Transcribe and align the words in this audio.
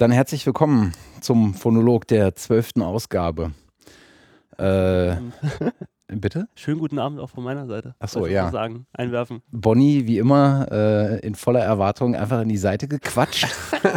Dann 0.00 0.12
herzlich 0.12 0.46
willkommen 0.46 0.94
zum 1.20 1.52
Phonolog 1.52 2.06
der 2.06 2.34
zwölften 2.34 2.80
Ausgabe. 2.80 3.52
Äh, 4.56 5.16
bitte? 6.08 6.48
Schönen 6.54 6.78
guten 6.78 6.98
Abend 6.98 7.20
auch 7.20 7.28
von 7.28 7.44
meiner 7.44 7.66
Seite. 7.66 7.94
Ach 7.98 8.08
so, 8.08 8.26
ja. 8.26 8.50
Sagen, 8.50 8.86
einwerfen. 8.94 9.42
Bonnie, 9.52 10.06
wie 10.06 10.16
immer, 10.16 10.68
äh, 10.70 11.18
in 11.20 11.34
voller 11.34 11.60
Erwartung 11.60 12.16
einfach 12.16 12.40
in 12.40 12.48
die 12.48 12.56
Seite 12.56 12.88
gequatscht. 12.88 13.46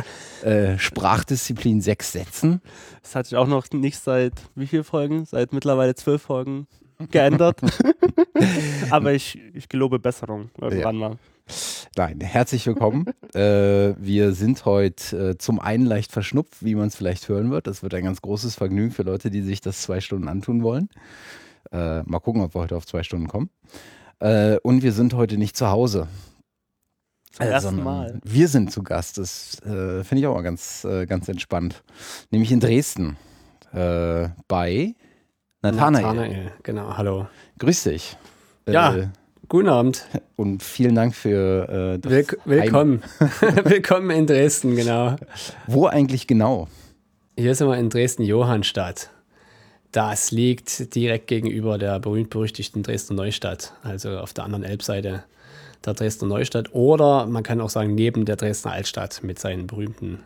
äh, 0.43 0.77
Sprachdisziplin 0.77 1.79
sechs 1.79 2.11
Sätzen. 2.11 2.61
Das 3.01 3.15
hatte 3.15 3.27
ich 3.27 3.37
auch 3.37 3.47
noch 3.47 3.71
nicht 3.71 3.97
seit 3.97 4.33
wie 4.55 4.67
vielen 4.67 4.83
Folgen? 4.83 5.23
Seit 5.23 5.53
mittlerweile 5.53 5.95
zwölf 5.95 6.23
Folgen 6.23 6.67
geändert. 7.11 7.61
Aber 8.89 9.13
ich, 9.13 9.39
ich 9.53 9.69
gelobe 9.69 9.99
Besserung 9.99 10.49
irgendwann 10.59 10.99
ja. 10.99 11.09
mal. 11.09 11.17
Nein, 11.95 12.21
herzlich 12.21 12.65
willkommen. 12.65 13.05
äh, 13.35 13.93
wir 13.97 14.33
sind 14.33 14.65
heute 14.65 15.31
äh, 15.31 15.37
zum 15.37 15.59
einen 15.59 15.85
leicht 15.85 16.11
verschnupft, 16.11 16.63
wie 16.65 16.73
man 16.75 16.87
es 16.87 16.95
vielleicht 16.95 17.29
hören 17.29 17.51
wird. 17.51 17.67
Das 17.67 17.83
wird 17.83 17.93
ein 17.93 18.03
ganz 18.03 18.21
großes 18.21 18.55
Vergnügen 18.55 18.91
für 18.91 19.03
Leute, 19.03 19.29
die 19.29 19.41
sich 19.41 19.61
das 19.61 19.81
zwei 19.81 20.01
Stunden 20.01 20.27
antun 20.27 20.63
wollen. 20.63 20.89
Äh, 21.71 22.01
mal 22.03 22.19
gucken, 22.19 22.41
ob 22.41 22.55
wir 22.55 22.61
heute 22.61 22.75
auf 22.75 22.87
zwei 22.87 23.03
Stunden 23.03 23.27
kommen. 23.27 23.49
Äh, 24.19 24.57
und 24.63 24.81
wir 24.81 24.91
sind 24.91 25.13
heute 25.13 25.37
nicht 25.37 25.55
zu 25.55 25.69
Hause. 25.69 26.07
Zum 27.31 27.45
ersten 27.45 27.83
Mal. 27.83 28.19
Wir 28.23 28.47
sind 28.47 28.71
zu 28.71 28.83
Gast. 28.83 29.17
Das 29.17 29.59
äh, 29.61 30.03
finde 30.03 30.21
ich 30.21 30.27
auch 30.27 30.35
mal 30.35 30.43
ganz, 30.43 30.83
äh, 30.85 31.05
ganz 31.05 31.27
entspannt. 31.27 31.83
Nämlich 32.31 32.51
in 32.51 32.59
Dresden. 32.59 33.17
bei 33.71 34.93
Nathanael. 35.63 36.03
Nathanael, 36.03 36.51
genau. 36.61 36.97
Hallo. 36.97 37.27
Grüß 37.57 37.83
dich. 37.83 38.17
Ja. 38.67 39.09
Guten 39.53 39.69
Abend. 39.69 40.07
Und 40.35 40.63
vielen 40.63 40.95
Dank 40.95 41.13
für 41.13 41.93
äh, 41.93 41.99
das 41.99 42.11
Will 42.11 42.27
Willkommen. 42.45 43.03
Willkommen 43.65 44.09
in 44.09 44.25
Dresden, 44.25 44.75
genau. 44.75 45.15
Wo 45.67 45.85
eigentlich 45.85 46.25
genau? 46.25 46.67
Hier 47.37 47.53
sind 47.53 47.67
wir 47.67 47.77
in 47.77 47.91
Dresden-Johannstadt. 47.91 49.11
Das 49.91 50.31
liegt 50.31 50.95
direkt 50.95 51.27
gegenüber 51.27 51.77
der 51.77 51.99
berühmt-berüchtigten 51.99 52.81
Dresdner 52.81 53.17
Neustadt, 53.17 53.73
also 53.83 54.17
auf 54.17 54.33
der 54.33 54.45
anderen 54.45 54.63
Elbseite 54.63 55.23
der 55.85 55.93
Dresdner 55.93 56.29
Neustadt. 56.29 56.73
Oder 56.73 57.27
man 57.27 57.43
kann 57.43 57.61
auch 57.61 57.69
sagen, 57.69 57.93
neben 57.93 58.25
der 58.25 58.37
Dresdner 58.37 58.71
Altstadt 58.71 59.21
mit 59.21 59.37
seinen 59.37 59.67
berühmten 59.67 60.21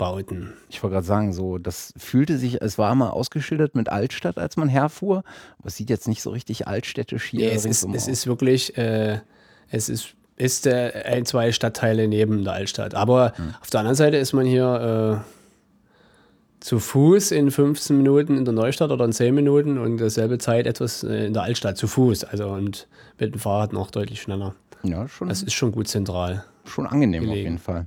Bauten. 0.00 0.54
Ich 0.70 0.82
wollte 0.82 0.94
gerade 0.94 1.06
sagen, 1.06 1.34
so, 1.34 1.58
das 1.58 1.92
fühlte 1.98 2.38
sich, 2.38 2.62
es 2.62 2.78
war 2.78 2.94
mal 2.94 3.10
ausgeschildert 3.10 3.74
mit 3.74 3.90
Altstadt, 3.90 4.38
als 4.38 4.56
man 4.56 4.66
herfuhr, 4.66 5.24
aber 5.58 5.68
es 5.68 5.76
sieht 5.76 5.90
jetzt 5.90 6.08
nicht 6.08 6.22
so 6.22 6.30
richtig 6.30 6.66
altstädtisch 6.66 7.24
hier. 7.24 7.50
Nee, 7.50 7.54
es, 7.54 7.66
ist, 7.66 7.86
es 7.92 8.08
ist 8.08 8.26
wirklich, 8.26 8.78
äh, 8.78 9.20
es 9.68 9.90
ist, 9.90 10.14
ist 10.36 10.66
äh, 10.66 11.04
ein, 11.04 11.26
zwei 11.26 11.52
Stadtteile 11.52 12.08
neben 12.08 12.44
der 12.44 12.54
Altstadt. 12.54 12.94
Aber 12.94 13.34
hm. 13.36 13.54
auf 13.60 13.68
der 13.68 13.80
anderen 13.80 13.94
Seite 13.94 14.16
ist 14.16 14.32
man 14.32 14.46
hier 14.46 15.22
äh, 15.22 16.64
zu 16.64 16.78
Fuß 16.78 17.32
in 17.32 17.50
15 17.50 17.94
Minuten 17.94 18.38
in 18.38 18.46
der 18.46 18.54
Neustadt 18.54 18.90
oder 18.92 19.04
in 19.04 19.12
10 19.12 19.34
Minuten 19.34 19.76
und 19.76 19.98
dasselbe 19.98 20.38
Zeit 20.38 20.66
etwas 20.66 21.04
äh, 21.04 21.26
in 21.26 21.34
der 21.34 21.42
Altstadt 21.42 21.76
zu 21.76 21.86
Fuß. 21.86 22.24
Also 22.24 22.48
und 22.48 22.88
mit 23.18 23.34
dem 23.34 23.38
Fahrrad 23.38 23.74
noch 23.74 23.90
deutlich 23.90 24.22
schneller. 24.22 24.54
Ja, 24.82 25.06
schon. 25.08 25.28
Das 25.28 25.42
ist 25.42 25.52
schon 25.52 25.72
gut 25.72 25.88
zentral. 25.88 26.42
Schon 26.64 26.86
angenehm 26.86 27.24
gelegen. 27.24 27.32
auf 27.32 27.44
jeden 27.44 27.58
Fall. 27.58 27.86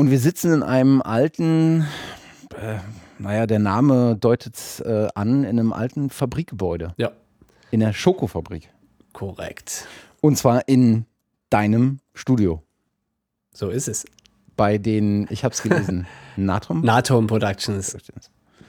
Und 0.00 0.10
wir 0.10 0.18
sitzen 0.18 0.54
in 0.54 0.62
einem 0.62 1.02
alten, 1.02 1.86
äh, 2.58 2.78
naja, 3.18 3.46
der 3.46 3.58
Name 3.58 4.16
deutet 4.16 4.56
es 4.56 4.80
äh, 4.80 5.08
an, 5.14 5.44
in 5.44 5.58
einem 5.58 5.74
alten 5.74 6.08
Fabrikgebäude. 6.08 6.94
Ja. 6.96 7.12
In 7.70 7.80
der 7.80 7.92
Schokofabrik. 7.92 8.70
Korrekt. 9.12 9.86
Und 10.22 10.38
zwar 10.38 10.66
in 10.68 11.04
deinem 11.50 11.98
Studio. 12.14 12.62
So 13.52 13.68
ist 13.68 13.88
es. 13.88 14.06
Bei 14.56 14.78
den, 14.78 15.26
ich 15.28 15.44
habe 15.44 15.52
es 15.52 15.62
gelesen, 15.62 16.06
Natom? 16.36 16.80
Natom 16.80 17.26
Productions. 17.26 17.94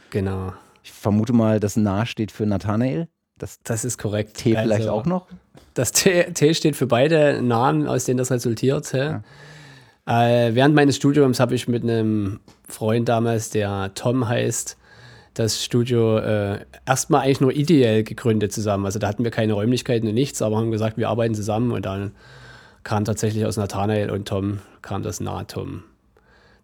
Genau. 0.10 0.52
Ich 0.84 0.92
vermute 0.92 1.32
mal, 1.32 1.62
das 1.62 1.78
Na 1.78 2.06
steht 2.06 2.34
für 2.34 2.46
Nathanael. 2.46 3.08
Das, 3.38 3.62
das 3.64 3.86
ist 3.86 3.98
korrekt. 3.98 4.36
T 4.36 4.50
vielleicht 4.50 4.82
also, 4.82 4.92
auch 4.92 5.06
noch? 5.06 5.28
Das 5.76 5.94
T, 5.94 6.26
T, 6.34 6.54
steht 6.54 6.76
für 6.76 6.88
beide 6.88 7.42
Namen, 7.42 7.88
aus 7.88 8.04
denen 8.04 8.18
das 8.18 8.32
resultiert. 8.32 8.92
Ja. 8.92 9.24
Äh, 10.06 10.56
während 10.56 10.76
meines 10.76 10.96
Studiums 10.96 11.40
habe 11.40 11.56
ich 11.56 11.68
mit 11.68 11.84
einem 11.84 12.40
Freund 12.68 13.08
damals, 13.08 13.50
der 13.50 13.92
Tom 13.94 14.28
heißt, 14.28 14.78
das 15.34 15.64
Studio 15.64 16.18
äh, 16.18 16.60
erstmal 16.86 17.22
eigentlich 17.22 17.42
nur 17.42 17.54
ideell 17.54 18.04
gegründet 18.04 18.52
zusammen. 18.52 18.86
Also 18.86 19.00
da 19.00 19.08
hatten 19.08 19.24
wir 19.24 19.32
keine 19.32 19.54
Räumlichkeiten 19.54 20.08
und 20.08 20.14
nichts, 20.14 20.42
aber 20.42 20.58
haben 20.58 20.72
gesagt, 20.72 20.98
wir 20.98 21.10
arbeiten 21.10 21.36
zusammen 21.36 21.72
und 21.72 21.86
dann 21.86 22.12
kam 22.84 23.06
tatsächlich 23.06 23.46
aus 23.46 23.58
Nathanael 23.58 24.10
und 24.10 24.28
Tom 24.28 24.60
kam 24.82 25.04
das 25.04 25.20
Natom 25.22 25.84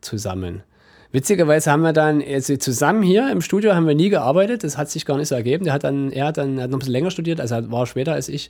zusammen. 0.01 0.63
Witzigerweise 1.11 1.71
haben 1.71 1.83
wir 1.83 1.93
dann 1.93 2.21
also 2.21 2.57
zusammen 2.57 3.01
hier 3.01 3.31
im 3.31 3.41
Studio 3.41 3.73
haben 3.73 3.87
wir 3.87 3.95
nie 3.95 4.09
gearbeitet, 4.09 4.63
das 4.63 4.77
hat 4.77 4.89
sich 4.89 5.05
gar 5.05 5.17
nicht 5.17 5.29
so 5.29 5.35
ergeben. 5.35 5.63
Der 5.63 5.73
hat 5.73 5.85
dann, 5.85 6.11
er 6.11 6.27
hat 6.27 6.37
dann 6.37 6.59
hat 6.59 6.69
noch 6.69 6.77
ein 6.77 6.79
bisschen 6.79 6.93
länger 6.93 7.11
studiert, 7.11 7.39
also 7.39 7.71
war 7.71 7.85
später 7.85 8.13
als 8.13 8.27
ich 8.27 8.49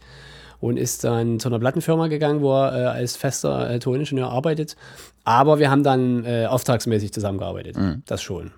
und 0.59 0.77
ist 0.77 1.03
dann 1.03 1.39
zu 1.39 1.49
einer 1.49 1.59
Plattenfirma 1.59 2.07
gegangen, 2.07 2.41
wo 2.41 2.53
er 2.53 2.73
äh, 2.73 2.85
als 2.85 3.15
fester 3.15 3.69
äh, 3.69 3.79
Toningenieur 3.79 4.29
arbeitet. 4.29 4.75
Aber 5.23 5.59
wir 5.59 5.69
haben 5.69 5.83
dann 5.83 6.25
äh, 6.25 6.45
auftragsmäßig 6.45 7.13
zusammengearbeitet. 7.13 7.77
Mhm. 7.77 8.03
Das 8.05 8.21
schon. 8.21 8.51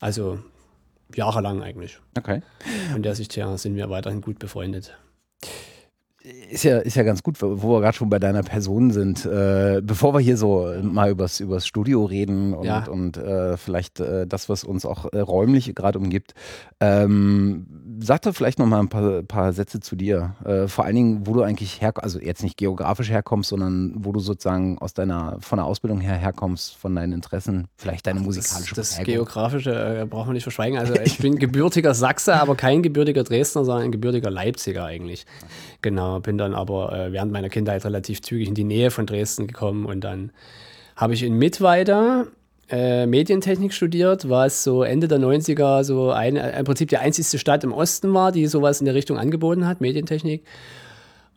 Also 0.00 0.38
jahrelang 1.14 1.62
eigentlich. 1.62 2.00
Okay. 2.16 2.42
Von 2.92 3.02
der 3.02 3.14
Sicht 3.14 3.36
her 3.36 3.56
sind 3.58 3.76
wir 3.76 3.88
weiterhin 3.88 4.20
gut 4.20 4.38
befreundet 4.38 4.96
ist 6.50 6.64
ja, 6.64 6.78
ist 6.78 6.96
ja 6.96 7.02
ganz 7.02 7.22
gut, 7.22 7.40
wo 7.40 7.76
wir 7.76 7.80
gerade 7.80 7.96
schon 7.96 8.10
bei 8.10 8.18
deiner 8.18 8.42
Person 8.42 8.90
sind. 8.90 9.24
Äh, 9.24 9.80
bevor 9.82 10.14
wir 10.14 10.20
hier 10.20 10.36
so 10.36 10.72
mal 10.82 11.10
übers, 11.10 11.40
übers 11.40 11.66
Studio 11.66 12.04
reden 12.04 12.54
und, 12.54 12.66
ja. 12.66 12.86
und 12.86 13.16
äh, 13.16 13.56
vielleicht 13.56 14.00
äh, 14.00 14.26
das, 14.26 14.48
was 14.48 14.64
uns 14.64 14.84
auch 14.84 15.06
äh, 15.12 15.20
räumlich 15.20 15.74
gerade 15.74 15.98
umgibt, 15.98 16.34
ähm, 16.80 17.66
sag 18.00 18.22
doch 18.22 18.34
vielleicht 18.34 18.58
noch 18.58 18.66
mal 18.66 18.80
ein 18.80 18.88
paar, 18.88 19.22
paar 19.22 19.52
Sätze 19.52 19.80
zu 19.80 19.96
dir. 19.96 20.34
Äh, 20.44 20.68
vor 20.68 20.84
allen 20.84 20.96
Dingen, 20.96 21.26
wo 21.26 21.34
du 21.34 21.42
eigentlich 21.42 21.80
herkommst, 21.80 22.04
also 22.04 22.20
jetzt 22.20 22.42
nicht 22.42 22.56
geografisch 22.56 23.10
herkommst, 23.10 23.50
sondern 23.50 23.92
wo 23.96 24.12
du 24.12 24.20
sozusagen 24.20 24.78
aus 24.78 24.94
deiner, 24.94 25.38
von 25.40 25.58
der 25.58 25.66
Ausbildung 25.66 26.00
her 26.00 26.14
herkommst, 26.14 26.76
von 26.76 26.94
deinen 26.94 27.12
Interessen, 27.12 27.68
vielleicht 27.76 28.06
deine 28.06 28.20
musikalische 28.20 28.74
Das, 28.74 28.96
das 28.96 29.04
Geografische 29.04 30.00
äh, 30.02 30.06
braucht 30.06 30.26
man 30.26 30.34
nicht 30.34 30.42
verschweigen. 30.42 30.78
Also 30.78 30.94
ich 31.04 31.18
bin 31.18 31.38
gebürtiger 31.38 31.94
Sachse, 31.94 32.34
aber 32.34 32.54
kein 32.54 32.82
gebürtiger 32.82 33.24
Dresdner, 33.24 33.64
sondern 33.64 33.84
ein 33.84 33.92
gebürtiger 33.92 34.30
Leipziger 34.30 34.84
eigentlich. 34.84 35.26
Genau, 35.82 36.20
bin 36.20 36.38
dann 36.38 36.54
aber 36.54 36.92
äh, 36.92 37.12
während 37.12 37.32
meiner 37.32 37.48
Kindheit 37.48 37.84
relativ 37.84 38.22
zügig 38.22 38.48
in 38.48 38.54
die 38.54 38.64
Nähe 38.64 38.90
von 38.90 39.06
Dresden 39.06 39.46
gekommen 39.46 39.86
und 39.86 40.02
dann 40.02 40.32
habe 40.96 41.14
ich 41.14 41.22
in 41.22 41.34
Mittweida 41.34 42.26
äh, 42.70 43.06
Medientechnik 43.06 43.72
studiert, 43.72 44.28
was 44.28 44.64
so 44.64 44.82
Ende 44.82 45.08
der 45.08 45.18
90er 45.18 45.84
so 45.84 46.10
ein, 46.10 46.36
äh, 46.36 46.58
im 46.58 46.64
Prinzip 46.64 46.88
die 46.88 46.98
einzigste 46.98 47.38
Stadt 47.38 47.64
im 47.64 47.72
Osten 47.72 48.12
war, 48.12 48.32
die 48.32 48.46
sowas 48.46 48.80
in 48.80 48.84
der 48.84 48.94
Richtung 48.94 49.18
angeboten 49.18 49.66
hat, 49.66 49.80
Medientechnik. 49.80 50.42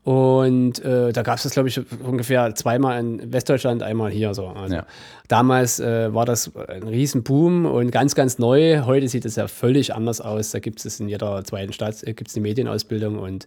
Und 0.04 0.84
äh, 0.84 1.14
da 1.14 1.22
gab 1.22 1.38
es 1.38 1.44
das, 1.44 1.54
glaube 1.54 1.70
ich, 1.70 1.80
ungefähr 2.04 2.56
zweimal 2.56 3.00
in 3.00 3.32
Westdeutschland, 3.32 3.84
einmal 3.84 4.10
hier. 4.10 4.34
So. 4.34 4.48
Also 4.48 4.76
ja. 4.76 4.86
Damals 5.28 5.80
äh, 5.80 6.12
war 6.12 6.26
das 6.26 6.52
ein 6.56 6.88
Riesenboom 6.88 7.68
und 7.68 7.92
ganz, 7.92 8.16
ganz 8.16 8.40
neu. 8.40 8.82
Heute 8.86 9.08
sieht 9.08 9.26
es 9.26 9.36
ja 9.36 9.48
völlig 9.48 9.94
anders 9.94 10.20
aus. 10.20 10.52
Da 10.52 10.60
gibt 10.60 10.84
es 10.84 11.00
in 11.00 11.08
jeder 11.08 11.44
zweiten 11.44 11.72
Stadt 11.72 12.02
äh, 12.02 12.14
gibt's 12.14 12.36
eine 12.36 12.42
Medienausbildung 12.42 13.20
und 13.20 13.46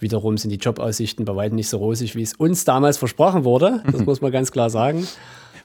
wiederum 0.00 0.38
sind 0.38 0.50
die 0.50 0.56
Jobaussichten 0.56 1.24
bei 1.24 1.36
weitem 1.36 1.54
nicht 1.54 1.68
so 1.68 1.78
rosig, 1.78 2.16
wie 2.16 2.22
es 2.22 2.34
uns 2.34 2.64
damals 2.64 2.98
versprochen 2.98 3.44
wurde. 3.44 3.84
Das 3.90 4.00
muss 4.04 4.20
man 4.20 4.32
ganz 4.32 4.50
klar 4.50 4.70
sagen. 4.70 5.06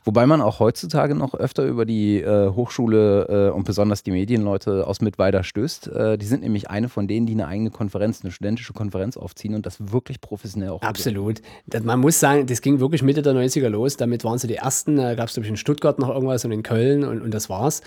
Wobei 0.08 0.26
man 0.26 0.40
auch 0.40 0.62
heutzutage 0.62 1.16
noch 1.16 1.34
öfter 1.34 1.66
über 1.66 1.84
die 1.84 2.22
äh, 2.22 2.50
Hochschule 2.50 3.50
äh, 3.50 3.54
und 3.54 3.66
besonders 3.66 4.04
die 4.04 4.12
Medienleute 4.12 4.88
aus 4.88 5.02
Mittweida 5.02 5.44
stößt. 5.44 5.88
Äh, 5.90 6.18
die 6.18 6.26
sind 6.26 6.44
nämlich 6.44 6.70
eine 6.70 6.88
von 6.88 7.10
denen, 7.10 7.26
die 7.26 7.34
eine 7.34 7.46
eigene 7.46 7.72
Konferenz, 7.72 8.22
eine 8.24 8.32
studentische 8.32 8.72
Konferenz 8.72 9.18
aufziehen 9.18 9.54
und 9.54 9.66
das 9.66 9.92
wirklich 9.92 10.22
professionell 10.22 10.70
auch. 10.70 10.82
Absolut. 10.82 11.42
Das, 11.66 11.84
man 11.84 12.00
muss 12.00 12.22
sagen, 12.22 12.46
das 12.46 12.62
ging 12.62 12.80
wirklich 12.80 13.04
Mitte 13.04 13.22
der 13.22 13.34
90er 13.34 13.68
los. 13.68 13.98
Damit 13.98 14.24
waren 14.24 14.38
sie 14.38 14.48
die 14.48 14.56
ersten. 14.56 14.96
Da 14.96 15.14
gab 15.16 15.28
es, 15.28 15.34
glaube 15.34 15.46
ich, 15.46 15.50
in 15.50 15.58
Stuttgart 15.58 16.00
noch 16.00 16.08
irgendwas 16.08 16.46
und 16.46 16.54
in 16.54 16.64
Köln 16.64 17.04
und, 17.04 17.22
und 17.22 17.34
das 17.34 17.50
war's. 17.50 17.82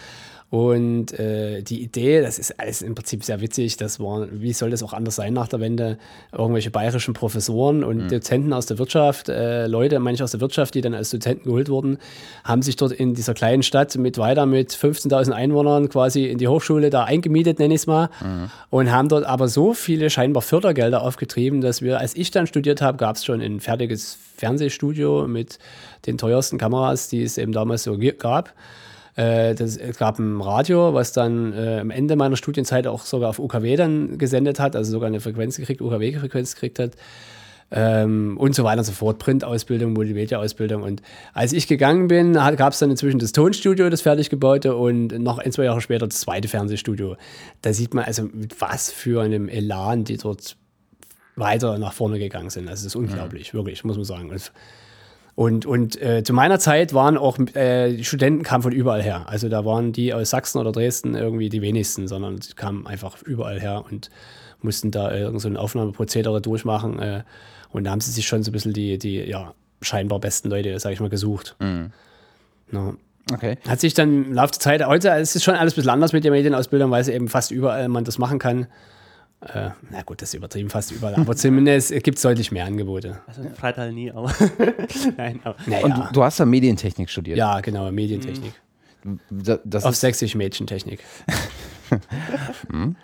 Und 0.50 1.16
äh, 1.16 1.62
die 1.62 1.80
Idee, 1.80 2.20
das 2.20 2.40
ist 2.40 2.58
alles 2.58 2.82
im 2.82 2.96
Prinzip 2.96 3.22
sehr 3.22 3.40
witzig, 3.40 3.76
das 3.76 4.00
war, 4.00 4.26
wie 4.32 4.52
soll 4.52 4.70
das 4.70 4.82
auch 4.82 4.92
anders 4.92 5.14
sein 5.14 5.32
nach 5.32 5.46
der 5.46 5.60
Wende, 5.60 5.96
irgendwelche 6.32 6.72
bayerischen 6.72 7.14
Professoren 7.14 7.84
und 7.84 7.98
mhm. 7.98 8.08
Dozenten 8.08 8.52
aus 8.52 8.66
der 8.66 8.80
Wirtschaft, 8.80 9.28
äh, 9.28 9.68
Leute, 9.68 10.00
manche 10.00 10.24
aus 10.24 10.32
der 10.32 10.40
Wirtschaft, 10.40 10.74
die 10.74 10.80
dann 10.80 10.92
als 10.92 11.10
Dozenten 11.10 11.44
geholt 11.44 11.68
wurden, 11.68 11.98
haben 12.42 12.62
sich 12.62 12.74
dort 12.74 12.90
in 12.90 13.14
dieser 13.14 13.32
kleinen 13.32 13.62
Stadt 13.62 13.96
mit 13.96 14.18
weiter 14.18 14.44
mit 14.44 14.72
15.000 14.72 15.30
Einwohnern 15.30 15.88
quasi 15.88 16.26
in 16.26 16.38
die 16.38 16.48
Hochschule 16.48 16.90
da 16.90 17.04
eingemietet, 17.04 17.60
nenne 17.60 17.74
ich 17.74 17.82
es 17.82 17.86
mal, 17.86 18.10
mhm. 18.20 18.50
und 18.70 18.90
haben 18.90 19.08
dort 19.08 19.26
aber 19.26 19.46
so 19.46 19.72
viele 19.72 20.10
scheinbar 20.10 20.42
Fördergelder 20.42 21.02
aufgetrieben, 21.02 21.60
dass 21.60 21.80
wir, 21.80 22.00
als 22.00 22.16
ich 22.16 22.32
dann 22.32 22.48
studiert 22.48 22.82
habe, 22.82 22.98
gab 22.98 23.14
es 23.14 23.24
schon 23.24 23.40
ein 23.40 23.60
fertiges 23.60 24.18
Fernsehstudio 24.36 25.28
mit 25.28 25.60
den 26.06 26.18
teuersten 26.18 26.58
Kameras, 26.58 27.08
die 27.08 27.22
es 27.22 27.38
eben 27.38 27.52
damals 27.52 27.84
so 27.84 27.96
gab. 28.18 28.52
Äh, 29.20 29.54
das, 29.54 29.76
es 29.76 29.98
gab 29.98 30.18
ein 30.18 30.40
Radio, 30.40 30.94
was 30.94 31.12
dann 31.12 31.52
äh, 31.52 31.80
am 31.80 31.90
Ende 31.90 32.16
meiner 32.16 32.36
Studienzeit 32.36 32.86
auch 32.86 33.04
sogar 33.04 33.28
auf 33.28 33.38
UKW 33.38 33.76
dann 33.76 34.16
gesendet 34.16 34.58
hat, 34.58 34.74
also 34.74 34.90
sogar 34.92 35.08
eine 35.08 35.20
Frequenz 35.20 35.58
gekriegt, 35.58 35.82
UKW-Frequenz 35.82 36.54
gekriegt 36.54 36.78
hat. 36.78 36.92
ähm, 37.70 38.38
und 38.38 38.54
so 38.54 38.64
weiter 38.64 38.78
und 38.78 38.84
so 38.84 38.92
fort. 38.92 39.18
Printausbildung, 39.18 39.92
Multimedia-Ausbildung. 39.92 40.82
Und 40.82 41.02
als 41.34 41.52
ich 41.52 41.68
gegangen 41.68 42.08
bin, 42.08 42.32
gab 42.32 42.72
es 42.72 42.78
dann 42.78 42.90
inzwischen 42.90 43.18
das 43.18 43.32
Tonstudio, 43.32 43.90
das 43.90 44.00
fertig 44.00 44.30
gebaute, 44.30 44.74
und 44.74 45.08
noch 45.18 45.38
ein, 45.38 45.52
zwei 45.52 45.64
Jahre 45.64 45.82
später 45.82 46.08
das 46.08 46.20
zweite 46.20 46.48
Fernsehstudio. 46.48 47.16
Da 47.60 47.74
sieht 47.74 47.92
man 47.92 48.04
also, 48.04 48.22
mit 48.22 48.58
was 48.60 48.90
für 48.90 49.22
einem 49.22 49.48
Elan 49.48 50.04
die 50.04 50.16
dort 50.16 50.56
weiter 51.36 51.78
nach 51.78 51.92
vorne 51.92 52.18
gegangen 52.18 52.50
sind. 52.50 52.68
Also, 52.68 52.80
es 52.80 52.86
ist 52.86 52.96
unglaublich, 52.96 53.52
mhm. 53.52 53.58
wirklich, 53.58 53.84
muss 53.84 53.96
man 53.96 54.04
sagen. 54.04 54.30
Und, 54.30 54.50
und 55.64 56.00
äh, 56.02 56.22
zu 56.22 56.34
meiner 56.34 56.58
Zeit 56.58 56.92
waren 56.92 57.16
auch 57.16 57.38
äh, 57.54 57.94
die 57.96 58.04
Studenten 58.04 58.42
kamen 58.42 58.62
von 58.62 58.72
überall 58.72 59.02
her. 59.02 59.24
Also 59.26 59.48
da 59.48 59.64
waren 59.64 59.90
die 59.90 60.12
aus 60.12 60.28
Sachsen 60.28 60.58
oder 60.58 60.70
Dresden 60.70 61.14
irgendwie 61.14 61.48
die 61.48 61.62
wenigsten, 61.62 62.08
sondern 62.08 62.42
sie 62.42 62.52
kamen 62.52 62.86
einfach 62.86 63.22
überall 63.22 63.58
her 63.58 63.82
und 63.90 64.10
mussten 64.60 64.90
da 64.90 65.10
äh, 65.10 65.38
so 65.38 65.48
ein 65.48 65.56
Aufnahmeprozedere 65.56 66.42
durchmachen. 66.42 66.98
Äh, 66.98 67.22
und 67.70 67.84
da 67.84 67.90
haben 67.90 68.02
sie 68.02 68.10
sich 68.10 68.26
schon 68.26 68.42
so 68.42 68.50
ein 68.50 68.52
bisschen 68.52 68.74
die, 68.74 68.98
die 68.98 69.16
ja, 69.16 69.54
scheinbar 69.80 70.18
besten 70.18 70.50
Leute, 70.50 70.78
sag 70.78 70.92
ich 70.92 71.00
mal, 71.00 71.08
gesucht. 71.08 71.56
Mhm. 71.58 71.92
No. 72.70 72.96
Okay. 73.32 73.56
Hat 73.66 73.80
sich 73.80 73.94
dann 73.94 74.26
im 74.26 74.32
Laufe 74.34 74.52
der 74.52 74.60
Zeit, 74.60 74.86
heute 74.86 75.08
ist 75.08 75.36
es 75.36 75.42
schon 75.42 75.54
alles 75.54 75.72
ein 75.72 75.76
bisschen 75.76 75.90
anders 75.90 76.12
mit 76.12 76.22
der 76.22 76.32
Medienausbildung, 76.32 76.90
weil 76.90 77.00
es 77.00 77.08
eben 77.08 77.28
fast 77.28 77.50
überall 77.50 77.88
man 77.88 78.04
das 78.04 78.18
machen 78.18 78.38
kann. 78.38 78.66
Äh, 79.42 79.70
na 79.90 80.02
gut, 80.02 80.20
das 80.20 80.30
ist 80.30 80.34
übertrieben 80.34 80.68
fast 80.68 80.92
überall, 80.92 81.14
aber 81.14 81.34
zumindest 81.34 81.90
gibt 82.02 82.18
es 82.18 82.22
deutlich 82.22 82.52
mehr 82.52 82.66
Angebote. 82.66 83.20
Also 83.26 83.42
Freital 83.54 83.92
nie, 83.92 84.10
aber. 84.10 84.34
Nein, 85.16 85.40
aber. 85.44 85.56
Naja. 85.66 85.84
Und 85.84 85.96
du, 85.96 86.12
du, 86.12 86.22
hast 86.22 86.38
ja 86.38 86.44
Medientechnik 86.44 87.08
studiert. 87.08 87.38
Ja, 87.38 87.60
genau, 87.60 87.90
Medientechnik. 87.90 88.52
Mhm. 89.02 89.18
Das 89.64 89.84
Auf 89.86 89.96
sächsisch 89.96 90.34
Mädchentechnik. 90.34 91.02
hm. 92.70 92.96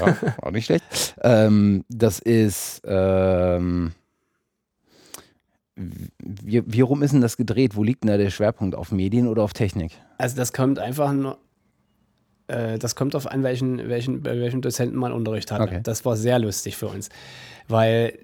Ja, 0.00 0.16
auch 0.42 0.50
nicht 0.50 0.66
schlecht. 0.66 0.84
Ähm, 1.22 1.84
das 1.88 2.18
ist. 2.18 2.82
Ähm, 2.84 3.92
wie, 5.76 6.62
wie 6.66 6.80
rum 6.80 7.02
ist 7.04 7.12
denn 7.12 7.20
das 7.20 7.36
gedreht? 7.36 7.76
Wo 7.76 7.84
liegt 7.84 8.02
denn 8.02 8.08
da 8.08 8.16
der 8.16 8.30
Schwerpunkt? 8.30 8.74
Auf 8.74 8.90
Medien 8.90 9.28
oder 9.28 9.44
auf 9.44 9.52
Technik? 9.52 9.92
Also, 10.18 10.36
das 10.36 10.52
kommt 10.52 10.80
einfach 10.80 11.12
nur 11.12 11.38
äh, 12.46 12.78
das 12.78 12.94
kommt 12.94 13.14
auf 13.14 13.30
an, 13.30 13.42
welchen, 13.42 13.88
welchen, 13.88 14.22
bei 14.22 14.38
welchem 14.38 14.60
Dozenten 14.60 14.98
man 14.98 15.12
Unterricht 15.12 15.50
hat. 15.50 15.60
Okay. 15.60 15.80
Das 15.82 16.04
war 16.04 16.16
sehr 16.16 16.38
lustig 16.38 16.76
für 16.76 16.88
uns, 16.88 17.08
weil 17.68 18.18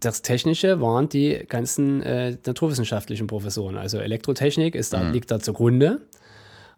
das 0.00 0.22
Technische 0.22 0.80
waren 0.80 1.08
die 1.08 1.44
ganzen 1.48 2.02
äh, 2.02 2.36
naturwissenschaftlichen 2.46 3.26
Professoren. 3.26 3.76
Also 3.76 3.98
Elektrotechnik 3.98 4.74
ist 4.74 4.92
da, 4.92 5.02
mhm. 5.02 5.12
liegt 5.12 5.30
da 5.30 5.40
zugrunde. 5.40 6.02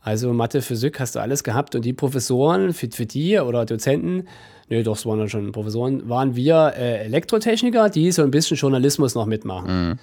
Also 0.00 0.32
Mathe, 0.32 0.62
Physik 0.62 0.98
hast 0.98 1.14
du 1.14 1.20
alles 1.20 1.44
gehabt 1.44 1.74
und 1.74 1.84
die 1.84 1.92
Professoren 1.92 2.72
für, 2.72 2.88
für 2.90 3.04
die 3.04 3.38
oder 3.38 3.66
Dozenten, 3.66 4.26
nee, 4.70 4.82
doch, 4.82 4.96
es 4.96 5.04
waren 5.04 5.18
ja 5.18 5.28
schon 5.28 5.52
Professoren, 5.52 6.08
waren 6.08 6.34
wir 6.36 6.72
äh, 6.76 7.04
Elektrotechniker, 7.04 7.90
die 7.90 8.10
so 8.10 8.22
ein 8.22 8.30
bisschen 8.30 8.56
Journalismus 8.56 9.14
noch 9.14 9.26
mitmachen. 9.26 9.88
Mhm. 9.88 9.98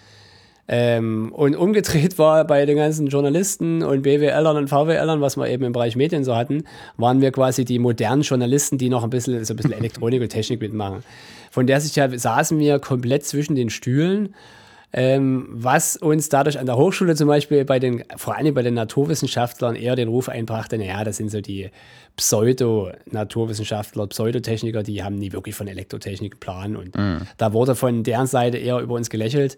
Ähm, 0.69 1.31
und 1.33 1.55
umgedreht 1.55 2.19
war 2.19 2.45
bei 2.45 2.65
den 2.65 2.75
ganzen 2.75 3.07
Journalisten 3.07 3.83
und 3.83 4.01
BWLern 4.01 4.57
und 4.57 4.67
VWLern, 4.67 5.21
was 5.21 5.37
wir 5.37 5.47
eben 5.47 5.63
im 5.63 5.71
Bereich 5.71 5.95
Medien 5.95 6.25
so 6.25 6.35
hatten, 6.35 6.63
waren 6.97 7.21
wir 7.21 7.31
quasi 7.31 7.63
die 7.63 7.79
modernen 7.79 8.23
Journalisten, 8.23 8.77
die 8.77 8.89
noch 8.89 9.03
ein 9.03 9.09
bisschen, 9.09 9.43
so 9.45 9.53
ein 9.53 9.57
bisschen 9.57 9.71
Elektronik 9.79 10.21
und 10.21 10.29
Technik 10.29 10.59
mitmachen. 10.59 11.03
Von 11.51 11.67
der 11.67 11.79
sich 11.79 11.95
ja 11.95 12.09
saßen 12.09 12.59
wir 12.59 12.79
komplett 12.79 13.25
zwischen 13.25 13.55
den 13.55 13.69
Stühlen. 13.69 14.35
Ähm, 14.93 15.47
was 15.51 15.97
uns 15.97 16.29
dadurch 16.29 16.59
an 16.59 16.65
der 16.65 16.77
Hochschule 16.77 17.15
zum 17.15 17.27
Beispiel 17.27 17.65
bei 17.65 17.77
den, 17.77 18.03
vor 18.15 18.37
allem 18.37 18.53
bei 18.53 18.61
den 18.61 18.73
Naturwissenschaftlern 18.73 19.75
eher 19.75 19.97
den 19.97 20.07
Ruf 20.07 20.29
einbrachte, 20.29 20.77
naja, 20.77 21.03
das 21.03 21.17
sind 21.17 21.29
so 21.29 21.41
die 21.41 21.69
Pseudo-Naturwissenschaftler, 22.15 24.07
Pseudotechniker, 24.07 24.83
die 24.83 25.03
haben 25.03 25.15
nie 25.15 25.33
wirklich 25.33 25.55
von 25.55 25.67
Elektrotechnik 25.67 26.39
Plan 26.39 26.77
und 26.77 26.95
mhm. 26.95 27.21
da 27.37 27.51
wurde 27.51 27.75
von 27.75 28.03
deren 28.03 28.27
Seite 28.27 28.57
eher 28.57 28.79
über 28.79 28.95
uns 28.95 29.09
gelächelt. 29.09 29.57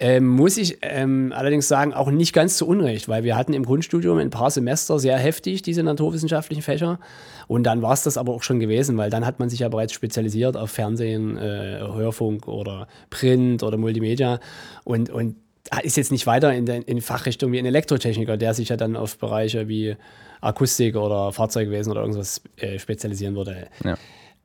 Ähm, 0.00 0.28
muss 0.28 0.56
ich 0.56 0.78
ähm, 0.82 1.32
allerdings 1.34 1.66
sagen, 1.66 1.92
auch 1.92 2.08
nicht 2.10 2.32
ganz 2.32 2.56
zu 2.56 2.68
Unrecht, 2.68 3.08
weil 3.08 3.24
wir 3.24 3.36
hatten 3.36 3.52
im 3.52 3.64
Grundstudium 3.64 4.18
ein 4.18 4.30
paar 4.30 4.50
Semester 4.50 5.00
sehr 5.00 5.18
heftig 5.18 5.62
diese 5.62 5.82
naturwissenschaftlichen 5.82 6.62
Fächer 6.62 7.00
und 7.48 7.64
dann 7.64 7.82
war 7.82 7.94
es 7.94 8.04
das 8.04 8.16
aber 8.16 8.32
auch 8.32 8.44
schon 8.44 8.60
gewesen, 8.60 8.96
weil 8.96 9.10
dann 9.10 9.26
hat 9.26 9.40
man 9.40 9.50
sich 9.50 9.60
ja 9.60 9.68
bereits 9.68 9.92
spezialisiert 9.92 10.56
auf 10.56 10.70
Fernsehen, 10.70 11.36
äh, 11.36 11.80
Hörfunk 11.80 12.46
oder 12.46 12.86
Print 13.10 13.64
oder 13.64 13.76
Multimedia 13.76 14.38
und, 14.84 15.10
und 15.10 15.34
ist 15.82 15.96
jetzt 15.96 16.12
nicht 16.12 16.28
weiter 16.28 16.54
in, 16.54 16.64
der, 16.64 16.86
in 16.86 17.00
Fachrichtung 17.00 17.50
wie 17.50 17.58
ein 17.58 17.66
Elektrotechniker, 17.66 18.36
der 18.36 18.54
sich 18.54 18.68
ja 18.68 18.76
dann 18.76 18.94
auf 18.94 19.18
Bereiche 19.18 19.66
wie 19.66 19.96
Akustik 20.40 20.94
oder 20.94 21.32
Fahrzeugwesen 21.32 21.90
oder 21.90 22.02
irgendwas 22.02 22.40
äh, 22.56 22.78
spezialisieren 22.78 23.34
würde. 23.34 23.66
Ja. 23.84 23.98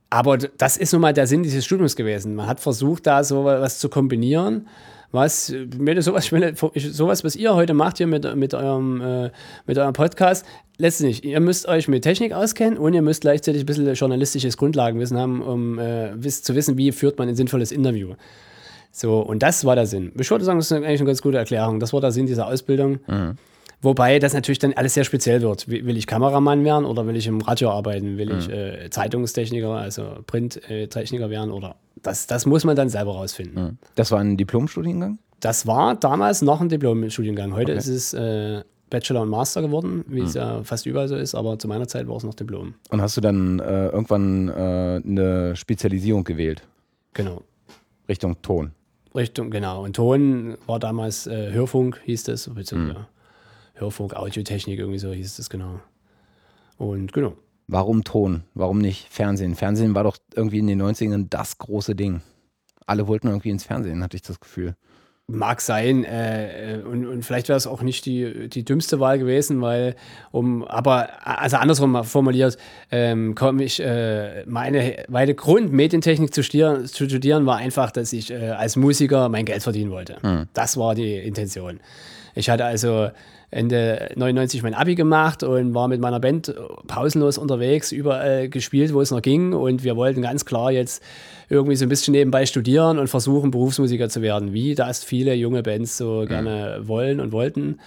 Aber 0.09 0.37
das 0.37 0.77
ist 0.77 0.93
nun 0.93 1.01
mal 1.01 1.13
der 1.13 1.27
Sinn 1.27 1.43
dieses 1.43 1.63
Studiums 1.63 1.95
gewesen. 1.95 2.35
Man 2.35 2.47
hat 2.47 2.59
versucht, 2.59 3.05
da 3.05 3.23
so 3.23 3.45
was 3.45 3.79
zu 3.79 3.89
kombinieren 3.89 4.67
was, 5.13 5.53
wenn 5.53 6.01
sowas, 6.01 6.29
sowas, 6.75 7.23
was 7.23 7.35
ihr 7.35 7.55
heute 7.55 7.73
macht 7.73 7.97
hier 7.97 8.07
mit, 8.07 8.35
mit, 8.35 8.53
eurem, 8.53 8.99
äh, 8.99 9.31
mit 9.65 9.77
eurem 9.77 9.93
Podcast, 9.93 10.45
letztlich, 10.77 11.23
ihr 11.23 11.39
müsst 11.39 11.67
euch 11.67 11.87
mit 11.87 12.03
Technik 12.03 12.33
auskennen 12.33 12.77
und 12.77 12.93
ihr 12.93 13.01
müsst 13.01 13.21
gleichzeitig 13.21 13.63
ein 13.63 13.65
bisschen 13.65 13.93
journalistisches 13.93 14.57
Grundlagenwissen 14.57 15.17
haben, 15.17 15.41
um 15.41 15.79
äh, 15.79 16.19
zu 16.19 16.55
wissen, 16.55 16.77
wie 16.77 16.91
führt 16.91 17.17
man 17.19 17.29
ein 17.29 17.35
sinnvolles 17.35 17.71
Interview. 17.71 18.15
So, 18.91 19.19
und 19.19 19.41
das 19.41 19.63
war 19.65 19.75
der 19.75 19.85
Sinn. 19.85 20.11
Ich 20.19 20.29
würde 20.29 20.45
sagen, 20.45 20.59
das 20.59 20.69
ist 20.69 20.73
eigentlich 20.73 20.99
eine 20.99 21.07
ganz 21.07 21.21
gute 21.21 21.37
Erklärung. 21.37 21.79
Das 21.79 21.93
war 21.93 22.01
der 22.01 22.11
Sinn 22.11 22.25
dieser 22.25 22.47
Ausbildung. 22.47 22.99
Mhm. 23.07 23.37
Wobei 23.83 24.17
das 24.17 24.33
natürlich 24.33 24.59
dann 24.59 24.73
alles 24.73 24.93
sehr 24.93 25.03
speziell 25.03 25.41
wird. 25.41 25.67
Will 25.67 25.97
ich 25.97 26.07
Kameramann 26.07 26.63
werden 26.63 26.85
oder 26.85 27.05
will 27.05 27.17
ich 27.17 27.27
im 27.27 27.41
Radio 27.41 27.69
arbeiten? 27.69 28.17
Will 28.17 28.31
mhm. 28.31 28.39
ich 28.39 28.49
äh, 28.49 28.89
Zeitungstechniker, 28.89 29.69
also 29.69 30.19
Printtechniker 30.25 31.29
werden? 31.29 31.51
Oder 31.51 31.75
das, 32.01 32.25
das 32.25 32.45
muss 32.45 32.63
man 32.63 32.75
dann 32.75 32.89
selber 32.89 33.11
rausfinden. 33.11 33.63
Mhm. 33.63 33.77
Das 33.95 34.11
war 34.11 34.19
ein 34.19 34.37
Diplomstudiengang? 34.37 35.19
Das 35.41 35.67
war 35.67 35.95
damals 35.95 36.41
noch 36.41 36.61
ein 36.61 36.69
Diplomstudiengang. 36.69 37.53
Heute 37.53 37.73
okay. 37.73 37.79
ist 37.79 37.87
es 37.89 38.13
äh, 38.13 38.63
Bachelor 38.89 39.23
und 39.23 39.29
Master 39.29 39.61
geworden, 39.61 40.05
wie 40.07 40.21
mhm. 40.21 40.27
es 40.27 40.33
ja 40.35 40.63
fast 40.63 40.85
überall 40.85 41.09
so 41.09 41.17
ist, 41.17 41.35
aber 41.35 41.59
zu 41.59 41.67
meiner 41.67 41.87
Zeit 41.87 42.07
war 42.07 42.15
es 42.15 42.23
noch 42.23 42.35
Diplom. 42.35 42.75
Und 42.89 43.01
hast 43.01 43.17
du 43.17 43.21
dann 43.21 43.59
äh, 43.59 43.87
irgendwann 43.87 44.47
äh, 44.47 45.01
eine 45.05 45.55
Spezialisierung 45.57 46.23
gewählt? 46.23 46.61
Genau. 47.13 47.41
Richtung 48.07 48.41
Ton? 48.41 48.71
Richtung, 49.15 49.51
genau. 49.51 49.83
Und 49.83 49.95
Ton 49.95 50.57
war 50.67 50.79
damals 50.79 51.27
äh, 51.27 51.51
Hörfunk, 51.51 51.99
hieß 52.05 52.23
das, 52.23 52.49
beziehungsweise 52.49 52.99
mhm. 52.99 53.05
Hörfunk, 53.83 54.15
Audiotechnik, 54.15 54.79
irgendwie 54.79 54.99
so 54.99 55.11
hieß 55.11 55.35
das 55.37 55.49
genau. 55.49 55.79
Und 56.77 57.13
genau. 57.13 57.33
Warum 57.67 58.03
Ton? 58.03 58.43
Warum 58.53 58.79
nicht 58.79 59.07
Fernsehen? 59.09 59.55
Fernsehen 59.55 59.95
war 59.95 60.03
doch 60.03 60.17
irgendwie 60.35 60.59
in 60.59 60.67
den 60.67 60.81
90ern 60.81 61.27
das 61.29 61.57
große 61.57 61.95
Ding. 61.95 62.21
Alle 62.85 63.07
wollten 63.07 63.27
irgendwie 63.27 63.49
ins 63.49 63.63
Fernsehen, 63.63 64.03
hatte 64.03 64.17
ich 64.17 64.23
das 64.23 64.39
Gefühl. 64.39 64.75
Mag 65.27 65.61
sein, 65.61 66.03
äh, 66.03 66.81
und, 66.85 67.05
und 67.05 67.23
vielleicht 67.23 67.47
wäre 67.47 67.55
es 67.55 67.65
auch 67.65 67.81
nicht 67.81 68.05
die, 68.05 68.49
die 68.49 68.65
dümmste 68.65 68.99
Wahl 68.99 69.17
gewesen, 69.19 69.61
weil, 69.61 69.95
um, 70.31 70.65
aber, 70.65 71.25
also 71.25 71.55
andersrum 71.55 72.03
formuliert, 72.03 72.57
ähm, 72.91 73.33
komme 73.33 73.63
ich, 73.63 73.79
äh, 73.79 74.43
meine, 74.45 75.05
meine 75.07 75.33
Grund, 75.33 75.71
Medientechnik 75.71 76.33
zu 76.33 76.43
studieren, 76.43 76.85
zu 76.87 77.05
studieren, 77.05 77.45
war 77.45 77.55
einfach, 77.55 77.91
dass 77.91 78.11
ich 78.11 78.31
äh, 78.31 78.49
als 78.49 78.75
Musiker 78.75 79.29
mein 79.29 79.45
Geld 79.45 79.63
verdienen 79.63 79.91
wollte. 79.91 80.17
Hm. 80.21 80.47
Das 80.53 80.75
war 80.75 80.93
die 80.93 81.15
Intention. 81.15 81.79
Ich 82.35 82.49
hatte 82.49 82.65
also 82.65 83.09
Ende 83.53 84.09
99 84.15 84.63
mein 84.63 84.73
Abi 84.73 84.95
gemacht 84.95 85.43
und 85.43 85.75
war 85.75 85.87
mit 85.87 86.01
meiner 86.01 86.19
Band 86.19 86.53
pausenlos 86.87 87.37
unterwegs, 87.37 87.91
überall 87.91 88.49
gespielt, 88.49 88.93
wo 88.93 89.01
es 89.01 89.11
noch 89.11 89.21
ging. 89.21 89.53
Und 89.53 89.83
wir 89.83 89.95
wollten 89.95 90.23
ganz 90.23 90.43
klar 90.43 90.71
jetzt 90.71 91.03
irgendwie 91.49 91.75
so 91.75 91.85
ein 91.85 91.89
bisschen 91.89 92.13
nebenbei 92.13 92.47
studieren 92.47 92.97
und 92.97 93.09
versuchen, 93.09 93.51
Berufsmusiker 93.51 94.09
zu 94.09 94.23
werden, 94.23 94.53
wie 94.53 94.73
das 94.73 95.03
viele 95.03 95.35
junge 95.35 95.61
Bands 95.61 95.97
so 95.97 96.21
mhm. 96.21 96.27
gerne 96.27 96.81
wollen 96.83 97.19
und 97.19 97.31
wollten. 97.31 97.79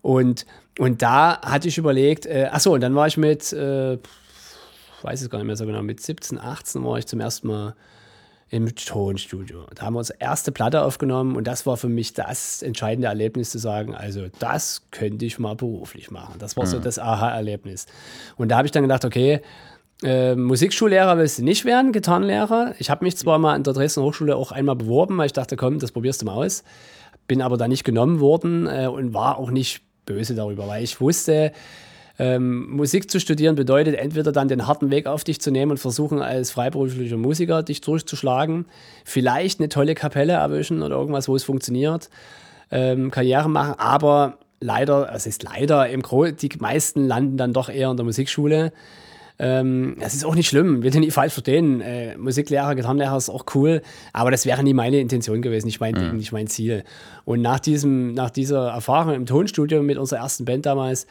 Und, 0.00 0.46
und 0.78 1.02
da 1.02 1.40
hatte 1.42 1.68
ich 1.68 1.76
überlegt, 1.76 2.24
äh, 2.24 2.48
achso, 2.50 2.72
und 2.72 2.80
dann 2.80 2.94
war 2.94 3.06
ich 3.06 3.18
mit, 3.18 3.52
äh, 3.52 3.98
weiß 5.02 5.20
es 5.20 5.28
gar 5.28 5.38
nicht 5.38 5.46
mehr 5.46 5.56
so 5.56 5.66
genau, 5.66 5.82
mit 5.82 6.00
17, 6.00 6.38
18 6.38 6.82
war 6.84 6.98
ich 6.98 7.06
zum 7.06 7.20
ersten 7.20 7.48
Mal 7.48 7.74
im 8.52 8.74
Tonstudio. 8.74 9.64
Da 9.74 9.86
haben 9.86 9.94
wir 9.94 10.00
unsere 10.00 10.18
erste 10.20 10.52
Platte 10.52 10.82
aufgenommen 10.82 11.36
und 11.36 11.46
das 11.46 11.64
war 11.64 11.78
für 11.78 11.88
mich 11.88 12.12
das 12.12 12.60
entscheidende 12.60 13.08
Erlebnis 13.08 13.48
zu 13.48 13.58
sagen, 13.58 13.94
also 13.94 14.26
das 14.40 14.82
könnte 14.90 15.24
ich 15.24 15.38
mal 15.38 15.56
beruflich 15.56 16.10
machen. 16.10 16.34
Das 16.38 16.54
war 16.58 16.66
mhm. 16.66 16.68
so 16.68 16.78
das 16.78 16.98
Aha-Erlebnis. 16.98 17.86
Und 18.36 18.50
da 18.50 18.58
habe 18.58 18.66
ich 18.66 18.70
dann 18.72 18.82
gedacht, 18.82 19.06
okay, 19.06 19.40
äh, 20.02 20.34
Musikschullehrer 20.34 21.16
willst 21.16 21.38
du 21.38 21.44
nicht 21.44 21.64
werden, 21.64 21.92
Gitarrenlehrer. 21.92 22.74
Ich 22.78 22.90
habe 22.90 23.06
mich 23.06 23.16
zwar 23.16 23.38
mal 23.38 23.54
an 23.54 23.62
der 23.62 23.72
Dresdner 23.72 24.02
Hochschule 24.02 24.36
auch 24.36 24.52
einmal 24.52 24.76
beworben, 24.76 25.16
weil 25.16 25.26
ich 25.26 25.32
dachte, 25.32 25.56
komm, 25.56 25.78
das 25.78 25.90
probierst 25.90 26.20
du 26.20 26.26
mal 26.26 26.34
aus. 26.34 26.62
Bin 27.26 27.40
aber 27.40 27.56
da 27.56 27.68
nicht 27.68 27.84
genommen 27.84 28.20
worden 28.20 28.66
äh, 28.66 28.86
und 28.86 29.14
war 29.14 29.38
auch 29.38 29.50
nicht 29.50 29.80
böse 30.04 30.34
darüber, 30.34 30.68
weil 30.68 30.84
ich 30.84 31.00
wusste, 31.00 31.52
ähm, 32.22 32.70
Musik 32.70 33.10
zu 33.10 33.18
studieren 33.18 33.56
bedeutet 33.56 33.96
entweder 33.96 34.30
dann 34.30 34.46
den 34.46 34.68
harten 34.68 34.92
Weg 34.92 35.08
auf 35.08 35.24
dich 35.24 35.40
zu 35.40 35.50
nehmen 35.50 35.72
und 35.72 35.78
versuchen, 35.78 36.22
als 36.22 36.52
freiberuflicher 36.52 37.16
Musiker 37.16 37.64
dich 37.64 37.80
durchzuschlagen, 37.80 38.66
vielleicht 39.04 39.58
eine 39.58 39.68
tolle 39.68 39.96
Kapelle 39.96 40.34
erwischen 40.34 40.82
oder 40.82 40.94
irgendwas, 40.94 41.26
wo 41.26 41.34
es 41.34 41.42
funktioniert, 41.42 42.10
ähm, 42.70 43.10
Karriere 43.10 43.50
machen, 43.50 43.74
aber 43.76 44.38
leider, 44.60 45.12
es 45.12 45.26
ist 45.26 45.42
leider, 45.42 45.88
im 45.88 46.00
Gro 46.00 46.26
die 46.26 46.50
meisten 46.60 47.08
landen 47.08 47.36
dann 47.38 47.52
doch 47.52 47.68
eher 47.68 47.90
in 47.90 47.96
der 47.96 48.06
Musikschule. 48.06 48.72
Ähm, 49.40 49.96
das 49.98 50.14
ist 50.14 50.24
auch 50.24 50.36
nicht 50.36 50.46
schlimm, 50.46 50.84
will 50.84 50.94
ich 50.94 51.00
nicht 51.00 51.14
falsch 51.14 51.32
verstehen. 51.32 51.80
Äh, 51.80 52.16
Musiklehrer, 52.18 52.76
Gitarrenlehrer 52.76 53.16
ist 53.16 53.30
auch 53.30 53.46
cool, 53.56 53.82
aber 54.12 54.30
das 54.30 54.46
wäre 54.46 54.62
nie 54.62 54.74
meine 54.74 55.00
Intention 55.00 55.42
gewesen, 55.42 55.66
nicht 55.66 55.80
mein, 55.80 55.96
mhm. 55.96 56.18
nicht 56.18 56.30
mein 56.30 56.46
Ziel. 56.46 56.84
Und 57.24 57.42
nach, 57.42 57.58
diesem, 57.58 58.14
nach 58.14 58.30
dieser 58.30 58.68
Erfahrung 58.68 59.14
im 59.14 59.26
Tonstudio 59.26 59.82
mit 59.82 59.98
unserer 59.98 60.20
ersten 60.20 60.44
Band 60.44 60.66
damals, 60.66 61.08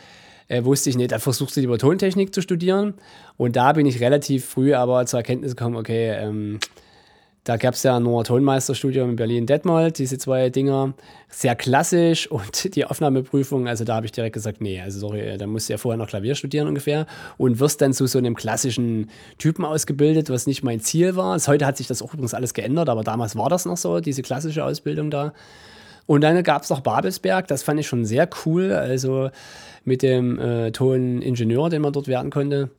äh, 0.52 0.66
wusste 0.66 0.90
ich 0.90 0.98
nicht, 0.98 1.12
da 1.12 1.20
versuchst 1.20 1.56
du 1.56 1.62
lieber 1.62 1.78
Tontechnik 1.78 2.36
zu 2.36 2.42
studieren. 2.42 2.96
Und 3.38 3.56
da 3.56 3.72
bin 3.72 3.86
ich 3.86 4.02
relativ 4.02 4.46
früh 4.46 4.74
aber 4.74 5.06
zur 5.06 5.20
Erkenntnis 5.20 5.56
gekommen, 5.56 5.78
okay, 5.78 6.12
ähm, 6.12 6.60
da 7.44 7.58
gab 7.58 7.74
es 7.74 7.82
ja 7.82 8.00
nur 8.00 8.24
Tonmeisterstudium 8.24 9.12
in 9.12 9.16
Berlin-Detmold, 9.16 9.98
diese 9.98 10.20
zwei 10.20 10.50
Dinger. 10.52 10.94
Sehr 11.30 11.56
klassisch 11.56 12.30
und 12.30 12.76
die 12.76 12.86
Aufnahmeprüfung, 12.86 13.68
also 13.68 13.84
da 13.84 13.96
habe 13.96 14.06
ich 14.06 14.12
direkt 14.12 14.34
gesagt, 14.34 14.62
nee, 14.62 14.80
also 14.80 15.00
sorry, 15.00 15.38
da 15.38 15.48
musst 15.48 15.70
du 15.70 15.74
ja 15.74 15.78
vorher 15.78 15.98
noch 15.98 16.08
Klavier 16.08 16.36
studieren 16.36 16.68
ungefähr 16.68 17.08
und 17.38 17.60
wirst 17.60 17.82
dann 17.82 17.94
zu 17.94 18.06
so 18.06 18.20
einem 18.20 18.36
klassischen 18.36 19.10
Typen 19.38 19.64
ausgebildet, 19.66 20.30
was 20.30 20.46
nicht 20.46 20.64
mein 20.64 20.82
Ziel 20.82 21.16
war. 21.16 21.34
Also 21.34 21.52
heute 21.54 21.66
hat 21.66 21.78
sich 21.78 21.88
das 21.88 22.02
auch 22.02 22.14
übrigens 22.14 22.34
alles 22.34 22.54
geändert, 22.54 22.90
aber 22.90 23.04
damals 23.04 23.36
war 23.38 23.50
das 23.50 23.66
noch 23.66 23.78
so, 23.78 24.02
diese 24.02 24.22
klassische 24.22 24.66
Ausbildung 24.66 25.10
da. 25.10 25.34
Und 26.06 26.22
dann 26.22 26.44
gab 26.44 26.64
es 26.64 26.70
noch 26.70 26.82
Babelsberg, 26.82 27.48
das 27.48 27.64
fand 27.64 27.80
ich 27.80 27.88
schon 27.88 28.06
sehr 28.06 28.30
cool, 28.46 28.74
also 28.74 29.30
mit 29.84 30.02
dem 30.02 30.40
äh, 30.40 30.72
Toningenieur, 30.72 31.70
den 31.70 31.82
man 31.82 31.94
dort 31.94 32.08
werden 32.08 32.32
konnte. 32.32 32.70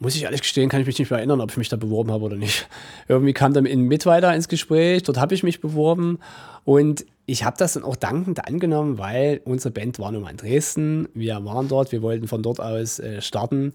Muss 0.00 0.14
ich 0.14 0.22
ehrlich 0.22 0.42
gestehen, 0.42 0.68
kann 0.68 0.80
ich 0.80 0.86
mich 0.86 0.98
nicht 0.98 1.10
mehr 1.10 1.18
erinnern, 1.18 1.40
ob 1.40 1.50
ich 1.50 1.56
mich 1.56 1.68
da 1.68 1.76
beworben 1.76 2.12
habe 2.12 2.24
oder 2.24 2.36
nicht. 2.36 2.68
Irgendwie 3.08 3.32
kam 3.32 3.52
dann 3.52 3.66
in 3.66 3.82
Mittweiter 3.82 4.34
ins 4.34 4.48
Gespräch, 4.48 5.02
dort 5.02 5.18
habe 5.18 5.34
ich 5.34 5.42
mich 5.42 5.60
beworben. 5.60 6.18
Und 6.64 7.04
ich 7.26 7.44
habe 7.44 7.56
das 7.58 7.72
dann 7.72 7.82
auch 7.82 7.96
dankend 7.96 8.46
angenommen, 8.46 8.98
weil 8.98 9.40
unsere 9.44 9.72
Band 9.72 9.98
war 9.98 10.12
nun 10.12 10.22
mal 10.22 10.30
in 10.30 10.36
Dresden, 10.36 11.08
wir 11.14 11.44
waren 11.44 11.68
dort, 11.68 11.92
wir 11.92 12.02
wollten 12.02 12.28
von 12.28 12.42
dort 12.42 12.60
aus 12.60 13.00
äh, 13.00 13.20
starten 13.20 13.74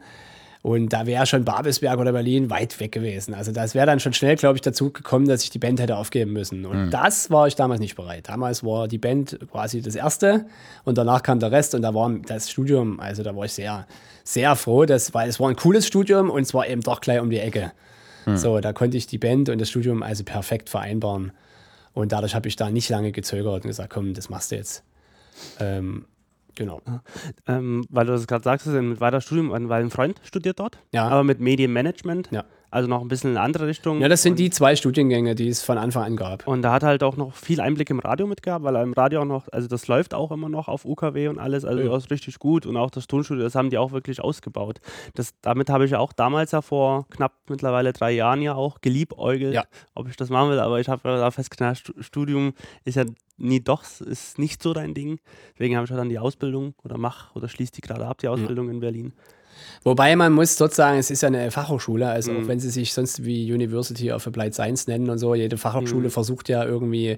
und 0.64 0.94
da 0.94 1.06
wäre 1.06 1.26
schon 1.26 1.44
Babelsberg 1.44 2.00
oder 2.00 2.14
Berlin 2.14 2.50
weit 2.50 2.80
weg 2.80 2.94
gewesen. 2.94 3.34
Also 3.34 3.52
das 3.52 3.76
wäre 3.76 3.86
dann 3.86 4.00
schon 4.00 4.14
schnell, 4.14 4.38
glaube 4.38 4.56
ich, 4.56 4.62
dazu 4.62 4.92
gekommen, 4.92 5.28
dass 5.28 5.44
ich 5.44 5.50
die 5.50 5.60
Band 5.60 5.82
hätte 5.82 5.98
aufgeben 5.98 6.32
müssen. 6.32 6.66
Und 6.66 6.86
mhm. 6.86 6.90
das 6.90 7.30
war 7.30 7.48
ich 7.48 7.56
damals 7.56 7.82
nicht 7.82 7.98
bereit. 7.98 8.30
Damals 8.30 8.64
war 8.64 8.88
die 8.88 8.98
Band 8.98 9.38
quasi 9.52 9.82
das 9.82 9.96
Erste 9.96 10.46
und 10.86 10.98
danach 10.98 11.22
kam 11.22 11.42
der 11.42 11.52
Rest 11.52 11.76
und 11.76 11.82
da 11.82 11.94
war 11.94 12.10
das 12.28 12.50
Studium, 12.50 13.02
also 13.02 13.24
da 13.24 13.36
war 13.36 13.44
ich 13.44 13.52
sehr, 13.52 13.86
sehr 14.24 14.56
froh, 14.56 14.86
dass, 14.86 15.14
weil 15.14 15.28
es 15.28 15.38
war 15.38 15.50
ein 15.50 15.58
cooles 15.58 15.86
Studium 15.86 16.30
und 16.30 16.44
es 16.44 16.54
war 16.54 16.66
eben 16.66 16.80
doch 16.80 17.02
gleich 17.02 17.20
um 17.20 17.30
die 17.30 17.40
Ecke. 17.40 17.74
Mhm. 18.26 18.38
So, 18.38 18.62
da 18.62 18.72
konnte 18.72 18.96
ich 18.96 19.06
die 19.06 19.18
Band 19.18 19.50
und 19.50 19.60
das 19.60 19.70
Studium 19.70 20.02
also 20.02 20.24
perfekt 20.24 20.70
vereinbaren. 20.70 21.34
Und 21.94 22.14
dadurch 22.14 22.36
habe 22.36 22.48
ich 22.48 22.56
da 22.56 22.70
nicht 22.70 22.88
lange 22.88 23.12
gezögert 23.12 23.66
und 23.66 23.68
gesagt, 23.68 23.90
komm, 23.90 24.14
das 24.14 24.30
machst 24.30 24.54
du 24.54 24.56
jetzt. 24.56 24.82
Ähm, 25.60 26.06
Genau. 26.56 26.82
Ähm, 27.48 27.86
weil 27.90 28.06
du 28.06 28.12
das 28.12 28.28
gerade 28.28 28.44
sagst, 28.44 28.68
mit 28.68 29.00
weiter 29.00 29.22
Studium, 29.22 29.52
weil 29.70 29.84
ein 29.84 29.90
Freund 29.90 30.20
studiert 30.24 30.60
dort, 30.60 30.80
ja. 30.94 31.08
aber 31.08 31.24
mit 31.24 31.40
Medienmanagement. 31.40 32.30
Ja. 32.32 32.46
Also 32.74 32.90
noch 32.90 33.02
ein 33.02 33.08
bisschen 33.08 33.30
in 33.30 33.38
eine 33.38 33.46
andere 33.46 33.68
Richtung. 33.68 34.02
Ja, 34.02 34.10
das 34.10 34.24
sind 34.24 34.40
die 34.40 34.50
zwei 34.50 34.76
Studiengänge, 34.76 35.36
die 35.36 35.48
es 35.48 35.62
von 35.62 35.78
Anfang 35.78 36.06
an 36.06 36.16
gab. 36.16 36.48
Und 36.48 36.64
da 36.64 36.74
hat 36.74 36.82
halt 36.82 37.04
auch 37.04 37.18
noch 37.18 37.36
viel 37.36 37.62
Einblick 37.62 37.92
im 37.92 38.00
Radio 38.00 38.26
mitgehabt, 38.26 38.66
weil 38.66 38.76
er 38.76 38.82
im 38.82 38.94
Radio 38.94 39.22
auch 39.22 39.26
noch, 39.26 39.48
also 39.52 39.68
das 39.68 39.88
läuft 39.88 40.16
auch 40.16 40.32
immer 40.32 40.50
noch 40.50 40.68
auf 40.68 40.84
UKW 40.84 41.28
und 41.28 41.38
alles, 41.38 41.66
also 41.66 41.84
ja. 41.84 41.96
ist 41.96 42.10
richtig 42.10 42.40
gut. 42.40 42.66
Und 42.66 42.76
auch 42.76 42.90
das 42.90 43.06
Tonstudio, 43.06 43.44
das 43.44 43.54
haben 43.54 43.70
die 43.70 43.78
auch 43.78 43.92
wirklich 43.92 44.22
ausgebaut. 44.22 44.80
Das, 45.14 45.36
damit 45.42 45.70
habe 45.70 45.86
ich 45.86 45.92
ja 45.92 46.00
auch 46.00 46.14
damals 46.14 46.50
ja 46.50 46.64
vor 46.64 47.06
knapp 47.12 47.34
mittlerweile 47.48 47.94
drei 47.94 48.12
Jahren 48.12 48.42
ja 48.42 48.56
auch 48.56 48.82
geliebäugelt, 48.82 49.54
ja. 49.54 49.66
ob 49.94 50.10
ich 50.10 50.16
das 50.16 50.32
machen 50.32 50.50
will. 50.50 50.60
Aber 50.60 50.80
ich 50.80 50.90
habe 50.90 51.02
da 51.04 51.30
festgestellt, 51.30 51.94
Studium 52.00 52.54
ist 52.86 52.96
ja 52.96 53.06
nie 53.38 53.60
doch, 53.60 53.84
ist 54.00 54.40
nicht 54.40 54.64
so 54.64 54.74
dein 54.74 54.96
Ding. 54.96 55.20
Deswegen 55.54 55.76
habe 55.76 55.86
ich 55.86 55.92
halt 55.92 56.00
dann 56.00 56.10
die 56.10 56.18
Ausbildung 56.18 56.74
oder 56.84 56.98
mach 56.98 57.36
oder 57.36 57.48
schließe 57.48 57.74
die 57.74 57.82
gerade 57.82 58.08
ab, 58.08 58.18
die 58.18 58.30
Ausbildung 58.30 58.66
ja. 58.66 58.74
in 58.74 58.80
Berlin. 58.80 59.14
Wobei 59.84 60.16
man 60.16 60.34
muss 60.34 60.56
dort 60.56 60.74
sagen, 60.74 60.98
es 60.98 61.12
ist 61.12 61.22
ja 61.22 61.28
eine 61.28 61.52
Fachhochschule, 61.52 62.08
also 62.08 62.32
mhm. 62.32 62.44
auch 62.44 62.48
wenn 62.48 62.60
sie 62.60 62.70
sich 62.70 62.94
sonst 62.94 63.26
wie 63.26 63.52
University 63.52 64.12
of 64.12 64.26
Applied 64.26 64.54
Science 64.54 64.88
nennen 64.88 65.10
und 65.10 65.18
so, 65.18 65.36
jede 65.36 65.58
Fachhochschule 65.58 66.06
mhm. 66.08 66.12
versucht 66.12 66.50
ja 66.50 66.64
irgendwie 66.64 67.18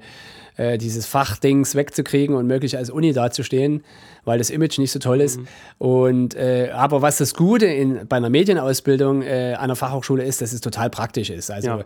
äh, 0.58 0.78
dieses 0.78 1.06
Fachdings 1.06 1.76
wegzukriegen 1.76 2.36
und 2.36 2.48
möglich 2.48 2.78
als 2.78 2.90
Uni 2.90 3.14
dazustehen, 3.14 3.84
weil 4.24 4.38
das 4.38 4.50
Image 4.50 4.78
nicht 4.78 4.92
so 4.92 5.00
toll 5.00 5.22
ist. 5.22 5.40
Mhm. 5.40 5.48
Und 5.78 6.36
äh, 6.36 6.70
aber 6.74 7.02
was 7.02 7.18
das 7.18 7.34
Gute 7.34 7.66
in, 7.66 8.08
bei 8.08 8.18
einer 8.18 8.30
Medienausbildung 8.30 9.22
äh, 9.22 9.56
an 9.58 9.68
der 9.68 9.76
Fachhochschule 9.76 10.24
ist, 10.24 10.42
dass 10.42 10.54
es 10.54 10.62
total 10.62 10.90
praktisch 10.90 11.30
ist. 11.30 11.52
Also 11.52 11.70
ja. 11.70 11.86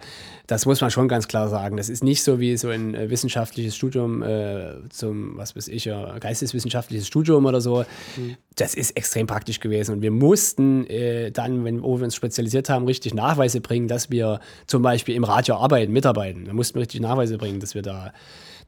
Das 0.50 0.66
muss 0.66 0.82
man 0.82 0.90
schon 0.90 1.08
ganz 1.08 1.28
klar 1.28 1.48
sagen. 1.48 1.78
Das 1.78 1.90
ist 1.90 2.04
nicht 2.04 2.24
so 2.24 2.40
wie 2.40 2.58
so 2.58 2.70
ein 2.70 2.96
äh, 2.96 3.12
wissenschaftliches 3.12 3.76
Studium 3.76 4.24
äh, 4.24 4.78
zum, 4.90 5.38
was 5.38 5.56
weiß 5.56 5.68
ich, 5.68 5.86
ja, 5.86 6.18
geisteswissenschaftliches 6.18 7.06
Studium 7.06 7.46
oder 7.46 7.62
so. 7.62 7.86
Mhm. 8.18 8.36
Das 8.56 8.74
ist 8.74 8.98
extrem 8.98 9.28
praktisch 9.28 9.60
gewesen. 9.60 9.94
Und 9.94 10.02
wir 10.02 10.10
mussten 10.10 10.88
äh, 10.88 11.30
dann, 11.30 11.66
wenn 11.66 11.84
wo 11.84 12.00
wir 12.00 12.06
uns 12.06 12.16
spezialisiert 12.16 12.68
haben, 12.68 12.86
richtig 12.86 13.14
Nachweise 13.14 13.62
bringen, 13.62 13.88
dass 13.88 14.10
wir 14.10 14.40
zum 14.66 14.82
Beispiel 14.82 15.14
im 15.14 15.24
Radio 15.24 15.56
arbeiten, 15.58 15.94
mitarbeiten. 15.94 16.46
Da 16.46 16.54
mussten 16.54 16.76
wir 16.76 16.82
richtig 16.82 17.02
Nachweise 17.02 17.38
bringen, 17.38 17.60
dass 17.60 17.76
wir 17.76 17.84
da 17.84 18.12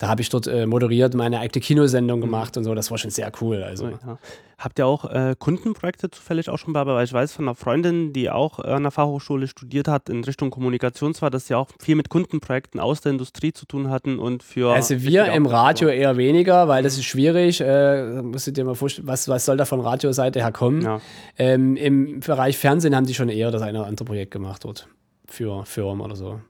da 0.02 0.08
habe 0.08 0.24
ich 0.24 0.30
dort 0.30 0.48
äh, 0.48 0.66
moderiert, 0.66 1.14
meine 1.14 1.40
eigene 1.40 1.62
Kinosendung 1.62 2.18
mhm. 2.18 2.24
gemacht 2.24 2.58
und 2.58 2.64
so. 2.64 2.74
Das 2.74 2.90
war 2.90 2.98
schon 2.98 3.12
sehr 3.12 3.32
cool. 3.40 3.62
Also. 3.62 3.90
Ja. 3.90 4.18
Habt 4.58 4.80
ihr 4.80 4.88
auch 4.88 5.06
äh, 5.06 5.36
Kundenprojekte 5.38 6.10
zufällig 6.10 6.50
auch 6.50 6.58
schon 6.58 6.74
bei? 6.74 6.84
Weil 6.88 7.06
ich 7.06 7.14
weiß 7.14 7.34
von 7.34 7.46
einer 7.46 7.54
Freundin, 7.54 8.12
die 8.12 8.32
auch 8.32 8.58
an 8.58 8.82
der 8.82 8.92
Fachhochschule 8.92 9.48
studiert 9.48 9.88
hat, 9.88 10.10
in 10.10 10.24
Richtung 10.24 10.50
Kommunikation 10.50 11.14
zwar, 11.14 11.30
dass 11.30 11.46
sie 11.46 11.54
auch 11.54 11.68
viel 11.80 11.94
mit 11.94 12.10
Kundenprojekten 12.10 12.80
aus 12.80 13.02
der 13.02 13.12
Industrie 13.12 13.54
zu 13.54 13.68
tun 13.68 13.92
hatten 13.92 14.18
und 14.18 14.42
für. 14.42 14.74
Also 14.74 15.04
wir 15.04 15.32
im 15.34 15.46
Radio 15.46 15.90
war. 15.90 15.94
eher 15.94 16.18
weniger, 16.18 16.68
weil 16.68 16.82
das 16.82 16.98
ist 16.98 17.06
schwierig. 17.06 17.62
Äh, 17.62 18.24
musst 18.24 18.48
du 18.48 18.52
dir 18.52 18.66
mal 18.66 18.74
vorstellen, 18.74 19.08
was, 19.08 19.28
was 19.28 19.46
soll 19.46 19.58
da 19.58 19.66
von 19.66 19.82
Radioseite 19.82 20.40
her 20.40 20.52
kommen? 20.52 20.82
Ja. 20.82 21.00
Ähm, 21.38 21.76
Im 21.76 22.22
Bereich 22.22 22.58
Fernsehen 22.58 22.96
haben 22.96 23.06
die 23.06 23.14
schon 23.14 23.30
eher 23.30 23.52
das 23.52 23.62
eine 23.62 23.78
oder 23.78 23.88
andere 23.88 24.06
Projekt 24.06 24.32
gemacht 24.32 24.66
dort. 24.66 24.88
Für 25.28 25.64
Firmen 25.64 26.02
oder 26.02 26.16
so. 26.16 26.42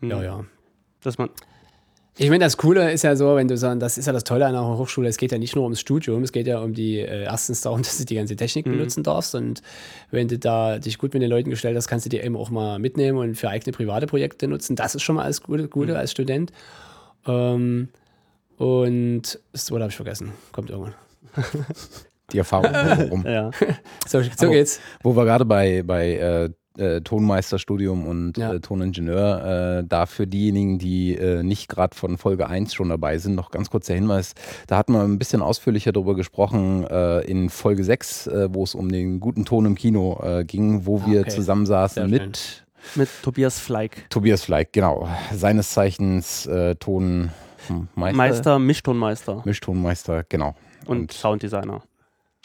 Mhm. 0.00 0.10
Ja, 0.10 0.22
ja. 0.22 0.44
Dass 1.02 1.18
man 1.18 1.28
ich 2.20 2.30
meine, 2.30 2.44
das 2.44 2.56
Coole 2.56 2.90
ist 2.90 3.02
ja 3.02 3.14
so, 3.14 3.36
wenn 3.36 3.46
du 3.46 3.56
sagst, 3.56 3.80
das 3.80 3.96
ist 3.96 4.06
ja 4.06 4.12
das 4.12 4.24
Tolle 4.24 4.46
an 4.46 4.56
einer 4.56 4.76
Hochschule, 4.76 5.08
es 5.08 5.16
geht 5.16 5.30
ja 5.30 5.38
nicht 5.38 5.54
nur 5.54 5.64
ums 5.64 5.80
Studium, 5.80 6.24
es 6.24 6.32
geht 6.32 6.48
ja 6.48 6.58
um 6.58 6.74
die, 6.74 6.98
äh, 6.98 7.22
erstens 7.22 7.60
darum, 7.60 7.82
dass 7.82 7.98
du 7.98 8.04
die 8.04 8.16
ganze 8.16 8.34
Technik 8.34 8.66
mhm. 8.66 8.72
benutzen 8.72 9.02
darfst 9.04 9.34
und 9.36 9.62
wenn 10.10 10.26
du 10.26 10.38
da 10.38 10.78
dich 10.78 10.98
gut 10.98 11.14
mit 11.14 11.22
den 11.22 11.30
Leuten 11.30 11.50
gestellt 11.50 11.76
hast, 11.76 11.86
kannst 11.86 12.06
du 12.06 12.10
die 12.10 12.18
eben 12.18 12.36
auch 12.36 12.50
mal 12.50 12.78
mitnehmen 12.78 13.18
und 13.18 13.36
für 13.36 13.48
eigene 13.48 13.72
private 13.72 14.06
Projekte 14.06 14.48
nutzen. 14.48 14.74
Das 14.74 14.94
ist 14.94 15.02
schon 15.02 15.16
mal 15.16 15.22
alles 15.22 15.42
Gute, 15.42 15.68
Gute 15.68 15.92
mhm. 15.92 15.98
als 15.98 16.10
Student. 16.10 16.52
Ähm, 17.26 17.88
und 18.56 19.38
das 19.52 19.70
Wort 19.70 19.82
habe 19.82 19.90
ich 19.90 19.96
vergessen, 19.96 20.32
kommt 20.50 20.70
irgendwann. 20.70 20.94
Die 22.32 22.38
Erfahrung. 22.38 22.72
Warum? 22.72 23.24
ja. 23.26 23.50
So, 24.06 24.20
so 24.22 24.50
geht's. 24.50 24.80
Wo 25.02 25.16
wir 25.16 25.24
gerade 25.24 25.44
bei, 25.44 25.82
bei 25.82 26.14
äh, 26.16 26.50
äh, 26.78 27.00
Tonmeisterstudium 27.00 28.06
und 28.06 28.38
ja. 28.38 28.52
äh, 28.52 28.60
Toningenieur. 28.60 29.80
Äh, 29.80 29.84
da 29.86 30.06
für 30.06 30.26
diejenigen, 30.26 30.78
die 30.78 31.14
äh, 31.16 31.42
nicht 31.42 31.68
gerade 31.68 31.96
von 31.96 32.18
Folge 32.18 32.48
1 32.48 32.74
schon 32.74 32.88
dabei 32.88 33.18
sind, 33.18 33.34
noch 33.34 33.50
ganz 33.50 33.70
kurz 33.70 33.86
der 33.86 33.96
Hinweis. 33.96 34.34
Da 34.66 34.76
hatten 34.76 34.92
wir 34.92 35.02
ein 35.02 35.18
bisschen 35.18 35.42
ausführlicher 35.42 35.92
darüber 35.92 36.14
gesprochen 36.14 36.86
äh, 36.86 37.20
in 37.20 37.50
Folge 37.50 37.84
6, 37.84 38.26
äh, 38.28 38.48
wo 38.52 38.64
es 38.64 38.74
um 38.74 38.90
den 38.90 39.20
guten 39.20 39.44
Ton 39.44 39.66
im 39.66 39.74
Kino 39.74 40.20
ging, 40.46 40.86
wo 40.86 40.98
ah, 40.98 41.06
wir 41.06 41.20
okay. 41.20 41.30
zusammensaßen 41.30 42.08
mit. 42.08 42.64
Mit 42.94 43.08
Tobias 43.22 43.58
Fleig. 43.58 44.08
Tobias 44.08 44.44
Fleig, 44.44 44.72
genau. 44.72 45.08
Seines 45.32 45.72
Zeichens 45.72 46.48
Tonmeister. 46.78 47.32
Meister, 47.94 48.58
Mischtonmeister. 48.58 49.42
Mischtonmeister, 49.44 50.24
genau. 50.28 50.54
Und, 50.86 51.00
und 51.00 51.12
Sounddesigner. 51.12 51.82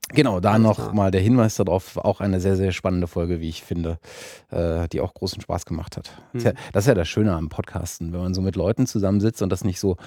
Genau, 0.09 0.39
da 0.39 0.59
nochmal 0.59 1.11
der 1.11 1.21
Hinweis 1.21 1.55
darauf, 1.55 1.97
auch 1.97 2.19
eine 2.19 2.39
sehr, 2.39 2.55
sehr 2.55 2.71
spannende 2.71 3.07
Folge, 3.07 3.39
wie 3.39 3.49
ich 3.49 3.63
finde, 3.63 3.99
äh, 4.51 4.87
die 4.89 5.01
auch 5.01 5.13
großen 5.13 5.41
Spaß 5.41 5.65
gemacht 5.65 5.97
hat. 5.97 6.11
Mhm. 6.33 6.39
Das, 6.39 6.43
ist 6.43 6.45
ja, 6.45 6.53
das, 6.71 6.83
ist 6.83 6.87
ja, 6.87 6.93
das 6.93 7.07
Schöne 7.07 7.33
am 7.33 7.49
Podcasten, 7.49 8.13
wenn 8.13 8.19
man 8.19 8.33
so 8.33 8.41
mit 8.41 8.55
Leuten 8.55 8.85
zusammensitzt 8.85 9.41
und 9.41 9.49
das 9.49 9.63
nicht 9.63 9.79
so 9.79 9.97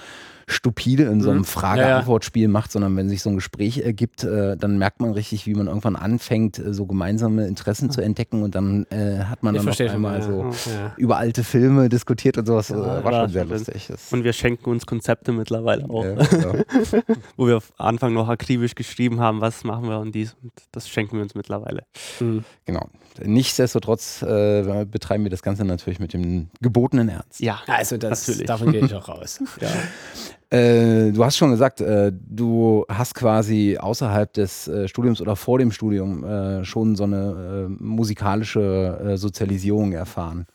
stupide 0.47 1.03
in 1.03 1.21
so 1.21 1.29
einem 1.29 1.39
mhm. 1.39 1.45
Frage-Antwort-Spiel 1.45 2.47
macht, 2.47 2.71
sondern 2.71 2.95
wenn 2.95 3.09
sich 3.09 3.21
so 3.21 3.29
ein 3.29 3.35
Gespräch 3.35 3.79
ergibt, 3.79 4.23
äh, 4.23 4.55
dann 4.55 4.77
merkt 4.77 5.01
man 5.01 5.11
richtig, 5.11 5.45
wie 5.45 5.53
man 5.53 5.67
irgendwann 5.67 5.97
anfängt, 5.97 6.57
äh, 6.57 6.73
so 6.73 6.85
gemeinsame 6.85 7.47
Interessen 7.47 7.91
zu 7.91 8.01
entdecken 8.01 8.43
und 8.43 8.55
dann 8.55 8.85
äh, 8.89 9.25
hat 9.25 9.43
man 9.43 9.55
ich 9.55 9.63
dann 9.63 9.87
noch 9.87 9.93
einmal 9.93 10.21
so 10.21 10.49
über 10.97 11.17
alte 11.17 11.43
Filme 11.43 11.89
diskutiert 11.89 12.37
und 12.37 12.45
sowas. 12.45 12.69
Ja, 12.69 13.03
war 13.03 13.11
schon 13.11 13.29
sehr 13.29 13.45
lustig. 13.45 13.87
Das 13.87 14.13
und 14.13 14.23
wir 14.23 14.33
schenken 14.33 14.69
uns 14.69 14.85
Konzepte 14.85 15.33
mittlerweile 15.33 15.83
auch. 15.89 16.05
Wo 17.35 17.47
wir 17.47 17.55
am 17.55 17.61
Anfang 17.77 18.13
noch 18.13 18.29
akribisch 18.29 18.75
geschrieben 18.75 19.19
haben, 19.19 19.41
was 19.41 19.65
machen 19.65 19.89
wir 19.89 19.99
und 19.99 20.15
dies. 20.15 20.35
Und 20.41 20.53
das 20.71 20.87
schenken 20.87 21.17
wir 21.17 21.23
uns 21.23 21.35
mittlerweile. 21.35 21.83
Mhm. 22.19 22.45
Genau. 22.65 22.87
Nichtsdestotrotz 23.23 24.21
äh, 24.21 24.85
betreiben 24.85 25.23
wir 25.23 25.31
das 25.31 25.41
Ganze 25.41 25.65
natürlich 25.65 25.99
mit 25.99 26.13
dem 26.13 26.49
gebotenen 26.61 27.09
Ernst. 27.09 27.39
Ja, 27.39 27.59
also 27.67 27.97
das, 27.97 28.27
natürlich. 28.27 28.47
davon 28.47 28.71
gehe 28.71 28.85
ich 28.85 28.93
auch 28.93 29.07
raus. 29.09 29.41
ja. 29.61 29.69
Äh, 30.49 31.11
du 31.11 31.25
hast 31.25 31.37
schon 31.37 31.51
gesagt, 31.51 31.81
äh, 31.81 32.11
du 32.13 32.85
hast 32.87 33.13
quasi 33.15 33.77
außerhalb 33.77 34.31
des 34.31 34.67
äh, 34.67 34.87
Studiums 34.87 35.19
oder 35.19 35.35
vor 35.35 35.59
dem 35.59 35.71
Studium 35.71 36.23
äh, 36.23 36.63
schon 36.63 36.95
so 36.95 37.03
eine 37.03 37.67
äh, 37.69 37.83
musikalische 37.83 39.15
Sozialisierung 39.15 39.93
erfahren. 39.93 40.45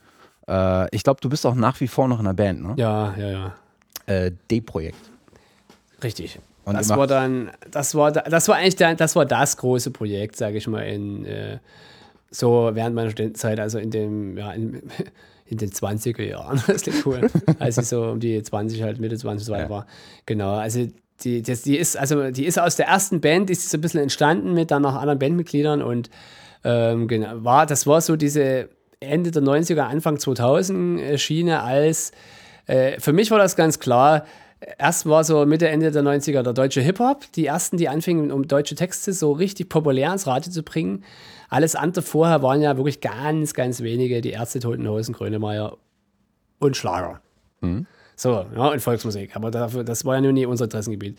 ich 0.90 1.04
glaube, 1.04 1.20
du 1.20 1.28
bist 1.28 1.46
auch 1.46 1.54
nach 1.54 1.80
wie 1.80 1.86
vor 1.86 2.08
noch 2.08 2.18
in 2.18 2.24
der 2.24 2.32
Band, 2.32 2.62
ne? 2.62 2.74
Ja, 2.76 3.14
ja, 3.16 3.54
ja. 4.08 4.30
D-Projekt. 4.50 4.98
Richtig. 6.02 6.40
Und 6.64 6.74
das 6.74 6.88
war 6.88 7.06
dann, 7.06 7.52
das 7.70 7.94
war, 7.94 8.10
das 8.10 8.48
war 8.48 8.56
eigentlich 8.56 8.76
der, 8.76 8.96
das 8.96 9.14
war 9.14 9.24
das 9.24 9.56
große 9.56 9.92
Projekt, 9.92 10.36
sage 10.36 10.58
ich 10.58 10.66
mal, 10.66 10.82
in 10.82 11.60
so 12.32 12.70
während 12.72 12.96
meiner 12.96 13.10
Studentenzeit, 13.10 13.60
also 13.60 13.78
in 13.78 13.90
dem, 13.90 14.36
ja, 14.36 14.52
in, 14.52 14.82
in 15.46 15.58
den 15.58 15.70
20er 15.70 16.22
Jahren. 16.22 16.62
Das 16.66 16.82
klingt 16.82 17.04
cool. 17.06 17.30
Als 17.58 17.78
ich 17.78 17.86
so 17.86 18.04
um 18.04 18.20
die 18.20 18.42
20, 18.42 18.82
halt 18.82 19.00
Mitte 19.00 19.16
20 19.16 19.46
so 19.46 19.54
ja. 19.54 19.68
war. 19.68 19.86
Genau, 20.26 20.54
also 20.54 20.86
die, 21.24 21.42
das, 21.42 21.62
die 21.62 21.76
ist, 21.76 21.96
also 21.96 22.30
die 22.30 22.46
ist 22.46 22.58
aus 22.58 22.76
der 22.76 22.86
ersten 22.86 23.20
Band, 23.20 23.50
ist 23.50 23.68
so 23.68 23.78
ein 23.78 23.80
bisschen 23.80 24.00
entstanden 24.00 24.54
mit 24.54 24.70
dann 24.70 24.82
noch 24.82 24.94
anderen 24.94 25.18
Bandmitgliedern 25.18 25.82
und 25.82 26.10
ähm, 26.64 27.08
genau, 27.08 27.44
war, 27.44 27.66
das 27.66 27.86
war 27.86 28.00
so 28.00 28.16
diese 28.16 28.68
Ende 29.00 29.30
der 29.30 29.42
90er, 29.42 29.80
Anfang 29.80 30.18
2000 30.18 31.20
Schiene 31.20 31.62
als, 31.62 32.12
äh, 32.66 32.98
für 33.00 33.12
mich 33.12 33.30
war 33.30 33.38
das 33.38 33.56
ganz 33.56 33.78
klar, 33.78 34.24
erst 34.78 35.06
war 35.06 35.24
so 35.24 35.44
Mitte, 35.46 35.68
Ende 35.68 35.90
der 35.90 36.02
90er 36.02 36.42
der 36.42 36.52
deutsche 36.52 36.80
Hip-Hop, 36.80 37.24
die 37.34 37.46
ersten, 37.46 37.76
die 37.76 37.88
anfingen, 37.88 38.30
um 38.30 38.46
deutsche 38.46 38.74
Texte 38.74 39.12
so 39.12 39.32
richtig 39.32 39.68
populär 39.68 40.12
ins 40.12 40.26
Radio 40.26 40.52
zu 40.52 40.62
bringen. 40.62 41.04
Alles 41.52 41.74
andere 41.74 42.00
vorher 42.00 42.42
waren 42.42 42.62
ja 42.62 42.78
wirklich 42.78 43.02
ganz, 43.02 43.52
ganz 43.52 43.82
wenige, 43.82 44.22
die 44.22 44.30
Ärzte, 44.30 44.58
Toten 44.58 44.88
Hosen, 44.88 45.12
Grönemeyer 45.12 45.76
und 46.58 46.78
Schlager. 46.78 47.20
Mhm. 47.60 47.86
So, 48.16 48.46
ja, 48.56 48.68
und 48.68 48.80
Volksmusik. 48.80 49.36
Aber 49.36 49.50
dafür, 49.50 49.84
das 49.84 50.06
war 50.06 50.14
ja 50.14 50.22
nun 50.22 50.32
nie 50.32 50.46
unser 50.46 50.64
Interessengebiet. 50.64 51.18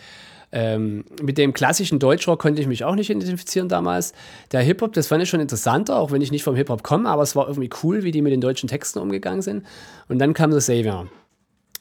Ähm, 0.51 1.05
mit 1.21 1.37
dem 1.37 1.53
klassischen 1.53 1.99
Deutschrock 1.99 2.41
konnte 2.41 2.59
ich 2.59 2.67
mich 2.67 2.83
auch 2.83 2.95
nicht 2.95 3.11
identifizieren 3.11 3.69
damals. 3.69 4.13
Der 4.51 4.61
Hip-Hop, 4.61 4.93
das 4.93 5.05
fand 5.05 5.21
ich 5.21 5.29
schon 5.29 5.39
interessanter, 5.39 5.97
auch 5.97 6.09
wenn 6.09 6.21
ich 6.23 6.31
nicht 6.31 6.43
vom 6.43 6.55
Hip-Hop 6.55 6.81
komme, 6.81 7.09
aber 7.09 7.21
es 7.21 7.35
war 7.35 7.47
irgendwie 7.47 7.69
cool, 7.83 8.01
wie 8.01 8.09
die 8.09 8.23
mit 8.23 8.31
den 8.31 8.41
deutschen 8.41 8.67
Texten 8.67 8.97
umgegangen 8.97 9.43
sind. 9.43 9.63
Und 10.07 10.17
dann 10.17 10.33
kam 10.33 10.49
der 10.49 10.61
Savior 10.61 11.09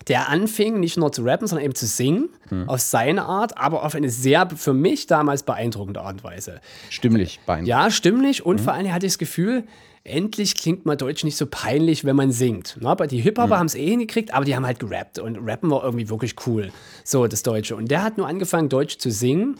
der 0.09 0.29
anfing, 0.29 0.81
nicht 0.81 0.97
nur 0.97 1.13
zu 1.13 1.23
rappen, 1.23 1.47
sondern 1.47 1.65
eben 1.65 1.75
zu 1.75 1.87
singen, 1.87 2.29
hm. 2.49 2.69
auf 2.69 2.81
seine 2.81 3.25
Art, 3.25 3.59
aber 3.59 3.85
auf 3.85 3.95
eine 3.95 4.11
sehr, 4.11 4.49
für 4.51 4.75
mich 4.75 5.07
damals 5.07 5.43
beeindruckende 5.43 6.01
Art 6.01 6.15
und 6.15 6.25
Weise. 6.25 6.61
Stimmlich 6.91 7.41
beeindruckend. 7.47 7.69
Ja, 7.69 7.91
stimmlich 7.91 8.45
und 8.45 8.59
hm. 8.59 8.65
vor 8.65 8.73
allem 8.75 8.93
hatte 8.93 9.07
ich 9.07 9.13
das 9.13 9.19
Gefühl, 9.19 9.65
endlich 10.05 10.57
klingt 10.57 10.85
mal 10.85 10.97
Deutsch 10.97 11.23
nicht 11.23 11.37
so 11.37 11.47
peinlich, 11.47 12.05
wenn 12.05 12.17
man 12.17 12.33
singt. 12.33 12.77
Na, 12.81 12.91
aber 12.91 13.07
die 13.07 13.21
Hip-Hopper 13.21 13.55
hm. 13.55 13.59
haben 13.59 13.67
es 13.67 13.75
eh 13.75 13.89
hingekriegt, 13.89 14.35
aber 14.35 14.45
die 14.45 14.57
haben 14.57 14.67
halt 14.67 14.81
gerappt 14.81 15.19
und 15.19 15.39
rappen 15.39 15.71
war 15.71 15.85
irgendwie 15.85 16.09
wirklich 16.09 16.35
cool, 16.47 16.73
so 17.05 17.27
das 17.27 17.43
Deutsche. 17.43 17.77
Und 17.77 17.91
der 17.91 18.03
hat 18.03 18.19
nur 18.19 18.27
angefangen, 18.27 18.69
Deutsch 18.69 18.99
zu 18.99 19.11
singen 19.11 19.57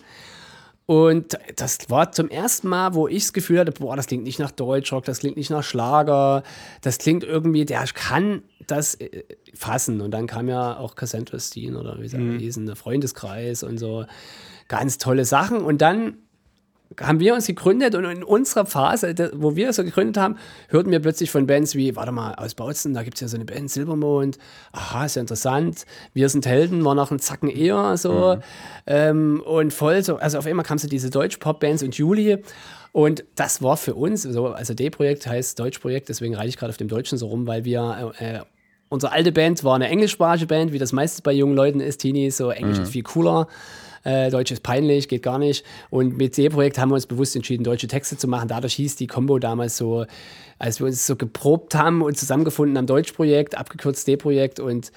und 0.87 1.39
das 1.57 1.79
war 1.89 2.11
zum 2.13 2.29
ersten 2.29 2.69
Mal, 2.69 2.95
wo 2.95 3.07
ich 3.07 3.23
das 3.23 3.33
Gefühl 3.33 3.61
hatte, 3.61 3.73
boah, 3.73 3.95
das 3.95 4.09
klingt 4.09 4.25
nicht 4.25 4.41
nach 4.41 4.51
Deutschrock, 4.51 5.05
das 5.05 5.21
klingt 5.21 5.37
nicht 5.37 5.51
nach 5.51 5.63
Schlager, 5.63 6.43
das 6.81 6.99
klingt 6.99 7.23
irgendwie, 7.23 7.65
der 7.65 7.85
kann 7.95 8.43
das 8.67 8.97
äh, 8.97 9.23
fassen. 9.55 10.01
Und 10.01 10.13
dann 10.13 10.27
kam 10.27 10.49
ja 10.49 10.77
auch 10.77 10.95
Cassandra 10.95 11.39
Steen 11.39 11.77
oder 11.77 12.01
wie 12.01 12.09
sie 12.09 12.19
mhm. 12.19 12.39
hießen, 12.39 12.67
der 12.67 12.77
Freundeskreis 12.77 13.63
und 13.63 13.79
so. 13.79 14.05
Ganz 14.69 14.99
tolle 14.99 15.25
Sachen. 15.25 15.59
Und 15.59 15.83
dann 15.83 16.19
haben 17.01 17.21
wir 17.21 17.35
uns 17.35 17.47
gegründet 17.47 17.95
und 17.95 18.05
in 18.05 18.23
unserer 18.23 18.67
Phase, 18.67 19.15
wo 19.35 19.57
wir 19.57 19.73
so 19.73 19.85
gegründet 19.85 20.17
haben, 20.17 20.37
hörten 20.69 20.91
wir 20.91 21.01
plötzlich 21.01 21.31
von 21.31 21.47
Bands 21.47 21.75
wie, 21.75 21.97
warte 21.97 22.13
mal, 22.13 22.35
aus 22.35 22.55
Bautzen, 22.55 22.95
da 22.95 23.03
gibt 23.03 23.17
es 23.17 23.21
ja 23.21 23.29
so 23.29 23.37
eine 23.37 23.45
Band, 23.45 23.71
Silbermond, 23.71 24.39
aha, 24.73 25.07
ist 25.07 25.17
ja 25.17 25.21
interessant, 25.21 25.87
wir 26.13 26.29
sind 26.29 26.47
Helden, 26.47 26.85
war 26.85 26.95
noch 26.95 27.11
ein 27.11 27.19
Zacken 27.19 27.49
eher 27.49 27.97
so 27.97 28.37
mhm. 28.37 28.43
ähm, 28.87 29.43
und 29.45 29.73
voll 29.73 30.03
so, 30.03 30.17
also 30.17 30.39
auf 30.39 30.47
einmal 30.47 30.65
kam 30.65 30.79
so 30.79 30.89
diese 30.89 31.11
Deutsch-Pop-Bands 31.11 31.83
und 31.83 31.95
Julie 31.97 32.43
und 32.93 33.25
das 33.37 33.63
war 33.63 33.77
für 33.77 33.95
uns, 33.95 34.23
so, 34.23 34.49
also 34.49 34.75
D-Projekt 34.75 35.27
heißt 35.27 35.59
Deutsch-Projekt, 35.59 36.09
deswegen 36.09 36.35
reite 36.35 36.49
ich 36.49 36.59
gerade 36.59 36.71
auf 36.71 36.77
dem 36.77 36.89
Deutschen 36.89 37.17
so 37.17 37.27
rum, 37.29 37.47
weil 37.47 37.65
wir 37.65 38.13
äh, 38.19 38.41
unsere 38.93 39.13
alte 39.13 39.33
Band 39.33 39.65
war 39.65 39.75
eine 39.75 39.89
englischsprachige 39.89 40.47
Band, 40.47 40.73
wie 40.73 40.79
das 40.79 40.93
meistens 40.93 41.23
bei 41.23 41.33
jungen 41.33 41.57
Leuten 41.57 41.81
ist, 41.81 41.99
Teenies, 42.03 42.37
so 42.37 42.51
Englisch 42.51 42.77
mhm. 42.77 42.85
ist 42.85 42.91
viel 42.91 43.03
cooler 43.03 43.49
äh, 44.05 44.31
Deutsch 44.31 44.51
ist 44.51 44.63
peinlich, 44.63 45.09
geht 45.09 45.23
gar 45.23 45.39
nicht. 45.39 45.65
Und 45.91 46.17
mit 46.17 46.35
C-Projekt 46.35 46.79
haben 46.79 46.91
wir 46.91 46.97
uns 46.97 47.07
bewusst 47.07 47.37
entschieden, 47.37 47.65
deutsche 47.65 47.89
Texte 47.89 48.17
zu 48.17 48.29
machen. 48.29 48.49
Dadurch 48.49 48.75
hieß 48.75 48.97
die 48.97 49.07
Combo 49.07 49.39
damals 49.39 49.77
so, 49.77 50.07
als 50.59 50.81
wir 50.81 50.87
uns 50.87 51.07
so 51.07 51.17
geprobt 51.17 51.75
haben 51.75 52.03
und 52.03 52.17
zusammengefunden 52.17 52.77
am 52.77 52.87
Deutschprojekt, 52.87 53.57
abgekürzt 53.57 54.07
D-Projekt 54.07 54.61
und 54.61 54.93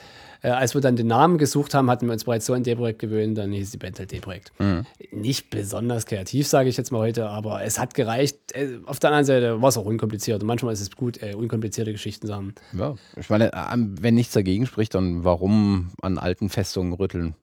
äh, 0.45 0.49
als 0.49 0.75
wir 0.75 0.81
dann 0.81 0.95
den 0.95 1.07
Namen 1.07 1.39
gesucht 1.39 1.73
haben, 1.73 1.89
hatten 1.89 2.05
wir 2.05 2.13
uns 2.13 2.25
bereits 2.25 2.45
so 2.45 2.53
an 2.53 2.61
D-Projekt 2.61 2.99
gewöhnt, 2.99 3.37
dann 3.37 3.51
hieß 3.51 3.71
die 3.71 3.77
Band 3.77 3.97
halt 3.97 4.11
D-Projekt. 4.11 4.51
Mhm. 4.59 4.85
Nicht 5.11 5.49
besonders 5.49 6.05
kreativ, 6.05 6.47
sage 6.47 6.69
ich 6.69 6.77
jetzt 6.77 6.91
mal 6.91 6.99
heute, 6.99 7.27
aber 7.29 7.63
es 7.63 7.79
hat 7.79 7.95
gereicht. 7.95 8.37
Äh, 8.53 8.77
auf 8.85 8.99
der 8.99 9.09
anderen 9.09 9.25
Seite 9.25 9.61
war 9.61 9.69
es 9.69 9.77
auch 9.77 9.85
unkompliziert 9.85 10.41
und 10.41 10.47
manchmal 10.47 10.73
ist 10.73 10.81
es 10.81 10.91
gut, 10.91 11.21
äh, 11.23 11.33
unkomplizierte 11.33 11.91
Geschichten 11.91 12.27
zu 12.27 12.35
haben. 12.35 12.53
Ja, 12.77 12.95
ich 13.17 13.29
meine, 13.29 13.51
wenn 13.99 14.13
nichts 14.13 14.33
dagegen 14.33 14.67
spricht, 14.67 14.93
dann 14.93 15.23
warum 15.23 15.89
an 16.01 16.19
alten 16.19 16.49
Festungen 16.49 16.93
rütteln? 16.93 17.33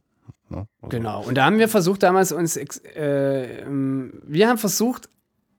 Ne? 0.52 0.66
Also 0.80 0.96
genau. 0.96 1.22
Und 1.24 1.36
da 1.36 1.46
haben 1.46 1.58
wir 1.58 1.68
versucht, 1.68 2.02
damals 2.02 2.30
uns, 2.30 2.56
äh, 2.56 3.62
ähm, 3.62 4.22
wir 4.24 4.48
haben 4.48 4.58
versucht, 4.58 5.08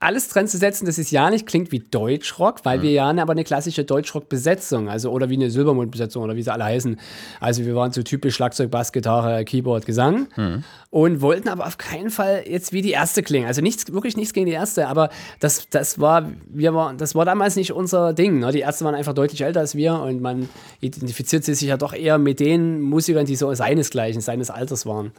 alles 0.03 0.27
dran 0.27 0.47
zu 0.47 0.57
setzen, 0.57 0.85
dass 0.85 0.97
es 0.97 1.11
ja 1.11 1.29
nicht 1.29 1.47
klingt 1.47 1.71
wie 1.71 1.79
Deutschrock, 1.79 2.63
weil 2.63 2.79
mhm. 2.79 2.83
wir 2.83 2.91
ja 2.91 3.09
aber 3.09 3.31
eine 3.31 3.43
klassische 3.43 3.83
Deutschrock-Besetzung, 3.83 4.89
also 4.89 5.11
oder 5.11 5.29
wie 5.29 5.35
eine 5.35 5.49
Silbermond-Besetzung 5.49 6.23
oder 6.23 6.35
wie 6.35 6.41
sie 6.41 6.51
alle 6.51 6.65
heißen. 6.65 6.99
Also 7.39 7.65
wir 7.65 7.75
waren 7.75 7.91
so 7.91 8.03
typisch 8.03 8.35
Schlagzeug, 8.35 8.71
Bass, 8.71 8.91
Gitarre, 8.91 9.45
Keyboard, 9.45 9.85
Gesang 9.85 10.27
mhm. 10.35 10.63
und 10.89 11.21
wollten 11.21 11.49
aber 11.49 11.65
auf 11.65 11.77
keinen 11.77 12.09
Fall 12.09 12.43
jetzt 12.47 12.73
wie 12.73 12.81
die 12.81 12.91
erste 12.91 13.23
klingen. 13.23 13.47
Also 13.47 13.61
nichts, 13.61 13.91
wirklich 13.91 14.17
nichts 14.17 14.33
gegen 14.33 14.45
die 14.45 14.53
erste, 14.53 14.87
aber 14.87 15.09
das, 15.39 15.67
das 15.69 15.99
war, 15.99 16.29
wir 16.47 16.73
war, 16.73 16.93
das 16.93 17.15
war 17.15 17.25
damals 17.25 17.55
nicht 17.55 17.71
unser 17.71 18.13
Ding. 18.13 18.39
Ne? 18.39 18.51
Die 18.51 18.59
Ärzte 18.59 18.85
waren 18.85 18.95
einfach 18.95 19.13
deutlich 19.13 19.41
älter 19.41 19.61
als 19.61 19.75
wir 19.75 19.95
und 19.95 20.21
man 20.21 20.49
identifiziert 20.81 21.43
sich 21.43 21.61
ja 21.61 21.77
doch 21.77 21.93
eher 21.93 22.17
mit 22.17 22.39
den 22.39 22.81
Musikern, 22.81 23.25
die 23.25 23.35
so 23.35 23.53
seinesgleichen, 23.53 24.21
seines 24.21 24.49
Alters 24.49 24.85
waren. 24.85 25.11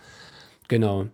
Genau. 0.68 1.06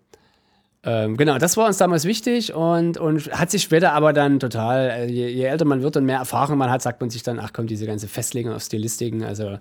Ähm, 0.82 1.18
genau, 1.18 1.36
das 1.36 1.58
war 1.58 1.66
uns 1.66 1.76
damals 1.76 2.06
wichtig 2.06 2.54
und, 2.54 2.96
und 2.96 3.30
hat 3.32 3.50
sich 3.50 3.62
später 3.62 3.92
aber 3.92 4.14
dann 4.14 4.40
total, 4.40 4.88
äh, 4.90 5.06
je, 5.06 5.28
je, 5.28 5.44
älter 5.44 5.66
man 5.66 5.82
wird 5.82 5.96
und 5.98 6.06
mehr 6.06 6.18
Erfahrung 6.18 6.56
man 6.56 6.70
hat, 6.70 6.80
sagt 6.80 7.02
man 7.02 7.10
sich 7.10 7.22
dann, 7.22 7.38
ach 7.38 7.52
komm, 7.52 7.66
diese 7.66 7.86
ganze 7.86 8.08
Festlegung 8.08 8.54
auf 8.54 8.62
Stilistiken, 8.62 9.22
also 9.22 9.58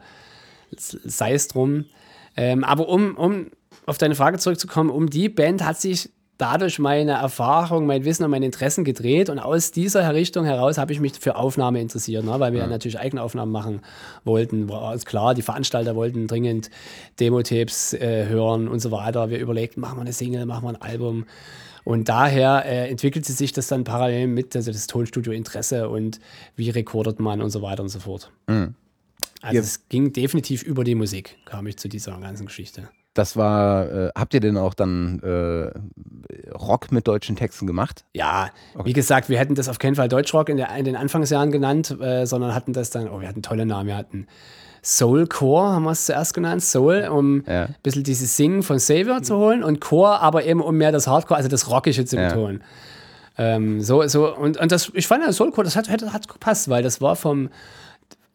sei 0.78 1.34
es 1.34 1.50
drum. 1.50 1.86
Ähm, 2.38 2.64
aber 2.64 2.88
um, 2.88 3.18
um 3.18 3.48
auf 3.86 3.98
deine 3.98 4.16
Frage 4.16 4.38
zurückzukommen, 4.38 4.90
um 4.90 5.10
die 5.10 5.28
Band 5.28 5.66
hat 5.66 5.82
sich 5.82 6.10
dadurch 6.40 6.80
meine 6.80 7.12
Erfahrung, 7.12 7.86
mein 7.86 8.06
Wissen 8.06 8.24
und 8.24 8.32
meine 8.32 8.46
Interessen 8.46 8.84
gedreht. 8.84 9.30
Und 9.30 9.40
aus 9.40 9.72
dieser 9.72 10.12
Richtung 10.14 10.46
heraus 10.46 10.78
habe 10.78 10.92
ich 10.94 11.00
mich 11.00 11.14
für 11.20 11.36
Aufnahme 11.36 11.80
interessiert, 11.82 12.24
ne? 12.24 12.40
weil 12.40 12.54
wir 12.54 12.62
ja. 12.62 12.68
natürlich 12.68 12.98
eigene 12.98 13.22
Aufnahmen 13.22 13.52
machen 13.52 13.82
wollten. 14.24 14.70
War 14.70 14.84
alles 14.84 15.06
klar, 15.06 15.36
die 15.36 15.42
Veranstalter 15.42 15.96
wollten 15.96 16.28
dringend 16.28 16.72
Demo-Tapes 17.20 17.94
äh, 17.94 18.26
hören 18.28 18.68
und 18.68 18.80
so 18.80 18.90
weiter. 18.90 19.30
Wir 19.30 19.40
überlegten, 19.40 19.82
machen 19.82 19.98
wir 19.98 20.02
eine 20.02 20.14
Single, 20.14 20.46
machen 20.46 20.64
wir 20.64 20.70
ein 20.70 20.82
Album. 20.82 21.26
Und 21.84 22.08
daher 22.08 22.66
äh, 22.66 22.90
entwickelte 22.90 23.34
sich 23.34 23.52
das 23.52 23.68
dann 23.68 23.84
parallel 23.84 24.28
mit, 24.28 24.56
also 24.56 24.72
das 24.72 24.88
Tonstudio 24.88 25.34
Interesse 25.34 25.90
und 25.90 26.20
wie 26.56 26.70
rekordet 26.70 27.20
man 27.20 27.42
und 27.42 27.50
so 27.50 27.62
weiter 27.62 27.84
und 27.84 27.90
so 27.90 28.00
fort. 28.00 28.32
Mhm. 28.48 28.76
Also 29.42 29.56
ja. 29.56 29.62
es 29.62 29.90
ging 29.90 30.14
definitiv 30.14 30.64
über 30.64 30.84
die 30.86 30.96
Musik, 30.96 31.38
kam 31.46 31.68
ich 31.68 31.78
zu 31.78 31.90
dieser 31.90 32.18
ganzen 32.18 32.46
Geschichte. 32.46 32.90
Das 33.20 33.36
war, 33.36 33.92
äh, 33.92 34.12
habt 34.16 34.34
ihr 34.34 34.40
denn 34.40 34.56
auch 34.56 34.74
dann 34.74 35.20
äh, 35.20 36.54
Rock 36.54 36.94
mit 36.94 37.06
deutschen 37.06 37.36
Texten 37.36 37.68
gemacht? 37.68 38.06
Ja, 38.14 38.50
okay. 38.76 38.86
wie 38.86 38.94
gesagt, 38.94 39.28
wir 39.28 39.38
hätten 39.38 39.56
das 39.56 39.68
auf 39.68 39.78
keinen 39.78 39.96
Fall 39.96 40.08
Deutschrock 40.08 40.48
in, 40.48 40.56
der, 40.56 40.74
in 40.78 40.86
den 40.86 40.96
Anfangsjahren 40.96 41.52
genannt, 41.52 41.98
äh, 42.00 42.26
sondern 42.26 42.56
hatten 42.56 42.72
das 42.72 42.92
dann, 42.92 43.10
oh, 43.10 43.20
wir 43.20 43.28
hatten 43.28 43.42
tolle 43.42 43.66
Namen, 43.66 43.88
wir 43.88 43.98
hatten 43.98 44.26
Soulcore, 44.82 45.68
haben 45.68 45.84
wir 45.84 45.92
es 45.92 46.06
zuerst 46.06 46.34
genannt, 46.34 46.64
Soul, 46.64 47.10
um 47.12 47.44
ja. 47.46 47.66
ein 47.66 47.76
bisschen 47.84 48.06
dieses 48.06 48.38
Singen 48.38 48.64
von 48.64 48.80
Savior 48.80 49.22
zu 49.22 49.36
holen 49.36 49.66
und 49.66 49.82
Core, 49.82 50.22
aber 50.22 50.46
eben 50.46 50.62
um 50.62 50.78
mehr 50.78 50.94
das 50.94 51.06
Hardcore, 51.06 51.36
also 51.40 51.50
das 51.50 51.70
Rockige 51.70 52.06
zu 52.06 52.16
betonen. 52.16 52.64
Ja. 53.38 53.56
Ähm, 53.56 53.82
so, 53.82 54.08
so, 54.08 54.34
und, 54.34 54.56
und 54.56 54.72
das, 54.72 54.94
ich 54.94 55.08
fand 55.08 55.26
ja 55.26 55.34
Soulcore, 55.34 55.66
das 55.66 55.76
hat, 55.76 55.90
hat, 55.90 56.14
hat 56.14 56.30
gepasst, 56.30 56.70
weil 56.70 56.84
das 56.84 57.02
war 57.02 57.18
vom 57.18 57.50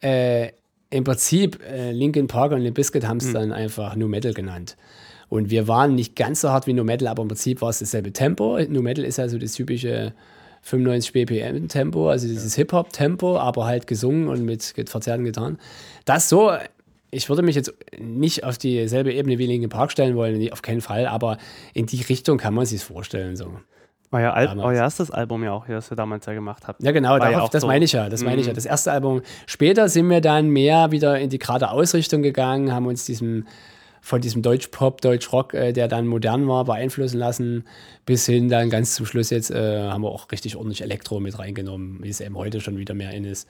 äh, 0.02 0.50
im 0.94 1.02
Prinzip, 1.02 1.61
äh, 1.64 1.90
Linkin 1.90 2.28
Park 2.28 2.52
und 2.52 2.61
Limp 2.61 2.76
Bizkit 2.76 3.04
haben 3.04 3.16
es 3.16 3.26
mhm. 3.26 3.33
dann 3.33 3.52
einfach 3.52 3.96
New 3.96 4.07
Metal 4.07 4.33
genannt. 4.33 4.76
Und 5.28 5.50
wir 5.50 5.66
waren 5.66 5.96
nicht 5.96 6.14
ganz 6.14 6.42
so 6.42 6.50
hart 6.50 6.68
wie 6.68 6.72
New 6.72 6.85
Metal, 6.85 7.09
aber 7.09 7.22
im 7.22 7.28
Prinzip 7.28 7.61
war 7.62 7.70
es 7.70 7.80
dasselbe 7.80 8.12
Tempo. 8.12 8.61
New 8.68 8.80
Metal 8.80 9.04
ist 9.04 9.18
ja 9.18 9.28
so 9.28 9.37
das 9.37 9.54
typische 9.54 10.14
95 10.62 11.12
BPM 11.12 11.66
Tempo, 11.66 12.11
also 12.11 12.28
dieses 12.28 12.54
ja. 12.54 12.59
Hip-Hop-Tempo, 12.59 13.37
aber 13.38 13.66
halt 13.66 13.88
gesungen 13.88 14.28
und 14.28 14.44
mit 14.44 14.62
verzerrten 14.87 15.24
Gitarren. 15.24 15.59
Das 16.04 16.28
so, 16.28 16.52
ich 17.11 17.28
würde 17.28 17.42
mich 17.42 17.57
jetzt 17.57 17.74
nicht 17.98 18.44
auf 18.44 18.57
dieselbe 18.57 19.12
Ebene 19.12 19.38
wie 19.38 19.46
Linkin 19.46 19.70
Park 19.70 19.90
stellen 19.90 20.14
wollen, 20.14 20.52
auf 20.52 20.62
keinen 20.62 20.80
Fall, 20.80 21.07
aber 21.07 21.38
in 21.72 21.87
die 21.87 22.02
Richtung 22.02 22.38
kann 22.38 22.54
man 22.54 22.66
sich 22.66 22.85
vorstellen. 22.85 23.35
So. 23.35 23.48
Euer, 24.14 24.33
Al 24.33 24.59
euer 24.61 24.74
erstes 24.74 25.11
Album 25.11 25.42
ja 25.42 25.53
auch, 25.53 25.66
das 25.66 25.90
ihr 25.90 25.96
damals 25.96 26.24
ja 26.27 26.35
gemacht 26.35 26.68
habt. 26.68 26.83
Ja, 26.83 26.92
genau, 26.92 27.18
darauf, 27.18 27.33
ja 27.33 27.48
das 27.48 27.62
so 27.62 27.66
meine 27.66 27.85
ich 27.85 27.92
ja. 27.92 28.09
Das 28.09 28.22
meine 28.22 28.40
ich 28.40 28.46
ja. 28.46 28.53
Mhm. 28.53 28.57
Das 28.57 28.64
erste 28.64 28.92
Album. 28.92 29.22
Später 29.46 29.88
sind 29.88 30.09
wir 30.09 30.20
dann 30.20 30.48
mehr 30.50 30.92
wieder 30.92 31.18
in 31.18 31.31
die 31.31 31.38
gerade 31.38 31.70
Ausrichtung 31.70 32.22
gegangen, 32.22 32.72
haben 32.72 32.87
uns 32.87 33.05
diesem 33.05 33.46
von 34.00 34.20
diesem 34.20 34.42
Deutsch-Pop, 34.42 35.00
Deutsch-Rock, 35.00 35.55
äh, 35.55 35.72
der 35.72 35.88
dann 35.88 36.07
modern 36.07 36.46
war, 36.46 36.66
beeinflussen 36.66 37.18
lassen, 37.18 37.64
bis 38.05 38.27
hin 38.27 38.50
dann 38.50 38.68
ganz 38.68 38.94
zum 38.94 39.07
Schluss 39.07 39.31
jetzt 39.31 39.50
äh, 39.50 39.88
haben 39.88 40.03
wir 40.03 40.11
auch 40.11 40.31
richtig 40.31 40.57
ordentlich 40.57 40.83
Elektro 40.83 41.20
mit 41.20 41.38
reingenommen, 41.38 42.00
wie 42.03 42.11
es 42.11 42.20
eben 42.20 42.37
heute 42.37 42.61
schon 42.61 42.77
wieder 42.77 42.92
mehr 42.92 43.12
in 43.12 43.24
ist. 43.24 43.48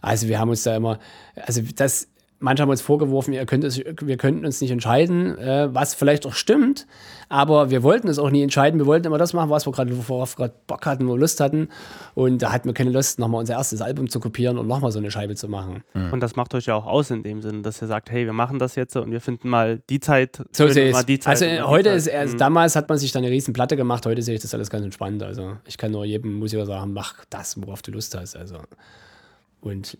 Also 0.00 0.26
wir 0.28 0.38
haben 0.38 0.48
uns 0.48 0.62
da 0.62 0.74
immer, 0.74 0.98
also 1.36 1.60
das 1.76 2.08
manche 2.40 2.62
haben 2.62 2.70
uns 2.70 2.80
vorgeworfen, 2.80 3.32
ihr 3.32 3.46
könnt 3.46 3.64
es, 3.64 3.78
wir 3.78 4.16
könnten 4.16 4.44
uns 4.44 4.60
nicht 4.60 4.70
entscheiden, 4.70 5.38
äh, 5.38 5.72
was 5.72 5.94
vielleicht 5.94 6.26
auch 6.26 6.32
stimmt, 6.32 6.86
aber 7.28 7.70
wir 7.70 7.82
wollten 7.82 8.08
es 8.08 8.18
auch 8.18 8.30
nie 8.30 8.42
entscheiden. 8.42 8.80
Wir 8.80 8.86
wollten 8.86 9.06
immer 9.06 9.18
das 9.18 9.32
machen, 9.34 9.50
was 9.50 9.66
wir 9.66 9.72
gerade, 9.72 9.92
worauf 10.08 10.36
wir 10.36 10.46
gerade 10.46 10.54
Bock 10.66 10.84
hatten, 10.86 11.06
wo 11.06 11.12
wir 11.12 11.18
Lust 11.18 11.38
hatten. 11.38 11.68
Und 12.14 12.42
da 12.42 12.50
hatten 12.50 12.66
wir 12.66 12.74
keine 12.74 12.90
Lust, 12.90 13.18
nochmal 13.18 13.40
unser 13.40 13.54
erstes 13.54 13.82
Album 13.82 14.08
zu 14.08 14.18
kopieren 14.18 14.58
und 14.58 14.66
nochmal 14.66 14.90
so 14.90 14.98
eine 14.98 15.10
Scheibe 15.10 15.36
zu 15.36 15.48
machen. 15.48 15.84
Mhm. 15.94 16.12
Und 16.12 16.20
das 16.20 16.34
macht 16.34 16.54
euch 16.54 16.66
ja 16.66 16.74
auch 16.74 16.86
aus 16.86 17.10
in 17.10 17.22
dem 17.22 17.42
Sinne, 17.42 17.62
dass 17.62 17.80
ihr 17.80 17.88
sagt, 17.88 18.10
hey, 18.10 18.26
wir 18.26 18.32
machen 18.32 18.58
das 18.58 18.74
jetzt 18.74 18.96
und 18.96 19.12
wir 19.12 19.20
finden 19.20 19.48
mal 19.48 19.80
die 19.90 20.00
Zeit. 20.00 20.42
So 20.52 20.66
sehe 20.68 20.90
ich 20.90 21.26
Also 21.26 21.46
heute 21.68 21.90
ist, 21.90 22.10
also 22.10 22.36
damals 22.36 22.74
hat 22.74 22.88
man 22.88 22.98
sich 22.98 23.12
dann 23.12 23.22
eine 23.22 23.32
riesen 23.32 23.52
Platte 23.52 23.76
gemacht, 23.76 24.06
heute 24.06 24.22
sehe 24.22 24.34
ich 24.34 24.40
das 24.40 24.54
alles 24.54 24.70
ganz 24.70 24.84
entspannt. 24.84 25.22
Also 25.22 25.58
ich 25.66 25.76
kann 25.76 25.92
nur 25.92 26.04
jedem 26.04 26.34
Musiker 26.34 26.66
sagen, 26.66 26.92
mach 26.92 27.24
das, 27.28 27.60
worauf 27.60 27.82
du 27.82 27.92
Lust 27.92 28.16
hast. 28.16 28.36
Also 28.36 28.56
und 29.60 29.98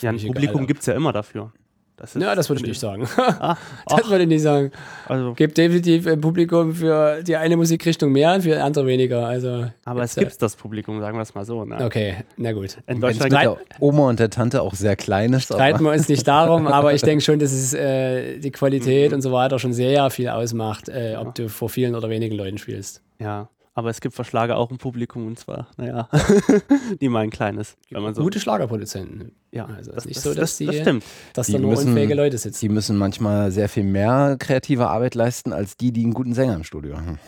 ja, 0.00 0.10
ein 0.10 0.18
Publikum 0.18 0.66
gibt 0.66 0.80
es 0.80 0.86
ja 0.86 0.94
immer 0.94 1.12
dafür. 1.12 1.52
Das 1.96 2.14
ja, 2.14 2.34
das 2.34 2.48
würde 2.48 2.62
ich 2.62 2.66
nicht 2.66 2.80
sagen. 2.80 3.06
Ah, 3.16 3.56
das 3.86 4.10
würde 4.10 4.24
ich 4.24 4.28
nicht 4.28 4.42
sagen. 4.42 4.72
Also, 5.06 5.32
gibt 5.34 5.56
definitiv 5.56 6.08
ein 6.08 6.20
Publikum 6.20 6.74
für 6.74 7.22
die 7.22 7.36
eine 7.36 7.56
Musikrichtung 7.56 8.10
mehr 8.10 8.34
und 8.34 8.42
für 8.42 8.48
die 8.48 8.56
andere 8.56 8.84
weniger. 8.86 9.24
Also, 9.28 9.66
aber 9.84 10.02
es 10.02 10.16
gibt 10.16 10.42
das 10.42 10.56
Publikum, 10.56 11.00
sagen 11.00 11.16
wir 11.16 11.22
es 11.22 11.36
mal 11.36 11.44
so. 11.44 11.64
Ne? 11.64 11.78
Okay, 11.84 12.16
na 12.36 12.50
gut. 12.50 12.78
In 12.88 13.00
Deutschland 13.00 13.30
mit 13.30 13.40
der 13.40 13.58
Oma 13.78 14.08
und 14.08 14.18
der 14.18 14.28
Tante 14.28 14.62
auch 14.62 14.74
sehr 14.74 14.96
klein 14.96 15.34
ist. 15.34 15.44
Streiten 15.44 15.84
wir 15.84 15.92
uns 15.92 16.08
nicht 16.08 16.26
darum, 16.26 16.66
aber 16.66 16.94
ich 16.94 17.02
denke 17.02 17.22
schon, 17.22 17.38
dass 17.38 17.52
es 17.52 17.72
äh, 17.74 18.38
die 18.40 18.50
Qualität 18.50 19.12
mhm. 19.12 19.16
und 19.16 19.22
so 19.22 19.30
weiter 19.30 19.60
schon 19.60 19.72
sehr 19.72 20.10
viel 20.10 20.28
ausmacht, 20.30 20.88
äh, 20.88 21.14
ob 21.16 21.36
du 21.36 21.48
vor 21.48 21.68
vielen 21.68 21.94
oder 21.94 22.08
wenigen 22.08 22.36
Leuten 22.36 22.58
spielst. 22.58 23.02
Ja. 23.20 23.48
Aber 23.76 23.90
es 23.90 24.00
gibt 24.00 24.14
für 24.14 24.24
Schlager 24.24 24.56
auch 24.56 24.70
ein 24.70 24.78
Publikum 24.78 25.26
und 25.26 25.36
zwar, 25.36 25.66
naja, 25.76 26.08
die 27.00 27.08
meinen 27.08 27.30
kleines. 27.30 27.76
Wenn 27.90 28.02
man 28.02 28.14
so 28.14 28.22
Gute 28.22 28.38
Schlagerproduzenten. 28.38 29.32
Ja, 29.50 29.66
also 29.66 29.90
es 29.90 29.98
ist 29.98 30.06
nicht 30.06 30.16
das, 30.16 30.22
so, 30.24 30.30
dass 30.30 30.38
das, 30.38 30.56
die, 30.58 30.66
das 30.66 30.76
stimmt. 30.76 31.04
dass 31.32 31.46
da 31.48 31.58
nur 31.58 31.70
müssen, 31.70 31.88
unfähige 31.88 32.14
Leute 32.14 32.38
sitzen. 32.38 32.60
Die 32.60 32.68
müssen 32.68 32.96
manchmal 32.96 33.50
sehr 33.50 33.68
viel 33.68 33.82
mehr 33.82 34.36
kreative 34.38 34.88
Arbeit 34.88 35.16
leisten, 35.16 35.52
als 35.52 35.76
die, 35.76 35.90
die 35.90 36.04
einen 36.04 36.14
guten 36.14 36.34
Sänger 36.34 36.54
im 36.54 36.62
Studio 36.62 36.96
haben. 36.96 37.18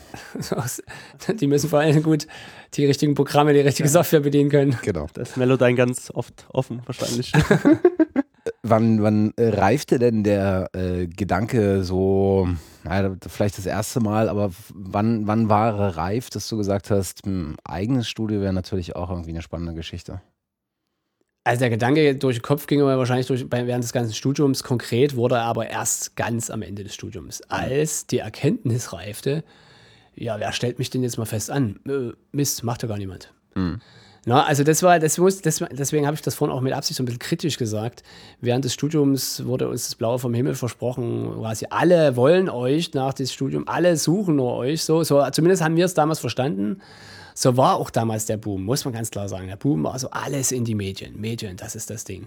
die 1.41 1.47
müssen 1.49 1.69
vor 1.69 1.81
allem 1.81 2.03
gut 2.03 2.29
die 2.75 2.87
richtigen 2.87 3.15
Programme, 3.15 3.53
die 3.53 3.61
richtige 3.61 3.89
ja. 3.89 3.93
Software 3.93 4.21
bedienen 4.21 4.51
können. 4.51 4.79
Genau. 4.83 5.09
Das 5.15 5.31
ist 5.31 5.37
Melodyne 5.37 5.75
ganz 5.75 6.13
oft 6.15 6.47
offen, 6.51 6.83
wahrscheinlich. 6.87 7.33
wann, 8.71 9.03
wann 9.03 9.33
äh, 9.37 9.49
reifte 9.49 9.99
denn 9.99 10.25
der 10.25 10.71
äh, 10.75 11.07
Gedanke 11.07 11.85
so, 11.85 12.49
naja, 12.85 13.15
vielleicht 13.27 13.59
das 13.59 13.67
erste 13.67 14.01
Mal, 14.01 14.29
aber 14.29 14.51
wann, 14.75 15.27
wann 15.27 15.49
war 15.49 15.79
er 15.79 15.97
reif, 15.97 16.31
dass 16.31 16.49
du 16.49 16.57
gesagt 16.57 16.91
hast, 16.91 17.27
ein 17.27 17.57
eigenes 17.65 18.09
Studio 18.09 18.41
wäre 18.41 18.53
natürlich 18.53 18.97
auch 18.97 19.11
irgendwie 19.11 19.31
eine 19.31 19.43
spannende 19.43 19.75
Geschichte? 19.75 20.21
Also 21.45 21.61
der 21.61 21.71
Gedanke 21.71 22.17
durch 22.17 22.39
den 22.39 22.43
Kopf 22.43 22.67
ging 22.67 22.81
aber 22.81 22.99
wahrscheinlich 22.99 23.29
durch, 23.29 23.47
während 23.51 23.85
des 23.85 23.93
ganzen 23.93 24.15
Studiums. 24.15 24.65
Konkret 24.65 25.15
wurde 25.15 25.37
er 25.37 25.43
aber 25.43 25.69
erst 25.69 26.17
ganz 26.17 26.51
am 26.51 26.63
Ende 26.63 26.83
des 26.83 26.95
Studiums, 26.95 27.41
als 27.43 28.09
die 28.09 28.19
Erkenntnis 28.19 28.93
reifte, 28.93 29.45
ja, 30.17 30.41
wer 30.41 30.53
stellt 30.53 30.79
mich 30.79 30.91
denn 30.91 31.03
jetzt 31.03 31.19
mal 31.19 31.27
fest 31.27 31.51
an? 31.51 31.79
Äh, 31.87 32.13
Mist, 32.33 32.65
macht 32.65 32.83
ja 32.83 32.89
gar 32.89 32.99
niemand. 32.99 33.33
Mhm. 33.55 33.81
Na, 34.29 34.43
also 34.43 34.65
das 34.65 34.83
war, 34.83 34.99
das 34.99 35.19
muss, 35.19 35.41
das, 35.41 35.65
deswegen 35.71 36.05
habe 36.05 36.17
ich 36.17 36.21
das 36.21 36.35
vorhin 36.35 36.55
auch 36.55 36.61
mit 36.61 36.73
Absicht 36.73 36.97
so 36.97 37.05
ein 37.05 37.07
bisschen 37.07 37.21
kritisch 37.21 37.59
gesagt. 37.59 38.03
Während 38.41 38.65
des 38.65 38.75
Studiums 38.75 39.47
wurde 39.47 39.69
uns 39.69 39.85
das 39.85 39.95
Blaue 39.95 40.19
vom 40.19 40.35
Himmel 40.35 40.57
versprochen. 40.57 41.33
Quasi 41.39 41.67
alle 41.71 42.17
wollen 42.17 42.49
euch 42.49 42.93
nach 42.93 43.15
dem 43.15 43.27
Studium, 43.27 43.69
alle 43.69 43.97
suchen 43.97 44.35
nur 44.35 44.57
euch. 44.57 44.83
So, 44.83 45.05
so 45.05 45.25
zumindest 45.31 45.63
haben 45.63 45.77
wir 45.77 45.85
es 45.85 45.95
damals 45.95 46.19
verstanden. 46.19 46.83
So 47.35 47.57
war 47.57 47.77
auch 47.77 47.89
damals 47.89 48.27
der 48.27 48.37
Boom, 48.37 48.65
muss 48.65 48.85
man 48.85 48.93
ganz 48.93 49.13
klar 49.13 49.29
sagen. 49.29 49.47
Der 49.47 49.55
Boom 49.55 49.85
war 49.85 49.97
so 49.97 50.11
alles 50.11 50.51
in 50.51 50.65
die 50.65 50.75
Medien. 50.75 51.21
Medien, 51.21 51.57
das 51.57 51.77
ist 51.77 51.89
das 51.91 52.03
Ding. 52.03 52.27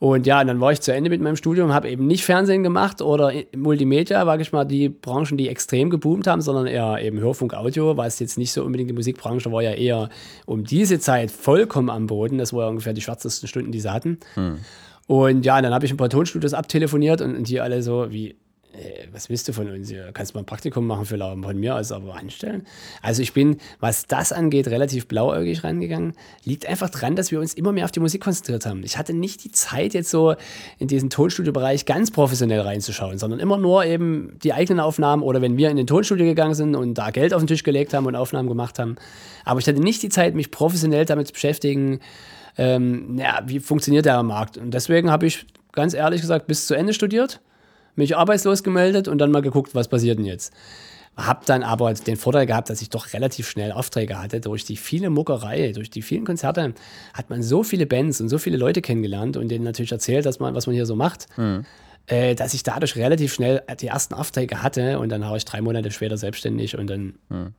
Und 0.00 0.26
ja, 0.26 0.44
dann 0.44 0.60
war 0.60 0.70
ich 0.70 0.80
zu 0.80 0.92
Ende 0.92 1.10
mit 1.10 1.20
meinem 1.20 1.34
Studium, 1.34 1.72
habe 1.72 1.88
eben 1.90 2.06
nicht 2.06 2.24
Fernsehen 2.24 2.62
gemacht 2.62 3.02
oder 3.02 3.32
Multimedia, 3.56 4.24
sage 4.24 4.42
ich 4.42 4.52
mal, 4.52 4.64
die 4.64 4.88
Branchen, 4.88 5.36
die 5.36 5.48
extrem 5.48 5.90
geboomt 5.90 6.28
haben, 6.28 6.40
sondern 6.40 6.68
eher 6.68 6.98
eben 7.02 7.18
Hörfunk, 7.18 7.52
Audio, 7.52 7.96
was 7.96 8.20
jetzt 8.20 8.38
nicht 8.38 8.52
so 8.52 8.62
unbedingt 8.62 8.90
die 8.90 8.94
Musikbranche 8.94 9.50
war 9.50 9.60
ja 9.60 9.72
eher 9.72 10.08
um 10.46 10.62
diese 10.62 11.00
Zeit 11.00 11.32
vollkommen 11.32 11.90
am 11.90 12.06
Boden. 12.06 12.38
Das 12.38 12.52
war 12.52 12.64
ja 12.64 12.68
ungefähr 12.68 12.92
die 12.92 13.00
schwärzesten 13.00 13.48
Stunden, 13.48 13.72
die 13.72 13.80
sie 13.80 13.92
hatten. 13.92 14.18
Hm. 14.34 14.58
Und 15.08 15.44
ja, 15.44 15.60
dann 15.60 15.74
habe 15.74 15.84
ich 15.84 15.90
ein 15.90 15.96
paar 15.96 16.10
Tonstudios 16.10 16.54
abtelefoniert 16.54 17.20
und, 17.20 17.34
und 17.34 17.48
die 17.48 17.60
alle 17.60 17.82
so, 17.82 18.12
wie, 18.12 18.36
äh, 18.72 19.06
was 19.12 19.30
willst 19.30 19.48
du 19.48 19.52
von 19.52 19.68
uns 19.68 19.88
hier? 19.88 20.10
Kannst 20.12 20.34
mal 20.34 20.40
ein 20.40 20.46
Praktikum 20.46 20.86
machen 20.86 21.06
für 21.06 21.16
Lauben 21.16 21.42
von 21.42 21.58
mir 21.58 21.76
aus, 21.76 21.90
aber 21.90 22.14
anstellen? 22.14 22.66
Also 23.02 23.22
ich 23.22 23.32
bin, 23.32 23.58
was 23.80 24.06
das 24.06 24.32
angeht, 24.32 24.68
relativ 24.68 25.06
blauäugig 25.08 25.64
rangegangen. 25.64 26.12
Liegt 26.44 26.66
einfach 26.66 26.90
dran, 26.90 27.16
dass 27.16 27.30
wir 27.30 27.40
uns 27.40 27.54
immer 27.54 27.72
mehr 27.72 27.84
auf 27.84 27.92
die 27.92 28.00
Musik 28.00 28.22
konzentriert 28.22 28.66
haben. 28.66 28.82
Ich 28.84 28.98
hatte 28.98 29.14
nicht 29.14 29.42
die 29.44 29.50
Zeit, 29.50 29.94
jetzt 29.94 30.10
so 30.10 30.34
in 30.78 30.86
diesen 30.86 31.08
Tonstudiobereich 31.08 31.86
ganz 31.86 32.10
professionell 32.10 32.60
reinzuschauen, 32.60 33.18
sondern 33.18 33.40
immer 33.40 33.56
nur 33.56 33.84
eben 33.84 34.38
die 34.42 34.52
eigenen 34.52 34.80
Aufnahmen 34.80 35.22
oder 35.22 35.40
wenn 35.40 35.56
wir 35.56 35.70
in 35.70 35.76
den 35.76 35.86
Tonstudio 35.86 36.26
gegangen 36.26 36.54
sind 36.54 36.76
und 36.76 36.94
da 36.94 37.10
Geld 37.10 37.32
auf 37.32 37.42
den 37.42 37.48
Tisch 37.48 37.62
gelegt 37.62 37.94
haben 37.94 38.06
und 38.06 38.16
Aufnahmen 38.16 38.48
gemacht 38.48 38.78
haben. 38.78 38.96
Aber 39.44 39.60
ich 39.60 39.66
hatte 39.66 39.80
nicht 39.80 40.02
die 40.02 40.10
Zeit, 40.10 40.34
mich 40.34 40.50
professionell 40.50 41.06
damit 41.06 41.28
zu 41.28 41.32
beschäftigen, 41.32 42.00
ähm, 42.58 43.18
ja, 43.18 43.40
wie 43.46 43.60
funktioniert 43.60 44.04
der 44.04 44.22
Markt. 44.22 44.58
Und 44.58 44.74
deswegen 44.74 45.10
habe 45.10 45.26
ich 45.26 45.46
ganz 45.72 45.94
ehrlich 45.94 46.20
gesagt 46.20 46.46
bis 46.46 46.66
zu 46.66 46.74
Ende 46.74 46.92
studiert 46.92 47.40
mich 47.98 48.16
arbeitslos 48.16 48.62
gemeldet 48.62 49.08
und 49.08 49.18
dann 49.18 49.30
mal 49.30 49.42
geguckt, 49.42 49.74
was 49.74 49.88
passiert 49.88 50.18
denn 50.18 50.24
jetzt. 50.24 50.52
Hab 51.16 51.46
dann 51.46 51.64
aber 51.64 51.92
den 51.92 52.16
Vorteil 52.16 52.46
gehabt, 52.46 52.70
dass 52.70 52.80
ich 52.80 52.90
doch 52.90 53.12
relativ 53.12 53.48
schnell 53.48 53.72
Aufträge 53.72 54.20
hatte. 54.20 54.40
Durch 54.40 54.64
die 54.64 54.76
viele 54.76 55.10
Muckerei, 55.10 55.72
durch 55.72 55.90
die 55.90 56.02
vielen 56.02 56.24
Konzerte 56.24 56.74
hat 57.12 57.28
man 57.28 57.42
so 57.42 57.64
viele 57.64 57.86
Bands 57.86 58.20
und 58.20 58.28
so 58.28 58.38
viele 58.38 58.56
Leute 58.56 58.82
kennengelernt 58.82 59.36
und 59.36 59.48
denen 59.48 59.64
natürlich 59.64 59.90
erzählt, 59.90 60.26
dass 60.26 60.38
man, 60.38 60.54
was 60.54 60.66
man 60.66 60.74
hier 60.74 60.86
so 60.86 60.94
macht. 60.94 61.26
Mhm. 61.36 61.64
Äh, 62.06 62.36
dass 62.36 62.54
ich 62.54 62.62
dadurch 62.62 62.96
relativ 62.96 63.34
schnell 63.34 63.62
die 63.80 63.88
ersten 63.88 64.14
Aufträge 64.14 64.62
hatte 64.62 64.98
und 64.98 65.10
dann 65.10 65.26
habe 65.26 65.36
ich 65.36 65.44
drei 65.44 65.60
Monate 65.60 65.90
später 65.90 66.16
selbstständig 66.16 66.78
und 66.78 66.86
dann 66.88 67.14
mhm 67.28 67.54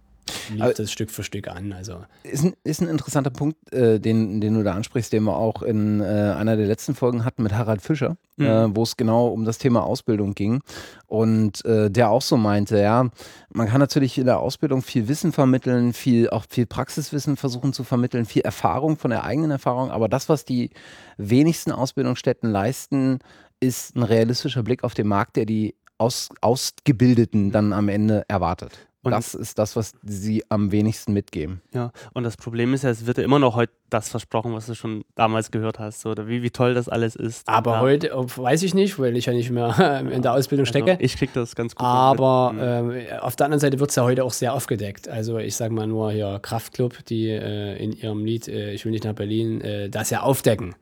lief 0.50 0.74
das 0.74 0.92
Stück 0.92 1.12
für 1.12 1.24
Stück 1.24 1.48
an. 1.48 1.74
Also. 1.74 2.04
Ist, 2.24 2.44
ein, 2.44 2.54
ist 2.64 2.82
ein 2.82 2.88
interessanter 2.88 3.30
Punkt, 3.30 3.72
äh, 3.74 4.00
den, 4.00 4.42
den 4.42 4.56
du 4.56 4.64
da 4.64 4.74
ansprichst, 4.74 5.12
den 5.14 5.24
wir 5.24 5.38
auch 5.38 5.62
in 5.62 6.02
äh, 6.02 6.04
einer 6.04 6.58
der 6.58 6.68
letzten 6.68 6.96
Folgen 6.96 7.26
hatten 7.26 7.44
mit 7.44 7.54
Harald 7.54 7.82
Fischer, 7.82 8.18
mhm. 8.38 8.46
äh, 8.46 8.76
wo 8.76 8.84
es 8.84 8.98
genau 8.98 9.28
um 9.28 9.46
das 9.46 9.58
Thema 9.58 9.84
Ausbildung 9.84 10.36
ging. 10.36 10.62
Und 11.08 11.64
äh, 11.66 11.90
der 11.90 12.10
auch 12.10 12.22
so 12.22 12.38
meinte, 12.38 12.80
ja, 12.80 13.10
man 13.52 13.68
kann 13.68 13.80
natürlich 13.80 14.18
in 14.18 14.26
der 14.26 14.40
Ausbildung 14.40 14.82
viel 14.82 15.08
Wissen 15.08 15.32
vermitteln, 15.32 15.94
viel, 15.94 16.30
auch 16.30 16.46
viel 16.50 16.66
Praxiswissen 16.66 17.38
versuchen 17.38 17.74
zu 17.74 17.84
vermitteln, 17.84 18.26
viel 18.26 18.44
Erfahrung 18.44 18.98
von 18.98 19.12
der 19.12 19.24
eigenen 19.24 19.52
Erfahrung, 19.52 19.92
aber 19.92 20.08
das, 20.08 20.30
was 20.30 20.46
die 20.46 20.70
wenigsten 21.18 21.72
Ausbildungsstätten 21.72 22.50
leisten, 22.50 23.20
ist 23.60 23.96
ein 23.96 24.04
realistischer 24.04 24.64
Blick 24.64 24.84
auf 24.84 24.94
den 24.94 25.08
Markt, 25.08 25.36
der 25.36 25.46
die 25.46 25.76
Aus, 25.98 26.30
Ausgebildeten 26.42 27.52
dann 27.52 27.74
am 27.74 27.90
Ende 27.90 28.24
erwartet. 28.28 28.89
Und 29.02 29.12
das 29.12 29.34
ist 29.34 29.58
das, 29.58 29.78
was 29.78 29.94
sie 30.04 30.44
am 30.50 30.74
wenigsten 30.74 31.14
mitgeben. 31.14 31.62
Ja, 31.74 31.92
und 32.14 32.24
das 32.24 32.36
Problem 32.36 32.74
ist 32.74 32.84
ja, 32.84 32.90
es 32.90 33.06
wird 33.06 33.18
ja 33.18 33.24
immer 33.24 33.40
noch 33.40 33.56
heute 33.56 33.72
das 33.90 34.10
versprochen, 34.10 34.54
was 34.54 34.66
du 34.66 34.76
schon 34.76 35.06
damals 35.16 35.52
gehört 35.52 35.80
hast, 35.80 36.06
oder 36.06 36.28
wie, 36.28 36.44
wie 36.44 36.50
toll 36.50 36.74
das 36.74 36.90
alles 36.90 37.16
ist. 37.16 37.48
Aber 37.48 37.76
ja. 37.76 37.80
heute 37.80 38.12
weiß 38.14 38.62
ich 38.64 38.74
nicht, 38.74 39.00
weil 39.00 39.16
ich 39.16 39.28
ja 39.28 39.34
nicht 39.34 39.52
mehr 39.52 40.04
in 40.12 40.22
der 40.22 40.34
Ausbildung 40.34 40.66
also 40.66 40.72
stecke. 40.72 40.92
Also 40.92 41.04
ich 41.04 41.16
kriege 41.16 41.32
das 41.34 41.56
ganz 41.56 41.76
gut. 41.76 41.86
Aber 41.86 42.54
äh, 42.94 43.18
auf 43.20 43.38
der 43.38 43.46
anderen 43.46 43.62
Seite 43.62 43.80
wird 43.80 43.90
es 43.90 43.96
ja 43.96 44.04
heute 44.04 44.26
auch 44.26 44.34
sehr 44.34 44.54
aufgedeckt. 44.54 45.08
Also 45.08 45.38
ich 45.38 45.56
sage 45.56 45.74
mal 45.74 45.88
nur 45.88 46.12
hier 46.12 46.40
Kraftklub, 46.42 47.06
die 47.06 47.30
äh, 47.30 47.82
in 47.82 47.94
ihrem 47.94 48.26
Lied 48.26 48.50
äh, 48.50 48.74
Ich 48.74 48.84
will 48.84 48.92
nicht 48.92 49.06
nach 49.06 49.14
Berlin 49.14 49.62
äh, 49.62 49.90
das 49.90 50.10
ja 50.10 50.22
aufdecken 50.22 50.76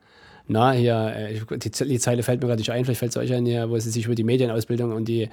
na, 0.48 0.72
hier, 0.72 1.14
äh, 1.14 1.58
die, 1.58 1.70
die 1.70 1.98
Zeile 1.98 2.22
fällt 2.22 2.40
mir 2.40 2.48
gerade 2.48 2.60
nicht 2.60 2.72
ein, 2.72 2.84
vielleicht 2.84 3.00
fällt 3.00 3.10
es 3.10 3.16
euch 3.18 3.32
ein, 3.34 3.44
hier, 3.44 3.68
wo 3.68 3.78
sie 3.78 3.90
sich 3.90 4.06
über 4.06 4.14
die 4.14 4.24
Medienausbildung 4.24 4.92
und 4.92 5.06
die, 5.06 5.28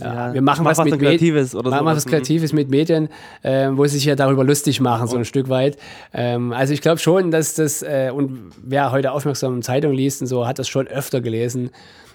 ja, 0.00 0.32
wir 0.32 0.40
machen 0.40 0.64
was, 0.64 0.78
was 0.78 0.86
mit 0.86 0.98
Kreatives 0.98 1.54
oder 1.54 1.70
machen 1.70 1.86
so. 1.86 1.96
was 1.96 2.06
Kreatives 2.06 2.54
mit 2.54 2.70
Medien, 2.70 3.08
äh, 3.42 3.68
wo 3.72 3.84
sie 3.84 3.98
sich 3.98 4.06
ja 4.06 4.16
darüber 4.16 4.42
lustig 4.42 4.80
machen, 4.80 5.04
oh. 5.04 5.10
so 5.10 5.16
ein 5.18 5.26
Stück 5.26 5.50
weit. 5.50 5.76
Ähm, 6.14 6.52
also 6.52 6.72
ich 6.72 6.80
glaube 6.80 6.98
schon, 6.98 7.30
dass 7.30 7.54
das, 7.54 7.82
äh, 7.82 8.10
und 8.12 8.52
wer 8.62 8.90
heute 8.90 9.12
aufmerksam 9.12 9.60
Zeitung 9.60 9.92
liest 9.92 10.22
und 10.22 10.28
so, 10.28 10.46
hat 10.46 10.58
das 10.58 10.68
schon 10.68 10.88
öfter 10.88 11.20
gelesen, 11.20 11.70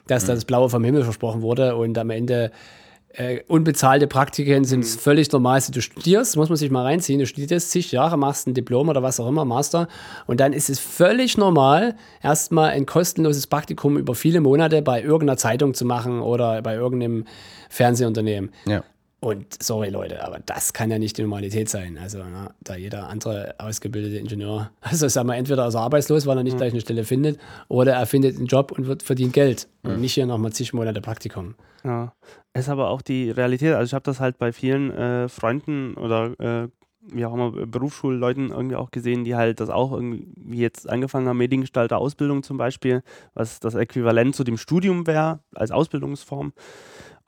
dass 0.08 0.24
mhm. 0.24 0.30
das 0.30 0.46
Blaue 0.46 0.70
vom 0.70 0.84
Himmel 0.84 1.04
versprochen 1.04 1.44
wurde 1.44 1.76
und 1.76 1.98
am 2.00 2.10
Ende 2.10 2.52
äh, 3.14 3.42
unbezahlte 3.48 4.08
Praktiken 4.08 4.64
sind 4.66 4.82
mhm. 4.82 5.00
völlig 5.00 5.32
normal. 5.32 5.62
Du 5.72 5.82
studierst, 5.82 6.38
muss 6.38 6.50
man 6.50 6.58
sich 6.58 6.70
mal 6.70 6.84
reinziehen, 6.84 7.20
du 7.20 7.26
studierst 7.26 7.72
zig 7.72 7.92
Jahre, 7.92 8.18
machst 8.18 8.48
ein 8.48 8.54
Diplom 8.54 8.90
oder 8.90 9.04
was 9.04 9.20
auch 9.20 9.28
immer, 9.28 9.46
Master, 9.46 9.88
und 10.28 10.40
dann 10.40 10.54
ist 10.54 10.70
es 10.70 10.80
völlig 10.80 11.38
normal, 11.38 11.96
erstmal 12.22 12.70
ein 12.72 12.86
kostenloses 12.86 13.48
Praktikum 13.48 13.98
über 13.98 14.16
viele 14.16 14.42
Monate 14.42 14.82
bei 14.82 15.02
irgendeiner 15.02 15.38
Zeitung 15.38 15.74
zu 15.74 15.86
machen 15.86 16.22
oder 16.22 16.62
bei 16.62 16.76
irgendeinem 16.76 17.26
Fernsehunternehmen. 17.70 18.52
Ja. 18.66 18.84
Und 19.22 19.62
sorry 19.62 19.90
Leute, 19.90 20.24
aber 20.24 20.40
das 20.46 20.72
kann 20.72 20.90
ja 20.90 20.98
nicht 20.98 21.18
die 21.18 21.24
Normalität 21.24 21.68
sein. 21.68 21.98
Also 21.98 22.20
na, 22.20 22.54
da 22.62 22.76
jeder 22.76 23.10
andere 23.10 23.56
ausgebildete 23.58 24.18
Ingenieur, 24.18 24.72
also 24.82 25.08
sag 25.08 25.26
mal, 25.26 25.36
entweder 25.36 25.68
ist 25.68 25.74
er 25.74 25.82
arbeitslos, 25.82 26.26
weil 26.26 26.38
er 26.38 26.44
nicht 26.44 26.54
mhm. 26.54 26.58
gleich 26.58 26.72
eine 26.72 26.82
Stelle 26.82 27.04
findet, 27.04 27.40
oder 27.68 27.94
er 27.94 28.06
findet 28.06 28.38
einen 28.38 28.46
Job 28.46 28.72
und 28.72 28.88
wird, 28.88 29.04
verdient 29.04 29.34
Geld. 29.34 29.68
Mhm. 29.84 29.92
Und 29.92 30.02
nicht 30.02 30.14
hier 30.14 30.26
nochmal 30.26 30.54
zig 30.54 30.74
Monate 30.74 31.02
Praktikum. 31.02 31.56
Ja, 31.84 32.14
ist 32.54 32.70
aber 32.70 32.90
auch 32.90 33.02
die 33.02 33.30
Realität. 33.30 33.74
Also 33.74 33.90
ich 33.90 33.94
habe 33.94 34.04
das 34.04 34.20
halt 34.20 34.38
bei 34.38 34.54
vielen 34.54 34.92
äh, 34.92 35.28
Freunden 35.30 35.96
oder 35.96 36.40
äh, 36.40 36.68
wie 37.12 37.26
auch 37.26 37.34
immer, 37.34 37.52
Berufsschulleuten 37.52 38.52
irgendwie 38.52 38.76
auch 38.76 38.92
gesehen, 38.92 39.24
die 39.24 39.36
halt 39.36 39.60
das 39.60 39.70
auch 39.70 39.92
irgendwie 39.92 40.60
jetzt 40.60 40.90
angefangen 40.90 41.28
haben, 41.28 41.38
Mediengestalter 41.38 41.98
Ausbildung 41.98 42.44
zum 42.44 42.58
Beispiel, 42.58 43.04
was 43.34 43.60
das 43.60 43.76
Äquivalent 43.76 44.36
zu 44.36 44.44
dem 44.44 44.58
Studium 44.58 45.08
wäre 45.08 45.40
als 45.56 45.72
Ausbildungsform. 45.72 46.54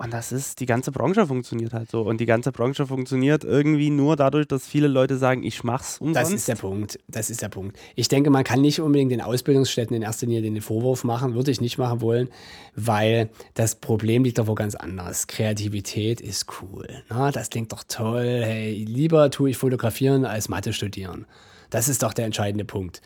Und 0.04 0.12
das 0.12 0.32
ist, 0.32 0.60
die 0.60 0.66
ganze 0.66 0.92
Branche 0.92 1.28
funktioniert 1.28 1.74
halt 1.74 1.92
so. 1.92 2.02
Und 2.02 2.20
die 2.20 2.26
ganze 2.26 2.52
Branche 2.52 2.88
funktioniert 2.88 3.44
irgendwie 3.44 3.92
nur 3.92 4.16
dadurch, 4.16 4.48
dass 4.48 4.66
viele 4.66 4.88
Leute 4.88 5.18
sagen, 5.18 5.44
ich 5.44 5.64
mach's 5.64 6.00
umsonst. 6.00 6.32
Das 6.32 6.34
ist 6.34 6.48
der 6.48 6.56
Punkt. 6.56 7.00
Das 7.08 7.30
ist 7.30 7.44
der 7.44 7.50
Punkt. 7.50 7.78
Ich 7.96 8.08
denke, 8.08 8.32
man 8.32 8.44
kann 8.44 8.62
nicht 8.62 8.82
unbedingt 8.82 9.12
den 9.12 9.22
Ausbildungsstätten 9.22 9.96
in 9.96 10.02
erster 10.02 10.26
Linie 10.26 10.42
den 10.42 10.60
Vorwurf 10.60 11.04
machen, 11.04 11.36
würde 11.36 11.52
ich 11.52 11.62
nicht 11.62 11.78
machen 11.78 12.02
wollen, 12.02 12.30
weil 12.76 13.30
das 13.54 13.76
Problem 13.76 14.24
liegt 14.24 14.40
doch 14.40 14.48
wo 14.48 14.56
ganz 14.56 14.74
anders. 14.74 15.28
Kreativität 15.28 16.20
ist 16.20 16.48
cool. 16.62 16.88
Na, 17.10 17.32
das 17.32 17.52
klingt 17.52 17.72
doch 17.72 17.84
toll. 17.88 18.42
Hey, 18.44 18.84
lieber 18.84 19.30
tue 19.30 19.52
ich 19.52 19.58
fotografieren 19.58 20.26
als 20.26 20.50
Mathe 20.50 20.74
studieren. 20.74 21.28
Das 21.70 21.88
ist 21.88 22.02
doch 22.02 22.14
der 22.14 22.26
entscheidende 22.26 22.66
Punkt. 22.66 23.02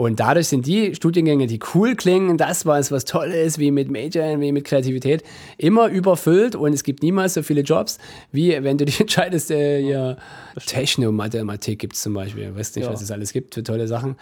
Und 0.00 0.18
dadurch 0.18 0.48
sind 0.48 0.64
die 0.64 0.94
Studiengänge, 0.94 1.46
die 1.46 1.60
cool 1.74 1.94
klingen, 1.94 2.38
das 2.38 2.64
was, 2.64 2.90
was 2.90 3.04
toll 3.04 3.32
ist, 3.32 3.58
wie 3.58 3.70
mit 3.70 3.90
Major, 3.90 4.40
wie 4.40 4.50
mit 4.50 4.64
Kreativität, 4.64 5.22
immer 5.58 5.88
überfüllt 5.88 6.56
und 6.56 6.72
es 6.72 6.84
gibt 6.84 7.02
niemals 7.02 7.34
so 7.34 7.42
viele 7.42 7.60
Jobs, 7.60 7.98
wie 8.32 8.56
wenn 8.62 8.78
du 8.78 8.84
dich 8.86 8.98
entscheidest, 8.98 9.50
äh, 9.50 9.78
ja, 9.80 10.16
Technomathematik 10.64 11.78
gibt 11.78 11.96
es 11.96 12.00
zum 12.00 12.14
Beispiel. 12.14 12.44
Ich 12.44 12.54
weiß 12.56 12.76
nicht, 12.76 12.86
ja. 12.86 12.90
was 12.90 13.02
es 13.02 13.10
alles 13.10 13.34
gibt 13.34 13.54
für 13.54 13.62
tolle 13.62 13.86
Sachen. 13.88 14.16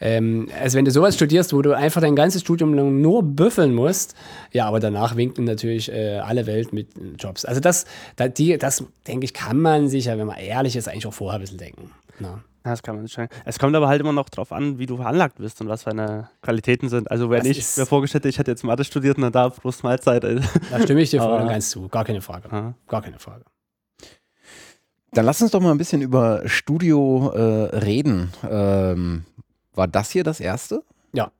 Ähm, 0.00 0.48
also 0.60 0.76
wenn 0.76 0.84
du 0.84 0.90
sowas 0.90 1.14
studierst, 1.14 1.52
wo 1.52 1.62
du 1.62 1.76
einfach 1.76 2.00
dein 2.00 2.16
ganzes 2.16 2.40
Studium 2.40 2.74
lang 2.74 3.00
nur 3.00 3.22
büffeln 3.22 3.72
musst, 3.72 4.16
ja, 4.50 4.66
aber 4.66 4.80
danach 4.80 5.14
winken 5.14 5.44
natürlich 5.44 5.92
äh, 5.92 6.18
alle 6.18 6.46
Welt 6.46 6.72
mit 6.72 6.88
Jobs. 7.20 7.44
Also 7.44 7.60
das, 7.60 7.86
das, 8.16 8.34
die, 8.34 8.58
das 8.58 8.82
denke 9.06 9.26
ich, 9.26 9.32
kann 9.32 9.60
man 9.60 9.88
sich 9.88 10.06
ja, 10.06 10.18
wenn 10.18 10.26
man 10.26 10.38
ehrlich 10.38 10.74
ist, 10.74 10.88
eigentlich 10.88 11.06
auch 11.06 11.14
vorher 11.14 11.38
ein 11.38 11.42
bisschen 11.42 11.58
denken. 11.58 11.92
Na. 12.20 12.42
Ja, 12.64 12.72
das 12.72 12.82
kann 12.82 12.94
man 12.94 13.04
nicht 13.04 13.14
sagen. 13.14 13.30
Es 13.46 13.58
kommt 13.58 13.74
aber 13.74 13.88
halt 13.88 14.02
immer 14.02 14.12
noch 14.12 14.28
darauf 14.28 14.52
an, 14.52 14.78
wie 14.78 14.84
du 14.84 14.98
veranlagt 14.98 15.38
bist 15.38 15.62
und 15.62 15.68
was 15.68 15.84
deine 15.84 16.28
Qualitäten 16.42 16.90
sind. 16.90 17.10
Also 17.10 17.30
wenn 17.30 17.38
das 17.38 17.56
ich 17.56 17.76
mir 17.78 17.86
vorgestellt 17.86 18.24
hätte, 18.24 18.28
ich 18.28 18.38
hätte 18.38 18.50
jetzt 18.50 18.64
Mathe 18.64 18.84
studiert 18.84 19.16
und 19.16 19.22
dann 19.22 19.32
da 19.32 19.48
Brust 19.48 19.82
Mahlzeit. 19.82 20.22
Da 20.24 20.80
stimme 20.82 21.00
ich 21.00 21.10
dir 21.10 21.22
voll 21.22 21.40
und 21.40 21.48
ganz 21.48 21.70
zu. 21.70 21.88
Gar 21.88 22.04
keine 22.04 22.20
Frage. 22.20 22.52
Aha. 22.52 22.74
Gar 22.86 23.00
keine 23.02 23.18
Frage. 23.18 23.44
Dann 25.12 25.24
lass 25.24 25.40
uns 25.40 25.50
doch 25.52 25.60
mal 25.60 25.70
ein 25.72 25.78
bisschen 25.78 26.02
über 26.02 26.46
Studio 26.46 27.30
äh, 27.30 27.76
reden. 27.78 28.30
Ähm, 28.48 29.24
war 29.74 29.88
das 29.88 30.10
hier 30.10 30.22
das 30.22 30.38
erste? 30.38 30.84
Ja. 31.14 31.32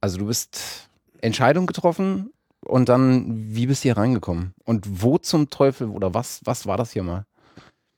Also 0.00 0.18
du 0.18 0.26
bist 0.26 0.88
Entscheidung 1.20 1.66
getroffen 1.66 2.32
und 2.60 2.88
dann, 2.88 3.54
wie 3.54 3.66
bist 3.66 3.84
du 3.84 3.88
hier 3.88 3.96
reingekommen? 3.96 4.52
Und 4.64 5.02
wo 5.02 5.16
zum 5.18 5.48
Teufel 5.48 5.88
oder 5.88 6.12
was, 6.12 6.40
was 6.44 6.66
war 6.66 6.76
das 6.76 6.90
hier 6.90 7.04
mal? 7.04 7.24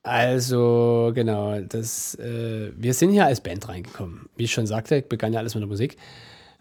Also, 0.03 1.11
genau, 1.13 1.59
das, 1.59 2.15
äh, 2.15 2.71
wir 2.75 2.93
sind 2.93 3.11
hier 3.11 3.25
als 3.25 3.41
Band 3.41 3.67
reingekommen. 3.67 4.29
Wie 4.37 4.45
ich 4.45 4.51
schon 4.51 4.65
sagte, 4.65 5.01
begann 5.01 5.33
ja 5.33 5.39
alles 5.39 5.55
mit 5.55 5.61
der 5.61 5.67
Musik. 5.67 5.97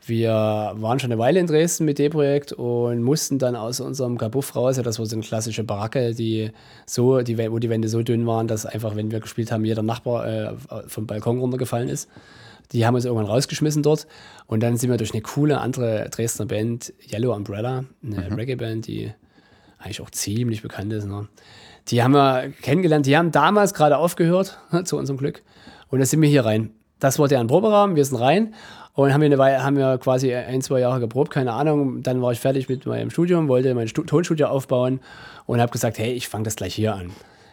Wir 0.05 0.33
waren 0.33 0.99
schon 0.99 1.13
eine 1.13 1.19
Weile 1.19 1.41
in 1.41 1.47
Dresden 1.47 1.85
mit 1.85 1.99
dem 1.99 2.13
Projekt 2.13 2.53
und 2.53 3.03
mussten 3.03 3.39
dann 3.39 3.57
aus 3.57 3.81
unserem 3.81 4.17
Kabuff 4.17 4.55
raus. 4.57 4.77
Ja, 4.77 4.83
das 4.83 4.99
war 4.99 5.07
so 5.07 5.17
eine 5.17 5.25
klassische 5.25 5.65
Baracke, 5.65 6.15
die 6.15 6.51
so, 6.87 7.21
die, 7.21 7.37
wo 7.51 7.59
die 7.59 7.69
Wände 7.69 7.89
so 7.89 8.03
dünn 8.03 8.27
waren, 8.27 8.49
dass 8.49 8.65
einfach, 8.65 8.97
wenn 8.97 9.11
wir 9.11 9.21
gespielt 9.21 9.53
haben, 9.53 9.65
jeder 9.65 9.83
Nachbar 9.83 10.27
äh, 10.27 10.55
vom 10.87 11.07
Balkon 11.07 11.39
runtergefallen 11.41 11.89
ist. 11.89 12.09
Die 12.73 12.87
haben 12.87 12.95
uns 12.95 13.05
irgendwann 13.05 13.27
rausgeschmissen 13.27 13.83
dort. 13.83 14.07
Und 14.47 14.63
dann 14.63 14.77
sind 14.77 14.91
wir 14.91 14.99
durch 14.99 15.13
eine 15.13 15.23
coole 15.23 15.61
andere 15.61 16.09
Dresdner 16.11 16.47
Band, 16.47 16.93
Yellow 17.11 17.35
Umbrella, 17.35 17.85
eine 18.03 18.31
mhm. 18.31 18.35
Reggae-Band, 18.35 18.87
die 18.87 19.13
eigentlich 19.79 20.01
auch 20.01 20.11
ziemlich 20.11 20.63
bekannt 20.63 20.93
ist. 20.93 21.07
Ne? 21.07 21.29
Die 21.89 22.03
haben 22.03 22.13
wir 22.13 22.53
kennengelernt, 22.63 23.07
die 23.07 23.17
haben 23.17 23.33
damals 23.33 23.75
gerade 23.75 23.97
aufgehört, 23.97 24.59
zu 24.85 24.97
unserem 24.97 25.19
Glück. 25.19 25.43
Und 25.91 25.99
dann 25.99 26.07
sind 26.07 26.21
wir 26.21 26.29
hier 26.29 26.45
rein. 26.45 26.71
Das 27.01 27.19
war 27.19 27.29
deren 27.29 27.47
Proberahmen, 27.47 27.97
wir 27.97 28.05
sind 28.05 28.19
rein 28.19 28.55
und 28.95 29.13
haben 29.13 29.21
wir, 29.21 29.27
eine 29.27 29.39
Weile, 29.39 29.63
haben 29.63 29.77
wir 29.77 29.99
quasi 29.99 30.35
ein, 30.35 30.61
zwei 30.61 30.81
Jahre 30.81 30.99
geprobt, 30.99 31.31
keine 31.31 31.53
Ahnung. 31.53 32.03
Dann 32.03 32.21
war 32.21 32.33
ich 32.33 32.41
fertig 32.41 32.69
mit 32.69 32.85
meinem 32.85 33.11
Studium, 33.11 33.47
wollte 33.47 33.73
mein 33.75 33.87
Stu 33.87 34.03
Tonstudio 34.03 34.49
aufbauen 34.49 35.01
und 35.47 35.61
habe 35.61 35.71
gesagt, 35.71 35.99
hey, 35.99 36.13
ich 36.13 36.29
fange 36.29 36.45
das 36.45 36.57
gleich 36.57 36.75
hier 36.75 36.95
an. 36.95 37.13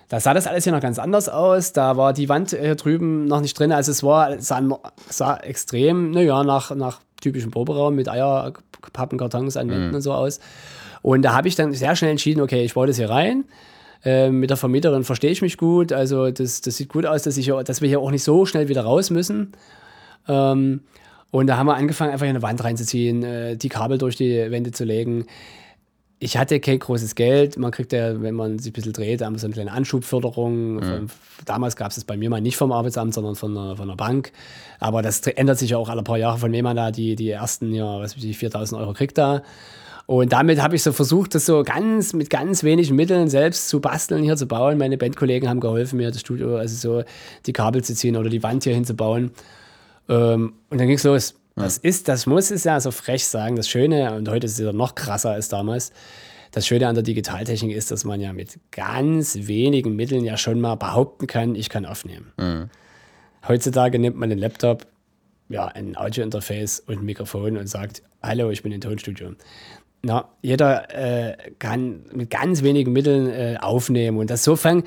Da 0.10 0.20
sah 0.20 0.34
das 0.34 0.48
alles 0.48 0.64
hier 0.64 0.74
noch 0.74 0.82
ganz 0.82 1.00
anders 1.00 1.30
aus. 1.30 1.74
Da 1.74 1.98
war 1.98 2.14
die 2.14 2.30
Wand 2.30 2.50
hier 2.52 2.76
drüben 2.76 3.26
noch 3.26 3.42
nicht 3.42 3.58
drin. 3.58 3.72
Also 3.72 3.92
es 3.92 4.04
war, 4.04 4.40
sah, 4.40 4.62
sah 5.10 5.38
extrem, 5.38 6.12
naja, 6.12 6.44
nach, 6.44 6.76
nach 6.76 7.00
typischem 7.22 7.52
Proberaum 7.52 7.96
mit 7.96 8.10
Eierpappenkartons 8.10 9.58
an 9.58 9.70
Wänden 9.70 9.90
mhm. 9.90 9.96
und 9.96 10.02
so 10.02 10.14
aus. 10.14 10.40
Und 11.02 11.22
da 11.22 11.34
habe 11.34 11.48
ich 11.48 11.56
dann 11.56 11.72
sehr 11.74 11.96
schnell 11.96 12.12
entschieden, 12.12 12.42
okay, 12.42 12.64
ich 12.64 12.74
baue 12.74 12.88
das 12.88 12.98
hier 12.98 13.10
rein. 13.10 13.46
Ähm, 14.06 14.40
mit 14.40 14.52
der 14.52 14.58
Vermieterin 14.58 15.04
verstehe 15.04 15.32
ich 15.32 15.42
mich 15.42 15.58
gut. 15.58 15.92
Also 15.92 16.30
das, 16.30 16.62
das 16.62 16.78
sieht 16.78 16.90
gut 16.90 17.08
aus, 17.08 17.24
dass, 17.24 17.38
ich, 17.38 17.52
dass 17.66 17.82
wir 17.82 17.90
hier 17.90 18.00
auch 18.00 18.12
nicht 18.12 18.24
so 18.24 18.46
schnell 18.46 18.70
wieder 18.70 18.84
raus 18.84 19.10
müssen. 19.10 19.54
Ähm, 20.28 20.82
und 21.32 21.48
da 21.48 21.58
haben 21.58 21.66
wir 21.66 21.76
angefangen, 21.76 22.14
einfach 22.14 22.28
eine 22.28 22.44
Wand 22.44 22.64
reinzuziehen, 22.64 23.24
äh, 23.24 23.58
die 23.58 23.68
Kabel 23.68 23.98
durch 23.98 24.16
die 24.16 24.52
Wände 24.52 24.72
zu 24.72 24.86
legen. 24.86 25.26
Ich 26.20 26.38
hatte 26.38 26.60
kein 26.60 26.80
großes 26.80 27.16
Geld. 27.16 27.58
Man 27.58 27.72
kriegt 27.72 27.92
ja, 27.92 28.22
wenn 28.22 28.36
man 28.36 28.60
sich 28.60 28.72
ein 28.72 28.74
bisschen 28.74 28.94
dreht, 28.94 29.22
haben 29.22 29.34
wir 29.34 29.40
so 29.40 29.48
eine 29.48 29.54
kleine 29.54 29.72
Anschubförderung. 29.72 30.76
Mhm. 30.76 31.08
damals 31.46 31.76
gab 31.76 31.90
es 31.90 31.96
das 31.96 32.06
bei 32.06 32.16
mir 32.16 32.30
mal 32.30 32.42
nicht 32.42 32.58
vom 32.58 32.72
Arbeitsamt, 32.72 33.14
sondern 33.14 33.36
von 33.36 33.58
einer, 33.58 33.76
von 33.76 33.90
einer 33.90 33.98
Bank. 33.98 34.32
Aber 34.80 35.02
das 35.02 35.22
ändert 35.28 35.58
sich 35.58 35.72
ja 35.72 35.78
auch 35.78 35.90
alle 35.90 36.04
paar 36.04 36.18
Jahre, 36.18 36.38
von 36.38 36.52
wem 36.52 36.64
man 36.64 36.78
da 36.78 36.92
die, 36.92 37.16
die 37.16 37.32
ersten, 37.32 37.74
ja, 37.74 38.00
was 38.00 38.16
weiß 38.16 38.24
ich, 38.24 38.38
4000 38.38 38.80
Euro 38.80 38.94
kriegt 38.94 39.18
da. 39.18 39.42
Und 40.08 40.34
damit 40.34 40.62
habe 40.62 40.76
ich 40.76 40.84
so 40.84 40.92
versucht, 40.92 41.34
das 41.34 41.46
so 41.46 41.64
ganz 41.64 42.14
mit 42.14 42.30
ganz 42.30 42.64
wenigen 42.64 42.96
Mitteln 42.96 43.28
selbst 43.28 43.70
zu 43.70 43.82
basteln, 43.82 44.24
hier 44.24 44.38
zu 44.38 44.48
bauen. 44.48 44.78
Meine 44.78 44.98
Bandkollegen 44.98 45.50
haben 45.50 45.60
geholfen, 45.60 45.98
mir 45.98 46.12
das 46.12 46.22
Studio, 46.22 46.58
also 46.58 46.76
so 46.76 47.04
die 47.46 47.54
Kabel 47.54 47.84
zu 47.84 47.96
ziehen 47.96 48.16
oder 48.16 48.30
die 48.30 48.44
Wand 48.44 48.64
hier 48.64 48.76
hinzubauen. 48.76 49.32
Ähm, 50.08 50.54
und 50.70 50.80
dann 50.80 50.88
ging 50.88 50.98
es 50.98 51.04
los. 51.04 51.36
Das 51.56 51.78
ist, 51.78 52.10
das 52.10 52.26
muss 52.26 52.52
es 52.52 52.66
ja 52.66 52.80
so 52.80 52.92
frech 52.92 53.26
sagen. 53.26 53.56
Das 53.56 53.70
Schöne, 53.70 54.14
und 54.16 54.30
heute 54.30 54.46
ist 54.46 54.54
es 54.54 54.60
ja 54.60 54.74
noch 54.74 54.94
krasser 54.94 55.32
als 55.32 55.48
damals, 55.48 55.92
das 56.52 56.68
Schöne 56.68 56.88
an 56.88 56.96
der 56.96 57.04
Digitaltechnik 57.04 57.76
ist, 57.76 57.92
dass 57.92 58.04
man 58.04 58.22
ja 58.22 58.34
mit 58.34 58.60
ganz 58.72 59.36
wenigen 59.48 59.96
Mitteln 59.96 60.24
ja 60.24 60.38
schon 60.38 60.62
mal 60.62 60.76
behaupten 60.76 61.28
kann, 61.28 61.56
ich 61.56 61.70
kann 61.70 61.86
aufnehmen. 61.86 62.32
Mhm. 62.38 62.70
Heutzutage 63.48 64.00
nimmt 64.00 64.18
man 64.18 64.30
den 64.30 64.40
Laptop, 64.40 64.86
ja, 65.50 65.68
ein 65.68 65.96
Audiointerface 65.96 66.82
und 66.82 67.00
ein 67.00 67.06
Mikrofon 67.06 67.58
und 67.58 67.68
sagt, 67.68 68.04
hallo, 68.22 68.50
ich 68.50 68.64
bin 68.64 68.72
im 68.72 68.82
Tonstudio. 68.82 69.34
Na, 70.08 70.26
jeder 70.44 70.94
äh, 70.94 71.36
kann 71.58 72.02
mit 72.14 72.30
ganz 72.30 72.62
wenigen 72.62 72.94
Mitteln 72.94 73.28
äh, 73.28 73.58
aufnehmen. 73.60 74.20
Und 74.20 74.30
das 74.30 74.44
sofern, 74.44 74.84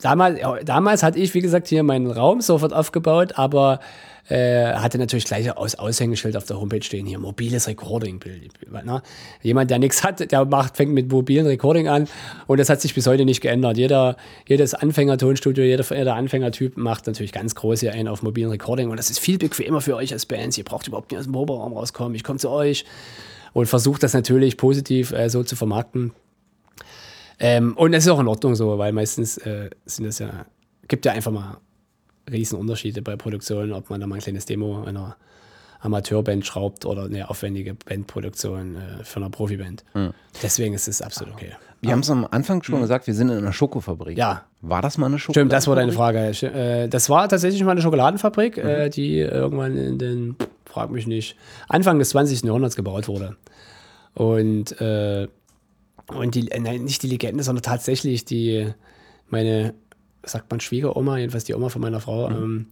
damals, 0.00 0.40
damals 0.64 1.02
hatte 1.02 1.18
ich, 1.18 1.34
wie 1.34 1.42
gesagt, 1.42 1.68
hier 1.68 1.82
meinen 1.82 2.10
Raum 2.10 2.40
sofort 2.40 2.72
aufgebaut, 2.72 3.34
aber 3.36 3.80
äh, 4.30 4.72
hatte 4.72 4.96
natürlich 4.96 5.26
gleich 5.26 5.54
aus 5.54 5.74
Aushängeschild 5.74 6.38
auf 6.38 6.46
der 6.46 6.58
Homepage 6.58 6.82
stehen, 6.82 7.04
hier 7.04 7.18
mobiles 7.18 7.68
Recording. 7.68 8.18
Na? 8.82 9.02
Jemand, 9.42 9.70
der 9.70 9.78
nichts 9.78 10.04
hat, 10.04 10.32
der 10.32 10.46
macht, 10.46 10.78
fängt 10.78 10.94
mit 10.94 11.12
mobilen 11.12 11.46
Recording 11.46 11.88
an 11.88 12.08
und 12.46 12.58
das 12.58 12.70
hat 12.70 12.80
sich 12.80 12.94
bis 12.94 13.06
heute 13.06 13.26
nicht 13.26 13.42
geändert. 13.42 13.76
Jeder, 13.76 14.16
jedes 14.48 14.72
Anfänger-Tonstudio, 14.72 15.64
jeder, 15.64 15.84
jeder 15.94 16.14
Anfängertyp 16.14 16.78
macht 16.78 17.06
natürlich 17.06 17.32
ganz 17.32 17.54
groß 17.54 17.80
hier 17.80 17.92
einen 17.92 18.08
auf 18.08 18.22
mobilen 18.22 18.50
Recording 18.50 18.88
und 18.88 18.96
das 18.96 19.10
ist 19.10 19.18
viel 19.18 19.36
bequemer 19.36 19.82
für 19.82 19.96
euch 19.96 20.14
als 20.14 20.24
Bands. 20.24 20.56
Ihr 20.56 20.64
braucht 20.64 20.88
überhaupt 20.88 21.10
nicht 21.10 21.18
aus 21.18 21.26
dem 21.26 21.34
Proberaum 21.34 21.74
rauskommen. 21.74 22.14
Ich 22.14 22.24
komme 22.24 22.38
zu 22.38 22.48
euch 22.48 22.86
und 23.52 23.66
versucht 23.66 24.02
das 24.02 24.14
natürlich 24.14 24.56
positiv 24.56 25.12
äh, 25.12 25.28
so 25.28 25.42
zu 25.42 25.56
vermarkten. 25.56 26.12
Ähm, 27.38 27.76
und 27.76 27.92
es 27.94 28.04
ist 28.04 28.10
auch 28.10 28.20
in 28.20 28.28
Ordnung 28.28 28.54
so, 28.54 28.78
weil 28.78 28.92
meistens 28.92 29.36
äh, 29.38 29.70
sind 29.84 30.06
es 30.06 30.18
ja, 30.18 30.46
gibt 30.88 31.04
ja 31.04 31.12
einfach 31.12 31.32
mal 31.32 31.58
Riesenunterschiede 32.30 33.02
bei 33.02 33.16
Produktionen, 33.16 33.72
ob 33.72 33.90
man 33.90 34.00
da 34.00 34.06
mal 34.06 34.16
ein 34.16 34.20
kleines 34.20 34.46
Demo 34.46 34.84
einer 34.84 35.16
Amateurband 35.80 36.46
schraubt 36.46 36.86
oder 36.86 37.04
eine 37.04 37.28
aufwendige 37.28 37.74
Bandproduktion 37.74 38.76
äh, 38.76 39.04
für 39.04 39.20
eine 39.20 39.30
Profiband. 39.30 39.84
Mhm. 39.94 40.12
Deswegen 40.42 40.74
ist 40.74 40.86
es 40.86 41.02
absolut 41.02 41.34
okay. 41.34 41.52
Wir 41.80 41.90
haben 41.90 42.00
es 42.00 42.10
am 42.10 42.24
Anfang 42.30 42.62
schon 42.62 42.76
mhm. 42.76 42.82
gesagt, 42.82 43.08
wir 43.08 43.14
sind 43.14 43.28
in 43.30 43.38
einer 43.38 43.52
Schokofabrik. 43.52 44.16
Ja. 44.16 44.44
War 44.60 44.80
das 44.80 44.96
mal 44.96 45.06
eine 45.06 45.18
Schokofabrik? 45.18 45.40
Stimmt, 45.40 45.52
das 45.52 45.66
war 45.66 45.74
deine 45.74 45.90
Frage. 45.90 46.20
Äh, 46.20 46.88
das 46.88 47.10
war 47.10 47.28
tatsächlich 47.28 47.64
mal 47.64 47.72
eine 47.72 47.82
Schokoladenfabrik, 47.82 48.58
mhm. 48.58 48.68
äh, 48.68 48.88
die 48.90 49.18
irgendwann 49.18 49.76
in 49.76 49.98
den 49.98 50.36
frag 50.72 50.90
mich 50.90 51.06
nicht, 51.06 51.36
Anfang 51.68 51.98
des 51.98 52.10
20. 52.10 52.42
Jahrhunderts 52.42 52.76
gebaut 52.76 53.08
wurde. 53.08 53.36
Und, 54.14 54.80
äh, 54.80 55.28
und 56.08 56.34
die, 56.34 56.44
nein, 56.44 56.84
nicht 56.84 57.02
die 57.02 57.08
Legende, 57.08 57.42
sondern 57.42 57.62
tatsächlich 57.62 58.24
die, 58.24 58.72
meine, 59.28 59.74
sagt 60.24 60.50
man 60.50 60.60
Schwiegeroma, 60.60 61.18
jedenfalls 61.18 61.44
die 61.44 61.54
Oma 61.54 61.68
von 61.68 61.82
meiner 61.82 62.00
Frau, 62.00 62.28
mhm. 62.30 62.36
ähm, 62.36 62.66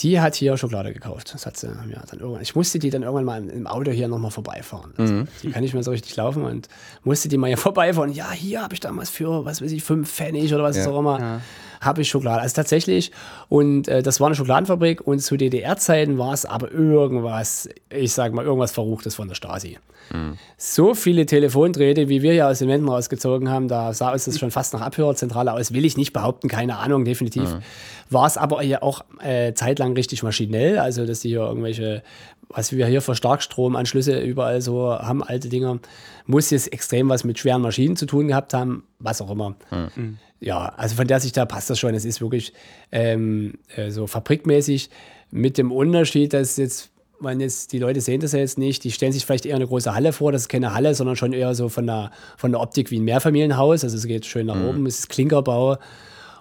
die 0.00 0.20
hat 0.20 0.36
hier 0.36 0.56
Schokolade 0.56 0.92
gekauft. 0.92 1.34
Das 1.34 1.44
hat 1.44 1.56
sie, 1.56 1.66
ja, 1.66 2.02
dann 2.08 2.20
irgendwann. 2.20 2.42
Ich 2.42 2.54
musste 2.54 2.78
die 2.78 2.90
dann 2.90 3.02
irgendwann 3.02 3.24
mal 3.24 3.48
im 3.48 3.66
Auto 3.66 3.90
hier 3.90 4.06
nochmal 4.06 4.30
vorbeifahren. 4.30 4.92
Also, 4.96 5.12
mhm. 5.12 5.28
Die 5.42 5.50
kann 5.50 5.62
nicht 5.62 5.74
mehr 5.74 5.82
so 5.82 5.90
richtig 5.90 6.14
laufen 6.14 6.44
und 6.44 6.68
musste 7.02 7.28
die 7.28 7.36
mal 7.36 7.48
hier 7.48 7.56
vorbeifahren. 7.56 8.12
Ja, 8.12 8.30
hier 8.30 8.62
habe 8.62 8.74
ich 8.74 8.80
damals 8.80 9.10
für, 9.10 9.44
was 9.44 9.60
weiß 9.60 9.72
ich, 9.72 9.82
fünf 9.82 10.10
Pfennig 10.10 10.54
oder 10.54 10.62
was 10.62 10.76
ja. 10.76 10.88
auch 10.88 11.00
immer. 11.00 11.20
Ja. 11.20 11.40
Habe 11.80 12.02
ich 12.02 12.08
Schokolade. 12.08 12.42
Also 12.42 12.54
tatsächlich, 12.54 13.12
und 13.48 13.88
äh, 13.88 14.02
das 14.02 14.20
war 14.20 14.26
eine 14.26 14.36
Schokoladenfabrik 14.36 15.06
und 15.06 15.20
zu 15.20 15.36
DDR-Zeiten 15.36 16.18
war 16.18 16.32
es 16.32 16.44
aber 16.44 16.72
irgendwas, 16.72 17.68
ich 17.90 18.12
sage 18.12 18.34
mal, 18.34 18.44
irgendwas 18.44 18.72
Verruchtes 18.72 19.14
von 19.14 19.28
der 19.28 19.34
Stasi. 19.34 19.78
Mhm. 20.12 20.38
So 20.56 20.94
viele 20.94 21.26
Telefondrähte, 21.26 22.08
wie 22.08 22.22
wir 22.22 22.34
ja 22.34 22.48
aus 22.48 22.60
den 22.60 22.68
Wänden 22.68 22.88
rausgezogen 22.88 23.50
haben, 23.50 23.68
da 23.68 23.92
sah 23.92 24.12
uns 24.12 24.24
das 24.24 24.38
schon 24.38 24.50
fast 24.50 24.72
nach 24.72 24.80
Abhörzentrale 24.80 25.52
aus, 25.52 25.72
will 25.72 25.84
ich 25.84 25.96
nicht 25.96 26.12
behaupten, 26.12 26.48
keine 26.48 26.78
Ahnung, 26.78 27.04
definitiv. 27.04 27.54
Mhm. 27.54 27.62
War 28.10 28.26
es 28.26 28.36
aber 28.36 28.62
ja 28.62 28.82
auch 28.82 29.04
äh, 29.22 29.52
zeitlang 29.52 29.92
richtig 29.92 30.22
maschinell, 30.22 30.78
also 30.78 31.04
dass 31.04 31.20
die 31.20 31.28
hier 31.28 31.40
irgendwelche 31.40 32.02
was 32.48 32.72
wir 32.72 32.86
hier 32.86 33.02
für 33.02 33.14
Starkstromanschlüsse 33.14 34.18
überall 34.20 34.60
so 34.62 34.90
haben, 34.90 35.22
alte 35.22 35.48
Dinger, 35.48 35.78
muss 36.26 36.50
jetzt 36.50 36.72
extrem 36.72 37.08
was 37.08 37.24
mit 37.24 37.38
schweren 37.38 37.62
Maschinen 37.62 37.96
zu 37.96 38.06
tun 38.06 38.28
gehabt 38.28 38.54
haben, 38.54 38.84
was 38.98 39.20
auch 39.20 39.30
immer. 39.30 39.54
Mhm. 39.70 40.18
Ja, 40.40 40.72
also 40.76 40.96
von 40.96 41.06
der 41.06 41.20
Sicht 41.20 41.36
da 41.36 41.46
passt 41.46 41.68
das 41.70 41.78
schon. 41.78 41.94
Es 41.94 42.04
ist 42.04 42.20
wirklich 42.20 42.52
ähm, 42.92 43.54
äh, 43.74 43.90
so 43.90 44.06
fabrikmäßig 44.06 44.90
mit 45.30 45.58
dem 45.58 45.72
Unterschied, 45.72 46.32
dass 46.32 46.56
jetzt 46.56 46.90
man 47.20 47.40
jetzt, 47.40 47.72
die 47.72 47.80
Leute 47.80 48.00
sehen 48.00 48.20
das 48.20 48.30
ja 48.30 48.38
jetzt 48.38 48.58
nicht, 48.58 48.84
die 48.84 48.92
stellen 48.92 49.12
sich 49.12 49.26
vielleicht 49.26 49.44
eher 49.44 49.56
eine 49.56 49.66
große 49.66 49.92
Halle 49.92 50.12
vor, 50.12 50.30
das 50.30 50.42
ist 50.42 50.48
keine 50.48 50.72
Halle, 50.72 50.94
sondern 50.94 51.16
schon 51.16 51.32
eher 51.32 51.52
so 51.56 51.68
von 51.68 51.84
der, 51.84 52.12
von 52.36 52.52
der 52.52 52.60
Optik 52.60 52.92
wie 52.92 53.00
ein 53.00 53.04
Mehrfamilienhaus, 53.04 53.82
also 53.82 53.96
es 53.96 54.06
geht 54.06 54.24
schön 54.24 54.46
nach 54.46 54.54
mhm. 54.54 54.68
oben, 54.68 54.86
es 54.86 55.00
ist 55.00 55.08
Klinkerbau, 55.08 55.78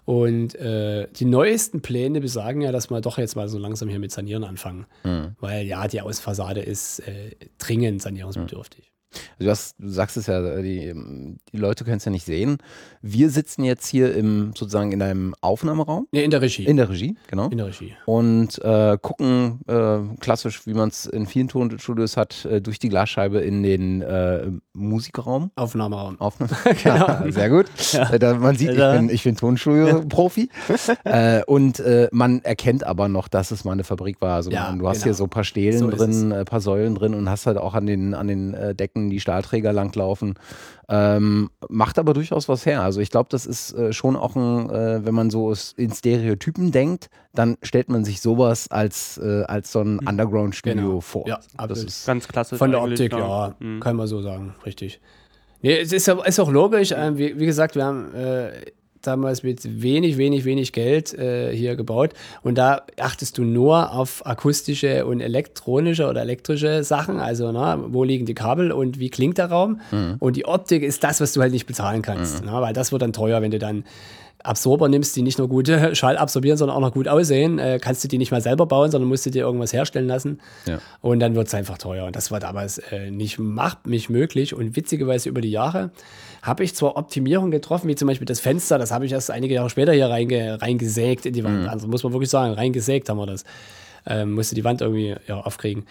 und 0.07 0.55
äh, 0.55 1.09
die 1.17 1.25
neuesten 1.25 1.81
Pläne 1.81 2.21
besagen 2.21 2.61
ja, 2.61 2.71
dass 2.71 2.89
wir 2.89 3.01
doch 3.01 3.17
jetzt 3.17 3.35
mal 3.35 3.49
so 3.49 3.57
langsam 3.57 3.89
hier 3.89 3.99
mit 3.99 4.13
Sanieren 4.13 4.45
anfangen. 4.45 4.85
Mhm. 5.03 5.35
Weil 5.41 5.65
ja, 5.65 5.85
die 5.89 5.99
Außenfassade 5.99 6.61
ist 6.61 6.99
äh, 6.99 7.31
dringend 7.57 8.01
sanierungsbedürftig. 8.01 8.86
Du, 9.39 9.49
hast, 9.49 9.75
du 9.79 9.89
sagst 9.89 10.17
es 10.17 10.27
ja, 10.27 10.61
die, 10.61 10.93
die 11.51 11.57
Leute 11.57 11.83
können 11.83 11.97
es 11.97 12.05
ja 12.05 12.11
nicht 12.11 12.25
sehen. 12.25 12.57
Wir 13.01 13.29
sitzen 13.29 13.63
jetzt 13.63 13.87
hier 13.87 14.15
im 14.15 14.53
sozusagen 14.55 14.91
in 14.91 15.01
einem 15.01 15.35
Aufnahmeraum. 15.41 16.07
Nee, 16.11 16.23
in 16.23 16.31
der 16.31 16.41
Regie. 16.41 16.65
In 16.65 16.77
der 16.77 16.89
Regie, 16.89 17.15
genau. 17.27 17.49
In 17.49 17.57
der 17.57 17.67
Regie. 17.67 17.93
Und 18.05 18.61
äh, 18.63 18.97
gucken 19.01 19.61
äh, 19.67 19.99
klassisch, 20.19 20.65
wie 20.65 20.73
man 20.73 20.89
es 20.89 21.05
in 21.05 21.25
vielen 21.25 21.47
Tonstudios 21.47 22.17
hat, 22.17 22.45
äh, 22.45 22.61
durch 22.61 22.79
die 22.79 22.89
Glasscheibe 22.89 23.39
in 23.39 23.63
den 23.63 24.01
äh, 24.01 24.51
Musikraum. 24.73 25.51
Aufnahmeraum. 25.55 26.19
Aufnahme. 26.19 26.51
genau. 26.83 27.31
Sehr 27.31 27.49
gut. 27.49 27.67
Ja. 27.91 28.11
Äh, 28.11 28.19
da, 28.19 28.33
man 28.35 28.55
sieht, 28.55 28.71
ich 28.71 28.77
bin, 28.77 29.09
ich 29.09 29.23
bin 29.23 29.35
Tonstudio-Profi. 29.35 30.49
Äh, 31.03 31.43
und 31.45 31.81
man 32.11 32.41
erkennt 32.43 32.83
aber 32.83 33.07
noch, 33.07 33.27
dass 33.27 33.51
es 33.51 33.63
mal 33.63 33.71
eine 33.71 33.83
Fabrik 33.83 34.19
war. 34.19 34.35
Also 34.35 34.51
ja, 34.51 34.71
du 34.71 34.87
hast 34.87 34.97
genau. 34.97 35.03
hier 35.05 35.13
so 35.13 35.23
ein 35.25 35.29
paar 35.29 35.43
Stelen 35.43 35.79
so 35.79 35.89
drin, 35.89 36.31
ein 36.31 36.45
paar 36.45 36.59
Säulen 36.59 36.95
drin 36.95 37.13
und 37.13 37.29
hast 37.29 37.45
halt 37.45 37.57
auch 37.57 37.73
an 37.73 37.85
den, 37.85 38.13
an 38.13 38.27
den 38.27 38.55
Decken 38.75 38.96
die 39.09 39.19
Stahlträger 39.19 39.73
langlaufen. 39.73 40.35
Ähm, 40.89 41.49
macht 41.69 41.99
aber 41.99 42.13
durchaus 42.13 42.47
was 42.47 42.65
her. 42.65 42.81
Also 42.81 43.01
ich 43.01 43.09
glaube, 43.09 43.27
das 43.29 43.45
ist 43.45 43.73
äh, 43.73 43.93
schon 43.93 44.15
auch 44.15 44.35
ein, 44.35 44.69
äh, 44.69 45.05
wenn 45.05 45.13
man 45.13 45.29
so 45.29 45.53
in 45.75 45.91
Stereotypen 45.91 46.71
denkt, 46.71 47.09
dann 47.33 47.57
stellt 47.61 47.89
man 47.89 48.05
sich 48.05 48.21
sowas 48.21 48.69
als, 48.71 49.17
äh, 49.17 49.43
als 49.43 49.71
so 49.71 49.81
ein 49.81 49.95
mhm. 49.95 50.07
Underground-Studio 50.07 50.87
genau. 50.87 51.01
vor. 51.01 51.27
Ja, 51.27 51.39
das 51.67 51.83
ist 51.83 52.05
ganz 52.05 52.27
klassisch. 52.27 52.57
Von 52.57 52.71
der 52.71 52.81
Optik, 52.81 53.11
ja, 53.11 53.55
mhm. 53.59 53.79
kann 53.79 53.95
man 53.95 54.07
so 54.07 54.21
sagen, 54.21 54.55
richtig. 54.65 54.99
Nee, 55.61 55.79
es 55.79 55.91
ist, 55.91 56.07
ist 56.07 56.39
auch 56.39 56.51
logisch. 56.51 56.93
Ähm, 56.95 57.17
wie, 57.17 57.37
wie, 57.39 57.45
gesagt, 57.45 57.75
wir 57.75 57.85
haben 57.85 58.13
äh, 58.13 58.51
damals 59.07 59.43
mit 59.43 59.81
wenig, 59.81 60.17
wenig, 60.17 60.45
wenig 60.45 60.73
Geld 60.73 61.13
äh, 61.13 61.55
hier 61.55 61.75
gebaut. 61.75 62.11
Und 62.43 62.57
da 62.57 62.83
achtest 62.99 63.37
du 63.37 63.43
nur 63.43 63.91
auf 63.93 64.25
akustische 64.25 65.05
und 65.05 65.21
elektronische 65.21 66.07
oder 66.07 66.21
elektrische 66.21 66.83
Sachen. 66.83 67.19
Also, 67.19 67.51
na, 67.51 67.79
wo 67.87 68.03
liegen 68.03 68.25
die 68.25 68.35
Kabel 68.35 68.71
und 68.71 68.99
wie 68.99 69.09
klingt 69.09 69.37
der 69.37 69.47
Raum? 69.47 69.81
Mhm. 69.91 70.15
Und 70.19 70.35
die 70.35 70.45
Optik 70.45 70.83
ist 70.83 71.03
das, 71.03 71.21
was 71.21 71.33
du 71.33 71.41
halt 71.41 71.53
nicht 71.53 71.65
bezahlen 71.65 72.01
kannst. 72.01 72.41
Mhm. 72.41 72.49
Na, 72.51 72.61
weil 72.61 72.73
das 72.73 72.91
wird 72.91 73.01
dann 73.01 73.13
teuer, 73.13 73.41
wenn 73.41 73.51
du 73.51 73.59
dann 73.59 73.83
Absorber 74.43 74.87
nimmst, 74.87 75.15
die 75.15 75.21
nicht 75.21 75.37
nur 75.37 75.47
gut 75.47 75.69
Schall 75.93 76.17
absorbieren, 76.17 76.57
sondern 76.57 76.77
auch 76.77 76.81
noch 76.81 76.93
gut 76.93 77.07
aussehen, 77.07 77.59
äh, 77.59 77.79
kannst 77.81 78.03
du 78.03 78.07
die 78.07 78.17
nicht 78.17 78.31
mal 78.31 78.41
selber 78.41 78.65
bauen, 78.65 78.91
sondern 78.91 79.09
musst 79.09 79.25
du 79.25 79.29
dir 79.29 79.43
irgendwas 79.43 79.73
herstellen 79.73 80.07
lassen. 80.07 80.39
Ja. 80.65 80.79
Und 81.01 81.19
dann 81.19 81.35
wird 81.35 81.47
es 81.47 81.53
einfach 81.53 81.77
teuer. 81.77 82.05
Und 82.05 82.15
das 82.15 82.31
war 82.31 82.39
damals 82.39 82.77
äh, 82.77 83.11
nicht, 83.11 83.39
macht 83.39 83.87
nicht 83.87 84.09
möglich. 84.09 84.53
Und 84.53 84.75
witzigerweise 84.75 85.29
über 85.29 85.41
die 85.41 85.51
Jahre 85.51 85.91
habe 86.41 86.63
ich 86.63 86.75
zwar 86.75 86.97
Optimierungen 86.97 87.51
getroffen, 87.51 87.87
wie 87.87 87.95
zum 87.95 88.07
Beispiel 88.07 88.25
das 88.25 88.39
Fenster, 88.39 88.77
das 88.77 88.91
habe 88.91 89.05
ich 89.05 89.11
erst 89.11 89.31
einige 89.31 89.55
Jahre 89.55 89.69
später 89.69 89.91
hier 89.91 90.07
reinge, 90.07 90.61
reingesägt 90.61 91.25
in 91.25 91.33
die 91.33 91.43
Wand. 91.43 91.63
Mhm. 91.63 91.69
Also 91.69 91.87
muss 91.87 92.03
man 92.03 92.13
wirklich 92.13 92.29
sagen, 92.29 92.53
reingesägt 92.53 93.09
haben 93.09 93.17
wir 93.17 93.25
das. 93.25 93.43
Ähm, 94.05 94.33
musste 94.33 94.55
die 94.55 94.63
Wand 94.63 94.81
irgendwie 94.81 95.15
ja, 95.27 95.41
aufkriegen. 95.41 95.85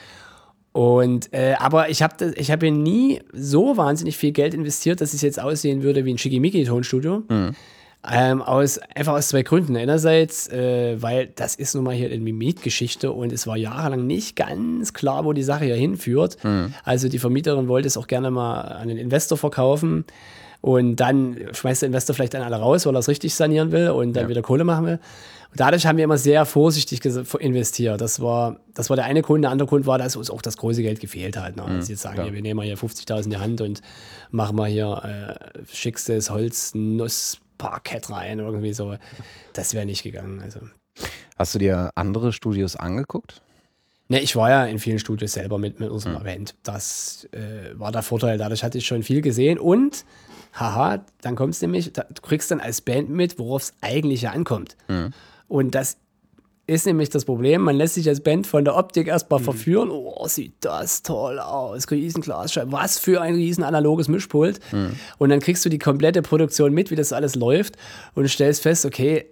Und, 0.73 1.33
äh, 1.33 1.55
aber 1.59 1.89
ich 1.89 2.03
habe 2.03 2.35
ich 2.37 2.51
hab 2.51 2.61
hier 2.61 2.71
nie 2.71 3.23
so 3.33 3.79
wahnsinnig 3.79 4.19
viel 4.19 4.33
Geld 4.33 4.53
investiert, 4.53 5.01
dass 5.01 5.15
es 5.15 5.23
jetzt 5.23 5.41
aussehen 5.41 5.83
würde 5.83 6.05
wie 6.05 6.13
ein 6.13 6.19
Schickimicki-Tonstudio. 6.19 7.23
Mhm. 7.29 7.55
Ähm, 8.09 8.41
aus, 8.41 8.79
einfach 8.95 9.15
aus 9.15 9.29
zwei 9.29 9.43
Gründen. 9.43 9.77
Einerseits, 9.77 10.49
äh, 10.49 11.01
weil 11.03 11.27
das 11.27 11.57
ist 11.57 11.75
nun 11.75 11.85
mal 11.85 11.95
hier 11.95 12.11
eine 12.11 12.33
Mietgeschichte 12.33 13.11
und 13.11 13.33
es 13.33 13.47
war 13.47 13.57
jahrelang 13.57 14.07
nicht 14.07 14.37
ganz 14.37 14.93
klar, 14.93 15.25
wo 15.25 15.33
die 15.33 15.43
Sache 15.43 15.65
hier 15.65 15.75
hinführt. 15.75 16.37
Mhm. 16.45 16.73
Also 16.85 17.09
die 17.09 17.19
Vermieterin 17.19 17.67
wollte 17.67 17.89
es 17.89 17.97
auch 17.97 18.07
gerne 18.07 18.31
mal 18.31 18.61
an 18.61 18.89
den 18.89 18.99
Investor 18.99 19.37
verkaufen. 19.37 20.05
Und 20.61 20.97
dann 20.97 21.37
schmeißt 21.53 21.83
der 21.83 21.89
Investor 21.89 22.15
vielleicht 22.15 22.35
dann 22.35 22.43
alle 22.43 22.57
raus, 22.57 22.87
weil 22.87 22.97
er 22.97 23.01
es 23.01 23.09
richtig 23.09 23.35
sanieren 23.35 23.73
will 23.73 23.91
und 23.91 24.15
dann 24.15 24.25
ja. 24.25 24.29
wieder 24.29 24.43
Kohle 24.43 24.65
machen 24.65 24.87
will. 24.87 24.99
Und 25.51 25.61
dadurch 25.61 25.87
haben 25.87 25.97
wir 25.97 26.05
immer 26.05 26.19
sehr 26.19 26.45
vorsichtig 26.45 27.05
investiert. 27.39 28.01
Das 28.01 28.21
war, 28.21 28.57
das 28.75 28.91
war 28.91 28.97
der 28.97 29.05
eine 29.05 29.23
Grund. 29.23 29.45
Der 29.45 29.51
andere 29.51 29.69
Grund 29.69 29.87
war, 29.87 29.99
dass 29.99 30.17
uns 30.17 30.31
auch 30.31 30.43
das 30.43 30.57
große 30.57 30.83
Geld 30.83 31.01
gefehlt 31.01 31.37
hat. 31.37 31.57
Ne? 31.57 31.63
Mhm, 31.67 31.83
sie 31.83 31.93
jetzt 31.93 32.03
sagen, 32.03 32.19
ja. 32.19 32.33
wir 32.33 32.43
nehmen 32.43 32.57
mal 32.57 32.67
hier 32.67 32.77
50.000 32.77 33.25
in 33.25 33.31
die 33.31 33.37
Hand 33.37 33.61
und 33.61 33.81
machen 34.31 34.57
mal 34.57 34.69
hier 34.69 35.03
äh, 35.05 35.61
schickstes 35.73 36.31
Holz, 36.31 36.73
Nuss, 36.75 37.39
Parkett 37.59 38.11
rein, 38.11 38.39
irgendwie 38.39 38.73
so. 38.73 38.97
Das 39.53 39.75
wäre 39.75 39.87
nicht 39.87 40.03
gegangen. 40.03 40.41
Also. 40.41 40.61
Hast 41.37 41.55
du 41.55 41.59
dir 41.59 41.91
andere 41.95 42.33
Studios 42.33 42.77
angeguckt? 42.77 43.43
Ne, 44.09 44.21
ich 44.21 44.37
war 44.37 44.51
ja 44.51 44.65
in 44.65 44.79
vielen 44.79 45.01
Studios 45.01 45.33
selber 45.33 45.59
mit, 45.59 45.81
mit 45.81 45.91
unserem 45.91 46.19
hm. 46.19 46.23
Band. 46.23 46.55
Das 46.63 47.29
äh, 47.33 47.79
war 47.79 47.91
der 47.91 48.03
Vorteil. 48.03 48.39
Dadurch 48.39 48.63
hatte 48.63 48.79
ich 48.79 48.87
schon 48.87 49.03
viel 49.03 49.21
gesehen. 49.21 49.59
Und, 49.59 50.05
haha, 50.55 51.05
dann 51.23 51.35
kommt 51.35 51.55
es 51.55 51.61
nämlich, 51.61 51.93
da, 51.93 52.05
du 52.05 52.23
kriegst 52.23 52.51
dann 52.51 52.61
als 52.61 52.81
Band 52.81 53.11
mit, 53.11 53.39
worauf 53.39 53.63
es 53.63 53.75
eigentlich 53.81 54.23
ja 54.23 54.31
ankommt. 54.31 54.77
Hm. 54.87 55.13
Und 55.49 55.75
das 55.75 55.99
ist 56.67 56.87
nämlich 56.87 57.11
das 57.11 57.25
Problem, 57.25 57.63
man 57.63 57.77
lässt 57.77 57.95
sich 57.95 58.09
als 58.09 58.21
Band 58.21 58.47
von 58.47 58.65
der 58.65 58.77
Optik 58.77 59.07
erstmal 59.07 59.39
mhm. 59.41 59.45
verführen. 59.45 59.91
Oh, 59.91 60.27
sieht 60.27 60.55
das 60.61 61.03
toll 61.03 61.39
aus. 61.39 61.89
Riesen 61.91 62.23
Glasscheibe. 62.23 62.73
Was 62.73 62.99
für 62.99 63.21
ein 63.21 63.35
riesen 63.35 63.63
analoges 63.63 64.09
Mischpult. 64.09 64.61
Mhm. 64.73 64.97
Und 65.19 65.29
dann 65.31 65.41
kriegst 65.41 65.65
du 65.65 65.69
die 65.69 65.79
komplette 65.79 66.23
Produktion 66.23 66.73
mit, 66.73 66.91
wie 66.91 66.97
das 66.97 67.13
alles 67.13 67.37
läuft 67.37 67.77
und 68.15 68.29
stellst 68.29 68.63
fest, 68.63 68.85
okay, 68.85 69.27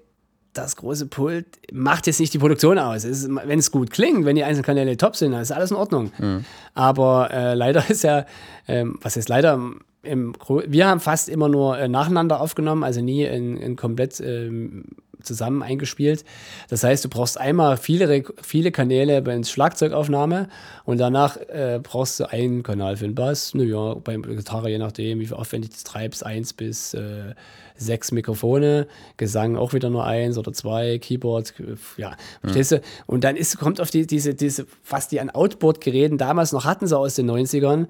das 0.52 0.76
große 0.76 1.06
Pult 1.06 1.46
macht 1.72 2.06
jetzt 2.06 2.20
nicht 2.20 2.32
die 2.32 2.38
Produktion 2.38 2.78
aus. 2.78 3.04
Es 3.04 3.24
ist, 3.24 3.30
wenn 3.34 3.58
es 3.58 3.72
gut 3.72 3.90
klingt, 3.90 4.24
wenn 4.24 4.36
die 4.36 4.44
einzelnen 4.44 4.64
Kanäle 4.64 4.96
top 4.96 5.16
sind, 5.16 5.32
dann 5.32 5.42
ist 5.42 5.50
alles 5.50 5.72
in 5.72 5.76
Ordnung. 5.76 6.12
Mhm. 6.18 6.44
Aber 6.74 7.30
äh, 7.32 7.54
leider 7.54 7.82
ist 7.90 8.04
ja, 8.04 8.26
ähm, 8.68 8.96
was 9.02 9.16
ist 9.16 9.28
leider, 9.28 9.60
im, 10.02 10.34
wir 10.66 10.86
haben 10.86 11.00
fast 11.00 11.28
immer 11.28 11.48
nur 11.48 11.78
äh, 11.78 11.88
nacheinander 11.88 12.40
aufgenommen, 12.40 12.84
also 12.84 13.00
nie 13.00 13.24
in, 13.24 13.56
in 13.56 13.74
komplett 13.74 14.20
ähm, 14.20 14.84
zusammen 15.24 15.62
eingespielt. 15.62 16.24
Das 16.68 16.84
heißt, 16.84 17.04
du 17.04 17.08
brauchst 17.08 17.38
einmal 17.38 17.76
viele, 17.76 18.24
viele 18.42 18.70
Kanäle 18.70 19.22
bei 19.22 19.36
der 19.36 19.44
Schlagzeugaufnahme 19.44 20.48
und 20.84 20.98
danach 20.98 21.36
äh, 21.36 21.80
brauchst 21.82 22.20
du 22.20 22.30
einen 22.30 22.62
Kanal 22.62 22.96
für 22.96 23.04
den 23.04 23.14
Bass. 23.14 23.54
Naja, 23.54 23.94
beim 23.94 24.22
Gitarre, 24.22 24.70
je 24.70 24.78
nachdem, 24.78 25.20
wie 25.20 25.32
aufwendig 25.32 25.70
du 25.70 25.76
treibst, 25.84 26.24
eins 26.24 26.52
bis 26.52 26.94
äh, 26.94 27.34
sechs 27.76 28.12
Mikrofone, 28.12 28.86
Gesang 29.16 29.56
auch 29.56 29.72
wieder 29.72 29.90
nur 29.90 30.04
eins 30.04 30.38
oder 30.38 30.52
zwei, 30.52 30.98
Keyboard, 30.98 31.54
ja, 31.96 32.10
mhm. 32.10 32.14
verstehst 32.40 32.72
du? 32.72 32.80
Und 33.06 33.24
dann 33.24 33.36
ist, 33.36 33.58
kommt 33.58 33.80
auf 33.80 33.90
die, 33.90 34.06
diese, 34.06 34.34
diese, 34.34 34.66
was 34.88 35.08
die 35.08 35.20
an 35.20 35.30
Outboard-Geräten 35.30 36.18
damals 36.18 36.52
noch 36.52 36.64
hatten, 36.64 36.86
so 36.86 36.98
aus 36.98 37.16
den 37.16 37.30
90ern, 37.30 37.86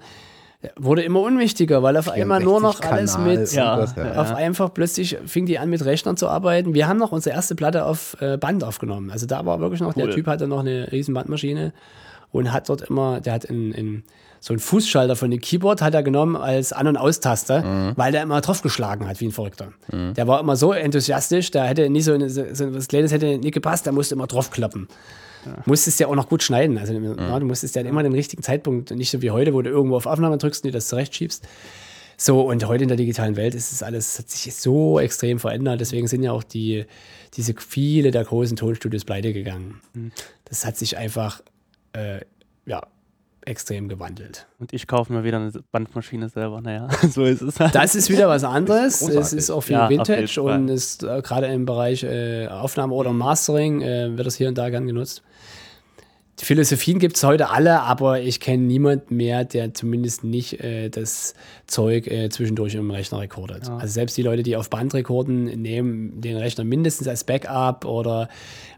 wurde 0.77 1.03
immer 1.03 1.20
unwichtiger, 1.20 1.83
weil 1.83 1.96
auf 1.96 2.11
einmal 2.11 2.42
nur 2.42 2.61
noch 2.61 2.81
alles 2.81 3.18
mit, 3.18 3.53
ja, 3.53 3.79
was, 3.79 3.94
ja. 3.96 4.14
auf 4.20 4.35
einfach 4.35 4.72
plötzlich 4.72 5.18
fing 5.27 5.46
die 5.46 5.59
an 5.59 5.70
mit 5.70 5.85
Rechnern 5.85 6.16
zu 6.16 6.29
arbeiten. 6.29 6.74
Wir 6.74 6.88
haben 6.88 6.98
noch 6.98 7.12
unsere 7.12 7.35
erste 7.35 7.55
Platte 7.55 7.85
auf 7.85 8.16
äh, 8.20 8.37
Band 8.37 8.64
aufgenommen. 8.64 9.11
Also 9.11 9.27
da 9.27 9.44
war 9.46 9.61
wirklich 9.61 9.81
noch, 9.81 9.96
cool. 9.96 10.07
der 10.07 10.14
Typ 10.14 10.27
hatte 10.27 10.46
noch 10.46 10.61
eine 10.61 10.90
riesen 10.92 11.14
Bandmaschine 11.14 11.72
und 12.33 12.53
hat 12.53 12.68
dort 12.68 12.83
immer, 12.83 13.20
der 13.20 13.35
hat 13.35 13.44
in, 13.44 13.72
in 13.72 14.03
so 14.40 14.53
einen 14.53 14.61
Fußschalter 14.61 15.16
von 15.16 15.31
dem 15.31 15.40
Keyboard 15.40 15.81
hat 15.81 15.94
er 15.94 16.03
genommen 16.03 16.37
als 16.37 16.74
An- 16.74 16.87
und 16.87 16.98
Austaste, 16.98 17.62
mhm. 17.62 17.92
weil 17.96 18.12
der 18.12 18.22
immer 18.22 18.42
draufgeschlagen 18.42 19.09
hat, 19.09 19.18
wie 19.20 19.27
ein 19.27 19.33
Verrückter. 19.33 19.68
Mhm. 19.90 20.12
Der 20.12 20.29
war 20.29 20.38
immer 20.38 20.55
so 20.57 20.72
enthusiastisch, 20.72 21.50
der 21.50 21.64
hätte 21.64 21.88
nie 21.88 22.03
so, 22.03 22.12
eine, 22.12 22.29
so 22.29 22.42
was 22.74 22.88
Kleines 22.88 23.11
hätte 23.11 23.38
nicht 23.38 23.55
gepasst, 23.55 23.87
der 23.87 23.94
musste 23.94 24.14
immer 24.14 24.27
draufklappen. 24.27 24.88
Ja. 25.44 25.62
Musstest 25.66 26.00
ja 26.00 26.07
auch 26.09 26.14
noch 26.14 26.28
gut 26.28 26.42
schneiden. 26.42 26.78
Also 26.78 26.92
ja. 26.92 27.14
na, 27.16 27.38
du 27.38 27.46
musstest 27.46 27.76
ja 27.76 27.83
immer 27.83 28.02
den 28.02 28.12
richtigen 28.12 28.42
Zeitpunkt, 28.42 28.90
nicht 28.90 29.11
so 29.11 29.22
wie 29.22 29.30
heute, 29.30 29.54
wo 29.54 29.62
du 29.62 29.70
irgendwo 29.70 29.97
auf 29.97 30.07
Aufnahme 30.07 30.38
drückst 30.38 30.64
und 30.64 30.68
dir 30.68 30.72
das 30.72 30.88
zurechtschiebst. 30.88 31.47
So, 32.16 32.42
und 32.42 32.66
heute 32.66 32.84
in 32.84 32.88
der 32.88 32.97
digitalen 32.97 33.36
Welt 33.36 33.55
ist 33.55 33.72
es 33.72 33.82
alles, 33.82 34.18
hat 34.18 34.30
sich 34.30 34.55
so 34.55 35.01
extrem 35.01 35.38
verändert. 35.38 35.80
Deswegen 35.80 36.07
sind 36.07 36.22
ja 36.22 36.32
auch 36.32 36.45
die, 36.45 36.84
diese 37.36 37.55
viele 37.59 38.11
der 38.11 38.24
großen 38.24 38.57
Tonstudios 38.57 39.05
pleite 39.05 39.32
gegangen. 39.32 39.80
Mhm. 39.95 40.12
Das 40.45 40.64
hat 40.64 40.76
sich 40.76 40.97
einfach, 40.97 41.42
äh, 41.92 42.20
ja, 42.66 42.86
extrem 43.47 43.88
gewandelt. 43.88 44.47
Und 44.59 44.72
ich 44.72 44.86
kaufe 44.86 45.12
mir 45.12 45.24
wieder 45.24 45.38
eine 45.38 45.53
Bandmaschine 45.70 46.28
selber. 46.28 46.61
Naja, 46.61 46.88
so 47.09 47.24
ist 47.24 47.42
es 47.42 47.61
halt. 47.61 47.74
Das 47.74 47.95
ist 47.95 48.11
wieder 48.11 48.28
was 48.28 48.45
anderes. 48.45 49.03
es 49.03 49.32
ist 49.32 49.51
auch 49.51 49.62
viel 49.62 49.76
ja, 49.76 49.88
Vintage 49.88 50.40
und 50.40 50.68
ist 50.68 51.03
äh, 51.03 51.22
gerade 51.22 51.47
im 51.47 51.66
Bereich 51.66 52.03
äh, 52.03 52.47
Aufnahme 52.49 52.95
oder 52.95 53.12
Mastering 53.12 53.82
äh, 53.82 54.16
wird 54.16 54.26
das 54.26 54.36
hier 54.36 54.49
und 54.49 54.59
da 54.59 54.70
gern 54.70 54.86
genutzt. 54.86 55.22
Die 56.41 56.45
Philosophien 56.47 56.99
gibt 56.99 57.16
es 57.16 57.22
heute 57.22 57.51
alle, 57.51 57.82
aber 57.82 58.20
ich 58.20 58.41
kenne 58.41 58.64
niemanden 58.64 59.16
mehr, 59.16 59.45
der 59.45 59.72
zumindest 59.72 60.24
nicht 60.24 60.61
äh, 60.64 60.89
das 60.89 61.35
Zeug 61.68 62.09
äh, 62.09 62.28
zwischendurch 62.28 62.74
im 62.74 62.91
Rechner 62.91 63.20
rekordet. 63.20 63.68
Ja. 63.68 63.76
Also 63.76 63.93
selbst 63.93 64.16
die 64.16 64.22
Leute, 64.22 64.43
die 64.43 64.57
auf 64.57 64.68
Band 64.68 64.95
rekorden, 64.95 65.45
nehmen 65.45 66.20
den 66.20 66.37
Rechner 66.37 66.64
mindestens 66.64 67.07
als 67.07 67.22
Backup 67.22 67.85
oder 67.85 68.28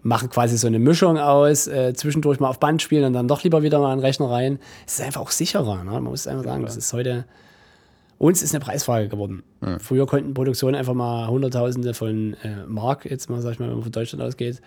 machen 0.03 0.29
quasi 0.29 0.59
so 0.59 0.67
eine 0.67 0.79
Mischung 0.79 1.19
aus, 1.19 1.67
äh, 1.67 1.95
zwischendurch 1.95 2.41
mal 2.41 2.49
auf 2.49 2.61
Band 2.61 2.83
spielen 2.83 3.05
und 3.05 3.15
dann 3.15 3.27
doch 3.27 3.43
lieber 3.43 3.63
wieder 3.63 3.79
mal 3.79 3.93
in 3.95 4.01
den 4.01 4.05
Rechner 4.05 4.31
rein. 4.31 4.59
Es 4.87 4.99
ist 4.99 5.05
einfach 5.07 5.23
auch 5.23 5.31
sicherer. 5.31 5.83
Ne? 5.83 5.93
Man 5.93 6.05
muss 6.05 6.27
einfach 6.27 6.45
sagen, 6.45 6.63
das 6.63 6.77
ist 6.77 6.93
heute 6.93 7.25
uns 8.19 8.43
ist 8.43 8.55
eine 8.55 8.65
Preisfrage 8.65 9.09
geworden. 9.09 9.43
Ja. 9.63 9.79
Früher 9.79 10.07
konnten 10.07 10.35
Produktionen 10.35 10.75
einfach 10.75 10.95
mal 10.95 11.29
Hunderttausende 11.29 11.95
von 11.95 12.35
äh, 12.43 12.65
Mark, 12.67 13.05
jetzt 13.05 13.29
mal 13.29 13.41
sag 13.41 13.53
ich 13.53 13.59
mal, 13.59 13.69
wenn 13.69 13.75
man 13.75 13.83
von 13.83 13.93
Deutschland 13.93 14.23
ausgeht, 14.23 14.61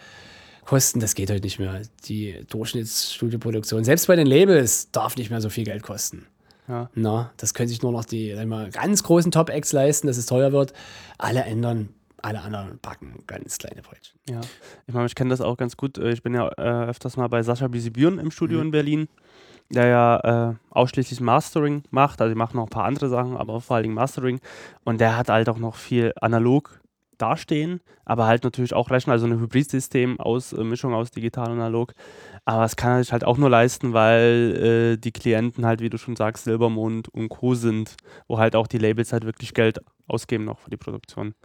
kosten, 0.70 1.00
das 1.00 1.16
geht 1.16 1.32
heute 1.32 1.42
nicht 1.42 1.58
mehr. 1.58 1.82
Die 2.06 2.46
Durchschnittsstudioproduktion, 2.48 3.84
selbst 3.84 4.06
bei 4.06 4.16
den 4.16 4.28
Labels, 4.28 4.92
darf 4.92 5.18
nicht 5.18 5.32
mehr 5.32 5.42
so 5.42 5.50
viel 5.50 5.64
Geld 5.64 5.82
kosten. 5.82 6.28
Ja. 6.68 6.92
Na, 6.94 7.32
das 7.38 7.56
können 7.56 7.68
sich 7.68 7.82
nur 7.82 7.92
noch 7.92 8.06
die 8.06 8.36
mal, 8.46 8.70
ganz 8.70 9.02
großen 9.02 9.32
Top-Acts 9.32 9.74
leisten, 9.74 10.06
dass 10.06 10.18
es 10.18 10.28
teuer 10.28 10.52
wird. 10.52 10.74
Alle 11.18 11.42
ändern, 11.42 11.90
alle 12.22 12.42
anderen 12.42 12.78
packen 12.84 13.24
ganz 13.26 13.58
kleine 13.58 13.82
Brötchen. 13.82 14.20
Ja, 14.30 14.42
ich 14.86 14.94
meine, 14.94 15.08
ich 15.08 15.16
kenne 15.16 15.32
das 15.32 15.42
auch 15.42 15.58
ganz 15.58 15.76
gut. 15.76 15.98
Äh, 15.98 16.12
ich 16.12 16.22
bin 16.22 16.36
ja 16.36 16.48
äh, 16.50 16.90
öfters 16.90 17.18
mal 17.18 17.30
bei 17.30 17.42
Sascha 17.42 17.68
Bisibüren 17.68 18.20
im 18.20 18.30
Studio 18.30 18.60
mhm. 18.60 18.66
in 18.66 18.72
Berlin, 18.72 19.10
der 19.72 19.88
ja 19.88 20.52
äh, 20.52 20.56
ausschließlich 20.70 21.20
Mastering 21.20 21.82
macht. 21.90 22.22
Also, 22.22 22.30
ich 22.30 22.38
mache 22.38 22.56
noch 22.56 22.68
ein 22.68 22.70
paar 22.70 22.86
andere 22.86 23.10
Sachen, 23.10 23.38
aber 23.38 23.60
vor 23.60 23.78
allen 23.78 23.84
Dingen 23.84 23.96
Mastering. 23.96 24.40
Und 24.84 25.02
der 25.02 25.18
hat 25.18 25.30
halt 25.30 25.50
auch 25.50 25.58
noch 25.58 25.74
viel 25.74 26.14
analog 26.22 26.79
dastehen, 27.22 27.82
aber 28.06 28.26
halt 28.26 28.44
natürlich 28.44 28.74
auch 28.74 28.90
Rechner, 28.90 29.14
also 29.14 29.26
ein 29.28 29.40
Hybridsystem 29.40 30.20
aus 30.20 30.54
äh, 30.54 30.64
Mischung 30.64 30.94
aus 30.94 31.12
digital 31.12 31.52
und 31.52 31.60
analog. 31.60 31.94
Aber 32.46 32.64
es 32.64 32.76
kann 32.76 33.02
sich 33.02 33.12
halt 33.12 33.24
auch 33.24 33.38
nur 33.38 33.50
leisten, 33.50 33.94
weil 33.94 34.96
äh, 34.96 34.98
die 34.98 35.12
Klienten 35.12 35.66
halt, 35.66 35.82
wie 35.82 35.90
du 35.90 35.98
schon 35.98 36.16
sagst, 36.16 36.46
Silbermond 36.46 37.10
und 37.10 37.30
Co. 37.30 37.54
sind, 37.54 37.96
wo 38.28 38.38
halt 38.38 38.56
auch 38.56 38.68
die 38.68 38.78
Labels 38.78 39.14
halt 39.14 39.26
wirklich 39.26 39.54
Geld 39.54 39.80
ausgeben 40.08 40.46
noch 40.46 40.60
für 40.60 40.70
die 40.70 40.78
Produktion. 40.78 41.36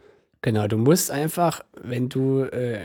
Genau, 0.43 0.67
du 0.67 0.77
musst 0.77 1.11
einfach, 1.11 1.63
wenn 1.83 2.09
du 2.09 2.43
äh, 2.43 2.81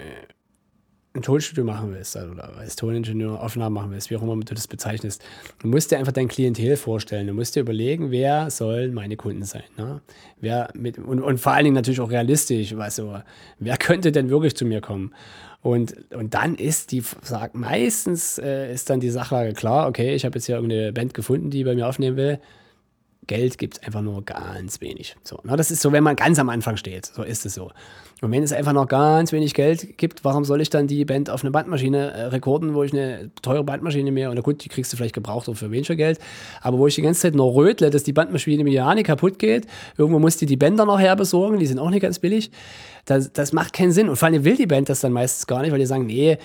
ein 1.13 1.23
Tonstudio 1.23 1.63
machen 1.63 1.91
willst 1.91 2.15
also, 2.15 2.31
oder 2.31 2.55
als 2.57 2.75
Toningenieur 2.75 3.41
Aufnahmen 3.41 3.73
machen 3.73 3.91
willst, 3.91 4.11
wie 4.11 4.15
auch 4.15 4.21
immer 4.21 4.35
du 4.35 4.53
das 4.53 4.67
bezeichnest, 4.67 5.23
du 5.59 5.67
musst 5.67 5.91
dir 5.91 5.97
einfach 5.97 6.11
dein 6.11 6.27
Klientel 6.27 6.77
vorstellen. 6.77 7.25
Du 7.27 7.33
musst 7.33 7.55
dir 7.55 7.61
überlegen, 7.61 8.11
wer 8.11 8.51
sollen 8.51 8.93
meine 8.93 9.17
Kunden 9.17 9.43
sein. 9.43 9.63
Ne? 9.75 10.01
Wer 10.39 10.69
mit, 10.75 10.99
und, 10.99 11.21
und 11.21 11.39
vor 11.39 11.53
allen 11.53 11.63
Dingen 11.63 11.75
natürlich 11.75 11.99
auch 11.99 12.11
realistisch, 12.11 12.69
du, 12.69 13.23
wer 13.59 13.77
könnte 13.77 14.11
denn 14.11 14.29
wirklich 14.29 14.55
zu 14.55 14.65
mir 14.65 14.81
kommen? 14.81 15.13
Und, 15.61 16.13
und 16.13 16.35
dann 16.35 16.55
ist 16.55 16.91
die, 16.91 17.03
sagt 17.21 17.55
meistens 17.55 18.37
äh, 18.37 18.71
ist 18.71 18.89
dann 18.89 18.99
die 18.99 19.09
Sachlage 19.09 19.53
klar, 19.53 19.87
okay, 19.89 20.13
ich 20.13 20.25
habe 20.25 20.37
jetzt 20.37 20.45
hier 20.45 20.55
irgendeine 20.55 20.93
Band 20.93 21.13
gefunden, 21.13 21.49
die 21.49 21.63
bei 21.63 21.75
mir 21.75 21.87
aufnehmen 21.87 22.17
will. 22.17 22.39
Geld 23.29 23.59
gibt 23.59 23.77
es 23.77 23.83
einfach 23.83 24.01
nur 24.01 24.25
ganz 24.25 24.81
wenig. 24.81 25.15
So, 25.23 25.37
ne? 25.43 25.55
das 25.55 25.69
ist 25.69 25.83
so, 25.83 25.91
wenn 25.91 26.03
man 26.03 26.15
ganz 26.15 26.39
am 26.39 26.49
Anfang 26.49 26.77
steht. 26.77 27.05
So 27.05 27.21
ist 27.21 27.45
es 27.45 27.53
so. 27.53 27.69
Und 28.21 28.31
wenn 28.31 28.41
es 28.41 28.51
einfach 28.51 28.73
noch 28.73 28.87
ganz 28.87 29.31
wenig 29.31 29.53
Geld 29.53 29.99
gibt, 29.99 30.25
warum 30.25 30.43
soll 30.43 30.61
ich 30.61 30.71
dann 30.71 30.87
die 30.87 31.05
Band 31.05 31.29
auf 31.29 31.43
eine 31.43 31.51
Bandmaschine 31.51 32.11
äh, 32.11 32.23
rekorden, 32.23 32.73
wo 32.73 32.81
ich 32.83 32.91
eine 32.91 33.29
teure 33.43 33.63
Bandmaschine 33.63 34.11
mehr, 34.11 34.31
und 34.31 34.41
gut, 34.41 34.65
die 34.65 34.69
kriegst 34.69 34.91
du 34.91 34.97
vielleicht 34.97 35.13
gebraucht 35.13 35.47
auch 35.47 35.53
für 35.53 35.69
weniger 35.69 35.95
Geld, 35.95 36.17
aber 36.61 36.79
wo 36.79 36.87
ich 36.87 36.95
die 36.95 37.03
ganze 37.03 37.21
Zeit 37.21 37.35
nur 37.35 37.53
rötle, 37.53 37.91
dass 37.91 38.03
die 38.03 38.13
Bandmaschine 38.13 38.63
mir 38.63 38.73
ja 38.73 38.95
nicht 38.95 39.05
kaputt 39.05 39.37
geht, 39.37 39.67
irgendwo 39.95 40.17
muss 40.17 40.37
die 40.37 40.47
die 40.47 40.57
Bänder 40.57 40.85
noch 40.85 40.99
herbesorgen, 40.99 41.59
die 41.59 41.67
sind 41.67 41.77
auch 41.77 41.91
nicht 41.91 42.01
ganz 42.01 42.17
billig, 42.17 42.49
das, 43.05 43.31
das 43.31 43.53
macht 43.53 43.73
keinen 43.73 43.91
Sinn. 43.91 44.09
Und 44.09 44.15
vor 44.15 44.27
allem 44.27 44.43
will 44.43 44.57
die 44.57 44.67
Band 44.67 44.89
das 44.89 45.01
dann 45.01 45.13
meistens 45.13 45.45
gar 45.45 45.61
nicht, 45.61 45.71
weil 45.71 45.79
die 45.79 45.85
sagen, 45.85 46.07
nee, 46.07 46.39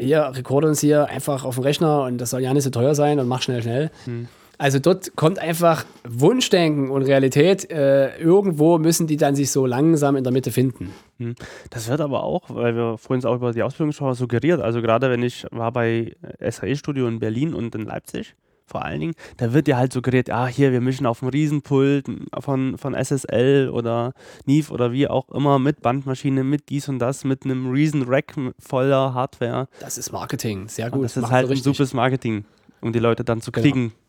hier, 0.00 0.32
rekorde 0.34 0.68
uns 0.68 0.80
hier 0.80 1.06
einfach 1.06 1.44
auf 1.44 1.56
dem 1.56 1.64
Rechner 1.64 2.04
und 2.04 2.18
das 2.18 2.30
soll 2.30 2.40
ja 2.40 2.52
nicht 2.54 2.64
so 2.64 2.70
teuer 2.70 2.94
sein 2.94 3.20
und 3.20 3.28
mach 3.28 3.42
schnell, 3.42 3.62
schnell. 3.62 3.90
Hm. 4.06 4.26
Also 4.62 4.78
dort 4.78 5.16
kommt 5.16 5.40
einfach 5.40 5.84
Wunschdenken 6.04 6.88
und 6.88 7.02
Realität. 7.02 7.68
Äh, 7.68 8.16
irgendwo 8.18 8.78
müssen 8.78 9.08
die 9.08 9.16
dann 9.16 9.34
sich 9.34 9.50
so 9.50 9.66
langsam 9.66 10.14
in 10.14 10.22
der 10.22 10.32
Mitte 10.32 10.52
finden. 10.52 10.92
Hm. 11.18 11.34
Das 11.70 11.88
wird 11.88 12.00
aber 12.00 12.22
auch, 12.22 12.42
weil 12.46 12.76
wir 12.76 12.96
vorhin 12.96 13.26
auch 13.26 13.34
über 13.34 13.50
die 13.50 13.64
Ausbildung 13.64 13.92
haben, 13.92 14.14
suggeriert. 14.14 14.60
Also 14.60 14.80
gerade 14.80 15.10
wenn 15.10 15.24
ich 15.24 15.46
war 15.50 15.72
bei 15.72 16.14
SAE-Studio 16.38 17.08
in 17.08 17.18
Berlin 17.18 17.54
und 17.54 17.74
in 17.74 17.86
Leipzig, 17.86 18.36
vor 18.64 18.84
allen 18.84 19.00
Dingen, 19.00 19.14
da 19.36 19.52
wird 19.52 19.66
ja 19.66 19.78
halt 19.78 19.92
suggeriert, 19.92 20.30
ah, 20.30 20.46
hier, 20.46 20.70
wir 20.70 20.80
mischen 20.80 21.06
auf 21.06 21.18
dem 21.18 21.28
Riesenpult 21.30 22.06
von, 22.38 22.78
von 22.78 22.94
SSL 22.94 23.68
oder 23.68 24.12
Neve 24.46 24.72
oder 24.72 24.92
wie 24.92 25.08
auch 25.08 25.28
immer 25.30 25.58
mit 25.58 25.82
Bandmaschine, 25.82 26.44
mit 26.44 26.68
dies 26.68 26.88
und 26.88 27.00
das, 27.00 27.24
mit 27.24 27.44
einem 27.44 27.68
Riesen-Rack 27.68 28.34
voller 28.60 29.12
Hardware. 29.12 29.66
Das 29.80 29.98
ist 29.98 30.12
Marketing, 30.12 30.68
sehr 30.68 30.88
gut. 30.88 31.00
Und 31.00 31.02
das 31.02 31.16
ist 31.16 31.30
halt 31.32 31.50
ein 31.50 31.56
super 31.56 31.96
Marketing, 31.96 32.44
um 32.80 32.92
die 32.92 33.00
Leute 33.00 33.24
dann 33.24 33.40
zu 33.40 33.50
genau. 33.50 33.62
kriegen. 33.64 33.88
Genau 33.88 34.01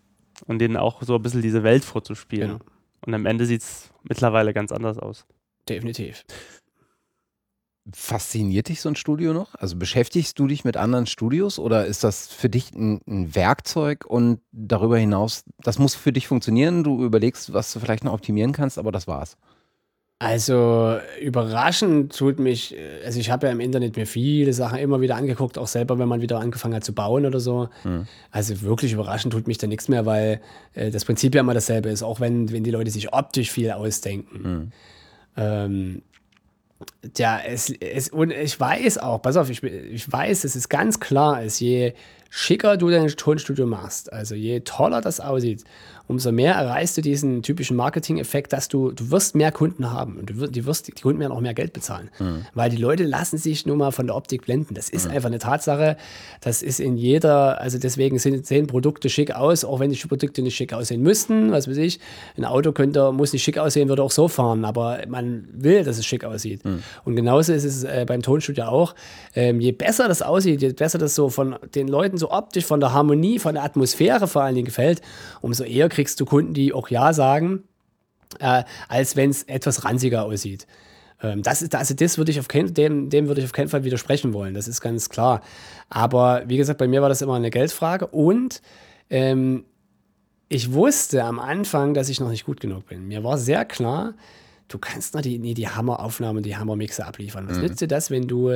und 0.45 0.59
denen 0.59 0.77
auch 0.77 1.01
so 1.03 1.15
ein 1.15 1.21
bisschen 1.21 1.41
diese 1.41 1.63
Welt 1.63 1.83
vorzuspielen. 1.85 2.59
Genau. 2.59 2.63
Und 3.05 3.13
am 3.13 3.25
Ende 3.25 3.45
sieht 3.45 3.61
es 3.61 3.91
mittlerweile 4.03 4.53
ganz 4.53 4.71
anders 4.71 4.97
aus. 4.97 5.25
Definitiv. 5.67 6.25
Fasziniert 7.91 8.69
dich 8.69 8.79
so 8.79 8.87
ein 8.87 8.95
Studio 8.95 9.33
noch? 9.33 9.55
Also 9.55 9.75
beschäftigst 9.75 10.39
du 10.39 10.47
dich 10.47 10.63
mit 10.63 10.77
anderen 10.77 11.05
Studios 11.05 11.59
oder 11.59 11.85
ist 11.85 12.05
das 12.05 12.27
für 12.27 12.49
dich 12.49 12.73
ein, 12.73 13.01
ein, 13.05 13.35
Werkzeug 13.35 14.05
und 14.05 14.39
darüber 14.53 14.97
hinaus, 14.97 15.43
das 15.57 15.79
muss 15.79 15.93
für 15.93 16.13
dich 16.13 16.27
funktionieren, 16.27 16.85
du 16.85 17.03
überlegst, 17.03 17.51
was 17.51 17.73
du 17.73 17.81
vielleicht 17.81 18.05
noch 18.05 18.13
optimieren 18.13 18.53
kannst, 18.53 18.77
aber 18.77 18.93
das 18.93 19.05
war's? 19.05 19.35
Also 20.23 20.99
überraschend 21.19 22.17
tut 22.17 22.39
mich, 22.39 22.73
also 23.03 23.19
ich 23.19 23.29
habe 23.29 23.47
ja 23.47 23.51
im 23.51 23.59
Internet 23.59 23.97
mir 23.97 24.07
viele 24.07 24.53
Sachen 24.53 24.79
immer 24.79 25.01
wieder 25.01 25.17
angeguckt, 25.17 25.57
auch 25.57 25.67
selber, 25.67 25.99
wenn 25.99 26.07
man 26.07 26.21
wieder 26.21 26.39
angefangen 26.39 26.75
hat 26.75 26.85
zu 26.85 26.93
bauen 26.93 27.25
oder 27.25 27.41
so. 27.41 27.67
Mhm. 27.83 28.07
Also 28.31 28.61
wirklich 28.61 28.93
überraschend 28.93 29.33
tut 29.33 29.47
mich 29.47 29.57
da 29.57 29.67
nichts 29.67 29.89
mehr, 29.89 30.05
weil 30.05 30.39
äh, 30.75 30.91
das 30.91 31.03
Prinzip 31.03 31.35
ja 31.35 31.41
immer 31.41 31.53
dasselbe 31.53 31.89
ist, 31.89 32.03
auch 32.03 32.21
wenn, 32.21 32.49
wenn 32.53 32.63
die 32.63 32.71
Leute 32.71 32.89
sich 32.89 33.11
optisch 33.11 33.51
viel 33.51 33.69
ausdenken. 33.71 34.41
Mhm. 34.41 34.71
Ähm, 35.35 36.01
ja, 37.17 37.41
es, 37.45 37.69
es, 37.69 38.07
und 38.07 38.31
ich 38.31 38.57
weiß 38.57 38.99
auch, 38.99 39.21
pass 39.21 39.35
auf, 39.35 39.49
ich, 39.49 39.61
ich 39.61 40.09
weiß, 40.09 40.43
dass 40.43 40.55
es 40.55 40.69
ganz 40.69 41.01
klar 41.01 41.43
ist, 41.43 41.59
je 41.59 41.95
schicker 42.29 42.77
du 42.77 42.89
dein 42.89 43.07
Tonstudio 43.09 43.67
machst, 43.67 44.11
also 44.11 44.35
je 44.35 44.61
toller 44.61 45.01
das 45.01 45.19
aussieht, 45.19 45.65
umso 46.07 46.31
mehr 46.31 46.55
erreichst 46.55 46.97
du 46.97 47.01
diesen 47.01 47.43
typischen 47.43 47.77
Marketing-Effekt, 47.77 48.51
dass 48.51 48.67
du, 48.67 48.91
du 48.91 49.09
wirst 49.09 49.35
mehr 49.35 49.51
Kunden 49.51 49.91
haben 49.91 50.17
und 50.17 50.29
du 50.29 50.37
wirst, 50.37 50.55
die, 50.55 50.65
wirst, 50.65 50.87
die 50.87 50.91
Kunden 50.91 51.21
werden 51.21 51.31
auch 51.31 51.39
mehr 51.39 51.53
Geld 51.53 51.71
bezahlen. 51.71 52.09
Mhm. 52.19 52.45
Weil 52.53 52.69
die 52.69 52.77
Leute 52.77 53.03
lassen 53.05 53.37
sich 53.37 53.65
nur 53.65 53.77
mal 53.77 53.91
von 53.91 54.07
der 54.07 54.15
Optik 54.15 54.43
blenden. 54.43 54.73
Das 54.73 54.89
ist 54.89 55.05
mhm. 55.05 55.15
einfach 55.15 55.27
eine 55.29 55.39
Tatsache. 55.39 55.95
Das 56.41 56.61
ist 56.61 56.81
in 56.81 56.97
jeder, 56.97 57.61
also 57.61 57.77
deswegen 57.77 58.19
sind, 58.19 58.45
sehen 58.45 58.67
Produkte 58.67 59.09
schick 59.09 59.33
aus, 59.33 59.63
auch 59.63 59.79
wenn 59.79 59.91
die 59.91 59.97
Produkte 59.97 60.41
nicht 60.41 60.55
schick 60.55 60.73
aussehen 60.73 61.01
müssten. 61.01 61.51
Was 61.51 61.69
weiß 61.69 61.77
ich, 61.77 61.99
ein 62.37 62.43
Auto 62.43 62.73
könnte, 62.73 63.13
muss 63.13 63.31
nicht 63.31 63.43
schick 63.43 63.57
aussehen, 63.57 63.87
würde 63.87 64.03
auch 64.03 64.11
so 64.11 64.27
fahren, 64.27 64.65
aber 64.65 64.99
man 65.07 65.47
will, 65.53 65.85
dass 65.85 65.97
es 65.97 66.05
schick 66.05 66.25
aussieht. 66.25 66.65
Mhm. 66.65 66.83
Und 67.05 67.15
genauso 67.15 67.53
ist 67.53 67.63
es 67.63 67.85
äh, 67.85 68.05
beim 68.05 68.21
Tonstudio 68.21 68.65
auch. 68.65 68.93
Ähm, 69.35 69.61
je 69.61 69.71
besser 69.71 70.09
das 70.09 70.21
aussieht, 70.21 70.61
je 70.61 70.73
besser 70.73 70.97
das 70.97 71.15
so 71.15 71.29
von 71.29 71.55
den 71.75 71.87
Leuten 71.87 72.17
so 72.17 72.29
optisch, 72.29 72.65
von 72.65 72.81
der 72.81 72.91
Harmonie, 72.91 73.39
von 73.39 73.53
der 73.53 73.63
Atmosphäre 73.63 74.27
vor 74.27 74.43
allen 74.43 74.55
Dingen 74.55 74.65
gefällt, 74.65 75.01
umso 75.41 75.63
eher 75.63 75.89
kriegst 75.93 76.19
du 76.19 76.25
Kunden, 76.25 76.53
die 76.53 76.73
auch 76.73 76.89
Ja 76.89 77.13
sagen, 77.13 77.63
äh, 78.39 78.63
als 78.87 79.15
wenn 79.15 79.29
es 79.29 79.43
etwas 79.43 79.85
ranziger 79.85 80.25
aussieht. 80.25 80.67
Ähm, 81.21 81.41
das 81.41 81.61
ist, 81.61 81.73
also 81.75 81.93
das 81.93 82.17
würde 82.17 82.31
ich 82.31 82.39
auf 82.39 82.47
kein, 82.47 82.73
dem, 82.73 83.09
dem 83.09 83.27
würde 83.27 83.41
ich 83.41 83.45
auf 83.45 83.53
keinen 83.53 83.69
Fall 83.69 83.83
widersprechen 83.83 84.33
wollen, 84.33 84.53
das 84.53 84.67
ist 84.67 84.81
ganz 84.81 85.09
klar. 85.09 85.41
Aber 85.89 86.43
wie 86.47 86.57
gesagt, 86.57 86.79
bei 86.79 86.87
mir 86.87 87.01
war 87.01 87.09
das 87.09 87.21
immer 87.21 87.35
eine 87.35 87.49
Geldfrage 87.49 88.07
und 88.07 88.61
ähm, 89.09 89.65
ich 90.49 90.73
wusste 90.73 91.23
am 91.23 91.39
Anfang, 91.39 91.93
dass 91.93 92.09
ich 92.09 92.19
noch 92.19 92.29
nicht 92.29 92.45
gut 92.45 92.59
genug 92.59 92.87
bin. 92.87 93.07
Mir 93.07 93.23
war 93.23 93.37
sehr 93.37 93.65
klar, 93.65 94.13
du 94.73 94.79
kannst 94.79 95.13
noch 95.13 95.21
die, 95.21 95.37
nee, 95.37 95.53
die 95.53 95.67
Hammeraufnahmen, 95.67 96.41
die 96.41 96.57
Hammermixer 96.57 97.05
abliefern. 97.05 97.47
Was 97.47 97.57
mhm. 97.57 97.63
nützt 97.63 97.81
dir 97.81 97.87
das, 97.87 98.09
wenn 98.09 98.27
du 98.27 98.49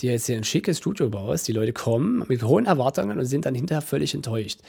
dir 0.00 0.12
jetzt 0.12 0.26
hier 0.26 0.36
ein 0.36 0.44
schickes 0.44 0.78
Studio 0.78 1.08
baust, 1.08 1.48
die 1.48 1.52
Leute 1.52 1.72
kommen 1.72 2.24
mit 2.28 2.42
hohen 2.42 2.66
Erwartungen 2.66 3.18
und 3.18 3.24
sind 3.24 3.46
dann 3.46 3.54
hinterher 3.54 3.80
völlig 3.80 4.14
enttäuscht. 4.14 4.60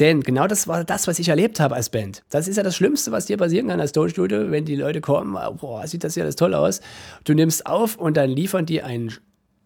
Denn 0.00 0.22
genau 0.22 0.46
das 0.46 0.66
war 0.66 0.84
das, 0.84 1.06
was 1.06 1.18
ich 1.18 1.28
erlebt 1.28 1.60
habe 1.60 1.76
als 1.76 1.90
Band. 1.90 2.24
Das 2.30 2.48
ist 2.48 2.56
ja 2.56 2.62
das 2.62 2.74
Schlimmste, 2.74 3.12
was 3.12 3.26
dir 3.26 3.36
passieren 3.36 3.68
kann 3.68 3.80
als 3.80 3.92
Tonstudio, 3.92 4.50
wenn 4.50 4.64
die 4.64 4.76
Leute 4.76 5.00
kommen, 5.00 5.38
boah, 5.58 5.86
sieht 5.86 6.02
das 6.02 6.14
hier 6.14 6.24
alles 6.24 6.36
toll 6.36 6.54
aus. 6.54 6.80
Du 7.24 7.34
nimmst 7.34 7.66
auf 7.66 7.96
und 7.96 8.16
dann 8.16 8.30
liefern 8.30 8.66
die 8.66 8.82
einen 8.82 9.12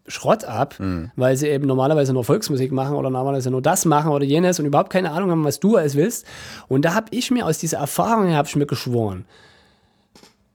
Schrott 0.08 0.44
ab, 0.44 0.78
mhm. 0.78 1.10
weil 1.16 1.36
sie 1.36 1.48
eben 1.48 1.66
normalerweise 1.66 2.12
nur 2.12 2.24
Volksmusik 2.24 2.72
machen 2.72 2.96
oder 2.96 3.08
normalerweise 3.08 3.50
nur 3.50 3.62
das 3.62 3.84
machen 3.84 4.10
oder 4.10 4.24
jenes 4.24 4.58
und 4.58 4.66
überhaupt 4.66 4.90
keine 4.90 5.12
Ahnung 5.12 5.30
haben, 5.30 5.44
was 5.44 5.60
du 5.60 5.76
alles 5.76 5.94
willst. 5.94 6.26
Und 6.68 6.84
da 6.84 6.94
habe 6.94 7.06
ich 7.12 7.30
mir 7.30 7.46
aus 7.46 7.58
dieser 7.58 7.78
Erfahrung, 7.78 8.32
habe 8.32 8.48
ich 8.48 8.56
mir 8.56 8.66
geschworen, 8.66 9.24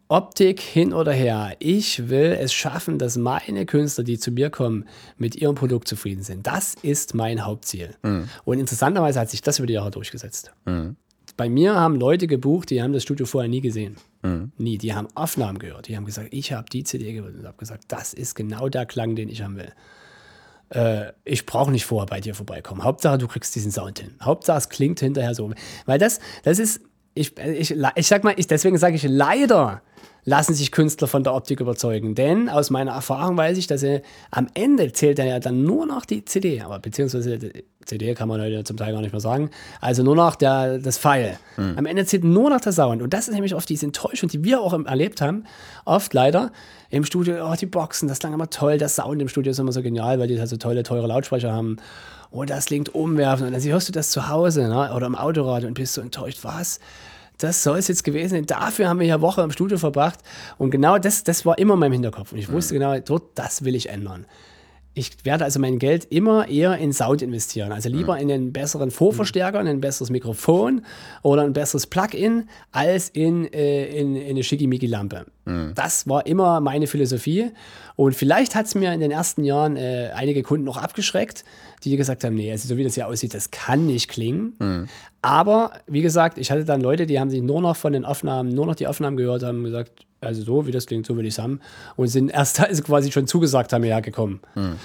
Optik 0.09 0.61
hin 0.61 0.93
oder 0.93 1.11
her. 1.11 1.55
Ich 1.59 2.09
will 2.09 2.37
es 2.39 2.53
schaffen, 2.53 2.97
dass 2.97 3.17
meine 3.17 3.65
Künstler, 3.65 4.03
die 4.03 4.17
zu 4.17 4.31
mir 4.31 4.49
kommen, 4.49 4.85
mit 5.17 5.35
ihrem 5.35 5.55
Produkt 5.55 5.87
zufrieden 5.87 6.23
sind. 6.23 6.47
Das 6.47 6.75
ist 6.81 7.13
mein 7.13 7.45
Hauptziel. 7.45 7.95
Mhm. 8.03 8.29
Und 8.45 8.59
interessanterweise 8.59 9.19
hat 9.19 9.29
sich 9.29 9.41
das 9.41 9.59
über 9.59 9.67
die 9.67 9.73
Jahre 9.73 9.91
durchgesetzt. 9.91 10.53
Mhm. 10.65 10.95
Bei 11.35 11.49
mir 11.49 11.75
haben 11.75 11.95
Leute 11.95 12.25
gebucht, 12.25 12.69
die 12.69 12.81
haben 12.81 12.93
das 12.93 13.03
Studio 13.03 13.25
vorher 13.25 13.49
nie 13.49 13.61
gesehen. 13.61 13.97
Mhm. 14.23 14.51
Nie. 14.57 14.77
Die 14.77 14.93
haben 14.93 15.07
Aufnahmen 15.13 15.59
gehört. 15.59 15.87
Die 15.87 15.97
haben 15.97 16.05
gesagt, 16.05 16.29
ich 16.31 16.53
habe 16.53 16.69
die 16.69 16.83
CD 16.83 17.13
gehört 17.13 17.35
und 17.35 17.45
habe 17.45 17.57
gesagt, 17.57 17.83
das 17.89 18.13
ist 18.13 18.33
genau 18.33 18.69
der 18.69 18.85
Klang, 18.85 19.15
den 19.15 19.29
ich 19.29 19.43
haben 19.43 19.57
will. 19.57 19.71
Äh, 20.69 21.11
ich 21.25 21.45
brauche 21.45 21.71
nicht 21.71 21.85
vorher 21.85 22.07
bei 22.07 22.21
dir 22.21 22.33
vorbeikommen. 22.33 22.83
Hauptsache, 22.83 23.17
du 23.17 23.27
kriegst 23.27 23.53
diesen 23.55 23.71
Sound 23.71 23.99
hin. 23.99 24.15
Hauptsache, 24.21 24.57
es 24.57 24.69
klingt 24.69 24.99
hinterher 24.99 25.35
so. 25.35 25.51
Weil 25.85 25.99
das, 25.99 26.19
das 26.43 26.59
ist, 26.59 26.81
ich, 27.17 27.37
ich, 27.37 27.75
ich 27.95 28.07
sag 28.07 28.23
mal, 28.23 28.33
ich, 28.37 28.47
deswegen 28.47 28.77
sage 28.77 28.95
ich 28.95 29.03
leider, 29.03 29.81
lassen 30.27 30.53
sich 30.53 30.71
Künstler 30.71 31.07
von 31.07 31.23
der 31.23 31.33
Optik 31.33 31.61
überzeugen. 31.61 32.13
Denn 32.13 32.49
aus 32.49 32.69
meiner 32.69 32.91
Erfahrung 32.91 33.37
weiß 33.37 33.57
ich, 33.57 33.65
dass 33.65 33.81
er 33.81 34.01
am 34.29 34.47
Ende 34.53 34.91
zählt 34.91 35.19
er 35.19 35.25
ja 35.25 35.39
dann 35.39 35.63
nur 35.63 35.85
noch 35.85 36.05
die 36.05 36.25
CD, 36.25 36.61
aber 36.61 36.79
beziehungsweise 36.79 37.39
CD 37.85 38.13
kann 38.13 38.27
man 38.27 38.41
heute 38.41 38.65
zum 38.65 38.75
Teil 38.75 38.91
gar 38.91 39.01
nicht 39.01 39.13
mehr 39.13 39.21
sagen. 39.21 39.49
Also 39.79 40.03
nur 40.03 40.17
noch 40.17 40.35
der, 40.35 40.79
das 40.79 40.97
Pfeil. 40.97 41.39
Mhm. 41.55 41.75
Am 41.77 41.85
Ende 41.85 42.05
zählt 42.05 42.25
nur 42.25 42.49
noch 42.49 42.59
der 42.59 42.73
Sound. 42.73 43.01
Und 43.01 43.13
das 43.13 43.29
ist 43.29 43.33
nämlich 43.33 43.55
oft 43.55 43.69
diese 43.69 43.85
Enttäuschung, 43.85 44.27
die 44.27 44.43
wir 44.43 44.59
auch 44.59 44.73
erlebt 44.85 45.21
haben. 45.21 45.45
Oft 45.85 46.13
leider 46.13 46.51
im 46.89 47.05
Studio, 47.05 47.49
oh, 47.49 47.55
die 47.55 47.65
Boxen, 47.65 48.09
das 48.09 48.19
klang 48.19 48.33
immer 48.33 48.49
toll. 48.49 48.77
Der 48.77 48.89
Sound 48.89 49.21
im 49.21 49.29
Studio 49.29 49.51
ist 49.51 49.59
immer 49.59 49.71
so 49.71 49.81
genial, 49.81 50.19
weil 50.19 50.27
die 50.27 50.37
halt 50.37 50.49
so 50.49 50.57
tolle, 50.57 50.83
teure 50.83 51.07
Lautsprecher 51.07 51.53
haben. 51.53 51.77
Oh, 52.31 52.43
das 52.43 52.65
klingt 52.65 52.93
umwerfend. 52.93 53.47
Und 53.47 53.53
dann 53.53 53.71
hörst 53.71 53.87
du 53.87 53.93
das 53.93 54.11
zu 54.11 54.29
Hause 54.29 54.67
ne? 54.67 54.93
oder 54.93 55.07
im 55.07 55.15
Autoradio 55.15 55.67
und 55.67 55.73
bist 55.73 55.93
so 55.93 56.01
enttäuscht. 56.01 56.39
Was? 56.43 56.79
das 57.37 57.63
soll 57.63 57.77
es 57.77 57.87
jetzt 57.87 58.03
gewesen 58.03 58.29
sein. 58.31 58.45
Dafür 58.45 58.89
haben 58.89 58.99
wir 58.99 59.07
ja 59.07 59.21
Woche 59.21 59.41
im 59.41 59.51
Studio 59.51 59.77
verbracht. 59.77 60.19
Und 60.57 60.71
genau 60.71 60.97
das, 60.97 61.23
das 61.23 61.45
war 61.45 61.57
immer 61.57 61.75
in 61.75 61.79
meinem 61.79 61.93
Hinterkopf. 61.93 62.31
Und 62.31 62.39
ich 62.39 62.51
wusste 62.51 62.73
mhm. 62.73 62.79
genau, 62.79 62.99
dort, 62.99 63.23
das 63.35 63.63
will 63.63 63.75
ich 63.75 63.89
ändern. 63.89 64.25
Ich 64.95 65.23
werde 65.25 65.43
also 65.43 65.59
mein 65.59 65.77
Geld 65.77 66.05
immer 66.05 66.47
eher 66.47 66.79
in 66.79 66.91
Sound 66.91 67.21
investieren. 67.21 67.71
Also 67.71 67.87
lieber 67.87 68.15
mhm. 68.15 68.21
in 68.21 68.31
einen 68.31 68.53
besseren 68.53 68.89
Vorverstärker, 68.89 69.61
in 69.61 69.67
ein 69.67 69.79
besseres 69.79 70.09
Mikrofon 70.09 70.81
oder 71.21 71.43
ein 71.43 71.53
besseres 71.53 71.85
Plugin, 71.85 72.49
als 72.71 73.09
in, 73.09 73.45
äh, 73.53 73.85
in, 73.85 74.15
in 74.15 74.31
eine 74.31 74.43
Schickimicki-Lampe. 74.43 75.27
Mhm. 75.45 75.73
Das 75.75 76.07
war 76.07 76.25
immer 76.25 76.59
meine 76.61 76.87
Philosophie. 76.87 77.51
Und 77.95 78.15
vielleicht 78.15 78.55
hat 78.55 78.65
es 78.65 78.73
mir 78.73 78.91
in 78.91 78.99
den 78.99 79.11
ersten 79.11 79.43
Jahren 79.43 79.77
äh, 79.77 80.09
einige 80.15 80.41
Kunden 80.41 80.65
noch 80.65 80.77
abgeschreckt, 80.77 81.43
die 81.83 81.95
gesagt 81.95 82.23
haben, 82.23 82.35
nee, 82.35 82.51
also 82.51 82.67
so 82.67 82.77
wie 82.77 82.83
das 82.83 82.95
hier 82.95 83.07
aussieht, 83.07 83.33
das 83.33 83.51
kann 83.51 83.85
nicht 83.85 84.09
klingen. 84.09 84.53
Mhm. 84.59 84.87
Aber 85.21 85.71
wie 85.87 86.01
gesagt, 86.01 86.37
ich 86.37 86.51
hatte 86.51 86.65
dann 86.65 86.81
Leute, 86.81 87.05
die 87.05 87.19
haben 87.19 87.29
sich 87.29 87.41
nur 87.41 87.61
noch 87.61 87.75
von 87.75 87.93
den 87.93 88.05
Aufnahmen, 88.05 88.49
nur 88.49 88.65
noch 88.65 88.75
die 88.75 88.87
Aufnahmen 88.87 89.17
gehört, 89.17 89.43
haben 89.43 89.63
gesagt, 89.63 90.05
also 90.21 90.41
so 90.41 90.67
wie 90.67 90.71
das 90.71 90.87
klingt, 90.87 91.05
so 91.05 91.15
will 91.17 91.25
ich 91.25 91.33
es 91.33 91.39
haben. 91.39 91.59
Und 91.95 92.07
sind 92.07 92.29
erst 92.29 92.59
also 92.61 92.81
quasi 92.83 93.11
schon 93.11 93.27
zugesagt 93.27 93.73
haben, 93.73 93.83
ja, 93.83 93.99
gekommen. 93.99 94.41
Mhm. 94.55 94.75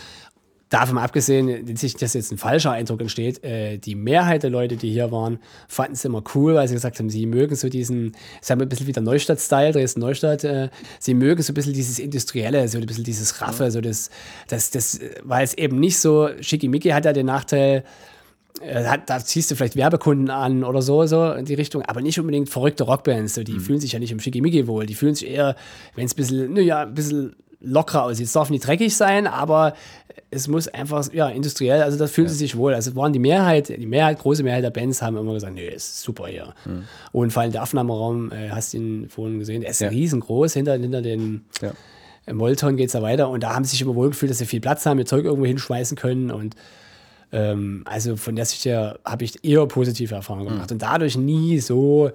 Davon 0.73 0.97
abgesehen, 0.97 1.67
dass 1.67 2.15
jetzt 2.15 2.33
ein 2.33 2.39
falscher 2.39 2.71
Eindruck 2.71 3.03
entsteht, 3.03 3.45
äh, 3.45 3.77
die 3.77 3.95
Mehrheit 3.95 4.43
der 4.43 4.49
Leute, 4.49 4.79
die 4.79 4.91
hier 4.91 5.13
waren, 5.13 5.39
fanden 5.69 5.93
es 5.93 6.05
immer 6.07 6.25
cool, 6.35 6.55
weil 6.55 6.67
sie 6.67 6.73
gesagt 6.73 6.99
haben, 6.99 7.11
sie 7.11 7.27
mögen 7.27 7.55
so 7.57 7.69
diesen, 7.69 8.17
sagen 8.41 8.59
wir 8.59 8.65
ein 8.65 8.71
bisschen 8.71 8.87
wieder 8.87 9.03
Neustadt-Style, 9.03 9.73
Dresden-Neustadt, 9.73 10.45
äh, 10.45 10.71
sie 10.99 11.13
mögen 11.13 11.43
so 11.43 11.53
ein 11.53 11.55
bisschen 11.57 11.75
dieses 11.75 11.99
Industrielle, 11.99 12.67
so 12.69 12.79
ein 12.79 12.87
bisschen 12.87 13.05
dieses 13.05 13.43
Raffe, 13.43 13.71
so 13.71 13.83
das, 13.83 14.09
das, 14.49 14.71
das, 14.71 14.99
weil 15.23 15.45
es 15.45 15.53
eben 15.53 15.79
nicht 15.79 15.99
so, 15.99 16.31
Schickimicki 16.41 16.89
hat 16.89 17.05
ja 17.05 17.13
den 17.13 17.27
Nachteil, 17.27 17.85
äh, 18.63 18.85
hat, 18.85 19.11
da 19.11 19.23
ziehst 19.23 19.51
du 19.51 19.57
vielleicht 19.57 19.77
Werbekunden 19.77 20.31
an 20.31 20.65
oder 20.65 20.81
so, 20.81 21.05
so 21.05 21.33
in 21.33 21.45
die 21.45 21.55
Richtung, 21.55 21.83
aber 21.83 22.01
nicht 22.01 22.19
unbedingt 22.19 22.49
verrückte 22.49 22.85
Rockbands. 22.85 23.35
So, 23.35 23.43
die 23.43 23.53
mhm. 23.53 23.61
fühlen 23.61 23.81
sich 23.81 23.93
ja 23.93 23.99
nicht 23.99 24.13
im 24.13 24.21
Schickimicki 24.21 24.67
wohl. 24.67 24.87
Die 24.87 24.95
fühlen 24.95 25.15
sich 25.15 25.29
eher, 25.29 25.55
wenn 25.97 26.07
es 26.07 26.15
ein 26.15 26.17
bisschen, 26.17 26.53
naja, 26.55 26.83
ein 26.83 26.95
bisschen 26.95 27.37
lockerer 27.63 28.05
aussieht. 28.05 28.27
Es 28.27 28.33
darf 28.33 28.51
nicht 28.51 28.67
dreckig 28.67 28.97
sein, 28.97 29.27
aber 29.27 29.75
es 30.31 30.49
muss 30.49 30.69
einfach, 30.69 31.13
ja, 31.13 31.29
industriell, 31.29 31.83
also 31.83 31.99
das 31.99 32.11
fühlen 32.11 32.27
ja. 32.27 32.33
sie 32.33 32.39
sich 32.39 32.57
wohl. 32.57 32.75
Also 32.75 32.95
waren 32.97 33.13
die 33.13 33.19
Mehrheit, 33.19 33.69
die 33.69 33.87
Mehrheit, 33.87 34.19
große 34.19 34.43
Mehrheit 34.43 34.65
der 34.65 34.71
Bands 34.71 35.03
haben 35.03 35.17
immer 35.17 35.35
gesagt, 35.35 35.55
nee, 35.55 35.69
ist 35.69 36.03
super 36.03 36.27
hier. 36.27 36.55
Mhm. 36.65 36.85
Und 37.13 37.33
vor 37.33 37.43
allem 37.43 37.53
der 37.53 37.63
Aufnahmeraum, 37.63 38.33
äh, 38.33 38.51
hast 38.51 38.73
du 38.73 38.79
ihn 38.79 39.09
vorhin 39.09 39.39
gesehen, 39.39 39.61
der 39.61 39.71
ist 39.71 39.81
ja. 39.81 39.89
riesengroß, 39.89 40.55
hinter, 40.55 40.75
hinter 40.75 41.03
den 41.03 41.45
ja. 41.61 41.73
Molton 42.33 42.77
geht 42.77 42.87
es 42.87 42.93
da 42.93 43.03
weiter 43.03 43.29
und 43.29 43.43
da 43.43 43.55
haben 43.55 43.65
sie 43.65 43.73
sich 43.73 43.83
immer 43.83 43.95
wohl 43.95 44.09
gefühlt, 44.09 44.31
dass 44.31 44.39
sie 44.39 44.47
viel 44.47 44.61
Platz 44.61 44.87
haben, 44.87 44.99
ihr 44.99 45.07
Zeug 45.07 45.25
irgendwo 45.25 45.47
hinschmeißen 45.47 45.97
können 45.97 46.31
und 46.31 46.55
ähm, 47.33 47.83
also 47.87 48.17
von 48.17 48.37
der 48.37 48.45
Sicht 48.45 48.65
her 48.67 48.99
habe 49.05 49.25
ich 49.25 49.43
eher 49.45 49.67
positive 49.67 50.15
Erfahrungen 50.15 50.49
gemacht 50.49 50.71
mhm. 50.71 50.75
und 50.75 50.83
dadurch 50.83 51.17
nie 51.17 51.59
so 51.61 52.11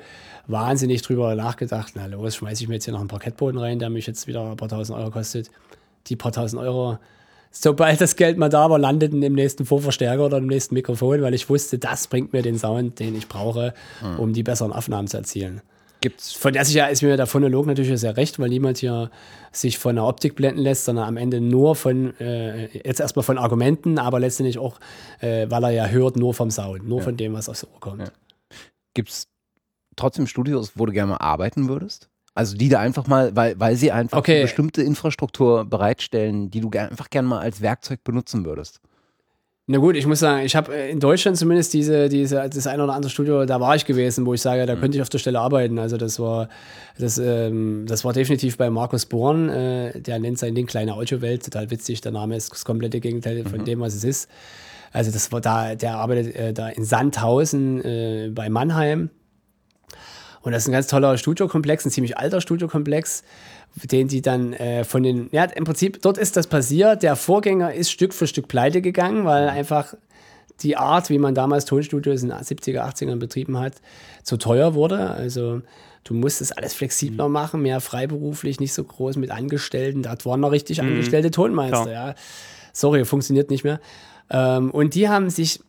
wahnsinnig 0.46 1.02
drüber 1.02 1.36
nachgedacht, 1.36 1.94
na 1.96 2.06
los, 2.06 2.36
schmeiße 2.36 2.64
ich 2.64 2.70
mir 2.70 2.76
jetzt 2.76 2.86
hier 2.86 2.94
noch 2.94 3.02
einen 3.02 3.10
Parkettboden 3.10 3.60
rein, 3.60 3.80
der 3.80 3.90
mich 3.90 4.08
jetzt 4.08 4.28
wieder 4.28 4.52
ein 4.52 4.58
paar 4.58 4.70
tausend 4.70 4.98
Euro 4.98 5.12
kostet. 5.12 5.50
Die 6.08 6.16
paar 6.16 6.32
tausend 6.32 6.62
Euro, 6.62 7.00
sobald 7.52 8.00
das 8.00 8.16
Geld 8.16 8.38
mal 8.38 8.50
da 8.50 8.70
war, 8.70 8.80
landeten 8.80 9.24
im 9.24 9.34
nächsten 9.34 9.66
Vorverstärker 9.66 10.26
oder 10.26 10.38
im 10.38 10.48
nächsten 10.48 10.76
Mikrofon, 10.76 11.22
weil 11.22 11.34
ich 11.34 11.50
wusste, 11.50 11.80
das 11.80 12.08
bringt 12.08 12.32
mir 12.32 12.44
den 12.44 12.58
Sound, 12.58 13.00
den 13.00 13.16
ich 13.16 13.28
brauche, 13.28 13.74
mhm. 14.02 14.20
um 14.20 14.34
die 14.34 14.44
besseren 14.44 14.72
Aufnahmen 14.72 15.08
zu 15.08 15.18
erzielen. 15.18 15.62
Gibt's. 16.02 16.34
Von 16.34 16.54
der 16.54 16.64
Sicht 16.64 16.78
her 16.78 16.90
ist 16.90 17.02
mir 17.02 17.18
der 17.18 17.26
Phonolog 17.26 17.66
natürlich 17.66 18.00
sehr 18.00 18.18
recht, 18.18 18.40
weil 18.40 18.50
niemand 18.50 18.78
hier 18.78 19.10
sich 19.52 19.78
von 19.78 19.96
der 19.96 20.06
Optik 20.06 20.36
blenden 20.36 20.62
lässt, 20.62 20.86
sondern 20.86 21.06
am 21.08 21.18
Ende 21.18 21.42
nur 21.42 21.76
von, 21.76 22.18
äh, 22.20 22.66
jetzt 22.86 23.00
erstmal 23.00 23.24
von 23.24 23.38
Argumenten, 23.38 23.98
aber 23.98 24.20
letztendlich 24.20 24.60
auch, 24.60 24.80
äh, 25.22 25.48
weil 25.50 25.64
er 25.64 25.72
ja 25.72 25.88
hört, 25.88 26.16
nur 26.16 26.34
vom 26.34 26.52
Sound, 26.52 26.88
nur 26.88 27.00
ja. 27.00 27.04
von 27.06 27.18
dem, 27.18 27.34
was 27.34 27.50
aufs 27.50 27.64
Ohr 27.64 27.80
kommt. 27.80 28.02
Ja. 28.02 28.12
Gibt 28.94 29.10
es 29.10 29.28
trotzdem 29.96 30.28
Studios, 30.28 30.74
wo 30.76 30.86
du 30.86 30.94
gerne 30.94 31.12
mal 31.12 31.18
arbeiten 31.18 31.68
würdest? 31.68 32.10
Also 32.36 32.56
die 32.56 32.70
da 32.70 32.80
einfach 32.80 33.08
mal, 33.08 33.36
weil, 33.36 33.60
weil 33.60 33.76
sie 33.76 33.92
einfach 33.92 34.20
okay. 34.20 34.36
eine 34.36 34.42
bestimmte 34.44 34.84
Infrastruktur 34.84 35.66
bereitstellen, 35.66 36.52
die 36.52 36.62
du 36.62 36.70
einfach 36.70 37.10
gerne 37.10 37.28
mal 37.28 37.40
als 37.40 37.62
Werkzeug 37.62 38.04
benutzen 38.04 38.46
würdest. 38.46 38.80
Na 39.70 39.80
gut, 39.80 39.98
ich 39.98 40.06
muss 40.06 40.20
sagen, 40.20 40.46
ich 40.46 40.56
habe 40.56 40.74
äh, 40.74 40.90
in 40.90 41.02
Deutschland 41.02 41.38
zumindest 41.38 41.74
diese, 41.74 42.08
diese, 42.08 42.50
das 42.50 42.68
ein 42.68 42.80
oder 42.80 42.94
andere 42.94 43.10
Studio, 43.10 43.46
da 43.46 43.60
war 43.60 43.76
ich 43.76 43.84
gewesen, 43.84 44.26
wo 44.26 44.34
ich 44.34 44.42
sage, 44.42 44.66
da 44.66 44.76
mhm. 44.76 44.80
könnte 44.80 44.98
ich 44.98 45.02
auf 45.02 45.10
der 45.10 45.18
Stelle 45.18 45.42
arbeiten. 45.42 45.78
Also 45.78 45.98
das 45.98 46.22
war, 46.22 46.48
das, 46.98 47.18
ähm, 47.18 47.84
das 47.86 48.06
war 48.06 48.14
definitiv 48.14 48.56
bei 48.56 48.70
Markus 48.70 49.06
Born, 49.06 49.50
äh, 49.50 50.00
der 50.00 50.20
nennt 50.20 50.40
sein 50.40 50.56
Ding 50.56 50.68
Kleine 50.68 50.94
Audiowelt, 50.94 51.44
total 51.44 51.70
witzig, 51.70 52.00
der 52.00 52.14
Name 52.14 52.38
ist 52.38 52.50
das 52.50 52.64
komplette 52.64 53.02
Gegenteil 53.02 53.44
von 53.44 53.60
mhm. 53.60 53.66
dem, 53.66 53.80
was 53.82 53.94
es 53.94 54.06
ist. 54.06 54.30
Also 54.94 55.12
das 55.12 55.34
war 55.34 55.42
da, 55.42 55.76
der 55.76 55.98
arbeitet 55.98 56.34
äh, 56.38 56.54
da 56.54 56.70
in 56.70 56.86
Sandhausen 56.86 57.84
äh, 57.84 58.32
bei 58.34 58.50
Mannheim. 58.50 59.10
Und 60.44 60.54
das 60.54 60.64
ist 60.64 60.70
ein 60.70 60.72
ganz 60.72 60.88
toller 60.88 61.18
Studiokomplex, 61.18 61.86
ein 61.86 61.92
ziemlich 61.92 62.18
alter 62.18 62.40
Studiokomplex 62.40 63.24
den 63.86 64.08
die 64.08 64.22
dann 64.22 64.54
äh, 64.54 64.84
von 64.84 65.04
den, 65.04 65.30
ja, 65.32 65.44
im 65.44 65.64
Prinzip, 65.64 66.02
dort 66.02 66.18
ist 66.18 66.38
das 66.38 66.48
passiert. 66.48 67.04
Der 67.04 67.16
Vorgänger 67.16 67.74
ist 67.74 67.92
Stück 67.92 68.14
für 68.14 68.28
Stück 68.28 68.48
pleite 68.48 68.82
gegangen, 68.82 69.26
weil 69.26 69.50
einfach 69.50 69.94
die 70.62 70.78
Art, 70.78 71.10
wie 71.10 71.20
man 71.20 71.36
damals 71.36 71.66
Tonstudios 71.66 72.24
in 72.24 72.30
den 72.30 72.38
70er, 72.38 72.82
80ern 72.82 73.18
betrieben 73.18 73.60
hat, 73.60 73.76
zu 74.24 74.38
teuer 74.38 74.74
wurde. 74.74 75.12
Also 75.12 75.62
du 76.04 76.14
musstest 76.14 76.58
alles 76.58 76.74
flexibler 76.74 77.28
mhm. 77.28 77.34
machen, 77.34 77.62
mehr 77.62 77.80
freiberuflich, 77.80 78.60
nicht 78.60 78.74
so 78.74 78.84
groß 78.84 79.18
mit 79.18 79.32
Angestellten. 79.32 80.02
Da 80.02 80.16
waren 80.24 80.40
noch 80.40 80.52
richtig 80.52 80.82
mhm. 80.82 80.90
angestellte 80.90 81.32
Tonmeister, 81.32 81.92
ja. 81.92 82.16
Sorry, 82.74 83.06
funktioniert 83.06 83.50
nicht 83.50 83.64
mehr. 83.64 83.80
Ähm, 84.30 84.72
und 84.72 84.96
die 84.96 85.10
haben 85.10 85.30
sich 85.30 85.60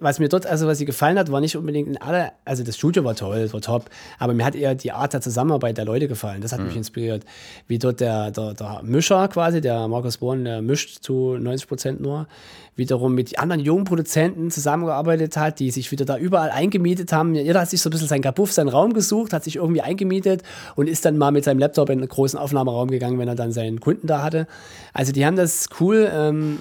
was 0.00 0.18
mir 0.18 0.28
dort, 0.28 0.46
also 0.46 0.66
was 0.66 0.78
sie 0.78 0.84
gefallen 0.84 1.18
hat, 1.18 1.32
war 1.32 1.40
nicht 1.40 1.56
unbedingt 1.56 1.88
in 1.88 1.96
alle, 1.96 2.32
also 2.44 2.62
das 2.62 2.76
Studio 2.76 3.04
war 3.04 3.16
toll, 3.16 3.52
war 3.52 3.60
top, 3.60 3.90
aber 4.18 4.32
mir 4.32 4.44
hat 4.44 4.54
eher 4.54 4.74
die 4.74 4.92
Art 4.92 5.12
der 5.12 5.20
Zusammenarbeit 5.20 5.76
der 5.76 5.84
Leute 5.84 6.06
gefallen. 6.06 6.40
Das 6.40 6.52
hat 6.52 6.60
mhm. 6.60 6.66
mich 6.66 6.76
inspiriert. 6.76 7.24
Wie 7.66 7.78
dort 7.78 8.00
der, 8.00 8.30
der, 8.30 8.54
der 8.54 8.80
Mischer 8.84 9.26
quasi, 9.28 9.60
der 9.60 9.88
Markus 9.88 10.18
Born, 10.18 10.44
der 10.44 10.62
mischt 10.62 11.02
zu 11.02 11.36
90 11.36 11.68
Prozent 11.68 12.00
nur, 12.00 12.28
wiederum 12.76 13.14
mit 13.14 13.38
anderen 13.40 13.60
jungen 13.60 13.84
Produzenten 13.84 14.52
zusammengearbeitet 14.52 15.36
hat, 15.36 15.58
die 15.58 15.72
sich 15.72 15.90
wieder 15.90 16.04
da 16.04 16.16
überall 16.16 16.50
eingemietet 16.50 17.12
haben. 17.12 17.34
Jeder 17.34 17.60
hat 17.60 17.70
sich 17.70 17.82
so 17.82 17.90
ein 17.90 17.92
bisschen 17.92 18.06
sein 18.06 18.22
Kabuff, 18.22 18.52
seinen 18.52 18.68
Raum 18.68 18.92
gesucht, 18.92 19.32
hat 19.32 19.42
sich 19.42 19.56
irgendwie 19.56 19.82
eingemietet 19.82 20.44
und 20.76 20.88
ist 20.88 21.04
dann 21.04 21.18
mal 21.18 21.32
mit 21.32 21.42
seinem 21.42 21.58
Laptop 21.58 21.90
in 21.90 21.98
einen 21.98 22.08
großen 22.08 22.38
Aufnahmeraum 22.38 22.88
gegangen, 22.88 23.18
wenn 23.18 23.28
er 23.28 23.34
dann 23.34 23.50
seinen 23.50 23.80
Kunden 23.80 24.06
da 24.06 24.22
hatte. 24.22 24.46
Also 24.92 25.10
die 25.10 25.26
haben 25.26 25.36
das 25.36 25.68
cool. 25.80 26.08
Ähm, 26.12 26.58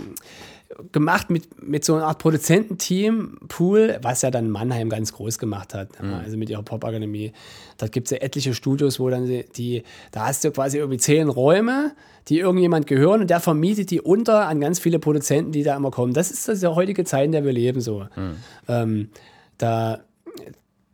gemacht 0.92 1.30
mit, 1.30 1.64
mit 1.64 1.86
so 1.86 1.96
einer 1.96 2.06
Art 2.06 2.20
Produzententeam, 2.20 3.38
Pool, 3.48 3.98
was 4.02 4.22
ja 4.22 4.32
dann 4.32 4.50
Mannheim 4.50 4.90
ganz 4.90 5.14
groß 5.14 5.40
gemacht 5.40 5.74
hat. 5.74 6.02
Mhm. 6.02 6.14
Also 6.14 6.38
mit 6.38 6.50
ihrer 6.50 6.64
Pop-Akademie. 6.64 7.32
Da 7.78 7.88
gibt 7.88 8.08
es 8.08 8.12
ja 8.12 8.18
etliche 8.18 8.54
Studios, 8.54 9.00
wo 9.00 9.10
dann 9.10 9.26
die, 9.26 9.46
die, 9.56 9.84
da 10.12 10.28
hast 10.28 10.44
du 10.44 10.52
quasi 10.52 10.78
irgendwie 10.78 10.98
zehn 10.98 11.30
Räume, 11.30 11.94
die 12.28 12.40
irgendjemand 12.40 12.88
gehören 12.88 13.22
und 13.22 13.30
der 13.30 13.40
vermietet 13.40 13.92
die 13.92 14.02
unter 14.02 14.48
an 14.48 14.60
ganz 14.60 14.80
viele 14.80 15.00
Produzenten, 15.00 15.52
die 15.52 15.64
da 15.64 15.76
immer 15.76 15.92
kommen. 15.92 16.14
Das 16.14 16.32
ist 16.32 16.48
das 16.48 16.62
ja 16.62 16.76
heutige 16.76 17.04
Zeit, 17.06 17.26
in 17.26 17.32
der 17.32 17.46
wir 17.46 17.54
leben 17.54 17.82
so. 17.82 18.06
Mhm. 18.16 18.36
Ähm, 18.68 19.10
da 19.58 20.02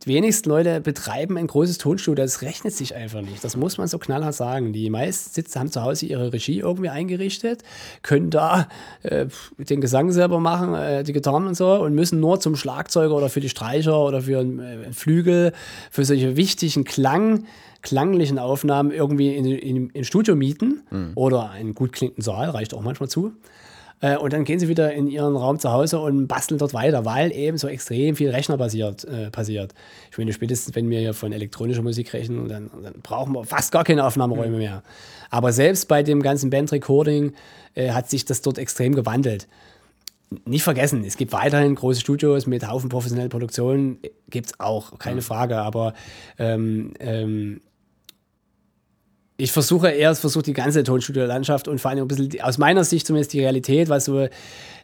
die 0.06 0.14
wenigsten 0.14 0.50
Leute 0.50 0.82
betreiben 0.82 1.38
ein 1.38 1.48
großes 1.48 1.78
Tonstudio, 1.78 2.24
das 2.24 2.42
rechnet 2.42 2.74
sich 2.74 2.96
einfach 2.96 3.22
nicht. 3.22 3.44
Das 3.44 3.56
muss 3.56 3.78
man 3.78 3.88
so 3.88 3.98
knallhart 4.00 4.36
sagen. 4.36 4.74
Die 4.74 4.90
meisten 4.90 5.34
sitzen, 5.34 5.60
haben 5.60 5.72
zu 5.72 5.82
Hause 5.82 6.06
ihre 6.06 6.34
Regie 6.34 6.60
irgendwie 6.60 6.90
eingerichtet, 6.90 7.64
können 8.02 8.30
da 8.30 8.68
äh, 9.04 9.28
den 9.58 9.82
Gesang 9.82 10.12
selber 10.12 10.40
machen, 10.40 10.74
äh, 10.74 11.04
die 11.04 11.14
Gitarren 11.14 11.48
und 11.48 11.56
so 11.56 11.74
und 11.74 11.96
müssen 11.96 12.20
nur 12.20 12.40
zum 12.40 12.56
Schlagzeuger 12.56 13.16
oder 13.16 13.30
für 13.30 13.40
die 13.40 13.50
Streicher 13.50 14.00
oder 14.00 14.22
für 14.22 14.40
einen 14.40 14.60
äh, 14.60 14.92
Flügel, 14.92 15.54
für 15.90 16.04
solche 16.04 16.36
wichtigen 16.36 16.84
Klang 16.84 17.46
klanglichen 17.82 18.40
Aufnahmen 18.40 18.92
irgendwie 18.92 19.36
in, 19.36 19.46
in, 19.46 19.90
in 19.90 20.04
Studio 20.06 20.36
mieten 20.36 20.84
mhm. 20.90 21.12
oder 21.16 21.52
einen 21.52 21.76
gut 21.76 21.92
klingenden 21.92 22.24
Saal, 22.24 22.50
reicht 22.50 22.74
auch 22.74 22.82
manchmal 22.82 23.10
zu. 23.10 23.34
Äh, 24.04 24.18
und 24.18 24.34
dann 24.34 24.44
gehen 24.44 24.60
sie 24.60 24.68
wieder 24.68 24.92
in 24.94 25.08
ihren 25.08 25.36
Raum 25.36 25.60
zu 25.60 25.72
Hause 25.72 26.00
und 26.00 26.28
basteln 26.28 26.58
dort 26.58 26.74
weiter, 26.74 27.06
weil 27.06 27.32
eben 27.32 27.58
so 27.58 27.70
extrem 27.70 28.18
viel 28.18 28.30
Rechner 28.30 28.58
basiert, 28.58 29.06
äh, 29.06 29.32
passiert. 29.32 29.74
Ich 30.12 30.18
meine, 30.18 30.34
spätestens 30.34 30.76
wenn 30.76 30.90
wir 30.90 31.00
hier 31.00 31.14
von 31.14 31.32
elektronischer 31.32 31.82
Musik 31.82 32.14
rechnen, 32.14 32.50
dann, 32.50 32.70
dann 32.84 32.96
brauchen 33.02 33.34
wir 33.34 33.46
fast 33.46 33.72
gar 33.72 33.86
keine 33.86 34.06
Aufnahmeräume 34.06 34.58
mehr. 34.58 34.84
Aber 35.30 35.54
selbst 35.54 35.88
bei 35.88 36.04
dem 36.04 36.22
ganzen 36.22 36.50
Band-Recording 36.50 37.32
äh, 37.76 37.92
hat 37.92 38.10
sich 38.10 38.26
das 38.26 38.42
dort 38.42 38.58
extrem 38.58 38.94
gewandelt 38.94 39.48
nicht 40.46 40.64
vergessen, 40.64 41.04
es 41.06 41.16
gibt 41.16 41.32
weiterhin 41.32 41.76
große 41.76 42.00
Studios 42.00 42.48
mit 42.48 42.68
Haufen 42.68 42.90
professionellen 42.90 43.30
Produktionen, 43.30 44.00
gibt 44.32 44.48
es 44.48 44.60
auch, 44.60 44.98
keine 44.98 45.22
Frage, 45.22 45.58
aber 45.58 45.94
ähm, 46.40 46.94
ähm, 47.00 47.62
ich 49.44 49.52
versuche 49.52 49.90
eher, 49.90 50.16
versuche 50.16 50.44
die 50.44 50.54
ganze 50.54 50.84
Tonstudio-Landschaft 50.84 51.68
und 51.68 51.82
vor 51.82 51.92
allem 51.92 52.06
ein 52.06 52.08
bisschen, 52.08 52.40
aus 52.42 52.58
meiner 52.58 52.86
Sicht 52.86 53.06
zumindest 53.06 53.34
die 53.34 53.42
Realität, 53.42 53.90
was 53.90 54.06
so 54.06 54.28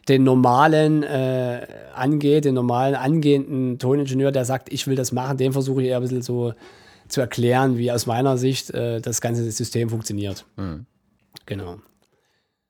den 0.06 0.22
normalen 0.22 1.02
äh, 1.02 1.66
angeht, 1.94 2.44
den 2.44 2.56
normalen 2.56 2.94
angehenden 2.94 3.78
Toningenieur, 3.78 4.32
der 4.32 4.44
sagt, 4.44 4.70
ich 4.70 4.86
will 4.86 4.96
das 4.96 5.12
machen, 5.12 5.38
dem 5.38 5.54
versuche 5.54 5.80
ich 5.80 5.88
eher 5.88 5.96
ein 5.96 6.02
bisschen 6.02 6.20
so 6.20 6.52
zu 7.08 7.22
erklären, 7.22 7.78
wie 7.78 7.90
aus 7.90 8.04
meiner 8.04 8.36
Sicht 8.36 8.70
äh, 8.70 9.00
das 9.00 9.22
ganze 9.22 9.50
System 9.50 9.88
funktioniert. 9.88 10.44
Mhm. 10.58 10.84
Genau 11.46 11.78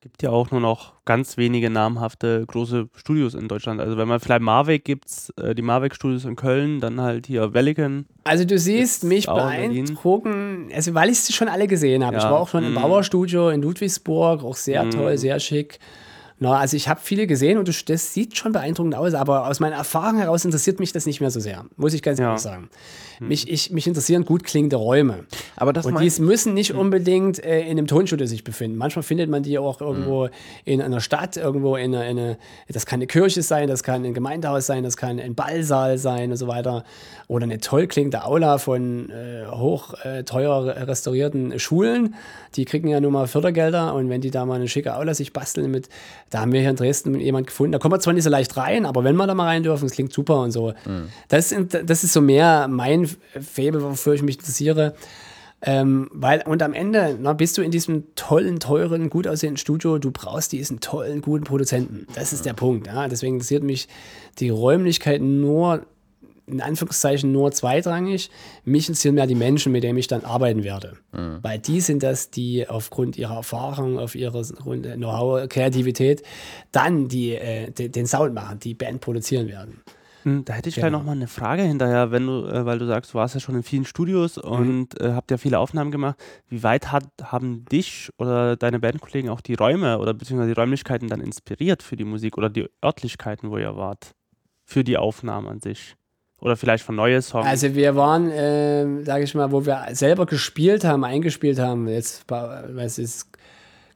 gibt 0.00 0.22
ja 0.22 0.30
auch 0.30 0.50
nur 0.50 0.60
noch 0.60 0.94
ganz 1.04 1.36
wenige 1.36 1.68
namhafte 1.68 2.44
große 2.46 2.88
Studios 2.96 3.34
in 3.34 3.48
Deutschland. 3.48 3.80
Also 3.80 3.98
wenn 3.98 4.08
man 4.08 4.18
vielleicht 4.18 4.40
Marweg 4.40 4.84
gibt 4.84 5.06
äh, 5.36 5.54
die 5.54 5.62
Marweg 5.62 5.94
Studios 5.94 6.24
in 6.24 6.36
Köln, 6.36 6.80
dann 6.80 7.00
halt 7.00 7.26
hier 7.26 7.52
Welliken. 7.52 8.06
Also 8.24 8.44
du 8.44 8.58
siehst 8.58 9.04
mich 9.04 9.26
beeindrucken, 9.26 10.70
also 10.74 10.94
weil 10.94 11.10
ich 11.10 11.20
sie 11.20 11.32
schon 11.34 11.48
alle 11.48 11.66
gesehen 11.66 12.04
habe. 12.04 12.16
Ja. 12.16 12.22
Ich 12.22 12.30
war 12.30 12.40
auch 12.40 12.48
schon 12.48 12.64
im 12.64 12.70
mhm. 12.70 12.76
Bauerstudio 12.76 13.50
in 13.50 13.60
Ludwigsburg, 13.60 14.42
auch 14.42 14.56
sehr 14.56 14.84
mm. 14.84 14.90
toll, 14.90 15.18
sehr 15.18 15.38
schick. 15.38 15.78
Na, 16.38 16.56
also 16.56 16.74
ich 16.74 16.88
habe 16.88 17.00
viele 17.02 17.26
gesehen 17.26 17.58
und 17.58 17.68
das 17.68 18.14
sieht 18.14 18.38
schon 18.38 18.52
beeindruckend 18.52 18.94
aus, 18.94 19.12
aber 19.12 19.46
aus 19.46 19.60
meiner 19.60 19.76
Erfahrung 19.76 20.16
heraus 20.16 20.46
interessiert 20.46 20.80
mich 20.80 20.92
das 20.92 21.04
nicht 21.04 21.20
mehr 21.20 21.30
so 21.30 21.38
sehr, 21.38 21.66
muss 21.76 21.92
ich 21.92 22.02
ganz 22.02 22.18
ja. 22.18 22.28
ehrlich 22.28 22.40
sagen. 22.40 22.70
Mich, 23.28 23.50
ich, 23.50 23.70
mich 23.70 23.86
interessieren 23.86 24.24
gut 24.24 24.44
klingende 24.44 24.76
Räume. 24.76 25.24
Aber 25.56 25.74
das 25.74 25.84
und 25.84 26.00
die 26.00 26.22
müssen 26.22 26.54
nicht 26.54 26.70
hm. 26.70 26.78
unbedingt 26.78 27.42
äh, 27.44 27.60
in 27.60 27.72
einem 27.72 27.86
Tonstudio 27.86 28.26
sich 28.26 28.44
befinden. 28.44 28.78
Manchmal 28.78 29.02
findet 29.02 29.28
man 29.28 29.42
die 29.42 29.58
auch 29.58 29.82
irgendwo 29.82 30.24
hm. 30.24 30.32
in 30.64 30.80
einer 30.80 31.00
Stadt, 31.00 31.36
irgendwo 31.36 31.76
in 31.76 31.94
einer, 31.94 32.04
eine, 32.04 32.38
das 32.68 32.86
kann 32.86 32.98
eine 32.98 33.06
Kirche 33.06 33.42
sein, 33.42 33.68
das 33.68 33.82
kann 33.82 34.04
ein 34.06 34.14
Gemeindehaus 34.14 34.64
sein, 34.66 34.84
das 34.84 34.96
kann 34.96 35.20
ein 35.20 35.34
Ballsaal 35.34 35.98
sein 35.98 36.30
und 36.30 36.38
so 36.38 36.48
weiter. 36.48 36.84
Oder 37.28 37.44
eine 37.44 37.58
toll 37.58 37.86
klingende 37.86 38.24
Aula 38.24 38.56
von 38.56 39.10
äh, 39.10 39.46
hoch 39.46 39.94
äh, 40.02 40.24
teuer 40.24 40.88
restaurierten 40.88 41.58
Schulen. 41.58 42.14
Die 42.56 42.64
kriegen 42.64 42.88
ja 42.88 43.00
nur 43.00 43.10
mal 43.10 43.26
Fördergelder 43.26 43.94
und 43.94 44.08
wenn 44.08 44.22
die 44.22 44.30
da 44.30 44.46
mal 44.46 44.54
eine 44.54 44.68
schicke 44.68 44.96
Aula 44.96 45.14
sich 45.14 45.32
basteln 45.32 45.70
mit, 45.70 45.88
da 46.30 46.40
haben 46.40 46.52
wir 46.52 46.60
hier 46.60 46.70
in 46.70 46.76
Dresden 46.76 47.20
jemand 47.20 47.46
gefunden, 47.46 47.72
da 47.72 47.78
kommen 47.78 47.94
wir 47.94 48.00
zwar 48.00 48.14
nicht 48.14 48.24
so 48.24 48.30
leicht 48.30 48.56
rein, 48.56 48.86
aber 48.86 49.04
wenn 49.04 49.14
wir 49.16 49.26
da 49.26 49.34
mal 49.34 49.44
rein 49.44 49.62
dürfen, 49.62 49.86
es 49.86 49.92
klingt 49.92 50.12
super 50.12 50.40
und 50.40 50.50
so. 50.50 50.72
Mhm. 50.86 51.08
Das, 51.28 51.54
das 51.84 52.04
ist 52.04 52.12
so 52.12 52.20
mehr 52.20 52.66
mein 52.68 53.09
Faible, 53.40 53.82
wofür 53.82 54.14
ich 54.14 54.22
mich 54.22 54.38
interessiere. 54.38 54.94
Ähm, 55.62 56.08
weil, 56.12 56.42
und 56.46 56.62
am 56.62 56.72
Ende 56.72 57.18
na, 57.20 57.34
bist 57.34 57.58
du 57.58 57.62
in 57.62 57.70
diesem 57.70 58.14
tollen, 58.14 58.60
teuren, 58.60 59.10
gut 59.10 59.26
aussehenden 59.26 59.58
Studio, 59.58 59.98
du 59.98 60.10
brauchst 60.10 60.52
diesen 60.52 60.80
tollen, 60.80 61.20
guten 61.20 61.44
Produzenten. 61.44 62.06
Das 62.14 62.32
ist 62.32 62.46
der 62.46 62.54
Punkt. 62.54 62.86
Ja? 62.86 63.08
Deswegen 63.08 63.34
interessiert 63.34 63.62
mich 63.62 63.86
die 64.38 64.48
Räumlichkeit 64.48 65.20
nur, 65.20 65.84
in 66.46 66.62
Anführungszeichen, 66.62 67.30
nur 67.30 67.52
zweitrangig. 67.52 68.30
Mich 68.64 68.88
interessieren 68.88 69.16
mehr 69.16 69.26
die 69.26 69.34
Menschen, 69.34 69.70
mit 69.70 69.84
denen 69.84 69.98
ich 69.98 70.06
dann 70.06 70.24
arbeiten 70.24 70.64
werde. 70.64 70.94
Mhm. 71.12 71.40
Weil 71.42 71.58
die 71.58 71.82
sind 71.82 72.02
das, 72.02 72.30
die 72.30 72.66
aufgrund 72.66 73.18
ihrer 73.18 73.36
Erfahrung, 73.36 73.98
auf 73.98 74.14
ihrer 74.14 74.42
Know-how, 74.42 75.46
Kreativität 75.46 76.22
dann 76.72 77.08
die, 77.08 77.34
äh, 77.34 77.70
den 77.70 78.06
Sound 78.06 78.32
machen, 78.32 78.60
die 78.60 78.72
Band 78.72 79.02
produzieren 79.02 79.46
werden. 79.46 79.82
Hm, 80.24 80.44
da 80.44 80.52
hätte 80.52 80.68
ich 80.68 80.74
genau. 80.74 80.86
vielleicht 80.86 80.98
noch 81.00 81.04
mal 81.04 81.12
eine 81.12 81.28
Frage 81.28 81.62
hinterher, 81.62 82.10
wenn 82.10 82.26
du, 82.26 82.46
äh, 82.46 82.66
weil 82.66 82.78
du 82.78 82.86
sagst, 82.86 83.12
du 83.12 83.18
warst 83.18 83.34
ja 83.34 83.40
schon 83.40 83.54
in 83.54 83.62
vielen 83.62 83.84
Studios 83.84 84.36
mhm. 84.36 84.42
und 84.42 85.00
äh, 85.00 85.12
habt 85.12 85.30
ja 85.30 85.38
viele 85.38 85.58
Aufnahmen 85.58 85.90
gemacht. 85.90 86.16
Wie 86.48 86.62
weit 86.62 86.92
hat, 86.92 87.04
haben 87.22 87.64
dich 87.66 88.10
oder 88.18 88.56
deine 88.56 88.80
Bandkollegen 88.80 89.30
auch 89.30 89.40
die 89.40 89.54
Räume 89.54 89.98
oder 89.98 90.14
beziehungsweise 90.14 90.54
die 90.54 90.60
Räumlichkeiten 90.60 91.08
dann 91.08 91.20
inspiriert 91.20 91.82
für 91.82 91.96
die 91.96 92.04
Musik 92.04 92.36
oder 92.36 92.50
die 92.50 92.68
Örtlichkeiten, 92.84 93.50
wo 93.50 93.58
ihr 93.58 93.76
wart, 93.76 94.12
für 94.64 94.84
die 94.84 94.96
Aufnahmen 94.96 95.48
an 95.48 95.60
sich? 95.60 95.96
Oder 96.40 96.56
vielleicht 96.56 96.84
von 96.84 96.94
neue 96.94 97.20
Songs? 97.20 97.46
Also 97.46 97.74
wir 97.74 97.96
waren, 97.96 98.30
äh, 98.30 99.04
sage 99.04 99.24
ich 99.24 99.34
mal, 99.34 99.52
wo 99.52 99.66
wir 99.66 99.86
selber 99.92 100.26
gespielt 100.26 100.84
haben, 100.84 101.04
eingespielt 101.04 101.58
haben, 101.58 101.86
jetzt, 101.86 102.24
was 102.28 102.98
ist 102.98 103.28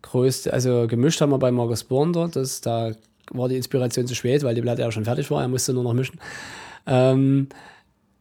größte, 0.03 0.53
also 0.53 0.87
gemischt 0.87 1.20
haben 1.20 1.31
wir 1.31 1.39
bei 1.39 1.51
Marcus 1.51 1.85
Born 1.85 2.12
dort, 2.12 2.37
das 2.37 2.61
da 2.61 2.93
war 3.31 3.49
die 3.49 3.57
Inspiration 3.57 4.07
zu 4.07 4.14
spät, 4.14 4.43
weil 4.43 4.55
die 4.55 4.62
Platte 4.62 4.83
ja 4.83 4.93
schon 4.93 5.05
fertig 5.05 5.31
war, 5.31 5.43
er 5.43 5.49
musste 5.49 5.72
nur 5.72 5.85
noch 5.85 5.95
mischen. 5.95 6.18
Ähm, 6.87 7.49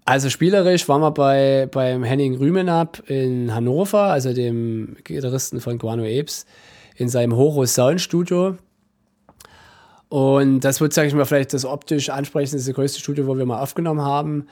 also 0.06 0.30
spielerisch 0.30 0.88
waren 0.89 1.01
wir 1.01 1.12
bei, 1.12 1.68
beim 1.72 2.04
Henning 2.04 2.36
Rümenab 2.36 3.10
in 3.10 3.54
Hannover, 3.54 4.04
also 4.04 4.34
dem 4.34 4.97
Gitarristen 5.04 5.62
von 5.62 5.78
Guano 5.78 6.04
Apes, 6.04 6.45
in 6.95 7.08
seinem 7.10 7.36
Horus 7.36 7.74
Sound 7.74 8.01
Studio. 8.01 8.58
Und 10.10 10.60
das 10.60 10.82
wird, 10.82 10.93
sage 10.93 11.08
ich 11.08 11.14
mal, 11.14 11.26
vielleicht 11.26 11.54
das 11.54 11.66
optisch 11.66 12.10
ansprechendste, 12.10 12.74
größte 12.74 12.99
Studio, 12.99 13.26
wo 13.28 13.38
wir 13.38 13.45
mal 13.45 13.62
aufgenommen 13.62 14.01
haben. 14.01 14.47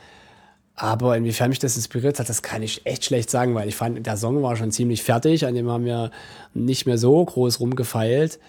Aber 0.74 1.16
inwiefern 1.16 1.50
mich 1.50 1.58
das 1.58 1.76
inspiriert 1.76 2.18
hat, 2.18 2.28
das 2.28 2.42
kann 2.42 2.62
ich 2.62 2.86
echt 2.86 3.04
schlecht 3.04 3.30
sagen, 3.30 3.54
weil 3.54 3.68
ich 3.68 3.76
fand, 3.76 4.04
der 4.06 4.16
Song 4.16 4.42
war 4.42 4.56
schon 4.56 4.72
ziemlich 4.72 5.02
fertig, 5.02 5.46
an 5.46 5.54
dem 5.54 5.70
haben 5.70 5.84
wir 5.84 6.10
nicht 6.54 6.86
mehr 6.86 6.98
so 6.98 7.22
groß 7.24 7.60
rumgefeilt. 7.60 8.40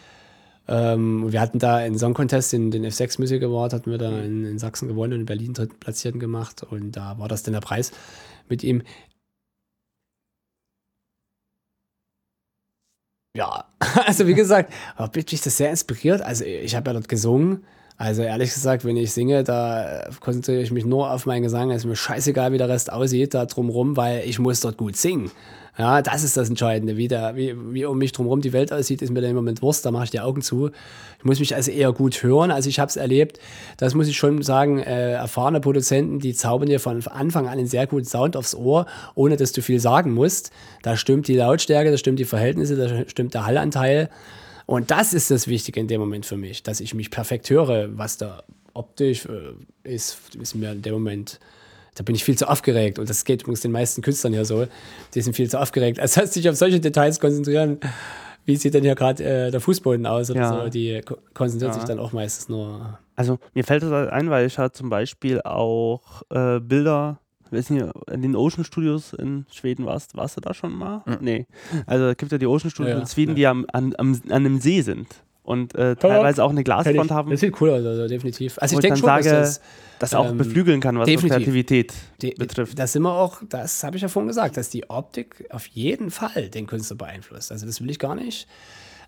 Ähm, 0.68 1.32
wir 1.32 1.42
hatten 1.42 1.60
da 1.60 1.78
einen 1.78 1.98
Song 1.98 2.14
Contest, 2.14 2.54
den, 2.54 2.72
den 2.72 2.86
F6 2.86 3.20
Music 3.20 3.44
Award, 3.44 3.74
hatten 3.74 3.92
wir 3.92 3.98
da 3.98 4.22
in, 4.22 4.46
in 4.46 4.60
Sachsen 4.60 4.88
gewonnen 4.88 5.14
und 5.14 5.20
in 5.22 5.26
Berlin 5.26 5.54
drittplatzierten 5.54 6.20
gemacht 6.20 6.64
und 6.64 6.94
da 6.94 7.18
war 7.20 7.28
das 7.28 7.44
dann 7.44 7.54
der 7.54 7.62
Preis 7.62 7.92
mit 8.50 8.64
ihm. 8.64 8.84
Ja, 13.36 13.66
also 14.06 14.28
wie 14.28 14.36
gesagt, 14.36 14.72
hat 14.96 15.16
mich 15.16 15.26
das 15.26 15.58
sehr 15.58 15.70
inspiriert. 15.72 16.22
Also 16.22 16.46
ich 16.46 16.76
habe 16.76 16.90
ja 16.90 16.94
dort 16.94 17.10
gesungen. 17.10 17.66
Also 17.98 18.22
ehrlich 18.24 18.54
gesagt, 18.54 18.86
wenn 18.86 18.98
ich 18.98 19.14
singe, 19.14 19.44
da 19.44 20.10
konzentriere 20.20 20.62
ich 20.62 20.72
mich 20.72 20.86
nur 20.86 21.12
auf 21.12 21.26
meinen 21.26 21.44
Gesang. 21.44 21.72
Es 21.72 21.78
ist 21.84 21.86
mir 21.86 21.96
scheißegal, 21.96 22.52
wie 22.52 22.58
der 22.58 22.70
Rest 22.70 22.92
aussieht 22.92 23.34
da 23.34 23.46
drumrum, 23.46 23.98
weil 23.98 24.24
ich 24.28 24.40
muss 24.40 24.62
dort 24.62 24.78
gut 24.78 24.96
singen. 24.96 25.32
Ja, 25.76 26.04
das 26.04 26.24
ist 26.24 26.38
das 26.38 26.50
Entscheidende. 26.50 26.98
Wie, 26.98 27.08
der, 27.08 27.36
wie, 27.36 27.56
wie 27.74 27.86
um 27.86 27.98
mich 27.98 28.12
drumherum 28.12 28.42
die 28.42 28.54
Welt 28.54 28.72
aussieht, 28.72 29.02
ist 29.02 29.10
mir 29.10 29.22
dann 29.22 29.32
im 29.32 29.36
Moment 29.36 29.64
Wurst, 29.64 29.84
da 29.86 29.92
mache 29.92 30.04
ich 30.04 30.12
die 30.12 30.20
Augen 30.20 30.44
zu. 30.44 30.70
Ich 31.18 31.26
muss 31.26 31.40
mich 31.40 31.56
also 31.56 31.72
eher 31.72 31.92
gut 31.94 32.22
hören. 32.22 32.52
Also 32.52 32.70
ich 32.70 32.80
habe 32.80 32.90
es 32.90 32.96
erlebt, 32.96 33.40
das 33.78 33.96
muss 33.96 34.08
ich 34.08 34.16
schon 34.16 34.44
sagen, 34.44 34.78
äh, 34.80 35.14
erfahrene 35.14 35.62
Produzenten, 35.62 36.20
die 36.20 36.36
zaubern 36.36 36.70
dir 36.70 36.80
von 36.80 37.02
Anfang 37.08 37.48
an 37.48 37.54
einen 37.54 37.66
sehr 37.66 37.88
guten 37.88 38.06
Sound 38.06 38.38
aufs 38.38 38.54
Ohr, 38.54 38.86
ohne 39.16 39.36
dass 39.36 39.52
du 39.52 39.64
viel 39.64 39.80
sagen 39.80 40.12
musst. 40.12 40.52
Da 40.84 40.96
stimmt 40.96 41.28
die 41.28 41.36
Lautstärke, 41.36 41.90
da 41.90 41.98
stimmt 41.98 42.20
die 42.20 42.26
Verhältnisse, 42.26 42.76
da 42.76 43.10
stimmt 43.10 43.34
der 43.34 43.48
Hallanteil. 43.48 44.10
Und 44.68 44.92
das 44.92 45.14
ist 45.14 45.32
das 45.32 45.48
Wichtige 45.48 45.80
in 45.80 45.88
dem 45.88 46.00
Moment 46.00 46.28
für 46.28 46.38
mich, 46.38 46.62
dass 46.62 46.82
ich 46.82 46.94
mich 46.94 47.10
perfekt 47.10 47.50
höre, 47.50 47.98
was 47.98 48.18
da 48.18 48.44
optisch 48.76 49.26
äh, 49.26 49.54
ist, 49.84 50.20
ist 50.40 50.56
mir 50.56 50.72
in 50.72 50.84
dem 50.84 50.94
Moment 50.94 51.40
da 51.96 52.04
bin 52.04 52.16
ich 52.16 52.24
viel 52.24 52.38
zu 52.38 52.50
aufgeregt. 52.50 53.00
Und 53.00 53.10
das 53.10 53.26
geht 53.26 53.42
übrigens 53.44 53.62
den 53.62 53.72
meisten 53.72 54.02
Künstlern 54.02 54.34
ja 54.34 54.46
so. 54.46 54.68
Die 55.14 55.22
sind 55.22 55.36
viel 55.36 55.50
zu 55.50 55.60
aufgeregt. 55.60 56.00
Also 56.00 56.22
heißt, 56.22 56.34
sich 56.34 56.50
auf 56.50 56.56
solche 56.56 56.80
Details 56.80 57.20
konzentrieren, 57.20 57.80
wie 58.46 58.56
sieht 58.56 58.74
denn 58.74 58.84
hier 58.84 58.96
gerade 58.96 59.24
äh, 59.24 59.52
der 59.52 59.62
Fußboden 59.62 60.06
aus 60.06 60.30
oder 60.30 60.42
ja. 60.42 60.64
so, 60.64 60.70
die 60.70 61.02
konzentrieren 61.34 61.74
ja. 61.74 61.80
sich 61.80 61.88
dann 61.88 62.00
auch 62.00 62.12
meistens 62.12 62.50
nur. 62.50 63.00
Also 63.16 63.40
mir 63.54 63.64
fällt 63.64 63.84
das 63.84 63.92
halt 63.92 64.10
ein, 64.10 64.30
weil 64.30 64.48
ich 64.48 64.58
hatte 64.58 64.74
zum 64.74 64.90
Beispiel 64.90 65.42
auch 65.42 66.24
äh, 66.30 66.60
Bilder, 66.60 67.20
weiß 67.52 67.70
nicht, 67.70 67.86
in 68.12 68.22
den 68.22 68.36
Ocean 68.36 68.64
Studios 68.64 69.14
in 69.14 69.46
Schweden 69.52 69.86
warst, 69.86 70.18
warst 70.18 70.38
du 70.38 70.42
da 70.42 70.54
schon 70.54 70.74
mal? 70.74 71.04
Mhm. 71.06 71.18
Nee. 71.22 71.48
Also 71.86 72.06
es 72.06 72.18
gibt 72.18 72.32
ja 72.32 72.38
die 72.38 72.48
Ocean 72.48 72.72
Studios 72.72 72.96
ja, 72.96 73.00
in 73.02 73.08
Schweden, 73.08 73.36
die 73.36 73.48
am, 73.48 73.66
an, 73.72 73.94
am, 73.98 74.20
an 74.26 74.32
einem 74.32 74.60
See 74.60 74.82
sind 74.82 75.08
und 75.44 75.76
äh, 75.76 75.96
teilweise 75.96 76.44
auch 76.44 76.50
eine 76.50 76.64
Glasfront 76.64 77.12
haben. 77.12 77.30
Das 77.30 77.42
sieht 77.42 77.60
cool 77.62 77.70
aus, 77.70 77.86
also 77.86 78.08
definitiv. 78.08 78.58
Also 78.60 78.76
ich 78.76 78.82
denke 78.82 78.98
schon, 78.98 79.08
sage, 79.08 79.30
dass 79.30 79.60
das, 79.60 79.62
das 80.00 80.14
auch 80.16 80.30
ähm, 80.30 80.38
beflügeln 80.38 80.80
kann, 80.80 80.98
was 80.98 81.08
Kreativität 81.08 81.94
De 82.22 82.34
betrifft. 82.34 82.80
Das 82.80 82.94
sind 82.94 83.04
wir 83.04 83.14
auch, 83.14 83.42
das 83.50 83.84
habe 83.84 83.98
ich 83.98 84.02
ja 84.02 84.08
vorhin 84.08 84.28
gesagt, 84.28 84.58
dass 84.58 84.70
die 84.70 84.90
Optik 84.90 85.46
auf 85.50 85.68
jeden 85.68 86.12
Fall 86.12 86.50
den 86.50 86.66
Künstler 86.66 86.96
beeinflusst. 86.96 87.52
Also 87.52 87.66
das 87.66 87.82
will 87.82 87.90
ich 87.90 88.00
gar 88.00 88.16
nicht 88.16 88.48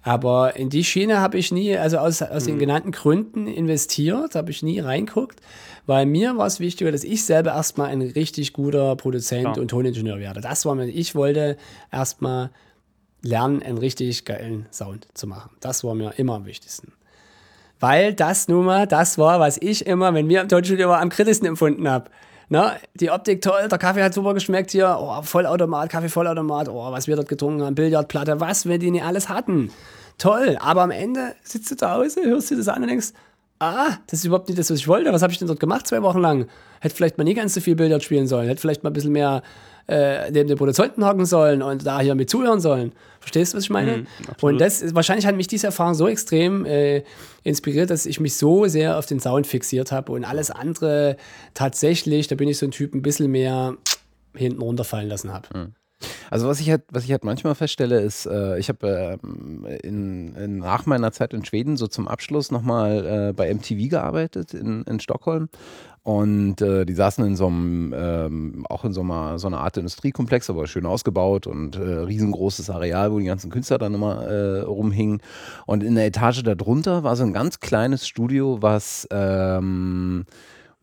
Aber 0.08 0.56
in 0.56 0.70
die 0.70 0.84
Schiene 0.84 1.20
habe 1.20 1.40
ich 1.40 1.52
nie, 1.52 1.76
also 1.76 1.98
aus, 1.98 2.22
aus 2.22 2.44
mhm. 2.44 2.48
den 2.48 2.60
genannten 2.60 2.92
Gründen 2.92 3.48
investiert, 3.48 4.36
habe 4.36 4.52
ich 4.52 4.62
nie 4.62 4.80
reinguckt, 4.80 5.42
weil 5.88 6.06
mir 6.06 6.38
war 6.38 6.46
es 6.46 6.60
wichtiger, 6.60 6.92
dass 6.92 7.04
ich 7.04 7.26
selber 7.26 7.52
erstmal 7.54 7.90
ein 7.90 8.02
richtig 8.02 8.54
guter 8.54 8.96
Produzent 8.98 9.56
ja. 9.56 9.62
und 9.62 9.70
Toningenieur 9.70 10.20
werde. 10.20 10.42
Das 10.42 10.64
war 10.66 10.76
mir, 10.76 10.88
ich 10.88 11.16
wollte 11.16 11.58
erstmal 11.92 12.52
lernen, 13.26 13.64
einen 13.64 13.78
richtig 13.78 14.26
geilen 14.26 14.68
Sound 14.72 15.08
zu 15.14 15.28
machen. 15.28 15.50
Das 15.60 15.84
war 15.84 15.96
mir 15.96 16.14
immer 16.18 16.36
am 16.36 16.46
wichtigsten. 16.46 16.94
Weil 17.80 18.14
das 18.14 18.48
nun 18.48 18.66
mal 18.66 18.88
das 18.88 19.18
war, 19.18 19.40
was 19.40 19.58
ich 19.58 19.86
immer, 19.86 20.14
wenn 20.14 20.30
wir 20.30 20.42
im 20.42 20.48
Tonstudio 20.48 20.90
waren, 20.90 21.02
am 21.02 21.10
kritischsten 21.10 21.48
empfunden 21.48 21.90
habe. 21.90 22.10
Na, 22.48 22.76
die 22.94 23.10
Optik 23.10 23.42
toll, 23.42 23.68
der 23.70 23.78
Kaffee 23.80 24.04
hat 24.04 24.14
super 24.14 24.36
geschmeckt 24.36 24.72
hier, 24.72 24.98
oh, 25.00 25.22
Vollautomat, 25.24 25.90
Kaffee 25.90 26.10
Vollautomat, 26.10 26.70
oh, 26.70 26.92
was 26.92 27.08
wir 27.08 27.16
dort 27.16 27.28
getrunken 27.28 27.64
haben, 27.64 27.74
Billardplatte, 27.74 28.40
was 28.40 28.68
wir 28.68 28.78
die 28.78 28.92
nicht 28.92 29.04
alles 29.04 29.30
hatten. 29.30 29.72
Toll, 30.20 30.58
aber 30.62 30.84
am 30.84 30.92
Ende 30.92 31.36
sitzt 31.44 31.72
du 31.72 31.76
zu 31.76 31.90
Hause, 31.90 32.22
hörst 32.24 32.52
dir 32.52 32.58
das 32.58 32.68
an 32.68 32.84
und 32.84 32.90
denkst, 32.90 33.14
ah, 33.60 33.98
das 34.08 34.20
ist 34.20 34.26
überhaupt 34.26 34.48
nicht 34.48 34.60
das, 34.60 34.70
was 34.70 34.78
ich 34.78 34.88
wollte, 34.88 35.12
was 35.12 35.24
habe 35.24 35.34
ich 35.34 35.40
denn 35.40 35.48
dort 35.48 35.60
gemacht 35.60 35.88
zwei 35.88 36.04
Wochen 36.04 36.20
lang? 36.20 36.48
Hätte 36.82 36.96
vielleicht 36.96 37.18
mal 37.18 37.24
nie 37.24 37.34
ganz 37.34 37.56
so 37.56 37.62
viel 37.62 37.76
Billard 37.76 38.04
spielen 38.04 38.28
sollen, 38.28 38.48
hätte 38.48 38.62
vielleicht 38.62 38.84
mal 38.84 38.92
ein 38.92 38.94
bisschen 38.94 39.12
mehr 39.12 39.42
äh, 39.88 40.32
neben 40.32 40.48
den 40.48 40.58
Produzenten 40.58 41.06
hocken 41.06 41.26
sollen 41.26 41.62
und 41.62 41.86
da 41.86 42.00
hier 42.00 42.16
mit 42.16 42.30
zuhören 42.30 42.60
sollen. 42.60 42.92
Verstehst 43.20 43.54
du, 43.54 43.58
was 43.58 43.66
ich 43.66 43.70
meine? 43.70 43.98
Mhm, 43.98 44.08
und 44.42 44.62
das 44.62 44.96
wahrscheinlich 44.96 45.26
hat 45.26 45.36
mich 45.36 45.48
diese 45.48 45.68
Erfahrung 45.68 45.94
so 45.94 46.08
extrem 46.08 46.66
äh, 46.66 47.04
inspiriert, 47.44 47.90
dass 47.90 48.06
ich 48.06 48.20
mich 48.20 48.36
so 48.36 48.68
sehr 48.68 48.98
auf 48.98 49.06
den 49.06 49.20
Sound 49.20 49.48
fixiert 49.48 49.92
habe 49.92 50.12
und 50.12 50.26
alles 50.26 50.52
andere 50.52 51.18
tatsächlich, 51.54 52.28
da 52.28 52.36
bin 52.36 52.48
ich 52.48 52.58
so 52.58 52.66
ein 52.66 52.72
Typ, 52.72 52.94
ein 52.94 53.02
bisschen 53.02 53.32
mehr 53.32 53.78
hinten 54.36 54.62
runterfallen 54.62 55.10
lassen 55.10 55.34
habe. 55.34 55.48
Mhm. 55.56 55.74
Also 56.30 56.48
was 56.48 56.60
ich 56.60 56.70
halt, 56.70 56.84
was 56.92 57.06
ich 57.06 57.12
halt 57.12 57.24
manchmal 57.24 57.56
feststelle, 57.56 58.00
ist, 58.00 58.26
äh, 58.26 58.60
ich 58.60 58.70
habe 58.70 59.18
äh, 59.24 59.78
in, 59.88 60.36
in, 60.36 60.58
nach 60.60 60.86
meiner 60.86 61.12
Zeit 61.12 61.34
in 61.34 61.46
Schweden 61.46 61.78
so 61.78 61.88
zum 61.88 62.08
Abschluss 62.08 62.52
nochmal 62.52 63.30
äh, 63.30 63.34
bei 63.34 63.54
MTV 63.54 63.90
gearbeitet 63.90 64.54
in, 64.54 64.84
in 64.84 65.00
Stockholm 65.00 65.50
und 66.06 66.62
äh, 66.62 66.86
die 66.86 66.94
saßen 66.94 67.26
in 67.26 67.36
so 67.36 67.48
einem, 67.48 67.92
ähm, 67.98 68.66
auch 68.70 68.86
in 68.86 68.94
so 68.94 69.02
einer, 69.02 69.40
so 69.40 69.48
einer 69.48 69.62
Art 69.62 69.76
Industriekomplex, 69.78 70.52
aber 70.52 70.68
schön 70.68 70.86
ausgebaut 70.86 71.48
und 71.48 71.78
äh, 71.78 71.80
riesengroßes 71.80 72.70
Areal, 72.70 73.12
wo 73.12 73.18
die 73.18 73.26
ganzen 73.26 73.50
Künstler 73.50 73.80
dann 73.80 73.96
immer 73.96 74.22
äh, 74.22 74.62
rumhingen. 74.62 75.20
Und 75.66 75.82
in 75.82 75.96
der 75.96 76.06
Etage 76.06 76.44
darunter 76.44 77.04
war 77.04 77.16
so 77.16 77.24
ein 77.24 77.34
ganz 77.34 77.60
kleines 77.60 78.08
Studio, 78.08 78.62
was 78.62 79.08
ähm, 79.10 80.28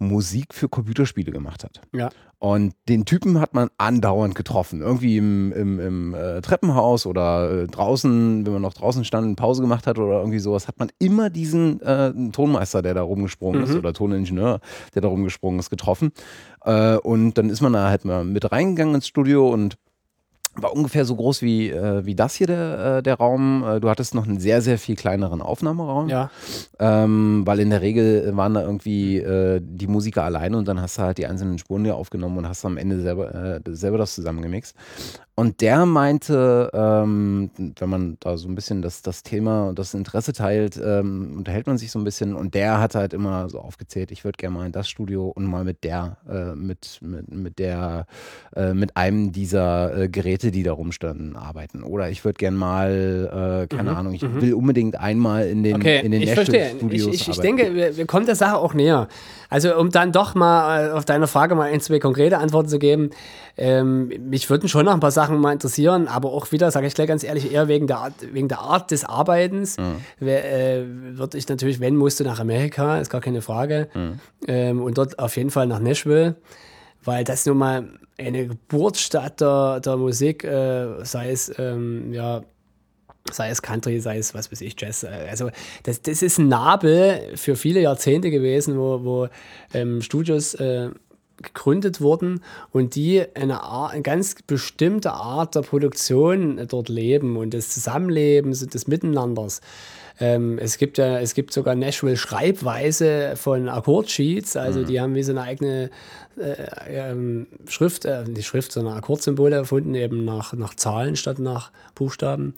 Musik 0.03 0.55
für 0.55 0.69
Computerspiele 0.69 1.33
gemacht 1.33 1.65
hat. 1.65 1.81
Ja. 1.93 2.11
Und 2.39 2.75
den 2.89 3.05
Typen 3.05 3.41
hat 3.41 3.55
man 3.55 3.71
andauernd 3.79 4.35
getroffen. 4.35 4.81
Irgendwie 4.81 5.17
im, 5.17 5.53
im, 5.53 5.79
im 5.79 6.15
äh, 6.15 6.41
Treppenhaus 6.41 7.07
oder 7.07 7.63
äh, 7.63 7.67
draußen, 7.69 8.45
wenn 8.45 8.53
man 8.53 8.63
noch 8.63 8.75
draußen 8.75 9.05
stand, 9.05 9.37
Pause 9.37 9.63
gemacht 9.63 9.87
hat 9.87 9.99
oder 9.99 10.19
irgendwie 10.19 10.41
sowas, 10.41 10.67
hat 10.67 10.79
man 10.79 10.91
immer 10.99 11.31
diesen 11.31 11.81
äh, 11.83 12.13
Tonmeister, 12.33 12.83
der 12.83 12.95
da 12.95 13.03
rumgesprungen 13.03 13.61
mhm. 13.61 13.67
ist, 13.69 13.77
oder 13.77 13.93
Toningenieur, 13.93 14.61
der 14.95 15.03
da 15.03 15.09
rumgesprungen 15.09 15.61
ist, 15.61 15.71
getroffen. 15.71 16.11
Äh, 16.65 16.97
und 16.97 17.35
dann 17.35 17.49
ist 17.49 17.61
man 17.61 17.75
da 17.75 17.89
halt 17.89 18.05
mal 18.05 18.25
mit 18.25 18.51
reingegangen 18.51 18.97
ins 18.97 19.07
Studio 19.07 19.49
und 19.49 19.77
war 20.55 20.75
ungefähr 20.75 21.05
so 21.05 21.17
groß 21.17 21.43
wie, 21.43 21.71
äh, 21.71 22.05
wie 22.05 22.15
das 22.15 22.35
hier 22.35 22.47
der, 22.47 22.97
äh, 22.99 23.03
der 23.03 23.15
Raum. 23.15 23.65
Äh, 23.67 23.81
du 23.81 23.89
hattest 23.89 24.15
noch 24.15 24.27
einen 24.27 24.39
sehr, 24.39 24.61
sehr 24.61 24.79
viel 24.79 24.97
kleineren 24.97 25.41
Aufnahmeraum. 25.41 26.09
Ja. 26.09 26.31
Ähm, 26.79 27.43
weil 27.47 27.61
in 27.61 27.71
der 27.71 27.81
Regel 27.81 28.37
waren 28.37 28.55
da 28.55 28.63
irgendwie 28.63 29.19
äh, 29.19 29.61
die 29.63 29.87
Musiker 29.87 30.25
alleine 30.25 30.59
und 30.59 30.69
dann 30.69 30.81
hast 30.81 30.99
du 30.99 31.03
halt 31.03 31.19
die 31.19 31.27
einzelnen 31.27 31.59
Spuren 31.59 31.85
dir 31.85 31.97
aufgenommen 31.97 32.37
und 32.39 32.49
hast 32.49 32.65
am 32.65 32.77
Ende 32.77 33.01
selber, 33.01 33.61
selber 33.67 33.99
das 33.99 34.15
zusammengemixt. 34.15 34.77
Und 35.35 35.63
der 35.63 35.87
meinte, 35.87 36.71
ähm, 36.75 37.51
wenn 37.79 37.89
man 37.89 38.17
da 38.21 38.37
so 38.37 38.49
ein 38.49 38.55
bisschen 38.55 38.83
das, 38.83 39.01
das 39.01 39.23
Thema 39.23 39.69
und 39.69 39.79
das 39.79 39.95
Interesse 39.95 40.35
teilt, 40.35 40.79
ähm, 40.85 41.37
unterhält 41.39 41.67
man 41.67 41.79
sich 41.79 41.91
so 41.91 41.99
ein 41.99 42.05
bisschen. 42.05 42.35
Und 42.35 42.53
der 42.55 42.79
hat 42.81 42.95
halt 42.95 43.15
immer 43.15 43.49
so 43.49 43.59
aufgezählt, 43.59 44.11
ich 44.11 44.25
würde 44.25 44.37
gerne 44.37 44.55
mal 44.55 44.67
in 44.67 44.73
das 44.73 44.91
Studio 44.91 45.29
und 45.29 45.47
mal 45.47 45.65
mit 45.65 45.85
der, 45.85 46.19
mit, 46.55 46.99
mit, 47.01 47.35
mit 47.35 47.59
der, 47.59 48.07
mit 48.75 48.97
einem 48.97 49.33
dieser 49.33 49.97
äh, 49.97 50.09
Geräte, 50.43 50.51
die 50.51 50.63
da 50.63 50.73
rumstanden, 50.73 51.37
arbeiten. 51.37 51.83
Oder 51.83 52.11
ich 52.11 52.25
würde 52.25 52.37
gerne 52.37 52.57
mal, 52.57 53.67
äh, 53.71 53.75
keine 53.75 53.91
mhm, 53.91 53.97
Ahnung, 53.97 54.15
ich 54.15 54.23
mhm. 54.23 54.41
will 54.41 54.55
unbedingt 54.55 54.99
einmal 54.99 55.47
in 55.47 55.63
den, 55.63 55.77
okay, 55.77 56.01
in 56.05 56.11
den 56.11 56.23
ich 56.23 56.33
verstehe. 56.33 56.71
Studios 56.77 57.15
ich, 57.15 57.23
ich, 57.23 57.29
ich 57.29 57.41
denke, 57.41 57.75
wir, 57.75 57.97
wir 57.97 58.07
kommen 58.07 58.27
der 58.27 58.35
Sache 58.35 58.57
auch 58.57 58.75
näher. 58.75 59.09
Also 59.49 59.77
um 59.77 59.91
dann 59.91 60.13
doch 60.13 60.35
mal 60.35 60.89
äh, 60.89 60.91
auf 60.93 61.05
deine 61.05 61.27
Frage 61.27 61.55
mal 61.55 61.71
ein, 61.71 61.81
zwei 61.81 61.99
konkrete 61.99 62.39
Antworten 62.39 62.69
zu 62.69 62.79
geben. 62.79 63.11
Ähm, 63.57 64.09
mich 64.29 64.49
würden 64.49 64.69
schon 64.69 64.87
noch 64.87 64.95
ein 64.95 65.01
paar 65.01 65.11
Sachen 65.11 65.39
mal 65.39 65.53
interessieren, 65.53 66.09
aber 66.09 66.33
auch 66.33 66.53
wieder, 66.53 66.71
sage 66.71 66.87
ich 66.87 66.95
gleich 66.95 67.09
ganz 67.09 67.23
ehrlich, 67.23 67.53
eher 67.53 67.69
wegen 67.69 67.87
der 67.87 67.99
Art, 67.99 68.15
wegen 68.33 68.49
der 68.49 68.61
Art 68.61 68.91
des 68.91 69.05
Arbeitens. 69.05 69.77
Mhm. 69.79 70.27
Äh, 70.27 70.83
würde 71.17 71.39
ich 71.39 71.49
natürlich, 71.49 71.81
wenn, 71.81 71.97
musst 71.97 72.21
du 72.21 72.25
nach 72.25 72.41
Amerika, 72.41 72.99
ist 72.99 73.11
gar 73.11 73.21
keine 73.21 73.43
Frage. 73.43 73.89
Mhm. 73.95 74.21
Ähm, 74.47 74.83
und 74.83 74.99
dort 74.99 75.19
auf 75.19 75.37
jeden 75.37 75.51
Fall 75.51 75.67
nach 75.67 75.81
Nashville, 75.81 76.37
weil 77.05 77.25
das 77.25 77.45
nun 77.47 77.59
mal 77.59 77.89
eine 78.27 78.47
Geburtsstadt 78.47 79.41
der, 79.41 79.81
der 79.81 79.97
Musik, 79.97 80.45
äh, 80.45 81.05
sei 81.05 81.31
es 81.31 81.53
ähm, 81.59 82.13
ja 82.13 82.43
sei 83.31 83.51
es 83.51 83.63
Country, 83.63 84.01
sei 84.01 84.19
es 84.19 84.35
was 84.35 84.51
weiß 84.51 84.61
ich, 84.63 84.75
Jazz. 84.79 85.05
Äh, 85.05 85.27
also 85.31 85.51
das, 85.85 86.03
das 86.03 86.23
ist 86.23 86.39
ein 86.39 86.49
Nabel 86.49 87.37
für 87.37 87.57
viele 87.57 87.81
Jahrzehnte 87.81 88.31
gewesen, 88.31 88.79
wo, 88.79 89.05
wo 89.05 89.29
ähm, 89.75 90.03
Studios 90.03 90.55
äh, 90.55 90.91
gegründet 91.43 92.01
wurden 92.01 92.43
und 92.71 92.95
die 92.95 93.25
eine, 93.35 93.63
Art, 93.63 93.93
eine 93.93 94.03
ganz 94.03 94.37
bestimmte 94.47 95.13
Art 95.13 95.55
der 95.55 95.63
Produktion 95.63 96.65
dort 96.69 96.89
leben 96.89 97.37
und 97.37 97.53
des 97.53 97.71
Zusammenlebens 97.71 98.63
und 98.63 98.75
des 98.75 98.87
Miteinanders. 98.87 99.61
Ähm, 100.21 100.59
es, 100.59 100.79
gibt 100.79 100.99
ja, 100.99 101.19
es 101.19 101.35
gibt 101.35 101.53
sogar 101.53 101.75
Nashville 101.75 102.17
Schreibweise 102.17 103.35
von 103.37 103.69
Akkordsheets, 103.69 104.57
also 104.57 104.81
mhm. 104.81 104.87
die 104.87 105.01
haben 105.01 105.15
wie 105.15 105.23
so 105.23 105.33
eine 105.33 105.43
eigene 105.43 105.91
äh, 106.39 107.11
ähm, 107.11 107.47
Schrift, 107.69 108.05
äh, 108.05 108.25
nicht 108.25 108.47
Schrift, 108.47 108.73
sondern 108.73 108.97
Akkordsymbole 108.97 109.57
erfunden, 109.57 109.95
eben 109.95 110.25
nach, 110.25 110.53
nach 110.55 110.75
Zahlen 110.75 111.17
statt 111.17 111.39
nach 111.39 111.71
Buchstaben 111.95 112.55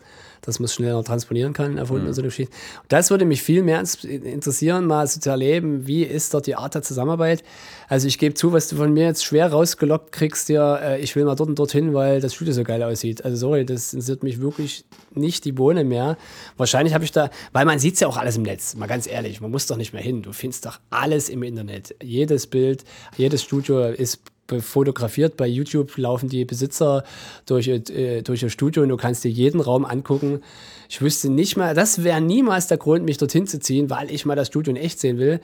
dass 0.47 0.59
man 0.59 0.65
es 0.65 0.75
schneller 0.75 1.03
transponieren 1.03 1.53
kann, 1.53 1.79
erfunden 1.79 2.03
mhm. 2.03 2.09
und 2.09 2.15
so 2.15 2.21
eine 2.21 2.29
Geschichte. 2.29 2.55
das 2.89 3.11
würde 3.11 3.25
mich 3.25 3.43
viel 3.43 3.63
mehr 3.63 3.83
interessieren, 4.05 4.87
mal 4.87 5.07
so 5.07 5.21
zu 5.21 5.31
erleben, 5.31 5.87
wie 5.87 6.03
ist 6.03 6.35
dort 6.35 6.47
die 6.47 6.57
Art 6.57 6.75
der 6.75 6.83
Zusammenarbeit. 6.83 7.43
Also 7.89 8.07
ich 8.09 8.19
gebe 8.19 8.35
zu, 8.35 8.53
was 8.53 8.69
du 8.69 8.77
von 8.77 8.93
mir 8.93 9.05
jetzt 9.05 9.25
schwer 9.25 9.51
rausgelockt 9.51 10.13
kriegst, 10.13 10.49
ja, 10.49 10.77
äh, 10.77 11.01
ich 11.01 11.17
will 11.17 11.25
mal 11.25 11.35
dort 11.35 11.49
und 11.49 11.59
dorthin, 11.59 11.95
weil 11.95 12.21
das 12.21 12.35
Studio 12.35 12.53
so 12.53 12.63
geil 12.63 12.83
aussieht. 12.83 13.25
Also 13.25 13.37
sorry, 13.37 13.65
das 13.65 13.93
interessiert 13.93 14.23
mich 14.23 14.41
wirklich 14.41 14.85
nicht 15.15 15.45
die 15.45 15.53
Bohne 15.53 15.85
mehr. 15.85 16.17
Wahrscheinlich 16.57 16.95
habe 16.95 17.05
ich 17.05 17.13
da, 17.13 17.31
weil 17.53 17.65
man 17.65 17.79
sieht 17.79 17.95
es 17.95 18.01
ja 18.01 18.09
auch 18.09 18.17
alles 18.17 18.37
im 18.37 18.43
Netz, 18.43 18.75
mal 18.75 18.87
ganz 18.87 19.07
ehrlich, 19.07 19.41
man 19.41 19.51
muss 19.51 19.67
doch 19.67 19.77
nicht 19.77 19.93
mehr 19.93 20.03
hin. 20.03 20.23
Du 20.23 20.33
findest 20.33 20.67
doch 20.67 20.81
alles 20.91 21.29
im 21.29 21.43
Internet. 21.43 21.95
Jedes 22.03 22.47
Bild, 22.47 22.85
jedes 23.17 23.43
Studio 23.43 23.89
ist 23.89 24.21
fotografiert. 24.61 25.37
Bei 25.37 25.47
YouTube 25.47 25.97
laufen 25.97 26.29
die 26.29 26.45
Besitzer 26.45 27.05
durch, 27.47 27.69
äh, 27.69 28.23
durch 28.23 28.43
ihr 28.43 28.51
Studio 28.51 28.83
und 28.83 28.89
du 28.89 28.97
kannst 28.97 29.25
dir 29.25 29.31
jeden 29.31 29.61
Raum 29.61 29.85
angucken. 29.85 30.41
Ich 30.89 31.01
wüsste 31.01 31.31
nicht 31.31 31.57
mal, 31.57 31.75
das 31.75 32.05
wäre 32.05 32.21
niemals 32.21 32.67
der 32.67 32.79
Grund, 32.79 33.05
mich 33.05 33.19
dorthin 33.19 33.47
zu 33.47 33.59
ziehen, 33.59 33.91
weil 33.91 34.11
ich 34.11 34.27
mal 34.27 34.37
das 34.37 34.49
Studio 34.49 34.73
in 34.73 34.77
echt 34.77 35.01
sehen 35.01 35.19
will. 35.19 35.41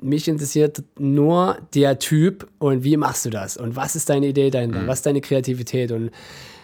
Mich 0.00 0.28
interessiert 0.28 0.82
nur 0.98 1.58
der 1.74 1.98
Typ 1.98 2.48
und 2.58 2.84
wie 2.84 2.96
machst 2.96 3.26
du 3.26 3.30
das 3.30 3.56
und 3.56 3.76
was 3.76 3.96
ist 3.96 4.08
deine 4.08 4.28
Idee 4.28 4.50
dahinter, 4.50 4.80
mhm. 4.80 4.86
was 4.86 5.00
ist 5.00 5.06
deine 5.06 5.20
Kreativität 5.20 5.92
und 5.92 6.10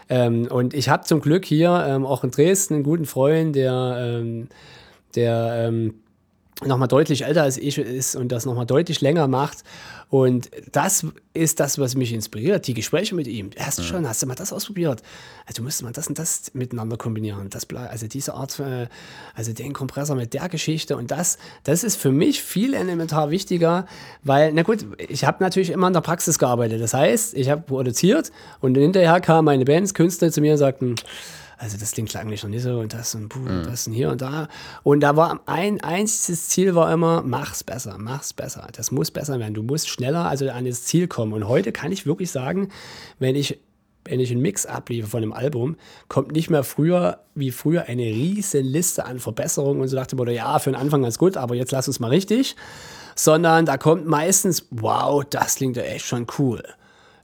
ähm, 0.09 0.47
und 0.51 0.75
ich 0.75 0.89
habe 0.89 1.05
zum 1.05 1.21
Glück 1.21 1.45
hier 1.45 1.85
ähm, 1.87 2.07
auch 2.07 2.23
in 2.23 2.31
Dresden 2.31 2.75
einen 2.75 2.83
guten 2.85 3.07
Freund, 3.07 3.57
der, 3.57 3.97
ähm, 3.99 4.49
der 5.15 5.67
ähm, 5.69 5.95
nochmal 6.65 6.89
deutlich 6.89 7.25
älter 7.25 7.43
als 7.43 7.59
ich 7.59 7.79
ist 7.79 8.17
und 8.17 8.31
das 8.31 8.47
nochmal 8.47 8.67
deutlich 8.67 9.01
länger 9.01 9.29
macht. 9.29 9.65
Und 10.09 10.51
das 10.71 11.05
ist 11.35 11.59
das, 11.59 11.79
was 11.81 11.97
mich 11.97 12.13
inspiriert, 12.13 12.67
die 12.69 12.75
Gespräche 12.75 13.15
mit 13.15 13.27
ihm. 13.27 13.51
Hast 13.59 13.79
du 13.79 13.83
ja. 13.83 13.89
schon, 13.89 14.09
hast 14.09 14.23
du 14.23 14.27
mal 14.27 14.37
das 14.37 14.53
ausprobiert? 14.53 15.03
Also 15.47 15.59
du 15.59 15.63
müsstest 15.65 15.83
mal 15.83 15.93
das 15.93 16.07
und 16.07 16.19
das 16.19 16.55
miteinander 16.55 16.97
kombinieren. 16.97 17.51
Das, 17.51 17.67
also 17.75 18.07
diese 18.07 18.35
Art, 18.35 18.61
äh, 18.61 18.87
also 19.35 19.53
den 19.53 19.73
Kompressor 19.73 20.15
mit 20.15 20.33
der 20.33 20.49
Geschichte 20.49 20.97
und 20.97 21.11
das, 21.11 21.39
das 21.65 21.83
ist 21.83 21.97
für 21.97 22.13
mich 22.13 22.41
viel 22.41 22.75
elementar 22.75 23.31
wichtiger, 23.31 23.87
weil, 24.23 24.53
na 24.53 24.63
gut, 24.63 24.87
ich 24.99 25.25
habe 25.25 25.43
natürlich 25.43 25.71
immer 25.71 25.89
in 25.89 25.93
der 25.93 26.03
Praxis 26.03 26.39
gearbeitet. 26.39 26.81
Das 26.81 26.95
heißt, 26.95 27.35
ich 27.35 27.51
habe 27.51 27.63
produziert 27.63 28.31
und 28.61 28.77
hinterher 28.77 29.21
kamen 29.21 29.47
meine 29.47 29.65
Bands, 29.65 29.93
Künstler 29.93 30.31
zu 30.31 30.41
mir 30.41 30.53
und 30.53 30.59
sagten, 30.59 30.95
also 31.59 31.79
das 31.79 31.93
Ding 31.93 32.07
klang 32.07 32.29
nicht 32.29 32.43
noch 32.43 32.51
nicht 32.51 32.63
so 32.63 32.79
und 32.79 32.93
das 32.93 33.15
und 33.15 33.29
puh, 33.29 33.39
mhm. 33.39 33.65
das 33.65 33.87
und 33.87 33.95
hier 33.95 34.11
und 34.11 34.21
da. 34.21 34.49
Und 34.83 35.01
da 35.01 35.17
war 35.17 35.41
ein 35.47 35.81
einziges 35.83 36.49
Ziel 36.49 36.75
war 36.75 36.93
immer, 36.93 37.23
mach's 37.23 37.65
besser, 37.65 37.97
mach's 37.99 38.33
besser. 38.33 38.69
Das 38.73 38.91
muss 38.91 39.11
besser 39.11 39.39
werden. 39.39 39.55
Du 39.55 39.63
musst 39.63 39.89
schneller 39.89 40.27
also 40.27 40.49
an 40.51 40.67
das 40.67 40.85
Ziel 40.85 41.09
kommen. 41.09 41.33
Und 41.33 41.49
heute 41.49 41.73
kann 41.73 41.93
ich 41.93 42.07
wirklich 42.07 42.31
sagen, 42.31 42.69
wenn 43.19 43.37
ich 43.37 43.59
wenn 44.09 44.21
ich 44.21 44.31
einen 44.31 44.41
Mix 44.41 44.67
abliefere 44.67 45.11
von 45.11 45.23
einem 45.23 45.33
Album, 45.33 45.75
kommt 46.07 46.31
nicht 46.31 46.49
mehr 46.49 46.63
früher 46.63 47.19
wie 47.35 47.51
früher 47.51 47.87
eine 47.87 48.05
riesen 48.05 48.65
Liste 48.65 49.05
an 49.05 49.19
Verbesserungen 49.19 49.81
und 49.81 49.89
so 49.89 49.97
dachte 49.97 50.15
man, 50.15 50.29
ja, 50.29 50.61
für 50.61 50.71
den 50.71 50.77
Anfang 50.77 51.03
ganz 51.03 51.19
gut, 51.19 51.37
aber 51.37 51.57
jetzt 51.57 51.73
lass 51.73 51.89
uns 51.89 51.99
mal 51.99 52.09
richtig. 52.09 52.55
Sondern 53.17 53.67
da 53.67 53.79
kommt 53.79 54.07
meistens, 54.07 54.67
wow, 54.71 55.25
das 55.29 55.57
klingt 55.57 55.77
ja 55.77 55.83
echt 55.83 56.07
schon 56.07 56.29
cool 56.39 56.63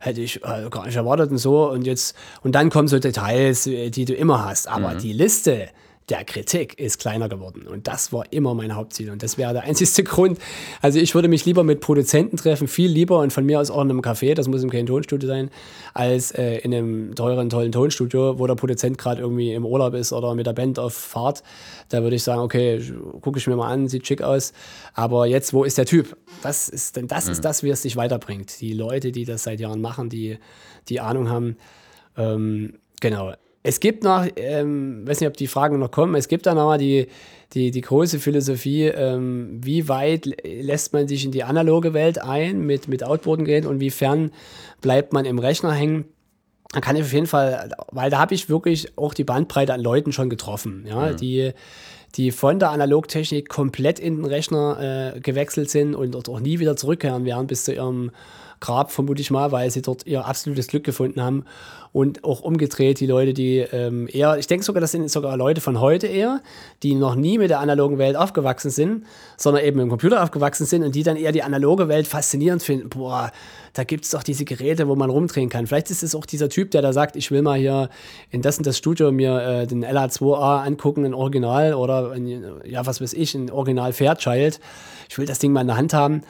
hätte 0.03 0.21
ich 0.21 0.43
äh, 0.45 0.69
gar 0.71 0.87
nicht 0.87 0.97
erwartet 0.97 1.31
und 1.31 1.39
so. 1.39 1.71
Und 1.71 1.87
jetzt, 1.87 2.17
und 2.43 2.55
dann 2.55 2.71
kommen 2.71 2.89
so 2.89 2.99
Details, 2.99 3.67
äh, 3.67 3.91
die 3.91 4.05
du 4.05 4.15
immer 4.15 4.45
hast. 4.45 4.69
Aber 4.69 4.95
mhm. 4.95 4.99
die 4.99 5.13
Liste, 5.13 5.69
der 6.09 6.25
Kritik 6.25 6.79
ist 6.79 6.99
kleiner 6.99 7.29
geworden. 7.29 7.67
Und 7.67 7.87
das 7.87 8.13
war 8.13 8.33
immer 8.33 8.55
mein 8.55 8.75
Hauptziel. 8.75 9.11
Und 9.11 9.23
das 9.23 9.39
wäre 9.39 9.53
der 9.53 9.63
einzigste 9.63 10.03
Grund. 10.05 10.39
Also 10.81 10.99
ich 10.99 11.15
würde 11.15 11.29
mich 11.29 11.45
lieber 11.45 11.65
mit 11.65 11.81
Produzenten 11.81 12.37
treffen, 12.37 12.69
viel 12.69 12.91
lieber 12.91 13.21
und 13.21 13.33
von 13.33 13.45
mir 13.45 13.61
aus 13.61 13.71
auch 13.71 13.83
in 13.83 13.91
einem 13.91 14.01
Café, 14.01 14.35
das 14.35 14.49
muss 14.49 14.63
im 14.63 14.71
kein 14.71 14.87
Tonstudio 14.87 15.29
sein, 15.29 15.51
als 15.95 16.33
äh, 16.33 16.59
in 16.59 16.75
einem 16.75 17.15
teuren, 17.15 17.51
tollen 17.51 17.73
Tonstudio, 17.73 18.39
wo 18.39 18.47
der 18.47 18.55
Produzent 18.55 18.99
gerade 18.99 19.21
irgendwie 19.21 19.53
im 19.53 19.65
Urlaub 19.65 19.95
ist 19.95 20.13
oder 20.13 20.35
mit 20.35 20.47
der 20.47 20.53
Band 20.53 20.79
auf 20.79 20.95
Fahrt. 20.95 21.43
Da 21.89 22.03
würde 22.03 22.17
ich 22.17 22.23
sagen, 22.23 22.41
okay, 22.41 22.83
gucke 23.21 23.39
ich 23.39 23.47
mir 23.47 23.57
mal 23.57 23.71
an, 23.71 23.89
sieht 23.89 24.07
schick 24.07 24.23
aus. 24.23 24.53
Aber 24.95 25.27
jetzt, 25.27 25.53
wo 25.53 25.65
ist 25.65 25.79
der 25.79 25.87
Typ? 25.87 26.17
Das 26.43 26.69
ist, 26.69 26.97
denn 26.97 27.07
das 27.07 27.27
mhm. 27.27 27.33
ist 27.33 27.45
das, 27.45 27.63
wie 27.63 27.71
es 27.71 27.83
sich 27.83 27.97
weiterbringt. 27.97 28.61
Die 28.61 28.73
Leute, 28.73 29.13
die 29.13 29.25
das 29.25 29.45
seit 29.45 29.61
Jahren 29.61 29.81
machen, 29.81 30.09
die, 30.09 30.39
die 30.89 31.01
Ahnung 31.01 31.29
haben. 31.29 31.57
Ähm, 32.17 32.75
genau. 33.01 33.33
Es 33.63 33.79
gibt 33.79 34.03
noch, 34.03 34.27
ähm, 34.37 35.07
weiß 35.07 35.21
nicht, 35.21 35.29
ob 35.29 35.37
die 35.37 35.47
Fragen 35.47 35.79
noch 35.79 35.91
kommen, 35.91 36.17
es 36.17 36.29
gibt 36.29 36.47
da 36.47 36.55
nochmal 36.55 36.79
die, 36.79 37.07
die, 37.53 37.71
die 37.71 37.81
große 37.81 38.19
Philosophie, 38.19 38.87
ähm, 38.87 39.61
wie 39.63 39.89
weit 39.89 40.27
lässt 40.45 40.93
man 40.93 41.07
sich 41.07 41.25
in 41.25 41.31
die 41.31 41.45
analoge 41.45 41.95
Welt 41.95 42.21
ein 42.21 42.61
mit, 42.67 42.89
mit 42.89 43.05
Outboarden-Geräten 43.05 43.69
und 43.69 43.79
wie 43.79 43.91
fern 43.91 44.33
bleibt 44.81 45.13
man 45.13 45.25
im 45.25 45.39
Rechner 45.39 45.73
hängen. 45.73 46.07
Da 46.73 46.81
kann 46.81 46.97
ich 46.97 47.03
auf 47.03 47.13
jeden 47.13 47.27
Fall, 47.27 47.71
weil 47.93 48.11
da 48.11 48.19
habe 48.19 48.35
ich 48.35 48.49
wirklich 48.49 48.97
auch 48.97 49.15
die 49.15 49.25
Bandbreite 49.25 49.75
an 49.75 49.81
Leuten 49.81 50.11
schon 50.11 50.31
getroffen, 50.31 50.85
ja, 50.89 51.09
ja. 51.09 51.13
die 51.13 51.53
die 52.15 52.31
von 52.31 52.59
der 52.59 52.71
Analogtechnik 52.71 53.49
komplett 53.49 53.99
in 53.99 54.17
den 54.17 54.25
Rechner 54.25 55.15
äh, 55.17 55.21
gewechselt 55.21 55.71
sind 55.71 55.95
und 55.95 56.13
dort 56.13 56.29
auch 56.29 56.41
nie 56.41 56.59
wieder 56.59 56.77
zurückkehren 56.77 57.25
werden 57.25 57.47
bis 57.47 57.65
zu 57.65 57.73
ihrem 57.73 58.11
Grab, 58.63 58.93
vermute 58.93 59.21
ich 59.21 59.31
mal, 59.31 59.51
weil 59.51 59.71
sie 59.71 59.83
dort 59.83 60.07
ihr 60.07 60.25
absolutes 60.25 60.69
Glück 60.69 60.85
gefunden 60.85 61.21
haben. 61.21 61.45
Und 61.91 62.25
auch 62.25 62.41
umgedreht, 62.41 63.01
die 63.01 63.07
Leute, 63.07 63.35
die 63.35 63.59
ähm, 63.59 64.09
eher, 64.11 64.39
ich 64.39 64.47
denke 64.47 64.65
sogar, 64.65 64.81
das 64.81 64.93
sind 64.93 65.11
sogar 65.11 65.37
Leute 65.37 65.61
von 65.61 65.79
heute 65.81 66.07
eher, 66.07 66.41
die 66.83 66.95
noch 66.95 67.17
nie 67.17 67.37
mit 67.37 67.51
der 67.51 67.61
analogen 67.61 67.99
Welt 67.99 68.17
aufgewachsen 68.17 68.71
sind, 68.71 69.05
sondern 69.37 69.65
eben 69.65 69.81
im 69.81 69.91
Computer 69.91 70.23
aufgewachsen 70.23 70.65
sind 70.65 70.85
und 70.85 70.95
die 70.95 71.03
dann 71.03 71.17
eher 71.17 71.33
die 71.33 71.43
analoge 71.43 71.89
Welt 71.89 72.07
faszinierend 72.07 72.63
finden. 72.63 72.89
Boah, 72.89 73.33
da 73.73 73.85
gibt 73.85 74.05
es 74.05 74.13
doch 74.13 74.23
diese 74.23 74.45
Geräte, 74.45 74.87
wo 74.89 74.95
man 74.95 75.11
rumdrehen 75.11 75.51
kann. 75.51 75.67
Vielleicht 75.67 75.91
ist 75.91 76.03
es 76.03 76.15
auch 76.15 76.25
dieser 76.25 76.49
Typ, 76.49 76.71
der 76.71 76.81
da 76.81 76.93
sagt, 76.93 77.17
ich 77.17 77.31
will 77.31 77.43
mal 77.43 77.59
hier 77.59 77.91
in 78.31 78.41
das 78.43 78.57
und 78.59 78.67
das 78.67 78.79
Studio 78.79 79.11
mir 79.13 79.43
äh, 79.43 79.67
den 79.67 79.85
LA2A 79.85 80.65
angucken, 80.65 81.05
ein 81.05 81.15
Original 81.15 81.75
oder, 81.75 82.13
ein, 82.13 82.45
ja, 82.65 82.87
was 82.87 83.01
weiß 83.01 83.13
ich, 83.13 83.35
ein 83.35 83.51
Original 83.51 83.93
Fairchild. 83.93 84.61
Ich 85.11 85.19
will 85.19 85.27
das 85.27 85.41
Ding 85.41 85.53
mal 85.53 85.63
in 85.63 85.67
der 85.67 85.77
Hand 85.77 85.93
haben. 85.93 86.23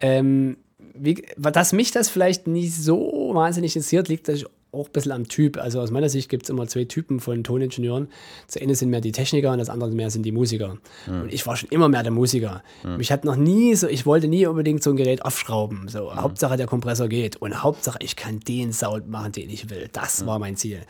Ähm, 0.00 0.56
wie, 1.00 1.24
dass 1.36 1.72
mich 1.72 1.90
das 1.90 2.08
vielleicht 2.08 2.46
nicht 2.46 2.74
so 2.74 3.30
wahnsinnig 3.32 3.74
interessiert, 3.74 4.08
liegt 4.08 4.28
auch 4.72 4.86
ein 4.86 4.92
bisschen 4.92 5.12
am 5.12 5.28
Typ. 5.28 5.58
Also 5.58 5.80
aus 5.80 5.90
meiner 5.90 6.08
Sicht 6.08 6.28
gibt 6.28 6.44
es 6.44 6.50
immer 6.50 6.66
zwei 6.68 6.84
Typen 6.84 7.20
von 7.20 7.42
Toningenieuren. 7.42 8.08
Das 8.46 8.60
eine 8.60 8.74
sind 8.74 8.90
mehr 8.90 9.00
die 9.00 9.12
Techniker 9.12 9.52
und 9.52 9.58
das 9.58 9.68
andere 9.68 9.90
mehr 9.90 10.10
sind 10.10 10.22
die 10.22 10.32
Musiker. 10.32 10.78
Mhm. 11.06 11.22
Und 11.22 11.32
ich 11.32 11.46
war 11.46 11.56
schon 11.56 11.68
immer 11.70 11.88
mehr 11.88 12.02
der 12.02 12.12
Musiker. 12.12 12.62
Mhm. 12.84 12.98
Mich 12.98 13.10
hat 13.10 13.24
noch 13.24 13.36
nie 13.36 13.74
so, 13.74 13.88
ich 13.88 14.06
wollte 14.06 14.28
nie 14.28 14.46
unbedingt 14.46 14.82
so 14.82 14.90
ein 14.90 14.96
Gerät 14.96 15.24
aufschrauben. 15.24 15.88
So, 15.88 16.10
mhm. 16.10 16.16
Hauptsache 16.20 16.56
der 16.56 16.66
Kompressor 16.66 17.08
geht 17.08 17.36
und 17.36 17.62
Hauptsache 17.62 17.98
ich 18.00 18.16
kann 18.16 18.40
den 18.40 18.72
Sound 18.72 19.08
machen, 19.08 19.32
den 19.32 19.50
ich 19.50 19.70
will. 19.70 19.88
Das 19.92 20.24
war 20.26 20.38
mein 20.38 20.56
Ziel. 20.56 20.80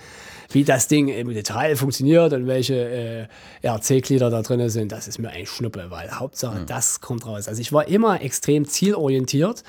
Wie 0.52 0.64
das 0.64 0.88
Ding 0.88 1.08
im 1.08 1.32
Detail 1.32 1.76
funktioniert 1.76 2.32
und 2.32 2.46
welche 2.46 3.28
äh, 3.62 3.66
RC-Glieder 3.66 4.30
da 4.30 4.42
drin 4.42 4.68
sind, 4.68 4.90
das 4.90 5.06
ist 5.06 5.18
mir 5.18 5.30
ein 5.30 5.46
Schnuppe, 5.46 5.86
weil 5.90 6.10
Hauptsache 6.10 6.64
das 6.66 7.00
kommt 7.00 7.24
raus. 7.24 7.46
Also 7.46 7.60
ich 7.60 7.72
war 7.72 7.86
immer 7.86 8.20
extrem 8.20 8.66
zielorientiert 8.66 9.62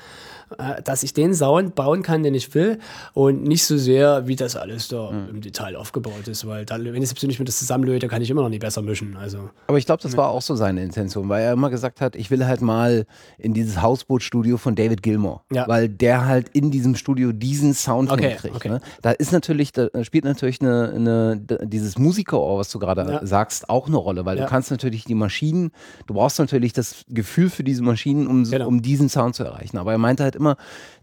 dass 0.84 1.02
ich 1.02 1.14
den 1.14 1.34
Sound 1.34 1.74
bauen 1.74 2.02
kann, 2.02 2.22
den 2.22 2.34
ich 2.34 2.54
will 2.54 2.78
und 3.14 3.42
nicht 3.42 3.64
so 3.64 3.76
sehr, 3.76 4.26
wie 4.26 4.36
das 4.36 4.56
alles 4.56 4.88
da 4.88 5.10
mhm. 5.10 5.28
im 5.30 5.40
Detail 5.40 5.76
aufgebaut 5.76 6.28
ist, 6.28 6.46
weil 6.46 6.64
dann, 6.64 6.84
wenn 6.84 7.02
ich 7.02 7.08
selbst 7.08 7.24
nicht 7.24 7.38
mit 7.38 7.48
das 7.48 7.58
zusammenlöte, 7.58 8.08
kann 8.08 8.22
ich 8.22 8.30
immer 8.30 8.42
noch 8.42 8.48
nicht 8.48 8.60
besser 8.60 8.82
mischen. 8.82 9.16
Also, 9.16 9.50
Aber 9.66 9.78
ich 9.78 9.86
glaube, 9.86 10.02
das 10.02 10.16
war 10.16 10.28
auch 10.30 10.42
so 10.42 10.54
seine 10.54 10.82
Intention, 10.82 11.28
weil 11.28 11.42
er 11.42 11.52
immer 11.52 11.70
gesagt 11.70 12.00
hat, 12.00 12.16
ich 12.16 12.30
will 12.30 12.46
halt 12.46 12.62
mal 12.62 13.06
in 13.38 13.54
dieses 13.54 13.80
Hausbootstudio 13.80 14.56
von 14.56 14.74
David 14.74 15.02
Gilmore, 15.02 15.40
ja. 15.52 15.66
weil 15.68 15.88
der 15.88 16.26
halt 16.26 16.48
in 16.50 16.70
diesem 16.70 16.94
Studio 16.94 17.32
diesen 17.32 17.74
Sound 17.74 18.10
okay, 18.10 18.30
hinkriegt. 18.30 18.56
Okay. 18.56 18.68
Ne? 18.68 18.80
Da 19.02 19.12
ist 19.12 19.32
natürlich, 19.32 19.72
da 19.72 19.88
spielt 20.02 20.24
natürlich 20.24 20.60
eine, 20.60 20.92
eine 20.94 21.40
dieses 21.66 21.98
Musikerohr, 21.98 22.58
was 22.58 22.70
du 22.70 22.78
gerade 22.78 23.10
ja. 23.10 23.26
sagst, 23.26 23.68
auch 23.68 23.86
eine 23.86 23.96
Rolle, 23.96 24.24
weil 24.24 24.36
ja. 24.38 24.44
du 24.44 24.50
kannst 24.50 24.70
natürlich 24.70 25.04
die 25.04 25.14
Maschinen, 25.14 25.70
du 26.06 26.14
brauchst 26.14 26.38
natürlich 26.38 26.72
das 26.72 27.04
Gefühl 27.08 27.50
für 27.50 27.64
diese 27.64 27.82
Maschinen, 27.82 28.26
um, 28.26 28.44
genau. 28.44 28.66
um 28.66 28.82
diesen 28.82 29.08
Sound 29.08 29.34
zu 29.34 29.44
erreichen. 29.44 29.78
Aber 29.78 29.92
er 29.92 29.98
meinte 29.98 30.22
halt 30.22 30.36
immer, 30.42 30.56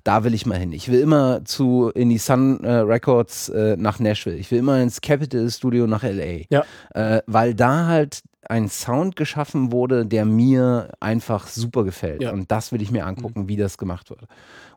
da 0.04 0.24
will 0.24 0.34
ich 0.34 0.46
mal 0.46 0.58
hin. 0.58 0.72
Ich 0.74 0.90
will 0.92 1.00
immer 1.00 1.44
zu 1.46 1.92
in 1.96 2.10
die 2.10 2.18
Sun 2.18 2.64
äh, 2.64 2.72
Records 2.72 3.50
äh, 3.50 3.76
nach 3.78 4.00
Nashville. 4.00 4.38
Ich 4.38 4.52
will 4.52 4.60
immer 4.60 4.82
ins 4.82 5.02
Capitol 5.02 5.50
Studio 5.50 5.88
nach 5.88 6.04
LA. 6.04 6.46
Ja. 6.50 6.64
Äh, 6.94 7.22
weil 7.26 7.56
da 7.56 7.88
halt 7.88 8.22
ein 8.48 8.68
Sound 8.70 9.16
geschaffen 9.16 9.72
wurde, 9.72 10.06
der 10.06 10.26
mir 10.26 10.92
einfach 11.00 11.48
super 11.48 11.84
gefällt. 11.84 12.24
Ja. 12.24 12.32
Und 12.32 12.52
das 12.52 12.72
will 12.72 12.82
ich 12.82 12.92
mir 12.92 13.06
angucken, 13.06 13.44
mhm. 13.44 13.48
wie 13.48 13.58
das 13.58 13.78
gemacht 13.78 14.10
wird. 14.10 14.22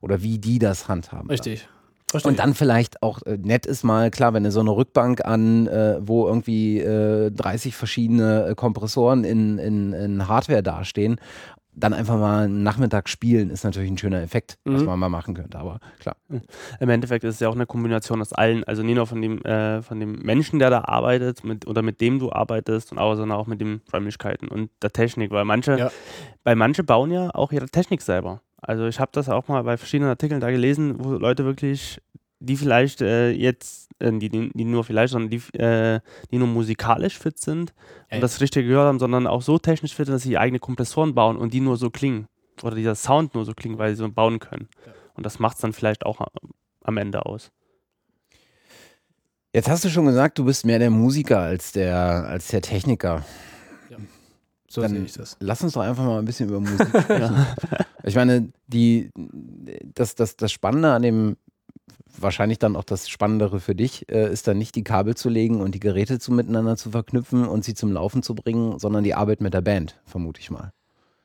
Oder 0.00 0.22
wie 0.22 0.38
die 0.38 0.58
das 0.58 0.88
handhaben. 0.88 1.30
Richtig. 1.30 1.66
Verstehe. 2.12 2.30
Und 2.30 2.38
dann 2.40 2.52
vielleicht 2.52 3.02
auch 3.02 3.22
äh, 3.22 3.38
nett 3.38 3.64
ist 3.64 3.84
mal, 3.84 4.10
klar, 4.10 4.34
wenn 4.34 4.44
du 4.44 4.50
so 4.50 4.60
eine 4.60 4.70
Rückbank 4.70 5.24
an, 5.24 5.66
äh, 5.66 5.96
wo 6.02 6.26
irgendwie 6.26 6.78
äh, 6.78 7.30
30 7.30 7.74
verschiedene 7.74 8.48
äh, 8.48 8.54
Kompressoren 8.54 9.24
in, 9.24 9.56
in, 9.58 9.94
in 9.94 10.28
Hardware 10.28 10.62
dastehen 10.62 11.16
dann 11.74 11.94
einfach 11.94 12.18
mal 12.18 12.44
einen 12.44 12.62
Nachmittag 12.62 13.08
spielen, 13.08 13.48
ist 13.50 13.64
natürlich 13.64 13.90
ein 13.90 13.96
schöner 13.96 14.20
Effekt, 14.20 14.58
mhm. 14.64 14.74
was 14.74 14.82
man 14.84 14.98
mal 14.98 15.08
machen 15.08 15.34
könnte, 15.34 15.58
aber 15.58 15.80
klar. 15.98 16.16
Im 16.80 16.88
Endeffekt 16.88 17.24
ist 17.24 17.36
es 17.36 17.40
ja 17.40 17.48
auch 17.48 17.54
eine 17.54 17.66
Kombination 17.66 18.20
aus 18.20 18.32
allen, 18.32 18.62
also 18.64 18.82
nicht 18.82 18.96
nur 18.96 19.06
von 19.06 19.22
dem, 19.22 19.42
äh, 19.44 19.80
von 19.80 19.98
dem 19.98 20.16
Menschen, 20.20 20.58
der 20.58 20.70
da 20.70 20.82
arbeitet 20.84 21.44
mit, 21.44 21.66
oder 21.66 21.82
mit 21.82 22.00
dem 22.00 22.18
du 22.18 22.30
arbeitest, 22.30 22.92
und 22.92 22.98
auch, 22.98 23.14
sondern 23.14 23.38
auch 23.38 23.46
mit 23.46 23.60
den 23.60 23.80
Räumlichkeiten 23.92 24.48
und 24.48 24.70
der 24.82 24.92
Technik, 24.92 25.30
weil 25.30 25.44
manche, 25.44 25.78
ja. 25.78 25.90
bei 26.44 26.54
manche 26.54 26.84
bauen 26.84 27.10
ja 27.10 27.30
auch 27.34 27.52
ihre 27.52 27.68
Technik 27.68 28.02
selber. 28.02 28.42
Also 28.60 28.86
ich 28.86 29.00
habe 29.00 29.10
das 29.12 29.28
auch 29.28 29.48
mal 29.48 29.64
bei 29.64 29.76
verschiedenen 29.76 30.10
Artikeln 30.10 30.40
da 30.40 30.50
gelesen, 30.50 30.96
wo 30.98 31.12
Leute 31.14 31.44
wirklich 31.44 32.00
die 32.42 32.56
vielleicht 32.56 33.00
äh, 33.00 33.30
jetzt, 33.30 33.90
äh, 34.00 34.12
die, 34.12 34.28
die, 34.28 34.64
nur 34.64 34.84
vielleicht, 34.84 35.12
sondern 35.12 35.30
die, 35.30 35.58
äh, 35.58 36.00
die 36.30 36.38
nur 36.38 36.48
musikalisch 36.48 37.18
fit 37.18 37.38
sind 37.38 37.72
Ey. 38.08 38.16
und 38.16 38.22
das 38.22 38.40
Richtige 38.40 38.68
gehört 38.68 38.86
haben, 38.86 38.98
sondern 38.98 39.26
auch 39.26 39.42
so 39.42 39.58
technisch 39.58 39.94
fit, 39.94 40.08
dass 40.08 40.22
sie 40.22 40.38
eigene 40.38 40.58
Kompressoren 40.58 41.14
bauen 41.14 41.36
und 41.36 41.52
die 41.52 41.60
nur 41.60 41.76
so 41.76 41.90
klingen. 41.90 42.26
Oder 42.62 42.74
dieser 42.74 42.94
Sound 42.94 43.34
nur 43.34 43.44
so 43.44 43.54
klingen, 43.54 43.78
weil 43.78 43.90
sie 43.90 43.96
so 43.96 44.10
bauen 44.10 44.38
können. 44.38 44.68
Ja. 44.86 44.92
Und 45.14 45.24
das 45.24 45.38
macht 45.38 45.56
es 45.56 45.60
dann 45.62 45.72
vielleicht 45.72 46.04
auch 46.04 46.20
am 46.82 46.96
Ende 46.96 47.26
aus. 47.26 47.50
Jetzt 49.54 49.68
hast 49.68 49.84
du 49.84 49.90
schon 49.90 50.06
gesagt, 50.06 50.38
du 50.38 50.44
bist 50.44 50.64
mehr 50.64 50.78
der 50.78 50.90
Musiker 50.90 51.40
als 51.40 51.72
der, 51.72 51.96
als 51.96 52.48
der 52.48 52.62
Techniker. 52.62 53.24
Ja. 53.90 53.98
So 54.66 54.80
Dann 54.80 54.92
sehe 54.92 55.04
ich 55.04 55.12
das. 55.12 55.36
Lass 55.40 55.62
uns 55.62 55.74
doch 55.74 55.82
einfach 55.82 56.04
mal 56.04 56.18
ein 56.18 56.24
bisschen 56.24 56.48
über 56.48 56.60
Musik 56.60 56.88
sprechen. 57.02 57.46
Ich 58.04 58.14
meine, 58.14 58.50
die, 58.66 59.10
das, 59.94 60.14
das, 60.14 60.36
das 60.36 60.50
Spannende 60.50 60.92
an 60.92 61.02
dem 61.02 61.36
wahrscheinlich 62.18 62.58
dann 62.58 62.76
auch 62.76 62.84
das 62.84 63.08
Spannendere 63.08 63.60
für 63.60 63.74
dich, 63.74 64.08
äh, 64.10 64.30
ist 64.30 64.46
dann 64.46 64.58
nicht 64.58 64.74
die 64.74 64.84
Kabel 64.84 65.16
zu 65.16 65.28
legen 65.28 65.60
und 65.60 65.74
die 65.74 65.80
Geräte 65.80 66.18
zu 66.18 66.32
miteinander 66.32 66.76
zu 66.76 66.90
verknüpfen 66.90 67.46
und 67.46 67.64
sie 67.64 67.74
zum 67.74 67.92
Laufen 67.92 68.22
zu 68.22 68.34
bringen, 68.34 68.78
sondern 68.78 69.04
die 69.04 69.14
Arbeit 69.14 69.40
mit 69.40 69.54
der 69.54 69.62
Band, 69.62 70.00
vermute 70.04 70.40
ich 70.40 70.50
mal. 70.50 70.72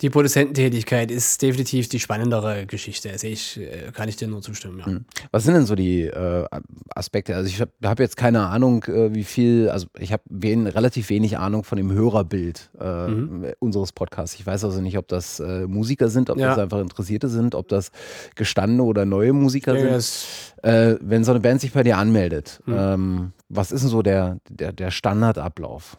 Die 0.01 0.11
Produzententätigkeit 0.11 1.09
ist 1.09 1.41
definitiv 1.41 1.89
die 1.89 1.99
spannendere 1.99 2.67
Geschichte. 2.67 3.17
Sehe 3.17 3.31
ich, 3.31 3.59
äh, 3.59 3.91
kann 3.91 4.07
ich 4.07 4.15
dir 4.15 4.27
nur 4.27 4.43
zustimmen, 4.43 4.77
ja. 4.77 4.85
Hm. 4.85 5.05
Was 5.31 5.43
sind 5.43 5.55
denn 5.55 5.65
so 5.65 5.73
die 5.73 6.03
äh, 6.03 6.45
Aspekte? 6.93 7.35
Also 7.35 7.49
ich 7.49 7.59
habe 7.59 7.71
hab 7.83 7.99
jetzt 7.99 8.15
keine 8.15 8.45
Ahnung, 8.45 8.83
äh, 8.83 9.15
wie 9.15 9.23
viel, 9.23 9.69
also 9.69 9.87
ich 9.97 10.13
habe 10.13 10.21
wen, 10.29 10.67
relativ 10.67 11.09
wenig 11.09 11.39
Ahnung 11.39 11.63
von 11.63 11.77
dem 11.79 11.91
Hörerbild 11.91 12.69
äh, 12.79 13.07
mhm. 13.07 13.53
unseres 13.57 13.91
Podcasts. 13.91 14.39
Ich 14.39 14.45
weiß 14.45 14.65
also 14.65 14.81
nicht, 14.81 14.99
ob 14.99 15.07
das 15.07 15.39
äh, 15.39 15.65
Musiker 15.65 16.09
sind, 16.09 16.29
ob 16.29 16.37
ja. 16.37 16.49
das 16.49 16.59
einfach 16.59 16.79
Interessierte 16.79 17.27
sind, 17.27 17.55
ob 17.55 17.67
das 17.67 17.89
gestandene 18.35 18.83
oder 18.83 19.05
neue 19.05 19.33
Musiker 19.33 19.75
ja, 19.75 19.99
sind. 19.99 20.63
Äh, 20.63 20.97
wenn 21.01 21.23
so 21.23 21.31
eine 21.31 21.39
Band 21.39 21.61
sich 21.61 21.73
bei 21.73 21.81
dir 21.81 21.97
anmeldet, 21.97 22.61
mhm. 22.67 22.75
ähm, 22.77 23.31
was 23.49 23.71
ist 23.71 23.81
denn 23.81 23.89
so 23.89 24.03
der, 24.03 24.37
der, 24.47 24.73
der 24.73 24.91
Standardablauf? 24.91 25.97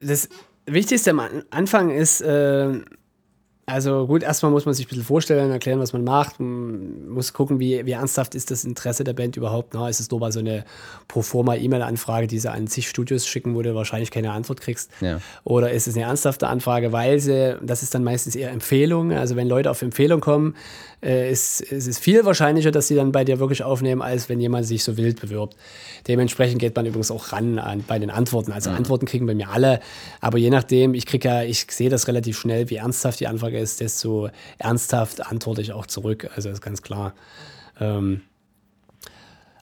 Das 0.00 0.28
Wichtigste 0.66 1.10
am 1.10 1.20
Anfang 1.50 1.90
ist, 1.90 2.20
äh, 2.20 2.80
also 3.66 4.06
gut, 4.06 4.22
erstmal 4.22 4.52
muss 4.52 4.66
man 4.66 4.74
sich 4.74 4.86
ein 4.86 4.88
bisschen 4.90 5.04
vorstellen, 5.04 5.50
erklären, 5.50 5.78
was 5.78 5.92
man 5.92 6.04
macht. 6.04 6.38
Man 6.38 7.08
muss 7.08 7.32
gucken, 7.32 7.60
wie, 7.60 7.86
wie 7.86 7.92
ernsthaft 7.92 8.34
ist 8.34 8.50
das 8.50 8.64
Interesse 8.64 9.04
der 9.04 9.14
Band 9.14 9.36
überhaupt. 9.36 9.72
Na, 9.72 9.88
ist 9.88 10.00
es 10.00 10.10
nur 10.10 10.20
mal 10.20 10.32
so 10.32 10.40
eine 10.40 10.64
Proforma-E-Mail-Anfrage, 11.08 12.26
die 12.26 12.38
sie 12.38 12.50
an 12.50 12.66
zig 12.66 12.88
Studios 12.88 13.26
schicken, 13.26 13.54
wo 13.54 13.62
du 13.62 13.74
wahrscheinlich 13.74 14.10
keine 14.10 14.32
Antwort 14.32 14.60
kriegst? 14.60 14.90
Ja. 15.00 15.20
Oder 15.44 15.70
ist 15.70 15.86
es 15.86 15.96
eine 15.96 16.04
ernsthafte 16.04 16.46
Anfrage, 16.46 16.92
weil 16.92 17.20
sie, 17.20 17.56
das 17.62 17.82
ist 17.82 17.94
dann 17.94 18.04
meistens 18.04 18.36
eher 18.36 18.50
Empfehlung. 18.50 19.12
Also 19.12 19.36
wenn 19.36 19.48
Leute 19.48 19.70
auf 19.70 19.80
Empfehlung 19.80 20.20
kommen, 20.20 20.54
äh, 21.04 21.30
ist, 21.30 21.60
ist 21.60 21.86
es 21.86 21.98
viel 21.98 22.24
wahrscheinlicher, 22.24 22.70
dass 22.70 22.88
sie 22.88 22.94
dann 22.94 23.12
bei 23.12 23.24
dir 23.24 23.38
wirklich 23.38 23.62
aufnehmen, 23.62 24.02
als 24.02 24.28
wenn 24.28 24.40
jemand 24.40 24.66
sich 24.66 24.84
so 24.84 24.96
wild 24.96 25.20
bewirbt. 25.20 25.56
Dementsprechend 26.08 26.60
geht 26.60 26.74
man 26.76 26.86
übrigens 26.86 27.10
auch 27.10 27.32
ran 27.32 27.58
an, 27.58 27.84
bei 27.86 27.98
den 27.98 28.10
Antworten. 28.10 28.52
Also 28.52 28.70
mhm. 28.70 28.76
Antworten 28.76 29.06
kriegen 29.06 29.26
bei 29.26 29.34
mir 29.34 29.50
alle, 29.50 29.80
aber 30.20 30.38
je 30.38 30.50
nachdem, 30.50 30.94
ich 30.94 31.06
kriege 31.06 31.28
ja, 31.28 31.42
ich 31.42 31.66
sehe 31.70 31.90
das 31.90 32.08
relativ 32.08 32.38
schnell, 32.38 32.70
wie 32.70 32.76
ernsthaft 32.76 33.20
die 33.20 33.26
Anfrage 33.26 33.53
ist, 33.58 33.80
desto 33.80 34.30
ernsthaft 34.58 35.26
antworte 35.26 35.62
ich 35.62 35.72
auch 35.72 35.86
zurück. 35.86 36.30
Also 36.34 36.50
ist 36.50 36.60
ganz 36.60 36.82
klar. 36.82 37.14
Ähm, 37.80 38.22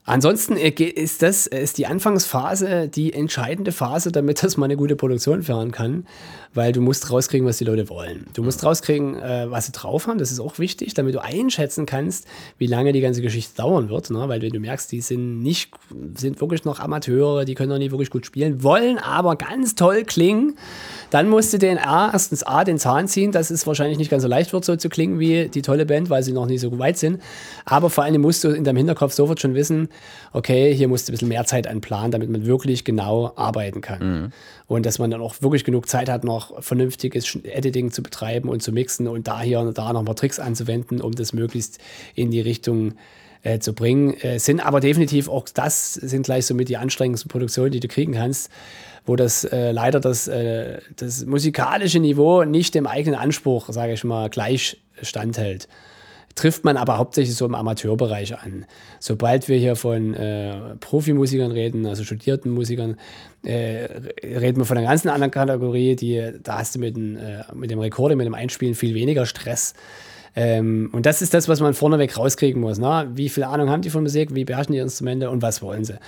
Ansonsten 0.05 0.57
äh, 0.57 0.70
ist 0.70 1.22
das 1.22 1.46
ist 1.46 1.78
die 1.78 1.86
Anfangsphase 1.86 2.88
die 2.88 3.12
entscheidende 3.12 3.70
Phase, 3.70 4.11
damit 4.11 4.42
das 4.42 4.57
mal 4.57 4.64
eine 4.64 4.76
gute 4.76 4.96
Produktion 4.96 5.44
fahren 5.44 5.70
kann, 5.70 6.07
weil 6.55 6.72
du 6.72 6.80
musst 6.80 7.11
rauskriegen, 7.11 7.46
was 7.46 7.59
die 7.59 7.64
Leute 7.64 7.88
wollen. 7.88 8.26
Du 8.34 8.42
musst 8.42 8.64
rauskriegen, 8.64 9.14
äh, 9.14 9.48
was 9.48 9.66
sie 9.66 9.72
drauf 9.72 10.09
haben. 10.09 10.18
Das 10.18 10.32
ist 10.32 10.40
auch 10.40 10.59
wichtig, 10.59 10.94
damit 10.94 11.14
du 11.14 11.22
einschätzen 11.22 11.86
kannst, 11.86 12.26
wie 12.59 12.66
lange 12.66 12.92
die 12.92 13.00
ganze 13.00 13.22
Geschichte 13.22 13.57
dauern 13.57 13.90
wird. 13.90 14.11
Ne? 14.11 14.28
Weil 14.28 14.40
du 14.40 14.59
merkst, 14.59 14.90
die 14.90 15.00
sind 15.00 15.40
nicht, 15.40 15.70
sind 16.16 16.40
wirklich 16.40 16.64
noch 16.64 16.80
Amateure, 16.80 17.44
die 17.44 17.55
können 17.55 17.70
noch 17.70 17.78
nicht 17.78 17.92
wirklich 17.92 18.11
gut 18.11 18.26
spielen, 18.26 18.64
wollen 18.64 18.98
aber 18.98 19.36
ganz 19.36 19.76
toll 19.76 20.03
klingen. 20.03 20.57
Dann 21.11 21.28
musst 21.28 21.53
du 21.53 21.59
den 21.59 21.78
A, 21.78 22.11
erstens 22.12 22.42
A, 22.42 22.64
den 22.64 22.78
Zahn 22.78 23.07
ziehen, 23.07 23.30
dass 23.30 23.50
es 23.50 23.66
wahrscheinlich 23.68 23.98
nicht 23.98 24.11
ganz 24.11 24.24
so 24.24 24.28
leicht 24.28 24.53
wird, 24.53 24.64
so 24.64 24.74
zu 24.74 24.88
klingen 24.88 25.20
wie 25.20 25.48
die 25.48 25.62
tolle 25.62 25.86
Band, 25.86 26.11
weil 26.11 26.24
sie 26.24 26.32
noch 26.32 26.46
nicht 26.46 26.61
so 26.61 26.76
weit 26.80 26.98
sind. 26.98 27.22
Aber 27.64 27.88
vor 27.88 28.03
allem 28.03 28.20
musst 28.20 28.42
du 28.42 28.48
in 28.48 28.64
deinem 28.64 28.78
Hinterkopf 28.78 29.12
sofort 29.12 29.40
schon 29.40 29.55
wissen, 29.55 29.88
okay, 30.32 30.74
hier 30.74 30.88
musst 30.88 31.09
du 31.09 31.12
ein 31.12 31.14
bisschen 31.14 31.28
mehr 31.28 31.45
Zeit 31.45 31.66
anplanen, 31.66 32.11
damit 32.11 32.30
man 32.30 32.47
wirklich 32.47 32.84
genau 32.84 33.32
arbeiten 33.36 33.80
kann. 33.80 34.22
Mhm. 34.22 34.32
Und 34.66 34.86
dass 34.86 34.99
man 34.99 35.11
dann 35.11 35.20
auch 35.20 35.40
wirklich 35.40 35.64
genug 35.64 35.88
Zeit 35.88 36.09
hat, 36.09 36.24
noch 36.24 36.62
vernünftiges 36.62 37.38
Editing 37.45 37.90
zu 37.90 38.03
betreiben 38.03 38.49
und 38.49 38.62
zu 38.62 38.72
mixen 38.72 39.09
und 39.09 39.28
da 39.28 39.40
hier 39.40 39.61
und 39.61 39.76
da 39.76 39.93
nochmal 39.93 40.14
Tricks 40.14 40.38
anzuwenden, 40.38 41.01
um 41.01 41.12
das 41.12 41.32
möglichst 41.32 41.78
in 42.14 42.30
die 42.30 42.40
Richtung 42.40 42.95
äh, 43.43 43.59
zu 43.59 43.74
bringen. 43.74 44.14
Äh, 44.20 44.38
sind 44.38 44.64
aber 44.64 44.80
definitiv 44.80 45.28
auch 45.28 45.47
das 45.53 45.95
sind 45.95 46.24
gleich 46.24 46.47
somit 46.47 46.68
die 46.68 46.76
anstrengendsten 46.76 47.28
Produktionen, 47.28 47.72
die 47.72 47.80
du 47.80 47.88
kriegen 47.88 48.12
kannst 48.12 48.51
wo 49.05 49.16
das 49.16 49.45
äh, 49.45 49.72
leider 49.72 50.01
das, 50.01 50.28
äh, 50.28 50.80
das 50.97 51.24
musikalische 51.24 51.99
Niveau 51.99 52.45
nicht 52.45 52.74
dem 52.74 52.86
eigenen 52.86 53.18
Anspruch, 53.18 53.68
sage 53.70 53.95
ich 53.95 54.05
mal, 54.05 54.30
gleich 54.30 54.80
standhält. 55.03 55.68
Trifft 56.35 56.64
man 56.64 56.76
aber 56.76 56.99
hauptsächlich 56.99 57.37
so 57.37 57.45
im 57.45 57.55
Amateurbereich 57.55 58.39
an. 58.39 58.64
Sobald 59.01 59.49
wir 59.49 59.59
hier 59.59 59.76
von 59.76 60.14
äh, 60.14 60.76
Profimusikern 60.80 61.53
reden, 61.53 61.87
also 61.87 62.05
studierten 62.05 62.51
Musikern, 62.51 62.97
äh, 63.45 63.89
reden 64.22 64.59
wir 64.59 64.64
von 64.64 64.78
einer 64.78 64.87
ganz 64.87 65.07
anderen 65.07 65.30
Kategorie, 65.30 65.97
die, 65.97 66.33
da 66.43 66.59
hast 66.59 66.74
du 66.74 66.78
mit, 66.78 66.97
den, 66.97 67.16
äh, 67.16 67.43
mit 67.55 67.70
dem 67.70 67.78
Rekording, 67.78 68.18
mit 68.18 68.26
dem 68.26 68.35
Einspielen 68.35 68.74
viel 68.74 68.95
weniger 68.95 69.26
Stress. 69.26 69.74
Ähm, 70.35 70.89
und 70.93 71.05
das 71.05 71.20
ist 71.20 71.35
das, 71.35 71.49
was 71.49 71.61
man 71.61 71.74
vorneweg 71.74 72.16
rauskriegen 72.16 72.61
muss. 72.61 72.78
Ne? 72.78 73.11
Wie 73.14 73.28
viel 73.28 73.45
Ahnung 73.45 73.68
haben 73.68 73.83
die 73.83 73.91
von 73.91 74.03
Musik, 74.03 74.35
wie 74.35 74.45
beherrschen 74.45 74.72
die 74.72 74.78
Instrumente 74.78 75.30
und 75.30 75.43
was 75.43 75.61
wollen 75.61 75.85
sie? 75.85 75.99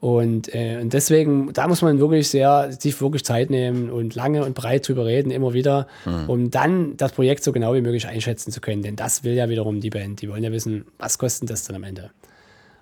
Und, 0.00 0.54
äh, 0.54 0.78
und 0.82 0.92
deswegen, 0.92 1.52
da 1.54 1.66
muss 1.66 1.80
man 1.80 1.98
wirklich 1.98 2.28
sehr, 2.28 2.70
sich 2.72 3.00
wirklich 3.00 3.24
Zeit 3.24 3.48
nehmen 3.48 3.88
und 3.88 4.14
lange 4.14 4.44
und 4.44 4.54
breit 4.54 4.86
drüber 4.86 5.06
reden, 5.06 5.30
immer 5.30 5.54
wieder, 5.54 5.86
mhm. 6.04 6.28
um 6.28 6.50
dann 6.50 6.96
das 6.98 7.12
Projekt 7.12 7.42
so 7.42 7.52
genau 7.52 7.74
wie 7.74 7.80
möglich 7.80 8.06
einschätzen 8.06 8.52
zu 8.52 8.60
können. 8.60 8.82
Denn 8.82 8.96
das 8.96 9.24
will 9.24 9.32
ja 9.32 9.48
wiederum 9.48 9.80
die 9.80 9.90
Band. 9.90 10.20
Die 10.20 10.28
wollen 10.28 10.44
ja 10.44 10.52
wissen, 10.52 10.84
was 10.98 11.16
kostet 11.16 11.48
das 11.48 11.64
dann 11.64 11.76
am 11.76 11.84
Ende. 11.84 12.10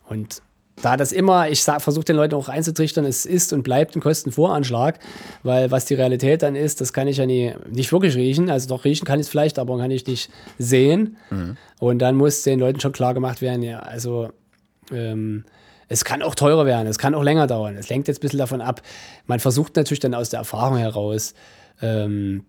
Und 0.09 0.43
da 0.81 0.97
das 0.97 1.13
immer, 1.13 1.49
ich 1.49 1.63
versuche 1.63 2.05
den 2.05 2.17
Leuten 2.17 2.35
auch 2.35 2.49
einzutrichtern, 2.49 3.05
es 3.05 3.27
ist 3.27 3.53
und 3.53 3.63
bleibt 3.63 3.95
ein 3.95 4.01
Kostenvoranschlag, 4.01 4.99
weil 5.43 5.71
was 5.71 5.85
die 5.85 5.95
Realität 5.95 6.43
dann 6.43 6.57
ist, 6.57 6.81
das 6.81 6.93
kann 6.93 7.09
ich 7.09 7.19
ja 7.19 7.27
nie, 7.27 7.55
nicht 7.71 7.93
wirklich 7.93 8.17
riechen. 8.17 8.51
Also 8.51 8.69
doch 8.69 8.85
riechen 8.85 9.05
kann 9.05 9.21
ich 9.21 9.27
es 9.27 9.31
vielleicht, 9.31 9.59
aber 9.59 9.79
kann 9.79 9.91
ich 9.91 10.07
nicht 10.07 10.31
sehen. 10.59 11.17
Mhm. 11.31 11.57
Und 11.79 11.99
dann 12.01 12.17
muss 12.17 12.43
den 12.43 12.59
Leuten 12.59 12.81
schon 12.81 12.93
klar 12.93 13.15
gemacht 13.15 13.43
werden, 13.43 13.63
ja, 13.63 13.81
also 13.81 14.31
ähm, 14.91 15.45
es 15.89 16.05
kann 16.05 16.23
auch 16.23 16.35
teurer 16.35 16.67
werden, 16.67 16.87
es 16.87 16.99
kann 16.99 17.15
auch 17.15 17.23
länger 17.23 17.47
dauern. 17.47 17.77
Es 17.77 17.89
lenkt 17.89 18.09
jetzt 18.09 18.19
ein 18.19 18.21
bisschen 18.21 18.39
davon 18.39 18.61
ab. 18.61 18.83
Man 19.27 19.41
versucht 19.41 19.77
natürlich 19.77 20.01
dann 20.01 20.15
aus 20.15 20.31
der 20.31 20.39
Erfahrung 20.39 20.79
heraus, 20.79 21.35
ähm, 21.81 22.45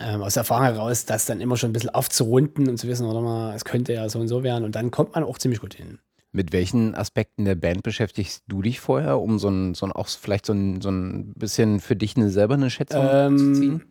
ähm, 0.00 0.22
aus 0.22 0.34
der 0.34 0.42
Erfahrung 0.42 0.64
heraus, 0.64 1.04
das 1.04 1.26
dann 1.26 1.40
immer 1.40 1.56
schon 1.56 1.70
ein 1.70 1.72
bisschen 1.72 1.90
aufzurunden 1.90 2.68
und 2.68 2.78
zu 2.78 2.88
wissen, 2.88 3.06
oder 3.06 3.20
mal, 3.20 3.54
es 3.54 3.64
könnte 3.64 3.92
ja 3.92 4.08
so 4.08 4.18
und 4.18 4.28
so 4.28 4.42
werden. 4.42 4.64
Und 4.64 4.74
dann 4.74 4.90
kommt 4.90 5.14
man 5.14 5.24
auch 5.24 5.38
ziemlich 5.38 5.60
gut 5.60 5.74
hin. 5.74 5.98
Mit 6.34 6.52
welchen 6.52 6.94
Aspekten 6.94 7.44
der 7.44 7.56
Band 7.56 7.82
beschäftigst 7.82 8.44
du 8.48 8.62
dich 8.62 8.80
vorher, 8.80 9.20
um 9.20 9.38
so 9.38 9.48
ein, 9.48 9.74
so 9.74 9.84
ein 9.84 9.92
auch 9.92 10.08
vielleicht 10.08 10.46
so 10.46 10.54
ein, 10.54 10.80
so 10.80 10.90
ein 10.90 11.34
bisschen 11.34 11.80
für 11.80 11.94
dich 11.94 12.16
eine, 12.16 12.30
selber 12.30 12.54
eine 12.54 12.70
Schätzung 12.70 13.06
ähm, 13.10 13.38
zu 13.38 13.52
ziehen? 13.52 13.82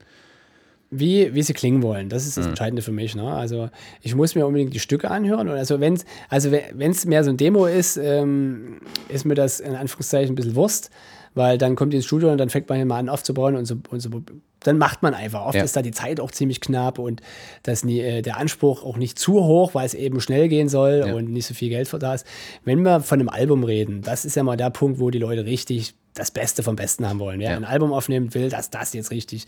Wie, 0.92 1.34
wie 1.34 1.42
sie 1.42 1.54
klingen 1.54 1.82
wollen. 1.82 2.10
Das 2.10 2.28
ist 2.28 2.38
das 2.38 2.46
mhm. 2.46 2.52
Entscheidende 2.52 2.82
für 2.82 2.92
mich. 2.92 3.16
Ne? 3.16 3.24
Also 3.24 3.70
ich 4.02 4.14
muss 4.14 4.36
mir 4.36 4.46
unbedingt 4.46 4.74
die 4.74 4.80
Stücke 4.80 5.10
anhören. 5.10 5.48
Und 5.48 5.56
also 5.56 5.80
wenn 5.80 5.94
es 5.94 6.06
also 6.30 6.52
wenn's 6.52 7.06
mehr 7.06 7.24
so 7.24 7.30
ein 7.30 7.38
Demo 7.38 7.66
ist, 7.66 7.98
ähm, 7.98 8.82
ist 9.08 9.26
mir 9.26 9.36
das 9.36 9.62
in 9.62 9.74
Anführungszeichen 9.74 10.34
ein 10.34 10.36
bisschen 10.36 10.56
Wurst, 10.56 10.92
weil 11.34 11.58
dann 11.58 11.76
kommt 11.76 11.94
die 11.94 11.98
ins 11.98 12.06
Studio 12.06 12.30
und 12.30 12.38
dann 12.38 12.50
fängt 12.50 12.68
man 12.68 12.78
hier 12.78 12.86
mal 12.86 13.00
an 13.00 13.08
aufzubauen 13.08 13.56
und 13.56 13.66
so, 13.66 13.76
und 13.90 14.02
so 14.02 14.10
dann 14.64 14.78
macht 14.78 15.02
man 15.02 15.14
einfach. 15.14 15.46
Oft 15.46 15.56
ja. 15.56 15.64
ist 15.64 15.76
da 15.76 15.82
die 15.82 15.92
Zeit 15.92 16.20
auch 16.20 16.32
ziemlich 16.32 16.62
knapp 16.62 17.00
und 17.00 17.22
das 17.64 17.84
nie, 17.84 18.00
äh, 18.00 18.22
der 18.22 18.38
Anspruch 18.38 18.84
auch 18.84 18.98
nicht 18.98 19.18
zu 19.20 19.44
hoch, 19.44 19.74
weil 19.74 19.86
es 19.86 19.94
eben 19.94 20.22
schnell 20.22 20.48
gehen 20.48 20.70
soll 20.70 21.04
ja. 21.06 21.14
und 21.14 21.32
nicht 21.32 21.48
so 21.48 21.54
viel 21.54 21.70
Geld 21.70 21.88
für 21.88 22.00
das. 22.00 22.24
Wenn 22.64 22.82
wir 22.84 23.02
von 23.02 23.20
einem 23.20 23.30
Album 23.30 23.64
reden, 23.64 24.02
das 24.02 24.26
ist 24.26 24.36
ja 24.36 24.44
mal 24.44 24.58
der 24.58 24.70
Punkt, 24.70 25.00
wo 25.00 25.10
die 25.10 25.20
Leute 25.20 25.46
richtig 25.46 25.96
das 26.14 26.30
Beste 26.30 26.62
vom 26.62 26.76
Besten 26.76 27.08
haben 27.08 27.20
wollen. 27.20 27.40
Wer 27.40 27.52
ja. 27.52 27.58
ein 27.58 27.64
Album 27.64 27.94
aufnehmen 27.94 28.34
will, 28.34 28.50
dass 28.50 28.70
das 28.70 28.94
jetzt 28.94 29.12
richtig. 29.12 29.46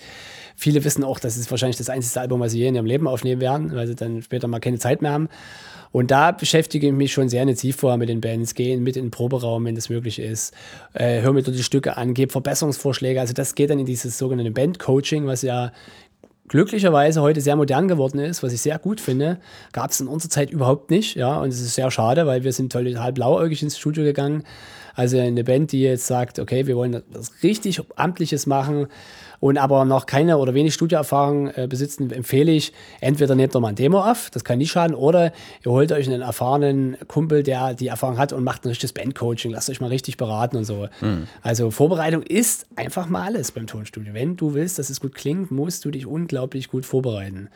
Viele 0.55 0.83
wissen 0.83 1.03
auch, 1.03 1.19
das 1.19 1.35
ist 1.35 1.51
wahrscheinlich 1.51 1.77
das 1.77 1.89
einzige 1.89 2.21
Album, 2.21 2.39
was 2.39 2.53
sie 2.53 2.59
je 2.59 2.67
in 2.67 2.75
ihrem 2.75 2.85
Leben 2.85 3.07
aufnehmen 3.07 3.41
werden, 3.41 3.75
weil 3.75 3.87
sie 3.87 3.95
dann 3.95 4.21
später 4.21 4.47
mal 4.47 4.59
keine 4.59 4.79
Zeit 4.79 5.01
mehr 5.01 5.11
haben. 5.11 5.29
Und 5.93 6.11
da 6.11 6.31
beschäftige 6.31 6.87
ich 6.87 6.93
mich 6.93 7.13
schon 7.13 7.29
sehr 7.29 7.43
intensiv 7.43 7.77
vorher 7.77 7.97
mit 7.97 8.09
den 8.09 8.19
Bands, 8.19 8.55
gehe 8.55 8.77
mit 8.77 8.97
in 8.97 9.05
den 9.05 9.11
Proberaum, 9.11 9.63
wenn 9.63 9.75
das 9.75 9.89
möglich 9.89 10.19
ist, 10.19 10.53
äh, 10.93 11.21
höre 11.21 11.31
mir 11.31 11.43
dort 11.43 11.55
die 11.55 11.63
Stücke 11.63 11.95
an, 11.95 12.13
gebe 12.13 12.31
Verbesserungsvorschläge. 12.31 13.21
Also 13.21 13.33
das 13.33 13.55
geht 13.55 13.69
dann 13.69 13.79
in 13.79 13.85
dieses 13.85 14.17
sogenannte 14.17 14.51
Band-Coaching, 14.51 15.27
was 15.27 15.43
ja 15.43 15.71
glücklicherweise 16.49 17.21
heute 17.21 17.39
sehr 17.39 17.55
modern 17.55 17.87
geworden 17.87 18.19
ist, 18.19 18.43
was 18.43 18.51
ich 18.51 18.61
sehr 18.61 18.79
gut 18.79 18.99
finde, 18.99 19.39
gab 19.71 19.91
es 19.91 20.01
in 20.01 20.07
unserer 20.07 20.31
Zeit 20.31 20.49
überhaupt 20.51 20.89
nicht. 20.89 21.15
Ja, 21.15 21.39
und 21.39 21.49
es 21.49 21.61
ist 21.61 21.75
sehr 21.75 21.89
schade, 21.91 22.25
weil 22.25 22.43
wir 22.43 22.51
sind 22.51 22.73
total 22.73 23.13
blauäugig 23.13 23.63
ins 23.63 23.77
Studio 23.77 24.03
gegangen 24.03 24.43
also 24.95 25.17
eine 25.17 25.43
Band, 25.43 25.71
die 25.71 25.81
jetzt 25.81 26.07
sagt, 26.07 26.39
okay, 26.39 26.67
wir 26.67 26.75
wollen 26.75 27.01
das 27.11 27.31
richtig 27.43 27.81
Amtliches 27.95 28.45
machen 28.45 28.87
und 29.43 29.57
aber 29.57 29.83
noch 29.83 30.05
keine 30.05 30.37
oder 30.37 30.53
wenig 30.53 30.73
Studioerfahrung 30.73 31.49
äh, 31.49 31.67
besitzen, 31.67 32.09
empfehle 32.11 32.49
ich, 32.49 32.71
entweder 33.01 33.35
nehmt 33.35 33.53
ihr 33.53 33.59
mal 33.59 33.67
ein 33.67 33.75
Demo 33.75 33.99
auf, 33.99 34.29
das 34.29 34.45
kann 34.45 34.57
nicht 34.57 34.71
schaden, 34.71 34.95
oder 34.95 35.33
ihr 35.65 35.71
holt 35.71 35.91
euch 35.91 36.07
einen 36.07 36.21
erfahrenen 36.21 36.95
Kumpel, 37.09 37.43
der 37.43 37.73
die 37.73 37.87
Erfahrung 37.87 38.17
hat 38.17 38.31
und 38.31 38.45
macht 38.45 38.63
ein 38.63 38.69
richtiges 38.69 38.93
Bandcoaching, 38.93 39.51
lasst 39.51 39.69
euch 39.69 39.81
mal 39.81 39.87
richtig 39.87 40.15
beraten 40.15 40.55
und 40.55 40.63
so. 40.63 40.87
Mhm. 41.01 41.27
Also 41.41 41.71
Vorbereitung 41.71 42.23
ist 42.23 42.67
einfach 42.77 43.09
mal 43.09 43.23
alles 43.23 43.51
beim 43.51 43.67
Tonstudio. 43.67 44.13
Wenn 44.13 44.37
du 44.37 44.53
willst, 44.53 44.79
dass 44.79 44.89
es 44.89 45.01
gut 45.01 45.13
klingt, 45.13 45.51
musst 45.51 45.83
du 45.83 45.91
dich 45.91 46.07
unglaublich 46.07 46.69
gut 46.69 46.85
vorbereiten. 46.85 47.49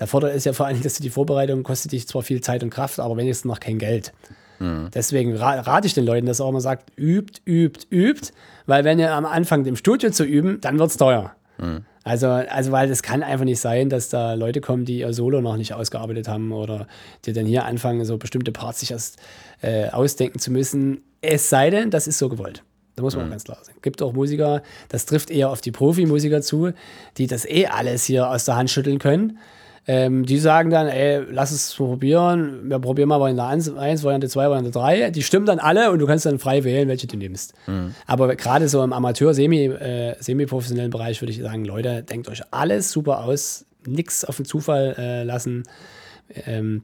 Der 0.00 0.08
Vorteil 0.08 0.34
ist 0.34 0.44
ja 0.44 0.52
vor 0.52 0.66
allem, 0.66 0.82
dass 0.82 0.94
du 0.94 1.04
die 1.04 1.10
Vorbereitung 1.10 1.62
kostet 1.62 1.92
dich 1.92 2.08
zwar 2.08 2.22
viel 2.22 2.40
Zeit 2.40 2.64
und 2.64 2.70
Kraft, 2.70 2.98
aber 2.98 3.16
wenigstens 3.16 3.48
noch 3.48 3.60
kein 3.60 3.78
Geld. 3.78 4.12
Mhm. 4.58 4.88
Deswegen 4.92 5.36
rate 5.36 5.86
ich 5.86 5.94
den 5.94 6.04
Leuten, 6.04 6.26
dass 6.26 6.40
auch 6.40 6.48
immer 6.48 6.60
sagt, 6.60 6.90
übt, 6.98 7.40
übt, 7.46 7.86
übt, 7.90 8.32
weil 8.68 8.84
wenn 8.84 8.98
ihr 8.98 9.12
am 9.12 9.24
Anfang 9.24 9.64
im 9.64 9.76
Studio 9.76 10.10
zu 10.10 10.24
üben, 10.24 10.60
dann 10.60 10.78
wird 10.78 10.90
es 10.90 10.96
teuer. 10.96 11.32
Mhm. 11.56 11.84
Also, 12.04 12.28
also, 12.28 12.70
weil 12.70 12.90
es 12.90 13.02
kann 13.02 13.22
einfach 13.22 13.44
nicht 13.44 13.60
sein, 13.60 13.90
dass 13.90 14.08
da 14.08 14.34
Leute 14.34 14.60
kommen, 14.60 14.84
die 14.84 15.00
ihr 15.00 15.12
Solo 15.12 15.40
noch 15.40 15.56
nicht 15.56 15.74
ausgearbeitet 15.74 16.28
haben 16.28 16.52
oder 16.52 16.86
die 17.24 17.32
dann 17.32 17.44
hier 17.44 17.64
anfangen, 17.64 18.04
so 18.04 18.16
bestimmte 18.16 18.52
Parts 18.52 18.80
sich 18.80 18.92
erst 18.92 19.18
äh, 19.60 19.88
ausdenken 19.88 20.38
zu 20.38 20.50
müssen. 20.50 21.02
Es 21.20 21.50
sei 21.50 21.70
denn, 21.70 21.90
das 21.90 22.06
ist 22.06 22.18
so 22.18 22.28
gewollt. 22.28 22.62
Da 22.96 23.02
muss 23.02 23.16
man 23.16 23.26
mhm. 23.26 23.30
ganz 23.30 23.44
klar 23.44 23.58
sagen. 23.62 23.76
Es 23.76 23.82
gibt 23.82 24.02
auch 24.02 24.12
Musiker, 24.12 24.62
das 24.88 25.06
trifft 25.06 25.30
eher 25.30 25.50
auf 25.50 25.60
die 25.60 25.70
Profimusiker 25.70 26.40
zu, 26.42 26.72
die 27.16 27.26
das 27.26 27.44
eh 27.44 27.66
alles 27.66 28.04
hier 28.04 28.30
aus 28.30 28.44
der 28.44 28.56
Hand 28.56 28.70
schütteln 28.70 28.98
können. 28.98 29.38
Ähm, 29.90 30.26
die 30.26 30.38
sagen 30.38 30.68
dann, 30.68 30.86
ey, 30.86 31.24
lass 31.30 31.50
es 31.50 31.74
probieren. 31.74 32.68
Wir 32.68 32.78
probieren 32.78 33.08
mal 33.08 33.20
Variante 33.20 33.42
1, 33.42 33.74
1 33.74 34.04
Variante 34.04 34.28
2, 34.28 34.50
Variante 34.50 34.70
3. 34.70 35.10
Die 35.12 35.22
stimmen 35.22 35.46
dann 35.46 35.58
alle 35.58 35.90
und 35.90 35.98
du 35.98 36.06
kannst 36.06 36.26
dann 36.26 36.38
frei 36.38 36.62
wählen, 36.62 36.88
welche 36.88 37.06
du 37.06 37.16
nimmst. 37.16 37.54
Mhm. 37.66 37.94
Aber 38.06 38.36
gerade 38.36 38.68
so 38.68 38.84
im 38.84 38.92
Amateur-, 38.92 39.32
semi, 39.32 39.64
äh, 39.64 40.14
semi-professionellen 40.20 40.90
Bereich 40.90 41.22
würde 41.22 41.32
ich 41.32 41.38
sagen, 41.38 41.64
Leute, 41.64 42.02
denkt 42.02 42.28
euch 42.28 42.42
alles 42.50 42.92
super 42.92 43.24
aus. 43.24 43.64
Nichts 43.86 44.26
auf 44.26 44.36
den 44.36 44.44
Zufall 44.44 44.94
äh, 44.98 45.22
lassen. 45.22 45.62
Ähm, 46.44 46.82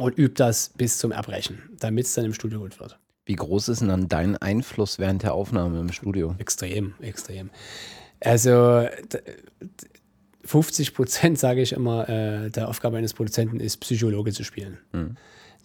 und 0.00 0.18
übt 0.18 0.42
das 0.42 0.70
bis 0.76 0.98
zum 0.98 1.12
Erbrechen, 1.12 1.62
damit 1.78 2.06
es 2.06 2.14
dann 2.14 2.24
im 2.24 2.34
Studio 2.34 2.58
gut 2.58 2.80
wird. 2.80 2.98
Wie 3.26 3.36
groß 3.36 3.68
ist 3.68 3.80
denn 3.80 3.88
dann 3.88 4.08
dein 4.08 4.36
Einfluss 4.36 4.98
während 4.98 5.22
der 5.22 5.34
Aufnahme 5.34 5.78
im 5.78 5.92
Studio? 5.92 6.34
Extrem, 6.38 6.94
extrem. 7.00 7.50
Also 8.18 8.88
50 10.44 10.94
Prozent, 10.94 11.38
sage 11.38 11.62
ich 11.62 11.72
immer, 11.72 12.08
äh, 12.08 12.50
der 12.50 12.68
Aufgabe 12.68 12.96
eines 12.96 13.14
Produzenten 13.14 13.60
ist, 13.60 13.78
Psychologe 13.78 14.32
zu 14.32 14.44
spielen. 14.44 14.78
Mhm. 14.92 15.16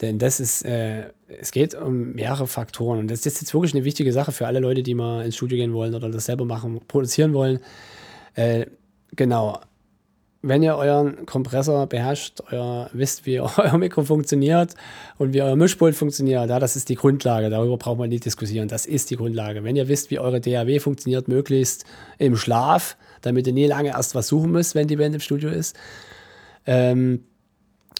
Denn 0.01 0.17
das 0.17 0.39
ist, 0.39 0.63
äh, 0.63 1.09
es 1.27 1.51
geht 1.51 1.75
um 1.75 2.13
mehrere 2.13 2.47
Faktoren. 2.47 2.99
Und 2.99 3.11
das 3.11 3.25
ist 3.25 3.41
jetzt 3.41 3.53
wirklich 3.53 3.73
eine 3.73 3.83
wichtige 3.83 4.13
Sache 4.13 4.31
für 4.31 4.47
alle 4.47 4.59
Leute, 4.59 4.81
die 4.81 4.95
mal 4.95 5.25
ins 5.25 5.35
Studio 5.35 5.57
gehen 5.57 5.73
wollen 5.73 5.93
oder 5.93 6.09
das 6.09 6.25
selber 6.25 6.45
machen, 6.45 6.79
produzieren 6.87 7.33
wollen. 7.33 7.59
Äh, 8.35 8.67
genau. 9.15 9.59
Wenn 10.41 10.63
ihr 10.63 10.77
euren 10.77 11.25
Kompressor 11.25 11.85
beherrscht, 11.87 12.39
euer, 12.49 12.89
wisst, 12.93 13.25
wie 13.25 13.39
euer 13.41 13.77
Mikro 13.77 14.03
funktioniert 14.03 14.73
und 15.17 15.33
wie 15.33 15.41
euer 15.41 15.57
Mischpult 15.57 15.95
funktioniert, 15.95 16.49
ja, 16.49 16.59
das 16.59 16.77
ist 16.77 16.87
die 16.87 16.95
Grundlage. 16.95 17.49
Darüber 17.49 17.75
braucht 17.75 17.97
man 17.97 18.07
nicht 18.07 18.23
diskutieren. 18.23 18.69
Das 18.69 18.85
ist 18.85 19.09
die 19.09 19.17
Grundlage. 19.17 19.65
Wenn 19.65 19.75
ihr 19.75 19.89
wisst, 19.89 20.11
wie 20.11 20.19
eure 20.19 20.39
DAW 20.39 20.79
funktioniert, 20.79 21.27
möglichst 21.27 21.83
im 22.19 22.37
Schlaf, 22.37 22.95
damit 23.21 23.47
ihr 23.47 23.53
nie 23.53 23.67
lange 23.67 23.89
erst 23.89 24.15
was 24.15 24.27
suchen 24.27 24.51
müsst, 24.51 24.75
wenn 24.75 24.87
die 24.87 24.95
Band 24.95 25.15
im 25.15 25.21
Studio 25.21 25.49
ist. 25.49 25.75
Ähm, 26.65 27.25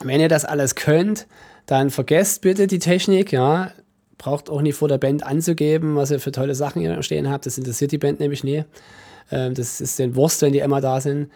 wenn 0.04 0.22
ihr 0.22 0.30
das 0.30 0.46
alles 0.46 0.76
könnt, 0.76 1.28
dann 1.66 1.90
vergesst 1.90 2.42
bitte 2.42 2.68
die 2.68 2.80
Technik, 2.80 3.32
ja. 3.32 3.72
braucht 4.18 4.50
auch 4.50 4.62
nie 4.62 4.72
vor 4.72 4.88
der 4.88 4.98
Band 4.98 5.26
anzugeben, 5.26 5.96
was 5.96 6.12
ihr 6.12 6.20
für 6.20 6.32
tolle 6.32 6.56
Sachen 6.56 6.82
ihr 6.82 7.02
stehen 7.04 7.30
habt. 7.30 7.46
Das 7.46 7.58
interessiert 7.58 7.92
die 7.92 7.98
Band 7.98 8.20
nämlich 8.20 8.44
nie. 8.44 8.64
Ähm, 9.32 9.54
das 9.54 9.82
ist 9.82 10.00
den 10.00 10.16
Wurst, 10.16 10.42
wenn 10.42 10.54
die 10.54 10.60
immer 10.60 10.82
da 10.82 11.02
sind. 11.02 11.32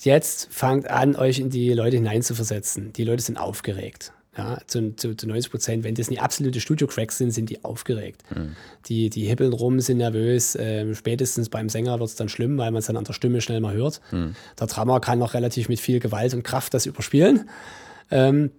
Jetzt 0.00 0.48
fangt 0.52 0.88
an, 0.88 1.16
euch 1.16 1.38
in 1.38 1.50
die 1.50 1.72
Leute 1.72 1.96
hineinzuversetzen. 1.96 2.92
Die 2.92 3.04
Leute 3.04 3.22
sind 3.22 3.36
aufgeregt. 3.36 4.12
Ja, 4.38 4.58
zu, 4.68 4.94
zu, 4.94 5.16
zu 5.16 5.26
90 5.26 5.50
Prozent, 5.50 5.84
wenn 5.84 5.96
das 5.96 6.10
nicht 6.10 6.22
absolute 6.22 6.60
Studio-Cracks 6.60 7.18
sind, 7.18 7.32
sind 7.32 7.50
die 7.50 7.64
aufgeregt. 7.64 8.22
Mhm. 8.30 8.54
Die, 8.86 9.10
die 9.10 9.24
hippeln 9.24 9.52
rum, 9.52 9.80
sind 9.80 9.98
nervös. 9.98 10.56
Ähm, 10.58 10.94
spätestens 10.94 11.48
beim 11.48 11.68
Sänger 11.68 11.98
wird 11.98 12.08
es 12.08 12.14
dann 12.14 12.28
schlimm, 12.28 12.56
weil 12.56 12.70
man 12.70 12.78
es 12.78 12.86
dann 12.86 12.96
an 12.96 13.02
der 13.02 13.14
Stimme 13.14 13.40
schnell 13.40 13.60
mal 13.60 13.74
hört. 13.74 14.00
Mhm. 14.12 14.36
Der 14.60 14.68
Drummer 14.68 15.00
kann 15.00 15.18
noch 15.18 15.34
relativ 15.34 15.68
mit 15.68 15.80
viel 15.80 15.98
Gewalt 15.98 16.34
und 16.34 16.44
Kraft 16.44 16.72
das 16.72 16.86
überspielen. 16.86 17.50
Ähm, 18.12 18.52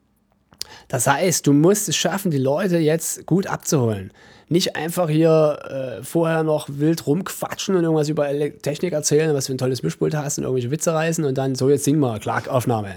das 0.89 1.07
heißt, 1.07 1.47
du 1.47 1.53
musst 1.53 1.87
es 1.87 1.95
schaffen, 1.95 2.29
die 2.29 2.37
Leute 2.37 2.77
jetzt 2.77 3.25
gut 3.25 3.47
abzuholen. 3.47 4.11
Nicht 4.49 4.75
einfach 4.75 5.09
hier 5.09 5.99
äh, 5.99 6.03
vorher 6.03 6.43
noch 6.43 6.67
wild 6.69 7.07
rumquatschen 7.07 7.75
und 7.75 7.83
irgendwas 7.83 8.09
über 8.09 8.27
Technik 8.61 8.91
erzählen, 8.91 9.33
was 9.33 9.47
für 9.47 9.53
ein 9.53 9.57
tolles 9.57 9.81
Mischpult 9.81 10.13
hast 10.13 10.39
und 10.39 10.43
irgendwelche 10.43 10.71
Witze 10.71 10.93
reißen 10.93 11.23
und 11.23 11.37
dann 11.37 11.55
so, 11.55 11.69
jetzt 11.69 11.85
sing 11.85 11.99
mal, 11.99 12.19
Klagaufnahme. 12.19 12.95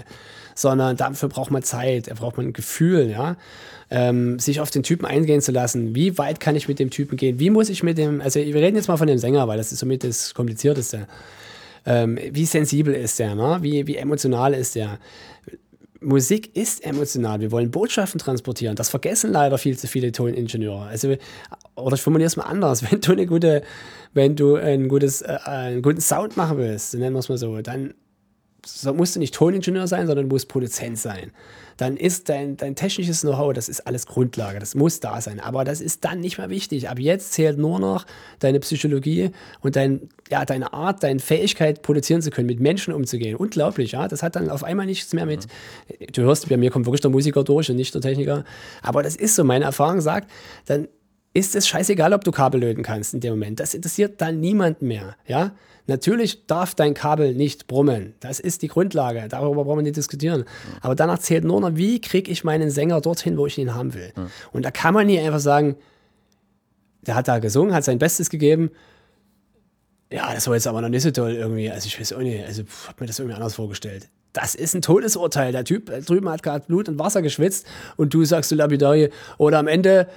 Sondern 0.55 0.97
dafür 0.97 1.29
braucht 1.29 1.51
man 1.51 1.63
Zeit, 1.63 2.09
da 2.09 2.13
braucht 2.13 2.37
man 2.37 2.47
ein 2.47 2.53
Gefühl, 2.53 3.09
ja. 3.09 3.37
Ähm, 3.89 4.39
sich 4.39 4.59
auf 4.59 4.71
den 4.71 4.83
Typen 4.83 5.05
eingehen 5.05 5.41
zu 5.41 5.51
lassen. 5.51 5.93
Wie 5.95 6.17
weit 6.17 6.39
kann 6.39 6.55
ich 6.55 6.67
mit 6.67 6.79
dem 6.79 6.89
Typen 6.89 7.15
gehen? 7.15 7.39
Wie 7.39 7.49
muss 7.49 7.69
ich 7.69 7.83
mit 7.83 7.97
dem, 7.97 8.21
also 8.21 8.39
wir 8.39 8.55
reden 8.55 8.75
jetzt 8.75 8.87
mal 8.87 8.97
von 8.97 9.07
dem 9.07 9.17
Sänger, 9.17 9.47
weil 9.47 9.57
das 9.57 9.71
ist 9.71 9.79
somit 9.79 10.03
das 10.03 10.33
Komplizierteste. 10.33 11.07
Ähm, 11.85 12.17
wie 12.31 12.45
sensibel 12.45 12.93
ist 12.93 13.19
der, 13.19 13.35
ne? 13.35 13.59
wie, 13.61 13.85
wie 13.87 13.97
emotional 13.97 14.53
ist 14.53 14.75
der? 14.75 14.99
Musik 16.03 16.55
ist 16.55 16.83
emotional. 16.83 17.39
Wir 17.39 17.51
wollen 17.51 17.71
Botschaften 17.71 18.19
transportieren. 18.19 18.75
Das 18.75 18.89
vergessen 18.89 19.31
leider 19.31 19.57
viel 19.57 19.77
zu 19.77 19.87
viele 19.87 20.11
Toningenieure. 20.11 20.83
Also, 20.83 21.15
oder 21.75 21.95
ich 21.95 22.01
formuliere 22.01 22.27
es 22.27 22.35
mal 22.35 22.43
anders. 22.43 22.83
Wenn 22.91 23.01
du 23.01 23.11
eine 23.13 23.25
gute, 23.25 23.63
wenn 24.13 24.35
du 24.35 24.55
ein 24.55 24.89
gutes, 24.89 25.21
äh, 25.21 25.37
einen 25.45 25.81
guten 25.81 26.01
Sound 26.01 26.37
machen 26.37 26.57
willst, 26.57 26.93
nennen 26.93 27.13
wir 27.13 27.19
es 27.19 27.29
mal 27.29 27.37
so, 27.37 27.61
dann 27.61 27.93
musst 28.93 29.15
du 29.15 29.19
nicht 29.19 29.33
Toningenieur 29.33 29.87
sein, 29.87 30.07
sondern 30.07 30.27
musst 30.27 30.47
Produzent 30.47 30.97
sein. 30.97 31.31
Dann 31.77 31.97
ist 31.97 32.29
dein, 32.29 32.55
dein 32.55 32.75
technisches 32.75 33.21
Know-how, 33.21 33.53
das 33.53 33.67
ist 33.67 33.87
alles 33.87 34.05
Grundlage, 34.05 34.59
das 34.59 34.75
muss 34.75 34.99
da 34.99 35.19
sein. 35.21 35.39
Aber 35.39 35.63
das 35.65 35.81
ist 35.81 36.05
dann 36.05 36.19
nicht 36.19 36.37
mehr 36.37 36.49
wichtig. 36.49 36.89
Ab 36.89 36.99
jetzt 36.99 37.33
zählt 37.33 37.57
nur 37.57 37.79
noch 37.79 38.05
deine 38.39 38.59
Psychologie 38.59 39.31
und 39.61 39.75
dein, 39.75 40.09
ja, 40.29 40.45
deine 40.45 40.71
Art, 40.73 41.03
deine 41.03 41.19
Fähigkeit, 41.19 41.81
produzieren 41.81 42.21
zu 42.21 42.29
können, 42.29 42.47
mit 42.47 42.59
Menschen 42.59 42.93
umzugehen. 42.93 43.35
Unglaublich, 43.35 43.93
ja. 43.93 44.07
Das 44.07 44.23
hat 44.23 44.35
dann 44.35 44.49
auf 44.49 44.63
einmal 44.63 44.85
nichts 44.85 45.13
mehr 45.13 45.25
mit. 45.25 45.47
Du 46.13 46.21
hörst, 46.21 46.47
bei 46.47 46.57
mir 46.57 46.69
kommt 46.69 46.85
wirklich 46.85 47.01
der 47.01 47.11
Musiker 47.11 47.43
durch 47.43 47.69
und 47.69 47.75
nicht 47.75 47.93
der 47.93 48.01
Techniker. 48.01 48.43
Aber 48.81 49.03
das 49.03 49.15
ist 49.15 49.35
so, 49.35 49.43
meine 49.43 49.65
Erfahrung 49.65 49.99
sagt, 49.99 50.29
dann 50.65 50.87
ist 51.33 51.55
es 51.55 51.67
scheißegal, 51.67 52.13
ob 52.13 52.23
du 52.23 52.31
Kabel 52.31 52.61
löten 52.61 52.83
kannst 52.83 53.13
in 53.13 53.19
dem 53.19 53.33
Moment. 53.33 53.59
Das 53.59 53.73
interessiert 53.73 54.21
dann 54.21 54.39
niemand 54.39 54.81
mehr, 54.81 55.15
ja. 55.25 55.53
Natürlich 55.85 56.47
darf 56.47 56.75
dein 56.75 56.93
Kabel 56.93 57.35
nicht 57.35 57.67
brummen. 57.67 58.13
Das 58.21 58.39
ist 58.39 58.61
die 58.61 58.69
Grundlage. 58.69 59.25
Darüber 59.27 59.65
brauchen 59.65 59.79
wir 59.79 59.83
nicht 59.83 59.97
diskutieren. 59.97 60.45
Aber 60.81 60.95
danach 60.95 61.19
zählt 61.19 61.43
nur 61.43 61.59
noch, 61.59 61.75
wie 61.75 61.99
kriege 61.99 62.31
ich 62.31 62.43
meinen 62.43 62.69
Sänger 62.69 63.01
dorthin, 63.01 63.37
wo 63.37 63.45
ich 63.47 63.57
ihn 63.57 63.75
haben 63.75 63.93
will. 63.93 64.13
Und 64.51 64.63
da 64.63 64.71
kann 64.71 64.93
man 64.93 65.07
nicht 65.07 65.19
einfach 65.19 65.39
sagen, 65.39 65.75
der 67.01 67.15
hat 67.15 67.27
da 67.27 67.39
gesungen, 67.39 67.73
hat 67.73 67.83
sein 67.83 67.99
Bestes 67.99 68.29
gegeben. 68.29 68.71
Ja, 70.11 70.33
das 70.33 70.47
war 70.47 70.53
jetzt 70.53 70.67
aber 70.67 70.81
noch 70.81 70.89
nicht 70.89 71.03
so 71.03 71.11
toll 71.11 71.33
irgendwie. 71.33 71.69
Also 71.69 71.87
ich 71.87 71.99
weiß 71.99 72.13
auch 72.13 72.19
nicht, 72.19 72.45
also 72.45 72.61
ich 72.61 72.87
habe 72.87 72.97
mir 73.01 73.07
das 73.07 73.19
irgendwie 73.19 73.35
anders 73.35 73.55
vorgestellt. 73.55 74.09
Das 74.31 74.55
ist 74.55 74.73
ein 74.73 74.81
Todesurteil. 74.81 75.51
Der 75.51 75.65
Typ 75.65 75.91
drüben 76.05 76.29
hat 76.29 76.43
gerade 76.43 76.65
Blut 76.65 76.87
und 76.87 76.97
Wasser 76.97 77.21
geschwitzt 77.21 77.67
und 77.97 78.13
du 78.13 78.23
sagst 78.23 78.51
du 78.51 78.55
Lapidari. 78.55 79.09
Oder 79.37 79.59
am 79.59 79.67
Ende 79.67 80.07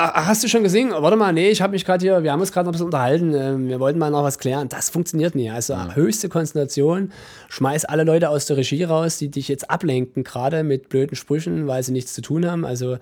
hast 0.00 0.42
du 0.44 0.48
schon 0.48 0.62
gesehen? 0.62 0.90
Warte 0.90 1.16
mal, 1.16 1.32
nee, 1.32 1.50
ich 1.50 1.62
habe 1.62 1.72
mich 1.72 1.84
gerade 1.84 2.04
hier, 2.04 2.22
wir 2.22 2.32
haben 2.32 2.40
uns 2.40 2.52
gerade 2.52 2.66
noch 2.66 2.70
ein 2.70 2.72
bisschen 2.72 2.86
unterhalten, 2.86 3.34
ähm, 3.34 3.68
wir 3.68 3.80
wollten 3.80 3.98
mal 3.98 4.10
noch 4.10 4.22
was 4.22 4.38
klären. 4.38 4.68
Das 4.68 4.90
funktioniert 4.90 5.34
nie. 5.34 5.50
Also 5.50 5.72
ja. 5.72 5.94
höchste 5.94 6.28
Konzentration, 6.28 7.12
schmeiß 7.48 7.84
alle 7.84 8.04
Leute 8.04 8.28
aus 8.28 8.46
der 8.46 8.56
Regie 8.56 8.84
raus, 8.84 9.18
die 9.18 9.30
dich 9.30 9.48
jetzt 9.48 9.70
ablenken, 9.70 10.24
gerade 10.24 10.62
mit 10.62 10.88
blöden 10.88 11.16
Sprüchen, 11.16 11.66
weil 11.66 11.82
sie 11.82 11.92
nichts 11.92 12.14
zu 12.14 12.22
tun 12.22 12.46
haben. 12.46 12.64
Also 12.64 12.98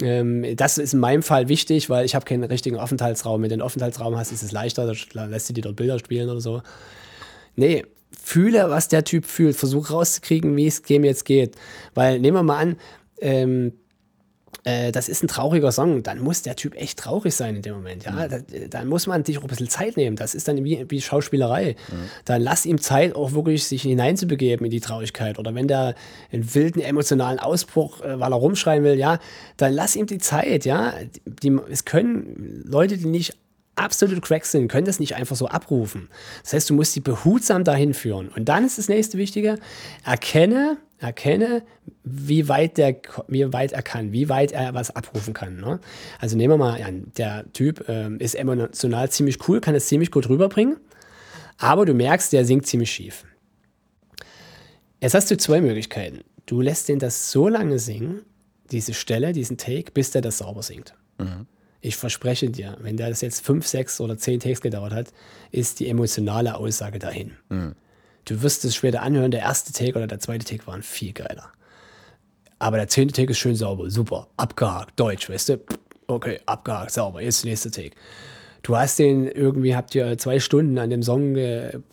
ähm, 0.00 0.44
das 0.56 0.78
ist 0.78 0.94
in 0.94 1.00
meinem 1.00 1.22
Fall 1.22 1.48
wichtig, 1.48 1.90
weil 1.90 2.04
ich 2.04 2.14
habe 2.14 2.24
keinen 2.24 2.44
richtigen 2.44 2.78
Aufenthaltsraum. 2.78 3.42
Wenn 3.42 3.48
du 3.48 3.54
einen 3.54 3.62
Aufenthaltsraum 3.62 4.16
hast, 4.16 4.32
ist 4.32 4.42
es 4.42 4.52
leichter, 4.52 4.92
da 5.14 5.24
lässt 5.24 5.48
du 5.48 5.52
dir 5.52 5.62
dort 5.62 5.76
Bilder 5.76 5.98
spielen 5.98 6.28
oder 6.28 6.40
so. 6.40 6.62
Nee, 7.56 7.84
fühle, 8.16 8.70
was 8.70 8.88
der 8.88 9.04
Typ 9.04 9.24
fühlt, 9.24 9.56
versuch 9.56 9.90
rauszukriegen, 9.90 10.56
wie 10.56 10.66
es 10.66 10.82
dem 10.82 11.04
jetzt 11.04 11.24
geht. 11.24 11.56
Weil 11.94 12.20
nehmen 12.20 12.36
wir 12.36 12.42
mal 12.42 12.58
an, 12.58 12.76
ähm, 13.20 13.72
äh, 14.64 14.92
das 14.92 15.08
ist 15.08 15.22
ein 15.22 15.28
trauriger 15.28 15.72
Song, 15.72 16.02
dann 16.02 16.20
muss 16.20 16.42
der 16.42 16.56
Typ 16.56 16.74
echt 16.76 16.98
traurig 16.98 17.34
sein 17.34 17.56
in 17.56 17.62
dem 17.62 17.74
Moment. 17.74 18.04
Ja? 18.04 18.12
Mhm. 18.12 18.28
Da, 18.28 18.38
dann 18.68 18.88
muss 18.88 19.06
man 19.06 19.24
sich 19.24 19.38
auch 19.38 19.42
ein 19.42 19.48
bisschen 19.48 19.68
Zeit 19.68 19.96
nehmen. 19.96 20.16
Das 20.16 20.34
ist 20.34 20.48
dann 20.48 20.62
wie, 20.64 20.84
wie 20.88 21.00
Schauspielerei. 21.00 21.76
Mhm. 21.90 21.94
Dann 22.24 22.42
lass 22.42 22.66
ihm 22.66 22.80
Zeit, 22.80 23.14
auch 23.14 23.32
wirklich 23.32 23.64
sich 23.64 23.82
hineinzubegeben 23.82 24.64
in 24.66 24.70
die 24.70 24.80
Traurigkeit. 24.80 25.38
Oder 25.38 25.54
wenn 25.54 25.68
der 25.68 25.94
einen 26.32 26.54
wilden 26.54 26.80
emotionalen 26.80 27.38
Ausbruch, 27.38 28.02
äh, 28.02 28.18
weil 28.20 28.32
er 28.32 28.36
rumschreien 28.36 28.84
will, 28.84 28.98
ja, 28.98 29.18
dann 29.56 29.72
lass 29.72 29.96
ihm 29.96 30.06
die 30.06 30.18
Zeit. 30.18 30.64
Ja? 30.64 30.94
Die, 31.24 31.56
es 31.70 31.84
können 31.84 32.64
Leute, 32.66 32.98
die 32.98 33.06
nicht 33.06 33.36
absolute 33.78 34.20
Cracks 34.20 34.52
sind, 34.52 34.68
können 34.68 34.86
das 34.86 35.00
nicht 35.00 35.14
einfach 35.14 35.36
so 35.36 35.48
abrufen. 35.48 36.08
Das 36.42 36.52
heißt, 36.52 36.70
du 36.70 36.74
musst 36.74 36.92
sie 36.92 37.00
behutsam 37.00 37.64
dahin 37.64 37.94
führen. 37.94 38.28
Und 38.28 38.48
dann 38.48 38.64
ist 38.64 38.78
das 38.78 38.88
nächste 38.88 39.18
Wichtige, 39.18 39.58
erkenne, 40.04 40.78
erkenne, 40.98 41.62
wie 42.02 42.48
weit, 42.48 42.76
der, 42.76 42.96
wie 43.28 43.52
weit 43.52 43.72
er 43.72 43.82
kann, 43.82 44.12
wie 44.12 44.28
weit 44.28 44.52
er 44.52 44.74
was 44.74 44.94
abrufen 44.94 45.34
kann. 45.34 45.56
Ne? 45.56 45.80
Also 46.18 46.36
nehmen 46.36 46.54
wir 46.54 46.58
mal 46.58 46.82
an, 46.82 47.12
der 47.16 47.50
Typ 47.52 47.88
äh, 47.88 48.14
ist 48.18 48.34
emotional 48.34 49.10
ziemlich 49.10 49.48
cool, 49.48 49.60
kann 49.60 49.74
es 49.74 49.86
ziemlich 49.86 50.10
gut 50.10 50.28
rüberbringen, 50.28 50.76
aber 51.58 51.86
du 51.86 51.94
merkst, 51.94 52.32
der 52.32 52.44
singt 52.44 52.66
ziemlich 52.66 52.90
schief. 52.90 53.24
Jetzt 55.00 55.14
hast 55.14 55.30
du 55.30 55.36
zwei 55.36 55.60
Möglichkeiten. 55.60 56.20
Du 56.46 56.60
lässt 56.60 56.88
den 56.88 56.98
das 56.98 57.30
so 57.30 57.48
lange 57.48 57.78
singen, 57.78 58.22
diese 58.70 58.94
Stelle, 58.94 59.32
diesen 59.32 59.56
Take, 59.56 59.92
bis 59.92 60.10
der 60.10 60.22
das 60.22 60.38
sauber 60.38 60.62
singt. 60.62 60.94
Mhm. 61.18 61.46
Ich 61.80 61.96
verspreche 61.96 62.50
dir, 62.50 62.76
wenn 62.80 62.96
das 62.96 63.20
jetzt 63.20 63.44
fünf, 63.44 63.66
sechs 63.66 64.00
oder 64.00 64.18
zehn 64.18 64.40
Takes 64.40 64.60
gedauert 64.60 64.92
hat, 64.92 65.12
ist 65.52 65.80
die 65.80 65.88
emotionale 65.88 66.56
Aussage 66.56 66.98
dahin. 66.98 67.36
Mhm. 67.48 67.74
Du 68.24 68.42
wirst 68.42 68.64
es 68.64 68.74
später 68.74 69.02
anhören, 69.02 69.30
der 69.30 69.40
erste 69.40 69.72
Take 69.72 69.96
oder 69.96 70.06
der 70.06 70.18
zweite 70.18 70.44
Take 70.44 70.66
waren 70.66 70.82
viel 70.82 71.12
geiler. 71.12 71.52
Aber 72.58 72.76
der 72.76 72.88
zehnte 72.88 73.14
Take 73.14 73.30
ist 73.30 73.38
schön 73.38 73.54
sauber, 73.54 73.90
super, 73.90 74.28
abgehakt, 74.36 74.98
deutsch, 74.98 75.30
weißt 75.30 75.48
du? 75.50 75.60
Okay, 76.08 76.40
abgehakt, 76.44 76.90
sauber, 76.90 77.22
jetzt 77.22 77.44
der 77.44 77.50
nächste 77.50 77.70
Take. 77.70 77.92
Du 78.62 78.76
hast 78.76 78.98
den 78.98 79.26
irgendwie, 79.26 79.74
habt 79.74 79.94
ihr 79.94 80.18
zwei 80.18 80.40
Stunden 80.40 80.78
an 80.78 80.90
dem 80.90 81.02
Song 81.02 81.36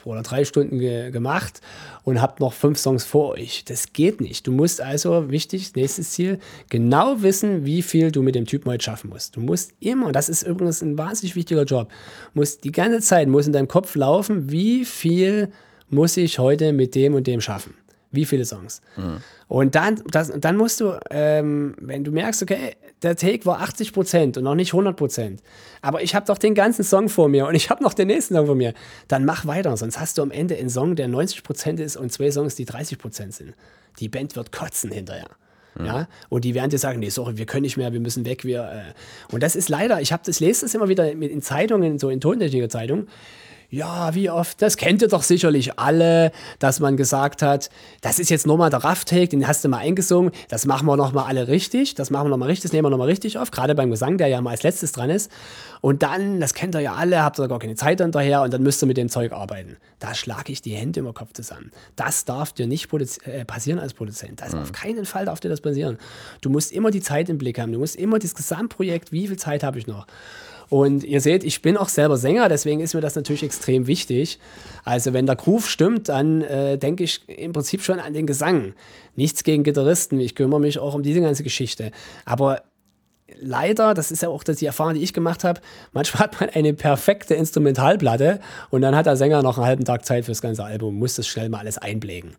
oder 0.03 0.21
drei 0.23 0.45
Stunden 0.45 0.79
ge 0.79 1.11
gemacht 1.11 1.61
und 2.03 2.21
habt 2.21 2.39
noch 2.39 2.53
fünf 2.53 2.77
Songs 2.79 3.03
vor 3.03 3.31
euch. 3.31 3.63
Das 3.65 3.93
geht 3.93 4.19
nicht. 4.21 4.47
Du 4.47 4.51
musst 4.51 4.81
also, 4.81 5.29
wichtig, 5.29 5.75
nächstes 5.75 6.11
Ziel, 6.11 6.39
genau 6.69 7.21
wissen, 7.21 7.65
wie 7.65 7.81
viel 7.81 8.11
du 8.11 8.21
mit 8.21 8.35
dem 8.35 8.45
Typen 8.45 8.71
heute 8.71 8.83
schaffen 8.83 9.09
musst. 9.09 9.35
Du 9.35 9.39
musst 9.39 9.73
immer, 9.79 10.11
das 10.11 10.29
ist 10.29 10.43
übrigens 10.43 10.81
ein 10.81 10.97
wahnsinnig 10.97 11.35
wichtiger 11.35 11.63
Job, 11.63 11.89
musst 12.33 12.63
die 12.63 12.71
ganze 12.71 12.99
Zeit, 13.01 13.27
muss 13.27 13.47
in 13.47 13.53
deinem 13.53 13.67
Kopf 13.67 13.95
laufen, 13.95 14.51
wie 14.51 14.85
viel 14.85 15.49
muss 15.89 16.17
ich 16.17 16.39
heute 16.39 16.73
mit 16.73 16.95
dem 16.95 17.13
und 17.13 17.27
dem 17.27 17.41
schaffen? 17.41 17.75
Wie 18.15 18.25
viele 18.25 18.45
Songs? 18.45 18.81
Mhm. 18.97 19.17
Und 19.47 19.75
dann, 19.75 20.01
das, 20.09 20.31
dann 20.35 20.57
musst 20.57 20.81
du, 20.81 20.99
ähm, 21.11 21.75
wenn 21.79 22.03
du 22.03 22.11
merkst, 22.11 22.41
okay, 22.41 22.75
der 23.03 23.15
Take 23.15 23.45
war 23.45 23.61
80 23.61 23.93
Prozent 23.93 24.37
und 24.37 24.43
noch 24.43 24.55
nicht 24.55 24.73
100 24.73 24.95
Prozent, 24.95 25.41
aber 25.81 26.01
ich 26.01 26.15
habe 26.15 26.25
doch 26.25 26.37
den 26.37 26.55
ganzen 26.55 26.83
Song 26.83 27.09
vor 27.09 27.29
mir 27.29 27.45
und 27.45 27.55
ich 27.55 27.69
habe 27.69 27.83
noch 27.83 27.93
den 27.93 28.07
nächsten 28.07 28.35
Song 28.35 28.47
vor 28.47 28.55
mir, 28.55 28.73
dann 29.07 29.25
mach 29.25 29.45
weiter, 29.45 29.75
sonst 29.77 29.99
hast 29.99 30.17
du 30.17 30.23
am 30.23 30.31
Ende 30.31 30.55
einen 30.55 30.69
Song, 30.69 30.95
der 30.95 31.07
90 31.07 31.43
Prozent 31.43 31.79
ist 31.79 31.97
und 31.97 32.11
zwei 32.11 32.31
Songs, 32.31 32.55
die 32.55 32.65
30 32.65 32.97
Prozent 32.97 33.33
sind. 33.33 33.53
Die 33.99 34.09
Band 34.09 34.35
wird 34.35 34.51
kotzen 34.51 34.91
hinterher. 34.91 35.29
Mhm. 35.75 35.85
Ja, 35.85 36.07
und 36.29 36.45
die 36.45 36.55
werden 36.55 36.69
dir 36.69 36.77
sagen, 36.77 36.99
nee, 36.99 37.09
sorry, 37.09 37.37
wir 37.37 37.45
können 37.45 37.63
nicht 37.63 37.77
mehr, 37.77 37.93
wir 37.93 37.99
müssen 37.99 38.25
weg, 38.25 38.45
wir. 38.45 38.63
Äh. 38.63 39.33
Und 39.33 39.43
das 39.43 39.55
ist 39.55 39.69
leider, 39.69 40.01
ich 40.01 40.11
habe 40.11 40.23
das 40.25 40.39
lese 40.39 40.61
das 40.61 40.73
immer 40.73 40.87
wieder 40.87 41.11
in 41.11 41.41
Zeitungen, 41.41 41.99
so 41.99 42.09
in 42.09 42.21
Tontechniker 42.21 42.69
Zeitungen 42.69 43.07
ja, 43.69 44.13
wie 44.15 44.29
oft, 44.29 44.61
das 44.61 44.77
kennt 44.77 45.01
ihr 45.01 45.07
doch 45.07 45.23
sicherlich 45.23 45.79
alle, 45.79 46.31
dass 46.59 46.79
man 46.79 46.97
gesagt 46.97 47.41
hat, 47.41 47.69
das 48.01 48.19
ist 48.19 48.29
jetzt 48.29 48.47
nochmal 48.47 48.69
der 48.69 48.83
Raff-Take, 48.83 49.29
den 49.29 49.47
hast 49.47 49.63
du 49.63 49.69
mal 49.69 49.79
eingesungen, 49.79 50.31
das 50.49 50.65
machen 50.65 50.85
wir 50.87 50.97
nochmal 50.97 51.25
alle 51.25 51.47
richtig, 51.47 51.95
das 51.95 52.09
machen 52.09 52.25
wir 52.25 52.29
nochmal 52.29 52.49
richtig, 52.49 52.63
das 52.63 52.73
nehmen 52.73 52.85
wir 52.85 52.89
nochmal 52.89 53.07
richtig 53.07 53.37
auf, 53.37 53.51
gerade 53.51 53.75
beim 53.75 53.89
Gesang, 53.89 54.17
der 54.17 54.27
ja 54.27 54.41
mal 54.41 54.51
als 54.51 54.63
letztes 54.63 54.91
dran 54.91 55.09
ist. 55.09 55.31
Und 55.81 56.01
dann, 56.01 56.39
das 56.39 56.53
kennt 56.53 56.75
ihr 56.75 56.81
ja 56.81 56.93
alle, 56.95 57.21
habt 57.21 57.37
ihr 57.39 57.47
gar 57.47 57.59
keine 57.59 57.75
Zeit 57.75 58.01
hinterher 58.01 58.41
und 58.41 58.53
dann 58.53 58.63
müsst 58.63 58.81
ihr 58.81 58.87
mit 58.87 58.97
dem 58.97 59.09
Zeug 59.09 59.33
arbeiten. 59.33 59.77
Da 59.99 60.15
schlage 60.15 60.51
ich 60.51 60.61
die 60.61 60.73
Hände 60.73 61.01
im 61.01 61.13
Kopf 61.13 61.33
zusammen. 61.33 61.71
Das 61.95 62.25
darf 62.25 62.53
dir 62.53 62.65
nicht 62.65 62.91
äh, 63.25 63.45
passieren 63.45 63.79
als 63.79 63.93
Produzent. 63.93 64.41
Das 64.41 64.53
mhm. 64.53 64.61
Auf 64.61 64.71
keinen 64.71 65.05
Fall 65.05 65.25
darf 65.25 65.39
dir 65.39 65.49
das 65.49 65.61
passieren. 65.61 65.97
Du 66.41 66.49
musst 66.49 66.71
immer 66.71 66.91
die 66.91 67.01
Zeit 67.01 67.29
im 67.29 67.37
Blick 67.37 67.59
haben, 67.59 67.71
du 67.71 67.79
musst 67.79 67.95
immer 67.95 68.17
das 68.17 68.33
Gesamtprojekt, 68.33 69.11
wie 69.11 69.27
viel 69.27 69.37
Zeit 69.37 69.63
habe 69.63 69.77
ich 69.77 69.85
noch? 69.85 70.07
Und 70.69 71.03
ihr 71.03 71.21
seht, 71.21 71.43
ich 71.43 71.61
bin 71.61 71.77
auch 71.77 71.89
selber 71.89 72.17
Sänger, 72.17 72.49
deswegen 72.49 72.79
ist 72.79 72.93
mir 72.93 73.01
das 73.01 73.15
natürlich 73.15 73.43
extrem 73.43 73.87
wichtig. 73.87 74.39
Also 74.83 75.13
wenn 75.13 75.25
der 75.25 75.35
Groove 75.35 75.69
stimmt, 75.69 76.09
dann 76.09 76.41
äh, 76.41 76.77
denke 76.77 77.03
ich 77.03 77.27
im 77.29 77.53
Prinzip 77.53 77.83
schon 77.83 77.99
an 77.99 78.13
den 78.13 78.25
Gesang. 78.25 78.73
Nichts 79.15 79.43
gegen 79.43 79.63
Gitarristen, 79.63 80.19
ich 80.19 80.35
kümmere 80.35 80.59
mich 80.59 80.79
auch 80.79 80.95
um 80.95 81.03
diese 81.03 81.21
ganze 81.21 81.43
Geschichte. 81.43 81.91
Aber 82.25 82.63
leider, 83.39 83.93
das 83.93 84.11
ist 84.11 84.21
ja 84.21 84.29
auch 84.29 84.43
das 84.43 84.57
die 84.57 84.65
Erfahrung, 84.65 84.95
die 84.95 85.03
ich 85.03 85.13
gemacht 85.13 85.43
habe, 85.43 85.61
manchmal 85.93 86.23
hat 86.23 86.39
man 86.39 86.49
eine 86.49 86.73
perfekte 86.73 87.35
Instrumentalplatte 87.35 88.39
und 88.69 88.81
dann 88.81 88.95
hat 88.95 89.05
der 89.05 89.17
Sänger 89.17 89.41
noch 89.43 89.57
einen 89.57 89.67
halben 89.67 89.85
Tag 89.85 90.05
Zeit 90.05 90.25
fürs 90.25 90.41
ganze 90.41 90.63
Album, 90.63 90.95
muss 90.95 91.15
das 91.15 91.27
schnell 91.27 91.49
mal 91.49 91.59
alles 91.59 91.77
einblägen. 91.77 92.35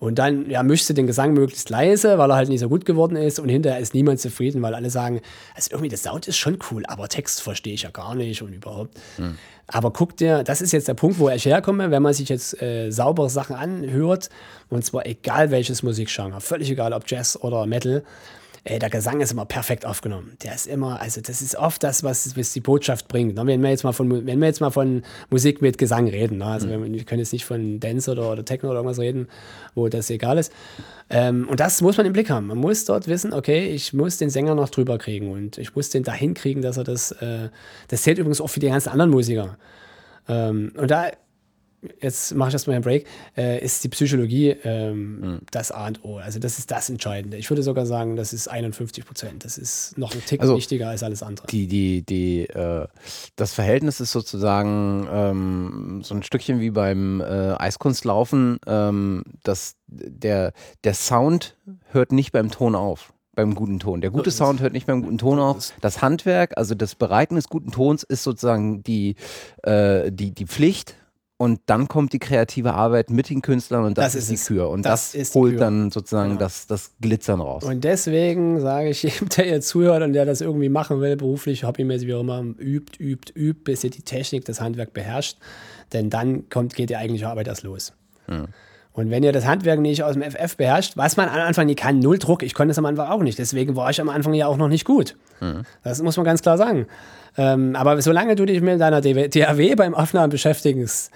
Und 0.00 0.18
dann 0.18 0.48
ja, 0.48 0.62
mischt 0.62 0.86
sie 0.86 0.94
den 0.94 1.06
Gesang 1.06 1.34
möglichst 1.34 1.68
leise, 1.68 2.16
weil 2.16 2.30
er 2.30 2.36
halt 2.36 2.48
nicht 2.48 2.60
so 2.60 2.70
gut 2.70 2.86
geworden 2.86 3.16
ist. 3.16 3.38
Und 3.38 3.50
hinterher 3.50 3.78
ist 3.78 3.92
niemand 3.92 4.18
zufrieden, 4.18 4.62
weil 4.62 4.74
alle 4.74 4.88
sagen, 4.88 5.20
also 5.54 5.72
irgendwie 5.72 5.90
der 5.90 5.98
Sound 5.98 6.26
ist 6.26 6.38
schon 6.38 6.58
cool, 6.70 6.84
aber 6.86 7.06
Text 7.08 7.42
verstehe 7.42 7.74
ich 7.74 7.82
ja 7.82 7.90
gar 7.90 8.14
nicht 8.14 8.40
und 8.40 8.54
überhaupt. 8.54 8.98
Hm. 9.16 9.36
Aber 9.66 9.92
guck 9.92 10.16
dir, 10.16 10.42
das 10.42 10.62
ist 10.62 10.72
jetzt 10.72 10.88
der 10.88 10.94
Punkt, 10.94 11.18
wo 11.18 11.28
ich 11.28 11.44
herkomme, 11.44 11.90
wenn 11.90 12.02
man 12.02 12.14
sich 12.14 12.30
jetzt 12.30 12.60
äh, 12.62 12.90
saubere 12.90 13.28
Sachen 13.28 13.54
anhört, 13.54 14.30
und 14.70 14.82
zwar 14.86 15.04
egal 15.04 15.50
welches 15.50 15.82
Musikgenre, 15.82 16.40
völlig 16.40 16.70
egal 16.70 16.94
ob 16.94 17.04
Jazz 17.06 17.38
oder 17.38 17.66
Metal, 17.66 18.02
Ey, 18.64 18.78
der 18.78 18.90
Gesang 18.90 19.20
ist 19.22 19.32
immer 19.32 19.46
perfekt 19.46 19.86
aufgenommen. 19.86 20.36
Der 20.42 20.54
ist 20.54 20.66
immer, 20.66 21.00
also 21.00 21.22
das 21.22 21.40
ist 21.40 21.56
oft 21.56 21.82
das, 21.82 22.04
was, 22.04 22.36
was 22.36 22.52
die 22.52 22.60
Botschaft 22.60 23.08
bringt. 23.08 23.34
Ne? 23.34 23.46
Wenn 23.46 23.62
wir 23.62 23.70
jetzt 23.70 23.84
mal 23.84 23.92
von, 23.92 24.26
wenn 24.26 24.38
wir 24.38 24.46
jetzt 24.46 24.60
mal 24.60 24.70
von 24.70 25.02
Musik 25.30 25.62
mit 25.62 25.78
Gesang 25.78 26.08
reden, 26.08 26.38
ne? 26.38 26.44
also 26.44 26.66
mhm. 26.66 26.92
wir 26.92 27.04
können 27.04 27.20
jetzt 27.20 27.32
nicht 27.32 27.46
von 27.46 27.80
Dance 27.80 28.10
oder, 28.10 28.30
oder 28.30 28.44
Techno 28.44 28.68
oder 28.68 28.80
irgendwas 28.80 28.98
reden, 28.98 29.28
wo 29.74 29.88
das 29.88 30.10
egal 30.10 30.36
ist. 30.36 30.52
Ähm, 31.08 31.48
und 31.48 31.58
das 31.58 31.80
muss 31.80 31.96
man 31.96 32.04
im 32.04 32.12
Blick 32.12 32.28
haben. 32.28 32.48
Man 32.48 32.58
muss 32.58 32.84
dort 32.84 33.08
wissen, 33.08 33.32
okay, 33.32 33.66
ich 33.68 33.94
muss 33.94 34.18
den 34.18 34.28
Sänger 34.28 34.54
noch 34.54 34.68
drüber 34.68 34.98
kriegen 34.98 35.32
und 35.32 35.56
ich 35.56 35.74
muss 35.74 35.88
den 35.88 36.02
dahin 36.02 36.34
kriegen, 36.34 36.60
dass 36.60 36.76
er 36.76 36.84
das, 36.84 37.12
äh, 37.12 37.48
das 37.88 38.02
zählt 38.02 38.18
übrigens 38.18 38.42
auch 38.42 38.48
für 38.50 38.60
die 38.60 38.68
ganzen 38.68 38.90
anderen 38.90 39.10
Musiker. 39.10 39.56
Ähm, 40.28 40.72
und 40.76 40.90
da 40.90 41.10
jetzt 42.00 42.34
mache 42.34 42.48
ich 42.48 42.54
erstmal 42.54 42.76
einen 42.76 42.84
Break, 42.84 43.06
äh, 43.36 43.62
ist 43.64 43.82
die 43.84 43.88
Psychologie 43.88 44.50
ähm, 44.64 45.20
mhm. 45.20 45.38
das 45.50 45.72
A 45.72 45.86
und 45.86 46.04
O. 46.04 46.18
Also 46.18 46.38
das 46.38 46.58
ist 46.58 46.70
das 46.70 46.90
Entscheidende. 46.90 47.36
Ich 47.36 47.50
würde 47.50 47.62
sogar 47.62 47.86
sagen, 47.86 48.16
das 48.16 48.32
ist 48.32 48.48
51 48.48 49.04
Prozent. 49.04 49.44
Das 49.44 49.58
ist 49.58 49.96
noch 49.96 50.14
ein 50.14 50.24
Tick 50.24 50.40
also 50.40 50.56
wichtiger 50.56 50.88
als 50.88 51.02
alles 51.02 51.22
andere. 51.22 51.46
Die, 51.46 51.66
die, 51.66 52.02
die, 52.02 52.48
äh, 52.48 52.86
das 53.36 53.52
Verhältnis 53.52 54.00
ist 54.00 54.12
sozusagen 54.12 55.08
ähm, 55.10 56.00
so 56.02 56.14
ein 56.14 56.22
Stückchen 56.22 56.60
wie 56.60 56.70
beim 56.70 57.20
äh, 57.20 57.54
Eiskunstlaufen, 57.58 58.58
ähm, 58.66 59.24
dass 59.42 59.76
der, 59.86 60.52
der 60.84 60.94
Sound 60.94 61.56
hört 61.90 62.12
nicht 62.12 62.32
beim 62.32 62.50
Ton 62.50 62.74
auf 62.74 63.12
beim 63.34 63.54
guten 63.54 63.78
Ton. 63.78 64.00
Der 64.00 64.10
gute 64.10 64.30
Sound 64.30 64.60
hört 64.60 64.72
nicht 64.74 64.86
beim 64.86 65.02
guten 65.02 65.16
Ton 65.16 65.38
auf. 65.38 65.72
Das 65.80 66.02
Handwerk, 66.02 66.58
also 66.58 66.74
das 66.74 66.94
Bereiten 66.94 67.36
des 67.36 67.48
guten 67.48 67.70
Tons, 67.70 68.02
ist 68.02 68.22
sozusagen 68.22 68.82
die, 68.82 69.14
äh, 69.62 70.12
die, 70.12 70.32
die 70.32 70.46
Pflicht 70.46 70.96
und 71.40 71.58
dann 71.64 71.88
kommt 71.88 72.12
die 72.12 72.18
kreative 72.18 72.74
Arbeit 72.74 73.08
mit 73.08 73.30
den 73.30 73.40
Künstlern 73.40 73.86
und 73.86 73.96
das, 73.96 74.12
das 74.12 74.28
ist, 74.28 74.46
die 74.46 74.52
Kür. 74.52 74.68
Und 74.68 74.84
das, 74.84 75.12
das 75.12 75.34
holt 75.34 75.58
dann 75.58 75.90
sozusagen 75.90 76.32
genau. 76.32 76.40
das, 76.40 76.66
das 76.66 76.90
Glitzern 77.00 77.40
raus. 77.40 77.64
Und 77.64 77.82
deswegen 77.82 78.60
sage 78.60 78.90
ich 78.90 79.02
jedem, 79.04 79.30
der 79.30 79.46
jetzt 79.46 79.68
zuhört 79.68 80.02
und 80.02 80.12
der 80.12 80.26
das 80.26 80.42
irgendwie 80.42 80.68
machen 80.68 81.00
will, 81.00 81.16
beruflich, 81.16 81.64
hobbymäßig, 81.64 82.08
wie 82.08 82.12
auch 82.12 82.20
immer, 82.20 82.42
übt, 82.58 83.02
übt, 83.02 83.32
übt, 83.34 83.62
bis 83.64 83.82
ihr 83.84 83.88
die 83.88 84.02
Technik, 84.02 84.44
das 84.44 84.60
Handwerk 84.60 84.92
beherrscht. 84.92 85.38
Denn 85.94 86.10
dann 86.10 86.50
kommt, 86.50 86.74
geht 86.74 86.90
die 86.90 86.96
eigentliche 86.96 87.28
Arbeit 87.28 87.48
erst 87.48 87.62
los. 87.62 87.94
Hm. 88.26 88.48
Und 88.92 89.10
wenn 89.10 89.22
ihr 89.22 89.32
das 89.32 89.46
Handwerk 89.46 89.78
nicht 89.80 90.02
aus 90.02 90.14
dem 90.14 90.22
FF 90.22 90.56
beherrscht, 90.56 90.96
was 90.96 91.16
man 91.16 91.28
am 91.28 91.40
Anfang 91.40 91.66
nicht 91.66 91.78
kann, 91.78 92.00
null 92.00 92.18
Druck, 92.18 92.42
ich 92.42 92.54
konnte 92.54 92.72
es 92.72 92.78
am 92.78 92.86
Anfang 92.86 93.08
auch 93.08 93.22
nicht. 93.22 93.38
Deswegen 93.38 93.76
war 93.76 93.90
ich 93.90 94.00
am 94.00 94.08
Anfang 94.08 94.34
ja 94.34 94.46
auch 94.46 94.56
noch 94.56 94.68
nicht 94.68 94.84
gut. 94.84 95.16
Mhm. 95.40 95.62
Das 95.84 96.02
muss 96.02 96.16
man 96.16 96.24
ganz 96.24 96.42
klar 96.42 96.58
sagen. 96.58 96.86
Ähm, 97.38 97.76
aber 97.76 98.02
solange 98.02 98.34
du 98.34 98.44
dich 98.44 98.60
mit 98.60 98.80
deiner 98.80 99.00
DAW 99.00 99.74
beim 99.76 99.94
Aufnahmen 99.94 100.30
beschäftigst, 100.30 101.12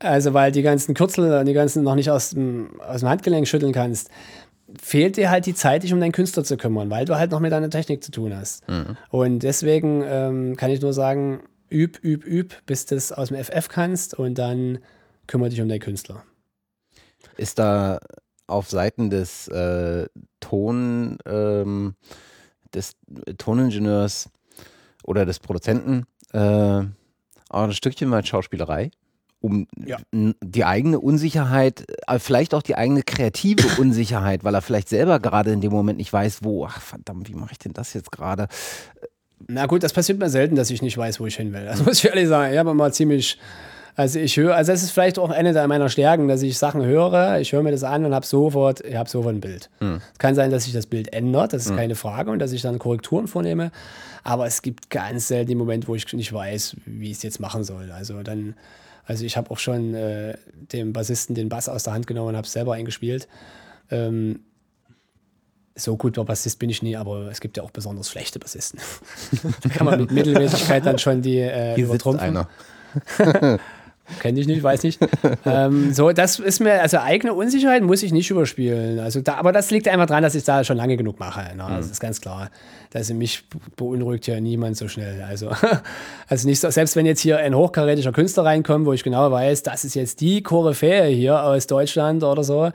also 0.00 0.34
weil 0.34 0.52
die 0.52 0.62
ganzen 0.62 0.94
Kürzel 0.94 1.38
und 1.38 1.46
die 1.46 1.52
ganzen 1.52 1.82
noch 1.84 1.94
nicht 1.94 2.10
aus 2.10 2.30
dem, 2.30 2.80
aus 2.80 3.00
dem 3.00 3.08
Handgelenk 3.08 3.46
schütteln 3.46 3.72
kannst, 3.72 4.10
fehlt 4.82 5.16
dir 5.16 5.30
halt 5.30 5.46
die 5.46 5.54
Zeit, 5.54 5.84
dich 5.84 5.92
um 5.92 6.00
deinen 6.00 6.12
Künstler 6.12 6.44
zu 6.44 6.56
kümmern, 6.56 6.90
weil 6.90 7.04
du 7.04 7.16
halt 7.16 7.30
noch 7.30 7.40
mit 7.40 7.52
deiner 7.52 7.70
Technik 7.70 8.02
zu 8.02 8.10
tun 8.10 8.36
hast. 8.36 8.68
Mhm. 8.68 8.96
Und 9.10 9.38
deswegen 9.40 10.02
ähm, 10.06 10.56
kann 10.56 10.70
ich 10.70 10.80
nur 10.80 10.92
sagen, 10.92 11.40
üb, 11.70 12.02
üb, 12.04 12.26
üb, 12.26 12.54
bis 12.66 12.86
du 12.86 12.96
es 12.96 13.12
aus 13.12 13.28
dem 13.28 13.42
FF 13.42 13.68
kannst 13.68 14.14
und 14.14 14.38
dann 14.38 14.78
kümmere 15.26 15.50
dich 15.50 15.60
um 15.60 15.68
deinen 15.68 15.80
Künstler. 15.80 16.24
Ist 17.36 17.58
da 17.58 18.00
auf 18.46 18.70
Seiten 18.70 19.10
des 19.10 19.48
äh, 19.48 20.06
Ton, 20.40 21.18
ähm, 21.26 21.94
des 22.74 22.96
Toningenieurs 23.38 24.30
oder 25.04 25.26
des 25.26 25.38
Produzenten 25.38 26.04
äh, 26.32 26.38
auch 27.48 27.62
ein 27.62 27.72
Stückchen 27.72 28.10
weit 28.10 28.26
Schauspielerei? 28.26 28.90
um 29.40 29.66
ja. 29.84 29.98
die 30.12 30.64
eigene 30.64 30.98
Unsicherheit, 30.98 31.84
äh, 32.06 32.18
vielleicht 32.18 32.54
auch 32.54 32.62
die 32.62 32.74
eigene 32.74 33.02
kreative 33.02 33.68
Unsicherheit, 33.80 34.44
weil 34.44 34.54
er 34.54 34.62
vielleicht 34.62 34.88
selber 34.88 35.20
gerade 35.20 35.52
in 35.52 35.60
dem 35.60 35.72
Moment 35.72 35.98
nicht 35.98 36.12
weiß, 36.12 36.40
wo, 36.42 36.66
ach 36.66 36.80
verdammt, 36.80 37.28
wie 37.28 37.34
mache 37.34 37.52
ich 37.52 37.58
denn 37.58 37.72
das 37.72 37.94
jetzt 37.94 38.10
gerade? 38.10 38.48
Na 39.46 39.66
gut, 39.66 39.82
das 39.82 39.92
passiert 39.92 40.18
mir 40.18 40.30
selten, 40.30 40.56
dass 40.56 40.70
ich 40.70 40.82
nicht 40.82 40.96
weiß, 40.96 41.20
wo 41.20 41.26
ich 41.26 41.36
hin 41.36 41.52
will. 41.52 41.64
Das 41.64 41.84
muss 41.84 41.98
ich 41.98 42.06
ehrlich 42.06 42.28
sagen. 42.28 42.52
Ich 42.52 42.58
habe 42.58 42.74
mal 42.74 42.92
ziemlich, 42.92 43.38
also 43.96 44.18
ich 44.18 44.36
höre, 44.36 44.54
also 44.54 44.72
es 44.72 44.82
ist 44.82 44.90
vielleicht 44.90 45.18
auch 45.18 45.30
eine 45.30 45.52
meiner 45.66 45.88
Stärken, 45.88 46.28
dass 46.28 46.42
ich 46.42 46.58
Sachen 46.58 46.84
höre, 46.84 47.40
ich 47.40 47.52
höre 47.52 47.62
mir 47.62 47.72
das 47.72 47.82
an 47.82 48.04
und 48.04 48.14
habe 48.14 48.26
sofort, 48.26 48.80
ich 48.82 48.94
habe 48.94 49.08
sofort 49.08 49.34
ein 49.34 49.40
Bild. 49.40 49.70
Hm. 49.80 50.00
Es 50.12 50.18
kann 50.18 50.34
sein, 50.34 50.50
dass 50.50 50.64
sich 50.64 50.72
das 50.72 50.86
Bild 50.86 51.12
ändert, 51.12 51.52
das 51.52 51.64
ist 51.64 51.70
hm. 51.70 51.76
keine 51.76 51.94
Frage 51.94 52.30
und 52.30 52.38
dass 52.38 52.52
ich 52.52 52.62
dann 52.62 52.78
Korrekturen 52.78 53.26
vornehme, 53.26 53.72
aber 54.22 54.46
es 54.46 54.62
gibt 54.62 54.90
ganz 54.90 55.28
selten 55.28 55.48
den 55.48 55.58
Moment, 55.58 55.88
wo 55.88 55.94
ich 55.94 56.12
nicht 56.12 56.32
weiß, 56.32 56.76
wie 56.84 57.10
ich 57.10 57.16
es 57.16 57.22
jetzt 57.22 57.40
machen 57.40 57.64
soll. 57.64 57.90
Also 57.90 58.22
dann 58.22 58.54
also 59.06 59.24
ich 59.24 59.36
habe 59.36 59.50
auch 59.50 59.58
schon 59.58 59.94
äh, 59.94 60.36
dem 60.72 60.92
Bassisten 60.92 61.34
den 61.34 61.48
Bass 61.48 61.68
aus 61.68 61.84
der 61.84 61.92
Hand 61.92 62.06
genommen 62.06 62.30
und 62.30 62.36
habe 62.36 62.46
es 62.46 62.52
selber 62.52 62.74
eingespielt. 62.74 63.28
Ähm, 63.90 64.40
so 65.76 65.96
gut 65.96 66.16
war 66.16 66.24
Bassist 66.24 66.58
bin 66.58 66.70
ich 66.70 66.82
nie, 66.82 66.96
aber 66.96 67.30
es 67.30 67.40
gibt 67.40 67.56
ja 67.56 67.62
auch 67.62 67.70
besonders 67.70 68.10
schlechte 68.10 68.38
Bassisten. 68.38 68.80
da 69.62 69.68
kann 69.68 69.86
man 69.86 70.00
mit 70.00 70.10
Mittelmäßigkeit 70.10 70.84
dann 70.84 70.98
schon 70.98 71.22
die 71.22 71.38
äh, 71.38 71.76
Hier 71.76 71.84
übertrumpfen. 71.84 72.46
Kenne 74.20 74.40
ich 74.40 74.46
nicht, 74.46 74.62
weiß 74.62 74.82
nicht. 74.84 75.00
ähm, 75.44 75.92
so, 75.92 76.12
das 76.12 76.38
ist 76.38 76.60
mir, 76.60 76.80
also 76.80 76.98
eigene 76.98 77.34
Unsicherheit 77.34 77.82
muss 77.82 78.02
ich 78.02 78.12
nicht 78.12 78.30
überspielen. 78.30 79.00
Also 79.00 79.20
da, 79.20 79.34
aber 79.34 79.52
das 79.52 79.70
liegt 79.70 79.88
einfach 79.88 80.06
daran, 80.06 80.22
dass 80.22 80.34
ich 80.34 80.44
da 80.44 80.62
schon 80.64 80.76
lange 80.76 80.96
genug 80.96 81.18
mache. 81.18 81.56
Ne? 81.56 81.64
Mhm. 81.64 81.76
Das 81.76 81.90
ist 81.90 82.00
ganz 82.00 82.20
klar. 82.20 82.50
Also 82.94 83.14
mich 83.14 83.44
beunruhigt 83.76 84.26
ja 84.26 84.40
niemand 84.40 84.76
so 84.76 84.88
schnell. 84.88 85.22
Also, 85.22 85.50
also 86.28 86.48
nicht 86.48 86.60
so, 86.60 86.70
selbst 86.70 86.96
wenn 86.96 87.04
jetzt 87.04 87.20
hier 87.20 87.38
ein 87.38 87.54
hochkarätischer 87.54 88.12
Künstler 88.12 88.44
reinkommt, 88.44 88.86
wo 88.86 88.92
ich 88.92 89.02
genau 89.02 89.30
weiß, 89.30 89.62
das 89.64 89.84
ist 89.84 89.94
jetzt 89.94 90.20
die 90.20 90.42
Koryphäe 90.42 91.06
hier 91.08 91.42
aus 91.42 91.66
Deutschland 91.66 92.22
oder 92.22 92.44
so, 92.44 92.70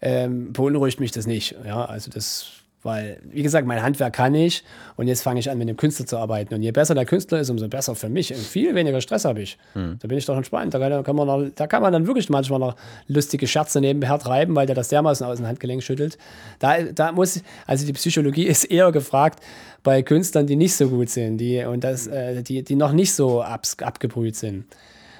ähm, 0.00 0.52
beunruhigt 0.52 1.00
mich 1.00 1.10
das 1.10 1.26
nicht. 1.26 1.56
Ja, 1.66 1.84
also 1.84 2.10
das 2.10 2.59
weil, 2.82 3.18
wie 3.30 3.42
gesagt, 3.42 3.66
mein 3.66 3.82
Handwerk 3.82 4.14
kann 4.14 4.34
ich 4.34 4.64
und 4.96 5.06
jetzt 5.06 5.22
fange 5.22 5.40
ich 5.40 5.50
an, 5.50 5.58
mit 5.58 5.68
dem 5.68 5.76
Künstler 5.76 6.06
zu 6.06 6.16
arbeiten. 6.16 6.54
Und 6.54 6.62
je 6.62 6.72
besser 6.72 6.94
der 6.94 7.04
Künstler 7.04 7.40
ist, 7.40 7.50
umso 7.50 7.68
besser 7.68 7.94
für 7.94 8.08
mich. 8.08 8.32
Und 8.32 8.40
viel 8.40 8.74
weniger 8.74 9.00
Stress 9.00 9.24
habe 9.24 9.42
ich. 9.42 9.58
Mhm. 9.74 9.98
Da 10.00 10.08
bin 10.08 10.16
ich 10.16 10.24
doch 10.24 10.36
entspannt. 10.36 10.72
Da 10.72 11.02
kann, 11.02 11.16
man 11.16 11.26
noch, 11.26 11.46
da 11.54 11.66
kann 11.66 11.82
man 11.82 11.92
dann 11.92 12.06
wirklich 12.06 12.30
manchmal 12.30 12.58
noch 12.58 12.76
lustige 13.06 13.46
Scherze 13.46 13.80
nebenher 13.80 14.18
treiben, 14.18 14.54
weil 14.54 14.66
der 14.66 14.74
das 14.74 14.88
dermaßen 14.88 15.26
aus 15.26 15.36
dem 15.36 15.46
Handgelenk 15.46 15.82
schüttelt. 15.82 16.16
Da, 16.58 16.82
da 16.82 17.12
muss, 17.12 17.42
also 17.66 17.84
die 17.84 17.92
Psychologie 17.92 18.44
ist 18.46 18.64
eher 18.64 18.92
gefragt 18.92 19.40
bei 19.82 20.02
Künstlern, 20.02 20.46
die 20.46 20.56
nicht 20.56 20.74
so 20.74 20.88
gut 20.88 21.10
sind, 21.10 21.38
die, 21.38 21.64
und 21.64 21.84
das, 21.84 22.06
äh, 22.06 22.42
die, 22.42 22.62
die 22.62 22.76
noch 22.76 22.92
nicht 22.92 23.12
so 23.12 23.42
ab, 23.42 23.66
abgebrüht 23.82 24.36
sind. 24.36 24.64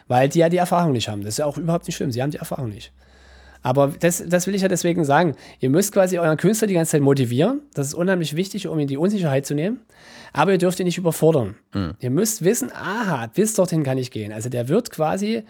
Weil 0.08 0.28
die 0.28 0.40
ja 0.40 0.48
die 0.48 0.56
Erfahrung 0.56 0.92
nicht 0.92 1.08
haben. 1.08 1.22
Das 1.22 1.34
ist 1.34 1.38
ja 1.38 1.46
auch 1.46 1.56
überhaupt 1.56 1.86
nicht 1.86 1.96
schlimm. 1.96 2.10
Sie 2.10 2.20
haben 2.20 2.30
die 2.30 2.38
Erfahrung 2.38 2.70
nicht. 2.70 2.90
Aber 3.62 3.92
das, 3.98 4.24
das 4.26 4.46
will 4.46 4.54
ich 4.54 4.62
ja 4.62 4.68
deswegen 4.68 5.04
sagen. 5.04 5.34
Ihr 5.60 5.70
müsst 5.70 5.92
quasi 5.92 6.18
euren 6.18 6.36
Künstler 6.36 6.68
die 6.68 6.74
ganze 6.74 6.92
Zeit 6.92 7.02
motivieren. 7.02 7.60
Das 7.74 7.86
ist 7.86 7.94
unheimlich 7.94 8.36
wichtig, 8.36 8.68
um 8.68 8.78
ihn 8.78 8.88
die 8.88 8.96
Unsicherheit 8.96 9.44
zu 9.46 9.54
nehmen. 9.54 9.80
Aber 10.32 10.52
ihr 10.52 10.58
dürft 10.58 10.80
ihn 10.80 10.86
nicht 10.86 10.98
überfordern. 10.98 11.56
Mhm. 11.74 11.94
Ihr 12.00 12.10
müsst 12.10 12.44
wissen, 12.44 12.70
aha, 12.72 13.26
bis 13.26 13.54
dorthin 13.54 13.82
kann 13.82 13.98
ich 13.98 14.10
gehen. 14.10 14.32
Also 14.32 14.48
der 14.48 14.68
wird 14.68 14.90
quasi 14.90 15.42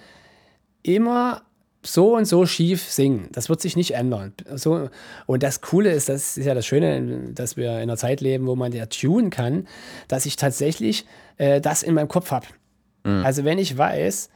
immer 0.83 1.43
so 1.83 2.17
und 2.17 2.27
so 2.27 2.47
schief 2.47 2.83
singen. 2.83 3.29
Das 3.33 3.49
wird 3.49 3.61
sich 3.61 3.77
nicht 3.77 3.95
ändern. 3.95 4.35
So, 4.55 4.91
und 5.27 5.43
das 5.43 5.61
Coole 5.61 5.93
ist, 5.93 6.09
das 6.09 6.37
ist 6.37 6.45
ja 6.45 6.55
das 6.55 6.67
Schöne, 6.67 7.33
dass 7.33 7.57
wir 7.57 7.77
in 7.77 7.83
einer 7.83 7.97
Zeit 7.97 8.21
leben, 8.21 8.47
wo 8.47 8.55
man 8.55 8.73
ja 8.73 8.87
tunen 8.87 9.31
kann, 9.31 9.67
dass 10.09 10.27
ich 10.27 10.37
tatsächlich 10.37 11.07
äh, 11.39 11.61
das 11.61 11.83
in 11.83 11.95
meinem 11.95 12.09
Kopf 12.09 12.31
habe. 12.33 12.47
Mhm. 13.05 13.25
Also 13.25 13.45
wenn 13.45 13.59
ich 13.59 13.77
weiß, 13.77 14.31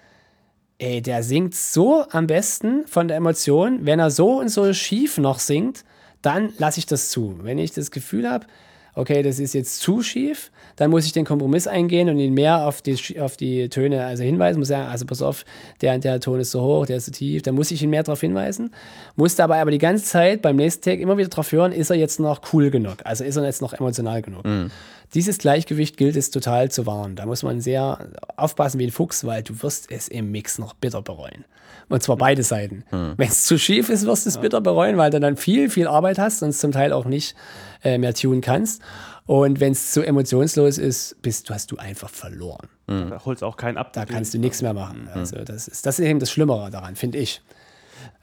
ey, 0.78 1.02
der 1.02 1.22
singt 1.22 1.54
so 1.54 2.04
am 2.10 2.26
besten 2.26 2.86
von 2.86 3.08
der 3.08 3.16
Emotion. 3.16 3.86
Wenn 3.86 3.98
er 3.98 4.10
so 4.10 4.40
und 4.40 4.48
so 4.48 4.72
schief 4.72 5.18
noch 5.18 5.38
singt, 5.38 5.84
dann 6.22 6.52
lasse 6.58 6.78
ich 6.78 6.86
das 6.86 7.10
zu. 7.10 7.38
Wenn 7.42 7.58
ich 7.58 7.72
das 7.72 7.90
Gefühl 7.90 8.28
habe, 8.28 8.46
okay, 8.94 9.22
das 9.22 9.38
ist 9.38 9.54
jetzt 9.54 9.80
zu 9.80 10.02
schief, 10.02 10.50
dann 10.76 10.90
muss 10.90 11.06
ich 11.06 11.12
den 11.12 11.24
Kompromiss 11.24 11.66
eingehen 11.66 12.08
und 12.08 12.18
ihn 12.18 12.34
mehr 12.34 12.66
auf 12.66 12.82
die, 12.82 13.20
auf 13.20 13.36
die 13.36 13.68
Töne 13.68 14.04
also 14.04 14.22
hinweisen. 14.22 14.58
Muss 14.58 14.68
sagen, 14.68 14.88
also 14.88 15.06
pass 15.06 15.22
auf, 15.22 15.44
der 15.80 15.98
der 15.98 16.20
Ton 16.20 16.40
ist 16.40 16.50
so 16.50 16.62
hoch, 16.62 16.86
der 16.86 16.96
ist 16.96 17.06
so 17.06 17.12
tief, 17.12 17.42
dann 17.42 17.54
muss 17.54 17.70
ich 17.70 17.82
ihn 17.82 17.90
mehr 17.90 18.02
darauf 18.02 18.20
hinweisen. 18.20 18.70
Muss 19.16 19.36
dabei 19.36 19.60
aber 19.60 19.70
die 19.70 19.78
ganze 19.78 20.04
Zeit 20.04 20.42
beim 20.42 20.56
nächsten 20.56 20.82
Tag 20.82 21.00
immer 21.00 21.16
wieder 21.16 21.28
darauf 21.28 21.50
hören, 21.52 21.72
ist 21.72 21.90
er 21.90 21.96
jetzt 21.96 22.20
noch 22.20 22.40
cool 22.52 22.70
genug? 22.70 22.98
Also 23.04 23.24
ist 23.24 23.36
er 23.36 23.44
jetzt 23.44 23.62
noch 23.62 23.72
emotional 23.72 24.22
genug? 24.22 24.44
Mhm. 24.44 24.70
Dieses 25.14 25.38
Gleichgewicht 25.38 25.96
gilt 25.96 26.16
es 26.16 26.30
total 26.30 26.72
zu 26.72 26.86
wahren. 26.86 27.14
Da 27.14 27.24
muss 27.24 27.44
man 27.44 27.60
sehr 27.60 28.08
aufpassen 28.36 28.80
wie 28.80 28.86
ein 28.86 28.90
Fuchs, 28.90 29.24
weil 29.24 29.44
du 29.44 29.62
wirst 29.62 29.90
es 29.92 30.08
im 30.08 30.32
Mix 30.32 30.58
noch 30.58 30.74
bitter 30.74 31.02
bereuen. 31.02 31.44
Und 31.88 32.02
zwar 32.02 32.16
beide 32.16 32.42
Seiten. 32.42 32.84
Hm. 32.90 33.14
Wenn 33.16 33.28
es 33.28 33.44
zu 33.44 33.58
schief 33.58 33.90
ist, 33.90 34.06
wirst 34.06 34.24
du 34.24 34.30
es 34.30 34.38
bitter 34.38 34.60
bereuen, 34.60 34.96
weil 34.96 35.10
du 35.10 35.20
dann 35.20 35.36
viel, 35.36 35.70
viel 35.70 35.86
Arbeit 35.86 36.18
hast 36.18 36.42
und 36.42 36.48
es 36.48 36.58
zum 36.58 36.72
Teil 36.72 36.92
auch 36.92 37.04
nicht 37.04 37.36
äh, 37.84 37.98
mehr 37.98 38.14
tun 38.14 38.40
kannst. 38.40 38.82
Und 39.26 39.60
wenn 39.60 39.72
es 39.72 39.92
zu 39.92 40.02
emotionslos 40.02 40.78
ist, 40.78 41.20
bist, 41.22 41.48
hast 41.48 41.70
du 41.70 41.76
einfach 41.76 42.10
verloren. 42.10 42.68
Mhm. 42.86 43.10
Da 43.10 43.24
holst 43.24 43.42
auch 43.42 43.56
keinen 43.56 43.78
ab. 43.78 43.92
Da 43.92 44.04
kannst 44.04 44.34
du 44.34 44.38
nichts 44.38 44.60
mehr 44.60 44.74
machen. 44.74 45.02
Mhm. 45.02 45.20
Also 45.20 45.36
das 45.44 45.68
ist, 45.68 45.86
das 45.86 45.98
ist 45.98 46.06
eben 46.06 46.18
das 46.18 46.30
Schlimmere 46.30 46.70
daran, 46.70 46.96
finde 46.96 47.18
ich. 47.18 47.40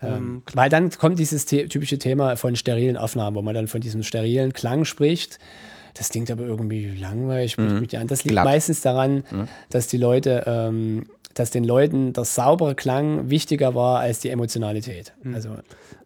Ähm, 0.01 0.13
ähm 0.13 0.43
weil 0.53 0.69
dann 0.69 0.91
kommt 0.91 1.17
dieses 1.17 1.45
typische 1.45 1.97
Thema 1.97 2.35
von 2.37 2.55
sterilen 2.55 2.97
Aufnahmen, 2.97 3.35
wo 3.35 3.41
man 3.41 3.55
dann 3.55 3.67
von 3.67 3.81
diesem 3.81 4.03
sterilen 4.03 4.53
Klang 4.53 4.85
spricht. 4.85 5.39
Das 5.95 6.09
klingt 6.09 6.31
aber 6.31 6.43
irgendwie 6.43 6.95
langweilig, 6.95 7.57
mhm. 7.57 7.85
Das 8.07 8.23
liegt 8.23 8.33
Glatt. 8.33 8.45
meistens 8.45 8.81
daran, 8.81 9.23
mhm. 9.29 9.47
dass 9.69 9.87
die 9.87 9.97
Leute, 9.97 10.43
ähm, 10.45 11.07
dass 11.33 11.51
den 11.51 11.63
Leuten 11.63 12.13
der 12.13 12.25
saubere 12.25 12.75
Klang 12.75 13.29
wichtiger 13.29 13.75
war 13.75 13.99
als 13.99 14.19
die 14.19 14.29
Emotionalität. 14.29 15.13
Mhm. 15.23 15.35
Also 15.35 15.49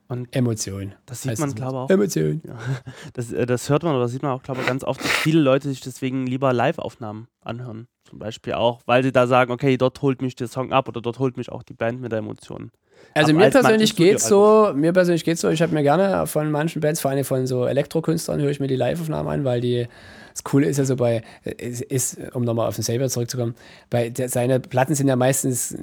und 0.07 0.35
Emotion. 0.35 0.93
Das 1.05 1.23
sieht 1.23 1.39
man, 1.39 1.53
glaube 1.55 1.73
ich, 1.73 1.77
auch. 1.77 1.89
Emotion. 1.89 2.41
Ja, 2.45 2.57
das, 3.13 3.31
äh, 3.31 3.45
das 3.45 3.69
hört 3.69 3.83
man 3.83 3.95
oder 3.95 4.07
sieht 4.07 4.21
man 4.21 4.31
auch, 4.31 4.43
glaube 4.43 4.61
ich, 4.61 4.67
ganz 4.67 4.83
oft, 4.83 5.03
dass 5.03 5.11
viele 5.11 5.39
Leute 5.39 5.67
sich 5.69 5.81
deswegen 5.81 6.27
lieber 6.27 6.53
Live-Aufnahmen 6.53 7.27
anhören. 7.41 7.87
Zum 8.07 8.19
Beispiel 8.19 8.53
auch, 8.53 8.81
weil 8.85 9.03
sie 9.03 9.11
da 9.11 9.25
sagen, 9.25 9.51
okay, 9.51 9.77
dort 9.77 10.01
holt 10.01 10.21
mich 10.21 10.35
der 10.35 10.47
Song 10.47 10.71
ab 10.71 10.87
oder 10.87 11.01
dort 11.01 11.17
holt 11.17 11.37
mich 11.37 11.51
auch 11.51 11.63
die 11.63 11.73
Band 11.73 12.01
mit 12.01 12.11
der 12.11 12.19
Emotion. 12.19 12.71
Also 13.13 13.33
mir 13.33 13.49
persönlich 13.49 13.95
geht 13.95 14.19
so, 14.19 14.71
mir 14.75 14.93
persönlich 14.93 15.23
geht's 15.23 15.41
so, 15.41 15.49
ich 15.49 15.61
habe 15.61 15.73
mir 15.73 15.83
gerne 15.83 16.27
von 16.27 16.51
manchen 16.51 16.81
Bands, 16.81 17.01
vor 17.01 17.11
allem 17.11 17.25
von 17.25 17.47
so 17.47 17.65
Elektrokünstlern, 17.65 18.41
höre 18.41 18.51
ich 18.51 18.59
mir 18.59 18.67
die 18.67 18.75
Live-Aufnahmen 18.75 19.29
an, 19.29 19.43
weil 19.43 19.61
die 19.61 19.87
das 20.35 20.43
Coole 20.43 20.67
ist 20.67 20.75
ja 20.75 20.83
so 20.83 20.97
bei, 20.97 21.23
ist, 21.45 21.81
ist 21.81 22.17
um 22.33 22.43
nochmal 22.43 22.67
auf 22.67 22.75
den 22.75 22.83
Saber 22.83 23.07
zurückzukommen, 23.07 23.55
bei 23.89 24.09
der, 24.09 24.27
seine 24.27 24.59
Platten 24.59 24.93
sind 24.93 25.07
ja 25.07 25.15
meistens 25.15 25.73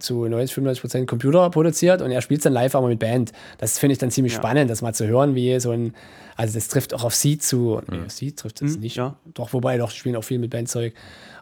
zu 0.00 0.26
90, 0.26 0.54
95 0.54 0.80
Prozent 0.82 1.08
Computer 1.08 1.48
produziert 1.48 2.02
und 2.02 2.10
er 2.10 2.20
spielt 2.20 2.44
dann 2.44 2.52
live 2.52 2.74
aber 2.74 2.88
mit 2.88 2.98
Band. 2.98 3.32
Das 3.56 3.78
finde 3.78 3.94
ich 3.94 3.98
dann 3.98 4.10
ziemlich 4.10 4.34
ja. 4.34 4.38
spannend, 4.38 4.70
das 4.70 4.82
mal 4.82 4.92
zu 4.92 5.06
hören, 5.06 5.34
wie 5.34 5.58
so 5.60 5.70
ein, 5.70 5.94
also 6.36 6.52
das 6.52 6.68
trifft 6.68 6.92
auch 6.92 7.04
auf 7.04 7.14
Sie 7.14 7.38
zu. 7.38 7.80
Nee, 7.90 8.00
auf 8.04 8.10
Sie 8.10 8.32
trifft 8.32 8.60
es 8.60 8.76
mhm, 8.76 8.82
nicht. 8.82 8.96
Ja. 8.96 9.16
Doch, 9.32 9.54
wobei 9.54 9.78
doch, 9.78 9.90
spielen 9.90 10.16
auch 10.16 10.24
viel 10.24 10.38
mit 10.38 10.50
Bandzeug. 10.50 10.92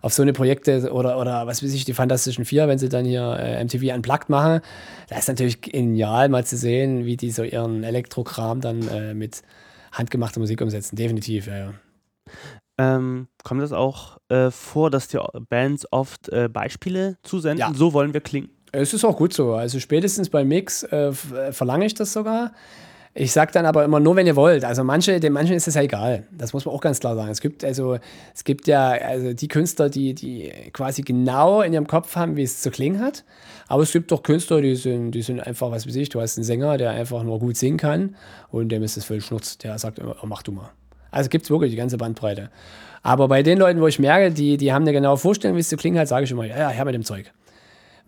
Auf 0.00 0.12
so 0.12 0.22
eine 0.22 0.32
Projekte 0.32 0.92
oder, 0.92 1.18
oder 1.18 1.48
was 1.48 1.64
weiß 1.64 1.74
ich, 1.74 1.84
die 1.84 1.92
Fantastischen 1.92 2.44
Vier, 2.44 2.68
wenn 2.68 2.78
sie 2.78 2.88
dann 2.88 3.04
hier 3.04 3.36
äh, 3.36 3.64
MTV 3.64 3.92
Unplugged 3.96 4.28
machen, 4.28 4.60
da 5.08 5.18
ist 5.18 5.26
natürlich 5.26 5.60
genial 5.60 6.28
mal 6.28 6.44
zu 6.44 6.56
sehen, 6.56 7.04
wie 7.04 7.16
die 7.16 7.32
so 7.32 7.42
ihren 7.42 7.82
Elektrokram 7.82 8.60
dann 8.60 8.86
äh, 8.86 9.12
mit 9.12 9.42
handgemachter 9.90 10.38
Musik 10.38 10.60
umsetzen. 10.60 10.94
Definitiv, 10.94 11.48
ja, 11.48 11.58
ja. 11.58 11.74
Ähm, 12.80 13.28
kommt 13.44 13.62
es 13.62 13.72
auch 13.72 14.18
äh, 14.28 14.50
vor, 14.50 14.90
dass 14.90 15.08
die 15.08 15.18
Bands 15.48 15.86
oft 15.90 16.28
äh, 16.30 16.48
Beispiele 16.48 17.18
zusenden? 17.22 17.58
Ja. 17.58 17.72
So 17.74 17.92
wollen 17.92 18.14
wir 18.14 18.20
klingen. 18.20 18.48
Es 18.72 18.94
ist 18.94 19.04
auch 19.04 19.16
gut 19.16 19.32
so. 19.32 19.54
Also 19.54 19.80
spätestens 19.80 20.30
beim 20.30 20.48
Mix 20.48 20.84
äh, 20.84 21.08
äh 21.08 21.52
verlange 21.52 21.84
ich 21.84 21.94
das 21.94 22.12
sogar. 22.12 22.52
Ich 23.12 23.32
sage 23.32 23.50
dann 23.52 23.66
aber 23.66 23.84
immer 23.84 23.98
nur, 23.98 24.14
wenn 24.14 24.26
ihr 24.28 24.36
wollt. 24.36 24.64
Also 24.64 24.84
manche, 24.84 25.18
den 25.18 25.32
manchen 25.32 25.56
ist 25.56 25.66
es 25.66 25.74
ja 25.74 25.82
egal. 25.82 26.28
Das 26.30 26.52
muss 26.52 26.64
man 26.64 26.72
auch 26.72 26.80
ganz 26.80 27.00
klar 27.00 27.16
sagen. 27.16 27.28
Es 27.28 27.40
gibt 27.40 27.64
also, 27.64 27.98
es 28.32 28.44
gibt 28.44 28.68
ja 28.68 28.90
also 28.90 29.32
die 29.32 29.48
Künstler, 29.48 29.90
die, 29.90 30.14
die 30.14 30.52
quasi 30.72 31.02
genau 31.02 31.60
in 31.60 31.72
ihrem 31.72 31.88
Kopf 31.88 32.14
haben, 32.14 32.36
wie 32.36 32.44
es 32.44 32.60
zu 32.60 32.70
klingen 32.70 33.00
hat. 33.00 33.24
Aber 33.66 33.82
es 33.82 33.90
gibt 33.90 34.12
doch 34.12 34.22
Künstler, 34.22 34.60
die 34.60 34.76
sind, 34.76 35.10
die 35.10 35.22
sind 35.22 35.40
einfach, 35.40 35.72
was 35.72 35.88
weiß 35.88 35.96
ich, 35.96 36.08
du 36.08 36.20
hast 36.20 36.38
einen 36.38 36.44
Sänger, 36.44 36.76
der 36.76 36.90
einfach 36.90 37.24
nur 37.24 37.40
gut 37.40 37.56
singen 37.56 37.78
kann 37.78 38.14
und 38.50 38.68
dem 38.68 38.84
ist 38.84 38.96
es 38.96 39.04
völlig 39.04 39.24
schnurz. 39.24 39.58
Der 39.58 39.76
sagt 39.78 39.98
immer, 39.98 40.16
mach 40.24 40.44
du 40.44 40.52
mal. 40.52 40.70
Also 41.10 41.28
gibt 41.28 41.44
es 41.44 41.50
wirklich 41.50 41.70
die 41.70 41.76
ganze 41.76 41.96
Bandbreite. 41.96 42.50
Aber 43.02 43.28
bei 43.28 43.42
den 43.42 43.58
Leuten, 43.58 43.80
wo 43.80 43.86
ich 43.86 43.98
merke, 43.98 44.30
die, 44.30 44.56
die 44.56 44.72
haben 44.72 44.82
eine 44.82 44.92
genaue 44.92 45.16
Vorstellung, 45.16 45.56
wie 45.56 45.60
es 45.60 45.68
zu 45.68 45.76
klingen 45.76 45.98
hat, 45.98 46.08
sage 46.08 46.24
ich 46.24 46.30
immer, 46.30 46.44
ja, 46.44 46.58
ja, 46.58 46.68
her 46.68 46.84
mit 46.84 46.94
dem 46.94 47.04
Zeug. 47.04 47.32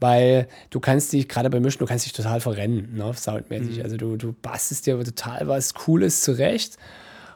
Weil 0.01 0.49
du 0.71 0.81
kannst 0.81 1.13
dich, 1.13 1.29
gerade 1.29 1.49
beim 1.49 1.63
Mischen, 1.63 1.79
du 1.79 1.87
kannst 1.87 2.05
dich 2.05 2.13
total 2.13 2.41
verrennen, 2.41 2.95
ne, 2.95 3.13
soundmäßig. 3.15 3.79
Mhm. 3.79 3.85
Also 3.85 3.97
du, 3.97 4.17
du 4.17 4.33
bastest 4.33 4.87
dir 4.87 5.03
total 5.03 5.49
was 5.49 5.75
Cooles 5.75 6.23
zurecht. 6.23 6.77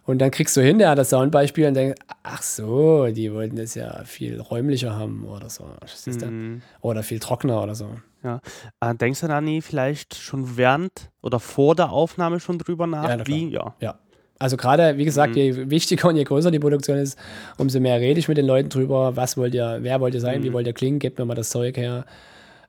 Und 0.04 0.18
dann 0.18 0.30
kriegst 0.30 0.56
du 0.56 0.60
hinterher 0.60 0.94
das 0.94 1.10
Soundbeispiel 1.10 1.66
und 1.66 1.74
denkst, 1.74 2.00
ach 2.22 2.42
so, 2.42 3.06
die 3.06 3.32
wollten 3.32 3.56
das 3.56 3.74
ja 3.74 4.04
viel 4.04 4.40
räumlicher 4.40 4.94
haben 4.94 5.24
oder 5.24 5.50
so. 5.50 5.64
Mhm. 6.06 6.62
Oder 6.80 7.02
viel 7.02 7.18
trockener 7.18 7.60
oder 7.62 7.74
so. 7.74 7.90
Ja. 8.22 8.40
Äh, 8.80 8.94
denkst 8.94 9.20
du 9.20 9.28
da 9.28 9.40
nie 9.40 9.60
vielleicht 9.60 10.14
schon 10.14 10.56
während 10.56 11.10
oder 11.22 11.40
vor 11.40 11.74
der 11.74 11.90
Aufnahme 11.90 12.38
schon 12.38 12.58
drüber 12.58 12.86
nach? 12.86 13.08
Ja, 13.08 13.26
wie? 13.26 13.48
Ja. 13.48 13.74
ja. 13.80 13.98
Also 14.38 14.56
gerade, 14.56 14.98
wie 14.98 15.04
gesagt, 15.04 15.32
mhm. 15.32 15.38
je 15.38 15.70
wichtiger 15.70 16.08
und 16.08 16.16
je 16.16 16.24
größer 16.24 16.50
die 16.50 16.58
Produktion 16.58 16.98
ist, 16.98 17.18
umso 17.56 17.80
mehr 17.80 18.00
rede 18.00 18.20
ich 18.20 18.28
mit 18.28 18.36
den 18.36 18.46
Leuten 18.46 18.68
drüber, 18.68 19.16
was 19.16 19.36
wollt 19.36 19.54
ihr, 19.54 19.78
wer 19.80 20.00
wollt 20.00 20.14
ihr 20.14 20.20
sein, 20.20 20.40
mhm. 20.40 20.44
wie 20.44 20.52
wollt 20.52 20.66
ihr 20.66 20.74
klingen, 20.74 20.98
gebt 20.98 21.18
mir 21.18 21.24
mal 21.24 21.34
das 21.34 21.50
Zeug 21.50 21.76
her. 21.76 22.04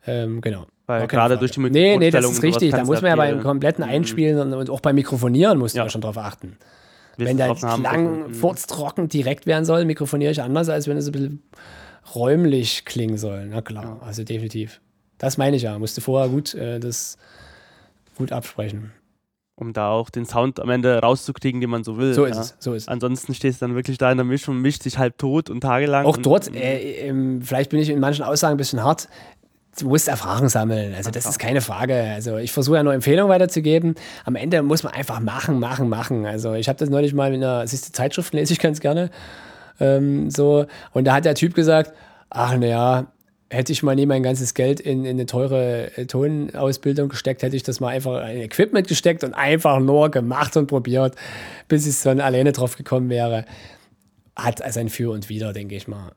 Ähm, 0.06 0.40
genau. 0.40 0.66
Weil 0.86 1.08
gerade 1.08 1.38
durch 1.38 1.52
die 1.52 1.60
Nee, 1.60 1.98
nee, 1.98 2.10
das 2.10 2.30
ist 2.30 2.42
richtig. 2.42 2.72
Da 2.72 2.86
muss 2.86 3.02
man 3.02 3.10
ja 3.10 3.16
beim 3.18 3.42
kompletten 3.42 3.84
mhm. 3.84 3.92
Einspielen 3.92 4.40
und, 4.40 4.54
und, 4.54 4.70
auch 4.70 4.80
beim 4.80 4.96
Mikrofonieren 4.96 5.58
muss 5.58 5.74
ja. 5.74 5.84
man 5.84 5.90
schon 5.90 6.02
drauf 6.02 6.18
achten. 6.18 6.58
Wenn 7.18 7.36
der 7.36 7.54
Klang 7.56 8.28
mhm. 8.28 8.34
furztrocken 8.34 9.10
direkt 9.10 9.46
werden 9.48 9.66
soll, 9.66 9.84
mikrofoniere 9.84 10.32
ich 10.32 10.42
anders, 10.42 10.70
als 10.70 10.88
wenn 10.88 10.96
es 10.96 11.08
ein 11.08 11.12
bisschen 11.12 11.44
räumlich 12.16 12.86
klingen 12.86 13.18
soll. 13.18 13.48
Na 13.48 13.62
klar, 13.62 13.98
ja. 14.00 14.08
also 14.08 14.24
definitiv. 14.24 14.80
Das 15.18 15.38
meine 15.38 15.58
ich 15.58 15.64
ja. 15.64 15.78
Musste 15.78 16.00
vorher 16.00 16.30
gut 16.30 16.54
äh, 16.54 16.80
das 16.80 17.18
gut 18.16 18.32
absprechen 18.32 18.94
um 19.60 19.74
da 19.74 19.90
auch 19.90 20.12
den 20.12 20.26
Sound 20.26 20.60
am 20.60 20.70
Ende 20.70 21.00
rauszukriegen, 21.00 21.60
den 21.60 21.72
man 21.72 21.84
so 21.84 21.98
will. 21.98 22.14
So 22.14 22.26
ist 22.26 22.36
ja. 22.36 22.42
es, 22.42 22.56
so 22.60 22.74
ist 22.74 22.84
es. 22.84 22.88
Ansonsten 22.88 23.34
stehst 23.34 23.60
du 23.60 23.66
dann 23.66 23.76
wirklich 23.76 23.98
da 23.98 24.12
in 24.12 24.18
der 24.18 24.26
Mischung 24.26 24.56
und 24.56 24.62
mischt 24.62 24.84
sich 24.84 25.00
halb 25.00 25.18
tot 25.18 25.50
und 25.50 25.62
tagelang. 25.62 26.06
Auch 26.06 26.18
dort, 26.18 26.54
äh, 26.56 27.10
äh, 27.10 27.42
vielleicht 27.42 27.72
bin 27.72 27.80
ich 27.80 27.90
in 27.90 28.00
manchen 28.00 28.24
Aussagen 28.24 28.54
ein 28.54 28.58
bisschen 28.58 28.84
hart, 28.84 29.10
du 29.80 29.88
musst 29.90 30.08
Erfahrung 30.08 30.48
sammeln. 30.48 30.94
Also 30.96 31.10
das 31.10 31.26
ist 31.26 31.40
keine 31.40 31.62
Frage. 31.62 31.96
Also 31.96 32.38
ich 32.38 32.52
versuche 32.52 32.78
ja 32.78 32.84
nur 32.84 32.94
Empfehlungen 32.94 33.32
weiterzugeben. 33.32 33.96
Am 34.26 34.36
Ende 34.36 34.62
muss 34.62 34.84
man 34.84 34.94
einfach 34.94 35.20
machen, 35.20 35.60
machen, 35.60 35.90
machen. 35.90 36.28
Also 36.28 36.54
ich 36.54 36.70
habe 36.70 36.78
das 36.78 36.90
neulich 36.90 37.16
mal 37.16 37.34
in 37.34 37.44
einer, 37.44 37.66
siehst 37.66 37.90
du, 37.90 37.92
Zeitschriften 37.94 38.38
lese 38.38 38.54
ich 38.54 38.60
ganz 38.60 38.80
gerne. 38.80 39.10
Ähm, 39.80 40.30
so, 40.30 40.68
und 40.94 41.06
da 41.06 41.16
hat 41.16 41.26
der 41.26 41.36
Typ 41.36 41.56
gesagt, 41.56 41.94
ach 42.30 42.56
naja, 42.58 43.08
hätte 43.50 43.72
ich 43.72 43.84
mal 43.84 43.96
nie 43.96 44.06
mein 44.06 44.24
ganzes 44.24 44.54
Geld 44.54 44.80
in, 44.80 45.06
in 45.06 45.12
eine 45.12 45.26
teure 45.26 45.96
äh, 45.98 46.06
Tonausbildung 46.06 47.10
gesteckt, 47.10 47.44
hätte 47.44 47.56
ich 47.56 47.64
das 47.64 47.80
mal 47.80 47.90
einfach 47.90 48.28
in 48.30 48.42
Equipment 48.42 48.88
gesteckt 48.88 49.24
und 49.24 49.34
einfach 49.34 49.80
nur 49.80 50.10
gemacht 50.12 50.58
und 50.58 50.68
probiert, 50.68 51.16
bis 51.68 51.88
ich 51.88 52.02
dann 52.02 52.20
alleine 52.20 52.52
drauf 52.52 52.76
gekommen 52.76 53.10
wäre. 53.10 53.46
Hat 54.36 54.62
also 54.62 54.80
ein 54.80 54.90
Für 54.90 55.12
und 55.12 55.30
Wider, 55.30 55.54
denke 55.54 55.76
ich 55.76 55.88
mal. 55.88 56.12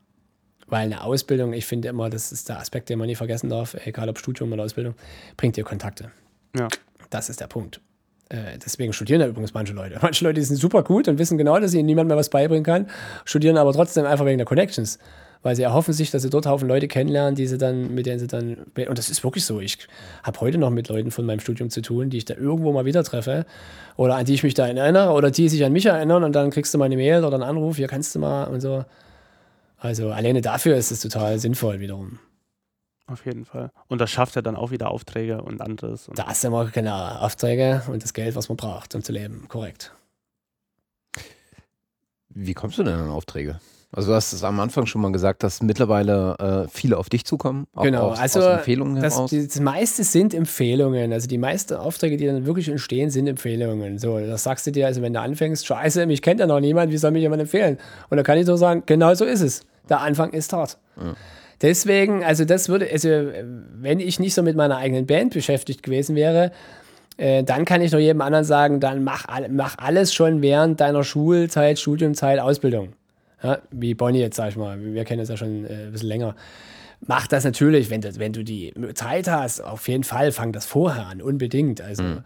Weil 0.67 0.85
eine 0.85 1.03
Ausbildung, 1.03 1.53
ich 1.53 1.65
finde 1.65 1.89
immer, 1.89 2.09
das 2.09 2.31
ist 2.31 2.49
der 2.49 2.59
Aspekt, 2.59 2.89
den 2.89 2.99
man 2.99 3.07
nie 3.07 3.15
vergessen 3.15 3.49
darf, 3.49 3.75
egal 3.85 4.09
ob 4.09 4.19
Studium 4.19 4.51
oder 4.53 4.63
Ausbildung, 4.63 4.95
bringt 5.37 5.57
dir 5.57 5.63
Kontakte. 5.63 6.11
Ja. 6.55 6.67
Das 7.09 7.29
ist 7.29 7.41
der 7.41 7.47
Punkt. 7.47 7.81
Äh, 8.29 8.57
deswegen 8.63 8.93
studieren 8.93 9.19
ja 9.19 9.27
übrigens 9.27 9.53
manche 9.53 9.73
Leute. 9.73 9.99
Manche 10.01 10.23
Leute 10.23 10.41
sind 10.41 10.55
super 10.55 10.83
gut 10.83 11.07
und 11.07 11.17
wissen 11.17 11.37
genau, 11.37 11.59
dass 11.59 11.73
ihnen 11.73 11.85
niemand 11.85 12.07
mehr 12.07 12.15
was 12.15 12.29
beibringen 12.29 12.63
kann, 12.63 12.87
studieren 13.25 13.57
aber 13.57 13.73
trotzdem 13.73 14.05
einfach 14.05 14.25
wegen 14.25 14.37
der 14.37 14.45
Connections 14.45 14.99
weil 15.43 15.55
sie 15.55 15.63
erhoffen 15.63 15.93
sich, 15.93 16.11
dass 16.11 16.21
sie 16.21 16.29
dort 16.29 16.45
Haufen 16.45 16.67
Leute 16.67 16.87
kennenlernen, 16.87 17.35
die 17.35 17.47
sie 17.47 17.57
dann, 17.57 17.93
mit 17.93 18.05
denen 18.05 18.19
sie 18.19 18.27
dann, 18.27 18.57
und 18.75 18.97
das 18.97 19.09
ist 19.09 19.23
wirklich 19.23 19.45
so. 19.45 19.59
Ich 19.59 19.77
habe 20.23 20.39
heute 20.41 20.57
noch 20.57 20.69
mit 20.69 20.89
Leuten 20.89 21.11
von 21.11 21.25
meinem 21.25 21.39
Studium 21.39 21.69
zu 21.69 21.81
tun, 21.81 22.09
die 22.09 22.17
ich 22.17 22.25
da 22.25 22.35
irgendwo 22.35 22.71
mal 22.71 22.85
wieder 22.85 23.03
treffe 23.03 23.45
oder 23.97 24.15
an 24.15 24.25
die 24.25 24.33
ich 24.33 24.43
mich 24.43 24.53
da 24.53 24.67
erinnere 24.67 25.11
oder 25.13 25.31
die 25.31 25.49
sich 25.49 25.63
an 25.65 25.73
mich 25.73 25.85
erinnern 25.85 26.23
und 26.23 26.33
dann 26.33 26.51
kriegst 26.51 26.73
du 26.73 26.77
mal 26.77 26.85
eine 26.85 26.97
Mail 26.97 27.23
oder 27.25 27.35
einen 27.35 27.43
Anruf, 27.43 27.77
hier 27.77 27.87
kannst 27.87 28.13
du 28.15 28.19
mal 28.19 28.45
und 28.45 28.61
so. 28.61 28.85
Also 29.77 30.11
alleine 30.11 30.41
dafür 30.41 30.75
ist 30.75 30.91
es 30.91 31.01
total 31.01 31.39
sinnvoll 31.39 31.79
wiederum. 31.79 32.19
Auf 33.07 33.25
jeden 33.25 33.45
Fall. 33.45 33.71
Und 33.87 33.99
das 33.99 34.09
schafft 34.09 34.35
ja 34.35 34.41
dann 34.41 34.55
auch 34.55 34.71
wieder 34.71 34.91
Aufträge 34.91 35.41
und 35.41 35.59
anderes. 35.59 36.07
Und 36.07 36.17
da 36.17 36.27
hast 36.27 36.43
du 36.43 36.47
immer 36.47 36.65
genau 36.65 36.95
Aufträge 37.17 37.81
und 37.87 38.03
das 38.03 38.13
Geld, 38.13 38.35
was 38.35 38.47
man 38.47 38.55
braucht, 38.55 38.95
um 38.95 39.03
zu 39.03 39.11
leben. 39.11 39.47
Korrekt. 39.49 39.91
Wie 42.29 42.53
kommst 42.53 42.77
du 42.77 42.83
denn 42.83 42.93
an 42.93 43.09
Aufträge? 43.09 43.59
Also 43.93 44.11
du 44.11 44.15
hast 44.15 44.31
es 44.31 44.43
am 44.43 44.57
Anfang 44.61 44.85
schon 44.85 45.01
mal 45.01 45.11
gesagt, 45.11 45.43
dass 45.43 45.61
mittlerweile 45.61 46.65
äh, 46.65 46.69
viele 46.69 46.97
auf 46.97 47.09
dich 47.09 47.25
zukommen. 47.25 47.67
Auch 47.75 47.83
genau, 47.83 48.11
aus, 48.11 48.19
also 48.19 48.39
aus 48.39 48.57
Empfehlungen 48.59 49.01
das, 49.01 49.15
heraus. 49.15 49.31
das 49.31 49.59
meiste 49.59 50.05
sind 50.05 50.33
Empfehlungen. 50.33 51.11
Also 51.11 51.27
die 51.27 51.37
meisten 51.37 51.73
Aufträge, 51.73 52.15
die 52.15 52.25
dann 52.25 52.45
wirklich 52.45 52.69
entstehen, 52.69 53.09
sind 53.09 53.27
Empfehlungen. 53.27 53.99
So, 53.99 54.17
das 54.17 54.43
sagst 54.43 54.65
du 54.65 54.71
dir, 54.71 54.87
also 54.87 55.01
wenn 55.01 55.11
du 55.13 55.19
anfängst, 55.19 55.65
scheiße, 55.65 56.05
mich 56.05 56.21
kennt 56.21 56.39
ja 56.39 56.47
noch 56.47 56.61
niemand, 56.61 56.93
wie 56.93 56.97
soll 56.97 57.11
mich 57.11 57.21
jemand 57.21 57.41
empfehlen? 57.41 57.77
Und 58.09 58.15
dann 58.15 58.23
kann 58.23 58.37
ich 58.37 58.45
so 58.45 58.55
sagen, 58.55 58.83
genau 58.85 59.13
so 59.13 59.25
ist 59.25 59.41
es. 59.41 59.65
Der 59.89 59.99
Anfang 59.99 60.31
ist 60.31 60.53
hart. 60.53 60.77
Ja. 60.95 61.13
Deswegen, 61.61 62.23
also 62.23 62.45
das 62.45 62.69
würde, 62.69 62.87
also 62.89 63.09
wenn 63.09 63.99
ich 63.99 64.21
nicht 64.21 64.33
so 64.33 64.41
mit 64.41 64.55
meiner 64.55 64.77
eigenen 64.77 65.05
Band 65.05 65.33
beschäftigt 65.33 65.83
gewesen 65.83 66.15
wäre, 66.15 66.53
äh, 67.17 67.43
dann 67.43 67.65
kann 67.65 67.81
ich 67.81 67.91
noch 67.91 67.99
jedem 67.99 68.21
anderen 68.21 68.45
sagen, 68.45 68.79
dann 68.79 69.03
mach, 69.03 69.27
mach 69.49 69.77
alles 69.77 70.13
schon 70.13 70.41
während 70.41 70.79
deiner 70.79 71.03
Schulzeit, 71.03 71.77
Studiumzeit, 71.77 72.39
Ausbildung 72.39 72.93
ja, 73.43 73.59
wie 73.71 73.93
Bonnie 73.93 74.19
jetzt, 74.19 74.37
sag 74.37 74.49
ich 74.49 74.57
mal, 74.57 74.79
wir 74.81 75.03
kennen 75.03 75.19
das 75.19 75.29
ja 75.29 75.37
schon 75.37 75.65
äh, 75.65 75.85
ein 75.85 75.91
bisschen 75.91 76.09
länger. 76.09 76.35
Mach 77.07 77.25
das 77.25 77.43
natürlich, 77.43 77.89
wenn 77.89 78.01
du, 78.01 78.19
wenn 78.19 78.31
du 78.31 78.43
die 78.43 78.73
Zeit 78.93 79.27
hast, 79.27 79.59
auf 79.61 79.87
jeden 79.87 80.03
Fall, 80.03 80.31
fang 80.31 80.51
das 80.51 80.67
vorher 80.67 81.07
an, 81.07 81.21
unbedingt. 81.21 81.81
Also, 81.81 82.03
mhm. 82.03 82.23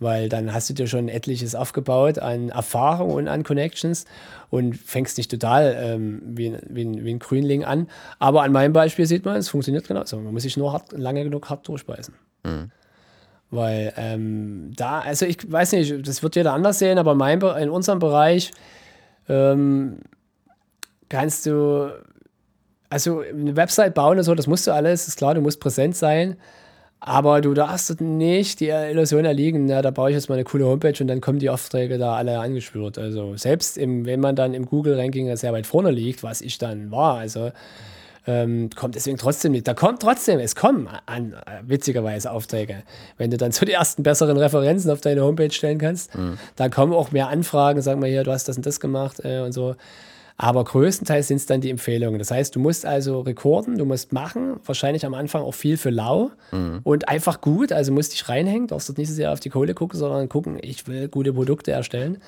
weil 0.00 0.28
dann 0.28 0.52
hast 0.52 0.68
du 0.68 0.74
dir 0.74 0.86
schon 0.86 1.08
etliches 1.08 1.54
aufgebaut 1.54 2.18
an 2.18 2.50
Erfahrung 2.50 3.10
und 3.10 3.26
an 3.26 3.42
Connections 3.42 4.04
und 4.50 4.76
fängst 4.76 5.16
nicht 5.16 5.30
total 5.30 5.74
ähm, 5.80 6.20
wie, 6.26 6.54
wie, 6.68 7.04
wie 7.04 7.10
ein 7.10 7.18
Grünling 7.20 7.64
an. 7.64 7.88
Aber 8.18 8.42
an 8.42 8.52
meinem 8.52 8.74
Beispiel 8.74 9.06
sieht 9.06 9.24
man, 9.24 9.36
es 9.36 9.48
funktioniert 9.48 9.88
genauso. 9.88 10.18
Man 10.18 10.34
muss 10.34 10.42
sich 10.42 10.58
nur 10.58 10.74
hart, 10.74 10.92
lange 10.92 11.24
genug 11.24 11.48
hart 11.48 11.66
durchbeißen. 11.66 12.14
Mhm. 12.44 12.70
Weil 13.50 13.94
ähm, 13.96 14.72
da, 14.76 15.00
also 15.00 15.24
ich 15.24 15.50
weiß 15.50 15.72
nicht, 15.72 16.06
das 16.06 16.22
wird 16.22 16.36
jeder 16.36 16.52
anders 16.52 16.78
sehen, 16.80 16.98
aber 16.98 17.14
mein, 17.14 17.40
in 17.40 17.70
unserem 17.70 17.98
Bereich 17.98 18.50
ähm, 19.26 20.00
kannst 21.08 21.46
du, 21.46 21.90
also 22.90 23.20
eine 23.20 23.56
Website 23.56 23.94
bauen 23.94 24.18
und 24.18 24.24
so, 24.24 24.34
das 24.34 24.46
musst 24.46 24.66
du 24.66 24.72
alles, 24.72 25.08
ist 25.08 25.16
klar, 25.16 25.34
du 25.34 25.40
musst 25.40 25.60
präsent 25.60 25.96
sein. 25.96 26.36
Aber 27.00 27.40
du 27.40 27.54
darfst 27.54 28.00
nicht 28.00 28.58
die 28.58 28.70
Illusion 28.70 29.24
erliegen, 29.24 29.66
na, 29.66 29.82
da 29.82 29.92
baue 29.92 30.10
ich 30.10 30.16
jetzt 30.16 30.28
mal 30.28 30.34
eine 30.34 30.42
coole 30.42 30.64
Homepage 30.64 30.96
und 31.00 31.06
dann 31.06 31.20
kommen 31.20 31.38
die 31.38 31.48
Aufträge 31.48 31.96
da 31.96 32.16
alle 32.16 32.40
angespürt. 32.40 32.98
Also 32.98 33.36
selbst 33.36 33.78
im, 33.78 34.04
wenn 34.04 34.18
man 34.18 34.34
dann 34.34 34.52
im 34.52 34.66
Google-Ranking 34.66 35.34
sehr 35.36 35.52
weit 35.52 35.66
vorne 35.66 35.92
liegt, 35.92 36.24
was 36.24 36.40
ich 36.40 36.58
dann 36.58 36.90
war, 36.90 37.18
also 37.18 37.52
ähm, 38.26 38.68
kommt 38.76 38.96
deswegen 38.96 39.16
trotzdem 39.16 39.52
nicht. 39.52 39.66
Da 39.66 39.74
kommt 39.74 40.02
trotzdem, 40.02 40.40
es 40.40 40.56
kommen 40.56 40.88
an, 41.06 41.34
witzigerweise 41.62 42.32
Aufträge. 42.32 42.82
Wenn 43.16 43.30
du 43.30 43.36
dann 43.36 43.52
so 43.52 43.64
die 43.64 43.72
ersten 43.72 44.02
besseren 44.02 44.36
Referenzen 44.36 44.90
auf 44.90 45.00
deine 45.00 45.22
Homepage 45.22 45.52
stellen 45.52 45.78
kannst, 45.78 46.14
mhm. 46.16 46.36
da 46.56 46.68
kommen 46.68 46.92
auch 46.92 47.12
mehr 47.12 47.28
Anfragen, 47.28 47.80
sagen 47.80 48.02
wir 48.02 48.08
hier, 48.08 48.24
du 48.24 48.32
hast 48.32 48.48
das 48.48 48.56
und 48.56 48.66
das 48.66 48.80
gemacht 48.80 49.20
äh, 49.24 49.40
und 49.40 49.52
so. 49.52 49.76
Aber 50.40 50.62
größtenteils 50.62 51.26
sind 51.26 51.38
es 51.38 51.46
dann 51.46 51.60
die 51.60 51.68
Empfehlungen. 51.68 52.20
Das 52.20 52.30
heißt, 52.30 52.54
du 52.54 52.60
musst 52.60 52.86
also 52.86 53.20
rekorden, 53.20 53.76
du 53.76 53.84
musst 53.84 54.12
machen, 54.12 54.60
wahrscheinlich 54.64 55.04
am 55.04 55.14
Anfang 55.14 55.42
auch 55.42 55.54
viel 55.54 55.76
für 55.76 55.90
lau 55.90 56.30
mhm. 56.52 56.80
und 56.84 57.08
einfach 57.08 57.40
gut, 57.40 57.72
also 57.72 57.90
musst 57.90 58.12
dich 58.12 58.28
reinhängen, 58.28 58.68
darfst 58.68 58.96
nicht 58.96 59.08
so 59.08 59.14
sehr 59.14 59.32
auf 59.32 59.40
die 59.40 59.50
Kohle 59.50 59.74
gucken, 59.74 59.98
sondern 59.98 60.28
gucken, 60.28 60.58
ich 60.62 60.86
will 60.86 61.08
gute 61.08 61.32
Produkte 61.32 61.72
erstellen. 61.72 62.18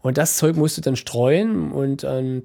Und 0.00 0.18
das 0.18 0.36
Zeug 0.36 0.56
musst 0.56 0.76
du 0.78 0.80
dann 0.80 0.96
streuen 0.96 1.70
und 1.70 2.02
ähm, 2.02 2.42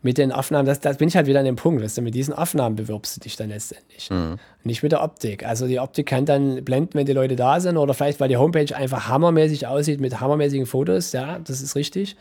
mit 0.00 0.16
den 0.16 0.30
Aufnahmen, 0.30 0.66
das, 0.66 0.78
das 0.78 0.98
bin 0.98 1.08
ich 1.08 1.16
halt 1.16 1.26
wieder 1.26 1.40
an 1.40 1.44
dem 1.44 1.56
Punkt, 1.56 1.82
weißt 1.82 1.98
du, 1.98 2.02
mit 2.02 2.14
diesen 2.14 2.32
Aufnahmen 2.34 2.76
bewirbst 2.76 3.16
du 3.16 3.20
dich 3.20 3.34
dann 3.34 3.48
letztendlich. 3.48 4.10
Mhm. 4.10 4.36
Nicht 4.62 4.84
mit 4.84 4.92
der 4.92 5.02
Optik. 5.02 5.44
Also 5.44 5.66
die 5.66 5.80
Optik 5.80 6.06
kann 6.06 6.24
dann 6.24 6.64
blenden, 6.64 6.94
wenn 6.94 7.06
die 7.06 7.12
Leute 7.12 7.34
da 7.34 7.58
sind 7.58 7.76
oder 7.76 7.94
vielleicht, 7.94 8.20
weil 8.20 8.28
die 8.28 8.36
Homepage 8.36 8.74
einfach 8.76 9.08
hammermäßig 9.08 9.66
aussieht 9.66 10.00
mit 10.00 10.20
hammermäßigen 10.20 10.66
Fotos, 10.66 11.10
ja, 11.12 11.40
das 11.40 11.60
ist 11.60 11.74
richtig. 11.74 12.16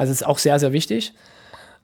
Also 0.00 0.12
ist 0.12 0.24
auch 0.24 0.38
sehr, 0.38 0.58
sehr 0.58 0.72
wichtig. 0.72 1.12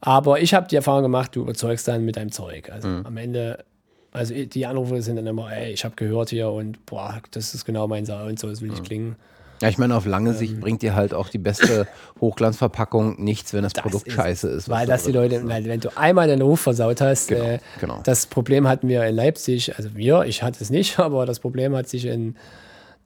Aber 0.00 0.40
ich 0.40 0.54
habe 0.54 0.66
die 0.68 0.76
Erfahrung 0.76 1.02
gemacht, 1.02 1.36
du 1.36 1.42
überzeugst 1.42 1.86
dann 1.86 2.02
mit 2.06 2.16
deinem 2.16 2.32
Zeug. 2.32 2.70
Also 2.72 2.88
mhm. 2.88 3.04
am 3.04 3.16
Ende, 3.18 3.62
also 4.10 4.32
die 4.32 4.64
Anrufe 4.64 5.02
sind 5.02 5.16
dann 5.16 5.26
immer, 5.26 5.52
ey, 5.52 5.70
ich 5.70 5.84
habe 5.84 5.96
gehört 5.96 6.30
hier 6.30 6.48
und 6.48 6.86
boah, 6.86 7.20
das 7.32 7.52
ist 7.52 7.66
genau 7.66 7.86
mein 7.88 8.06
Saal 8.06 8.26
und 8.26 8.38
so, 8.38 8.48
das 8.48 8.62
will 8.62 8.72
ich 8.72 8.78
mhm. 8.78 8.84
klingen. 8.84 9.16
Ja, 9.60 9.68
ich 9.68 9.76
meine, 9.76 9.94
auf 9.94 10.06
lange 10.06 10.32
Sicht 10.32 10.54
ähm, 10.54 10.60
bringt 10.60 10.80
dir 10.80 10.94
halt 10.94 11.12
auch 11.12 11.28
die 11.28 11.36
beste 11.36 11.86
Hochglanzverpackung 12.22 13.22
nichts, 13.22 13.52
wenn 13.52 13.64
das, 13.64 13.74
das 13.74 13.82
Produkt 13.82 14.06
ist, 14.06 14.14
scheiße 14.14 14.48
ist. 14.48 14.70
Weil 14.70 14.86
das 14.86 15.04
die 15.04 15.12
Leute, 15.12 15.46
weil 15.46 15.66
wenn 15.66 15.80
du 15.80 15.94
einmal 15.94 16.26
den 16.26 16.40
Ruf 16.40 16.60
versaut 16.60 17.02
hast, 17.02 17.28
genau, 17.28 17.44
äh, 17.44 17.58
genau. 17.78 18.00
das 18.02 18.24
Problem 18.24 18.66
hatten 18.66 18.88
wir 18.88 19.04
in 19.04 19.14
Leipzig, 19.14 19.76
also 19.76 19.94
wir, 19.94 20.22
ich 20.22 20.42
hatte 20.42 20.64
es 20.64 20.70
nicht, 20.70 20.98
aber 21.00 21.26
das 21.26 21.38
Problem 21.38 21.76
hat 21.76 21.86
sich 21.86 22.06
in 22.06 22.34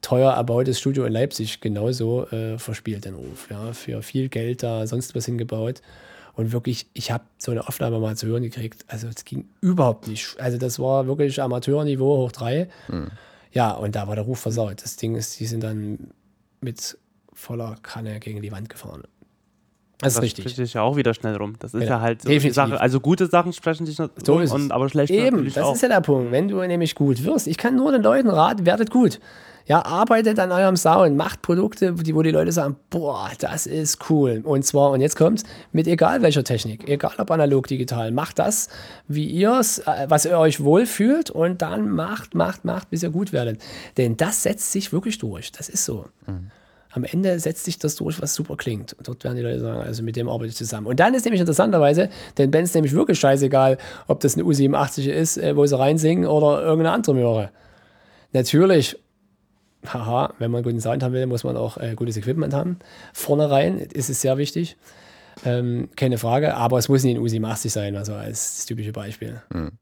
teuer 0.03 0.33
erbautes 0.33 0.79
Studio 0.79 1.05
in 1.05 1.13
Leipzig 1.13 1.61
genauso 1.61 2.27
äh, 2.29 2.59
verspielt, 2.59 3.05
den 3.05 3.15
Ruf. 3.15 3.49
Ja, 3.51 3.73
für 3.73 4.03
viel 4.03 4.29
Geld 4.29 4.63
da 4.63 4.87
sonst 4.87 5.15
was 5.15 5.27
hingebaut. 5.27 5.83
Und 6.35 6.53
wirklich, 6.53 6.87
ich 6.95 7.11
habe 7.11 7.25
so 7.39 7.51
eine 7.51 7.67
Aufnahme 7.69 7.99
mal 7.99 8.17
zu 8.17 8.27
hören 8.27 8.43
gekriegt. 8.43 8.85
Also 8.89 9.09
es 9.09 9.25
ging 9.25 9.49
überhaupt 9.61 10.09
nicht. 10.09 10.37
Also 10.39 10.59
das 10.59 10.79
war 10.79 11.07
wirklich 11.07 11.43
Amateurniveau 11.43 12.19
hoch 12.19 12.33
drei. 12.33 12.69
Mhm. 12.89 13.11
Ja, 13.53 13.73
und 13.73 13.97
da 13.97 14.07
war 14.09 14.15
der 14.15 14.25
Ruf 14.25 14.39
versaut. 14.39 14.83
Das 14.83 14.97
Ding 14.97 15.17
ist, 15.17 15.39
die 15.41 15.47
sind 15.47 15.63
dann 15.63 16.13
mit 16.61 16.97
voller 17.33 17.77
Kanne 17.83 18.21
gegen 18.21 18.43
die 18.43 18.53
Wand 18.53 18.69
gefahren. 18.69 19.03
Das, 19.99 20.15
das 20.15 20.25
ist 20.25 20.39
richtig. 20.39 20.57
Das 20.57 20.73
ja 20.73 20.83
auch 20.83 20.97
wieder 20.97 21.13
schnell 21.13 21.37
rum. 21.37 21.57
Das 21.59 21.75
ist 21.75 21.83
ja, 21.83 21.89
ja 21.89 22.01
halt 22.01 22.23
so 22.23 22.29
die 22.29 22.51
Sache. 22.51 22.81
Also 22.81 23.01
gute 23.01 23.27
Sachen 23.27 23.53
sprechen 23.53 23.85
sich 23.85 23.99
noch 23.99 24.09
so 24.25 24.39
ist 24.39 24.53
und, 24.53 24.73
aber 24.73 24.89
schlechte 24.89 25.15
Eben, 25.15 25.45
das 25.45 25.59
auch. 25.59 25.75
ist 25.75 25.83
ja 25.83 25.89
der 25.89 26.01
Punkt. 26.01 26.33
Wenn 26.33 26.49
du 26.49 26.57
nämlich 26.67 26.95
gut 26.95 27.23
wirst, 27.25 27.47
ich 27.47 27.59
kann 27.59 27.77
nur 27.77 27.93
den 27.93 28.03
Leuten 28.03 28.31
raten, 28.31 28.65
werdet 28.65 28.91
gut. 28.91 29.21
Ja, 29.71 29.85
arbeitet 29.85 30.41
an 30.41 30.51
eurem 30.51 30.75
Sound, 30.75 31.17
macht 31.17 31.43
Produkte, 31.43 31.93
die, 31.93 32.13
wo 32.17 32.23
die 32.23 32.33
Leute 32.33 32.51
sagen, 32.51 32.75
boah, 32.91 33.31
das 33.39 33.69
ist 33.69 34.11
cool. 34.11 34.41
Und 34.43 34.65
zwar, 34.65 34.91
und 34.91 35.01
jetzt 35.01 35.15
kommt's, 35.15 35.45
mit 35.71 35.87
egal 35.87 36.23
welcher 36.23 36.43
Technik, 36.43 36.89
egal 36.89 37.13
ob 37.19 37.31
analog, 37.31 37.69
digital, 37.69 38.11
macht 38.11 38.41
das, 38.41 38.69
wie 39.07 39.27
ihr 39.27 39.61
es, 39.61 39.79
äh, 39.79 40.07
was 40.09 40.25
ihr 40.25 40.37
euch 40.37 40.65
wohlfühlt 40.65 41.31
und 41.31 41.63
dann 41.63 41.89
macht, 41.89 42.35
macht, 42.35 42.65
macht, 42.65 42.91
bis 42.91 43.05
ihr 43.05 43.11
gut 43.11 43.33
werdet. 43.33 43.63
Denn 43.97 44.17
das 44.17 44.43
setzt 44.43 44.73
sich 44.73 44.93
wirklich 44.93 45.19
durch. 45.19 45.53
Das 45.53 45.69
ist 45.69 45.85
so. 45.85 46.07
Mhm 46.27 46.51
am 46.93 47.05
Ende 47.05 47.39
setzt 47.39 47.67
sich 47.67 47.79
das 47.79 47.95
durch, 47.95 48.21
was 48.21 48.35
super 48.35 48.57
klingt. 48.57 48.95
Und 48.95 49.07
dort 49.07 49.23
werden 49.23 49.37
die 49.37 49.43
Leute 49.43 49.61
sagen, 49.61 49.81
also 49.81 50.03
mit 50.03 50.17
dem 50.17 50.29
arbeite 50.29 50.49
ich 50.49 50.57
zusammen. 50.57 50.89
Und 50.89 50.99
dann 50.99 51.15
ist 51.15 51.25
nämlich 51.25 51.39
interessanterweise, 51.39 52.09
denn 52.37 52.51
Ben 52.51 52.65
ist 52.65 52.75
nämlich 52.75 52.93
wirklich 52.93 53.21
scheißegal, 53.21 53.79
ob 54.09 54.19
das 54.19 54.35
eine 54.35 54.43
U87 54.43 55.09
ist, 55.09 55.39
äh, 55.39 55.55
wo 55.57 55.65
sie 55.67 55.79
reinsingen 55.79 56.27
oder 56.27 56.61
irgendeine 56.61 56.91
andere 56.91 57.15
Möhre. 57.15 57.51
Natürlich 58.33 58.97
haha, 59.87 60.35
wenn 60.39 60.51
man 60.51 60.63
guten 60.63 60.81
Sound 60.81 61.03
haben 61.03 61.13
will, 61.13 61.27
muss 61.27 61.45
man 61.45 61.57
auch 61.57 61.77
äh, 61.77 61.95
gutes 61.95 62.17
Equipment 62.17 62.55
haben. 62.55 62.79
Vorne 63.13 63.51
rein 63.51 63.79
ist 63.79 64.11
es 64.11 64.21
sehr 64.21 64.39
wichtig. 64.39 64.77
Ähm, 65.45 65.89
keine 65.97 66.19
Frage, 66.19 66.55
aber 66.55 66.79
es 66.79 66.89
muss 66.89 67.05
nicht 67.05 67.17
ein 67.17 67.23
U87 67.23 67.71
sein, 67.71 67.97
also 67.97 68.15
als 68.15 68.57
das 68.57 68.67
typische 68.67 68.93
Beispiel. 68.93 69.43
Mhm. 69.53 69.73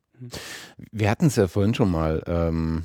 Wir 0.92 1.10
hatten 1.10 1.26
es 1.26 1.36
ja 1.36 1.48
vorhin 1.48 1.74
schon 1.74 1.90
mal 1.90 2.22
ähm, 2.26 2.84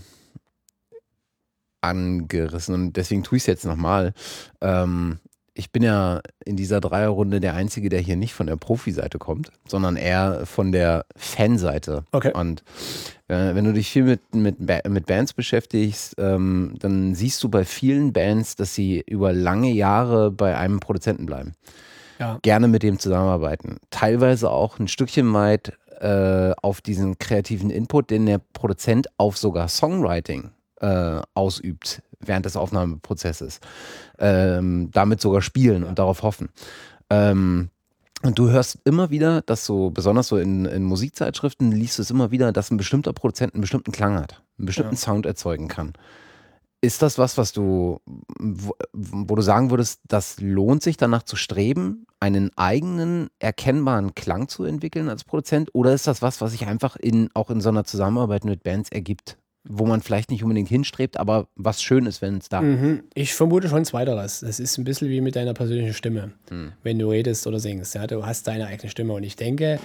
angerissen 1.82 2.74
und 2.74 2.98
deswegen 2.98 3.24
tue 3.24 3.38
ich 3.38 3.44
es 3.44 3.48
jetzt 3.48 3.66
nochmal. 3.66 4.14
Ähm, 4.62 5.20
ich 5.56 5.72
bin 5.72 5.84
ja 5.84 6.22
in 6.46 6.56
dieser 6.56 6.82
Dreierrunde 6.82 7.40
der 7.40 7.54
Einzige, 7.54 7.90
der 7.90 8.00
hier 8.00 8.16
nicht 8.16 8.34
von 8.34 8.48
der 8.48 8.56
Profi-Seite 8.56 9.20
kommt, 9.20 9.52
sondern 9.68 9.98
eher 9.98 10.46
von 10.46 10.72
der 10.72 11.06
Fanseite. 11.16 12.06
Okay. 12.12 12.32
Und 12.34 12.64
wenn 13.34 13.66
du 13.66 13.74
dich 13.74 13.90
viel 13.90 14.04
mit, 14.04 14.36
mit, 14.36 14.60
mit 14.60 15.06
Bands 15.06 15.34
beschäftigst, 15.34 16.16
ähm, 16.18 16.76
dann 16.80 17.16
siehst 17.16 17.44
du 17.44 17.50
bei 17.50 17.66
vielen 17.66 18.14
Bands, 18.14 18.56
dass 18.56 18.74
sie 18.74 19.04
über 19.08 19.34
lange 19.34 19.72
Jahre 19.72 20.32
bei 20.32 20.58
einem 20.58 20.80
Produzenten 20.80 21.26
bleiben. 21.26 21.54
Ja. 22.20 22.40
Gerne 22.42 22.68
mit 22.68 22.84
dem 22.84 23.00
zusammenarbeiten. 23.00 23.78
Teilweise 23.90 24.50
auch 24.50 24.80
ein 24.80 24.88
Stückchen 24.88 25.34
weit 25.34 25.74
äh, 26.00 26.52
auf 26.62 26.82
diesen 26.82 27.18
kreativen 27.18 27.70
Input, 27.70 28.10
den 28.10 28.26
der 28.26 28.40
Produzent 28.40 29.08
auf 29.18 29.38
sogar 29.38 29.68
Songwriting 29.68 30.52
äh, 30.82 31.22
ausübt 31.34 32.02
während 32.20 32.46
des 32.46 32.56
Aufnahmeprozesses. 32.56 33.60
Ähm, 34.20 34.90
damit 34.92 35.22
sogar 35.22 35.42
spielen 35.42 35.84
und 35.84 36.00
darauf 36.00 36.24
hoffen. 36.24 36.50
Ähm, 37.10 37.70
und 38.24 38.40
du 38.40 38.50
hörst 38.50 38.80
immer 38.86 39.10
wieder, 39.10 39.42
dass 39.42 39.66
so, 39.66 39.90
besonders 39.90 40.30
so 40.30 40.38
in, 40.38 40.66
in 40.66 40.84
Musikzeitschriften, 40.84 41.72
liest 41.72 41.98
du 41.98 42.02
es 42.02 42.10
immer 42.10 42.32
wieder, 42.32 42.52
dass 42.54 42.72
ein 42.72 42.78
bestimmter 42.78 43.14
Produzent 43.14 43.54
einen 43.54 43.62
bestimmten 43.62 43.92
Klang 43.92 44.16
hat, 44.16 44.42
einen 44.58 44.66
bestimmten 44.66 44.96
ja. 44.96 45.00
Sound 45.00 45.26
erzeugen 45.26 45.68
kann. 45.68 45.94
Ist 46.82 47.02
das 47.02 47.18
was, 47.18 47.38
was 47.38 47.54
du, 47.54 48.00
wo, 48.40 48.76
wo, 48.94 49.36
du 49.36 49.42
sagen 49.42 49.70
würdest, 49.70 50.02
das 50.08 50.40
lohnt 50.42 50.84
sich 50.84 50.98
danach 50.98 51.24
zu 51.24 51.36
streben, 51.36 52.06
einen 52.20 52.52
eigenen 52.58 53.30
erkennbaren 53.40 54.16
Klang 54.16 54.48
zu 54.48 54.64
entwickeln 54.64 55.10
als 55.10 55.24
Produzent? 55.24 55.70
Oder 55.74 55.94
ist 55.94 56.08
das 56.08 56.22
was, 56.22 56.42
was 56.42 56.52
sich 56.52 56.66
einfach 56.66 56.96
in, 56.98 57.30
auch 57.34 57.50
in 57.50 57.62
so 57.62 57.70
einer 57.70 57.86
Zusammenarbeit 57.86 58.44
mit 58.44 58.64
Bands 58.64 58.90
ergibt? 58.90 59.38
Wo 59.66 59.86
man 59.86 60.02
vielleicht 60.02 60.30
nicht 60.30 60.44
unbedingt 60.44 60.68
hinstrebt, 60.68 61.18
aber 61.18 61.48
was 61.56 61.82
schön 61.82 62.06
ist, 62.06 62.22
wenn 62.22 62.38
es 62.38 62.50
da 62.50 62.62
mhm. 62.62 63.04
Ich 63.14 63.34
vermute 63.34 63.70
schon 63.70 63.86
zweiteres. 63.86 64.42
Das 64.42 64.60
ist 64.60 64.78
ein 64.78 64.84
bisschen 64.84 65.10
wie 65.10 65.22
mit 65.22 65.36
deiner 65.36 65.54
persönlichen 65.54 65.94
Stimme, 65.94 66.34
mhm. 66.50 66.74
wenn 66.84 67.00
du 67.00 67.10
redest 67.10 67.48
oder 67.48 67.60
singst. 67.60 67.96
Ja, 67.96 68.06
du 68.06 68.26
hast 68.26 68.48
deine 68.48 68.68
eigene 68.68 68.90
Stimme 68.90 69.14
und 69.14 69.24
ich 69.24 69.38
denke, 69.38 69.80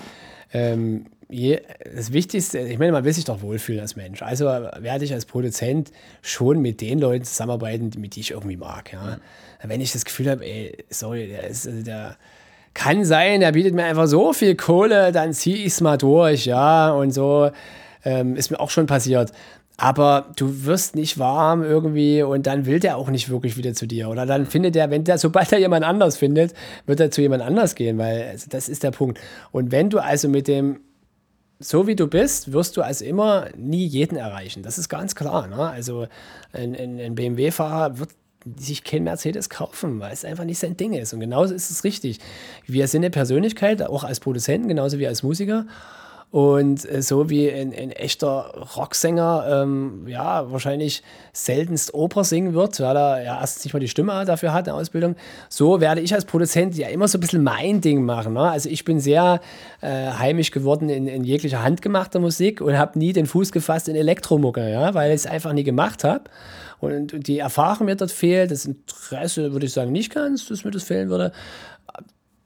ähm, 0.53 1.07
je, 1.29 1.61
das 1.95 2.13
Wichtigste, 2.13 2.59
ich 2.59 2.79
meine, 2.79 2.91
man 2.91 3.05
will 3.05 3.13
sich 3.13 3.25
doch 3.25 3.41
wohlfühlen 3.41 3.81
als 3.81 3.95
Mensch. 3.95 4.21
Also 4.23 4.47
werde 4.47 5.05
ich 5.05 5.13
als 5.13 5.27
Produzent 5.27 5.93
schon 6.23 6.61
mit 6.61 6.81
den 6.81 6.99
Leuten 6.99 7.25
zusammenarbeiten, 7.25 7.93
mit 7.99 8.17
die 8.17 8.21
ich 8.21 8.33
irgendwie 8.33 8.57
mag. 8.57 8.93
Ja. 8.93 9.03
Mhm. 9.63 9.69
Wenn 9.69 9.81
ich 9.81 9.93
das 9.93 10.05
Gefühl 10.05 10.29
habe, 10.31 10.45
ey, 10.45 10.77
sorry, 10.91 11.29
der 11.29 11.45
ist 11.47 11.69
also 11.69 11.83
der 11.83 12.17
kann 12.75 13.05
sein, 13.05 13.41
der 13.41 13.53
bietet 13.53 13.75
mir 13.75 13.85
einfach 13.85 14.07
so 14.07 14.33
viel 14.33 14.55
Kohle, 14.55 15.11
dann 15.11 15.33
ziehe 15.33 15.57
ich 15.57 15.67
es 15.67 15.81
mal 15.81 15.97
durch, 15.97 16.47
ja, 16.47 16.93
und 16.93 17.13
so. 17.13 17.51
Ähm, 18.05 18.37
ist 18.37 18.51
mir 18.51 18.61
auch 18.61 18.71
schon 18.71 18.87
passiert 18.87 19.33
aber 19.81 20.33
du 20.35 20.65
wirst 20.65 20.97
nicht 20.97 21.21
warm 21.21 21.63
irgendwie 21.63 22.23
und 22.23 22.49
dann 22.49 22.67
will 22.67 22.81
der 22.81 22.97
auch 22.97 23.09
nicht 23.11 23.31
wirklich 23.31 23.57
wieder 23.57 23.75
zu 23.75 23.87
dir. 23.87 24.09
Oder 24.09 24.27
dann 24.27 24.45
findet 24.45 24.75
er, 24.75 24.91
wenn 24.91 25.05
der, 25.05 25.19
sobald 25.19 25.53
er 25.53 25.61
jemand 25.61 25.85
anders 25.85 26.17
findet, 26.17 26.53
wird 26.87 26.99
er 26.99 27.13
zu 27.13 27.21
jemand 27.21 27.45
anders 27.45 27.77
gehen, 27.77 27.97
weil 27.97 28.29
also 28.29 28.47
das 28.51 28.69
ist 28.69 28.83
der 28.83 28.91
Punkt. 28.91 29.21
Und 29.53 29.71
wenn 29.71 29.89
du 29.89 30.01
also 30.01 30.29
mit 30.29 30.49
dem, 30.49 30.81
so 31.61 31.87
wie 31.87 31.95
du 31.95 32.09
bist, 32.09 32.53
wirst 32.53 32.77
du 32.77 32.83
also 32.83 33.05
immer 33.05 33.47
nie 33.57 33.87
jeden 33.87 34.19
erreichen. 34.19 34.65
Das 34.65 34.79
ist 34.79 34.89
ganz 34.89 35.15
klar. 35.15 35.47
Ne? 35.47 35.59
Also 35.59 36.09
ein, 36.53 36.75
ein, 36.75 36.99
ein 36.99 37.15
BMW-Fahrer 37.15 38.01
wird 38.01 38.11
sich 38.57 38.83
kein 38.83 39.05
Mercedes 39.05 39.49
kaufen, 39.49 40.01
weil 40.01 40.13
es 40.13 40.25
einfach 40.25 40.45
nicht 40.45 40.59
sein 40.59 40.77
Ding 40.77 40.93
ist. 40.93 41.13
Und 41.13 41.21
genauso 41.21 41.55
ist 41.55 41.71
es 41.71 41.85
richtig. 41.85 42.19
Wir 42.67 42.89
sind 42.89 43.03
eine 43.03 43.11
Persönlichkeit, 43.11 43.81
auch 43.83 44.03
als 44.03 44.19
Produzenten, 44.19 44.67
genauso 44.67 44.99
wie 44.99 45.07
als 45.07 45.23
Musiker. 45.23 45.67
Und 46.31 46.91
äh, 46.91 47.01
so 47.01 47.31
wie 47.31 47.51
ein, 47.51 47.73
ein 47.73 47.91
echter 47.91 48.67
Rocksänger 48.77 49.63
ähm, 49.63 50.07
ja 50.07 50.51
wahrscheinlich 50.51 51.03
seltenst 51.33 51.95
Oper 51.95 52.23
singen 52.23 52.53
wird, 52.53 52.79
weil 52.81 52.97
er 52.97 53.23
ja 53.23 53.41
erstens 53.41 53.65
nicht 53.65 53.73
mal 53.73 53.81
die 53.81 53.89
Stimme 53.89 54.25
dafür 54.27 54.53
hat, 54.53 54.69
eine 54.69 54.77
Ausbildung, 54.77 55.17
so 55.49 55.81
werde 55.81 56.03
ich 56.03 56.13
als 56.13 56.27
Produzent 56.27 56.77
ja 56.77 56.89
immer 56.89 57.09
so 57.09 57.17
ein 57.17 57.23
bisschen 57.23 57.43
mein 57.43 57.81
Ding 57.81 58.05
machen. 58.05 58.35
Ne? 58.35 58.43
Also 58.43 58.69
ich 58.69 58.85
bin 58.85 59.01
sehr 59.01 59.41
äh, 59.81 60.11
heimisch 60.11 60.51
geworden 60.51 60.91
in, 60.91 61.09
in 61.09 61.25
jeglicher 61.25 61.63
handgemachter 61.63 62.19
Musik 62.21 62.61
und 62.61 62.77
habe 62.77 62.99
nie 62.99 63.15
den 63.15 63.25
Fuß 63.25 63.51
gefasst 63.51 63.89
in 63.89 63.97
Elektromucke, 63.97 64.71
ja? 64.71 64.93
weil 64.93 65.11
ich 65.11 65.17
es 65.17 65.27
einfach 65.27 65.55
nie 65.55 65.65
gemacht 65.65 66.05
habe. 66.05 66.25
Und 66.81 67.27
die 67.27 67.39
Erfahrung 67.39 67.87
mir 67.87 67.97
dort 67.97 68.13
fehlt, 68.13 68.51
das 68.51 68.67
Interesse 68.67 69.53
würde 69.53 69.67
ich 69.67 69.73
sagen 69.73 69.91
nicht 69.91 70.15
ganz, 70.15 70.47
dass 70.47 70.65
mir 70.65 70.71
das 70.71 70.85
fehlen 70.85 71.09
würde 71.09 71.33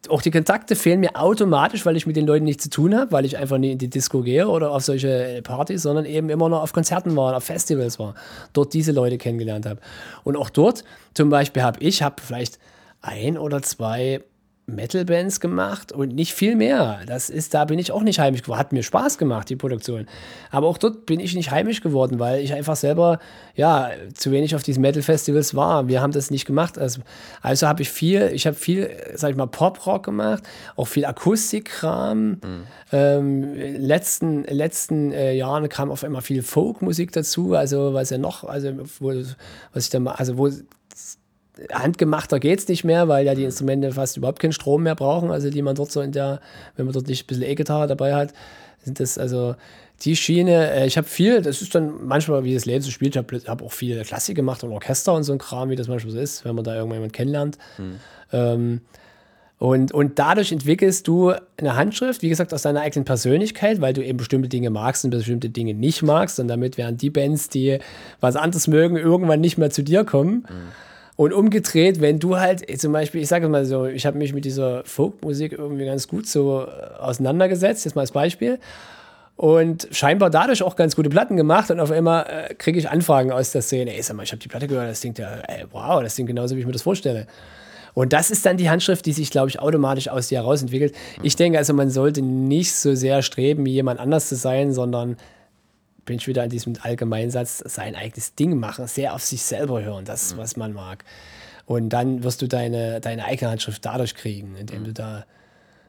auch 0.09 0.23
die 0.23 0.31
Kontakte 0.31 0.75
fehlen 0.75 1.01
mir 1.01 1.17
automatisch, 1.17 1.87
weil 1.87 1.97
ich 1.97 2.07
mit 2.07 2.17
den 2.17 2.27
Leuten 2.27 2.45
nichts 2.45 2.65
zu 2.65 2.71
tun 2.71 2.97
habe, 2.97 3.13
weil 3.13 3.25
ich 3.25 3.37
einfach 3.37 3.59
nie 3.59 3.73
in 3.73 3.79
die 3.79 3.89
Disco 3.89 4.23
gehe 4.23 4.49
oder 4.49 4.73
auf 4.73 4.83
solche 4.83 5.41
Partys, 5.45 5.83
sondern 5.83 6.05
eben 6.05 6.29
immer 6.29 6.49
noch 6.49 6.63
auf 6.63 6.73
Konzerten 6.73 7.15
war, 7.17 7.37
auf 7.37 7.45
Festivals 7.45 7.99
war, 7.99 8.15
dort 8.53 8.75
diese 8.75 8.93
Leute 8.93 9.19
kennengelernt 9.19 9.67
habe. 9.67 9.81
Und 10.25 10.37
auch 10.37 10.51
dort 10.51 10.85
zum 11.15 11.31
Beispiel 11.31 11.63
habe 11.63 11.81
ich, 11.81 12.03
habe 12.03 12.17
vielleicht 12.21 12.59
ein 13.01 13.39
oder 13.39 13.63
zwei 13.63 14.23
Metal-Bands 14.67 15.41
gemacht 15.41 15.93
und 15.93 16.15
nicht 16.15 16.33
viel 16.33 16.55
mehr. 16.55 17.01
Das 17.07 17.31
ist, 17.31 17.53
da 17.53 17.65
bin 17.65 17.79
ich 17.79 17.93
auch 17.93 18.03
nicht 18.03 18.19
heimisch 18.21 18.43
geworden. 18.43 18.61
Hat 18.61 18.73
mir 18.73 18.83
Spaß 18.83 19.19
gemacht, 19.19 19.49
die 19.51 19.57
Produktion. 19.57 20.07
Aber 20.51 20.69
auch 20.69 20.79
dort 20.79 21.05
bin 21.05 21.21
ich 21.21 21.35
nicht 21.35 21.51
heimisch 21.51 21.81
geworden, 21.81 22.19
weil 22.19 22.43
ich 22.43 22.55
einfach 22.55 22.77
selber, 22.77 23.19
ja, 23.55 23.91
zu 24.15 24.31
wenig 24.31 24.55
auf 24.55 24.63
diesen 24.63 24.81
Metal-Festivals 24.81 25.55
war. 25.55 25.89
Wir 25.89 26.01
haben 26.01 26.13
das 26.13 26.31
nicht 26.31 26.47
gemacht. 26.47 26.79
Also, 26.79 27.01
also 27.41 27.67
habe 27.67 27.83
ich 27.83 27.91
viel, 27.91 28.31
ich 28.33 28.47
habe 28.47 28.57
viel, 28.57 28.91
sag 29.15 29.31
ich 29.31 29.37
mal, 29.37 29.47
Pop-Rock 29.47 30.05
gemacht, 30.05 30.45
auch 30.77 30.87
viel 30.87 31.05
Akustikkram. 31.05 32.29
Mhm. 32.31 32.39
Ähm, 32.93 33.55
letzten 33.55 34.45
letzten 34.45 35.13
äh, 35.13 35.35
Jahren 35.35 35.69
kam 35.69 35.91
auf 35.91 36.05
einmal 36.05 36.23
viel 36.23 36.43
Folkmusik 36.43 37.13
dazu, 37.13 37.55
also 37.55 37.95
was 37.95 38.11
ja 38.11 38.19
noch, 38.19 38.45
also 38.45 38.73
wo, 39.01 39.13
was 39.73 39.85
ich 39.85 39.91
dann, 39.91 40.07
also 40.07 40.39
wo 40.39 40.51
handgemachter 41.73 42.41
geht 42.41 42.59
es 42.61 42.69
nicht 42.69 42.85
mehr, 42.85 43.09
weil 43.09 43.27
ja 43.27 43.35
die 43.35 43.45
Instrumente 43.45 43.93
fast 43.93 44.17
überhaupt 44.17 44.41
keinen 44.41 44.53
Strom 44.53 44.83
mehr 44.83 44.95
brauchen, 44.95 45.31
also 45.31 45.51
die 45.51 45.63
man 45.63 45.75
dort 45.75 45.93
so 45.93 46.01
in 46.01 46.13
der, 46.13 46.41
wenn 46.77 46.87
man 46.87 46.93
dort 46.93 47.09
nicht 47.09 47.25
ein 47.25 47.27
bisschen 47.27 47.45
E-Gitarre 47.45 47.87
dabei 47.87 48.15
hat, 48.15 48.33
sind 48.83 49.01
das 49.01 49.19
also 49.19 49.55
die 50.05 50.17
Schiene, 50.17 50.73
äh, 50.73 50.87
ich 50.87 50.97
habe 50.97 51.07
viel, 51.07 51.43
das 51.43 51.63
ist 51.63 51.75
dann 51.75 52.07
manchmal, 52.07 52.45
wie 52.45 52.55
das 52.55 52.65
Leben 52.65 52.83
so 52.83 52.91
spielt, 52.91 53.15
ich 53.15 53.19
habe 53.19 53.41
hab 53.47 53.63
auch 53.63 53.73
viel 53.73 54.03
Klassik 54.03 54.35
gemacht 54.35 54.65
und 54.65 54.73
Orchester 54.73 55.15
und 55.15 55.23
so 55.25 55.33
ein 55.33 55.39
Kram, 55.39 55.71
wie 55.71 55.77
das 55.77 55.89
manchmal 55.89 56.13
so 56.13 56.19
ist, 56.19 56.45
wenn 56.45 56.55
man 56.55 56.65
da 56.65 56.75
irgendwann 56.75 56.97
jemanden 56.97 57.13
kennenlernt. 57.13 57.59
Mhm. 57.79 57.95
Ähm, 58.33 58.81
und, 59.59 59.93
und 59.93 60.19
dadurch 60.19 60.51
entwickelst 60.51 61.07
du 61.07 61.35
eine 61.57 61.77
Handschrift, 61.77 62.23
wie 62.23 62.29
gesagt, 62.29 62.53
aus 62.53 62.63
deiner 62.63 62.81
eigenen 62.81 63.05
Persönlichkeit, 63.05 63.81
weil 63.81 63.93
du 63.93 64.05
eben 64.05 64.19
bestimmte 64.19 64.49
Dinge 64.49 64.71
magst 64.71 65.05
und 65.05 65.13
bestimmte 65.13 65.51
Dinge 65.51 65.73
nicht 65.73 66.03
magst. 66.03 66.41
Und 66.41 66.49
damit 66.49 66.79
werden 66.79 66.97
die 66.97 67.11
Bands, 67.11 67.49
die 67.49 67.79
was 68.19 68.35
anderes 68.35 68.67
mögen, 68.67 68.97
irgendwann 68.97 69.41
nicht 69.41 69.59
mehr 69.59 69.71
zu 69.71 69.85
dir 69.85 70.03
kommen. 70.03 70.49
Mhm. 70.49 70.73
Und 71.17 71.33
umgedreht, 71.33 72.01
wenn 72.01 72.19
du 72.19 72.39
halt, 72.39 72.65
zum 72.81 72.93
Beispiel, 72.93 73.21
ich 73.21 73.29
sage 73.29 73.49
mal 73.49 73.65
so, 73.65 73.87
ich 73.87 74.07
habe 74.07 74.19
mich 74.19 74.33
mit 74.33 74.45
dieser 74.45 74.83
Folkmusik 74.85 75.53
irgendwie 75.53 75.85
ganz 75.85 76.09
gut 76.09 76.27
so 76.27 76.67
äh, 76.67 77.01
auseinandergesetzt, 77.01 77.85
jetzt 77.85 77.95
mal 77.95 78.01
als 78.03 78.13
Beispiel. 78.13 78.59
Und 79.37 79.89
scheinbar 79.91 80.31
dadurch 80.31 80.63
auch 80.63 80.77
ganz 80.77 80.95
gute 80.97 81.11
Platten 81.11 81.37
gemacht 81.37 81.71
und 81.71 81.81
auf 81.81 81.91
einmal 81.91 82.27
äh, 82.27 82.55
kriege 82.55 82.79
ich 82.79 82.89
Anfragen 82.89 83.33
aus 83.33 83.53
der 83.53 83.63
Szene. 83.63 83.95
Ey, 83.95 84.03
sag 84.03 84.17
mal, 84.17 84.23
ich 84.23 84.33
habe 84.33 84.41
die 84.41 84.49
Platte 84.49 84.69
gehört, 84.69 84.89
das 84.89 85.01
klingt 85.01 85.19
ja, 85.19 85.35
ey, 85.49 85.65
wow, 85.71 86.03
das 86.03 86.15
klingt 86.15 86.29
genauso, 86.29 86.57
wie 86.57 86.61
ich 86.61 86.67
mir 86.67 86.73
das 86.73 86.83
vorstelle. 86.83 87.27
Und 87.95 88.13
das 88.13 88.31
ist 88.31 88.47
dann 88.47 88.57
die 88.57 88.71
Handschrift, 88.71 89.05
die 89.05 89.13
sich, 89.13 89.31
glaube 89.31 89.51
ich, 89.51 89.59
automatisch 89.59 90.09
aus 90.09 90.29
dir 90.29 90.39
heraus 90.39 90.63
entwickelt. 90.63 90.95
Ich 91.23 91.37
denke 91.37 91.59
also, 91.59 91.75
man 91.75 91.91
sollte 91.91 92.23
nicht 92.23 92.75
so 92.75 92.95
sehr 92.95 93.23
streben, 93.23 93.67
jemand 93.67 94.01
anders 94.01 94.29
zu 94.29 94.37
sein, 94.37 94.73
sondern 94.73 95.17
bin 96.05 96.17
ich 96.17 96.27
wieder 96.27 96.43
an 96.43 96.49
diesem 96.49 96.75
Allgemeinsatz, 96.81 97.59
sein 97.59 97.95
eigenes 97.95 98.35
Ding 98.35 98.59
machen, 98.59 98.87
sehr 98.87 99.15
auf 99.15 99.23
sich 99.23 99.43
selber 99.43 99.83
hören, 99.83 100.05
das, 100.05 100.35
mhm. 100.35 100.39
was 100.39 100.57
man 100.57 100.73
mag. 100.73 101.05
Und 101.67 101.91
dann 101.91 102.25
wirst 102.25 102.43
du 102.43 102.49
deine, 102.49 103.01
deine 103.01 103.25
eigene 103.25 103.51
Handschrift 103.51 103.85
dadurch 103.85 104.15
kriegen, 104.15 104.57
indem 104.57 104.81
mhm. 104.81 104.85
du 104.87 104.93
da, 104.93 105.25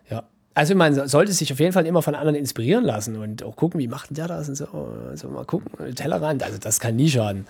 ja. 0.09 0.23
Also 0.53 0.75
man 0.75 1.07
sollte 1.07 1.33
sich 1.33 1.51
auf 1.51 1.59
jeden 1.59 1.73
Fall 1.73 1.87
immer 1.87 2.03
von 2.03 2.13
anderen 2.13 2.35
inspirieren 2.35 2.83
lassen 2.83 3.15
und 3.15 3.41
auch 3.41 3.55
gucken, 3.55 3.79
wie 3.79 3.87
macht 3.87 4.15
der 4.15 4.27
das 4.27 4.49
und 4.49 4.55
so. 4.55 4.67
Also 5.09 5.29
mal 5.29 5.45
gucken, 5.45 5.95
Tellerrand, 5.95 6.43
also 6.43 6.59
das 6.59 6.79
kann 6.79 6.95
nie 6.95 7.09
schaden. 7.09 7.47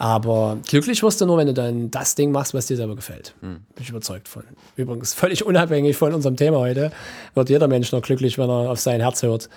Aber 0.00 0.58
glücklich 0.68 1.02
wirst 1.02 1.20
du 1.20 1.26
nur, 1.26 1.38
wenn 1.38 1.48
du 1.48 1.54
dann 1.54 1.90
das 1.90 2.14
Ding 2.14 2.30
machst, 2.30 2.54
was 2.54 2.66
dir 2.66 2.76
selber 2.76 2.94
gefällt. 2.94 3.34
Mhm. 3.40 3.64
Bin 3.74 3.82
ich 3.82 3.90
überzeugt 3.90 4.28
von. 4.28 4.44
Übrigens, 4.76 5.14
völlig 5.14 5.44
unabhängig 5.44 5.96
von 5.96 6.14
unserem 6.14 6.36
Thema 6.36 6.58
heute, 6.58 6.92
wird 7.34 7.48
jeder 7.48 7.66
Mensch 7.66 7.90
noch 7.90 8.02
glücklich, 8.02 8.38
wenn 8.38 8.48
er 8.48 8.70
auf 8.70 8.78
sein 8.78 9.00
Herz 9.00 9.24
hört 9.24 9.48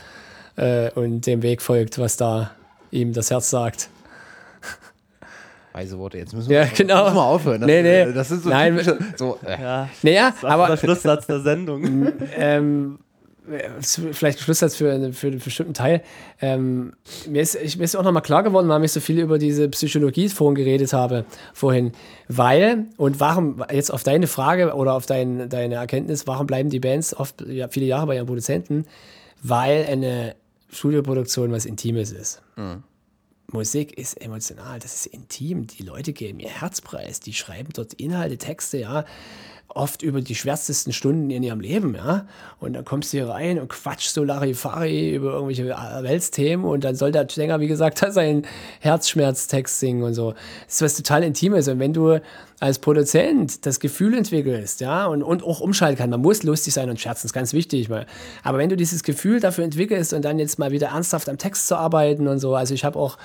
äh, 0.56 0.90
und 0.92 1.26
dem 1.26 1.42
Weg 1.44 1.62
folgt, 1.62 2.00
was 2.00 2.18
da 2.18 2.52
ihm 2.92 3.14
das 3.14 3.32
Herz 3.32 3.50
sagt. 3.50 3.90
Weise 5.74 5.98
Worte, 5.98 6.18
jetzt 6.18 6.34
müssen 6.34 6.50
wir, 6.50 6.64
ja, 6.64 6.68
genau. 6.76 7.04
müssen 7.04 7.16
wir 7.16 7.24
aufhören. 7.24 7.62
Das, 7.62 7.68
nee, 7.68 7.82
nee. 7.82 8.12
das 8.12 8.32
ist 8.32 8.44
so, 8.44 8.50
Nein, 8.50 8.80
so 9.16 9.40
äh. 9.46 9.62
ja. 9.62 9.90
Naja, 10.02 10.34
aber 10.42 10.68
der 10.68 10.78
Schlusssatz 10.78 11.28
der 11.28 11.40
Sendung. 11.40 12.12
ähm, 12.36 13.00
vielleicht 14.12 14.40
ein 14.40 14.44
Schlusssatz 14.44 14.76
für, 14.76 15.14
für 15.14 15.28
einen 15.28 15.40
bestimmten 15.40 15.74
Teil. 15.74 16.02
Ähm, 16.42 16.94
mir, 17.28 17.42
ist, 17.42 17.56
ich, 17.56 17.78
mir 17.78 17.86
ist 17.86 17.96
auch 17.96 18.04
nochmal 18.04 18.22
klar 18.22 18.44
geworden, 18.44 18.68
warum 18.68 18.84
ich 18.84 18.92
so 18.92 19.00
viel 19.00 19.20
über 19.20 19.40
diese 19.40 19.68
Psychologie 19.70 20.30
vorhin 20.30 20.56
geredet 20.56 20.94
habe, 20.94 21.26
vorhin. 21.54 21.92
Weil, 22.28 22.86
und 22.98 23.20
warum, 23.20 23.64
jetzt 23.72 23.92
auf 23.92 24.04
deine 24.04 24.28
Frage 24.28 24.74
oder 24.74 24.94
auf 24.94 25.06
dein, 25.06 25.50
deine 25.50 25.76
Erkenntnis, 25.76 26.28
warum 26.28 26.48
bleiben 26.48 26.70
die 26.70 26.80
Bands 26.80 27.16
oft 27.16 27.42
ja, 27.48 27.68
viele 27.68 27.86
Jahre 27.88 28.08
bei 28.08 28.16
ihren 28.16 28.28
Produzenten? 28.28 28.86
Weil 29.42 29.86
eine 29.90 30.36
Studioproduktion 30.72 31.52
was 31.52 31.66
Intimes 31.66 32.12
ist. 32.12 32.42
Mhm. 32.56 32.84
Musik 33.48 33.98
ist 33.98 34.22
emotional, 34.22 34.80
das 34.80 34.96
ist 34.96 35.06
intim. 35.08 35.68
Die 35.68 35.84
Leute 35.84 36.14
geben 36.14 36.40
ihr 36.40 36.50
Herzpreis, 36.50 37.20
die 37.20 37.34
schreiben 37.34 37.70
dort 37.74 37.94
Inhalte, 37.94 38.38
Texte, 38.38 38.78
ja 38.78 39.06
oft 39.76 40.02
über 40.02 40.22
die 40.22 40.36
schwärzesten 40.36 40.94
Stunden 40.94 41.30
in 41.30 41.44
ihrem 41.44 41.60
Leben, 41.60 41.96
ja. 41.96 42.26
Und 42.60 42.74
dann 42.74 42.86
kommst 42.86 43.14
du 43.14 43.18
hier 43.18 43.30
rein 43.30 43.60
und 43.60 43.70
quatschst 43.70 44.14
so 44.14 44.24
Larifari 44.24 45.16
über 45.16 45.34
irgendwelche 45.34 45.66
Weltsthemen 45.68 46.66
und 46.66 46.84
dann 46.84 46.96
soll 46.96 47.12
der 47.12 47.28
Sänger, 47.30 47.60
wie 47.60 47.68
gesagt, 47.68 48.00
seinen 48.10 48.46
Herzschmerztext 48.80 49.80
singen 49.80 50.04
und 50.04 50.14
so. 50.14 50.34
Das 50.66 50.76
ist 50.76 50.82
was 50.82 50.96
total 50.96 51.24
Intimes. 51.24 51.68
Und 51.68 51.80
wenn 51.80 51.94
du 51.94 52.20
als 52.60 52.80
Produzent 52.80 53.66
das 53.66 53.80
Gefühl 53.80 54.16
entwickelst, 54.16 54.82
ja, 54.82 55.06
und, 55.08 55.24
und 55.24 55.44
auch 55.44 55.62
umschalten 55.62 55.98
kann, 55.98 56.10
man 56.10 56.22
muss 56.22 56.44
lustig 56.44 56.74
sein 56.74 56.90
und 56.90 57.00
scherzen, 57.00 57.28
ist 57.28 57.34
ganz 57.34 57.54
wichtig. 57.54 57.90
Mal. 57.90 58.06
Aber 58.44 58.58
wenn 58.58 58.70
du 58.70 58.78
dieses 58.78 59.04
Gefühl 59.04 59.40
dafür 59.40 59.64
entwickelst 59.64 60.14
und 60.14 60.24
dann 60.24 60.40
jetzt 60.40 60.60
mal 60.60 60.72
wieder 60.72 60.90
ernsthaft 60.90 61.30
am 61.30 61.38
Text 61.38 61.68
zu 61.68 61.76
arbeiten 61.76 62.28
und 62.28 62.40
so, 62.40 62.56
also 62.56 62.74
ich 62.74 62.86
habe 62.86 63.00
auch 63.00 63.18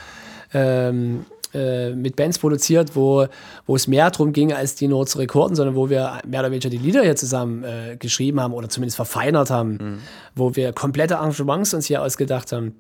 ähm, 0.55 1.27
äh, 1.57 1.95
mit 1.95 2.17
Bands 2.17 2.39
produziert, 2.39 2.95
wo, 2.95 3.27
wo 3.67 3.77
es 3.77 3.89
mehr 3.89 4.11
darum 4.11 4.33
ging, 4.33 4.53
als 4.53 4.75
die 4.75 4.89
nur 4.89 5.07
zu 5.07 5.19
rekorden, 5.19 5.57
sondern 5.57 5.75
wo 5.75 5.89
wir 5.89 6.21
mehr 6.27 6.41
oder 6.41 6.51
weniger 6.51 6.69
die 6.69 6.79
Lieder 6.79 7.03
hier 7.03 7.17
zusammen 7.17 7.65
äh, 7.65 7.97
geschrieben 7.97 8.41
haben 8.41 8.53
oder 8.53 8.69
zumindest 8.69 8.97
verfeinert 8.97 9.51
haben, 9.51 9.71
mhm. 9.71 9.99
wo 10.35 10.55
wir 10.55 10.73
komplette 10.73 11.19
Arrangements 11.19 11.73
uns 11.73 11.87
hier 11.87 12.03
ausgedacht 12.03 12.53
haben. 12.53 12.75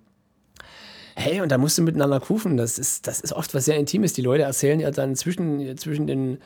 Hey, 1.14 1.40
und 1.40 1.50
da 1.50 1.56
musst 1.56 1.78
du 1.78 1.82
miteinander 1.82 2.20
kufen. 2.20 2.58
Das 2.58 2.78
ist, 2.78 3.06
das 3.06 3.20
ist 3.20 3.32
oft 3.32 3.54
was 3.54 3.64
sehr 3.64 3.78
Intimes. 3.78 4.12
Die 4.12 4.20
Leute 4.20 4.42
erzählen 4.42 4.78
ja 4.78 4.90
dann 4.90 5.16
zwischen, 5.16 5.78
zwischen 5.78 6.06
den 6.06 6.38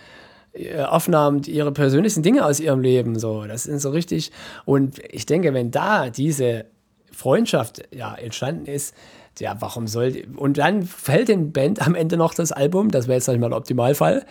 äh, 0.52 0.82
Aufnahmen 0.82 1.43
ihre 1.43 1.73
persönlichsten 1.73 2.23
Dinge 2.23 2.47
aus 2.47 2.61
ihrem 2.61 2.81
Leben. 2.81 3.19
So, 3.19 3.44
das 3.47 3.65
sind 3.65 3.81
so 3.81 3.90
richtig. 3.90 4.31
Und 4.65 5.01
ich 5.11 5.27
denke, 5.27 5.52
wenn 5.55 5.73
da 5.73 6.11
diese 6.11 6.66
Freundschaft 7.11 7.82
ja 7.93 8.15
entstanden 8.15 8.66
ist, 8.66 8.94
ja, 9.41 9.57
warum 9.61 9.87
soll. 9.87 10.25
Und 10.37 10.59
dann 10.59 10.85
fällt 10.85 11.29
den 11.29 11.53
Band 11.53 11.87
am 11.87 11.95
Ende 11.95 12.17
noch 12.17 12.35
das 12.35 12.53
Album, 12.53 12.91
das 12.91 13.09
wäre 13.09 13.17
jetzt 13.17 13.29
nicht 13.29 13.41
mal 13.41 13.49
der 13.49 13.59
Optimalfall. 13.59 14.25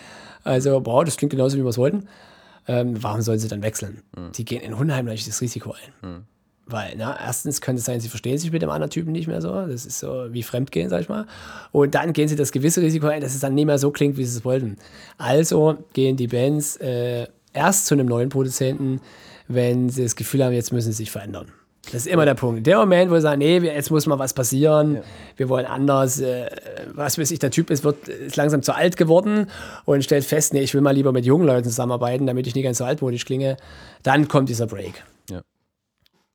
Also, 0.44 0.86
wow, 0.86 1.04
das 1.04 1.18
klingt 1.18 1.32
genauso, 1.32 1.58
wie 1.58 1.64
wir 1.64 1.70
es 1.70 1.78
wollten. 1.78 2.08
Ähm, 2.68 3.02
warum 3.02 3.22
sollen 3.22 3.40
sie 3.40 3.48
dann 3.48 3.64
wechseln? 3.64 4.04
Mhm. 4.16 4.32
Die 4.34 4.46
gehen 4.46 4.62
in 4.62 4.74
unheimliches 4.74 5.42
Risiko 5.42 5.74
ein. 5.74 6.10
Mhm. 6.10 6.24
Weil, 6.66 6.94
na, 6.98 7.18
erstens 7.20 7.62
könnte 7.62 7.80
es 7.80 7.86
sein, 7.86 8.00
sie 8.00 8.10
verstehen 8.10 8.38
sich 8.38 8.52
mit 8.52 8.62
dem 8.62 8.70
anderen 8.70 8.92
Typen 8.92 9.12
nicht 9.12 9.28
mehr 9.28 9.42
so. 9.42 9.52
Das 9.52 9.88
ist 9.88 10.00
so 10.00 10.28
wie 10.30 10.44
Fremdgehen, 10.44 10.88
sag 10.88 11.02
ich 11.02 11.10
mal. 11.10 11.26
Und 11.72 11.96
dann 11.96 12.14
gehen 12.14 12.28
sie 12.28 12.36
das 12.36 12.52
gewisse 12.52 12.82
Risiko 12.82 13.08
ein, 13.08 13.22
dass 13.22 13.34
es 13.34 13.40
dann 13.40 13.56
nicht 13.56 13.66
mehr 13.66 13.80
so 13.80 13.90
klingt, 13.90 14.18
wie 14.18 14.24
sie 14.26 14.38
es 14.38 14.46
wollten. 14.46 14.78
Also 15.18 15.78
gehen 15.94 16.16
die 16.16 16.28
Bands 16.28 16.78
äh, 16.78 17.26
erst 17.54 17.88
zu 17.88 17.96
einem 17.96 18.06
neuen 18.06 18.30
Produzenten, 18.30 19.02
wenn 19.48 19.90
sie 19.90 20.04
das 20.04 20.16
Gefühl 20.16 20.46
haben, 20.46 20.54
jetzt 20.54 20.72
müssen 20.72 20.92
sie 20.92 20.98
sich 20.98 21.12
verändern. 21.12 21.48
Das 21.92 22.06
ist 22.06 22.08
immer 22.08 22.26
der 22.26 22.36
Punkt. 22.36 22.68
Der 22.68 22.78
Moment, 22.78 23.10
wo 23.10 23.16
sie 23.16 23.22
sagen, 23.22 23.40
nee, 23.40 23.58
jetzt 23.58 23.90
muss 23.90 24.06
mal 24.06 24.20
was 24.20 24.34
passieren, 24.34 24.96
ja. 24.96 25.02
wir 25.38 25.50
wollen 25.50 25.66
anders, 25.66 26.20
äh, 26.20 26.50
was 26.94 27.18
weiß 27.18 27.32
ich, 27.32 27.40
der 27.40 27.52
Typ 27.52 27.70
ist, 27.70 27.84
wird, 27.84 28.08
ist 28.08 28.36
langsam 28.36 28.62
zu 28.62 28.74
alt 28.76 28.96
geworden 28.96 29.48
und 29.86 30.04
stellt 30.04 30.24
fest, 30.24 30.54
nee, 30.54 30.62
ich 30.62 30.74
will 30.74 30.82
mal 30.82 30.92
lieber 30.92 31.12
mit 31.12 31.26
jungen 31.26 31.46
Leuten 31.46 31.68
zusammenarbeiten, 31.68 32.28
damit 32.28 32.48
ich 32.48 32.56
nicht 32.56 32.64
ganz 32.64 32.78
so 32.78 32.86
altmodisch 32.86 33.26
klinge, 33.26 33.58
dann 34.04 34.28
kommt 34.28 34.50
dieser 34.50 34.68
Break. 34.68 35.04
Ja. 35.30 35.42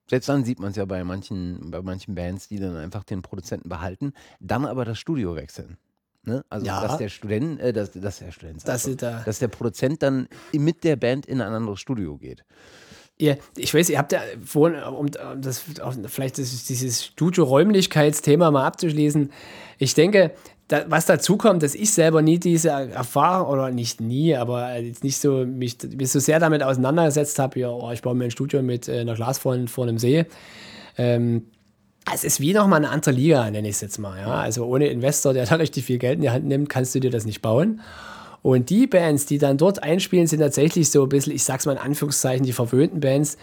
Selbst 0.09 0.29
dann 0.29 0.45
sieht 0.45 0.59
man 0.59 0.71
es 0.71 0.77
ja 0.77 0.85
bei 0.85 1.05
manchen, 1.05 1.71
bei 1.71 1.83
manchen 1.83 2.15
Bands, 2.15 2.49
die 2.49 2.59
dann 2.59 2.77
einfach 2.77 3.05
den 3.05 3.23
Produzenten 3.23 3.69
behalten, 3.69 4.13
dann 4.41 4.67
aber 4.67 4.85
das 4.85 4.99
Studio 4.99 5.37
wechseln. 5.37 5.79
Ne? 6.25 6.43
Also 6.49 6.67
ja. 6.67 6.81
dass 6.81 6.97
der 6.97 7.11
Student, 7.11 7.61
äh, 7.61 7.73
dass, 7.73 7.91
dass 7.93 8.19
der 8.19 8.33
Student, 8.33 8.67
das 8.67 8.89
da. 8.97 9.23
dass 9.25 9.39
der 9.39 9.49
Produzent 9.49 10.03
dann 10.03 10.27
mit 10.53 10.83
der 10.83 10.97
Band 10.97 11.27
in 11.27 11.41
ein 11.41 11.53
anderes 11.53 11.81
Studio 11.81 12.17
geht. 12.17 12.45
Ihr, 13.17 13.39
ich 13.57 13.73
weiß, 13.73 13.91
ihr 13.91 13.99
habt 13.99 14.13
ja 14.13 14.21
vorhin, 14.45 14.83
um 14.83 15.09
das, 15.41 15.63
vielleicht 16.09 16.39
das, 16.39 16.65
dieses 16.65 17.05
Studio-Räumlichkeitsthema 17.05 18.51
mal 18.51 18.67
abzuschließen, 18.67 19.31
ich 19.79 19.95
denke, 19.95 20.33
da, 20.69 20.85
was 20.89 21.07
dazu 21.07 21.37
kommt, 21.37 21.63
dass 21.63 21.75
ich 21.75 21.93
selber 21.93 22.23
nie 22.23 22.39
diese 22.39 22.71
Erfahrung, 22.71 23.53
oder 23.53 23.71
nicht 23.71 24.01
nie, 24.01 24.35
aber 24.35 24.77
jetzt 24.79 25.05
nicht 25.05 25.19
so, 25.19 25.45
mich, 25.45 25.77
mich 25.97 26.11
so 26.11 26.19
sehr 26.19 26.41
damit 26.41 26.63
auseinandergesetzt 26.63 27.39
habe, 27.39 27.61
ja, 27.61 27.71
oh, 27.71 27.91
ich 27.93 28.03
baue 28.03 28.15
mir 28.15 28.25
ein 28.25 28.31
Studio 28.31 28.63
mit 28.63 28.89
äh, 28.89 29.01
einer 29.01 29.15
Glasfront 29.15 29.71
vor 29.71 29.85
einem 29.85 29.99
See. 29.99 30.25
Ähm, 30.97 31.47
es 32.13 32.25
ist 32.25 32.41
wie 32.41 32.53
nochmal 32.53 32.79
eine 32.79 32.91
andere 32.91 33.13
Liga, 33.13 33.51
nenne 33.51 33.69
ich 33.69 33.77
es 33.77 33.81
jetzt 33.81 33.99
mal. 33.99 34.19
Ja? 34.19 34.41
Also 34.41 34.67
ohne 34.67 34.89
Investor, 34.89 35.33
der 35.33 35.47
da 35.47 35.55
richtig 35.57 35.85
viel 35.85 35.99
Geld 35.99 36.17
in 36.17 36.23
die 36.23 36.31
Hand 36.31 36.47
nimmt, 36.47 36.69
kannst 36.69 36.95
du 36.95 37.01
dir 37.01 37.11
das 37.11 37.25
nicht 37.25 37.43
bauen. 37.43 37.81
Und 38.45 38.69
die 38.69 38.87
Bands, 38.87 39.25
die 39.25 39.39
dann 39.39 39.57
dort 39.57 39.83
einspielen, 39.83 40.27
sind 40.27 40.41
tatsächlich 40.41 40.91
so 40.91 41.05
ein 41.05 41.09
bisschen, 41.09 41.35
ich 41.35 41.45
sag's 41.45 41.65
mal 41.65 41.73
in 41.73 41.79
Anführungszeichen, 41.79 42.45
die 42.45 42.53
verwöhnten 42.53 43.01
Bands, 43.01 43.39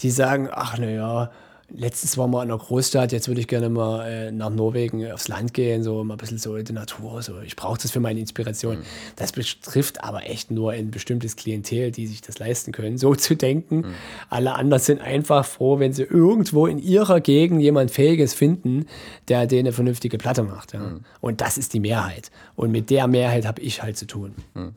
die 0.00 0.08
sagen, 0.08 0.48
ach 0.50 0.78
naja, 0.78 1.30
letztens 1.70 2.16
waren 2.16 2.30
wir 2.30 2.42
in 2.42 2.50
einer 2.50 2.58
Großstadt, 2.58 3.12
jetzt 3.12 3.28
würde 3.28 3.40
ich 3.40 3.46
gerne 3.46 3.68
mal 3.68 4.06
äh, 4.06 4.32
nach 4.32 4.50
Norwegen 4.50 5.10
aufs 5.12 5.28
Land 5.28 5.52
gehen, 5.52 5.82
so 5.82 6.02
mal 6.02 6.14
ein 6.14 6.18
bisschen 6.18 6.38
so 6.38 6.56
in 6.56 6.64
die 6.64 6.72
Natur. 6.72 7.22
So. 7.22 7.40
Ich 7.40 7.56
brauche 7.56 7.78
das 7.80 7.90
für 7.90 8.00
meine 8.00 8.20
Inspiration. 8.20 8.78
Mhm. 8.78 8.82
Das 9.16 9.32
betrifft 9.32 10.02
aber 10.02 10.28
echt 10.28 10.50
nur 10.50 10.72
ein 10.72 10.90
bestimmtes 10.90 11.36
Klientel, 11.36 11.90
die 11.90 12.06
sich 12.06 12.20
das 12.22 12.38
leisten 12.38 12.72
können, 12.72 12.96
so 12.96 13.14
zu 13.14 13.36
denken. 13.36 13.76
Mhm. 13.76 13.94
Alle 14.30 14.54
anderen 14.54 14.82
sind 14.82 15.00
einfach 15.00 15.44
froh, 15.44 15.78
wenn 15.78 15.92
sie 15.92 16.04
irgendwo 16.04 16.66
in 16.66 16.78
ihrer 16.78 17.20
Gegend 17.20 17.60
jemand 17.60 17.90
Fähiges 17.90 18.34
finden, 18.34 18.86
der 19.28 19.46
denen 19.46 19.66
eine 19.66 19.72
vernünftige 19.72 20.18
Platte 20.18 20.42
macht. 20.42 20.72
Ja. 20.72 20.80
Mhm. 20.80 21.00
Und 21.20 21.40
das 21.40 21.58
ist 21.58 21.74
die 21.74 21.80
Mehrheit. 21.80 22.30
Und 22.56 22.70
mit 22.70 22.90
der 22.90 23.06
Mehrheit 23.06 23.46
habe 23.46 23.60
ich 23.60 23.82
halt 23.82 23.96
zu 23.98 24.06
tun. 24.06 24.34
Mhm. 24.54 24.74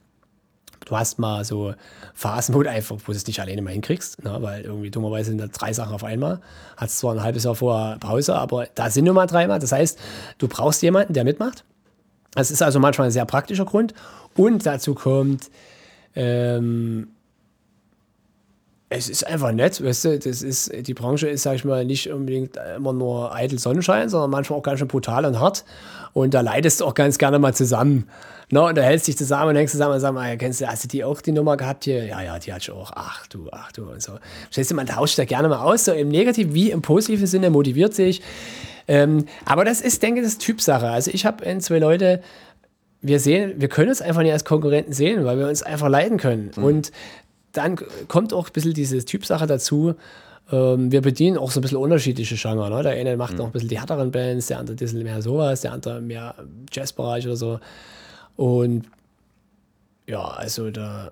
Du 0.85 0.95
hast 0.95 1.19
mal 1.19 1.43
so 1.43 1.73
Phasen, 2.13 2.55
wo 2.55 2.63
du 2.63 2.69
einfach, 2.69 2.97
wo 2.97 3.13
du 3.13 3.17
es 3.17 3.27
nicht 3.27 3.41
alleine 3.41 3.63
mal 3.63 3.71
hinkriegst, 3.71 4.23
ne? 4.23 4.37
weil 4.41 4.61
irgendwie 4.61 4.91
dummerweise 4.91 5.31
sind 5.31 5.39
da 5.39 5.47
drei 5.47 5.73
Sachen 5.73 5.95
auf 5.95 6.05
einmal. 6.05 6.43
Hast 6.77 6.99
zwar 6.99 7.15
ein 7.15 7.23
halbes 7.23 7.45
Jahr 7.45 7.55
vorher 7.55 7.97
Pause, 7.99 8.35
aber 8.35 8.67
da 8.75 8.91
sind 8.91 9.07
nur 9.07 9.15
mal 9.15 9.27
dreimal. 9.27 9.59
Das 9.59 9.73
heißt, 9.73 9.99
du 10.37 10.49
brauchst 10.49 10.83
jemanden, 10.83 11.15
der 11.15 11.25
mitmacht. 11.25 11.65
Das 12.35 12.51
ist 12.51 12.63
also 12.63 12.79
manchmal 12.79 13.09
ein 13.09 13.13
sehr 13.13 13.25
praktischer 13.25 13.65
Grund. 13.65 13.95
Und 14.37 14.67
dazu 14.67 14.95
kommt, 14.95 15.51
ähm, 16.15 17.09
es 18.93 19.09
ist 19.09 19.27
einfach 19.27 19.53
nett, 19.53 19.83
weißt 19.83 20.05
du, 20.05 20.19
das 20.19 20.43
ist, 20.43 20.73
die 20.87 20.95
Branche 20.95 21.29
ist, 21.29 21.43
sag 21.43 21.55
ich 21.55 21.65
mal, 21.65 21.85
nicht 21.85 22.11
unbedingt 22.11 22.59
immer 22.77 22.93
nur 22.93 23.35
eitel 23.35 23.59
Sonnenschein, 23.59 24.09
sondern 24.09 24.31
manchmal 24.31 24.59
auch 24.59 24.63
ganz 24.63 24.79
schön 24.79 24.89
brutal 24.89 25.25
und 25.25 25.41
hart. 25.41 25.65
Und 26.13 26.35
da 26.35 26.41
leidest 26.41 26.81
du 26.81 26.85
auch 26.85 26.95
ganz 26.95 27.19
gerne 27.19 27.39
mal 27.39 27.55
zusammen. 27.55 28.09
No, 28.51 28.69
und 28.69 28.77
da 28.77 28.83
hältst 28.83 29.09
dich 29.09 29.17
zusammen 29.17 29.51
und 29.51 29.57
hängst 29.57 29.73
zusammen 29.73 29.95
und 29.95 30.01
sagst, 30.01 30.19
ah, 30.19 30.37
kennst 30.37 30.61
du, 30.61 30.67
hast 30.67 30.85
du 30.85 30.89
die 30.89 31.05
auch 31.05 31.23
die 31.23 31.33
Nummer 31.33 31.57
gehabt 31.57 31.85
hier? 31.85 32.05
Ja, 32.05 32.21
ja, 32.21 32.39
die 32.39 32.53
hat 32.53 32.61
ich 32.63 32.71
auch. 32.71 32.93
Ach 32.95 33.27
du, 33.29 33.49
ach 33.51 33.73
du 33.73 33.91
und 33.91 34.03
so. 34.03 34.13
Verstehst 34.45 34.71
du, 34.71 34.75
man 34.75 34.87
tauscht 34.87 35.19
da 35.19 35.25
gerne 35.25 35.49
mal 35.49 35.63
aus, 35.63 35.87
so 35.87 35.93
im 35.93 36.09
negativen 36.09 36.53
wie 36.53 36.71
im 36.71 36.83
positiven 36.83 37.27
Sinne, 37.27 37.49
motiviert 37.49 37.95
sich. 37.95 38.21
Ähm, 38.89 39.25
aber 39.47 39.65
das 39.65 39.81
ist, 39.81 40.03
denke 40.03 40.21
ich, 40.21 40.27
das 40.27 40.37
Typsache. 40.37 40.91
Also 40.91 41.11
ich 41.15 41.25
habe 41.25 41.59
zwei 41.61 41.79
Leute, 41.79 42.21
wir 43.01 43.19
sehen, 43.19 43.55
wir 43.57 43.69
können 43.69 43.89
uns 43.89 44.01
einfach 44.01 44.23
nicht 44.23 44.33
als 44.33 44.45
Konkurrenten 44.45 44.93
sehen, 44.93 45.25
weil 45.25 45.39
wir 45.39 45.49
uns 45.49 45.63
einfach 45.63 45.89
leiden 45.89 46.19
können. 46.19 46.53
Mhm. 46.57 46.65
Und 46.65 46.93
dann 47.53 47.79
kommt 48.09 48.33
auch 48.33 48.49
ein 48.49 48.53
bisschen 48.53 48.75
diese 48.75 49.05
Typsache 49.05 49.47
dazu. 49.47 49.95
Ähm, 50.51 50.91
wir 50.91 51.01
bedienen 51.01 51.39
auch 51.39 51.51
so 51.51 51.61
ein 51.61 51.63
bisschen 51.63 51.79
unterschiedliche 51.79 52.37
Genre. 52.37 52.71
Ne? 52.71 52.83
Der 52.83 52.93
eine 52.93 53.17
macht 53.17 53.33
mhm. 53.33 53.39
noch 53.39 53.47
ein 53.47 53.53
bisschen 53.53 53.69
die 53.69 53.79
härteren 53.79 54.11
Bands, 54.11 54.47
der 54.47 54.59
andere 54.59 54.75
ein 54.75 54.79
bisschen 54.79 55.03
mehr 55.03 55.23
sowas, 55.23 55.61
der 55.61 55.73
andere 55.73 56.01
mehr 56.01 56.35
Jazzbereich 56.73 57.27
oder 57.27 57.37
so. 57.37 57.61
Und 58.37 58.87
ja, 60.07 60.23
also 60.23 60.71
da 60.71 61.11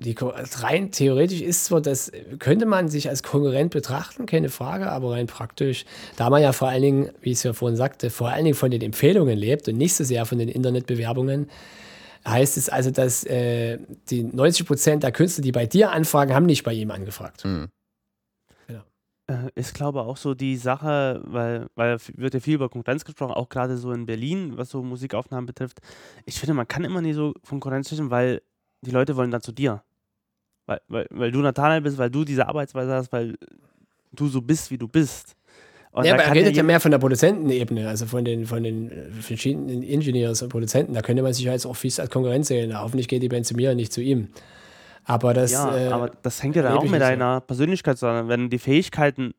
die, 0.00 0.14
rein 0.18 0.90
theoretisch 0.90 1.40
ist 1.40 1.66
zwar 1.66 1.80
das, 1.80 2.12
könnte 2.38 2.66
man 2.66 2.88
sich 2.88 3.08
als 3.08 3.22
Konkurrent 3.22 3.70
betrachten, 3.70 4.26
keine 4.26 4.50
Frage, 4.50 4.90
aber 4.90 5.12
rein 5.12 5.26
praktisch, 5.26 5.84
da 6.16 6.30
man 6.30 6.42
ja 6.42 6.52
vor 6.52 6.68
allen 6.68 6.82
Dingen, 6.82 7.10
wie 7.22 7.30
ich 7.30 7.38
es 7.38 7.42
ja 7.44 7.52
vorhin 7.52 7.76
sagte, 7.76 8.10
vor 8.10 8.28
allen 8.28 8.44
Dingen 8.44 8.56
von 8.56 8.70
den 8.70 8.82
Empfehlungen 8.82 9.38
lebt 9.38 9.68
und 9.68 9.78
nicht 9.78 9.94
so 9.94 10.04
sehr 10.04 10.26
von 10.26 10.38
den 10.38 10.48
Internetbewerbungen, 10.48 11.48
heißt 12.26 12.56
es 12.56 12.68
also, 12.68 12.90
dass 12.90 13.24
äh, 13.24 13.78
die 14.10 14.24
90 14.24 14.66
Prozent 14.66 15.02
der 15.02 15.12
Künstler, 15.12 15.42
die 15.42 15.52
bei 15.52 15.66
dir 15.66 15.92
anfragen, 15.92 16.34
haben 16.34 16.46
nicht 16.46 16.64
bei 16.64 16.72
ihm 16.72 16.90
angefragt. 16.90 17.44
Mhm. 17.44 17.68
Ja. 18.68 18.84
Äh, 19.26 19.50
ich 19.54 19.72
glaube 19.74 20.02
auch 20.02 20.16
so 20.16 20.34
die 20.34 20.56
Sache, 20.56 21.22
weil, 21.24 21.68
weil 21.74 21.98
wird 22.14 22.34
ja 22.34 22.40
viel 22.40 22.54
über 22.54 22.68
Konkurrenz 22.68 23.04
gesprochen, 23.04 23.32
auch 23.32 23.48
gerade 23.48 23.76
so 23.76 23.92
in 23.92 24.06
Berlin, 24.06 24.56
was 24.56 24.70
so 24.70 24.82
Musikaufnahmen 24.82 25.46
betrifft. 25.46 25.80
Ich 26.24 26.38
finde, 26.38 26.54
man 26.54 26.68
kann 26.68 26.84
immer 26.84 27.00
nicht 27.00 27.16
so 27.16 27.34
von 27.42 27.60
Konkurrenz 27.60 27.88
sprechen, 27.88 28.10
weil 28.10 28.42
die 28.80 28.90
Leute 28.90 29.16
wollen 29.16 29.30
dann 29.30 29.42
zu 29.42 29.52
dir. 29.52 29.82
Weil, 30.66 30.80
weil, 30.88 31.06
weil 31.10 31.30
du 31.30 31.40
Nathanael 31.40 31.82
bist, 31.82 31.98
weil 31.98 32.10
du 32.10 32.24
diese 32.24 32.48
Arbeitsweise 32.48 32.94
hast, 32.94 33.12
weil 33.12 33.36
du 34.12 34.28
so 34.28 34.40
bist, 34.40 34.70
wie 34.70 34.78
du 34.78 34.88
bist. 34.88 35.36
Und 35.94 36.06
ja, 36.06 36.14
aber 36.14 36.24
er 36.24 36.34
redet 36.34 36.56
ja 36.56 36.64
mehr 36.64 36.80
von 36.80 36.90
der 36.90 36.98
Produzentenebene, 36.98 37.88
also 37.88 38.06
von 38.06 38.24
den, 38.24 38.46
von 38.46 38.64
den 38.64 38.90
äh, 38.90 39.10
verschiedenen 39.12 39.84
Ingenieurs 39.84 40.42
und 40.42 40.48
Produzenten. 40.48 40.92
Da 40.92 41.02
könnte 41.02 41.22
man 41.22 41.32
sich 41.32 41.44
jetzt 41.44 41.66
auch 41.66 41.76
fies 41.76 42.00
als 42.00 42.10
Konkurrenz 42.10 42.48
sehen. 42.48 42.76
Hoffentlich 42.76 43.06
geht 43.06 43.22
die 43.22 43.28
Band 43.28 43.46
zu 43.46 43.54
mir 43.54 43.70
und 43.70 43.76
nicht 43.76 43.92
zu 43.92 44.00
ihm. 44.00 44.26
Aber 45.04 45.34
das, 45.34 45.52
ja, 45.52 45.76
äh, 45.76 45.86
aber 45.92 46.10
das 46.22 46.42
hängt 46.42 46.56
ja 46.56 46.62
dann 46.62 46.72
auch 46.72 46.82
mit 46.82 47.00
deiner 47.00 47.36
so. 47.36 47.40
Persönlichkeit 47.42 47.96
zusammen. 47.96 48.28
Wenn 48.28 48.50
die 48.50 48.58
Fähigkeiten 48.58 49.34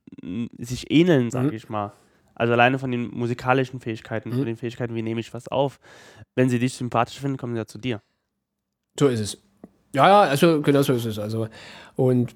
sich 0.57 0.90
ähneln, 0.91 1.30
sage 1.30 1.49
mhm. 1.49 1.56
ich 1.56 1.68
mal. 1.68 1.91
Also 2.36 2.53
alleine 2.53 2.80
von 2.80 2.90
den 2.90 3.10
musikalischen 3.10 3.82
Fähigkeiten, 3.82 4.30
mhm. 4.30 4.36
von 4.36 4.45
den 4.45 4.56
Fähigkeiten, 4.56 4.95
wie 4.95 5.02
nehme 5.02 5.19
ich 5.19 5.34
was 5.34 5.49
auf. 5.49 5.82
Wenn 6.36 6.48
sie 6.48 6.60
dich 6.60 6.76
sympathisch 6.76 7.19
finden, 7.19 7.36
kommen 7.36 7.53
sie 7.53 7.60
ja 7.60 7.65
zu 7.65 7.80
dir. 7.80 8.02
So 8.98 9.10
ist 9.10 9.19
es. 9.19 9.38
Ja, 9.94 10.07
ja, 10.07 10.22
also 10.22 10.61
genau 10.61 10.84
so 10.84 10.94
ist 10.94 11.03
es. 11.03 11.19
Also, 11.19 11.49
und 11.98 12.34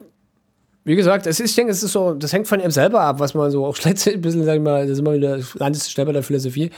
wie 0.90 0.96
gesagt, 0.96 1.28
es 1.28 1.40
ist, 1.40 1.52
ich 1.52 1.56
denke, 1.56 1.72
es 1.72 1.84
ist 1.84 1.92
so, 1.92 2.16
das 2.16 2.34
hängt 2.34 2.48
von 2.48 2.60
ihm 2.60 2.72
selber 2.72 3.02
ab, 3.02 3.20
was 3.20 3.36
man 3.36 3.52
so 3.52 3.64
auch 3.64 3.76
schlecht 3.76 4.08
ein 4.08 4.22
bisschen, 4.22 4.44
sag 4.44 4.56
ich 4.56 4.62
mal, 4.62 4.82
das 4.82 4.94
ist 4.94 5.00
immer 5.00 5.14
wieder, 5.14 5.38
landest 5.54 5.96
bei 5.96 6.12
der 6.12 6.24
Philosophie, 6.24 6.72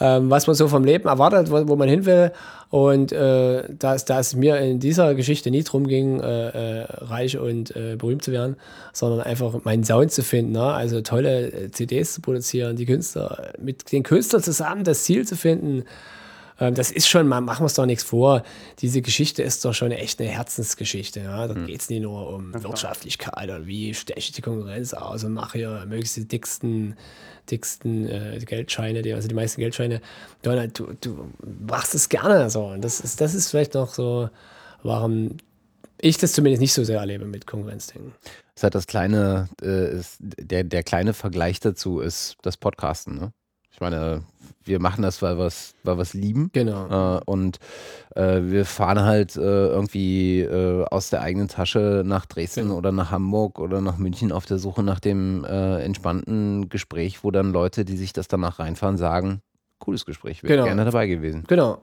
ähm, 0.00 0.30
was 0.30 0.48
man 0.48 0.56
so 0.56 0.66
vom 0.66 0.82
Leben 0.82 1.08
erwartet, 1.08 1.48
wo, 1.48 1.68
wo 1.68 1.76
man 1.76 1.88
hin 1.88 2.04
will. 2.04 2.32
Und 2.70 3.12
äh, 3.12 3.62
da 3.78 3.94
es 3.94 4.34
mir 4.34 4.58
in 4.58 4.80
dieser 4.80 5.14
Geschichte 5.14 5.52
nie 5.52 5.62
drum 5.62 5.86
ging, 5.86 6.18
äh, 6.18 6.80
äh, 6.80 6.86
reich 7.02 7.38
und 7.38 7.76
äh, 7.76 7.94
berühmt 7.94 8.24
zu 8.24 8.32
werden, 8.32 8.56
sondern 8.92 9.20
einfach 9.20 9.62
meinen 9.62 9.84
Sound 9.84 10.10
zu 10.10 10.24
finden, 10.24 10.52
ne? 10.52 10.64
also 10.64 11.00
tolle 11.00 11.52
äh, 11.52 11.70
CDs 11.70 12.14
zu 12.14 12.20
produzieren, 12.20 12.74
die 12.74 12.86
Künstler, 12.86 13.52
mit 13.60 13.92
den 13.92 14.02
Künstlern 14.02 14.42
zusammen 14.42 14.82
das 14.82 15.04
Ziel 15.04 15.24
zu 15.24 15.36
finden, 15.36 15.84
das 16.70 16.90
ist 16.90 17.08
schon, 17.08 17.26
machen 17.26 17.46
wir 17.46 17.62
uns 17.62 17.74
doch 17.74 17.86
nichts 17.86 18.04
vor. 18.04 18.42
Diese 18.80 19.02
Geschichte 19.02 19.42
ist 19.42 19.64
doch 19.64 19.74
schon 19.74 19.90
echt 19.90 20.20
eine 20.20 20.30
Herzensgeschichte. 20.30 21.20
Ja? 21.20 21.48
Da 21.48 21.54
hm. 21.54 21.66
geht 21.66 21.80
es 21.80 21.88
nicht 21.88 22.02
nur 22.02 22.28
um 22.28 22.52
ja, 22.52 22.62
Wirtschaftlichkeit 22.62 23.44
oder 23.44 23.66
wie 23.66 23.94
steche 23.94 24.18
ich 24.18 24.32
die 24.32 24.42
Konkurrenz 24.42 24.94
aus 24.94 25.24
und 25.24 25.32
mache 25.32 25.58
hier 25.58 25.84
möglichst 25.88 26.16
die 26.16 26.28
dicksten, 26.28 26.96
dicksten 27.50 28.08
äh, 28.08 28.38
Geldscheine, 28.44 29.02
die, 29.02 29.12
also 29.12 29.28
die 29.28 29.34
meisten 29.34 29.60
Geldscheine. 29.60 30.00
Du, 30.42 30.50
du, 30.68 30.92
du 31.00 31.32
machst 31.66 31.94
es 31.94 32.08
gerne 32.08 32.48
so. 32.50 32.66
Und 32.66 32.82
das 32.82 33.00
ist, 33.00 33.20
das 33.20 33.34
ist 33.34 33.50
vielleicht 33.50 33.74
noch 33.74 33.92
so, 33.92 34.30
warum 34.82 35.36
ich 36.00 36.18
das 36.18 36.32
zumindest 36.32 36.60
nicht 36.60 36.72
so 36.72 36.84
sehr 36.84 36.98
erlebe 36.98 37.24
mit 37.24 37.46
Konkurrenzdenken. 37.46 38.12
Das 38.54 38.64
hat 38.64 38.74
das 38.74 38.86
kleine, 38.86 39.48
äh, 39.62 39.98
ist, 39.98 40.16
der, 40.20 40.64
der 40.64 40.82
kleine 40.82 41.14
Vergleich 41.14 41.60
dazu 41.60 42.00
ist 42.00 42.36
das 42.42 42.56
Podcasten, 42.56 43.14
ne? 43.14 43.32
Ich 43.72 43.80
meine, 43.80 44.24
wir 44.64 44.80
machen 44.80 45.02
das, 45.02 45.22
weil 45.22 45.38
wir 45.38 45.46
es 45.46 45.74
weil 45.84 45.98
wir's 45.98 46.14
lieben. 46.14 46.50
Genau. 46.52 47.16
Äh, 47.18 47.20
und 47.26 47.58
äh, 48.14 48.40
wir 48.44 48.64
fahren 48.64 49.00
halt 49.00 49.36
äh, 49.36 49.40
irgendwie 49.40 50.40
äh, 50.40 50.84
aus 50.84 51.10
der 51.10 51.22
eigenen 51.22 51.48
Tasche 51.48 52.02
nach 52.04 52.26
Dresden 52.26 52.64
Genau. 52.64 52.76
oder 52.76 52.92
nach 52.92 53.10
Hamburg 53.10 53.58
oder 53.58 53.80
nach 53.80 53.98
München 53.98 54.32
auf 54.32 54.46
der 54.46 54.58
Suche 54.58 54.82
nach 54.82 55.00
dem 55.00 55.44
äh, 55.44 55.82
entspannten 55.82 56.68
Gespräch, 56.68 57.24
wo 57.24 57.30
dann 57.30 57.52
Leute, 57.52 57.84
die 57.84 57.96
sich 57.96 58.12
das 58.12 58.28
danach 58.28 58.58
reinfahren, 58.58 58.96
sagen, 58.96 59.40
cooles 59.78 60.04
Gespräch, 60.04 60.42
wäre 60.42 60.54
Genau. 60.54 60.64
gerne 60.66 60.84
dabei 60.84 61.06
gewesen. 61.06 61.44
Genau. 61.48 61.82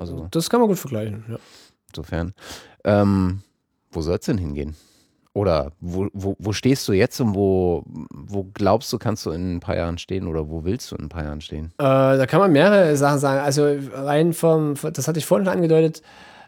Also 0.00 0.28
Das 0.30 0.50
kann 0.50 0.60
man 0.60 0.68
gut 0.68 0.78
vergleichen. 0.78 1.24
Ja. 1.28 1.36
insofern. 1.88 2.34
Ähm, 2.84 3.40
wo 3.92 4.02
soll 4.02 4.16
es 4.16 4.26
denn 4.26 4.38
hingehen? 4.38 4.74
Oder 5.34 5.72
wo, 5.80 6.08
wo, 6.12 6.36
wo 6.38 6.52
stehst 6.52 6.86
du 6.86 6.92
jetzt 6.92 7.20
und 7.20 7.34
wo, 7.34 7.82
wo 8.12 8.46
glaubst 8.54 8.92
du, 8.92 8.98
kannst 8.98 9.26
du 9.26 9.32
in 9.32 9.56
ein 9.56 9.60
paar 9.60 9.76
Jahren 9.76 9.98
stehen 9.98 10.28
oder 10.28 10.48
wo 10.48 10.64
willst 10.64 10.92
du 10.92 10.96
in 10.96 11.06
ein 11.06 11.08
paar 11.08 11.24
Jahren 11.24 11.40
stehen? 11.40 11.72
Äh, 11.78 11.82
da 11.82 12.24
kann 12.26 12.38
man 12.38 12.52
mehrere 12.52 12.96
Sachen 12.96 13.18
sagen. 13.18 13.40
Also 13.40 13.76
rein 13.92 14.32
vom, 14.32 14.74
das 14.74 15.08
hatte 15.08 15.18
ich 15.18 15.26
vorhin 15.26 15.44
schon 15.44 15.54
angedeutet, 15.54 16.02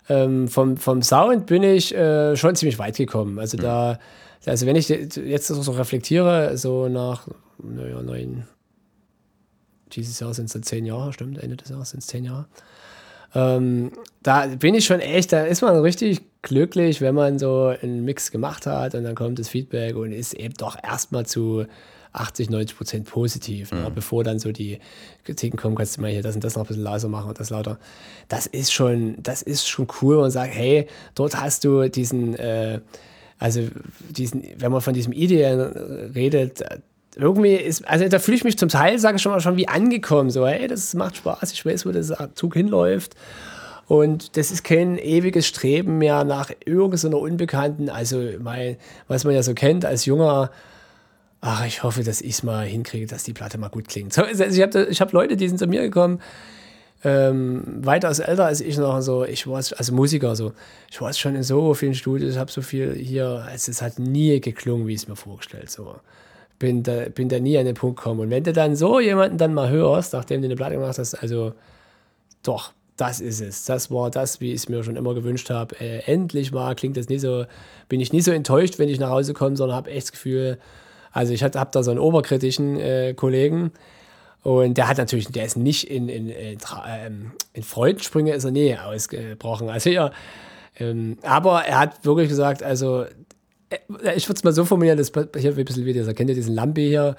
ähm, 0.08 0.46
vom, 0.46 0.76
vom 0.76 1.02
Sound 1.02 1.46
bin 1.46 1.64
ich 1.64 1.92
äh, 1.96 2.36
schon 2.36 2.54
ziemlich 2.54 2.78
weit 2.78 2.96
gekommen. 2.96 3.40
Also 3.40 3.56
da, 3.56 3.98
also 4.46 4.66
wenn 4.66 4.76
ich 4.76 4.88
jetzt 4.88 5.48
so 5.48 5.72
reflektiere, 5.72 6.56
so 6.56 6.88
nach, 6.88 7.26
naja, 7.60 8.00
neun, 8.02 8.44
dieses 9.90 10.20
Jahr 10.20 10.32
sind 10.32 10.44
es 10.44 10.52
dann 10.52 10.62
zehn 10.62 10.86
Jahre, 10.86 11.12
stimmt, 11.12 11.38
Ende 11.38 11.56
des 11.56 11.70
Jahres 11.70 11.90
sind 11.90 12.00
es 12.00 12.06
zehn 12.06 12.24
Jahre. 12.24 12.46
Ähm, 13.34 13.92
da 14.22 14.46
bin 14.46 14.74
ich 14.74 14.84
schon 14.86 15.00
echt, 15.00 15.32
da 15.32 15.44
ist 15.44 15.62
man 15.62 15.76
richtig 15.76 16.22
glücklich, 16.42 17.00
wenn 17.00 17.14
man 17.14 17.38
so 17.38 17.74
einen 17.80 18.04
Mix 18.04 18.30
gemacht 18.30 18.66
hat 18.66 18.94
und 18.94 19.04
dann 19.04 19.14
kommt 19.14 19.38
das 19.38 19.48
Feedback 19.48 19.96
und 19.96 20.12
ist 20.12 20.34
eben 20.34 20.54
doch 20.54 20.76
erstmal 20.82 21.26
zu 21.26 21.66
80, 22.12 22.50
90 22.50 22.76
Prozent 22.76 23.08
positiv, 23.08 23.72
ne? 23.72 23.90
bevor 23.94 24.24
dann 24.24 24.38
so 24.38 24.50
die 24.50 24.78
Kritiken 25.24 25.58
kommen, 25.58 25.76
kannst 25.76 25.96
du 25.96 26.00
mal 26.00 26.10
hier 26.10 26.22
das 26.22 26.34
und 26.34 26.44
das 26.44 26.56
noch 26.56 26.64
ein 26.64 26.68
bisschen 26.68 26.82
leiser 26.82 27.08
machen 27.08 27.28
und 27.28 27.38
das 27.38 27.50
lauter. 27.50 27.78
Das 28.28 28.46
ist 28.46 28.72
schon, 28.72 29.16
das 29.22 29.42
ist 29.42 29.68
schon 29.68 29.86
cool 30.00 30.16
und 30.16 30.30
sagt, 30.30 30.54
hey, 30.54 30.86
dort 31.14 31.38
hast 31.38 31.64
du 31.64 31.88
diesen, 31.90 32.34
äh, 32.36 32.80
also 33.38 33.68
diesen, 34.08 34.44
wenn 34.56 34.72
man 34.72 34.80
von 34.80 34.94
diesem 34.94 35.12
Ideellen 35.12 35.60
redet, 36.14 36.64
irgendwie 37.16 37.54
ist, 37.54 37.88
also 37.88 38.06
da 38.08 38.18
fühle 38.18 38.36
ich 38.36 38.44
mich 38.44 38.58
zum 38.58 38.68
Teil, 38.68 38.98
sage 38.98 39.16
ich 39.16 39.22
schon 39.22 39.32
mal, 39.32 39.40
schon 39.40 39.56
wie 39.56 39.68
angekommen. 39.68 40.30
So, 40.30 40.46
hey, 40.46 40.68
das 40.68 40.94
macht 40.94 41.16
Spaß, 41.16 41.52
ich 41.52 41.64
weiß, 41.64 41.86
wo 41.86 41.90
der 41.90 42.04
Zug 42.34 42.54
hinläuft. 42.54 43.16
Und 43.88 44.36
das 44.36 44.50
ist 44.50 44.64
kein 44.64 44.98
ewiges 44.98 45.46
Streben 45.46 45.98
mehr 45.98 46.24
nach 46.24 46.50
irgendeiner 46.64 47.18
Unbekannten, 47.18 47.88
also 47.88 48.20
mein, 48.40 48.76
was 49.08 49.24
man 49.24 49.34
ja 49.34 49.42
so 49.42 49.54
kennt 49.54 49.84
als 49.84 50.04
junger, 50.04 50.50
ach, 51.40 51.64
ich 51.64 51.84
hoffe, 51.84 52.02
dass 52.02 52.20
ich 52.20 52.32
es 52.32 52.42
mal 52.42 52.66
hinkriege, 52.66 53.06
dass 53.06 53.22
die 53.22 53.32
Platte 53.32 53.58
mal 53.58 53.68
gut 53.68 53.88
klingt. 53.88 54.12
So, 54.12 54.22
also 54.22 54.44
ich 54.44 54.60
habe 54.60 54.88
hab 54.90 55.12
Leute, 55.12 55.36
die 55.36 55.48
sind 55.48 55.58
zu 55.58 55.68
mir 55.68 55.82
gekommen, 55.82 56.20
ähm, 57.04 57.62
weitaus 57.84 58.18
älter 58.18 58.46
als 58.46 58.60
ich 58.60 58.76
noch, 58.76 59.00
so, 59.00 59.24
ich 59.24 59.46
war 59.46 59.56
als 59.56 59.90
Musiker, 59.92 60.34
so, 60.34 60.52
ich 60.90 61.00
war 61.00 61.12
schon 61.12 61.36
in 61.36 61.44
so 61.44 61.72
vielen 61.72 61.94
Studios, 61.94 62.32
ich 62.32 62.38
habe 62.38 62.50
so 62.50 62.62
viel 62.62 62.94
hier, 62.94 63.44
also 63.48 63.70
es 63.70 63.80
hat 63.80 64.00
nie 64.00 64.40
geklungen, 64.40 64.88
wie 64.88 64.94
ich 64.94 65.02
es 65.02 65.08
mir 65.08 65.16
vorgestellt, 65.16 65.70
so 65.70 66.00
bin 66.58 66.82
da, 66.82 67.08
bin 67.08 67.28
da 67.28 67.38
nie 67.38 67.58
an 67.58 67.66
den 67.66 67.74
Punkt 67.74 67.98
gekommen. 67.98 68.20
Und 68.20 68.30
wenn 68.30 68.44
du 68.44 68.52
dann 68.52 68.76
so 68.76 69.00
jemanden 69.00 69.38
dann 69.38 69.54
mal 69.54 69.70
hörst, 69.70 70.12
nachdem 70.12 70.40
du 70.42 70.46
eine 70.46 70.56
Platte 70.56 70.74
gemacht 70.74 70.98
hast, 70.98 71.14
also 71.14 71.52
doch, 72.42 72.72
das 72.96 73.20
ist 73.20 73.40
es. 73.40 73.64
Das 73.66 73.90
war 73.90 74.10
das, 74.10 74.40
wie 74.40 74.52
ich 74.52 74.62
es 74.62 74.68
mir 74.68 74.82
schon 74.82 74.96
immer 74.96 75.14
gewünscht 75.14 75.50
habe. 75.50 75.78
Äh, 75.80 76.00
endlich 76.10 76.52
mal 76.52 76.74
klingt 76.74 76.96
das 76.96 77.08
nie 77.08 77.18
so, 77.18 77.44
bin 77.88 78.00
ich 78.00 78.12
nie 78.12 78.22
so 78.22 78.32
enttäuscht, 78.32 78.78
wenn 78.78 78.88
ich 78.88 78.98
nach 78.98 79.10
Hause 79.10 79.34
komme, 79.34 79.56
sondern 79.56 79.76
habe 79.76 79.90
echt 79.90 80.06
das 80.06 80.12
Gefühl, 80.12 80.58
also 81.12 81.32
ich 81.32 81.42
habe 81.42 81.68
da 81.70 81.82
so 81.82 81.90
einen 81.90 82.00
oberkritischen 82.00 82.78
äh, 82.78 83.14
Kollegen 83.14 83.72
und 84.42 84.78
der 84.78 84.88
hat 84.88 84.98
natürlich, 84.98 85.28
der 85.28 85.44
ist 85.44 85.56
nicht 85.56 85.90
in, 85.90 86.08
in, 86.08 86.28
in, 86.28 86.58
ähm, 86.86 87.32
in 87.52 87.62
Freudensprünge 87.62 88.32
ist 88.32 88.44
er 88.44 88.50
nie 88.50 88.76
ausgebrochen. 88.76 89.68
Also 89.68 89.90
ja, 89.90 90.12
ähm, 90.78 91.18
aber 91.22 91.64
er 91.64 91.78
hat 91.78 92.04
wirklich 92.04 92.28
gesagt, 92.28 92.62
also 92.62 93.06
ich 94.14 94.28
würde 94.28 94.36
es 94.36 94.44
mal 94.44 94.52
so 94.52 94.64
formulieren, 94.64 94.98
das 94.98 95.12
hier 95.36 95.56
ein 95.56 95.64
bisschen 95.64 95.84
wie 95.84 95.92
dieser, 95.92 96.14
kennt 96.14 96.30
ihr 96.30 96.36
diesen 96.36 96.54
Lambi 96.54 96.88
hier 96.88 97.16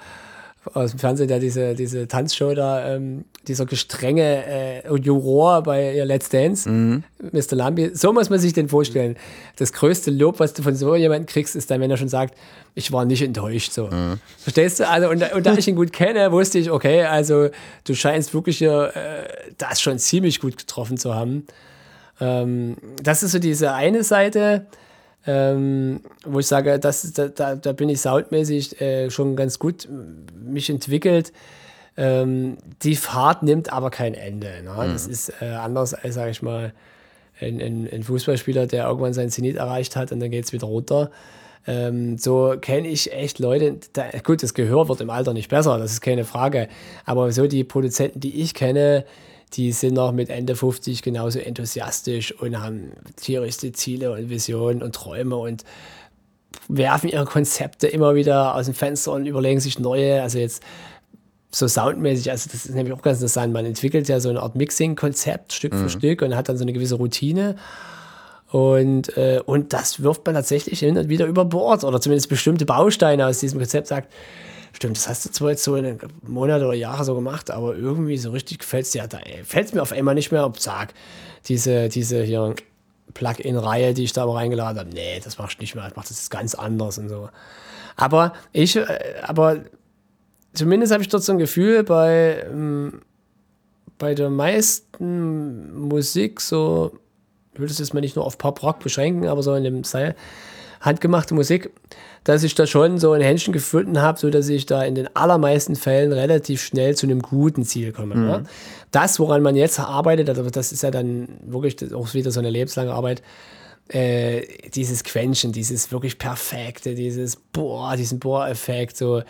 aus 0.74 0.90
dem 0.90 0.98
Fernsehen, 0.98 1.28
der 1.28 1.38
diese, 1.38 1.74
diese 1.74 2.08
Tanzshow 2.08 2.54
da, 2.54 2.94
ähm, 2.94 3.24
dieser 3.46 3.64
gestrenge 3.64 4.44
äh, 4.46 4.96
Juror 4.96 5.62
bei 5.62 5.94
ihr 5.94 6.04
Let's 6.04 6.28
Dance, 6.28 6.68
mhm. 6.68 7.04
Mr. 7.32 7.54
Lambi, 7.54 7.90
so 7.94 8.12
muss 8.12 8.28
man 8.28 8.38
sich 8.38 8.52
den 8.52 8.68
vorstellen. 8.68 9.16
Das 9.56 9.72
größte 9.72 10.10
Lob, 10.10 10.40
was 10.40 10.52
du 10.54 10.62
von 10.62 10.74
so 10.74 10.94
jemandem 10.94 11.26
kriegst, 11.26 11.56
ist 11.56 11.70
dann, 11.70 11.80
wenn 11.80 11.90
er 11.90 11.96
schon 11.96 12.08
sagt, 12.08 12.36
ich 12.74 12.92
war 12.92 13.04
nicht 13.04 13.22
enttäuscht. 13.22 13.72
So. 13.72 13.86
Mhm. 13.86 14.18
Verstehst 14.38 14.80
du? 14.80 14.88
Also, 14.88 15.08
und, 15.08 15.32
und 15.32 15.46
da 15.46 15.54
ich 15.54 15.68
ihn 15.68 15.76
gut 15.76 15.92
kenne, 15.92 16.32
wusste 16.32 16.58
ich, 16.58 16.70
okay, 16.70 17.04
also 17.04 17.48
du 17.84 17.94
scheinst 17.94 18.34
wirklich 18.34 18.58
hier 18.58 18.92
äh, 18.94 19.52
das 19.56 19.80
schon 19.80 19.98
ziemlich 19.98 20.40
gut 20.40 20.58
getroffen 20.58 20.98
zu 20.98 21.14
haben. 21.14 21.46
Ähm, 22.20 22.76
das 23.02 23.22
ist 23.22 23.32
so 23.32 23.38
diese 23.38 23.72
eine 23.72 24.02
Seite. 24.02 24.66
Ähm, 25.30 26.00
wo 26.24 26.38
ich 26.38 26.46
sage, 26.46 26.78
das, 26.78 27.12
da, 27.12 27.28
da, 27.28 27.54
da 27.54 27.72
bin 27.74 27.90
ich 27.90 28.00
soundmäßig 28.00 28.80
äh, 28.80 29.10
schon 29.10 29.36
ganz 29.36 29.58
gut 29.58 29.86
mich 30.42 30.70
entwickelt. 30.70 31.34
Ähm, 31.98 32.56
die 32.82 32.96
Fahrt 32.96 33.42
nimmt 33.42 33.70
aber 33.70 33.90
kein 33.90 34.14
Ende. 34.14 34.62
Ne? 34.64 34.70
Mhm. 34.70 34.92
Das 34.92 35.06
ist 35.06 35.30
äh, 35.42 35.50
anders 35.50 35.92
als, 35.92 36.14
sage 36.14 36.30
ich 36.30 36.40
mal, 36.40 36.72
ein, 37.42 37.60
ein, 37.60 37.86
ein, 37.92 38.02
Fußballspieler, 38.04 38.66
der 38.66 38.86
irgendwann 38.86 39.12
seinen 39.12 39.28
Zenit 39.28 39.56
erreicht 39.56 39.96
hat 39.96 40.12
und 40.12 40.20
dann 40.20 40.30
geht 40.30 40.46
es 40.46 40.54
wieder 40.54 40.66
runter. 40.66 41.10
Ähm, 41.66 42.16
so 42.16 42.54
kenne 42.58 42.88
ich 42.88 43.12
echt 43.12 43.38
Leute, 43.38 43.76
da, 43.92 44.06
gut, 44.24 44.42
das 44.42 44.54
Gehör 44.54 44.88
wird 44.88 45.02
im 45.02 45.10
Alter 45.10 45.34
nicht 45.34 45.50
besser, 45.50 45.76
das 45.76 45.92
ist 45.92 46.00
keine 46.00 46.24
Frage, 46.24 46.68
aber 47.04 47.30
so 47.32 47.46
die 47.46 47.64
Produzenten, 47.64 48.20
die 48.20 48.40
ich 48.40 48.54
kenne, 48.54 49.04
die 49.54 49.72
sind 49.72 49.94
noch 49.94 50.12
mit 50.12 50.30
Ende 50.30 50.56
50 50.56 51.02
genauso 51.02 51.38
enthusiastisch 51.38 52.32
und 52.32 52.60
haben 52.60 52.92
tierischste 53.16 53.72
Ziele 53.72 54.12
und 54.12 54.30
Visionen 54.30 54.82
und 54.82 54.94
Träume 54.94 55.36
und 55.36 55.64
werfen 56.68 57.08
ihre 57.08 57.24
Konzepte 57.24 57.86
immer 57.86 58.14
wieder 58.14 58.54
aus 58.54 58.66
dem 58.66 58.74
Fenster 58.74 59.12
und 59.12 59.26
überlegen 59.26 59.60
sich 59.60 59.78
neue, 59.78 60.22
also 60.22 60.38
jetzt 60.38 60.62
so 61.50 61.66
soundmäßig, 61.66 62.30
also 62.30 62.50
das 62.52 62.66
ist 62.66 62.74
nämlich 62.74 62.92
auch 62.92 63.02
ganz 63.02 63.18
interessant, 63.18 63.52
man 63.52 63.64
entwickelt 63.64 64.08
ja 64.08 64.20
so 64.20 64.28
eine 64.28 64.40
Art 64.40 64.54
Mixing-Konzept 64.54 65.52
Stück 65.52 65.72
mhm. 65.72 65.78
für 65.78 65.88
Stück 65.88 66.22
und 66.22 66.36
hat 66.36 66.48
dann 66.48 66.58
so 66.58 66.64
eine 66.64 66.72
gewisse 66.72 66.96
Routine. 66.96 67.56
Und, 68.50 69.14
äh, 69.16 69.40
und 69.44 69.72
das 69.72 70.02
wirft 70.02 70.24
man 70.24 70.34
tatsächlich 70.34 70.78
hin 70.80 70.96
und 70.96 71.08
wieder 71.08 71.26
über 71.26 71.44
Bord. 71.44 71.84
Oder 71.84 72.00
zumindest 72.00 72.28
bestimmte 72.28 72.64
Bausteine 72.64 73.26
aus 73.26 73.40
diesem 73.40 73.58
Konzept 73.58 73.88
sagt, 73.88 74.12
Stimmt, 74.78 74.96
das 74.96 75.08
hast 75.08 75.24
du 75.24 75.30
zwar 75.32 75.50
jetzt 75.50 75.64
so 75.64 75.74
in 75.74 75.84
einem 75.84 75.98
Monat 76.22 76.62
oder 76.62 76.72
Jahre 76.72 77.04
so 77.04 77.16
gemacht, 77.16 77.50
aber 77.50 77.74
irgendwie 77.74 78.16
so 78.16 78.30
richtig 78.30 78.60
gefällt 78.60 78.86
es 78.86 78.92
dir. 78.92 79.08
Da 79.08 79.18
fällt 79.42 79.66
es 79.66 79.74
mir 79.74 79.82
auf 79.82 79.90
einmal 79.90 80.14
nicht 80.14 80.30
mehr, 80.30 80.46
ob 80.46 80.60
sag, 80.60 80.94
diese, 81.48 81.88
diese 81.88 82.22
hier 82.22 82.54
Plugin-Reihe, 83.12 83.92
die 83.92 84.04
ich 84.04 84.12
da 84.12 84.24
mal 84.24 84.34
reingeladen 84.36 84.78
habe, 84.78 84.90
nee, 84.90 85.18
das 85.18 85.36
machst 85.36 85.58
du 85.58 85.62
nicht 85.62 85.74
mehr, 85.74 85.88
ich 85.88 85.96
mach 85.96 86.04
das 86.04 86.20
jetzt 86.20 86.30
ganz 86.30 86.54
anders 86.54 86.96
und 86.96 87.08
so. 87.08 87.28
Aber 87.96 88.34
ich, 88.52 88.76
äh, 88.76 88.86
aber 89.22 89.64
zumindest 90.52 90.92
habe 90.92 91.02
ich 91.02 91.08
dort 91.08 91.24
so 91.24 91.32
ein 91.32 91.38
Gefühl 91.38 91.82
bei, 91.82 92.46
ähm, 92.48 93.02
bei 93.98 94.14
der 94.14 94.30
meisten 94.30 95.88
Musik, 95.88 96.40
so, 96.40 96.92
ich 97.52 97.58
will 97.58 97.66
das 97.66 97.80
jetzt 97.80 97.94
mal 97.94 98.00
nicht 98.00 98.14
nur 98.14 98.24
auf 98.24 98.38
Pop-Rock 98.38 98.78
beschränken, 98.78 99.26
aber 99.26 99.42
so 99.42 99.56
in 99.56 99.64
dem 99.64 99.82
Style, 99.82 100.14
handgemachte 100.80 101.34
Musik, 101.34 101.72
dass 102.28 102.42
ich 102.42 102.54
da 102.54 102.66
schon 102.66 102.98
so 102.98 103.12
ein 103.12 103.22
Händchen 103.22 103.54
gefunden 103.54 104.02
habe, 104.02 104.18
so 104.18 104.28
dass 104.28 104.50
ich 104.50 104.66
da 104.66 104.84
in 104.84 104.94
den 104.94 105.08
allermeisten 105.16 105.76
Fällen 105.76 106.12
relativ 106.12 106.60
schnell 106.60 106.94
zu 106.94 107.06
einem 107.06 107.22
guten 107.22 107.64
Ziel 107.64 107.90
komme. 107.90 108.16
Mhm. 108.16 108.26
Ne? 108.26 108.42
Das, 108.90 109.18
woran 109.18 109.40
man 109.40 109.56
jetzt 109.56 109.80
arbeitet, 109.80 110.28
also 110.28 110.50
das 110.50 110.70
ist 110.70 110.82
ja 110.82 110.90
dann 110.90 111.38
wirklich 111.46 111.94
auch 111.94 112.12
wieder 112.12 112.30
so 112.30 112.40
eine 112.40 112.50
lebenslange 112.50 112.92
Arbeit, 112.92 113.22
äh, 113.88 114.42
dieses 114.74 115.04
Quäntchen, 115.04 115.52
dieses 115.52 115.90
wirklich 115.90 116.18
perfekte, 116.18 116.94
dieses 116.94 117.36
Boah, 117.36 117.96
diesen 117.96 118.18
Bohr-Effekt 118.18 118.98
so 118.98 119.22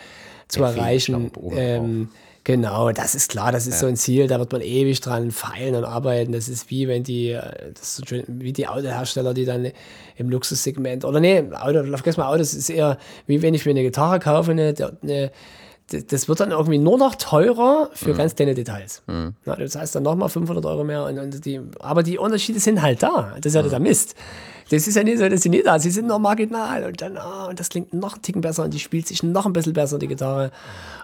zu 0.49 0.61
erreichen. 0.61 1.31
Ähm, 1.53 2.09
Genau, 2.49 2.91
das 2.91 3.13
ist 3.13 3.29
klar, 3.29 3.51
das 3.51 3.67
ist 3.67 3.75
ja. 3.75 3.79
so 3.81 3.85
ein 3.85 3.95
Ziel, 3.95 4.25
da 4.25 4.39
wird 4.39 4.51
man 4.51 4.61
ewig 4.61 5.01
dran 5.01 5.29
feilen 5.29 5.75
und 5.75 5.83
arbeiten. 5.83 6.31
Das 6.31 6.49
ist 6.49 6.71
wie 6.71 6.87
wenn 6.87 7.03
die, 7.03 7.37
das 7.75 7.99
ist 7.99 8.11
wie 8.27 8.53
die 8.53 8.67
Autohersteller, 8.67 9.35
die 9.35 9.45
dann 9.45 9.67
im 10.15 10.29
Luxussegment, 10.31 11.05
oder 11.05 11.19
nee, 11.19 11.43
Auto, 11.53 11.83
vergiss 11.83 12.17
mal 12.17 12.25
Autos, 12.25 12.55
ist 12.55 12.71
eher 12.71 12.97
wie 13.27 13.43
wenn 13.43 13.53
ich 13.53 13.65
mir 13.65 13.69
eine 13.69 13.83
Gitarre 13.83 14.17
kaufe, 14.17 14.49
eine, 14.49 14.73
eine 15.03 15.31
das 15.91 16.27
wird 16.27 16.39
dann 16.39 16.49
irgendwie 16.49 16.79
nur 16.79 16.97
noch 16.97 17.13
teurer 17.13 17.91
für 17.93 18.13
mhm. 18.13 18.17
ganz 18.17 18.35
kleine 18.35 18.55
Details. 18.55 19.03
Mhm. 19.05 19.35
Ja, 19.45 19.55
das 19.55 19.75
heißt 19.75 19.93
dann 19.93 20.03
nochmal 20.03 20.29
500 20.29 20.65
Euro 20.65 20.83
mehr. 20.83 21.05
Und, 21.05 21.19
und 21.19 21.45
die, 21.45 21.61
aber 21.79 22.01
die 22.01 22.17
Unterschiede 22.17 22.59
sind 22.59 22.81
halt 22.81 23.03
da. 23.03 23.35
Das 23.41 23.51
ist 23.51 23.55
ja 23.55 23.61
mhm. 23.61 23.69
der 23.69 23.79
Mist. 23.79 24.15
Das 24.69 24.87
ist 24.87 24.95
ja 24.95 25.03
nicht 25.03 25.17
so, 25.17 25.27
dass 25.27 25.41
sie 25.41 25.49
nicht 25.49 25.65
da 25.65 25.79
Sie 25.79 25.89
sind 25.89 26.07
nur 26.07 26.19
marginal. 26.19 26.83
Und 26.83 27.01
dann, 27.01 27.17
oh, 27.17 27.49
und 27.49 27.59
das 27.59 27.69
klingt 27.69 27.93
noch 27.93 28.13
einen 28.13 28.21
Ticken 28.21 28.41
besser 28.41 28.63
und 28.63 28.73
die 28.73 28.79
spielt 28.79 29.07
sich 29.07 29.23
noch 29.23 29.45
ein 29.45 29.53
bisschen 29.53 29.73
besser, 29.73 29.97
die 29.97 30.07
Gitarre. 30.07 30.51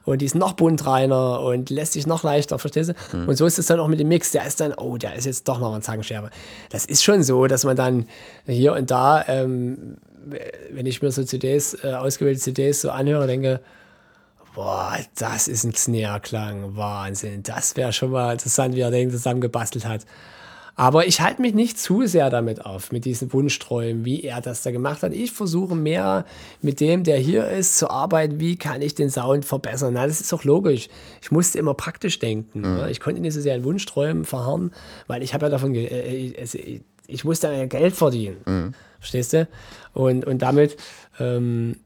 Und 0.04 0.22
die 0.22 0.26
ist 0.26 0.36
noch 0.36 0.54
buntreiner 0.54 1.42
und 1.42 1.70
lässt 1.70 1.94
sich 1.94 2.06
noch 2.06 2.24
leichter, 2.24 2.60
verstehst 2.60 2.92
du? 2.92 3.18
Mhm. 3.18 3.28
Und 3.30 3.36
so 3.36 3.46
ist 3.46 3.58
es 3.58 3.66
dann 3.66 3.80
auch 3.80 3.88
mit 3.88 4.00
dem 4.00 4.08
Mix. 4.08 4.32
Der 4.32 4.46
ist 4.46 4.60
dann, 4.60 4.74
oh, 4.74 4.98
der 4.98 5.16
ist 5.16 5.26
jetzt 5.26 5.48
doch 5.48 5.60
noch 5.60 5.74
ein 5.74 5.82
Zankenscherbe. 5.82 6.30
Das 6.70 6.86
ist 6.86 7.04
schon 7.04 7.24
so, 7.24 7.48
dass 7.48 7.64
man 7.64 7.76
dann 7.76 8.08
hier 8.46 8.74
und 8.74 8.92
da, 8.92 9.26
ähm, 9.28 9.98
wenn 10.72 10.86
ich 10.86 11.02
mir 11.02 11.12
so 11.12 11.24
CDs, 11.24 11.76
äh, 11.84 11.94
ausgewählte 11.94 12.42
CDs 12.42 12.82
so 12.82 12.92
anhöre, 12.92 13.28
denke, 13.28 13.62
boah, 14.56 14.98
das 15.18 15.48
ist 15.48 15.64
ein 15.66 15.74
Snare-Klang, 15.74 16.76
Wahnsinn. 16.76 17.44
Das 17.44 17.76
wäre 17.76 17.94
schon 17.94 18.12
mal 18.12 18.34
interessant, 18.34 18.76
wie 18.76 18.82
er 18.82 18.92
den 18.92 19.12
zusammengebastelt 19.12 19.86
hat. 19.86 20.06
Aber 20.76 21.08
ich 21.08 21.22
halte 21.22 21.42
mich 21.42 21.54
nicht 21.54 21.80
zu 21.80 22.06
sehr 22.06 22.30
damit 22.30 22.66
auf, 22.66 22.92
mit 22.92 23.06
diesen 23.06 23.32
Wunschträumen, 23.32 24.04
wie 24.04 24.24
er 24.24 24.42
das 24.42 24.62
da 24.62 24.72
gemacht 24.72 25.04
hat. 25.04 25.14
Ich 25.14 25.32
versuche 25.32 25.74
mehr 25.74 26.26
mit 26.62 26.82
dem, 26.82 27.04
der 27.04 27.18
hier 27.18 27.48
ist, 27.50 27.78
zu 27.78 27.90
arbeiten. 27.90 28.42
Wie 28.42 28.58
kann 28.58 28.82
ich 28.82 28.94
den 28.94 29.10
Sound 29.10 29.46
verbessern? 29.46 29.94
Na, 29.94 30.06
das 30.06 30.20
ist 30.20 30.34
doch 30.34 30.44
logisch. 30.44 30.90
Ich 31.22 31.32
musste 31.32 31.60
immer 31.60 31.74
praktisch 31.74 32.20
denken. 32.20 32.60
Mhm. 32.60 32.76
Ne? 32.76 32.92
Ich 32.92 33.00
konnte 33.00 33.22
nicht 33.22 33.34
so 33.34 33.40
sehr 33.40 33.56
in 33.56 33.64
Wunschträumen 33.64 34.26
verharren, 34.26 34.72
weil 35.08 35.24
ich 35.24 35.34
habe 35.34 35.46
ja 35.46 35.50
davon, 35.50 35.74
äh, 35.74 35.86
äh, 35.86 36.40
also 36.40 36.58
ich, 36.58 36.82
ich 37.08 37.24
musste 37.24 37.48
ja 37.48 37.66
Geld 37.68 37.96
verdienen. 37.96 38.38
Mhm. 38.46 38.74
Verstehst 39.00 39.34
du? 39.34 39.48
Und, 39.94 40.26
und 40.26 40.42
damit 40.42 40.76
ähm, 41.20 41.78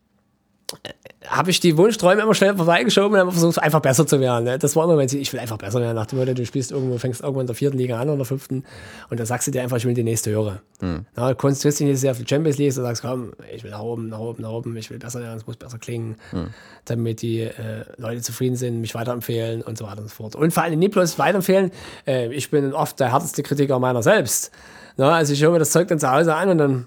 habe 1.28 1.52
ich 1.52 1.60
die 1.60 1.78
Wunschträume 1.78 2.22
immer 2.22 2.34
schnell 2.34 2.56
vorbeigeschoben 2.56 3.14
und 3.14 3.20
habe 3.20 3.32
versucht, 3.32 3.60
einfach 3.60 3.82
besser 3.82 4.08
zu 4.08 4.20
werden. 4.20 4.46
Ne? 4.46 4.58
Das 4.58 4.76
war 4.76 4.86
immer 4.86 4.96
mein 4.96 5.10
Ziel, 5.10 5.22
ich 5.22 5.32
will 5.34 5.40
einfach 5.40 5.58
besser 5.58 5.80
werden. 5.82 5.96
Nach 5.96 6.06
dem 6.06 6.20
Motto, 6.20 6.34
du 6.34 6.46
spielst 6.46 6.72
irgendwo, 6.72 6.98
fängst 6.98 7.22
irgendwann 7.22 7.42
in 7.42 7.48
der 7.48 7.56
vierten 7.56 7.78
Liga 7.78 8.00
an 8.00 8.08
oder 8.10 8.18
der 8.18 8.26
fünften 8.26 8.64
und 9.10 9.20
dann 9.20 9.28
sagst 9.28 9.48
du 9.48 9.52
dir 9.52 9.62
einfach, 9.62 9.78
ich 9.78 9.86
will 9.86 9.94
die 9.94 10.04
nächste 10.04 10.32
höre. 10.32 10.62
Hm. 10.80 11.06
Na, 11.16 11.34
konzentrierst 11.34 11.80
dich 11.80 11.88
nicht 11.88 12.00
sehr 12.00 12.12
auf 12.12 12.18
die 12.18 12.26
Champions 12.28 12.58
League, 12.58 12.74
du 12.74 12.82
sagst, 12.82 13.02
komm, 13.02 13.34
ich 13.54 13.64
will 13.64 13.72
nach 13.72 13.82
oben, 13.82 14.10
nach 14.10 14.20
oben, 14.20 14.42
nach 14.42 14.52
oben, 14.52 14.76
ich 14.78 14.90
will 14.90 15.00
besser 15.00 15.22
werden, 15.22 15.38
es 15.38 15.46
muss 15.46 15.58
besser 15.58 15.78
klingen, 15.78 16.16
hm. 16.32 16.48
damit 16.86 17.22
die 17.22 17.42
äh, 17.42 17.86
Leute 17.98 18.22
zufrieden 18.22 18.56
sind, 18.56 18.80
mich 18.80 18.96
weiterempfehlen 18.96 19.62
und 19.62 19.78
so 19.78 19.86
weiter 19.86 20.02
und 20.02 20.10
so 20.10 20.16
fort. 20.16 20.36
Und 20.36 20.52
vor 20.54 20.64
allem 20.64 20.80
nicht 20.80 20.92
bloß 20.92 21.20
weiterempfehlen, 21.20 21.72
äh, 22.08 22.34
ich 22.34 22.50
bin 22.50 22.74
oft 22.74 23.00
der 23.00 23.12
härteste 23.12 23.44
Kritiker 23.44 23.80
meiner 23.80 24.04
selbst. 24.04 24.52
Na, 24.98 25.16
also 25.16 25.34
ich 25.34 25.42
höre 25.42 25.52
mir 25.52 25.60
das 25.60 25.72
Zeug 25.72 25.88
dann 25.88 26.00
zu 26.00 26.12
Hause 26.12 26.36
an 26.36 26.50
und 26.50 26.58
dann 26.58 26.86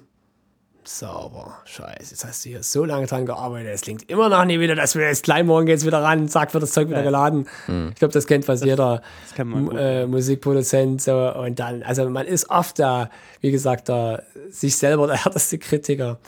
Sauber. 0.89 1.59
Scheiße, 1.65 2.11
jetzt 2.11 2.25
hast 2.25 2.45
du 2.45 2.51
hier 2.51 2.63
so 2.63 2.85
lange 2.85 3.07
dran 3.07 3.27
gearbeitet. 3.27 3.73
Es 3.75 3.81
klingt 3.83 4.09
immer 4.11 4.29
noch 4.29 4.45
nie 4.45 4.61
wieder, 4.61 4.75
dass 4.75 4.95
wir 4.95 5.07
jetzt 5.07 5.25
gleich 5.25 5.45
morgen 5.45 5.67
geht's 5.67 5.87
wieder 5.87 6.03
ran, 6.03 6.29
zack, 6.29 6.53
wird 6.55 6.63
das 6.63 6.73
Zeug 6.73 6.89
wieder 6.89 7.03
geladen. 7.03 7.47
Mhm. 7.67 7.91
Ich 7.91 7.97
glaube, 7.97 8.13
das 8.13 8.27
kennt 8.27 8.45
fast 8.45 8.65
jeder 8.65 9.03
äh, 9.39 10.07
Musikproduzent. 10.07 11.03
So. 11.03 11.33
Und 11.35 11.59
dann, 11.59 11.83
also 11.83 12.09
man 12.09 12.27
ist 12.27 12.51
oft 12.51 12.79
da, 12.79 13.11
wie 13.41 13.51
gesagt, 13.51 13.89
da 13.89 14.23
sich 14.51 14.77
selber 14.77 15.07
der 15.07 15.17
härteste 15.25 15.59
Kritiker. 15.59 16.19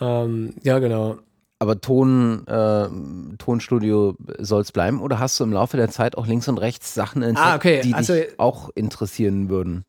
Ähm, 0.00 0.54
ja, 0.62 0.78
genau. 0.78 1.18
Aber 1.60 1.80
Ton, 1.80 2.46
äh, 2.46 2.88
Tonstudio 3.38 4.14
soll 4.38 4.62
es 4.62 4.70
bleiben 4.70 5.00
oder 5.00 5.18
hast 5.18 5.40
du 5.40 5.44
im 5.44 5.52
Laufe 5.52 5.76
der 5.76 5.90
Zeit 5.90 6.16
auch 6.16 6.26
links 6.26 6.46
und 6.46 6.58
rechts 6.58 6.94
Sachen 6.94 7.22
entdeckt, 7.22 7.46
ah, 7.46 7.56
okay. 7.56 7.80
die 7.82 7.94
also, 7.94 8.12
dich 8.14 8.38
auch 8.38 8.70
interessieren 8.76 9.48
würden? 9.48 9.84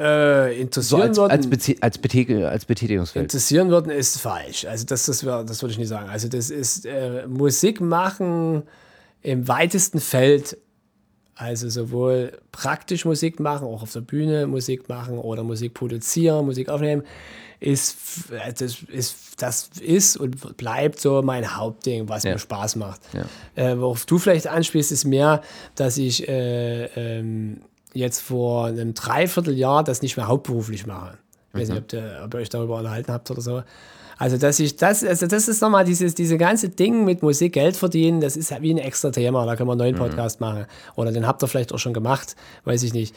Äh, 0.00 0.60
interessieren 0.60 1.12
so 1.14 1.24
als, 1.24 1.46
würden. 1.46 1.52
Als, 1.52 1.82
als, 1.82 1.98
Betät 1.98 2.44
als 2.44 2.64
Betätigungsfeld. 2.64 3.24
Interessieren 3.24 3.68
würden 3.68 3.90
ist 3.90 4.20
falsch. 4.20 4.64
Also 4.64 4.86
das, 4.86 5.06
das, 5.06 5.24
wär, 5.24 5.42
das 5.42 5.60
würde 5.62 5.72
ich 5.72 5.78
nicht 5.78 5.88
sagen. 5.88 6.08
Also 6.08 6.28
das 6.28 6.50
ist 6.50 6.86
äh, 6.86 7.26
Musik 7.26 7.80
machen 7.80 8.62
im 9.22 9.48
weitesten 9.48 10.00
Feld. 10.00 10.56
Also 11.34 11.68
sowohl 11.68 12.32
praktisch 12.52 13.04
Musik 13.04 13.38
machen, 13.38 13.66
auch 13.66 13.82
auf 13.82 13.92
der 13.92 14.00
Bühne 14.00 14.46
Musik 14.46 14.88
machen 14.88 15.18
oder 15.18 15.44
Musik 15.44 15.74
produzieren, 15.74 16.46
Musik 16.46 16.68
aufnehmen, 16.68 17.02
ist 17.60 17.96
das 18.58 18.82
ist, 18.82 19.42
das 19.42 19.70
ist 19.80 20.16
und 20.16 20.56
bleibt 20.56 21.00
so 21.00 21.22
mein 21.22 21.56
Hauptding, 21.56 22.08
was 22.08 22.24
ja. 22.24 22.32
mir 22.32 22.38
Spaß 22.38 22.76
macht. 22.76 23.00
Ja. 23.12 23.24
Äh, 23.54 23.78
worauf 23.80 24.04
du 24.06 24.18
vielleicht 24.18 24.46
anspielst, 24.46 24.92
ist 24.92 25.04
mehr, 25.04 25.42
dass 25.74 25.96
ich 25.96 26.28
äh, 26.28 26.86
ähm, 26.86 27.62
jetzt 27.94 28.20
vor 28.20 28.66
einem 28.66 28.94
Dreivierteljahr 28.94 29.84
das 29.84 30.02
nicht 30.02 30.16
mehr 30.16 30.28
hauptberuflich 30.28 30.86
mache. 30.86 31.18
Ich 31.52 31.60
weiß 31.60 31.68
nicht, 31.70 31.78
ob, 31.78 31.88
der, 31.88 32.22
ob 32.24 32.34
ihr 32.34 32.40
euch 32.40 32.48
darüber 32.48 32.78
unterhalten 32.78 33.12
habt 33.12 33.30
oder 33.30 33.40
so. 33.40 33.62
Also, 34.18 34.36
dass 34.36 34.58
ich 34.58 34.76
das, 34.76 35.04
also 35.04 35.28
das 35.28 35.46
ist 35.46 35.62
nochmal 35.62 35.84
dieses, 35.84 36.14
diese 36.14 36.38
ganze 36.38 36.68
Ding 36.68 37.04
mit 37.04 37.22
Musik 37.22 37.52
Geld 37.52 37.76
verdienen, 37.76 38.20
das 38.20 38.36
ist 38.36 38.50
wie 38.60 38.74
ein 38.74 38.78
extra 38.78 39.10
Thema. 39.10 39.46
Da 39.46 39.54
können 39.54 39.68
wir 39.68 39.72
einen 39.72 39.78
neuen 39.78 39.94
mhm. 39.94 39.98
Podcast 40.00 40.40
mhm. 40.40 40.46
machen. 40.46 40.66
Oder 40.96 41.12
den 41.12 41.26
habt 41.26 41.42
ihr 41.42 41.46
vielleicht 41.46 41.72
auch 41.72 41.78
schon 41.78 41.94
gemacht, 41.94 42.34
weiß 42.64 42.82
ich 42.82 42.92
nicht. 42.92 43.14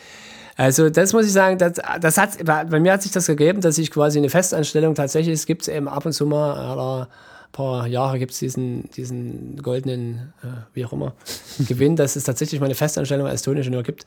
Also, 0.58 0.92
das 0.92 1.12
muss 1.14 1.26
ich 1.26 1.34
sagen, 1.34 1.58
das, 1.58 1.74
das 2.00 2.18
hat, 2.18 2.46
bei 2.46 2.80
mir 2.80 2.94
hat 2.94 3.02
sich 3.02 3.12
das 3.12 3.26
gegeben, 3.26 3.62
dass 3.62 3.80
ich 3.80 3.90
quasi 3.90 4.20
eine 4.20 4.30
Festanstellung 4.30 4.94
tatsächlich, 4.94 5.34
es 5.34 5.46
gibt 5.48 5.68
eben 5.68 5.88
ab 5.88 6.06
und 6.06 6.14
zu 6.14 6.28
mal, 6.28 6.54
aller 6.54 7.10
paar 7.52 7.88
Jahre 7.88 8.20
gibt 8.20 8.32
es 8.32 8.40
diesen, 8.40 8.90
diesen 8.92 9.62
goldenen, 9.62 10.34
äh, 10.44 10.48
wie 10.74 10.86
auch 10.86 10.94
immer, 10.94 11.14
Gewinn, 11.68 11.96
dass 11.96 12.16
es 12.16 12.26
tatsächlich 12.26 12.60
mal 12.60 12.68
eine 12.68 12.76
Festanstellung 12.76 13.28
als 13.28 13.42
Toningenieur 13.42 13.84
gibt. 13.84 14.06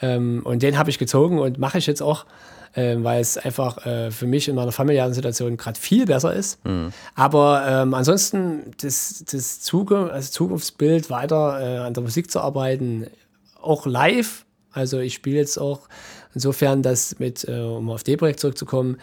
Ähm, 0.00 0.42
und 0.44 0.62
den 0.62 0.78
habe 0.78 0.90
ich 0.90 0.98
gezogen 0.98 1.38
und 1.38 1.58
mache 1.58 1.78
ich 1.78 1.86
jetzt 1.86 2.02
auch, 2.02 2.24
äh, 2.74 2.96
weil 2.98 3.20
es 3.20 3.36
einfach 3.36 3.84
äh, 3.86 4.10
für 4.10 4.26
mich 4.26 4.48
in 4.48 4.54
meiner 4.54 4.72
familiären 4.72 5.12
Situation 5.12 5.56
gerade 5.56 5.78
viel 5.78 6.06
besser 6.06 6.32
ist. 6.34 6.64
Mhm. 6.64 6.92
Aber 7.14 7.64
ähm, 7.66 7.94
ansonsten 7.94 8.72
das, 8.80 9.24
das 9.30 9.60
Zukunft, 9.60 10.12
also 10.12 10.30
Zukunftsbild 10.30 11.10
weiter 11.10 11.60
äh, 11.60 11.78
an 11.78 11.94
der 11.94 12.02
Musik 12.02 12.30
zu 12.30 12.40
arbeiten, 12.40 13.06
auch 13.60 13.86
live. 13.86 14.44
Also 14.72 14.98
ich 15.00 15.14
spiele 15.14 15.38
jetzt 15.38 15.58
auch 15.58 15.88
insofern, 16.34 16.82
dass 16.82 17.18
mit, 17.18 17.48
äh, 17.48 17.60
um 17.60 17.90
auf 17.90 18.04
D-Projekt 18.04 18.40
zurückzukommen, 18.40 18.98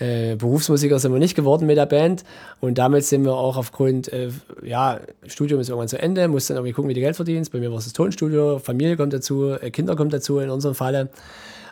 äh, 0.00 0.34
Berufsmusiker 0.36 0.98
sind 0.98 1.12
wir 1.12 1.18
nicht 1.18 1.34
geworden 1.34 1.66
mit 1.66 1.76
der 1.76 1.86
Band 1.86 2.24
und 2.60 2.78
damit 2.78 3.04
sind 3.04 3.24
wir 3.24 3.34
auch 3.34 3.56
aufgrund, 3.56 4.12
äh, 4.12 4.30
ja, 4.62 4.98
Studium 5.26 5.60
ist 5.60 5.68
irgendwann 5.68 5.88
zu 5.88 6.00
Ende, 6.00 6.26
muss 6.26 6.46
dann 6.46 6.56
irgendwie 6.56 6.72
gucken, 6.72 6.88
wie 6.88 6.94
du 6.94 7.00
Geld 7.00 7.16
verdienst. 7.16 7.52
Bei 7.52 7.58
mir 7.58 7.70
war 7.70 7.78
es 7.78 7.84
das 7.84 7.92
Tonstudio, 7.92 8.58
Familie 8.58 8.96
kommt 8.96 9.12
dazu, 9.12 9.52
äh, 9.52 9.70
Kinder 9.70 9.96
kommen 9.96 10.10
dazu 10.10 10.38
in 10.38 10.50
unserem 10.50 10.74
Falle. 10.74 11.10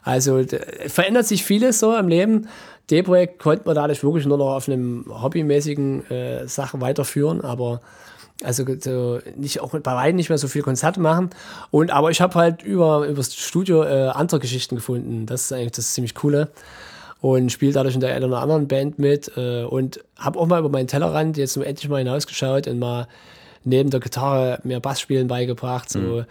Also 0.02 0.42
verändert 0.86 1.26
sich 1.26 1.42
vieles 1.44 1.80
so 1.80 1.96
im 1.96 2.08
Leben. 2.08 2.48
D-Projekt 2.90 3.38
konnte 3.38 3.64
man 3.66 3.74
dadurch 3.74 4.02
wirklich 4.02 4.24
nur 4.26 4.38
noch 4.38 4.54
auf 4.54 4.68
einem 4.68 5.04
hobbymäßigen 5.08 6.10
äh, 6.10 6.48
Sachen 6.48 6.80
weiterführen, 6.80 7.42
aber 7.42 7.80
also 8.42 8.64
so 8.80 9.18
nicht 9.36 9.60
auch 9.60 9.70
bei 9.70 9.94
weitem 9.94 10.16
nicht 10.16 10.28
mehr 10.28 10.38
so 10.38 10.48
viel 10.48 10.62
Konzerte 10.62 11.00
machen. 11.00 11.30
Und 11.70 11.90
aber 11.90 12.10
ich 12.10 12.20
habe 12.20 12.34
halt 12.36 12.62
über, 12.62 13.06
über 13.06 13.16
das 13.16 13.34
Studio 13.34 13.82
äh, 13.82 14.08
andere 14.08 14.40
Geschichten 14.40 14.76
gefunden. 14.76 15.26
Das 15.26 15.42
ist 15.42 15.52
eigentlich 15.52 15.72
das 15.72 15.92
ziemlich 15.92 16.14
coole 16.14 16.48
und 17.20 17.50
spiele 17.50 17.72
dadurch 17.72 17.94
in 17.94 18.00
der 18.00 18.14
einen 18.14 18.24
oder 18.24 18.40
anderen 18.40 18.68
Band 18.68 18.98
mit 18.98 19.32
äh, 19.36 19.64
und 19.64 20.00
habe 20.16 20.38
auch 20.38 20.46
mal 20.46 20.60
über 20.60 20.68
meinen 20.68 20.86
Tellerrand 20.86 21.36
jetzt 21.36 21.56
nur 21.56 21.66
endlich 21.66 21.88
mal 21.88 21.98
hinausgeschaut 21.98 22.68
und 22.68 22.78
mal 22.78 23.08
neben 23.64 23.90
der 23.90 24.00
Gitarre 24.00 24.60
mehr 24.62 24.80
Bassspielen 24.80 25.26
beigebracht. 25.26 25.90
So, 25.90 25.98
mhm. 25.98 26.24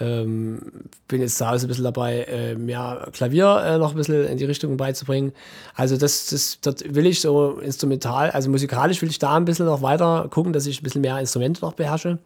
ähm, 0.00 0.60
bin 1.08 1.20
jetzt 1.20 1.38
zu 1.38 1.48
Hause 1.48 1.66
ein 1.66 1.68
bisschen 1.68 1.84
dabei, 1.84 2.22
äh, 2.22 2.54
mehr 2.54 3.08
Klavier 3.12 3.62
äh, 3.64 3.78
noch 3.78 3.90
ein 3.90 3.96
bisschen 3.96 4.26
in 4.26 4.38
die 4.38 4.44
Richtung 4.44 4.76
beizubringen. 4.76 5.32
Also 5.74 5.96
das, 5.96 6.28
das, 6.28 6.60
dort 6.60 6.94
will 6.94 7.06
ich 7.06 7.20
so 7.20 7.58
instrumental, 7.58 8.30
also 8.30 8.48
musikalisch 8.48 9.02
will 9.02 9.10
ich 9.10 9.18
da 9.18 9.36
ein 9.36 9.44
bisschen 9.44 9.66
noch 9.66 9.82
weiter 9.82 10.28
gucken, 10.30 10.52
dass 10.52 10.66
ich 10.66 10.80
ein 10.80 10.84
bisschen 10.84 11.00
mehr 11.00 11.18
Instrumente 11.18 11.62
noch 11.62 11.74
beherrsche. 11.74 12.18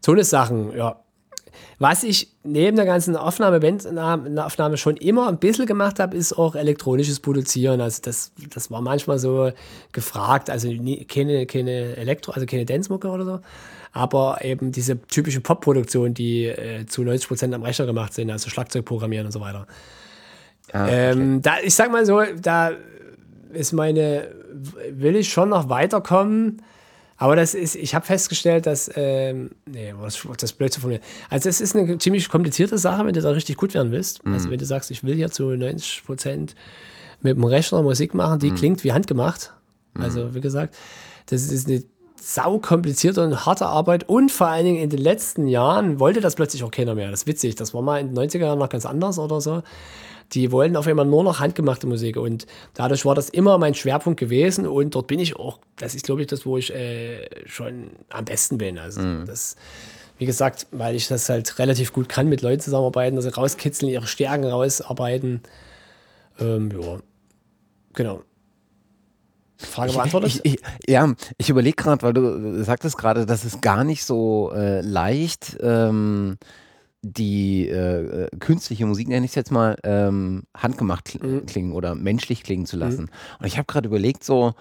So 0.00 0.12
eine 0.12 0.22
Sachen, 0.22 0.76
ja, 0.76 1.03
was 1.78 2.02
ich 2.04 2.28
neben 2.42 2.76
der 2.76 2.86
ganzen 2.86 3.16
Aufnahme, 3.16 3.60
Bandaufnahme 3.60 4.76
schon 4.76 4.96
immer 4.96 5.28
ein 5.28 5.38
bisschen 5.38 5.66
gemacht 5.66 5.98
habe, 5.98 6.16
ist 6.16 6.32
auch 6.32 6.54
elektronisches 6.54 7.20
Produzieren. 7.20 7.80
Also 7.80 8.00
das, 8.02 8.32
das 8.52 8.70
war 8.70 8.80
manchmal 8.80 9.18
so 9.18 9.50
gefragt, 9.92 10.50
also 10.50 10.70
keine, 11.08 11.46
keine 11.46 11.96
Elektro, 11.96 12.32
also 12.32 12.46
keine 12.46 12.64
Dancemucke 12.64 13.08
oder 13.08 13.24
so, 13.24 13.40
aber 13.92 14.38
eben 14.42 14.72
diese 14.72 15.00
typische 15.02 15.40
Pop-Produktion, 15.40 16.14
die 16.14 16.46
äh, 16.46 16.86
zu 16.86 17.02
90 17.02 17.28
Prozent 17.28 17.54
am 17.54 17.62
Rechner 17.62 17.86
gemacht 17.86 18.14
sind, 18.14 18.30
also 18.30 18.50
Schlagzeug 18.50 18.84
programmieren 18.84 19.26
und 19.26 19.32
so 19.32 19.40
weiter. 19.40 19.66
Ah, 20.72 20.84
okay. 20.84 21.10
ähm, 21.12 21.42
da, 21.42 21.54
ich 21.62 21.74
sag 21.74 21.92
mal 21.92 22.06
so, 22.06 22.22
da 22.40 22.72
ist 23.52 23.72
meine, 23.72 24.28
will 24.90 25.16
ich 25.16 25.32
schon 25.32 25.50
noch 25.50 25.68
weiterkommen 25.68 26.62
aber 27.16 27.36
das 27.36 27.54
ist, 27.54 27.76
ich 27.76 27.94
habe 27.94 28.04
festgestellt, 28.04 28.66
dass, 28.66 28.90
ähm, 28.96 29.50
nee, 29.66 29.94
was, 29.96 30.26
das 30.38 30.52
blöd 30.52 30.72
zu 30.72 30.80
formulieren. 30.80 31.04
Also 31.30 31.48
es 31.48 31.60
ist 31.60 31.76
eine 31.76 31.98
ziemlich 31.98 32.28
komplizierte 32.28 32.76
Sache, 32.76 33.06
wenn 33.06 33.14
du 33.14 33.20
da 33.20 33.30
richtig 33.30 33.56
gut 33.56 33.74
werden 33.74 33.92
willst. 33.92 34.24
Mhm. 34.26 34.34
Also 34.34 34.50
wenn 34.50 34.58
du 34.58 34.64
sagst, 34.64 34.90
ich 34.90 35.04
will 35.04 35.14
hier 35.14 35.30
zu 35.30 35.44
90 35.50 36.04
Prozent 36.04 36.54
mit 37.22 37.36
dem 37.36 37.44
Rechner 37.44 37.82
Musik 37.82 38.14
machen, 38.14 38.40
die 38.40 38.50
mhm. 38.50 38.56
klingt 38.56 38.84
wie 38.84 38.92
handgemacht. 38.92 39.52
Also 39.94 40.24
mhm. 40.24 40.34
wie 40.34 40.40
gesagt, 40.40 40.74
das 41.26 41.42
ist 41.44 41.68
eine 41.68 41.84
sau 42.20 42.58
komplizierte 42.58 43.22
und 43.22 43.46
harte 43.46 43.66
Arbeit 43.66 44.08
und 44.08 44.32
vor 44.32 44.48
allen 44.48 44.64
Dingen 44.64 44.82
in 44.82 44.90
den 44.90 45.00
letzten 45.00 45.46
Jahren 45.46 46.00
wollte 46.00 46.20
das 46.20 46.34
plötzlich 46.34 46.64
auch 46.64 46.70
keiner 46.70 46.94
mehr. 46.94 47.10
Das 47.10 47.20
ist 47.20 47.26
witzig. 47.26 47.54
Das 47.54 47.74
war 47.74 47.82
mal 47.82 48.00
in 48.00 48.14
den 48.14 48.30
90er 48.30 48.38
Jahren 48.38 48.58
noch 48.58 48.70
ganz 48.70 48.86
anders 48.86 49.18
oder 49.18 49.40
so 49.40 49.62
die 50.32 50.50
wollten 50.52 50.76
auf 50.76 50.86
einmal 50.86 51.06
nur 51.06 51.22
noch 51.22 51.40
handgemachte 51.40 51.86
Musik 51.86 52.16
und 52.16 52.46
dadurch 52.74 53.04
war 53.04 53.14
das 53.14 53.28
immer 53.28 53.58
mein 53.58 53.74
Schwerpunkt 53.74 54.18
gewesen 54.18 54.66
und 54.66 54.94
dort 54.94 55.06
bin 55.06 55.18
ich 55.18 55.36
auch, 55.36 55.58
das 55.76 55.94
ist 55.94 56.04
glaube 56.04 56.22
ich 56.22 56.26
das, 56.26 56.46
wo 56.46 56.58
ich 56.58 56.74
äh, 56.74 57.28
schon 57.46 57.90
am 58.10 58.24
besten 58.24 58.58
bin. 58.58 58.78
Also 58.78 59.00
mhm. 59.00 59.24
das, 59.26 59.56
wie 60.18 60.26
gesagt, 60.26 60.66
weil 60.70 60.94
ich 60.94 61.08
das 61.08 61.28
halt 61.28 61.58
relativ 61.58 61.92
gut 61.92 62.08
kann, 62.08 62.28
mit 62.28 62.42
Leuten 62.42 62.60
zusammenarbeiten, 62.60 63.16
also 63.16 63.28
rauskitzeln, 63.28 63.90
ihre 63.90 64.06
Stärken 64.06 64.44
rausarbeiten. 64.44 65.42
Ähm, 66.40 66.70
ja, 66.80 66.98
genau. 67.92 68.22
Frage 69.56 69.92
beantwortet? 69.92 70.40
Ich, 70.42 70.54
ich, 70.54 70.60
ja, 70.88 71.12
ich 71.38 71.48
überlege 71.48 71.76
gerade, 71.76 72.02
weil 72.02 72.12
du 72.12 72.62
sagtest 72.64 72.98
gerade, 72.98 73.26
das 73.26 73.44
ist 73.44 73.62
gar 73.62 73.84
nicht 73.84 74.04
so 74.04 74.52
äh, 74.54 74.80
leicht. 74.80 75.56
Ähm, 75.60 76.38
die 77.04 77.68
äh, 77.68 78.24
äh, 78.24 78.28
künstliche 78.38 78.86
Musik, 78.86 79.08
nenne 79.08 79.24
ich 79.24 79.32
es 79.32 79.34
jetzt 79.34 79.52
mal, 79.52 79.76
ähm, 79.84 80.44
handgemacht 80.56 81.04
kl 81.04 81.26
mhm. 81.26 81.46
klingen 81.46 81.72
oder 81.72 81.94
menschlich 81.94 82.42
klingen 82.42 82.66
zu 82.66 82.76
lassen. 82.76 83.02
Mhm. 83.02 83.38
Und 83.40 83.46
ich 83.46 83.58
habe 83.58 83.66
gerade 83.66 83.88
überlegt, 83.88 84.24
so, 84.24 84.54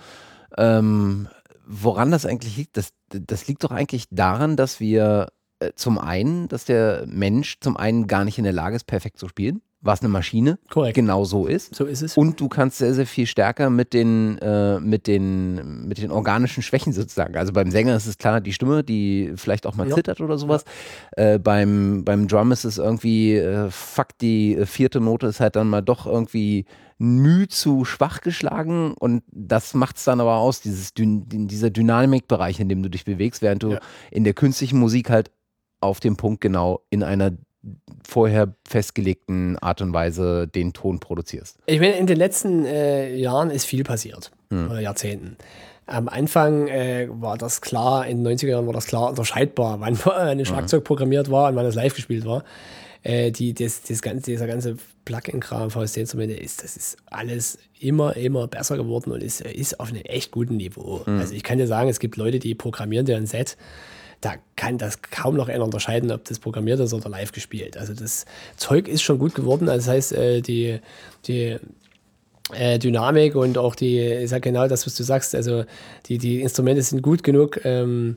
ähm, 0.58 1.28
woran 1.66 2.12
das 2.12 2.26
eigentlich 2.26 2.58
liegt? 2.58 2.78
Das, 2.78 2.90
das 3.10 3.48
liegt 3.48 3.64
doch 3.64 3.72
eigentlich 3.72 4.06
daran, 4.12 4.58
dass 4.58 4.80
wir 4.80 5.30
äh, 5.60 5.72
zum 5.76 5.98
einen, 5.98 6.48
dass 6.50 6.66
der 6.66 7.06
Mensch 7.08 7.60
zum 7.62 7.78
einen 7.78 8.08
gar 8.08 8.26
nicht 8.26 8.38
in 8.38 8.44
der 8.44 8.54
Lage 8.54 8.76
ist, 8.76 8.86
perfekt 8.86 9.18
zu 9.18 9.28
spielen 9.28 9.62
was 9.84 10.00
eine 10.02 10.08
Maschine 10.08 10.58
Korrekt. 10.70 10.96
genau 10.96 11.26
so 11.26 11.46
ist. 11.46 11.76
So 11.76 11.86
ist 11.86 12.02
es. 12.02 12.18
Und 12.18 12.40
du 12.40 12.48
kannst 12.48 12.78
sehr, 12.78 12.94
sehr 12.94 13.06
viel 13.06 13.28
stärker 13.28 13.70
mit 13.70 13.94
den, 13.94 14.38
äh, 14.40 14.80
mit 14.80 15.08
den, 15.08 15.86
mit 15.88 15.98
den 15.98 16.10
organischen 16.10 16.64
Schwächen 16.64 16.94
sozusagen. 16.94 17.36
Also 17.36 17.52
beim 17.52 17.70
Sänger 17.70 17.96
ist 17.96 18.08
es 18.08 18.18
klar 18.18 18.40
die 18.40 18.54
Stimme, 18.54 18.84
die 18.84 19.34
vielleicht 19.36 19.68
auch 19.68 19.76
mal 19.76 19.88
ja. 19.88 19.96
zittert 19.96 20.22
oder 20.22 20.38
sowas. 20.38 20.64
Ja. 21.18 21.34
Äh, 21.34 21.40
beim, 21.40 22.06
beim 22.06 22.30
Drum 22.30 22.54
ist 22.54 22.64
es 22.64 22.78
irgendwie, 22.78 23.36
äh, 23.36 23.70
fuck, 23.70 24.18
die 24.22 24.66
vierte 24.66 25.02
Note 25.02 25.28
ist 25.28 25.42
halt 25.42 25.58
dann 25.58 25.70
mal 25.70 25.82
doch 25.82 26.06
irgendwie 26.06 26.66
Mühe 26.98 27.50
zu 27.50 27.84
schwach 27.84 28.22
geschlagen 28.22 28.94
und 28.94 29.24
das 29.32 29.74
macht 29.74 29.98
es 29.98 30.06
dann 30.06 30.22
aber 30.22 30.38
aus, 30.38 30.62
dieses, 30.62 30.94
dieser 30.96 31.70
Dynamikbereich, 31.70 32.62
in 32.62 32.70
dem 32.70 32.82
du 32.82 32.90
dich 32.90 33.04
bewegst, 33.04 33.42
während 33.42 33.64
du 33.64 33.72
ja. 33.72 33.80
in 34.12 34.24
der 34.24 34.34
künstlichen 34.34 34.80
Musik 34.80 35.10
halt 35.10 35.30
auf 35.82 36.00
dem 36.00 36.16
Punkt 36.16 36.40
genau 36.40 36.86
in 36.90 37.04
einer 37.04 37.34
vorher 38.08 38.54
festgelegten 38.68 39.58
Art 39.60 39.82
und 39.82 39.94
Weise 39.94 40.48
den 40.48 40.74
Ton 40.74 41.00
produzierst? 41.00 41.58
Ich 41.66 41.80
meine, 41.80 41.98
in 41.98 42.08
den 42.08 42.18
letzten 42.18 42.66
äh, 42.66 43.16
Jahren 43.16 43.50
ist 43.50 43.66
viel 43.66 43.84
passiert 43.84 44.32
hm. 44.50 44.70
oder 44.70 44.80
Jahrzehnten. 44.80 45.38
Am 45.86 46.08
Anfang 46.08 46.68
äh, 46.68 47.08
war 47.10 47.38
das 47.38 47.62
klar, 47.62 48.08
in 48.08 48.24
den 48.24 48.38
90er 48.38 48.48
Jahren 48.48 48.68
war 48.68 48.74
das 48.74 48.88
klar 48.88 49.10
unterscheidbar, 49.10 49.80
wann 49.80 50.00
ein 50.12 50.38
hm. 50.38 50.46
Schlagzeug 50.46 50.82
mhm. 50.82 50.86
programmiert 50.86 51.32
war 51.32 51.50
und 51.50 51.56
wann 51.56 51.66
das 51.66 51.76
live 51.76 51.96
gespielt 51.96 52.26
war. 52.26 52.44
Äh, 53.04 53.32
die, 53.32 53.54
das, 53.54 53.84
das 53.84 54.02
ganze, 54.02 54.32
dieser 54.32 54.48
ganze 54.48 54.78
Plug-in-Kram, 55.04 55.70
VST-Instrumente, 55.72 56.36
ist, 56.36 56.64
das 56.64 56.78
ist 56.78 56.98
alles 57.08 57.58
immer, 57.80 58.16
immer 58.16 58.48
besser 58.48 58.78
geworden 58.78 59.12
und 59.12 59.22
ist, 59.22 59.42
ist 59.42 59.80
auf 59.82 59.90
einem 59.90 60.04
echt 60.04 60.32
guten 60.32 60.56
Niveau. 60.56 61.02
Mhm. 61.06 61.20
Also 61.20 61.34
ich 61.34 61.44
kann 61.44 61.58
dir 61.58 61.68
sagen, 61.68 61.90
es 61.90 62.00
gibt 62.00 62.16
Leute, 62.16 62.40
die 62.40 62.56
programmieren 62.56 63.06
dir 63.06 63.18
ein 63.18 63.26
Set 63.26 63.58
da 64.24 64.36
kann 64.56 64.78
das 64.78 65.02
kaum 65.02 65.36
noch 65.36 65.50
einer 65.50 65.66
unterscheiden, 65.66 66.12
ob 66.12 66.24
das 66.26 66.40
programmiert 66.40 66.80
ist 66.80 66.94
oder 66.94 67.10
live 67.10 67.34
gespielt. 67.34 67.78
Also 67.78 67.94
das 67.94 68.26
Zeug 68.56 68.88
ist 68.88 69.02
schon 69.02 69.20
gut 69.20 69.36
geworden. 69.36 69.68
Also 69.68 69.88
das 69.88 69.96
heißt, 69.96 70.14
äh, 70.14 70.42
die, 70.42 70.80
die 71.28 71.58
äh, 72.54 72.80
Dynamik 72.80 73.36
und 73.36 73.58
auch 73.58 73.76
die, 73.76 74.00
ich 74.00 74.30
sag 74.30 74.42
genau 74.42 74.68
das, 74.68 74.86
was 74.86 74.96
du 74.96 75.04
sagst, 75.04 75.36
also 75.36 75.66
die, 76.06 76.20
die 76.20 76.42
Instrumente 76.42 76.82
sind 76.82 77.02
gut 77.02 77.24
genug, 77.24 77.66
ähm, 77.66 78.16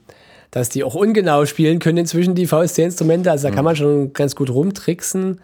dass 0.53 0.69
die 0.69 0.85
auch 0.85 0.95
ungenau 0.95 1.45
spielen 1.45 1.81
können 1.81 1.99
inzwischen, 1.99 2.37
die 2.37 2.47
VST-Instrumente. 2.47 3.31
Also 3.31 3.49
da 3.49 3.55
kann 3.55 3.62
mhm. 3.62 3.65
man 3.65 3.77
schon 3.77 4.12
ganz 4.12 4.37
gut 4.37 4.49
rumtricksen. 4.51 5.41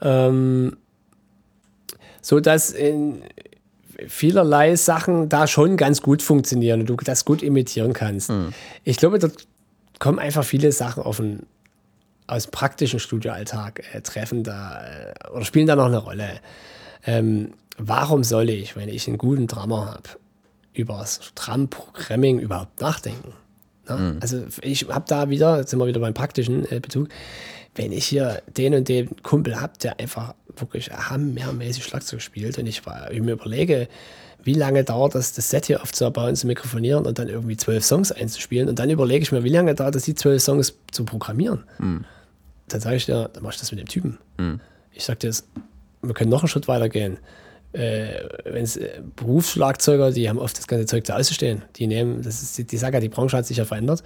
Ähm, 0.00 0.76
so 2.22 2.40
dass 2.40 2.70
in 2.70 3.22
vielerlei 4.08 4.74
Sachen 4.76 5.28
da 5.28 5.46
schon 5.46 5.76
ganz 5.76 6.00
gut 6.00 6.22
funktionieren 6.22 6.80
und 6.80 6.86
du 6.86 6.96
das 6.96 7.24
gut 7.24 7.42
imitieren 7.42 7.92
kannst. 7.92 8.30
Mhm. 8.30 8.54
Ich 8.84 8.96
glaube, 8.96 9.18
dort 9.18 9.46
kommen 10.02 10.18
einfach 10.18 10.42
viele 10.42 10.72
Sachen 10.72 11.04
auf 11.04 11.18
den, 11.18 11.46
aus 12.26 12.48
praktischen 12.48 12.98
Studioalltag 12.98 13.84
äh, 13.94 14.00
treffen 14.00 14.42
da 14.42 14.84
äh, 14.84 15.30
oder 15.32 15.44
spielen 15.44 15.68
da 15.68 15.76
noch 15.76 15.86
eine 15.86 15.98
Rolle. 15.98 16.40
Ähm, 17.06 17.52
warum 17.78 18.24
soll 18.24 18.50
ich, 18.50 18.74
wenn 18.74 18.88
ich 18.88 19.06
einen 19.06 19.16
guten 19.16 19.46
Drummer 19.46 19.92
habe, 19.94 20.08
über 20.72 20.98
das 20.98 21.20
Drum-Programming 21.36 22.40
überhaupt 22.40 22.80
nachdenken? 22.80 23.32
Ne? 23.88 23.96
Mhm. 23.96 24.18
Also 24.20 24.42
ich 24.62 24.88
habe 24.88 25.04
da 25.06 25.30
wieder, 25.30 25.58
jetzt 25.58 25.70
sind 25.70 25.78
wir 25.78 25.86
wieder 25.86 26.00
beim 26.00 26.14
praktischen 26.14 26.68
äh, 26.72 26.80
Bezug, 26.80 27.08
wenn 27.76 27.92
ich 27.92 28.04
hier 28.04 28.42
den 28.56 28.74
und 28.74 28.88
den 28.88 29.22
Kumpel 29.22 29.60
habe, 29.60 29.74
der 29.80 30.00
einfach 30.00 30.34
wirklich 30.56 30.90
hammermäßig 30.90 31.84
Schlagzeug 31.84 32.22
spielt 32.22 32.58
und 32.58 32.66
ich, 32.66 32.82
ich 33.12 33.20
mir 33.20 33.32
überlege, 33.34 33.86
wie 34.44 34.54
lange 34.54 34.84
dauert 34.84 35.14
das, 35.14 35.32
das 35.32 35.50
Set 35.50 35.66
hier 35.66 35.82
aufzubauen, 35.82 36.36
zu 36.36 36.46
mikrofonieren 36.46 37.06
und 37.06 37.18
dann 37.18 37.28
irgendwie 37.28 37.56
zwölf 37.56 37.84
Songs 37.84 38.12
einzuspielen. 38.12 38.68
Und 38.68 38.78
dann 38.78 38.90
überlege 38.90 39.22
ich 39.22 39.32
mir, 39.32 39.44
wie 39.44 39.48
lange 39.48 39.74
dauert 39.74 39.94
es, 39.94 40.04
die 40.04 40.14
zwölf 40.14 40.42
Songs 40.42 40.74
zu 40.90 41.04
programmieren. 41.04 41.64
Mhm. 41.78 42.04
Dann 42.68 42.80
sage 42.80 42.96
ich 42.96 43.06
dir, 43.06 43.30
dann 43.32 43.42
mach 43.42 43.52
ich 43.52 43.60
das 43.60 43.70
mit 43.70 43.80
dem 43.80 43.88
Typen. 43.88 44.18
Mhm. 44.38 44.60
Ich 44.92 45.04
sage 45.04 45.18
dir, 45.18 45.32
wir 46.02 46.14
können 46.14 46.30
noch 46.30 46.40
einen 46.40 46.48
Schritt 46.48 46.68
weiter 46.68 46.88
gehen. 46.88 47.18
Äh, 47.72 48.14
Wenn 48.44 48.64
es 48.64 48.76
äh, 48.76 49.00
Berufsschlagzeuger, 49.16 50.10
die 50.10 50.28
haben 50.28 50.38
oft 50.38 50.58
das 50.58 50.66
ganze 50.66 50.86
Zeug 50.86 51.06
zu 51.06 51.14
Hause 51.14 51.34
stehen. 51.34 51.62
Die 51.76 51.86
nehmen, 51.86 52.22
das 52.22 52.42
ist, 52.42 52.58
die, 52.58 52.64
die 52.64 52.76
sagen 52.76 52.94
ja, 52.94 53.00
die 53.00 53.08
Branche 53.08 53.36
hat 53.36 53.46
sich 53.46 53.56
ja 53.56 53.64
verändert. 53.64 54.02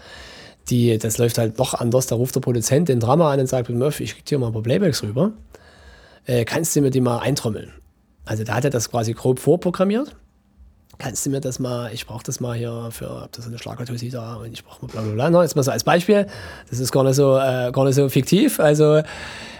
Die, 0.68 0.98
das 0.98 1.18
läuft 1.18 1.38
halt 1.38 1.58
noch 1.58 1.74
anders. 1.74 2.06
Da 2.06 2.16
ruft 2.16 2.34
der 2.34 2.40
Produzent 2.40 2.88
den 2.88 3.00
Drama 3.00 3.32
an 3.32 3.40
und 3.40 3.46
sagt, 3.46 3.68
Murphy, 3.70 4.04
ich 4.04 4.14
krieg 4.14 4.24
dir 4.24 4.38
mal 4.38 4.48
ein 4.48 4.52
paar 4.52 4.62
Playbacks 4.62 5.02
rüber. 5.02 5.32
Äh, 6.26 6.44
kannst 6.44 6.74
du 6.76 6.80
mir 6.80 6.90
die 6.90 7.00
mal 7.00 7.18
eintrommeln? 7.18 7.72
Also 8.24 8.42
da 8.42 8.54
hat 8.54 8.64
er 8.64 8.70
das 8.70 8.90
quasi 8.90 9.12
grob 9.12 9.38
vorprogrammiert 9.38 10.16
kannst 10.98 11.27
du 11.27 11.31
mir 11.31 11.40
das 11.40 11.59
mal, 11.59 11.93
ich 11.93 12.06
brauche 12.06 12.24
das 12.24 12.40
mal 12.40 12.56
hier 12.56 12.89
für, 12.90 13.24
ob 13.24 13.32
das 13.32 13.47
eine 13.47 13.59
Schlagertosi 13.59 14.10
da 14.10 14.36
und 14.36 14.52
ich 14.52 14.64
brauche 14.64 14.85
mal 14.85 14.93
bla 14.93 15.02
bla 15.02 15.12
bla. 15.12 15.31
No, 15.31 15.43
jetzt 15.43 15.56
mal 15.56 15.62
so 15.62 15.70
als 15.70 15.85
Beispiel. 15.85 16.27
Das 16.70 16.78
ist 16.78 16.93
gar 16.93 17.05
nicht 17.05 17.16
so, 17.16 17.36
äh, 17.36 17.70
gar 17.73 17.85
nicht 17.85 17.94
so 17.94 18.09
fiktiv. 18.09 18.60
Also, 18.60 19.02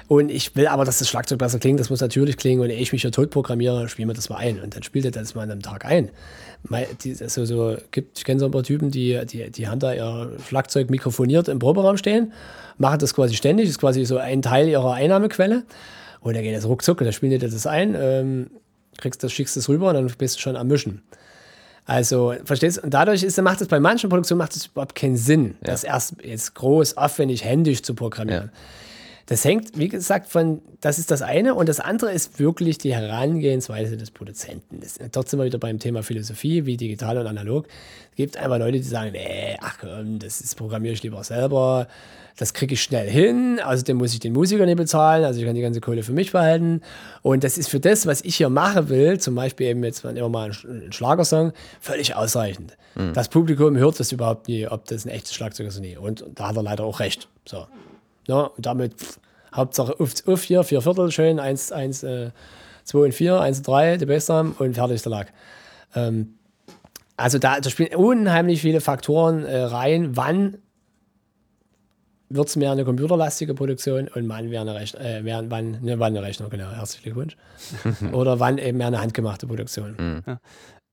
und 0.09 0.31
ich 0.31 0.55
will 0.55 0.69
aber, 0.69 0.85
dass 0.85 0.99
das 1.01 1.09
Schlagzeug 1.09 1.39
besser 1.39 1.59
klingt, 1.59 1.81
das 1.81 1.91
muss 1.91 2.01
natürlich 2.01 2.37
klingen 2.37 2.61
und 2.61 2.71
ehe 2.71 2.79
ich 2.79 2.93
mich 2.93 3.03
hier 3.03 3.11
tot 3.11 3.31
programmiere, 3.31 3.89
spielen 3.89 4.09
wir 4.09 4.15
das 4.15 4.29
mal 4.29 4.37
ein. 4.37 4.61
Und 4.61 4.77
dann 4.77 4.83
spielt 4.83 5.05
er 5.05 5.11
das 5.11 5.35
mal 5.35 5.43
an 5.43 5.51
einem 5.51 5.63
Tag 5.63 5.85
ein. 5.85 6.11
Die, 7.03 7.15
so, 7.15 7.45
so, 7.45 7.77
gibt, 7.91 8.19
ich 8.19 8.25
kenne 8.25 8.41
so 8.41 8.47
ein 8.47 8.53
paar 8.53 8.63
Typen, 8.63 8.91
die, 8.91 9.21
die, 9.27 9.51
die 9.51 9.69
haben 9.69 9.79
da 9.79 9.93
ihr 9.93 10.33
Schlagzeug 10.47 10.91
mikrofoniert 10.91 11.49
im 11.49 11.59
Proberaum 11.59 11.97
stehen, 11.97 12.33
machen 12.79 12.99
das 12.99 13.15
quasi 13.15 13.35
ständig, 13.35 13.69
ist 13.69 13.79
quasi 13.79 14.05
so 14.05 14.19
ein 14.19 14.43
Teil 14.43 14.69
ihrer 14.69 14.95
Einnahmequelle. 14.95 15.65
Und 16.21 16.35
dann 16.35 16.43
geht 16.43 16.57
das 16.57 16.67
ruckzuck 16.67 16.99
dann 16.99 17.13
spielen 17.13 17.33
die 17.33 17.39
das 17.39 17.67
ein, 17.67 17.95
ähm, 17.97 18.51
kriegst 18.97 19.23
das, 19.23 19.33
schickst 19.33 19.57
das 19.57 19.69
rüber 19.69 19.89
und 19.89 19.95
dann 19.95 20.07
bist 20.19 20.37
du 20.37 20.41
schon 20.41 20.57
am 20.57 20.69
Mischen. 20.69 21.03
Also, 21.87 22.35
verstehst 22.45 22.79
du? 22.79 22.83
Und 22.83 22.95
dadurch 22.95 23.23
ist, 23.23 23.41
macht 23.41 23.61
es 23.61 23.69
bei 23.69 23.79
manchen 23.79 24.11
Produktionen 24.11 24.39
macht 24.39 24.57
es 24.57 24.67
überhaupt 24.67 24.97
keinen 24.97 25.17
Sinn, 25.17 25.55
ja. 25.61 25.71
das 25.71 25.85
erst 25.85 26.17
jetzt 26.23 26.55
groß, 26.55 26.97
aufwendig, 26.97 27.45
händisch 27.45 27.83
zu 27.83 27.95
programmieren. 27.95 28.51
Ja. 28.53 28.61
Das 29.27 29.45
hängt, 29.45 29.77
wie 29.77 29.89
gesagt, 29.89 30.29
von, 30.29 30.63
das 30.81 31.01
ist 31.01 31.11
das 31.11 31.21
eine. 31.21 31.57
Und 31.57 31.69
das 31.69 31.81
andere 31.81 32.13
ist 32.13 32.39
wirklich 32.39 32.79
die 32.79 32.95
Herangehensweise 32.95 33.97
des 33.97 34.13
Produzenten. 34.13 34.81
Das, 34.81 34.99
dort 35.11 35.29
sind 35.29 35.41
wir 35.41 35.47
wieder 35.47 35.59
beim 35.59 35.81
Thema 35.81 36.05
Philosophie, 36.05 36.65
wie 36.65 36.77
digital 36.77 37.19
und 37.19 37.27
analog. 37.27 37.67
Es 38.11 38.17
gibt 38.17 38.37
einfach 38.37 38.59
Leute, 38.59 38.79
die 38.79 38.85
sagen, 38.85 39.13
nee, 39.13 39.57
ach 39.61 39.79
komm, 39.81 40.21
das 40.21 40.41
ist, 40.41 40.55
programmiere 40.55 40.95
ich 40.95 41.03
lieber 41.03 41.25
selber. 41.25 41.89
Das 42.37 42.53
kriege 42.53 42.75
ich 42.75 42.83
schnell 42.83 43.09
hin. 43.09 43.61
Außerdem 43.65 43.97
muss 43.97 44.13
ich 44.13 44.21
den 44.21 44.35
Musiker 44.35 44.67
nicht 44.67 44.77
bezahlen. 44.77 45.25
Also 45.25 45.41
ich 45.41 45.47
kann 45.47 45.55
die 45.55 45.63
ganze 45.63 45.81
Kohle 45.81 46.03
für 46.03 46.13
mich 46.13 46.33
behalten. 46.33 46.83
Und 47.23 47.45
das 47.45 47.57
ist 47.57 47.69
für 47.69 47.81
das, 47.81 48.07
was 48.07 48.21
ich 48.23 48.37
hier 48.37 48.51
machen 48.51 48.89
will, 48.89 49.19
zum 49.19 49.35
Beispiel 49.35 49.69
eben 49.69 49.83
jetzt 49.85 50.05
immer 50.05 50.29
mal 50.29 50.51
ein 50.51 50.93
Schlagersong, 50.93 51.53
völlig 51.81 52.15
ausreichend. 52.15 52.77
Mhm. 52.95 53.15
Das 53.15 53.29
Publikum 53.29 53.77
hört 53.77 53.99
das 53.99 54.13
überhaupt 54.13 54.49
nie, 54.49 54.67
ob 54.67 54.85
das 54.85 55.07
ein 55.07 55.09
echtes 55.09 55.35
Schlagzeug 55.35 55.69
ist 55.69 55.79
oder 55.79 55.87
nie. 55.87 55.97
Und 55.97 56.25
da 56.35 56.49
hat 56.49 56.57
er 56.57 56.63
leider 56.63 56.85
auch 56.85 57.01
recht. 57.01 57.29
So. 57.47 57.67
Ja, 58.27 58.43
und 58.43 58.67
damit 58.67 59.01
pff, 59.01 59.19
Hauptsache 59.55 59.99
auf, 59.99 60.13
auf 60.27 60.43
hier, 60.43 60.63
vier 60.63 60.83
Viertel, 60.83 61.11
schön, 61.11 61.41
eins, 61.41 61.73
eins, 61.73 62.03
äh, 62.03 62.31
zwei 62.85 62.99
und 63.01 63.15
vier, 63.15 63.41
eins 63.41 63.59
und 63.59 63.67
drei, 63.67 63.97
die 63.97 64.07
Bassdrum 64.07 64.55
und 64.59 64.75
fertig 64.75 64.97
ist 64.97 65.07
der 65.07 65.11
Lack. 65.11 65.33
Ähm, 65.95 66.35
also 67.17 67.39
da, 67.39 67.61
da, 67.61 67.71
spielen 67.71 67.95
unheimlich 67.95 68.61
viele 68.61 68.83
Faktoren 68.83 69.45
äh, 69.45 69.63
rein, 69.63 70.17
wann 70.17 70.59
wird 72.28 72.48
es 72.48 72.57
mehr 72.57 72.73
eine 72.73 72.85
computerlastige 72.85 73.55
Produktion 73.55 74.09
und 74.09 74.28
wann 74.28 74.51
wäre 74.51 74.62
eine, 74.62 74.74
Rechn 74.74 74.97
äh, 74.98 75.23
wann, 75.24 75.51
wann, 75.51 75.82
ne, 75.82 75.98
wann 75.98 76.16
eine 76.16 76.27
Rechnung, 76.27 76.51
genau, 76.51 76.70
herzlichen 76.70 77.05
Glückwunsch. 77.05 77.36
Oder 78.12 78.40
wann 78.40 78.59
eben 78.59 78.78
mehr 78.78 78.89
eine 78.89 79.01
handgemachte 79.01 79.47
Produktion. 79.47 79.97
Mhm. 79.98 80.23
Ja 80.27 80.39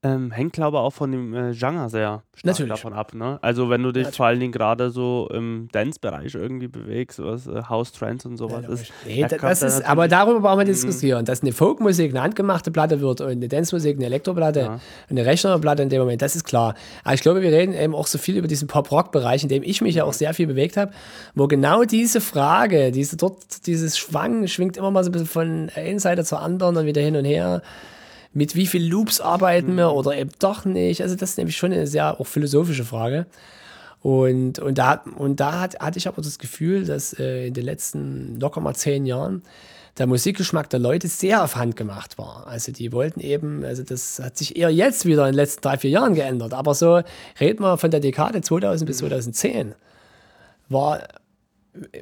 ähm, 0.04 0.32
hängt, 0.32 0.54
glaube 0.54 0.78
ich, 0.78 0.82
auch 0.82 0.92
von 0.92 1.12
dem 1.12 1.34
äh, 1.34 1.54
Genre 1.54 1.90
sehr 1.90 2.24
stark 2.36 2.46
Natürlich. 2.46 2.74
davon 2.74 2.94
ab. 2.94 3.14
Ne? 3.14 3.40
Also 3.42 3.70
wenn 3.70 3.82
du 3.84 3.94
dich 3.94 4.04
Natürlich. 4.04 4.18
vor 4.18 4.26
allen 4.26 4.40
Dingen 4.42 4.52
gerade 4.52 4.90
so 4.90 5.30
im 5.34 5.70
Dance-Bereich 5.72 6.36
irgendwie 6.36 6.68
bewegst, 6.68 7.24
was 7.24 7.48
äh, 7.48 7.64
House-Trends 7.70 8.26
und 8.26 8.36
sowas 8.36 8.66
ja, 8.68 8.74
ist. 8.74 8.92
Nee, 9.06 9.26
da 9.30 9.38
das 9.38 9.62
ist 9.62 9.86
aber 9.88 10.10
darüber 10.10 10.42
brauchen 10.42 10.60
wir 10.60 10.66
diskutieren, 10.66 11.24
dass 11.24 11.42
eine 11.42 11.54
Folkmusik 11.54 12.12
eine 12.12 12.22
handgemachte 12.22 12.70
Platte 12.70 13.00
wird 13.00 13.22
und 13.22 13.30
eine 13.30 13.48
Dance-Musik 13.48 13.96
eine 13.96 14.06
Elektroplatte, 14.08 14.60
ja. 14.60 14.80
eine 15.10 15.26
Rechnerplatte 15.26 15.84
in 15.84 15.90
dem 15.90 16.02
Moment, 16.02 16.22
das 16.22 16.36
ist 16.36 16.44
klar. 16.44 16.76
Aber 17.06 17.14
ich 17.14 17.22
glaube, 17.22 17.42
wir 17.42 17.52
reden 17.52 17.74
eben 17.74 17.96
auch 17.96 18.08
so 18.08 18.18
viel 18.18 18.36
über 18.36 18.48
diesen 18.48 18.68
Pop-Rock-Bereich, 18.68 19.44
in 19.44 19.50
dem 19.50 19.64
ich 19.64 19.82
mich 19.82 19.96
ja 19.96 20.04
auch 20.04 20.14
sehr 20.14 20.34
viel 20.34 20.48
bewegt 20.48 20.76
habe, 20.76 20.92
wo 21.34 21.48
genau 21.48 21.86
diese 21.86 22.20
Frage, 22.20 22.92
diese 22.92 23.16
dort, 23.16 23.68
dieses 23.68 23.98
Schwang 23.98 24.48
schwingt 24.48 24.76
immer 24.76 24.92
mal 24.92 25.04
so 25.06 25.10
ein 25.10 25.14
bisschen 25.14 25.28
von 25.28 25.70
einer 25.74 26.00
Seite 26.00 26.26
zur 26.26 26.42
anderen 26.42 26.76
und 26.76 26.86
wieder 26.86 27.02
hin 27.02 27.16
und 27.16 27.26
her 27.26 27.62
mit 28.34 28.56
wie 28.56 28.68
viel 28.68 28.86
Loops 28.86 29.22
arbeiten 29.22 29.76
wir 29.78 29.90
mhm. 29.90 29.98
oder 29.98 30.18
eben 30.18 30.32
doch 30.40 30.66
nicht. 30.66 31.02
Also 31.02 31.16
das 31.16 31.32
ist 31.32 31.38
nämlich 31.38 31.58
schon 31.58 31.72
eine 31.72 31.88
sehr 31.88 32.20
auch 32.20 32.28
philosophische 32.28 32.86
Frage. 32.86 33.26
Und, 34.02 34.60
und 34.60 34.78
da, 34.78 35.04
und 35.18 35.40
da 35.40 35.62
hat, 35.62 35.80
hatte 35.80 35.98
ich 35.98 36.08
aber 36.08 36.22
das 36.22 36.38
Gefühl, 36.38 36.86
dass 36.86 37.18
äh, 37.18 37.48
in 37.48 37.54
den 37.54 37.64
letzten 37.64 38.40
locker 38.40 38.60
mal 38.60 38.76
zehn 38.76 39.06
Jahren 39.06 39.44
der 39.98 40.08
Musikgeschmack 40.08 40.70
der 40.70 40.80
Leute 40.80 41.08
sehr 41.08 41.44
auf 41.44 41.56
Hand 41.56 41.76
gemacht 41.76 42.18
war. 42.18 42.48
Also 42.48 42.72
die 42.72 42.92
wollten 42.92 43.20
eben, 43.20 43.64
also 43.64 43.84
das 43.84 44.20
hat 44.20 44.38
sich 44.38 44.58
eher 44.58 44.72
jetzt 44.72 45.06
wieder 45.06 45.26
in 45.26 45.34
den 45.34 45.36
letzten 45.36 45.62
drei, 45.62 45.78
vier 45.78 45.92
Jahren 45.92 46.16
geändert. 46.16 46.54
Aber 46.54 46.74
so 46.74 47.02
reden 47.40 47.64
wir 47.64 47.78
von 47.78 47.92
der 47.92 48.00
Dekade 48.00 48.42
2000 48.42 48.88
bis 48.88 48.98
2010, 48.98 49.68
mhm. 49.68 49.74
war, 50.68 51.08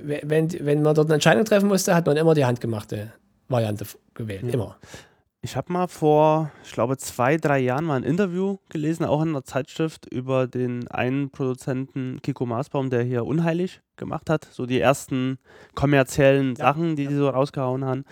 wenn, 0.01 0.51
wenn 0.65 0.81
man 0.81 0.95
dort 0.95 1.07
eine 1.07 1.15
Entscheidung 1.15 1.45
treffen 1.45 1.67
musste, 1.67 1.93
hat 1.93 2.05
man 2.05 2.17
immer 2.17 2.33
die 2.33 2.45
handgemachte 2.45 3.11
Variante 3.47 3.85
gewählt. 4.13 4.43
Ja. 4.43 4.53
Immer. 4.53 4.77
Ich 5.43 5.55
habe 5.55 5.73
mal 5.73 5.87
vor, 5.87 6.51
ich 6.63 6.71
glaube, 6.71 6.97
zwei, 6.97 7.37
drei 7.37 7.57
Jahren 7.57 7.85
mal 7.85 7.95
ein 7.95 8.03
Interview 8.03 8.57
gelesen, 8.69 9.05
auch 9.05 9.23
in 9.23 9.29
einer 9.29 9.43
Zeitschrift, 9.43 10.05
über 10.05 10.45
den 10.45 10.87
einen 10.89 11.31
Produzenten 11.31 12.19
Kiko 12.21 12.45
Maasbaum, 12.45 12.91
der 12.91 13.01
hier 13.01 13.25
Unheilig 13.25 13.81
gemacht 13.95 14.29
hat. 14.29 14.45
So 14.45 14.67
die 14.67 14.79
ersten 14.79 15.39
kommerziellen 15.73 16.49
ja, 16.49 16.65
Sachen, 16.65 16.95
die 16.95 17.05
ja. 17.05 17.09
sie 17.09 17.15
so 17.15 17.29
rausgehauen 17.29 17.85
haben. 17.85 18.05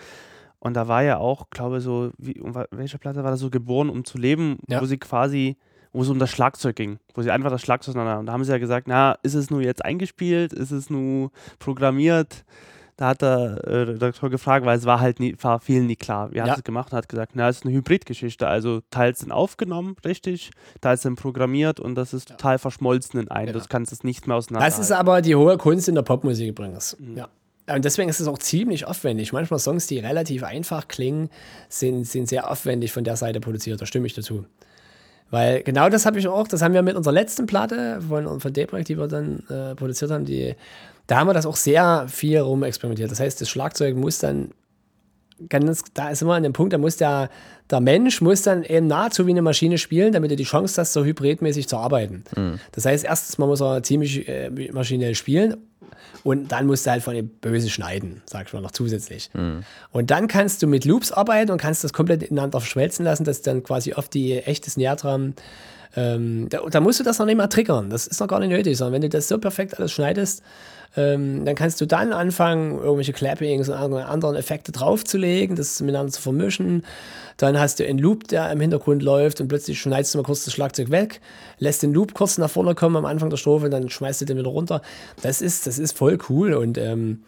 Und 0.58 0.74
da 0.74 0.88
war 0.88 1.04
ja 1.04 1.18
auch, 1.18 1.50
glaube 1.50 1.78
ich, 1.78 1.84
so, 1.84 2.10
wie, 2.18 2.40
um 2.40 2.52
welche 2.72 2.98
Platte 2.98 3.22
war 3.22 3.30
das 3.30 3.40
so, 3.40 3.48
geboren, 3.48 3.90
um 3.90 4.04
zu 4.04 4.18
leben, 4.18 4.58
ja. 4.66 4.80
wo 4.80 4.86
sie 4.86 4.98
quasi, 4.98 5.56
wo 5.92 6.02
es 6.02 6.08
um 6.08 6.18
das 6.18 6.30
Schlagzeug 6.30 6.74
ging, 6.74 6.98
wo 7.14 7.22
sie 7.22 7.30
einfach 7.30 7.50
das 7.50 7.62
Schlagzeug 7.62 7.94
haben. 7.94 8.20
Und 8.20 8.26
da 8.26 8.32
haben 8.32 8.42
sie 8.42 8.50
ja 8.50 8.58
gesagt, 8.58 8.88
na, 8.88 9.16
ist 9.22 9.34
es 9.34 9.50
nur 9.50 9.62
jetzt 9.62 9.84
eingespielt, 9.84 10.52
ist 10.52 10.72
es 10.72 10.90
nur 10.90 11.30
programmiert? 11.60 12.44
Da 13.00 13.08
hat 13.08 13.22
der 13.22 13.64
äh, 13.64 13.76
Redakteur 13.84 14.28
gefragt, 14.28 14.66
weil 14.66 14.76
es 14.76 14.84
war 14.84 15.00
halt 15.00 15.20
nie, 15.20 15.34
war 15.40 15.58
vielen 15.58 15.86
nie 15.86 15.96
klar. 15.96 16.32
Wir 16.32 16.42
haben 16.42 16.52
es 16.58 16.62
gemacht 16.62 16.92
und 16.92 16.98
hat 16.98 17.08
gesagt, 17.08 17.32
na, 17.34 17.48
es 17.48 17.56
ist 17.56 17.64
eine 17.64 17.74
Hybridgeschichte. 17.74 18.46
Also 18.46 18.82
teils 18.90 19.20
sind 19.20 19.32
aufgenommen, 19.32 19.96
richtig, 20.04 20.50
teils 20.82 21.00
sind 21.00 21.16
programmiert 21.16 21.80
und 21.80 21.94
das 21.94 22.12
ist 22.12 22.28
ja. 22.28 22.36
total 22.36 22.58
verschmolzen 22.58 23.18
in 23.18 23.30
einem. 23.30 23.54
Genau. 23.54 23.58
Du 23.58 23.68
kannst 23.70 23.90
es 23.90 24.04
nicht 24.04 24.26
mehr 24.26 24.36
auseinander. 24.36 24.66
Das 24.66 24.78
ist 24.78 24.92
aber 24.92 25.22
die 25.22 25.34
hohe 25.34 25.56
Kunst 25.56 25.88
in 25.88 25.94
der 25.94 26.02
Popmusik 26.02 26.50
übrigens. 26.50 26.94
Mhm. 27.00 27.16
Ja. 27.16 27.28
Und 27.74 27.86
deswegen 27.86 28.10
ist 28.10 28.20
es 28.20 28.28
auch 28.28 28.36
ziemlich 28.36 28.86
aufwendig. 28.86 29.32
Manchmal 29.32 29.60
Songs, 29.60 29.86
die 29.86 29.98
relativ 29.98 30.42
einfach 30.42 30.86
klingen, 30.86 31.30
sind, 31.70 32.06
sind 32.06 32.28
sehr 32.28 32.50
aufwendig 32.50 32.92
von 32.92 33.04
der 33.04 33.16
Seite 33.16 33.40
produziert. 33.40 33.80
Da 33.80 33.86
stimme 33.86 34.08
ich 34.08 34.12
dazu. 34.12 34.44
Weil 35.30 35.62
genau 35.62 35.88
das 35.88 36.06
habe 36.06 36.18
ich 36.18 36.26
auch, 36.26 36.48
das 36.48 36.60
haben 36.62 36.74
wir 36.74 36.82
mit 36.82 36.96
unserer 36.96 37.12
letzten 37.12 37.46
Platte 37.46 38.00
von, 38.06 38.40
von 38.40 38.52
D-Projekt, 38.52 38.88
die 38.88 38.98
wir 38.98 39.06
dann 39.06 39.44
äh, 39.48 39.74
produziert 39.74 40.10
haben, 40.10 40.24
die 40.24 40.54
da 41.10 41.18
haben 41.18 41.26
wir 41.26 41.34
das 41.34 41.46
auch 41.46 41.56
sehr 41.56 42.06
viel 42.06 42.38
rumexperimentiert. 42.38 43.10
Das 43.10 43.18
heißt, 43.18 43.40
das 43.40 43.50
Schlagzeug 43.50 43.96
muss 43.96 44.18
dann 44.18 44.52
ganz, 45.48 45.82
da 45.92 46.10
ist 46.10 46.22
immer 46.22 46.34
an 46.34 46.44
dem 46.44 46.52
Punkt, 46.52 46.72
da 46.72 46.78
muss 46.78 46.98
der, 46.98 47.30
der 47.68 47.80
Mensch 47.80 48.20
muss 48.20 48.42
dann 48.42 48.62
eben 48.62 48.86
nahezu 48.86 49.26
wie 49.26 49.32
eine 49.32 49.42
Maschine 49.42 49.78
spielen, 49.78 50.12
damit 50.12 50.30
er 50.30 50.36
die 50.36 50.44
Chance 50.44 50.80
hat, 50.80 50.86
so 50.86 51.04
hybridmäßig 51.04 51.66
zu 51.66 51.78
arbeiten. 51.78 52.22
Mhm. 52.36 52.60
Das 52.72 52.84
heißt, 52.84 53.04
erstens 53.04 53.38
mal 53.38 53.46
muss 53.46 53.60
er 53.60 53.82
ziemlich 53.82 54.28
äh, 54.28 54.50
maschinell 54.72 55.16
spielen 55.16 55.56
und 56.24 56.52
dann 56.52 56.66
musst 56.66 56.86
du 56.86 56.90
halt 56.90 57.02
von 57.02 57.14
dem 57.14 57.28
Böse 57.28 57.70
schneiden, 57.70 58.22
sag 58.26 58.46
ich 58.46 58.52
mal 58.52 58.60
noch 58.60 58.72
zusätzlich. 58.72 59.30
Mhm. 59.32 59.64
Und 59.92 60.10
dann 60.10 60.28
kannst 60.28 60.62
du 60.62 60.66
mit 60.66 60.84
Loops 60.84 61.12
arbeiten 61.12 61.50
und 61.50 61.58
kannst 61.58 61.84
das 61.84 61.92
komplett 61.92 62.22
ineinander 62.22 62.60
verschmelzen 62.60 63.04
lassen, 63.04 63.24
dass 63.24 63.42
dann 63.42 63.62
quasi 63.62 63.94
oft 63.94 64.12
die 64.14 64.38
echtes 64.38 64.76
Nährdram 64.76 65.34
ähm, 65.96 66.48
da, 66.48 66.60
da, 66.70 66.80
musst 66.80 67.00
du 67.00 67.04
das 67.04 67.18
noch 67.18 67.26
nicht 67.26 67.36
mal 67.36 67.48
triggern. 67.48 67.90
Das 67.90 68.06
ist 68.06 68.20
noch 68.20 68.28
gar 68.28 68.38
nicht 68.38 68.50
nötig, 68.50 68.76
sondern 68.76 68.94
wenn 68.94 69.02
du 69.02 69.08
das 69.08 69.28
so 69.28 69.38
perfekt 69.38 69.78
alles 69.78 69.92
schneidest, 69.92 70.42
ähm, 70.96 71.44
dann 71.44 71.54
kannst 71.54 71.80
du 71.80 71.86
dann 71.86 72.12
anfangen, 72.12 72.78
irgendwelche 72.78 73.12
Clappings 73.12 73.68
und 73.68 73.74
anderen 73.74 74.36
Effekte 74.36 74.72
draufzulegen, 74.72 75.56
das 75.56 75.80
miteinander 75.80 76.12
zu 76.12 76.20
vermischen. 76.20 76.84
Dann 77.36 77.58
hast 77.58 77.78
du 77.78 77.86
einen 77.86 77.98
Loop, 77.98 78.28
der 78.28 78.50
im 78.50 78.60
Hintergrund 78.60 79.02
läuft 79.02 79.40
und 79.40 79.48
plötzlich 79.48 79.80
schneidest 79.80 80.14
du 80.14 80.18
mal 80.18 80.24
kurz 80.24 80.44
das 80.44 80.52
Schlagzeug 80.52 80.90
weg, 80.90 81.20
lässt 81.58 81.82
den 81.82 81.92
Loop 81.92 82.14
kurz 82.14 82.38
nach 82.38 82.50
vorne 82.50 82.74
kommen 82.74 82.96
am 82.96 83.06
Anfang 83.06 83.30
der 83.30 83.36
Strophe, 83.36 83.70
dann 83.70 83.88
schmeißt 83.88 84.20
du 84.20 84.24
den 84.24 84.38
wieder 84.38 84.50
runter. 84.50 84.82
Das 85.22 85.40
ist, 85.40 85.66
das 85.66 85.78
ist 85.78 85.96
voll 85.96 86.18
cool 86.28 86.54
und 86.54 86.76
ähm, 86.76 87.20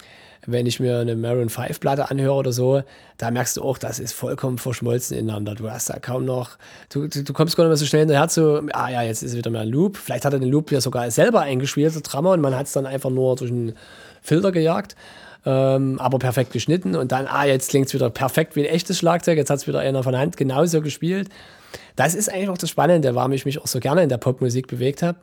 wenn 0.47 0.67
ich 0.67 0.81
mir 0.81 0.99
eine 0.99 1.15
Maroon 1.15 1.49
5 1.49 1.79
Platte 1.79 2.11
anhöre 2.11 2.35
oder 2.35 2.53
so, 2.53 2.83
da 3.19 3.31
merkst 3.31 3.57
du 3.57 3.63
auch, 3.63 3.79
das 3.79 3.99
ist 3.99 4.13
vollkommen 4.13 4.59
verschmolzen 4.59 5.17
ineinander. 5.17 5.55
Du 5.55 5.71
hast 5.71 5.89
da 5.89 5.99
kaum 5.99 6.25
noch, 6.25 6.59
du, 6.91 7.07
du, 7.07 7.23
du 7.23 7.33
kommst 7.33 7.57
gar 7.57 7.65
nicht 7.65 7.71
mehr 7.71 7.77
so 7.77 7.87
schnell 7.87 8.01
hinterher 8.01 8.29
zu, 8.29 8.67
ah 8.73 8.89
ja, 8.89 9.03
jetzt 9.03 9.23
ist 9.23 9.37
wieder 9.37 9.51
mehr 9.51 9.61
ein 9.61 9.69
Loop. 9.69 9.97
Vielleicht 9.97 10.25
hat 10.25 10.33
er 10.33 10.41
den 10.41 10.49
Loop 10.49 10.73
ja 10.73 10.81
sogar 10.81 11.11
selber 11.11 11.43
eingespielt, 11.43 11.95
der 11.95 12.03
Drummer, 12.03 12.33
und 12.33 12.41
man 12.41 12.57
hat 12.57 12.67
es 12.67 12.73
dann 12.73 12.87
einfach 12.87 13.11
nur 13.11 13.37
durch 13.37 13.51
einen 13.51 13.75
Filter 14.21 14.51
gejagt. 14.51 14.97
Ähm, 15.45 15.99
aber 15.99 16.21
perfekt 16.21 16.53
geschnitten 16.53 16.95
und 16.95 17.11
dann, 17.11 17.27
ah, 17.27 17.45
jetzt 17.45 17.71
klingt 17.71 17.89
es 17.89 17.95
wieder 17.95 18.11
perfekt 18.11 18.55
wie 18.55 18.61
ein 18.61 18.73
echtes 18.73 18.99
Schlagzeug, 18.99 19.37
jetzt 19.37 19.51
hat 19.51 19.59
es 19.59 19.67
wieder 19.67 19.81
einer 19.81 20.05
von 20.05 20.17
Hand 20.17 20.37
genauso 20.37 20.81
gespielt. 20.83 21.29
Das 21.97 22.15
ist 22.15 22.33
eigentlich 22.33 22.49
auch 22.49 22.59
das 22.59 22.71
Spannende, 22.71 23.17
warum 23.17 23.33
ich 23.33 23.45
mich 23.45 23.59
auch 23.61 23.67
so 23.67 23.81
gerne 23.81 24.05
in 24.05 24.09
der 24.09 24.19
Popmusik 24.19 24.69
bewegt 24.69 25.03
habe 25.03 25.19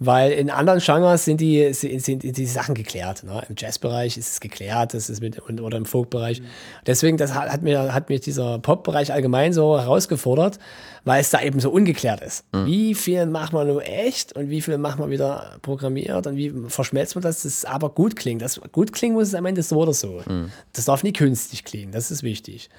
weil 0.00 0.32
in 0.32 0.48
anderen 0.48 0.80
Genres 0.80 1.24
sind 1.24 1.40
die, 1.40 1.72
sind, 1.72 2.02
sind 2.02 2.22
die 2.22 2.46
Sachen 2.46 2.74
geklärt. 2.74 3.24
Ne? 3.24 3.42
Im 3.48 3.56
Jazzbereich 3.58 4.16
ist 4.16 4.32
es 4.32 4.40
geklärt, 4.40 4.94
das 4.94 5.10
ist 5.10 5.20
mit, 5.20 5.40
oder 5.60 5.76
im 5.76 5.86
Folkbereich. 5.86 6.40
Mhm. 6.40 6.46
Deswegen, 6.86 7.16
das 7.16 7.34
hat, 7.34 7.50
hat, 7.50 7.62
mir, 7.62 7.92
hat 7.92 8.08
mir 8.08 8.20
dieser 8.20 8.60
Pop-Bereich 8.60 9.12
allgemein 9.12 9.52
so 9.52 9.78
herausgefordert, 9.78 10.58
weil 11.04 11.20
es 11.20 11.30
da 11.30 11.42
eben 11.42 11.58
so 11.58 11.70
ungeklärt 11.70 12.20
ist. 12.20 12.44
Mhm. 12.52 12.66
Wie 12.66 12.94
viel 12.94 13.26
macht 13.26 13.52
man 13.52 13.66
nur 13.66 13.84
echt 13.84 14.34
und 14.34 14.50
wie 14.50 14.60
viel 14.60 14.78
macht 14.78 15.00
man 15.00 15.10
wieder 15.10 15.56
programmiert 15.62 16.26
und 16.28 16.36
wie 16.36 16.52
verschmelzt 16.68 17.16
man 17.16 17.22
das, 17.22 17.42
dass 17.42 17.44
es 17.44 17.64
aber 17.64 17.90
gut 17.90 18.14
klingt. 18.14 18.40
Das 18.40 18.60
gut 18.70 18.92
klingen 18.92 19.14
muss 19.14 19.28
es 19.28 19.34
am 19.34 19.46
Ende 19.46 19.62
so 19.62 19.78
oder 19.78 19.94
so. 19.94 20.22
Mhm. 20.26 20.52
Das 20.74 20.84
darf 20.84 21.02
nie 21.02 21.12
künstlich 21.12 21.64
klingen, 21.64 21.90
das 21.90 22.12
ist 22.12 22.22
wichtig. 22.22 22.70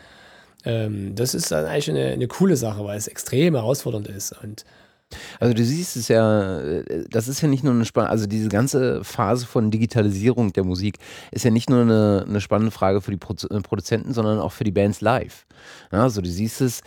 Ähm, 0.66 1.16
das 1.16 1.34
ist 1.34 1.52
dann 1.52 1.66
eigentlich 1.66 1.90
eine, 1.90 2.08
eine 2.08 2.28
coole 2.28 2.56
Sache, 2.56 2.84
weil 2.84 2.98
es 2.98 3.08
extrem 3.08 3.56
herausfordernd 3.56 4.08
ist 4.08 4.34
und 4.44 4.66
also 5.40 5.53
du 5.53 5.64
siehst 5.64 5.95
es 5.95 6.07
ja, 6.07 6.60
äh, 6.60 7.06
das 7.10 7.27
ist 7.27 7.41
ja 7.41 7.48
nicht 7.48 7.64
nur 7.64 7.73
eine 7.73 7.86
spannende, 7.86 8.11
also 8.11 8.27
diese 8.27 8.49
ganze 8.49 9.03
Phase 9.03 9.45
von 9.45 9.72
Digitalisierung 9.72 10.53
der 10.53 10.64
Musik 10.64 10.98
ist 11.31 11.45
ja 11.45 11.52
nicht 11.52 11.69
nur 11.69 11.81
eine, 11.81 12.26
eine 12.27 12.41
spannende 12.41 12.72
Frage 12.72 13.02
für 13.02 13.11
die 13.11 13.19
äh, 13.49 13.61
Produzenten, 13.61 14.14
sondern 14.14 14.40
auch 14.40 14.52
für 14.52 14.64
die 14.64 14.72
Bands 14.72 15.02
live. 15.02 15.45
also 15.91 16.22
du 16.22 16.30
siehst 16.30 16.61
es 16.61 16.81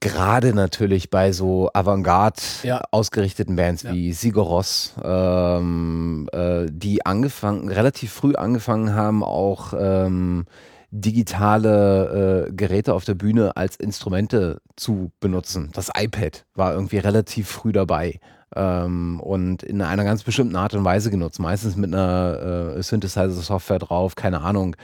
gerade 0.00 0.54
natürlich 0.54 1.10
bei 1.10 1.32
so 1.32 1.70
Avantgarde 1.72 2.40
ja. 2.62 2.82
ausgerichteten 2.90 3.56
Bands 3.56 3.82
ja. 3.82 3.92
wie 3.92 4.12
Sigur 4.12 4.44
Ross, 4.44 4.94
ähm, 5.02 6.28
äh, 6.32 6.66
die 6.70 7.04
angefangen, 7.04 7.68
relativ 7.68 8.12
früh 8.12 8.34
angefangen 8.34 8.94
haben, 8.94 9.24
auch 9.24 9.72
ähm, 9.78 10.44
digitale 10.90 12.46
äh, 12.48 12.52
Geräte 12.52 12.94
auf 12.94 13.04
der 13.04 13.14
Bühne 13.14 13.56
als 13.56 13.76
Instrumente 13.76 14.60
zu 14.76 15.12
benutzen. 15.20 15.70
Das 15.72 15.90
iPad 15.96 16.44
war 16.54 16.72
irgendwie 16.72 16.98
relativ 16.98 17.48
früh 17.48 17.72
dabei 17.72 18.20
ähm, 18.54 19.20
und 19.20 19.62
in 19.62 19.82
einer 19.82 20.04
ganz 20.04 20.22
bestimmten 20.22 20.56
Art 20.56 20.74
und 20.74 20.84
Weise 20.84 21.10
genutzt. 21.10 21.40
Meistens 21.40 21.76
mit 21.76 21.92
einer 21.92 22.76
äh, 22.76 22.82
Synthesizer-Software 22.82 23.78
drauf, 23.78 24.14
keine 24.14 24.40
Ahnung. 24.42 24.76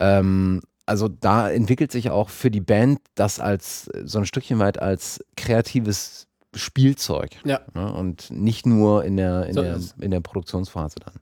Ähm, 0.00 0.62
also 0.84 1.08
da 1.08 1.50
entwickelt 1.50 1.90
sich 1.90 2.10
auch 2.10 2.28
für 2.28 2.50
die 2.50 2.60
Band 2.60 3.00
das 3.14 3.40
als 3.40 3.90
so 4.04 4.18
ein 4.18 4.26
Stückchen 4.26 4.58
weit 4.58 4.80
als 4.80 5.24
kreatives 5.36 6.28
Spielzeug. 6.54 7.30
Ja. 7.44 7.60
Ne? 7.74 7.92
Und 7.92 8.30
nicht 8.30 8.66
nur 8.66 9.04
in 9.04 9.16
der, 9.16 9.46
in, 9.46 9.54
so 9.54 9.62
der, 9.62 9.80
in 10.00 10.10
der 10.10 10.20
Produktionsphase 10.20 10.96
dann. 11.04 11.14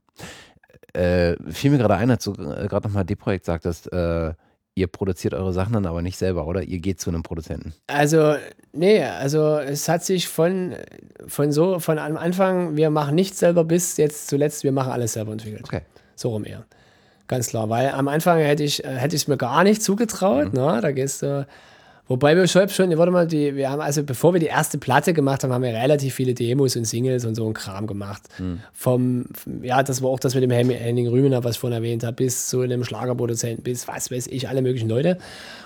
Äh, 0.95 1.37
fiel 1.51 1.71
mir 1.71 1.79
gerade 1.79 1.97
ein, 1.97 2.11
als 2.11 2.25
du 2.25 2.33
äh, 2.33 2.67
gerade 2.69 2.87
nochmal 2.87 3.05
D-Projekt 3.05 3.45
sagtest, 3.45 3.93
äh, 3.93 4.33
ihr 4.77 4.87
produziert 4.87 5.35
eure 5.35 5.53
Sachen 5.53 5.73
dann 5.73 5.87
aber 5.87 6.03
nicht 6.03 6.19
selber, 6.19 6.47
oder? 6.47 6.63
Ihr 6.63 6.79
geht 6.79 7.01
zu 7.01 7.11
einem 7.11 7.23
Produzenten. 7.23 7.75
Also, 7.87 8.37
nee, 8.73 9.03
also 9.03 9.59
es 9.59 9.89
hat 9.89 10.05
sich 10.05 10.29
von, 10.29 10.75
von 11.27 11.53
so, 11.53 11.79
von 11.79 11.99
am 11.99 12.17
Anfang, 12.17 12.77
wir 12.77 12.91
machen 12.91 13.15
nichts 13.15 13.39
selber, 13.39 13.65
bis 13.65 13.97
jetzt 13.97 14.29
zuletzt, 14.29 14.65
wir 14.65 14.73
machen 14.73 14.93
alles 14.93 15.13
selber 15.15 15.33
entwickelt. 15.33 15.65
Okay. 15.65 15.83
So 16.17 16.31
rum 16.31 16.45
eher. 16.45 16.65
Ganz 17.27 17.49
klar, 17.49 17.71
weil 17.71 17.91
am 17.91 18.09
Anfang 18.09 18.39
hätte 18.39 18.65
ich 18.65 18.85
äh, 18.85 18.89
hätte 18.89 19.17
es 19.17 19.29
mir 19.29 19.37
gar 19.37 19.65
nicht 19.65 19.83
zugetraut. 19.83 20.53
Mhm. 20.53 20.61
Ne? 20.61 20.81
Da 20.83 20.93
gehst 20.93 21.23
du 21.23 21.47
Wobei 22.07 22.37
wir 22.37 22.47
schon, 22.47 22.69
warte 22.69 23.11
mal, 23.11 23.27
die, 23.27 23.57
wir 23.57 23.71
haben 23.71 23.81
also, 23.81 24.03
bevor 24.03 24.35
wir 24.35 24.41
die 24.41 24.47
erste 24.47 24.77
Platte 24.77 25.15
gemacht 25.15 25.43
haben, 25.43 25.55
haben 25.55 25.63
wir 25.63 25.73
relativ 25.73 26.15
viele 26.15 26.35
Demos 26.35 26.77
und 26.77 26.85
Singles 26.85 27.25
und 27.25 27.35
so 27.35 27.47
ein 27.47 27.55
Kram 27.55 27.87
gemacht. 27.87 28.23
Mhm. 28.39 28.61
Vom, 28.75 29.25
ja, 29.63 29.83
das 29.83 30.03
war 30.03 30.11
auch 30.11 30.19
das 30.19 30.35
mit 30.35 30.43
dem 30.43 30.51
Henning 30.51 31.09
Rümener, 31.09 31.45
was 31.45 31.53
ich 31.53 31.61
vorhin 31.61 31.77
erwähnt 31.77 32.05
habe, 32.05 32.15
bis 32.15 32.49
zu 32.49 32.61
einem 32.61 32.85
Schlagerproduzenten, 32.85 33.65
bis 33.65 33.89
was 33.89 34.11
weiß 34.11 34.27
ich, 34.27 34.51
alle 34.51 34.61
möglichen 34.61 34.89
Leute. 34.89 35.17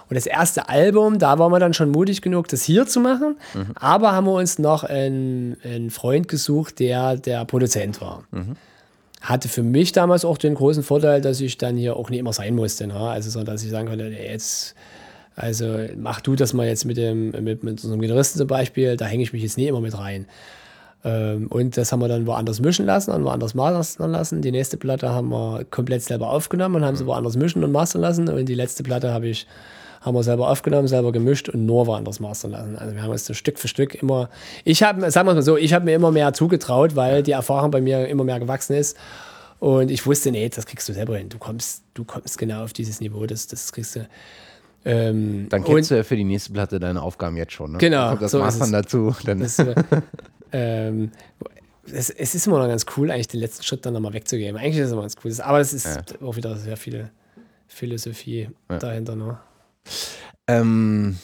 Und 0.08 0.14
das 0.14 0.26
erste 0.26 0.68
Album, 0.68 1.18
da 1.18 1.40
waren 1.40 1.50
wir 1.50 1.58
dann 1.58 1.74
schon 1.74 1.90
mutig 1.90 2.22
genug, 2.22 2.46
das 2.46 2.62
hier 2.62 2.86
zu 2.86 3.00
machen. 3.00 3.36
Mhm. 3.54 3.72
Aber 3.74 4.12
haben 4.12 4.26
wir 4.26 4.34
uns 4.34 4.60
noch 4.60 4.84
einen, 4.84 5.56
einen 5.64 5.90
Freund 5.90 6.28
gesucht, 6.28 6.78
der 6.78 7.16
der 7.16 7.44
Produzent 7.46 8.00
war. 8.00 8.22
Mhm 8.30 8.56
hatte 9.20 9.48
für 9.48 9.64
mich 9.64 9.90
damals 9.90 10.24
auch 10.24 10.38
den 10.38 10.54
großen 10.54 10.84
Vorteil, 10.84 11.20
dass 11.20 11.40
ich 11.40 11.58
dann 11.58 11.76
hier 11.76 11.96
auch 11.96 12.08
nicht 12.08 12.20
immer 12.20 12.32
sein 12.32 12.54
musste. 12.54 12.86
Ne? 12.86 12.94
Also, 12.94 13.30
sondern 13.30 13.56
dass 13.56 13.64
ich 13.64 13.70
sagen 13.70 13.88
konnte, 13.88 14.04
jetzt 14.04 14.76
also 15.38 15.78
mach 15.96 16.20
du 16.20 16.34
das 16.34 16.52
mal 16.52 16.66
jetzt 16.66 16.84
mit 16.84 16.96
dem, 16.96 17.30
mit, 17.30 17.62
mit 17.62 17.82
unserem 17.84 18.00
Gitarristen 18.00 18.38
zum 18.38 18.48
Beispiel, 18.48 18.96
da 18.96 19.06
hänge 19.06 19.22
ich 19.22 19.32
mich 19.32 19.42
jetzt 19.42 19.56
nie 19.56 19.68
immer 19.68 19.80
mit 19.80 19.96
rein. 19.96 20.26
Ähm, 21.04 21.46
und 21.48 21.76
das 21.76 21.92
haben 21.92 22.00
wir 22.00 22.08
dann 22.08 22.26
woanders 22.26 22.60
mischen 22.60 22.86
lassen 22.86 23.12
und 23.12 23.24
woanders 23.24 23.54
mastern 23.54 24.10
lassen. 24.10 24.42
Die 24.42 24.50
nächste 24.50 24.76
Platte 24.76 25.10
haben 25.10 25.28
wir 25.28 25.64
komplett 25.70 26.02
selber 26.02 26.30
aufgenommen 26.30 26.76
und 26.76 26.84
haben 26.84 26.96
sie 26.96 27.04
mhm. 27.04 27.08
woanders 27.08 27.36
mischen 27.36 27.62
und 27.62 27.72
mastern 27.72 28.02
lassen. 28.02 28.28
Und 28.28 28.46
die 28.46 28.54
letzte 28.54 28.82
Platte 28.82 29.12
habe 29.12 29.28
ich, 29.28 29.46
haben 30.00 30.16
wir 30.16 30.24
selber 30.24 30.50
aufgenommen, 30.50 30.88
selber 30.88 31.12
gemischt 31.12 31.48
und 31.48 31.66
nur 31.66 31.86
woanders 31.86 32.18
mastern 32.18 32.50
lassen. 32.50 32.76
Also 32.76 32.94
wir 32.94 33.02
haben 33.02 33.10
uns 33.10 33.24
so 33.24 33.34
Stück 33.34 33.58
für 33.58 33.68
Stück 33.68 33.94
immer, 34.02 34.28
ich 34.64 34.82
habe, 34.82 35.08
sagen 35.10 35.28
wir 35.28 35.34
mal 35.34 35.42
so, 35.42 35.56
ich 35.56 35.72
habe 35.72 35.84
mir 35.84 35.94
immer 35.94 36.10
mehr 36.10 36.32
zugetraut, 36.32 36.96
weil 36.96 37.22
die 37.22 37.32
Erfahrung 37.32 37.70
bei 37.70 37.80
mir 37.80 38.08
immer 38.08 38.24
mehr 38.24 38.40
gewachsen 38.40 38.74
ist. 38.74 38.96
Und 39.60 39.90
ich 39.90 40.06
wusste, 40.06 40.30
nee, 40.30 40.48
das 40.48 40.66
kriegst 40.66 40.88
du 40.88 40.92
selber 40.92 41.16
hin. 41.16 41.28
Du 41.28 41.38
kommst, 41.38 41.82
du 41.94 42.04
kommst 42.04 42.38
genau 42.38 42.64
auf 42.64 42.72
dieses 42.72 43.00
Niveau, 43.00 43.26
das, 43.26 43.46
das 43.46 43.72
kriegst 43.72 43.96
du. 43.96 44.08
Ähm, 44.88 45.48
dann 45.50 45.64
kennst 45.64 45.90
du 45.90 45.96
ja 45.96 46.02
für 46.02 46.16
die 46.16 46.24
nächste 46.24 46.50
Platte 46.50 46.80
deine 46.80 47.02
Aufgaben 47.02 47.36
jetzt 47.36 47.52
schon. 47.52 47.72
Ne? 47.72 47.78
Genau. 47.78 48.08
Kommt 48.08 48.22
das 48.22 48.30
so 48.30 48.38
Mastern 48.38 48.72
dazu. 48.72 49.14
Dann 49.22 49.40
das, 49.40 49.58
ähm, 50.52 51.10
es, 51.92 52.08
es, 52.08 52.34
ist 52.34 52.46
immer 52.46 52.58
noch 52.58 52.68
ganz 52.68 52.86
cool, 52.96 53.10
eigentlich 53.10 53.28
den 53.28 53.40
letzten 53.40 53.64
Schritt 53.64 53.84
dann 53.84 53.92
nochmal 53.92 54.14
wegzugeben. 54.14 54.58
Eigentlich 54.58 54.78
ist 54.78 54.86
es 54.86 54.92
immer 54.92 55.02
ganz 55.02 55.16
cool. 55.22 55.32
Aber 55.42 55.60
es 55.60 55.74
ist 55.74 55.84
ja. 55.84 56.26
auch 56.26 56.36
wieder 56.36 56.56
sehr 56.56 56.78
viel 56.78 57.10
Philosophie 57.66 58.48
ja. 58.70 58.78
dahinter. 58.78 59.14
Ne? 59.14 59.38
Ähm. 60.46 61.18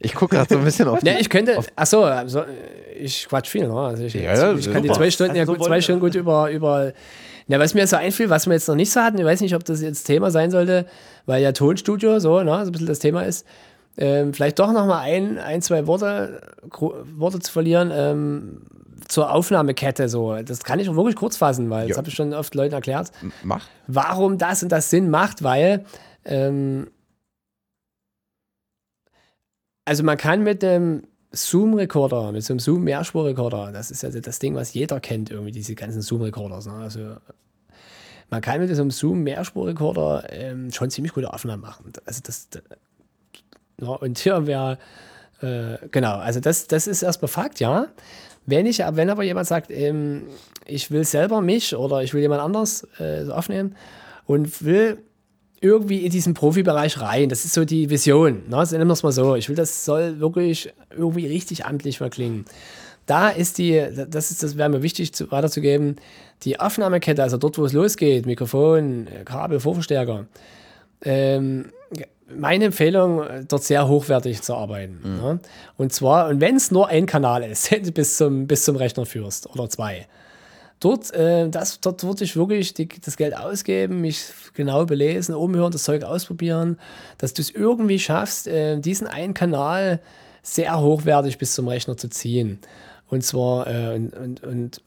Ich 0.00 0.14
gucke 0.14 0.36
gerade 0.36 0.48
so 0.48 0.58
ein 0.58 0.64
bisschen 0.64 0.86
auf. 0.86 1.00
Die, 1.02 1.08
ja, 1.08 1.18
ich 1.18 1.28
könnte. 1.28 1.58
Achso, 1.74 2.04
also, 2.04 2.44
ich 2.96 3.28
quatsch 3.28 3.48
viel, 3.48 3.66
ne? 3.66 3.78
Also 3.80 4.04
ich, 4.04 4.14
ja, 4.14 4.52
ich 4.52 4.72
kann 4.72 4.82
die 4.82 4.90
zwei 4.90 5.10
Stunden, 5.10 5.36
ja, 5.36 5.44
gut, 5.44 5.62
zwei 5.62 5.80
Stunden 5.80 6.00
gut 6.00 6.14
über, 6.14 6.50
über. 6.50 6.92
Na, 7.48 7.58
was 7.58 7.74
mir 7.74 7.80
jetzt 7.80 7.90
so 7.90 7.96
einfiel, 7.96 8.30
was 8.30 8.46
wir 8.46 8.52
jetzt 8.52 8.68
noch 8.68 8.74
nicht 8.74 8.92
so 8.92 9.00
hatten, 9.00 9.18
ich 9.18 9.24
weiß 9.24 9.40
nicht, 9.40 9.54
ob 9.54 9.64
das 9.64 9.80
jetzt 9.80 10.04
Thema 10.04 10.30
sein 10.30 10.50
sollte, 10.50 10.86
weil 11.26 11.42
ja 11.42 11.52
Tonstudio 11.52 12.20
so, 12.20 12.42
ne, 12.42 12.50
so 12.50 12.70
ein 12.70 12.72
bisschen 12.72 12.86
das 12.86 12.98
Thema 12.98 13.22
ist. 13.22 13.46
Ähm, 13.96 14.32
vielleicht 14.32 14.58
doch 14.58 14.70
noch 14.72 14.86
mal 14.86 15.00
ein, 15.00 15.38
ein 15.38 15.60
zwei 15.60 15.86
Worte, 15.86 16.40
Worte 16.70 17.40
zu 17.40 17.50
verlieren 17.50 17.90
ähm, 17.92 18.62
zur 19.08 19.32
Aufnahmekette. 19.32 20.08
So. 20.08 20.36
Das 20.36 20.62
kann 20.62 20.78
ich 20.78 20.88
auch 20.88 20.94
wirklich 20.94 21.16
kurz 21.16 21.36
fassen, 21.36 21.68
weil 21.70 21.84
ja. 21.84 21.88
das 21.88 21.98
habe 21.98 22.08
ich 22.08 22.14
schon 22.14 22.32
oft 22.32 22.54
Leuten 22.54 22.74
erklärt. 22.74 23.10
Mach. 23.42 23.66
Warum 23.86 24.38
das 24.38 24.62
und 24.62 24.70
das 24.70 24.90
Sinn 24.90 25.10
macht, 25.10 25.42
weil 25.42 25.84
ähm, 26.24 26.88
also 29.84 30.04
man 30.04 30.18
kann 30.18 30.44
mit 30.44 30.62
dem 30.62 31.07
Zoom-Recorder, 31.32 32.32
mit 32.32 32.42
so 32.42 32.52
einem 32.54 32.60
Zoom-Mehrspur-Recorder, 32.60 33.72
das 33.72 33.90
ist 33.90 34.02
ja 34.02 34.10
das 34.10 34.38
Ding, 34.38 34.54
was 34.54 34.72
jeder 34.72 34.98
kennt, 35.00 35.30
irgendwie, 35.30 35.52
diese 35.52 35.74
ganzen 35.74 36.00
Zoom-Recorders. 36.00 36.66
Ne? 36.66 36.72
Also 36.72 37.00
man 38.30 38.40
kann 38.40 38.60
mit 38.60 38.74
so 38.74 38.80
einem 38.80 38.90
Zoom-Mehrspur-Recorder 38.90 40.24
ähm, 40.30 40.72
schon 40.72 40.90
ziemlich 40.90 41.12
gute 41.12 41.32
Aufnahmen 41.32 41.62
machen. 41.62 41.92
Also 42.06 42.20
das, 42.24 42.48
ja, 43.80 43.88
und 43.88 44.18
hier 44.18 44.46
wäre, 44.46 44.78
äh, 45.42 45.76
genau, 45.90 46.16
also 46.16 46.40
das, 46.40 46.66
das 46.66 46.86
ist 46.86 47.02
erstmal 47.02 47.28
Fakt, 47.28 47.60
ja. 47.60 47.88
Wenn, 48.46 48.64
ich, 48.64 48.78
wenn 48.78 49.10
aber 49.10 49.22
jemand 49.24 49.46
sagt, 49.46 49.70
ähm, 49.70 50.22
ich 50.64 50.90
will 50.90 51.04
selber 51.04 51.42
mich 51.42 51.76
oder 51.76 52.02
ich 52.02 52.14
will 52.14 52.22
jemand 52.22 52.40
anders 52.40 52.86
äh, 52.98 53.28
aufnehmen 53.28 53.76
und 54.24 54.64
will 54.64 55.02
irgendwie 55.60 56.04
in 56.04 56.10
diesen 56.10 56.34
Profibereich 56.34 57.00
rein. 57.00 57.28
Das 57.28 57.44
ist 57.44 57.54
so 57.54 57.64
die 57.64 57.90
Vision. 57.90 58.42
Ne? 58.48 58.56
Also 58.56 58.76
nennen 58.76 58.88
wir 58.88 58.92
es 58.92 59.02
mal 59.02 59.12
so. 59.12 59.34
Ich 59.34 59.48
will, 59.48 59.56
das 59.56 59.84
soll 59.84 60.20
wirklich 60.20 60.72
irgendwie 60.90 61.26
richtig 61.26 61.66
amtlich 61.66 62.00
mal 62.00 62.10
klingen. 62.10 62.44
Da 63.06 63.30
ist 63.30 63.58
die, 63.58 63.82
das 64.08 64.30
ist, 64.30 64.42
das 64.42 64.56
wäre 64.56 64.68
mir 64.68 64.82
wichtig 64.82 65.14
zu, 65.14 65.30
weiterzugeben, 65.30 65.96
die 66.42 66.60
Aufnahmekette, 66.60 67.22
also 67.22 67.38
dort, 67.38 67.58
wo 67.58 67.64
es 67.64 67.72
losgeht, 67.72 68.26
Mikrofon, 68.26 69.08
Kabel, 69.24 69.60
Vorverstärker. 69.60 70.26
Ähm, 71.02 71.72
meine 72.36 72.66
Empfehlung, 72.66 73.22
dort 73.48 73.64
sehr 73.64 73.88
hochwertig 73.88 74.42
zu 74.42 74.54
arbeiten. 74.54 75.00
Mhm. 75.02 75.16
Ne? 75.16 75.40
Und 75.78 75.92
zwar, 75.92 76.28
und 76.28 76.40
wenn 76.40 76.56
es 76.56 76.70
nur 76.70 76.88
ein 76.88 77.06
Kanal 77.06 77.42
ist, 77.42 77.70
bis 77.94 78.18
zum, 78.18 78.46
bis 78.46 78.64
zum 78.64 78.76
Rechner 78.76 79.06
führst 79.06 79.48
oder 79.50 79.68
zwei. 79.68 80.06
Dort, 80.80 81.12
äh, 81.12 81.48
das, 81.48 81.80
dort 81.80 82.04
würde 82.04 82.24
ich 82.24 82.36
wirklich 82.36 82.74
die, 82.74 82.88
das 82.88 83.16
Geld 83.16 83.36
ausgeben, 83.36 84.00
mich 84.00 84.26
genau 84.54 84.86
belesen, 84.86 85.34
umhören, 85.34 85.72
das 85.72 85.82
Zeug 85.82 86.04
ausprobieren, 86.04 86.78
dass 87.18 87.34
du 87.34 87.42
es 87.42 87.50
irgendwie 87.50 87.98
schaffst, 87.98 88.46
äh, 88.46 88.78
diesen 88.78 89.06
einen 89.06 89.34
Kanal 89.34 90.00
sehr 90.42 90.80
hochwertig 90.80 91.38
bis 91.38 91.54
zum 91.54 91.66
Rechner 91.68 91.96
zu 91.96 92.08
ziehen. 92.08 92.58
Und 93.08 93.24
zwar 93.24 93.66
äh, 93.66 93.96
und, 93.96 94.14
und, 94.14 94.44
und 94.44 94.82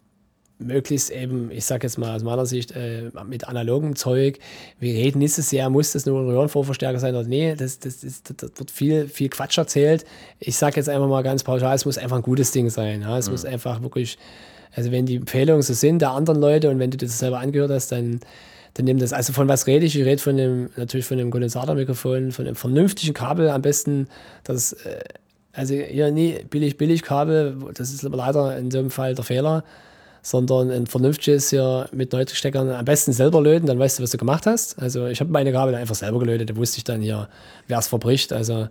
möglichst 0.61 1.09
eben, 1.09 1.51
ich 1.51 1.65
sage 1.65 1.88
jetzt 1.88 1.97
mal 1.97 2.15
aus 2.15 2.23
meiner 2.23 2.45
Sicht, 2.45 2.72
äh, 2.72 3.09
mit 3.26 3.47
analogem 3.47 3.95
Zeug. 3.95 4.39
Wir 4.80 4.93
reden 4.93 5.19
nicht 5.19 5.34
so 5.34 5.41
sehr, 5.41 5.69
muss 5.69 5.91
das 5.91 6.05
nur 6.05 6.22
ein 6.22 6.27
Röhrenvorverstärker 6.27 6.99
sein 6.99 7.15
oder 7.15 7.27
nee, 7.27 7.55
das, 7.55 7.80
das, 7.80 8.01
das, 8.01 8.23
das 8.23 8.51
wird 8.55 8.72
viel, 8.72 9.07
viel 9.07 9.30
Quatsch 9.30 9.57
erzählt. 9.57 10.05
Ich 10.39 10.55
sage 10.55 10.77
jetzt 10.77 10.89
einfach 10.89 11.07
mal 11.07 11.23
ganz 11.23 11.43
pauschal, 11.43 11.76
es 11.76 11.85
muss 11.85 11.97
einfach 11.97 12.18
ein 12.18 12.23
gutes 12.23 12.51
Ding 12.51 12.69
sein. 12.69 13.01
Ja? 13.01 13.18
Es 13.18 13.27
mhm. 13.27 13.34
muss 13.34 13.45
einfach 13.45 13.81
wirklich, 13.81 14.18
also 14.76 14.91
wenn 14.91 15.06
die 15.06 15.15
Empfehlungen 15.15 15.61
so 15.61 15.73
sind 15.73 16.02
der 16.02 16.11
anderen 16.11 16.39
Leute 16.39 16.69
und 16.69 16.80
wenn 16.80 16.91
du 16.91 16.98
das 16.98 17.19
selber 17.19 17.39
angehört 17.39 17.72
hast, 17.72 17.91
dann, 17.91 18.19
dann 18.73 18.85
nimm 18.85 18.99
das. 18.99 19.14
Also 19.14 19.34
von 19.34 19.48
was 19.48 19.68
rede 19.68 19.85
ich? 19.85 19.98
Ich 19.98 20.06
rede 20.06 20.22
von 20.22 20.38
dem, 20.38 20.69
natürlich 20.76 21.06
von 21.06 21.18
dem 21.18 21.31
Kondensatormikrofon, 21.31 22.31
von 22.31 22.45
einem 22.45 22.56
vernünftigen 22.56 23.14
Kabel, 23.14 23.49
am 23.49 23.61
besten 23.61 24.07
das, 24.43 24.73
äh, 24.73 24.99
also 25.53 25.73
hier 25.73 26.11
nie 26.11 26.39
billig, 26.49 26.77
billig 26.77 27.03
Kabel, 27.03 27.57
das 27.73 27.91
ist 27.91 28.03
leider 28.03 28.57
in 28.57 28.72
so 28.72 28.80
einem 28.80 28.91
Fall 28.91 29.15
der 29.15 29.23
Fehler 29.23 29.64
sondern 30.23 30.69
ein 30.69 30.85
vernünftiges 30.88 31.49
hier 31.49 31.89
mit 31.91 32.14
Neutrik-Steckern 32.14 32.69
am 32.69 32.85
besten 32.85 33.11
selber 33.11 33.41
löten, 33.41 33.65
dann 33.65 33.80
weißt 33.80 33.99
du, 33.99 34.03
was 34.03 34.11
du 34.11 34.18
gemacht 34.18 34.45
hast. 34.45 34.80
Also 34.80 35.07
ich 35.07 35.19
habe 35.19 35.31
meine 35.31 35.52
Kabel 35.52 35.73
einfach 35.76 35.95
selber 35.95 36.19
gelötet, 36.19 36.52
da 36.52 36.56
wusste 36.56 36.77
ich 36.77 36.84
dann 36.84 37.02
hier, 37.02 37.27
wer 37.68 37.80
es 37.80 37.88
verbricht, 37.88 38.31
also 38.31 38.68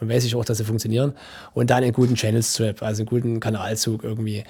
und 0.00 0.08
weiß 0.08 0.24
ich 0.24 0.34
auch, 0.34 0.44
dass 0.44 0.58
sie 0.58 0.64
funktionieren. 0.64 1.12
Und 1.52 1.70
dann 1.70 1.84
einen 1.84 1.92
guten 1.92 2.14
Channel-Strap, 2.14 2.82
also 2.82 3.02
einen 3.02 3.06
guten 3.06 3.40
Kanalzug 3.40 4.02
irgendwie. 4.02 4.44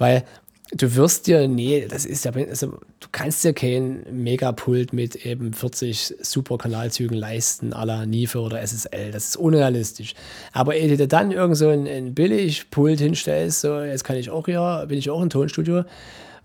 Weil 0.00 0.24
du 0.72 0.94
wirst 0.96 1.26
dir, 1.26 1.46
nee, 1.46 1.86
das 1.88 2.06
ist 2.06 2.24
ja, 2.24 2.32
also, 2.32 2.68
du 2.68 3.08
kannst 3.12 3.44
dir 3.44 3.52
kein 3.52 4.04
Megapult 4.10 4.92
mit 4.92 5.26
eben 5.26 5.52
40 5.52 6.14
Super-Kanalzügen 6.20 7.16
leisten, 7.16 7.74
à 7.74 7.84
la 7.84 8.06
Nife 8.06 8.40
oder 8.40 8.60
SSL. 8.60 9.10
Das 9.12 9.28
ist 9.28 9.36
unrealistisch. 9.36 10.14
Aber 10.52 10.74
ehe 10.74 10.96
du 10.96 11.06
dann 11.06 11.32
irgend 11.32 11.56
so 11.56 11.68
ein, 11.68 11.86
ein 11.86 12.14
Billig-Pult 12.14 12.98
hinstellst, 12.98 13.60
so, 13.60 13.80
jetzt 13.80 14.04
kann 14.04 14.16
ich 14.16 14.30
auch 14.30 14.46
hier, 14.46 14.86
bin 14.88 14.98
ich 14.98 15.10
auch 15.10 15.22
im 15.22 15.30
Tonstudio, 15.30 15.84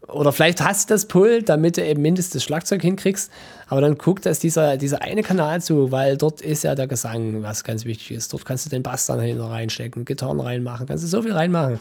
oder 0.07 0.31
vielleicht 0.31 0.61
hast 0.61 0.89
du 0.89 0.93
das 0.93 1.07
Pult, 1.07 1.49
damit 1.49 1.77
du 1.77 1.85
eben 1.85 2.01
mindestens 2.01 2.33
das 2.33 2.43
Schlagzeug 2.43 2.81
hinkriegst, 2.81 3.31
aber 3.67 3.81
dann 3.81 3.97
guck, 3.97 4.21
dass 4.21 4.39
dieser, 4.39 4.77
dieser 4.77 5.01
eine 5.01 5.23
Kanal 5.23 5.61
zu, 5.61 5.91
weil 5.91 6.17
dort 6.17 6.41
ist 6.41 6.63
ja 6.63 6.75
der 6.75 6.87
Gesang, 6.87 7.41
was 7.41 7.63
ganz 7.63 7.85
wichtig 7.85 8.11
ist. 8.11 8.31
Dort 8.31 8.45
kannst 8.45 8.65
du 8.65 8.69
den 8.69 8.83
Bass 8.83 9.07
dann 9.07 9.19
hinten 9.19 9.41
reinstecken, 9.41 10.05
Gitarren 10.05 10.39
reinmachen, 10.39 10.85
kannst 10.85 11.03
du 11.03 11.07
so 11.07 11.23
viel 11.23 11.31
reinmachen. 11.31 11.79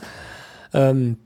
Ähm, 0.73 1.19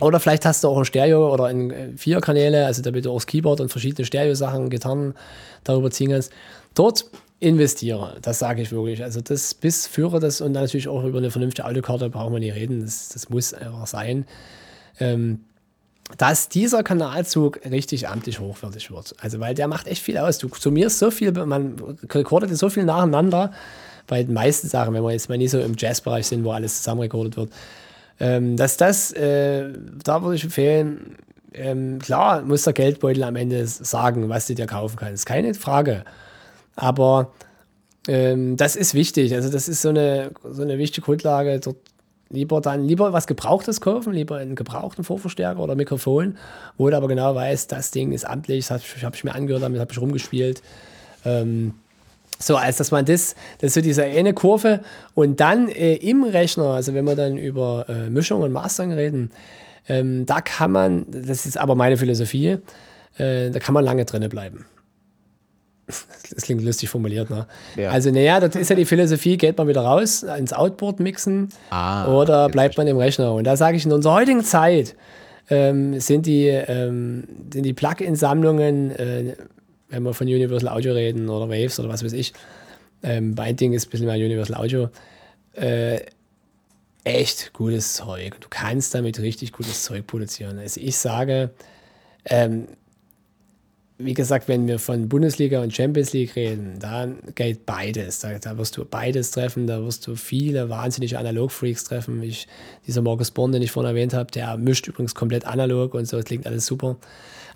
oder 0.00 0.20
vielleicht 0.20 0.44
hast 0.44 0.62
du 0.62 0.68
auch 0.68 0.78
ein 0.78 0.84
Stereo 0.84 1.32
oder 1.32 1.44
ein, 1.44 1.70
äh, 1.70 1.88
vier 1.96 2.20
Kanäle, 2.20 2.66
also 2.66 2.82
damit 2.82 3.06
du 3.06 3.10
auch 3.10 3.16
das 3.16 3.26
Keyboard 3.26 3.60
und 3.60 3.70
verschiedene 3.70 4.04
Stereo-Sachen, 4.04 4.68
Gitarren 4.68 5.14
darüber 5.64 5.90
ziehen 5.90 6.10
kannst. 6.10 6.32
Dort 6.74 7.06
investiere, 7.40 8.16
das 8.22 8.38
sage 8.38 8.62
ich 8.62 8.72
wirklich. 8.72 9.02
Also 9.02 9.20
das 9.20 9.54
bis 9.54 9.86
führe 9.86 10.20
das 10.20 10.40
und 10.40 10.54
dann 10.54 10.64
natürlich 10.64 10.88
auch 10.88 11.04
über 11.04 11.18
eine 11.18 11.30
vernünftige 11.30 11.66
Autokarte 11.66 12.10
brauchen 12.10 12.32
wir 12.32 12.40
nicht 12.40 12.54
reden, 12.54 12.82
das, 12.82 13.08
das 13.08 13.28
muss 13.28 13.54
einfach 13.54 13.86
sein. 13.86 14.26
Ähm, 14.98 15.40
dass 16.18 16.48
dieser 16.48 16.82
Kanalzug 16.82 17.60
richtig 17.68 18.08
amtlich 18.08 18.38
hochwertig 18.38 18.92
wird. 18.92 19.14
Also, 19.20 19.40
weil 19.40 19.54
der 19.54 19.66
macht 19.66 19.88
echt 19.88 20.02
viel 20.02 20.18
aus. 20.18 20.38
Du 20.38 20.48
summierst 20.56 21.00
so 21.00 21.10
viel, 21.10 21.32
man 21.32 21.76
rekordet 22.08 22.56
so 22.56 22.68
viel 22.68 22.84
nacheinander, 22.84 23.50
bei 24.06 24.22
den 24.22 24.32
meisten 24.32 24.68
Sachen, 24.68 24.94
wenn 24.94 25.02
wir 25.02 25.10
jetzt 25.10 25.28
mal 25.28 25.36
nicht 25.36 25.50
so 25.50 25.58
im 25.58 25.74
Jazzbereich 25.76 26.28
sind, 26.28 26.44
wo 26.44 26.52
alles 26.52 26.76
zusammen 26.76 27.00
rekordet 27.00 27.36
wird, 27.36 27.50
ähm, 28.20 28.56
dass 28.56 28.76
das, 28.76 29.12
äh, 29.12 29.72
da 30.02 30.22
würde 30.22 30.36
ich 30.36 30.44
empfehlen, 30.44 31.16
ähm, 31.52 31.98
klar 31.98 32.42
muss 32.42 32.64
der 32.64 32.72
Geldbeutel 32.72 33.24
am 33.24 33.36
Ende 33.36 33.66
sagen, 33.66 34.28
was 34.28 34.46
du 34.46 34.54
dir 34.54 34.66
kaufen 34.66 34.96
kannst. 34.96 35.26
Keine 35.26 35.54
Frage. 35.54 36.04
Aber 36.76 37.32
ähm, 38.08 38.56
das 38.56 38.76
ist 38.76 38.94
wichtig. 38.94 39.34
Also, 39.34 39.50
das 39.50 39.68
ist 39.68 39.82
so 39.82 39.88
eine, 39.88 40.30
so 40.44 40.62
eine 40.62 40.78
wichtige 40.78 41.04
Grundlage. 41.04 41.58
Dort 41.60 41.78
lieber 42.28 42.60
dann 42.60 42.84
lieber 42.84 43.12
was 43.12 43.26
Gebrauchtes 43.26 43.80
kaufen, 43.80 44.12
lieber 44.12 44.36
einen 44.36 44.56
gebrauchten 44.56 45.04
Vorverstärker 45.04 45.60
oder 45.60 45.74
Mikrofon, 45.74 46.36
wo 46.76 46.90
du 46.90 46.96
aber 46.96 47.08
genau 47.08 47.34
weißt, 47.34 47.70
das 47.70 47.92
Ding 47.92 48.12
ist 48.12 48.26
amtlich, 48.26 48.66
das 48.66 48.82
habe 49.02 49.16
ich 49.16 49.24
mir 49.24 49.34
angehört, 49.34 49.62
damit 49.62 49.80
habe 49.80 49.92
ich 49.92 50.00
rumgespielt. 50.00 50.62
Ähm, 51.24 51.74
so, 52.38 52.56
als 52.56 52.76
dass 52.76 52.90
man 52.90 53.04
das, 53.04 53.34
das 53.58 53.68
ist 53.68 53.74
so 53.74 53.80
diese 53.80 54.04
eine 54.04 54.34
Kurve 54.34 54.80
und 55.14 55.40
dann 55.40 55.68
äh, 55.68 55.94
im 55.94 56.24
Rechner, 56.24 56.70
also 56.70 56.94
wenn 56.94 57.04
wir 57.04 57.16
dann 57.16 57.36
über 57.38 57.86
äh, 57.88 58.10
Mischung 58.10 58.42
und 58.42 58.52
Mastering 58.52 58.92
reden, 58.92 59.30
ähm, 59.88 60.26
da 60.26 60.40
kann 60.40 60.72
man, 60.72 61.06
das 61.08 61.46
ist 61.46 61.58
aber 61.58 61.74
meine 61.74 61.96
Philosophie, 61.96 62.58
äh, 63.18 63.50
da 63.50 63.58
kann 63.58 63.72
man 63.72 63.84
lange 63.84 64.04
drinne 64.04 64.28
bleiben. 64.28 64.66
Das 66.34 66.42
klingt 66.42 66.64
lustig 66.64 66.88
formuliert, 66.88 67.30
ne? 67.30 67.46
Ja. 67.76 67.90
Also, 67.90 68.10
naja, 68.10 68.40
das 68.40 68.56
ist 68.56 68.68
ja 68.68 68.74
die 68.74 68.84
Philosophie, 68.84 69.36
geht 69.36 69.56
man 69.56 69.68
wieder 69.68 69.82
raus 69.82 70.24
ins 70.24 70.52
Outboard 70.52 70.98
mixen 70.98 71.50
ah, 71.70 72.12
oder 72.12 72.48
bleibt 72.48 72.76
man 72.76 72.88
im 72.88 72.96
Rechner. 72.96 73.32
Und 73.32 73.44
da 73.44 73.56
sage 73.56 73.76
ich, 73.76 73.86
in 73.86 73.92
unserer 73.92 74.14
heutigen 74.14 74.42
Zeit 74.42 74.96
ähm, 75.50 76.00
sind 76.00 76.26
die, 76.26 76.48
ähm, 76.48 77.28
die 77.28 77.72
Plugin-Sammlungen 77.72 78.90
äh, 78.90 79.36
wenn 79.88 80.02
wir 80.02 80.14
von 80.14 80.26
Universal 80.26 80.68
Audio 80.68 80.92
reden 80.92 81.28
oder 81.28 81.48
Waves 81.48 81.78
oder 81.78 81.88
was 81.88 82.04
weiß 82.04 82.12
ich, 82.12 82.32
ähm, 83.02 83.34
Binding 83.34 83.72
ist 83.72 83.86
ein 83.86 83.90
bisschen 83.90 84.06
mehr 84.06 84.16
Universal 84.16 84.56
Audio, 84.56 84.88
äh, 85.54 86.00
echt 87.04 87.52
gutes 87.52 87.94
Zeug. 87.94 88.40
Du 88.40 88.48
kannst 88.50 88.94
damit 88.94 89.20
richtig 89.20 89.52
gutes 89.52 89.84
Zeug 89.84 90.06
produzieren. 90.06 90.58
Also 90.58 90.80
ich 90.80 90.96
sage, 90.96 91.50
ähm, 92.24 92.66
wie 93.98 94.12
gesagt, 94.12 94.48
wenn 94.48 94.66
wir 94.66 94.78
von 94.78 95.08
Bundesliga 95.08 95.62
und 95.62 95.74
Champions 95.74 96.12
League 96.12 96.36
reden, 96.36 96.78
dann 96.78 97.18
geht 97.34 97.64
beides. 97.64 98.18
Da, 98.18 98.38
da 98.38 98.58
wirst 98.58 98.76
du 98.76 98.84
beides 98.84 99.30
treffen, 99.30 99.66
da 99.66 99.82
wirst 99.82 100.06
du 100.06 100.16
viele 100.16 100.68
wahnsinnige 100.68 101.18
Analog-Freaks 101.18 101.84
treffen. 101.84 102.22
Ich, 102.22 102.46
dieser 102.86 103.00
Markus 103.00 103.30
Born, 103.30 103.52
den 103.52 103.62
ich 103.62 103.70
vorhin 103.70 103.90
erwähnt 103.90 104.12
habe, 104.12 104.30
der 104.30 104.58
mischt 104.58 104.86
übrigens 104.86 105.14
komplett 105.14 105.46
analog 105.46 105.94
und 105.94 106.06
so, 106.06 106.18
es 106.18 106.26
klingt 106.26 106.46
alles 106.46 106.66
super. 106.66 106.98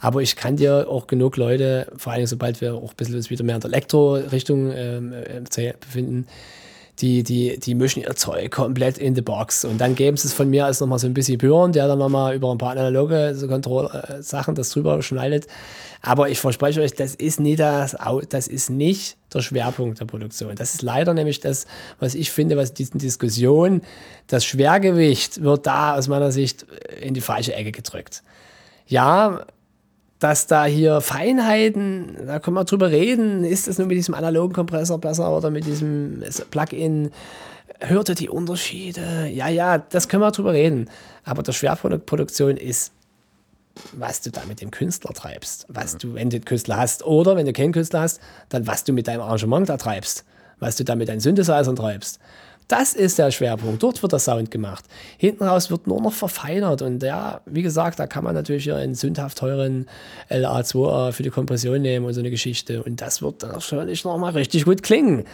Aber 0.01 0.22
ich 0.22 0.35
kann 0.35 0.56
dir 0.56 0.89
auch 0.89 1.06
genug 1.06 1.36
Leute, 1.36 1.93
vor 1.97 2.12
allem 2.12 2.27
sobald 2.27 2.60
wir 2.60 2.74
auch 2.74 2.90
ein 2.90 2.97
bisschen 2.97 3.28
wieder 3.31 3.44
mehr 3.44 3.56
in 3.56 3.60
der 3.60 3.70
Elektro-Richtung 3.70 4.72
ähm, 4.74 5.12
äh, 5.12 5.74
befinden, 5.78 6.27
die, 7.01 7.22
die, 7.22 7.59
die 7.59 7.74
mischen 7.74 8.02
ihr 8.02 8.14
Zeug 8.14 8.51
komplett 8.51 8.98
in 8.98 9.14
the 9.14 9.22
box. 9.22 9.64
Und 9.64 9.78
dann 9.81 9.94
geben 9.94 10.16
sie 10.16 10.28
es 10.28 10.35
von 10.35 10.48
mir 10.51 10.66
als 10.66 10.81
nochmal 10.81 10.98
so 10.98 11.06
ein 11.06 11.14
bisschen 11.14 11.39
Björn, 11.39 11.72
der 11.72 11.86
dann 11.86 11.98
nochmal 11.98 12.35
über 12.35 12.51
ein 12.51 12.59
paar 12.59 12.72
analoge 12.72 13.35
so 13.35 13.47
Kontroll-Sachen 13.47 14.55
das 14.55 14.70
drüber 14.70 15.02
schneidet. 15.02 15.47
Aber 16.02 16.31
ich 16.31 16.39
verspreche 16.39 16.81
euch, 16.81 16.94
das 16.94 17.14
ist 17.14 17.40
nicht 17.40 17.60
das, 17.60 17.97
das 18.31 18.48
ist 18.48 18.70
nicht 18.70 19.16
der 19.32 19.40
Schwerpunkt 19.40 20.01
der 20.01 20.06
Produktion. 20.06 20.55
Das 20.56 20.74
ist 20.74 20.82
leider 20.82 21.14
nämlich 21.14 21.40
das, 21.40 21.66
was 21.98 22.14
ich 22.14 22.31
finde, 22.31 22.56
was 22.56 22.72
diesen 22.72 22.98
Diskussion, 22.98 23.82
das 24.27 24.44
Schwergewicht 24.44 25.43
wird 25.43 25.66
da 25.66 25.97
aus 25.97 26.09
meiner 26.09 26.32
Sicht 26.32 26.66
in 27.01 27.14
die 27.14 27.20
falsche 27.20 27.55
Ecke 27.55 27.72
gedrückt. 27.72 28.22
Ja, 28.86 29.44
dass 30.21 30.47
da 30.47 30.67
hier 30.67 31.01
Feinheiten, 31.01 32.15
da 32.27 32.39
können 32.39 32.55
wir 32.55 32.65
drüber 32.65 32.91
reden, 32.91 33.43
ist 33.43 33.67
es 33.67 33.79
nur 33.79 33.89
mit 33.89 33.97
diesem 33.97 34.15
analogen 34.15 34.53
Kompressor 34.53 34.99
besser 34.99 35.35
oder 35.35 35.51
mit 35.51 35.65
diesem 35.65 36.23
Plugin? 36.51 37.11
Hört 37.81 38.11
ihr 38.11 38.15
die 38.15 38.29
Unterschiede? 38.29 39.29
Ja, 39.33 39.49
ja, 39.49 39.79
das 39.79 40.09
können 40.09 40.23
wir 40.23 40.31
drüber 40.31 40.53
reden. 40.53 40.91
Aber 41.25 41.43
der 41.43 41.53
Schwerpunkt 41.53 42.05
Produktion 42.05 42.59
ist, 42.59 42.93
was 43.93 44.21
du 44.21 44.31
da 44.31 44.43
mit 44.47 44.61
dem 44.61 44.71
Künstler 44.71 45.15
treibst. 45.15 45.65
Was 45.69 45.97
du, 45.97 46.13
wenn 46.13 46.29
du 46.29 46.39
den 46.39 46.45
Künstler 46.45 46.77
hast 46.77 47.03
oder 47.05 47.35
wenn 47.37 47.47
du 47.47 47.55
keinen 47.55 47.73
Künstler 47.73 48.03
hast, 48.03 48.21
dann 48.51 48.67
was 48.67 48.85
du 48.85 48.93
mit 48.93 49.09
deinem 49.09 49.23
Arrangement 49.23 49.71
da 49.71 49.79
treibst. 49.79 50.25
Was 50.59 50.77
du 50.77 50.85
da 50.85 50.97
mit 50.97 51.09
deinen 51.09 51.21
Synthesizern 51.21 51.77
treibst. 51.77 52.19
Das 52.71 52.95
ist 52.95 53.19
der 53.19 53.33
Schwerpunkt. 53.33 53.83
Dort 53.83 54.01
wird 54.01 54.13
der 54.13 54.21
Sound 54.21 54.53
gemacht. 54.53 54.85
Hinten 55.19 55.43
raus 55.43 55.73
wird 55.73 55.89
nur 55.89 56.01
noch 56.01 56.13
verfeinert. 56.13 56.83
Und 56.83 57.03
ja, 57.03 57.41
wie 57.45 57.63
gesagt, 57.63 57.99
da 57.99 58.07
kann 58.07 58.23
man 58.23 58.33
natürlich 58.33 58.73
einen 58.73 58.95
sündhaft 58.95 59.39
teuren 59.39 59.87
LA2 60.31 61.11
für 61.11 61.25
die 61.25 61.31
Kompression 61.31 61.83
nehmen 61.83 62.07
und 62.07 62.15
so 62.15 62.21
eine 62.21 62.31
Geschichte. 62.31 62.85
Und 62.85 63.01
das 63.01 63.23
wird 63.23 63.43
dann 63.43 63.55
wahrscheinlich 63.55 64.05
noch 64.05 64.17
mal 64.19 64.31
richtig 64.31 64.67
gut 64.67 64.85
klingen. 64.85 65.25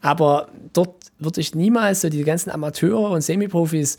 Aber 0.00 0.48
dort 0.72 0.99
würde 1.20 1.40
ich 1.40 1.54
niemals 1.54 2.00
so 2.00 2.08
die 2.08 2.24
ganzen 2.24 2.50
Amateure 2.50 3.10
und 3.10 3.20
Semiprofis, 3.20 3.96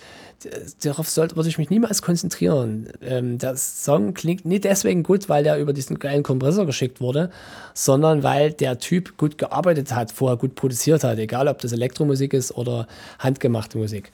darauf 0.83 1.09
sollte, 1.09 1.35
würde 1.35 1.49
ich 1.49 1.57
mich 1.57 1.69
niemals 1.69 2.01
konzentrieren. 2.01 2.89
Ähm, 3.01 3.37
der 3.37 3.55
Song 3.55 4.13
klingt 4.13 4.45
nicht 4.45 4.63
deswegen 4.63 5.03
gut, 5.03 5.29
weil 5.29 5.43
der 5.43 5.59
über 5.59 5.73
diesen 5.73 5.99
geilen 5.99 6.23
Kompressor 6.23 6.65
geschickt 6.65 6.99
wurde, 6.99 7.29
sondern 7.73 8.23
weil 8.23 8.51
der 8.51 8.79
Typ 8.79 9.17
gut 9.17 9.37
gearbeitet 9.37 9.93
hat, 9.93 10.11
vorher 10.11 10.37
gut 10.37 10.55
produziert 10.55 11.03
hat, 11.03 11.17
egal 11.19 11.47
ob 11.47 11.59
das 11.59 11.71
Elektromusik 11.71 12.33
ist 12.33 12.51
oder 12.51 12.87
handgemachte 13.19 13.77
Musik. 13.77 14.11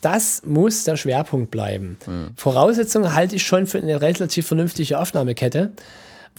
Das 0.00 0.42
muss 0.44 0.84
der 0.84 0.96
Schwerpunkt 0.96 1.50
bleiben. 1.50 1.96
Mhm. 2.06 2.28
Voraussetzung 2.36 3.14
halte 3.14 3.36
ich 3.36 3.42
schon 3.44 3.66
für 3.66 3.78
eine 3.78 4.00
relativ 4.00 4.46
vernünftige 4.46 4.98
Aufnahmekette. 4.98 5.72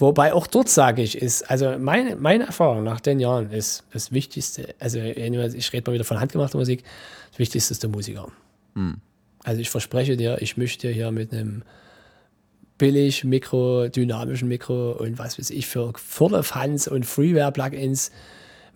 Wobei 0.00 0.32
auch 0.32 0.46
dort 0.46 0.70
sage 0.70 1.02
ich, 1.02 1.18
ist, 1.18 1.50
also 1.50 1.78
meine, 1.78 2.16
meine 2.16 2.46
Erfahrung 2.46 2.82
nach 2.84 3.00
den 3.00 3.20
Jahren 3.20 3.50
ist 3.50 3.84
das 3.92 4.12
Wichtigste, 4.12 4.74
also 4.78 4.98
ich 4.98 5.72
rede 5.72 5.90
mal 5.90 5.94
wieder 5.94 6.04
von 6.04 6.18
handgemachter 6.18 6.56
Musik, 6.56 6.84
das 7.30 7.38
Wichtigste 7.38 7.72
ist 7.72 7.82
der 7.82 7.90
Musiker. 7.90 8.28
Hm. 8.74 8.96
Also 9.44 9.60
ich 9.60 9.68
verspreche 9.68 10.16
dir, 10.16 10.40
ich 10.40 10.56
möchte 10.56 10.88
dir 10.88 10.94
hier 10.94 11.10
mit 11.10 11.32
einem 11.32 11.64
billig 12.78 13.24
Mikro, 13.24 13.88
dynamischen 13.88 14.48
Mikro 14.48 14.92
und 14.92 15.18
was 15.18 15.38
weiß 15.38 15.50
ich 15.50 15.66
für 15.66 15.92
Vorderfans 15.94 16.88
und 16.88 17.04
Freeware-Plugins 17.04 18.10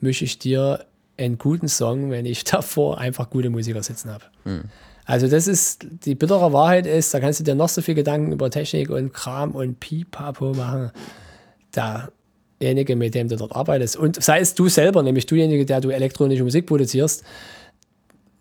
mische 0.01 0.27
ich 0.27 0.39
dir 0.39 0.85
einen 1.17 1.39
guten 1.39 1.69
Song, 1.69 2.11
wenn 2.11 2.27
ich 2.27 2.45
davor 2.45 2.99
einfach 2.99 3.31
gute 3.31 3.49
Musiker 3.49 3.83
sitzen 3.83 4.11
habe. 4.11 4.25
Hm. 4.45 4.65
Also 5.05 5.29
das 5.29 5.47
ist, 5.47 5.87
die 6.05 6.15
bittere 6.15 6.53
Wahrheit 6.53 6.87
ist, 6.87 7.13
da 7.13 7.21
kannst 7.21 7.41
du 7.41 7.45
dir 7.45 7.55
noch 7.55 7.69
so 7.69 7.83
viel 7.83 7.95
Gedanken 7.95 8.33
über 8.33 8.51
Technik 8.51 8.91
und 8.91 9.13
Kram 9.13 9.53
und 9.53 9.81
Pipapo 9.81 10.55
machen. 10.55 10.93
Derjenige, 11.75 12.97
mit 12.97 13.15
dem 13.15 13.29
du 13.29 13.37
dort 13.37 13.55
arbeitest, 13.55 13.97
und 13.97 14.23
sei 14.23 14.41
es 14.41 14.55
du 14.55 14.69
selber, 14.69 15.03
nämlich 15.03 15.27
dujenige, 15.27 15.67
der 15.67 15.81
du 15.81 15.91
elektronische 15.91 16.45
Musik 16.45 16.67
produzierst, 16.67 17.23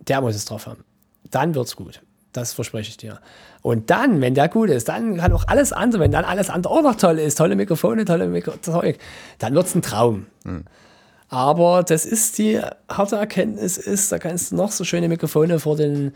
der 0.07 0.21
muss 0.21 0.35
es 0.35 0.45
drauf 0.45 0.67
haben. 0.67 0.83
Dann 1.29 1.55
wird's 1.55 1.75
gut. 1.75 2.01
Das 2.31 2.53
verspreche 2.53 2.89
ich 2.89 2.97
dir. 2.97 3.19
Und 3.61 3.91
dann, 3.91 4.19
wenn 4.19 4.33
der 4.33 4.49
gut 4.49 4.69
ist, 4.69 4.89
dann 4.89 5.17
kann 5.17 5.31
auch 5.33 5.47
alles 5.47 5.71
andere, 5.71 6.01
wenn 6.01 6.11
dann 6.11 6.25
alles 6.25 6.49
andere 6.49 6.73
auch 6.73 6.81
noch 6.81 6.95
toll 6.95 7.19
ist, 7.19 7.37
tolle 7.37 7.55
Mikrofone, 7.55 8.05
tolle 8.05 8.27
Mikro 8.27 8.53
Zeug, 8.61 8.97
dann 9.37 9.53
wird's 9.53 9.75
ein 9.75 9.83
Traum. 9.83 10.25
Hm. 10.43 10.63
Aber 11.29 11.83
das 11.83 12.05
ist 12.05 12.37
die 12.37 12.59
harte 12.89 13.15
Erkenntnis, 13.15 13.77
ist, 13.77 14.11
da 14.11 14.19
kannst 14.19 14.51
du 14.51 14.55
noch 14.55 14.71
so 14.71 14.83
schöne 14.83 15.07
Mikrofone 15.07 15.59
vor 15.59 15.75
den 15.75 16.13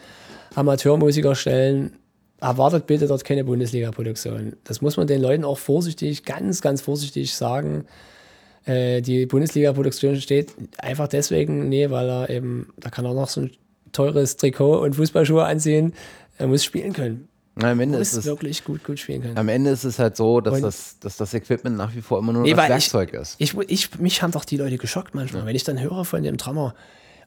Amateurmusiker 0.56 1.36
stellen, 1.36 1.94
erwartet 2.40 2.86
bitte 2.86 3.08
dort 3.08 3.24
keine 3.24 3.44
Bundesliga-Produktion. 3.44 4.56
Das 4.64 4.82
muss 4.82 4.98
man 4.98 5.08
den 5.08 5.22
Leuten 5.22 5.44
auch 5.44 5.58
vorsichtig, 5.58 6.24
ganz, 6.24 6.62
ganz 6.62 6.82
vorsichtig 6.82 7.36
sagen. 7.36 7.86
Äh, 8.66 9.02
die 9.02 9.26
Bundesliga-Produktion 9.26 10.20
steht 10.22 10.54
einfach 10.78 11.08
deswegen, 11.08 11.70
nee, 11.70 11.90
weil 11.90 12.10
er 12.10 12.30
eben, 12.30 12.74
da 12.78 12.90
kann 12.90 13.06
er 13.06 13.14
noch 13.14 13.30
so 13.30 13.42
ein 13.42 13.52
teures 13.92 14.38
Trikot 14.38 14.80
und 14.80 14.96
Fußballschuhe 14.96 15.44
anziehen. 15.46 15.94
Er 16.38 16.48
muss 16.48 16.64
spielen 16.64 16.94
können. 16.94 17.27
Am 17.64 17.80
Ende 17.80 17.98
ist 17.98 18.14
es 18.14 18.26
wirklich 18.26 18.64
gut, 18.64 18.84
gut 18.84 19.00
spielen 19.00 19.22
können. 19.22 19.38
Am 19.38 19.50
Ende 19.50 19.72
ist 19.72 19.84
es 19.84 20.00
halt 20.00 20.16
so, 20.16 20.42
dass, 20.42 20.62
das, 20.62 21.00
dass 21.00 21.18
das 21.18 21.34
Equipment 21.34 21.78
nach 21.78 21.94
wie 21.96 22.02
vor 22.02 22.20
immer 22.20 22.34
nur 22.34 22.44
nee, 22.44 22.54
das 22.54 22.70
Werkzeug 22.70 23.10
ich, 23.14 23.20
ist. 23.20 23.36
Ich, 23.40 23.58
ich, 23.68 24.00
mich 24.00 24.22
haben 24.22 24.32
doch 24.32 24.46
die 24.46 24.58
Leute 24.58 24.78
geschockt 24.78 25.16
manchmal, 25.16 25.42
ja. 25.42 25.48
wenn 25.48 25.56
ich 25.56 25.64
dann 25.64 25.80
höre 25.80 26.06
von 26.06 26.24
dem 26.24 26.38
Drummer, 26.38 26.76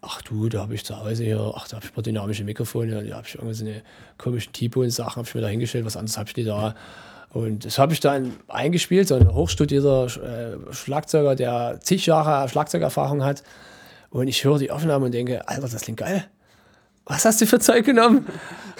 ach 0.02 0.22
du, 0.22 0.48
da 0.48 0.60
habe 0.60 0.74
ich 0.74 0.84
zu 0.84 0.96
Hause 0.96 1.24
hier, 1.24 1.52
ach, 1.54 1.68
da 1.68 1.76
habe 1.76 1.84
ich 1.84 1.92
ein 1.92 1.94
paar 1.94 2.02
dynamische 2.02 2.44
Mikrofone, 2.44 3.04
da 3.04 3.16
habe 3.16 3.26
ich 3.26 3.34
irgendwie 3.34 3.54
so 3.54 3.64
eine 3.64 3.82
komischen 4.18 4.52
Tipo-Sachen, 4.52 5.16
habe 5.16 5.28
ich 5.28 5.34
mir 5.34 5.40
da 5.40 5.48
hingestellt, 5.48 5.84
was 5.84 5.96
anderes 5.96 6.16
habe 6.16 6.28
ich 6.28 6.36
nicht 6.36 6.48
da. 6.48 6.74
Und 7.32 7.64
das 7.64 7.78
habe 7.78 7.92
ich 7.92 8.00
dann 8.00 8.32
eingespielt, 8.48 9.06
so 9.06 9.14
ein 9.14 9.32
hochstudierter 9.32 10.06
äh, 10.06 10.72
Schlagzeuger, 10.72 11.36
der 11.36 11.78
zig 11.80 12.06
Jahre 12.06 12.48
Schlagzeugerfahrung 12.48 13.22
hat. 13.22 13.44
Und 14.10 14.26
ich 14.26 14.42
höre 14.42 14.58
die 14.58 14.72
Aufnahme 14.72 15.06
und 15.06 15.12
denke, 15.12 15.46
Alter, 15.48 15.68
das 15.68 15.82
klingt 15.82 15.98
geil 15.98 16.28
was 17.10 17.24
hast 17.24 17.40
du 17.40 17.46
für 17.46 17.58
Zeug 17.58 17.84
genommen? 17.84 18.26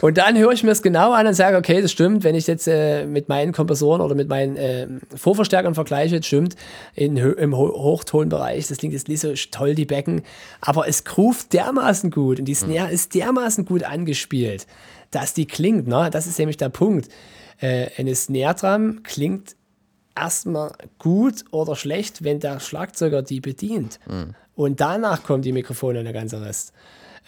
Und 0.00 0.16
dann 0.16 0.38
höre 0.38 0.52
ich 0.52 0.62
mir 0.62 0.70
es 0.70 0.82
genau 0.82 1.12
an 1.12 1.26
und 1.26 1.34
sage, 1.34 1.56
okay, 1.56 1.82
das 1.82 1.92
stimmt, 1.92 2.24
wenn 2.24 2.34
ich 2.34 2.46
jetzt 2.46 2.66
äh, 2.66 3.04
mit 3.04 3.28
meinen 3.28 3.52
Kompressoren 3.52 4.00
oder 4.00 4.14
mit 4.14 4.28
meinen 4.28 4.56
äh, 4.56 4.86
Vorverstärkern 5.14 5.74
vergleiche, 5.74 6.16
das 6.16 6.26
stimmt, 6.26 6.56
in, 6.94 7.16
im 7.16 7.56
Ho 7.56 7.68
Hochtonbereich, 7.68 8.68
das 8.68 8.78
klingt 8.78 8.94
jetzt 8.94 9.08
nicht 9.08 9.20
so 9.20 9.34
toll, 9.50 9.74
die 9.74 9.84
Becken, 9.84 10.22
aber 10.60 10.88
es 10.88 11.04
groovt 11.04 11.52
dermaßen 11.52 12.10
gut 12.10 12.38
und 12.38 12.46
die 12.46 12.54
Snare 12.54 12.86
mhm. 12.86 12.94
ist 12.94 13.14
dermaßen 13.14 13.66
gut 13.66 13.82
angespielt, 13.82 14.66
dass 15.10 15.34
die 15.34 15.46
klingt, 15.46 15.86
ne? 15.86 16.08
das 16.10 16.26
ist 16.26 16.38
nämlich 16.38 16.56
der 16.56 16.70
Punkt. 16.70 17.08
Äh, 17.58 17.88
eine 17.98 18.14
Snare 18.14 18.54
Drum 18.54 19.02
klingt 19.02 19.54
erstmal 20.16 20.72
gut 20.98 21.44
oder 21.50 21.76
schlecht, 21.76 22.24
wenn 22.24 22.40
der 22.40 22.60
Schlagzeuger 22.60 23.20
die 23.22 23.40
bedient. 23.40 24.00
Mhm. 24.08 24.34
Und 24.54 24.80
danach 24.80 25.24
kommt 25.24 25.44
die 25.44 25.52
Mikrofone 25.52 25.98
und 25.98 26.04
der 26.04 26.14
ganze 26.14 26.40
Rest. 26.40 26.72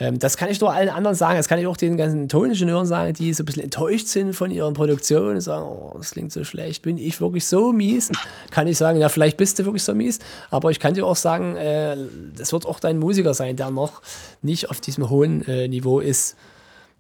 Ähm, 0.02 0.18
das 0.18 0.36
kann 0.36 0.50
ich 0.50 0.58
doch 0.58 0.72
allen 0.72 0.88
anderen 0.88 1.14
sagen. 1.14 1.36
Das 1.36 1.46
kann 1.46 1.60
ich 1.60 1.66
auch 1.68 1.76
den 1.76 1.96
ganzen 1.96 2.28
Toningenieuren 2.28 2.86
sagen, 2.86 3.14
die 3.14 3.32
so 3.32 3.44
ein 3.44 3.46
bisschen 3.46 3.62
enttäuscht 3.62 4.08
sind 4.08 4.34
von 4.34 4.50
ihren 4.50 4.74
Produktionen 4.74 5.36
und 5.36 5.40
sagen, 5.40 5.64
oh, 5.64 5.94
das 5.96 6.10
klingt 6.10 6.32
so 6.32 6.42
schlecht. 6.42 6.82
Bin 6.82 6.98
ich 6.98 7.20
wirklich 7.20 7.46
so 7.46 7.72
mies? 7.72 8.10
Kann 8.50 8.66
ich 8.66 8.76
sagen, 8.76 8.98
ja, 8.98 9.08
vielleicht 9.08 9.36
bist 9.36 9.60
du 9.60 9.64
wirklich 9.64 9.84
so 9.84 9.94
mies. 9.94 10.18
Aber 10.50 10.72
ich 10.72 10.80
kann 10.80 10.94
dir 10.94 11.06
auch 11.06 11.14
sagen, 11.14 11.54
äh, 11.54 11.96
das 12.36 12.52
wird 12.52 12.66
auch 12.66 12.80
dein 12.80 12.98
Musiker 12.98 13.32
sein, 13.32 13.54
der 13.54 13.70
noch 13.70 14.02
nicht 14.42 14.70
auf 14.70 14.80
diesem 14.80 15.08
hohen 15.08 15.46
äh, 15.46 15.68
Niveau 15.68 16.00
ist. 16.00 16.34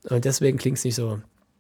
Und 0.08 0.24
deswegen 0.24 0.58
klingt 0.58 0.78
es 0.78 0.84
nicht 0.84 0.94
so. 0.94 1.18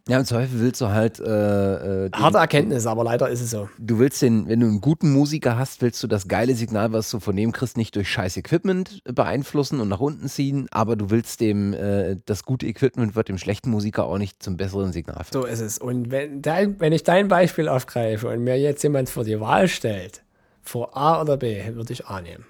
Ja, 0.08 0.18
im 0.18 0.24
Zweifel 0.24 0.58
willst 0.60 0.80
du 0.80 0.88
halt. 0.88 1.20
Äh, 1.20 2.06
äh, 2.06 2.10
Harte 2.12 2.38
Erkenntnis, 2.38 2.86
aber 2.86 3.04
leider 3.04 3.28
ist 3.28 3.40
es 3.40 3.50
so. 3.50 3.68
Du 3.78 4.00
willst 4.00 4.20
den, 4.20 4.48
wenn 4.48 4.58
du 4.58 4.66
einen 4.66 4.80
guten 4.80 5.12
Musiker 5.12 5.56
hast, 5.56 5.80
willst 5.80 6.02
du 6.02 6.08
das 6.08 6.26
geile 6.26 6.56
Signal, 6.56 6.92
was 6.92 7.08
du 7.10 7.20
von 7.20 7.36
dem 7.36 7.52
kriegst, 7.52 7.76
nicht 7.76 7.94
durch 7.94 8.10
scheiß 8.10 8.36
Equipment 8.36 9.02
beeinflussen 9.04 9.80
und 9.80 9.88
nach 9.88 10.00
unten 10.00 10.28
ziehen, 10.28 10.66
aber 10.72 10.96
du 10.96 11.10
willst 11.10 11.40
dem, 11.40 11.72
äh, 11.72 12.16
das 12.26 12.44
gute 12.44 12.66
Equipment 12.66 13.14
wird 13.14 13.28
dem 13.28 13.38
schlechten 13.38 13.70
Musiker 13.70 14.06
auch 14.06 14.18
nicht 14.18 14.42
zum 14.42 14.56
besseren 14.56 14.92
Signal 14.92 15.22
führen. 15.22 15.42
So 15.42 15.46
ist 15.46 15.60
es. 15.60 15.78
Und 15.78 16.10
wenn, 16.10 16.42
dein, 16.42 16.80
wenn 16.80 16.92
ich 16.92 17.04
dein 17.04 17.28
Beispiel 17.28 17.68
aufgreife 17.68 18.28
und 18.28 18.42
mir 18.42 18.58
jetzt 18.58 18.82
jemand 18.82 19.08
vor 19.08 19.22
die 19.22 19.38
Wahl 19.38 19.68
stellt, 19.68 20.22
vor 20.62 20.96
A 20.96 21.20
oder 21.20 21.36
B, 21.36 21.62
würde 21.74 21.92
ich 21.92 22.06
A 22.06 22.20
nehmen. 22.20 22.44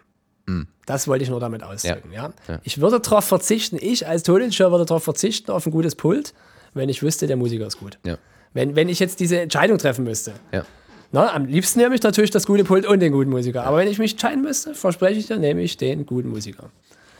Mm. 0.46 0.62
Das 0.86 1.06
wollte 1.06 1.24
ich 1.24 1.30
nur 1.30 1.40
damit 1.40 1.62
ausdrücken. 1.62 2.12
Ja. 2.12 2.32
ja. 2.48 2.60
Ich 2.62 2.80
würde 2.80 2.98
darauf 2.98 3.24
verzichten, 3.24 3.76
ich 3.78 4.06
als 4.06 4.22
Toningenieur 4.22 4.70
würde 4.70 4.86
darauf 4.86 5.04
verzichten, 5.04 5.50
auf 5.50 5.66
ein 5.66 5.70
gutes 5.70 5.94
Pult 5.94 6.32
wenn 6.74 6.88
ich 6.88 7.02
wüsste, 7.02 7.26
der 7.26 7.36
Musiker 7.36 7.66
ist 7.66 7.78
gut. 7.78 7.98
Ja. 8.04 8.18
Wenn, 8.54 8.76
wenn 8.76 8.88
ich 8.88 8.98
jetzt 8.98 9.20
diese 9.20 9.40
Entscheidung 9.40 9.78
treffen 9.78 10.04
müsste. 10.04 10.34
Ja. 10.52 10.64
Na, 11.10 11.34
am 11.34 11.44
liebsten 11.44 11.78
nehme 11.80 11.94
ich 11.94 12.02
natürlich 12.02 12.30
das 12.30 12.46
gute 12.46 12.64
Pult 12.64 12.86
und 12.86 13.00
den 13.00 13.12
guten 13.12 13.30
Musiker. 13.30 13.64
Aber 13.64 13.76
wenn 13.76 13.88
ich 13.88 13.98
mich 13.98 14.12
entscheiden 14.12 14.42
müsste, 14.42 14.74
verspreche 14.74 15.18
ich 15.18 15.26
dir, 15.26 15.38
nehme 15.38 15.60
ich 15.60 15.76
den 15.76 16.06
guten 16.06 16.30
Musiker. 16.30 16.70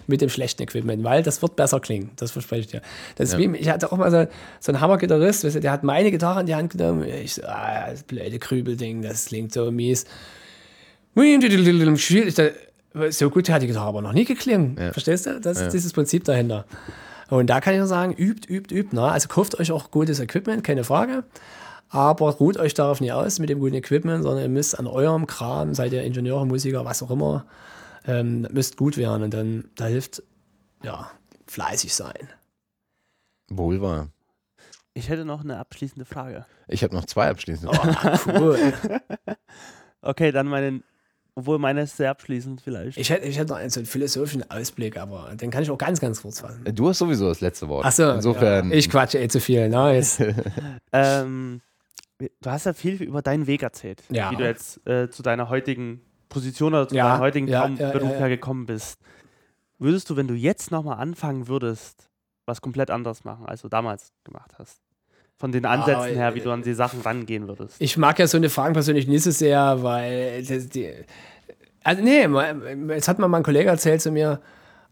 Mit 0.06 0.20
dem 0.20 0.30
schlechten 0.30 0.62
Equipment, 0.62 1.04
weil 1.04 1.22
das 1.22 1.42
wird 1.42 1.56
besser 1.56 1.78
klingen. 1.78 2.10
Das 2.16 2.32
verspreche 2.32 2.60
ich 2.60 2.66
dir. 2.68 2.82
Das 3.16 3.32
ja. 3.32 3.38
wie, 3.38 3.56
ich 3.56 3.68
hatte 3.68 3.92
auch 3.92 3.96
mal 3.96 4.10
so, 4.10 4.26
so 4.60 4.72
einen 4.72 4.80
Hammergitarrist, 4.80 5.44
weißt 5.44 5.56
du, 5.56 5.60
der 5.60 5.70
hat 5.70 5.84
meine 5.84 6.10
Gitarre 6.10 6.40
in 6.40 6.46
die 6.46 6.54
Hand 6.54 6.72
genommen. 6.72 7.04
Ich 7.04 7.34
so, 7.34 7.42
ah, 7.44 7.90
das 7.90 8.02
blöde 8.02 8.38
Krübelding, 8.38 9.02
das 9.02 9.26
klingt 9.26 9.52
so 9.52 9.70
mies. 9.70 10.06
So 13.10 13.30
gut 13.30 13.48
hat 13.50 13.62
die 13.62 13.66
Gitarre 13.66 13.88
aber 13.88 14.02
noch 14.02 14.12
nie 14.12 14.24
geklungen. 14.24 14.76
Ja. 14.78 14.92
Verstehst 14.92 15.26
du? 15.26 15.38
Das 15.40 15.60
ist 15.60 15.72
dieses 15.72 15.92
Prinzip 15.92 16.24
dahinter. 16.24 16.64
Und 17.32 17.46
da 17.46 17.62
kann 17.62 17.72
ich 17.72 17.78
nur 17.78 17.86
sagen, 17.88 18.12
übt, 18.12 18.46
übt, 18.46 18.74
übt. 18.74 18.94
Ne? 18.94 19.10
Also 19.10 19.26
kauft 19.26 19.58
euch 19.58 19.72
auch 19.72 19.90
gutes 19.90 20.20
Equipment, 20.20 20.62
keine 20.62 20.84
Frage. 20.84 21.24
Aber 21.88 22.30
ruht 22.32 22.58
euch 22.58 22.74
darauf 22.74 23.00
nicht 23.00 23.12
aus 23.12 23.38
mit 23.38 23.48
dem 23.48 23.58
guten 23.58 23.74
Equipment, 23.74 24.22
sondern 24.22 24.42
ihr 24.42 24.50
müsst 24.50 24.78
an 24.78 24.86
eurem 24.86 25.26
Kram, 25.26 25.72
seid 25.72 25.94
ihr 25.94 26.02
Ingenieure, 26.02 26.46
Musiker, 26.46 26.84
was 26.84 27.02
auch 27.02 27.10
immer, 27.10 27.46
ähm, 28.06 28.46
müsst 28.52 28.76
gut 28.76 28.98
werden. 28.98 29.22
Und 29.22 29.32
dann 29.32 29.64
da 29.76 29.86
hilft 29.86 30.22
ja, 30.82 31.10
fleißig 31.46 31.94
sein. 31.94 32.28
Wohl 33.48 33.80
wahr. 33.80 34.08
Ich 34.92 35.08
hätte 35.08 35.24
noch 35.24 35.42
eine 35.42 35.56
abschließende 35.56 36.04
Frage. 36.04 36.44
Ich 36.68 36.84
habe 36.84 36.94
noch 36.94 37.06
zwei 37.06 37.30
abschließende 37.30 37.74
Fragen. 37.74 38.20
Oh, 38.26 38.40
cool. 38.40 38.72
Okay, 40.04 40.32
dann 40.32 40.48
meine, 40.48 40.82
obwohl 41.34 41.58
meine 41.58 41.82
ist 41.82 41.96
sehr 41.96 42.10
abschließend 42.10 42.60
vielleicht. 42.60 42.98
ich, 42.98 43.08
hätte, 43.10 43.26
ich 43.26 43.38
hätte 43.38 43.52
noch 43.52 43.58
einen, 43.58 43.70
so 43.70 43.80
einen 43.80 43.86
philosophischen 43.86 44.48
Ausblick, 44.50 44.96
aber 44.98 45.34
den 45.34 45.50
kann 45.50 45.62
ich 45.62 45.70
auch 45.70 45.78
ganz, 45.78 45.98
ganz 46.00 46.20
kurz 46.22 46.40
fassen. 46.40 46.64
Du 46.74 46.88
hast 46.88 46.98
sowieso 46.98 47.28
das 47.28 47.40
letzte 47.40 47.68
Wort. 47.68 47.84
Achso, 47.86 48.12
Insofern. 48.12 48.70
ja, 48.70 48.76
ich 48.76 48.90
quatsche 48.90 49.18
eh 49.18 49.28
zu 49.28 49.40
viel. 49.40 49.60
Jetzt, 49.72 50.22
Ähm, 50.92 51.60
du 52.18 52.50
hast 52.50 52.66
ja 52.66 52.72
viel 52.74 53.02
über 53.02 53.22
deinen 53.22 53.46
Weg 53.46 53.62
erzählt, 53.62 54.02
Ja. 54.10 54.30
wie 54.30 54.36
du 54.36 54.44
jetzt 54.44 54.86
äh, 54.86 55.08
zu 55.10 55.22
deiner 55.22 55.48
heutigen 55.48 56.02
Position 56.28 56.74
oder 56.74 56.88
zu 56.88 56.94
Ja, 56.94 57.10
deinem 57.12 57.20
heutigen 57.20 57.48
ja, 57.48 57.60
Traumberuf 57.60 57.94
ja, 57.94 58.00
ja, 58.08 58.12
ja. 58.12 58.18
hergekommen 58.18 58.66
bist. 58.66 58.98
Würdest 59.78 60.10
du, 60.10 60.16
wenn 60.16 60.28
du 60.28 60.34
jetzt 60.34 60.70
nochmal 60.70 60.98
anfangen 60.98 61.48
würdest, 61.48 62.10
was 62.44 62.60
komplett 62.60 62.90
anderes 62.90 63.24
machen, 63.24 63.46
als 63.46 63.62
du 63.62 63.68
damals 63.68 64.12
gemacht 64.24 64.52
hast? 64.58 64.81
Von 65.42 65.50
den 65.50 65.66
Ansätzen 65.66 66.00
Ah, 66.00 66.04
her, 66.04 66.34
wie 66.36 66.40
du 66.40 66.52
an 66.52 66.62
die 66.62 66.72
Sachen 66.72 67.00
rangehen 67.00 67.48
würdest. 67.48 67.74
ich 67.80 67.96
mag 67.96 68.16
ja 68.20 68.28
so 68.28 68.36
eine 68.36 68.48
Fragen 68.48 68.74
persönlich 68.74 69.08
nicht 69.08 69.24
so 69.24 69.32
sehr, 69.32 69.82
weil 69.82 70.44
das, 70.44 70.68
die, 70.68 70.88
also 71.82 72.00
nee, 72.00 72.28
jetzt 72.94 73.08
hat 73.08 73.18
mal 73.18 73.26
mein 73.26 73.42
Kollege 73.42 73.68
erzählt 73.68 74.00
zu 74.00 74.12
mir, 74.12 74.40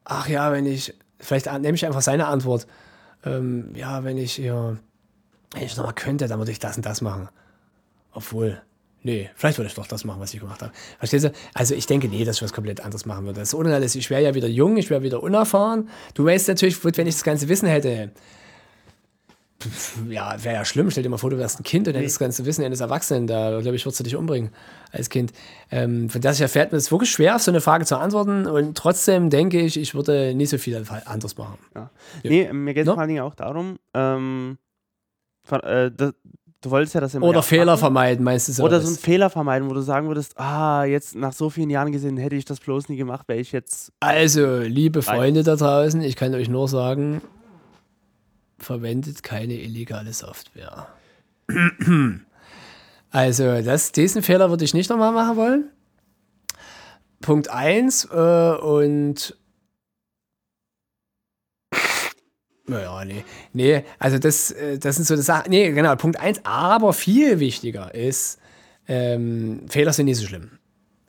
ach 0.02 0.28
ja, 0.28 0.50
wenn 0.50 0.66
ich, 0.66 0.92
vielleicht 1.20 1.46
nehme 1.60 1.76
ich 1.76 1.86
einfach 1.86 2.00
seine 2.02 2.26
Antwort, 2.26 2.66
ähm, 3.24 3.70
ja, 3.76 4.02
wenn 4.02 4.18
ich 4.18 4.32
hier, 4.32 4.76
wenn 5.54 5.62
ich 5.62 5.76
nochmal 5.76 5.94
könnte, 5.94 6.26
dann 6.26 6.40
würde 6.40 6.50
ich 6.50 6.58
das 6.58 6.76
und 6.76 6.84
das 6.84 7.00
machen. 7.00 7.28
Obwohl, 8.12 8.60
nee, 9.04 9.30
vielleicht 9.36 9.56
würde 9.58 9.68
ich 9.68 9.74
doch 9.76 9.86
das 9.86 10.04
machen, 10.04 10.20
was 10.20 10.34
ich 10.34 10.40
gemacht 10.40 10.62
habe. 10.62 10.72
Verstehst 10.98 11.26
du? 11.26 11.32
Also 11.54 11.76
ich 11.76 11.86
denke, 11.86 12.08
nee, 12.08 12.24
dass 12.24 12.38
ich 12.38 12.42
was 12.42 12.52
komplett 12.52 12.80
anderes 12.80 13.06
machen 13.06 13.24
würde. 13.24 13.38
Das 13.38 13.50
ist 13.50 13.54
unrealistisch. 13.54 14.06
Ich 14.06 14.10
wäre 14.10 14.22
ja 14.24 14.34
wieder 14.34 14.48
jung, 14.48 14.76
ich 14.78 14.90
wäre 14.90 15.02
wieder 15.04 15.22
unerfahren. 15.22 15.88
Du 16.14 16.24
weißt 16.24 16.48
natürlich, 16.48 16.82
wenn 16.84 17.06
ich 17.06 17.14
das 17.14 17.22
ganze 17.22 17.48
Wissen 17.48 17.68
hätte, 17.68 18.10
ja, 20.08 20.36
wäre 20.42 20.54
ja 20.56 20.64
schlimm. 20.64 20.90
Stell 20.90 21.02
dir 21.02 21.08
mal 21.08 21.16
vor, 21.18 21.30
du 21.30 21.38
wärst 21.38 21.60
ein 21.60 21.64
Kind 21.64 21.86
und 21.88 21.94
hättest 21.94 22.16
das 22.16 22.18
ganze 22.18 22.44
Wissen 22.46 22.64
eines 22.64 22.80
Erwachsenen. 22.80 23.26
Da, 23.26 23.60
glaube 23.60 23.76
ich, 23.76 23.84
würdest 23.84 24.00
du 24.00 24.04
dich 24.04 24.16
umbringen 24.16 24.50
als 24.92 25.08
Kind. 25.10 25.32
Ähm, 25.70 26.08
von 26.10 26.20
daher 26.20 26.48
fällt 26.48 26.72
mir 26.72 26.78
es 26.78 26.90
wirklich 26.90 27.10
schwer, 27.10 27.36
auf 27.36 27.42
so 27.42 27.50
eine 27.50 27.60
Frage 27.60 27.84
zu 27.84 27.96
antworten. 27.98 28.46
Und 28.46 28.76
trotzdem 28.76 29.30
denke 29.30 29.60
ich, 29.60 29.78
ich 29.78 29.94
würde 29.94 30.34
nicht 30.34 30.50
so 30.50 30.58
viel 30.58 30.82
anderes 31.04 31.36
machen. 31.36 31.58
Ja. 31.74 31.90
Nee, 32.22 32.52
mir 32.52 32.74
geht 32.74 32.82
es 32.82 32.86
No? 32.86 32.92
vor 32.94 33.00
allen 33.00 33.08
Dingen 33.08 33.22
auch 33.22 33.34
darum, 33.34 33.78
ähm, 33.94 34.58
von, 35.42 35.60
äh, 35.60 35.90
das, 35.90 36.12
du 36.62 36.70
wolltest 36.70 36.94
ja 36.94 37.00
das 37.00 37.14
immer 37.14 37.26
Oder 37.26 37.42
Fehler 37.42 37.64
machen. 37.66 37.78
vermeiden, 37.78 38.24
meinst 38.24 38.48
du 38.48 38.52
so? 38.52 38.62
Oder 38.64 38.80
so 38.80 38.88
einen 38.88 38.96
Fehler 38.96 39.30
vermeiden, 39.30 39.68
wo 39.70 39.74
du 39.74 39.80
sagen 39.80 40.08
würdest, 40.08 40.38
ah, 40.38 40.84
jetzt 40.84 41.14
nach 41.16 41.32
so 41.32 41.50
vielen 41.50 41.70
Jahren 41.70 41.92
gesehen, 41.92 42.16
hätte 42.16 42.36
ich 42.36 42.44
das 42.44 42.60
bloß 42.60 42.88
nie 42.88 42.96
gemacht, 42.96 43.28
wäre 43.28 43.40
ich 43.40 43.52
jetzt. 43.52 43.92
Also, 44.00 44.58
liebe 44.58 45.02
Freunde 45.02 45.42
da 45.42 45.56
draußen, 45.56 46.00
ich 46.02 46.16
kann 46.16 46.34
euch 46.34 46.48
nur 46.48 46.68
sagen, 46.68 47.20
verwendet 48.60 49.22
keine 49.22 49.54
illegale 49.54 50.12
Software. 50.12 50.88
Also, 53.12 53.60
das, 53.62 53.90
diesen 53.90 54.22
Fehler 54.22 54.50
würde 54.50 54.64
ich 54.64 54.72
nicht 54.72 54.88
nochmal 54.88 55.10
machen 55.10 55.36
wollen. 55.36 55.70
Punkt 57.20 57.50
1 57.50 58.04
äh, 58.04 58.52
und 58.54 59.36
naja, 62.70 63.04
nee. 63.04 63.24
Nee, 63.52 63.84
also 63.98 64.18
das, 64.18 64.52
äh, 64.52 64.78
das 64.78 64.94
sind 64.94 65.04
so 65.06 65.16
die 65.16 65.22
Sachen. 65.22 65.50
Nee, 65.50 65.72
genau, 65.72 65.96
Punkt 65.96 66.20
1, 66.20 66.42
aber 66.44 66.92
viel 66.92 67.40
wichtiger 67.40 67.92
ist, 67.94 68.38
ähm, 68.86 69.62
Fehler 69.68 69.92
sind 69.92 70.06
nicht 70.06 70.18
so 70.18 70.26
schlimm. 70.26 70.52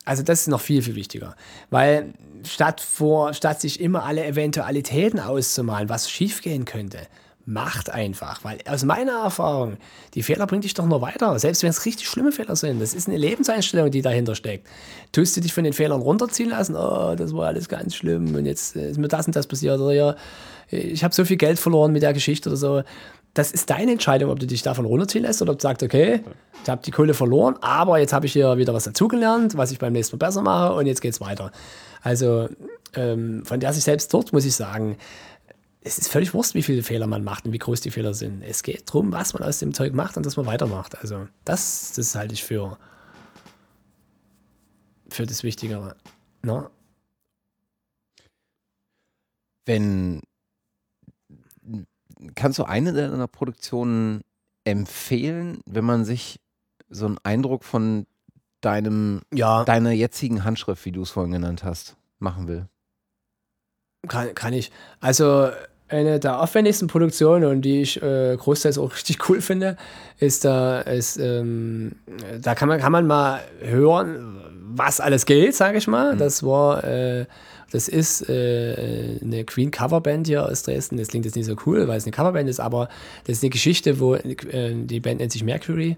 Also 0.04 0.24
das 0.24 0.42
ist 0.42 0.48
noch 0.48 0.62
viel, 0.62 0.82
viel 0.82 0.96
wichtiger. 0.96 1.36
Weil 1.70 2.14
statt, 2.44 2.82
vor, 2.82 3.34
statt 3.34 3.62
sich 3.62 3.80
immer 3.80 4.04
alle 4.04 4.26
Eventualitäten 4.26 5.20
auszumalen, 5.20 5.88
was 5.88 6.10
schiefgehen 6.10 6.66
könnte, 6.66 7.08
macht 7.46 7.90
einfach. 7.90 8.44
Weil 8.44 8.60
aus 8.66 8.84
meiner 8.84 9.24
Erfahrung, 9.24 9.78
die 10.14 10.24
Fehler 10.24 10.48
bringen 10.48 10.62
dich 10.62 10.74
doch 10.74 10.86
nur 10.86 11.02
weiter. 11.02 11.38
Selbst 11.40 11.64
wenn 11.64 11.70
es 11.70 11.86
richtig 11.86 12.08
schlimme 12.08 12.32
Fehler 12.32 12.56
sind. 12.56 12.82
Das 12.82 12.94
ist 12.94 13.08
eine 13.08 13.18
Lebenseinstellung, 13.18 13.92
die 13.92 14.02
dahinter 14.02 14.36
steckt. 14.36 14.68
Tust 15.12 15.36
du 15.38 15.42
dich 15.42 15.54
von 15.54 15.64
den 15.64 15.74
Fehlern 15.74 16.02
runterziehen 16.02 16.50
lassen? 16.50 16.76
Oh, 16.76 17.16
das 17.16 17.34
war 17.34 17.48
alles 17.48 17.68
ganz 17.68 17.96
schlimm 17.96 18.36
und 18.36 18.46
jetzt 18.46 18.76
äh, 18.76 18.92
ist 18.92 18.98
mir 18.98 19.08
das 19.08 19.28
und 19.28 19.36
das 19.36 19.48
passiert. 19.48 19.80
Oder 19.80 19.94
ja, 19.94 20.16
ich 20.70 21.04
habe 21.04 21.14
so 21.14 21.26
viel 21.26 21.38
Geld 21.38 21.60
verloren 21.60 21.92
mit 21.92 22.02
der 22.02 22.14
Geschichte 22.14 22.50
oder 22.50 22.58
so. 22.58 22.84
Das 23.34 23.52
ist 23.52 23.70
deine 23.70 23.94
Entscheidung, 23.94 24.30
ob 24.30 24.40
du 24.40 24.46
dich 24.46 24.62
davon 24.62 24.86
runterziehen 24.86 25.24
lässt 25.24 25.42
oder 25.42 25.54
ob 25.54 25.60
du 25.60 25.64
sagst, 25.64 25.84
okay, 25.84 26.22
ich 26.64 26.70
habe 26.70 26.82
die 26.86 26.92
Kohle 26.92 27.14
verloren, 27.14 27.56
aber 27.62 27.98
jetzt 27.98 28.12
habe 28.12 28.26
ich 28.26 28.34
hier 28.34 28.58
wieder 28.58 28.74
was 28.74 28.84
dazugelernt, 28.84 29.56
was 29.56 29.72
ich 29.72 29.80
beim 29.80 29.94
nächsten 29.94 30.18
Mal 30.18 30.28
besser 30.28 30.42
mache 30.42 30.74
und 30.74 30.86
jetzt 30.86 31.02
geht's 31.02 31.22
weiter. 31.22 31.52
Also 32.02 32.50
ähm, 32.94 33.44
von 33.46 33.60
der 33.60 33.74
sich 33.74 33.84
selbst 33.84 34.14
dort 34.14 34.34
muss 34.34 34.46
ich 34.46 34.56
sagen, 34.56 34.98
es 35.84 35.98
ist 35.98 36.10
völlig 36.10 36.34
wurscht, 36.34 36.54
wie 36.54 36.64
viele 36.64 36.84
Fehler 36.84 37.08
man 37.08 37.24
macht 37.24 37.46
und 37.46 37.54
wie 37.54 37.58
groß 37.58 37.82
die 37.82 37.92
Fehler 37.92 38.14
sind. 38.14 38.44
Es 38.44 38.62
geht 38.64 38.88
darum, 38.88 39.12
was 39.12 39.34
man 39.34 39.44
aus 39.44 39.60
dem 39.60 39.74
Zeug 39.74 39.94
macht 39.94 40.16
und 40.16 40.26
dass 40.26 40.38
man 40.38 40.46
weitermacht. 40.46 40.98
Also 41.00 41.28
das, 41.44 41.94
das 41.94 42.14
halte 42.16 42.34
ich 42.36 42.44
für, 42.44 42.78
für 45.10 45.26
das 45.26 45.44
Wichtigere. 45.44 45.96
Ne? 46.44 46.70
Wenn 49.66 50.22
kannst 52.36 52.60
du 52.60 52.64
eine 52.64 52.94
deiner 52.94 53.28
Produktionen 53.28 54.22
empfehlen, 54.64 55.62
wenn 55.66 55.86
man 55.86 56.06
sich 56.06 56.40
so 56.90 57.06
einen 57.08 57.18
Eindruck 57.24 57.64
von 57.64 58.06
deinem 58.60 59.22
Ja, 59.34 59.64
deiner 59.64 59.92
jetzigen 59.92 60.44
Handschrift, 60.44 60.86
wie 60.86 60.92
du 60.92 61.02
es 61.02 61.10
vorhin 61.10 61.32
genannt 61.32 61.64
hast, 61.64 61.96
machen 62.20 62.48
will? 62.48 62.68
kann, 64.08 64.34
kann 64.36 64.54
ich. 64.54 64.72
Also 65.00 65.52
eine 65.92 66.20
der 66.20 66.42
aufwendigsten 66.42 66.88
Produktionen 66.88 67.46
und 67.46 67.62
die 67.62 67.82
ich 67.82 68.02
äh, 68.02 68.36
großteils 68.38 68.78
auch 68.78 68.94
richtig 68.94 69.30
cool 69.30 69.42
finde, 69.42 69.78
ist 70.20 70.46
da, 70.46 70.82
ist, 70.82 71.18
ähm, 71.18 71.94
da 72.42 72.56
kann 72.56 72.70
man, 72.70 72.80
kann 72.80 72.92
man 72.92 73.08
mal 73.08 73.42
hören, 73.60 74.38
was 74.74 75.00
alles 75.00 75.26
geht, 75.26 75.56
sage 75.56 75.78
ich 75.78 75.88
mal. 75.88 76.16
Das 76.16 76.44
war, 76.44 76.84
äh, 76.84 77.26
das 77.72 77.88
ist 77.88 78.28
äh, 78.30 79.20
eine 79.22 79.44
Queen 79.46 79.72
Coverband 79.72 80.28
hier 80.28 80.46
aus 80.46 80.64
Dresden. 80.64 80.98
Das 80.98 81.10
klingt 81.10 81.26
jetzt 81.26 81.36
nicht 81.36 81.46
so 81.46 81.56
cool, 81.66 81.88
weil 81.88 81.98
es 81.98 82.06
eine 82.06 82.12
Coverband 82.12 82.50
ist, 82.50 82.60
aber 82.60 82.90
das 83.26 83.38
ist 83.38 83.44
eine 83.44 83.50
Geschichte, 83.50 84.00
wo 84.00 84.16
äh, 84.16 84.76
die 84.76 85.00
Band 85.00 85.20
nennt 85.20 85.32
sich 85.32 85.44
Mercury. 85.44 85.98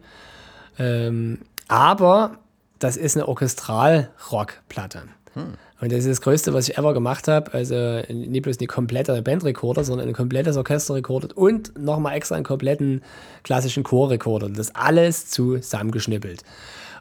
Ähm, 0.80 1.40
aber 1.68 2.40
das 2.80 2.98
ist 2.98 3.16
eine 3.16 3.28
Orchestral-Rock-Platte. 3.28 5.04
Und 5.36 5.92
das 5.92 6.00
ist 6.00 6.08
das 6.08 6.22
Größte, 6.22 6.54
was 6.54 6.70
ich 6.70 6.78
ever 6.78 6.94
gemacht 6.94 7.28
habe. 7.28 7.54
Also 7.54 8.02
nicht 8.10 8.44
bloß 8.44 8.60
eine 8.60 8.68
komplette 8.68 9.22
Bandrekorder, 9.22 9.84
sondern 9.84 10.08
ein 10.08 10.14
komplettes 10.14 10.58
Orchester 10.58 10.96
recorded 10.96 11.34
und 11.34 11.78
nochmal 11.78 12.16
extra 12.16 12.36
einen 12.36 12.46
kompletten 12.46 13.02
klassischen 13.44 13.84
Chor-Rekorder. 13.84 14.50
Das 14.50 14.76
alles 14.76 15.30
zusammengeschnippelt. 15.30 16.44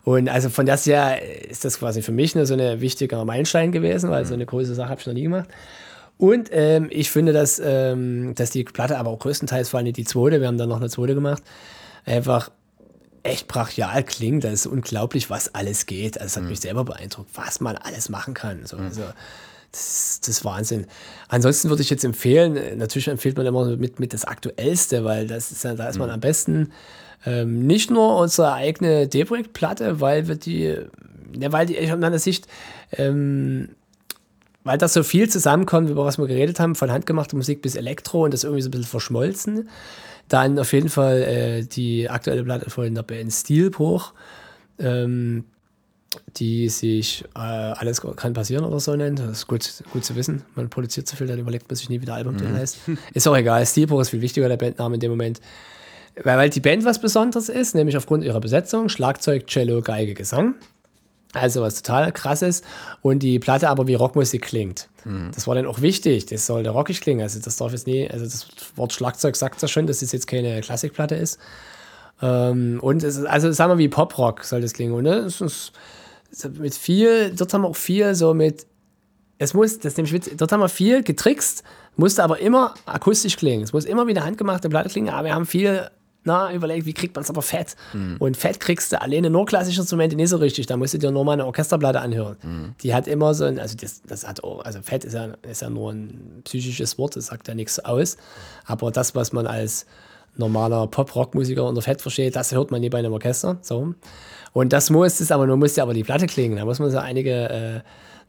Und 0.04 0.28
also 0.28 0.48
von 0.48 0.66
das 0.66 0.84
her 0.86 1.18
ist 1.48 1.64
das 1.64 1.78
quasi 1.78 2.02
für 2.02 2.12
mich 2.12 2.34
eine, 2.34 2.46
so 2.46 2.54
eine 2.54 2.80
wichtiger 2.80 3.24
Meilenstein 3.24 3.70
gewesen, 3.70 4.10
weil 4.10 4.24
so 4.24 4.34
eine 4.34 4.46
große 4.46 4.74
Sache 4.74 4.88
habe 4.88 5.00
ich 5.00 5.06
noch 5.06 5.14
nie 5.14 5.22
gemacht. 5.22 5.48
Und 6.18 6.50
ähm, 6.52 6.88
ich 6.90 7.10
finde, 7.10 7.32
dass, 7.32 7.60
ähm, 7.64 8.34
dass 8.34 8.50
die 8.50 8.64
Platte 8.64 8.98
aber 8.98 9.10
auch 9.10 9.18
größtenteils, 9.18 9.68
vor 9.68 9.78
allem 9.78 9.92
die 9.92 10.04
zweite, 10.04 10.40
wir 10.40 10.48
haben 10.48 10.58
dann 10.58 10.68
noch 10.68 10.80
eine 10.80 10.88
zweite 10.88 11.14
gemacht, 11.14 11.42
einfach 12.04 12.50
echt 13.22 13.48
brachial 13.48 14.02
klingt. 14.04 14.44
Das 14.44 14.52
ist 14.52 14.66
unglaublich, 14.66 15.30
was 15.30 15.54
alles 15.54 15.86
geht. 15.86 16.20
Also, 16.20 16.26
es 16.26 16.36
hat 16.36 16.50
mich 16.50 16.60
selber 16.60 16.84
beeindruckt, 16.84 17.30
was 17.34 17.60
man 17.60 17.76
alles 17.76 18.08
machen 18.08 18.34
kann. 18.34 18.66
So, 18.66 18.76
Also, 18.76 19.02
das, 19.72 20.20
das 20.20 20.28
ist 20.28 20.44
Wahnsinn. 20.44 20.86
Ansonsten 21.28 21.70
würde 21.70 21.82
ich 21.82 21.90
jetzt 21.90 22.04
empfehlen, 22.04 22.78
natürlich 22.78 23.08
empfiehlt 23.08 23.36
man 23.36 23.46
immer 23.46 23.76
mit, 23.76 24.00
mit 24.00 24.12
das 24.12 24.24
Aktuellste, 24.24 25.04
weil 25.04 25.26
das 25.26 25.50
ist 25.50 25.64
ja, 25.64 25.74
da 25.74 25.88
ist 25.88 25.98
man 25.98 26.10
am 26.10 26.20
besten. 26.20 26.72
Ähm, 27.24 27.66
nicht 27.66 27.90
nur 27.90 28.18
unsere 28.18 28.52
eigene 28.52 29.06
D-Projekt-Platte, 29.06 30.00
weil 30.00 30.28
wir 30.28 30.34
die, 30.34 30.76
ja, 31.38 31.52
weil 31.52 31.66
die 31.66 31.76
ich 31.76 31.92
aus 31.92 31.98
meiner 31.98 32.18
Sicht, 32.18 32.46
ähm, 32.92 33.70
weil 34.64 34.78
das 34.78 34.92
so 34.92 35.02
viel 35.02 35.28
zusammenkommt, 35.28 35.88
über 35.88 36.04
was 36.04 36.18
wir 36.18 36.26
geredet 36.26 36.60
haben, 36.60 36.74
von 36.74 36.90
handgemachter 36.90 37.36
Musik 37.36 37.62
bis 37.62 37.74
Elektro 37.74 38.24
und 38.24 38.34
das 38.34 38.44
irgendwie 38.44 38.62
so 38.62 38.68
ein 38.68 38.72
bisschen 38.72 38.86
verschmolzen. 38.86 39.68
Dann 40.28 40.58
auf 40.58 40.72
jeden 40.72 40.88
Fall 40.88 41.22
äh, 41.22 41.62
die 41.64 42.08
aktuelle 42.08 42.44
Platte 42.44 42.70
von 42.70 42.94
der 42.94 43.02
Band 43.02 43.32
Steelbruch, 43.32 44.14
ähm, 44.78 45.44
die 46.36 46.68
sich 46.68 47.24
äh, 47.34 47.38
Alles 47.38 48.00
kann 48.00 48.32
passieren 48.32 48.64
oder 48.64 48.80
so 48.80 48.94
nennt. 48.96 49.18
Das 49.18 49.30
ist 49.30 49.46
gut, 49.46 49.68
gut 49.92 50.04
zu 50.04 50.16
wissen. 50.16 50.42
Man 50.54 50.70
produziert 50.70 51.06
so 51.06 51.16
viel, 51.16 51.26
dann 51.26 51.38
überlegt 51.38 51.68
man 51.68 51.76
sich 51.76 51.88
nie, 51.88 52.00
wie 52.00 52.06
der 52.06 52.14
Albumtitel 52.14 52.52
heißt. 52.52 52.78
Ist 53.14 53.28
auch 53.28 53.36
egal. 53.36 53.64
Steelbruch 53.66 54.00
ist 54.00 54.10
viel 54.10 54.20
wichtiger, 54.20 54.48
der 54.48 54.56
Bandname 54.56 54.94
in 54.94 55.00
dem 55.00 55.10
Moment. 55.10 55.40
Weil, 56.22 56.38
weil 56.38 56.50
die 56.50 56.60
Band 56.60 56.84
was 56.84 57.00
Besonderes 57.00 57.48
ist, 57.48 57.74
nämlich 57.74 57.96
aufgrund 57.96 58.24
ihrer 58.24 58.40
Besetzung: 58.40 58.88
Schlagzeug, 58.88 59.46
Cello, 59.46 59.80
Geige, 59.80 60.14
Gesang. 60.14 60.54
Also 61.32 61.62
was 61.62 61.80
total 61.82 62.12
krasses. 62.12 62.62
Und 63.00 63.20
die 63.20 63.38
Platte 63.38 63.68
aber 63.68 63.86
wie 63.86 63.94
Rockmusik 63.94 64.42
klingt. 64.42 64.88
Das 65.34 65.46
war 65.46 65.54
dann 65.54 65.66
auch 65.66 65.80
wichtig. 65.80 66.26
Das 66.26 66.46
sollte 66.46 66.70
rockig 66.70 67.00
klingen. 67.00 67.22
Also 67.22 67.40
das 67.40 67.56
darf 67.56 67.72
jetzt 67.72 67.86
nie, 67.86 68.08
also 68.08 68.24
das 68.24 68.46
Wort 68.76 68.92
Schlagzeug 68.92 69.34
sagt 69.36 69.60
ja 69.60 69.68
schon, 69.68 69.86
dass 69.86 70.02
es 70.02 70.12
jetzt 70.12 70.26
keine 70.26 70.60
Klassikplatte 70.60 71.14
ist. 71.14 71.38
Ähm, 72.20 72.78
und 72.80 73.02
es 73.02 73.16
ist, 73.16 73.26
also 73.26 73.50
sagen 73.50 73.72
wir 73.72 73.78
wie 73.78 73.88
Poprock 73.88 74.44
soll 74.44 74.60
das 74.60 74.72
klingen. 74.72 74.92
Und 74.94 75.04
ne? 75.04 75.16
es 75.16 75.40
ist, 75.40 75.72
mit 76.58 76.74
viel, 76.74 77.34
dort 77.34 77.52
haben 77.52 77.62
wir 77.62 77.68
auch 77.68 77.76
viel 77.76 78.14
so 78.14 78.32
mit 78.32 78.66
es 79.38 79.54
muss, 79.54 79.78
das 79.78 79.94
ist 79.94 79.96
nämlich 79.96 80.12
witzig, 80.12 80.38
dort 80.38 80.52
haben 80.52 80.60
wir 80.60 80.68
viel 80.68 81.02
getrickst, 81.02 81.64
musste 81.96 82.22
aber 82.22 82.38
immer 82.38 82.74
akustisch 82.86 83.36
klingen. 83.36 83.64
Es 83.64 83.72
muss 83.72 83.84
immer 83.84 84.06
wie 84.06 84.12
eine 84.12 84.24
handgemachte 84.24 84.68
Platte 84.68 84.88
klingen, 84.88 85.08
aber 85.08 85.26
wir 85.26 85.34
haben 85.34 85.46
viel 85.46 85.90
na, 86.24 86.52
überlegt, 86.52 86.86
wie 86.86 86.92
kriegt 86.92 87.14
man 87.16 87.24
es 87.24 87.30
aber 87.30 87.42
fett? 87.42 87.76
Mhm. 87.92 88.16
Und 88.18 88.36
fett 88.36 88.60
kriegst 88.60 88.92
du 88.92 89.00
alleine 89.00 89.28
nur 89.28 89.44
klassische 89.44 89.80
Instrumente 89.80 90.14
nicht 90.14 90.28
so 90.28 90.36
richtig. 90.36 90.66
Da 90.66 90.76
musst 90.76 90.94
du 90.94 90.98
dir 90.98 91.10
nur 91.10 91.24
mal 91.24 91.32
eine 91.32 91.46
Orchesterplatte 91.46 92.00
anhören. 92.00 92.36
Mhm. 92.42 92.74
Die 92.82 92.94
hat 92.94 93.08
immer 93.08 93.34
so 93.34 93.44
ein, 93.44 93.58
also 93.58 93.76
das, 93.76 94.02
das 94.02 94.26
hat 94.26 94.44
auch, 94.44 94.64
also 94.64 94.80
fett 94.82 95.04
ist 95.04 95.14
ja, 95.14 95.30
ist 95.42 95.62
ja 95.62 95.70
nur 95.70 95.92
ein 95.92 96.42
psychisches 96.44 96.96
Wort, 96.98 97.16
das 97.16 97.26
sagt 97.26 97.48
ja 97.48 97.54
nichts 97.54 97.80
aus. 97.80 98.16
Aber 98.66 98.90
das, 98.90 99.14
was 99.14 99.32
man 99.32 99.46
als 99.46 99.86
normaler 100.36 100.86
Pop-Rock-Musiker 100.86 101.64
unter 101.64 101.82
Fett 101.82 102.00
versteht, 102.00 102.36
das 102.36 102.52
hört 102.52 102.70
man 102.70 102.80
nie 102.80 102.88
bei 102.88 102.98
einem 102.98 103.12
Orchester. 103.12 103.58
So. 103.60 103.94
Und 104.52 104.72
das 104.72 104.90
muss 104.90 105.20
es, 105.20 105.30
aber 105.32 105.46
nun 105.46 105.58
muss 105.58 105.76
ja 105.76 105.82
aber 105.82 105.94
die 105.94 106.04
Platte 106.04 106.26
klingen. 106.26 106.56
Da 106.56 106.64
muss 106.64 106.78
man 106.78 106.90
so 106.90 106.98
einige, 106.98 107.50
äh, 107.50 107.80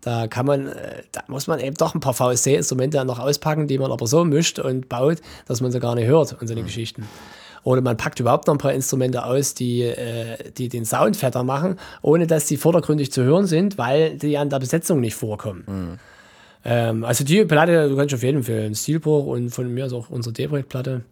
da 0.01 0.27
kann 0.27 0.45
man, 0.45 0.67
äh, 0.67 1.03
da 1.11 1.23
muss 1.27 1.47
man 1.47 1.59
eben 1.59 1.75
doch 1.75 1.93
ein 1.95 1.99
paar 1.99 2.13
VSC-Instrumente 2.13 3.03
noch 3.05 3.19
auspacken, 3.19 3.67
die 3.67 3.77
man 3.77 3.91
aber 3.91 4.07
so 4.07 4.25
mischt 4.25 4.59
und 4.59 4.89
baut, 4.89 5.19
dass 5.45 5.61
man 5.61 5.71
sie 5.71 5.79
gar 5.79 5.95
nicht 5.95 6.07
hört 6.07 6.33
und 6.41 6.47
so 6.47 6.53
eine 6.53 6.61
mhm. 6.61 6.65
Geschichten. 6.65 7.07
Oder 7.63 7.81
man 7.81 7.97
packt 7.97 8.19
überhaupt 8.19 8.47
noch 8.47 8.55
ein 8.55 8.59
paar 8.59 8.73
Instrumente 8.73 9.25
aus, 9.25 9.53
die, 9.53 9.83
äh, 9.83 10.51
die 10.57 10.69
den 10.69 10.85
Sound 10.85 11.15
fetter 11.17 11.43
machen, 11.43 11.77
ohne 12.01 12.27
dass 12.27 12.45
die 12.45 12.57
vordergründig 12.57 13.11
zu 13.11 13.23
hören 13.23 13.45
sind, 13.45 13.77
weil 13.77 14.17
die 14.17 14.37
an 14.37 14.49
der 14.49 14.59
Besetzung 14.59 14.99
nicht 14.99 15.15
vorkommen. 15.15 15.63
Mhm. 15.67 15.99
Ähm, 16.65 17.03
also 17.03 17.23
die 17.23 17.45
Platte, 17.45 17.89
du 17.89 17.95
kannst 17.95 18.13
auf 18.13 18.23
jeden 18.23 18.43
Fall 18.43 18.65
ein 18.65 18.75
Stilbruch 18.75 19.25
und 19.25 19.49
von 19.49 19.73
mir 19.73 19.85
ist 19.85 19.93
auch 19.93 20.09
unsere 20.09 20.33
D-Projekt-Platte. 20.33 21.03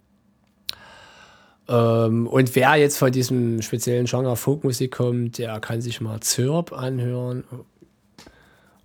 Ähm, 1.68 2.28
und 2.28 2.56
wer 2.56 2.76
jetzt 2.76 2.98
von 2.98 3.12
diesem 3.12 3.62
speziellen 3.62 4.06
Genre 4.06 4.36
Folkmusik 4.36 4.92
kommt, 4.92 5.38
der 5.38 5.60
kann 5.60 5.82
sich 5.82 6.02
mal 6.02 6.20
Zirp 6.20 6.74
anhören 6.74 7.44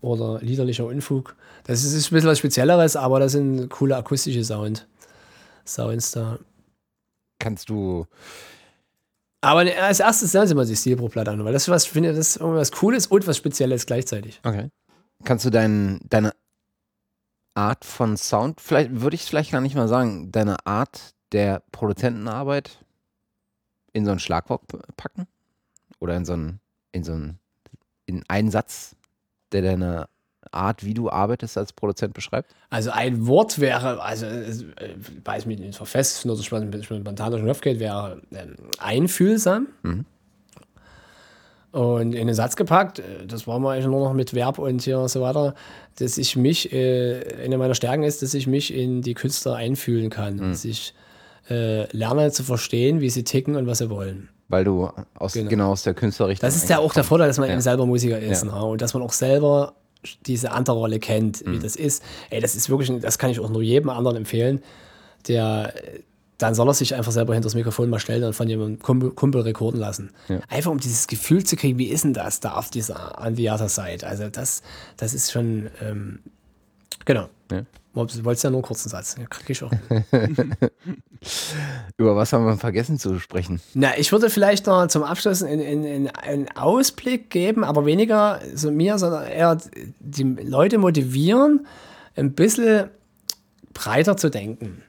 oder 0.00 0.38
liederlicher 0.40 0.86
Unfug. 0.86 1.34
Das 1.64 1.82
ist 1.82 1.94
ein 1.94 2.14
bisschen 2.14 2.30
was 2.30 2.38
Spezielleres, 2.38 2.94
aber 2.94 3.18
das 3.18 3.32
sind 3.32 3.68
coole 3.70 3.96
akustische 3.96 4.44
Sound, 4.44 4.86
Sounds 5.64 6.12
da. 6.12 6.38
Kannst 7.38 7.68
du. 7.68 8.06
Aber 9.40 9.60
als 9.60 10.00
erstes 10.00 10.32
Sie 10.32 10.54
mal 10.54 10.66
die 10.66 10.76
Stilbruchplatte 10.76 11.30
an, 11.30 11.44
weil 11.44 11.52
das 11.52 11.68
was, 11.68 11.86
finde 11.86 12.10
das 12.10 12.18
ist 12.18 12.36
irgendwas 12.36 12.72
Cooles 12.72 13.06
und 13.06 13.26
was 13.26 13.36
Spezielles 13.36 13.86
gleichzeitig. 13.86 14.40
Okay. 14.44 14.70
Kannst 15.24 15.44
du 15.44 15.50
dein, 15.50 16.00
deine 16.08 16.32
Art 17.54 17.84
von 17.84 18.16
Sound, 18.16 18.60
vielleicht 18.60 19.00
würde 19.00 19.14
ich 19.14 19.22
es 19.22 19.28
vielleicht 19.28 19.52
gar 19.52 19.60
nicht 19.60 19.74
mal 19.74 19.88
sagen, 19.88 20.32
deine 20.32 20.66
Art 20.66 21.14
der 21.32 21.62
Produzentenarbeit 21.72 22.84
in 23.92 24.04
so 24.04 24.10
ein 24.10 24.18
Schlagwort 24.18 24.62
packen? 24.96 25.26
Oder 26.00 26.16
in 26.16 26.24
so 26.24 26.34
einen, 26.34 26.60
in 26.92 27.04
so 27.04 27.12
einen, 27.12 27.38
in 28.04 28.24
einen 28.28 28.50
Satz, 28.50 28.96
der 29.52 29.62
deine 29.62 30.08
Art, 30.52 30.84
wie 30.84 30.94
du 30.94 31.10
arbeitest 31.10 31.58
als 31.58 31.72
Produzent 31.72 32.14
beschreibt? 32.14 32.54
Also 32.70 32.90
ein 32.90 33.26
Wort 33.26 33.58
wäre, 33.58 34.02
also 34.02 34.26
weil 35.24 35.38
es 35.38 35.46
mich 35.46 35.76
verfestigt 35.76 36.26
oder 36.26 36.42
spontaner 36.42 37.38
schon 37.38 37.50
aufgeht, 37.50 37.78
wäre 37.78 38.20
ähm, 38.32 38.56
einfühlsam. 38.78 39.68
Mhm. 39.82 40.04
Und 41.72 42.14
in 42.14 42.26
den 42.26 42.34
Satz 42.34 42.56
gepackt, 42.56 43.00
äh, 43.00 43.26
das 43.26 43.46
war 43.46 43.58
mal 43.58 43.72
eigentlich 43.72 43.86
nur 43.86 44.08
noch 44.08 44.14
mit 44.14 44.32
Verb 44.32 44.58
und 44.58 44.80
hier 44.80 44.98
und 44.98 45.08
so 45.08 45.20
weiter, 45.20 45.54
dass 45.98 46.16
ich 46.16 46.34
mich, 46.34 46.72
äh, 46.72 47.44
eine 47.44 47.58
meiner 47.58 47.74
Stärken 47.74 48.02
ist, 48.02 48.22
dass 48.22 48.32
ich 48.32 48.46
mich 48.46 48.72
in 48.72 49.02
die 49.02 49.12
Künstler 49.14 49.56
einfühlen 49.56 50.08
kann. 50.08 50.36
Mhm. 50.36 50.50
Dass 50.52 50.64
ich 50.64 50.94
äh, 51.50 51.84
lerne 51.94 52.32
zu 52.32 52.44
verstehen, 52.44 53.00
wie 53.00 53.10
sie 53.10 53.24
ticken 53.24 53.56
und 53.56 53.66
was 53.66 53.78
sie 53.78 53.90
wollen. 53.90 54.30
Weil 54.48 54.64
du 54.64 54.88
aus, 55.18 55.32
genau. 55.32 55.50
genau 55.50 55.72
aus 55.72 55.82
der 55.82 55.94
Künstlerrichtung. 55.94 56.46
Das 56.46 56.56
ist 56.56 56.70
ja 56.70 56.78
auch 56.78 56.94
der 56.94 57.04
Vorteil, 57.04 57.28
dass 57.28 57.38
man 57.38 57.48
ja. 57.48 57.54
eben 57.54 57.60
selber 57.60 57.84
Musiker 57.84 58.18
ist. 58.18 58.44
Ja. 58.44 58.52
Ne? 58.52 58.64
Und 58.64 58.80
dass 58.80 58.94
man 58.94 59.02
auch 59.02 59.12
selber 59.12 59.74
diese 60.26 60.52
andere 60.52 60.76
Rolle 60.76 60.98
kennt, 60.98 61.44
mhm. 61.44 61.52
wie 61.52 61.58
das 61.58 61.76
ist. 61.76 62.02
Ey, 62.30 62.40
das 62.40 62.56
ist 62.56 62.70
wirklich, 62.70 62.90
das 63.00 63.18
kann 63.18 63.30
ich 63.30 63.40
auch 63.40 63.50
nur 63.50 63.62
jedem 63.62 63.90
anderen 63.90 64.16
empfehlen, 64.16 64.62
der 65.28 65.72
dann 66.38 66.54
soll 66.54 66.68
er 66.68 66.74
sich 66.74 66.94
einfach 66.94 67.12
selber 67.12 67.32
hinter 67.32 67.46
das 67.46 67.54
Mikrofon 67.54 67.88
mal 67.88 67.98
stellen 67.98 68.24
und 68.24 68.34
von 68.34 68.48
jemandem 68.48 68.78
Kumpel, 68.78 69.10
Kumpel 69.10 69.40
rekorden 69.42 69.80
lassen. 69.80 70.10
Ja. 70.28 70.40
Einfach 70.48 70.70
um 70.70 70.78
dieses 70.78 71.06
Gefühl 71.06 71.44
zu 71.44 71.56
kriegen, 71.56 71.78
wie 71.78 71.86
ist 71.86 72.04
denn 72.04 72.12
das 72.12 72.40
da 72.40 72.54
auf 72.54 72.68
dieser 72.70 73.18
Anviata-Seite? 73.18 74.06
Also 74.06 74.28
das, 74.28 74.62
das 74.98 75.14
ist 75.14 75.32
schon, 75.32 75.70
ähm, 75.80 76.18
genau. 77.04 77.28
Ja. 77.50 77.62
Du 77.96 78.24
wolltest 78.24 78.44
ja 78.44 78.50
nur 78.50 78.58
einen 78.58 78.66
kurzen 78.66 78.90
Satz. 78.90 79.16
Ja, 79.18 79.24
krieg 79.26 79.48
ich 79.48 79.62
auch. 79.62 79.70
Über 81.96 82.14
was 82.14 82.32
haben 82.32 82.44
wir 82.44 82.58
vergessen 82.58 82.98
zu 82.98 83.18
sprechen? 83.18 83.60
Na, 83.72 83.96
ich 83.96 84.12
würde 84.12 84.28
vielleicht 84.28 84.66
noch 84.66 84.86
zum 84.88 85.02
Abschluss 85.02 85.42
einen, 85.42 86.08
einen 86.08 86.48
Ausblick 86.54 87.30
geben, 87.30 87.64
aber 87.64 87.86
weniger 87.86 88.40
so 88.54 88.70
mir, 88.70 88.98
sondern 88.98 89.26
eher 89.26 89.56
die 89.98 90.24
Leute 90.24 90.76
motivieren, 90.76 91.66
ein 92.16 92.32
bisschen 92.32 92.90
breiter 93.72 94.18
zu 94.18 94.28
denken. 94.28 94.82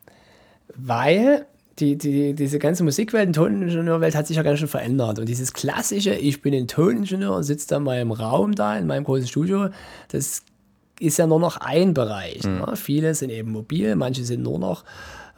Weil 0.76 1.46
die, 1.80 1.98
die, 1.98 2.34
diese 2.34 2.60
ganze 2.60 2.84
Musikwelt, 2.84 3.30
die 3.30 3.34
Toningenieurwelt 3.34 4.16
hat 4.16 4.28
sich 4.28 4.36
ja 4.36 4.44
ganz 4.44 4.60
schön 4.60 4.68
verändert. 4.68 5.20
Und 5.20 5.30
dieses 5.30 5.54
klassische, 5.54 6.14
ich 6.14 6.42
bin 6.42 6.54
ein 6.54 6.68
Toningenieur 6.68 7.36
und 7.36 7.44
sitze 7.44 7.68
da 7.70 7.78
in 7.78 7.84
meinem 7.84 8.12
Raum 8.12 8.54
da, 8.54 8.78
in 8.78 8.88
meinem 8.88 9.06
großen 9.06 9.28
Studio, 9.28 9.70
das 10.10 10.44
ist 11.00 11.18
ja 11.18 11.28
nur 11.28 11.40
noch 11.40 11.58
ein 11.58 11.94
Bereich. 11.94 12.44
Mhm. 12.44 12.60
Ne? 12.60 12.74
Viele 12.76 13.16
sind 13.16 13.30
eben 13.30 13.52
mobil, 13.52 13.96
manche 13.96 14.24
sind 14.24 14.44
nur 14.44 14.60
noch, 14.60 14.84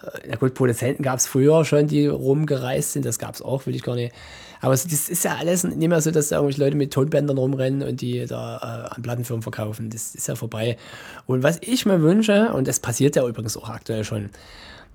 äh, 0.03 0.27
na 0.29 0.35
gut, 0.35 0.53
Produzenten 0.53 1.03
gab 1.03 1.19
es 1.19 1.27
früher 1.27 1.65
schon, 1.65 1.87
die 1.87 2.07
rumgereist 2.07 2.93
sind, 2.93 3.05
das 3.05 3.19
gab 3.19 3.35
es 3.35 3.41
auch, 3.41 3.65
will 3.65 3.75
ich 3.75 3.83
gar 3.83 3.95
nicht. 3.95 4.13
Aber 4.61 4.73
das 4.73 4.85
ist 4.85 5.23
ja 5.23 5.37
alles 5.37 5.63
nicht 5.63 5.87
mehr 5.87 6.01
so, 6.01 6.11
dass 6.11 6.29
da 6.29 6.37
irgendwelche 6.37 6.61
Leute 6.61 6.75
mit 6.75 6.91
Tonbändern 6.91 7.37
rumrennen 7.37 7.87
und 7.87 8.01
die 8.01 8.25
da 8.25 8.57
äh, 8.57 8.95
an 8.95 9.01
Plattenfirmen 9.01 9.41
verkaufen. 9.41 9.89
Das 9.89 10.15
ist 10.15 10.27
ja 10.27 10.35
vorbei. 10.35 10.77
Und 11.25 11.43
was 11.43 11.59
ich 11.61 11.85
mir 11.85 12.01
wünsche, 12.01 12.53
und 12.53 12.67
das 12.67 12.79
passiert 12.79 13.15
ja 13.15 13.25
übrigens 13.25 13.55
auch 13.55 13.69
aktuell 13.69 14.03
schon, 14.03 14.29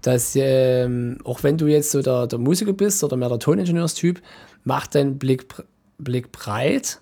dass 0.03 0.37
ähm, 0.37 1.17
auch 1.25 1.43
wenn 1.43 1.57
du 1.57 1.67
jetzt 1.67 1.91
so 1.91 2.03
der, 2.03 2.27
der 2.27 2.39
Musiker 2.39 2.75
bist 2.75 3.03
oder 3.03 3.17
mehr 3.17 3.31
der 3.31 3.39
Toningenieurstyp, 3.39 4.21
mach 4.65 4.87
deinen 4.87 5.19
Blick, 5.19 5.47
Blick 5.97 6.31
breit 6.31 7.01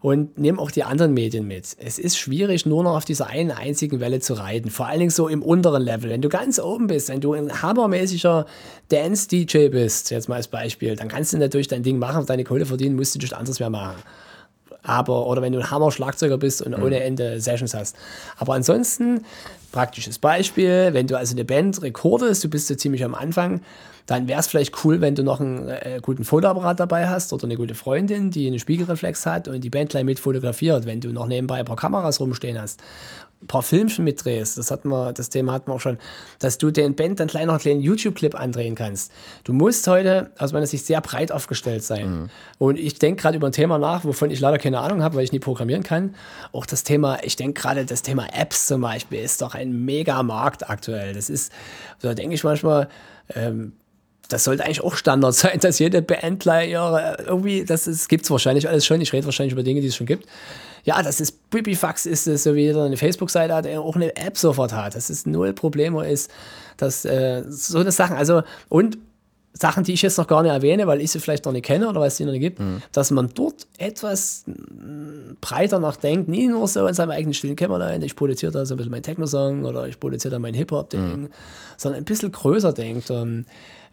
und 0.00 0.38
nimm 0.38 0.58
auch 0.58 0.70
die 0.70 0.82
anderen 0.82 1.12
Medien 1.12 1.46
mit. 1.46 1.76
Es 1.78 1.98
ist 1.98 2.16
schwierig, 2.16 2.64
nur 2.64 2.82
noch 2.82 2.96
auf 2.96 3.04
dieser 3.04 3.26
einen 3.26 3.50
einzigen 3.50 4.00
Welle 4.00 4.20
zu 4.20 4.32
reiten. 4.34 4.70
Vor 4.70 4.86
allen 4.86 4.98
Dingen 4.98 5.10
so 5.10 5.28
im 5.28 5.42
unteren 5.42 5.82
Level. 5.82 6.10
Wenn 6.10 6.22
du 6.22 6.30
ganz 6.30 6.58
oben 6.58 6.86
bist, 6.86 7.10
wenn 7.10 7.20
du 7.20 7.34
ein 7.34 7.62
hammermäßiger 7.62 8.46
Dance-DJ 8.88 9.68
bist, 9.68 10.10
jetzt 10.10 10.28
mal 10.28 10.36
als 10.36 10.48
Beispiel, 10.48 10.96
dann 10.96 11.08
kannst 11.08 11.34
du 11.34 11.38
natürlich 11.38 11.68
dein 11.68 11.82
Ding 11.82 11.98
machen, 11.98 12.24
deine 12.24 12.44
Kohle 12.44 12.64
verdienen, 12.64 12.96
musst 12.96 13.14
du 13.14 13.18
nichts 13.18 13.34
anderes 13.34 13.60
mehr 13.60 13.68
machen. 13.68 13.96
Aber, 14.82 15.26
oder 15.26 15.42
wenn 15.42 15.52
du 15.52 15.58
ein 15.58 15.70
Hammer-Schlagzeuger 15.70 16.38
bist 16.38 16.62
und 16.62 16.78
mhm. 16.78 16.82
ohne 16.82 17.00
Ende 17.00 17.38
Sessions 17.38 17.74
hast. 17.74 17.94
Aber 18.38 18.54
ansonsten, 18.54 19.26
praktisches 19.70 20.18
Beispiel, 20.18 20.90
wenn 20.92 21.08
du 21.08 21.18
also 21.18 21.34
eine 21.34 21.44
Band 21.44 21.82
rekordest, 21.82 22.42
du 22.42 22.48
bist 22.48 22.68
so 22.68 22.74
ziemlich 22.74 23.04
am 23.04 23.14
Anfang, 23.14 23.60
dann 24.10 24.26
wäre 24.26 24.40
es 24.40 24.48
vielleicht 24.48 24.84
cool, 24.84 25.00
wenn 25.00 25.14
du 25.14 25.22
noch 25.22 25.38
einen 25.38 25.68
äh, 25.68 26.00
guten 26.02 26.24
Fotoapparat 26.24 26.80
dabei 26.80 27.08
hast 27.08 27.32
oder 27.32 27.44
eine 27.44 27.54
gute 27.54 27.76
Freundin, 27.76 28.32
die 28.32 28.48
einen 28.48 28.58
Spiegelreflex 28.58 29.24
hat 29.24 29.46
und 29.46 29.60
die 29.60 29.70
Band 29.70 29.90
gleich 29.90 30.02
mit 30.02 30.18
fotografiert, 30.18 30.84
wenn 30.84 31.00
du 31.00 31.12
noch 31.12 31.28
nebenbei 31.28 31.60
ein 31.60 31.64
paar 31.64 31.76
Kameras 31.76 32.18
rumstehen 32.18 32.60
hast. 32.60 32.82
Ein 33.40 33.46
paar 33.46 33.62
Filmchen 33.62 34.04
mitdrehst, 34.04 34.58
das, 34.58 34.72
hatten 34.72 34.88
wir, 34.88 35.12
das 35.12 35.30
Thema 35.30 35.52
hatten 35.52 35.70
wir 35.70 35.76
auch 35.76 35.80
schon, 35.80 35.96
dass 36.40 36.58
du 36.58 36.72
den 36.72 36.96
Band 36.96 37.20
dann 37.20 37.28
gleich 37.28 37.44
noch 37.46 37.52
einen 37.52 37.60
kleinen 37.60 37.80
YouTube-Clip 37.82 38.34
andrehen 38.34 38.74
kannst. 38.74 39.12
Du 39.44 39.52
musst 39.52 39.86
heute 39.86 40.32
aus 40.38 40.52
meiner 40.52 40.66
Sicht 40.66 40.86
sehr 40.86 41.00
breit 41.00 41.30
aufgestellt 41.30 41.84
sein. 41.84 42.10
Mhm. 42.10 42.30
Und 42.58 42.80
ich 42.80 42.98
denke 42.98 43.22
gerade 43.22 43.36
über 43.36 43.46
ein 43.46 43.52
Thema 43.52 43.78
nach, 43.78 44.04
wovon 44.04 44.32
ich 44.32 44.40
leider 44.40 44.58
keine 44.58 44.80
Ahnung 44.80 45.04
habe, 45.04 45.14
weil 45.14 45.22
ich 45.22 45.30
nie 45.30 45.38
programmieren 45.38 45.84
kann. 45.84 46.16
Auch 46.50 46.66
das 46.66 46.82
Thema, 46.82 47.18
ich 47.22 47.36
denke 47.36 47.60
gerade 47.62 47.86
das 47.86 48.02
Thema 48.02 48.26
Apps 48.34 48.66
zum 48.66 48.80
Beispiel 48.80 49.20
ist 49.20 49.40
doch 49.40 49.54
ein 49.54 49.84
mega 49.84 50.20
Markt 50.24 50.68
aktuell. 50.68 51.14
Das 51.14 51.30
ist, 51.30 51.52
da 52.00 52.12
denke 52.12 52.34
ich 52.34 52.42
manchmal, 52.42 52.88
ähm, 53.34 53.72
das 54.30 54.44
sollte 54.44 54.64
eigentlich 54.64 54.82
auch 54.82 54.96
Standard 54.96 55.34
sein, 55.34 55.58
dass 55.60 55.78
jede 55.78 56.02
Bandler 56.02 56.64
irgendwie, 56.64 57.64
das 57.64 58.08
gibt 58.08 58.24
es 58.24 58.30
wahrscheinlich 58.30 58.68
alles 58.68 58.86
schon. 58.86 59.00
Ich 59.00 59.12
rede 59.12 59.26
wahrscheinlich 59.26 59.52
über 59.52 59.62
Dinge, 59.62 59.80
die 59.80 59.88
es 59.88 59.96
schon 59.96 60.06
gibt. 60.06 60.26
Ja, 60.84 61.02
das 61.02 61.20
ist 61.20 61.50
Pipifax, 61.50 62.06
ist 62.06 62.26
es 62.26 62.44
so 62.44 62.54
wie 62.54 62.62
jeder 62.62 62.84
eine 62.84 62.96
Facebook-Seite 62.96 63.54
hat, 63.54 63.64
der 63.66 63.82
auch 63.82 63.96
eine 63.96 64.16
App 64.16 64.38
sofort 64.38 64.72
hat. 64.72 64.94
Das 64.94 65.10
ist 65.10 65.26
null 65.26 65.52
Problemo 65.52 66.00
ist, 66.00 66.30
dass 66.78 67.04
äh, 67.04 67.44
so 67.48 67.78
eine 67.78 67.92
Sachen, 67.92 68.16
also 68.16 68.42
und 68.70 68.96
Sachen, 69.52 69.84
die 69.84 69.92
ich 69.92 70.02
jetzt 70.02 70.16
noch 70.16 70.26
gar 70.26 70.42
nicht 70.42 70.52
erwähne, 70.52 70.86
weil 70.86 71.00
ich 71.00 71.10
sie 71.10 71.18
vielleicht 71.18 71.44
noch 71.44 71.52
nicht 71.52 71.66
kenne 71.66 71.88
oder 71.88 72.00
weil 72.00 72.08
es 72.08 72.16
sie 72.16 72.24
noch 72.24 72.32
nicht 72.32 72.40
gibt, 72.40 72.60
mhm. 72.60 72.82
dass 72.92 73.10
man 73.10 73.30
dort 73.34 73.66
etwas 73.78 74.44
breiter 75.40 75.80
nachdenkt, 75.80 76.28
nie 76.28 76.46
nur 76.46 76.66
so 76.68 76.86
in 76.86 76.94
seinem 76.94 77.10
eigenen 77.10 77.34
stillen 77.34 77.56
Kämmerlein, 77.56 78.00
ich 78.02 78.16
produziere 78.16 78.52
da 78.52 78.64
so 78.64 78.74
ein 78.74 78.76
bisschen 78.78 78.92
meinen 78.92 79.02
Techno-Song 79.02 79.64
oder 79.64 79.86
ich 79.88 79.98
produziere 80.00 80.32
da 80.32 80.38
mein 80.38 80.54
Hip-Hop-Ding, 80.54 81.22
mhm. 81.22 81.28
sondern 81.76 82.00
ein 82.00 82.04
bisschen 82.04 82.32
größer 82.32 82.72
denkt. 82.72 83.10
Und, 83.10 83.44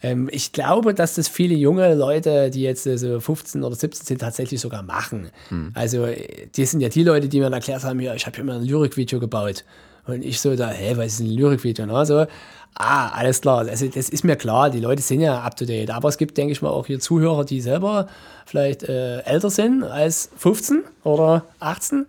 ähm, 0.04 0.30
ich 0.32 0.52
glaube, 0.52 0.94
dass 0.94 1.16
das 1.16 1.28
viele 1.28 1.56
junge 1.56 1.96
Leute, 1.96 2.52
die 2.52 2.62
jetzt 2.62 2.86
äh, 2.86 2.98
so 2.98 3.20
15 3.20 3.64
oder 3.64 3.76
17 3.76 4.06
sind, 4.06 4.20
tatsächlich 4.20 4.62
sogar 4.62 4.84
machen. 4.84 5.30
Mhm. 5.50 5.72
Also, 5.74 6.08
die 6.56 6.66
sind 6.66 6.82
ja 6.82 6.90
die 6.90 7.04
Leute, 7.04 7.28
die 7.28 7.40
mir 7.40 7.52
erklärt 7.52 7.84
haben, 7.84 8.00
ja, 8.00 8.14
ich 8.14 8.26
habe 8.26 8.36
hier 8.36 8.46
mal 8.46 8.58
ein 8.58 8.66
Lyrikvideo 8.66 9.20
gebaut. 9.20 9.64
Und 10.06 10.24
ich 10.24 10.40
so 10.40 10.56
da, 10.56 10.70
hä, 10.70 10.94
was 10.96 11.14
ist 11.14 11.20
ein 11.22 11.28
Lyrikvideo? 11.28 11.84
Und 11.86 11.92
also, 11.92 12.28
ah, 12.76 13.10
alles 13.10 13.42
klar. 13.42 13.68
Also, 13.68 13.88
das 13.88 14.10
ist 14.10 14.24
mir 14.24 14.36
klar, 14.36 14.70
die 14.70 14.80
Leute 14.80 15.02
sind 15.02 15.22
ja 15.22 15.42
up 15.42 15.56
to 15.56 15.66
date. 15.66 15.90
Aber 15.90 16.10
es 16.10 16.18
gibt, 16.18 16.38
denke 16.38 16.52
ich 16.52 16.62
mal, 16.62 16.70
auch 16.70 16.86
hier 16.86 17.00
Zuhörer, 17.00 17.44
die 17.44 17.60
selber 17.60 18.08
vielleicht 18.46 18.84
äh, 18.84 19.22
älter 19.22 19.50
sind 19.50 19.84
als 19.84 20.30
15 20.38 20.84
oder 21.04 21.44
18 21.60 22.06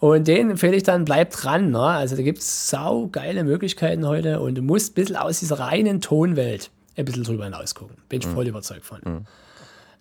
Und 0.00 0.26
den 0.26 0.50
empfehle 0.50 0.76
ich 0.76 0.82
dann, 0.82 1.04
bleib 1.04 1.30
dran. 1.30 1.70
Ne? 1.70 1.80
Also 1.80 2.16
da 2.16 2.22
gibt 2.22 2.40
es 2.40 2.68
sau 2.68 3.08
geile 3.12 3.44
Möglichkeiten 3.44 4.04
heute 4.06 4.40
und 4.40 4.56
du 4.56 4.62
musst 4.62 4.92
ein 4.92 4.94
bisschen 4.94 5.16
aus 5.16 5.38
dieser 5.38 5.60
reinen 5.60 6.00
Tonwelt 6.00 6.70
ein 7.00 7.04
bisschen 7.06 7.24
drüber 7.24 7.44
hinaus 7.44 7.74
gucken. 7.74 7.96
Bin 8.08 8.20
ich 8.20 8.26
mhm. 8.26 8.34
voll 8.34 8.46
überzeugt 8.46 8.84
von. 8.84 9.00
Mhm. 9.04 9.26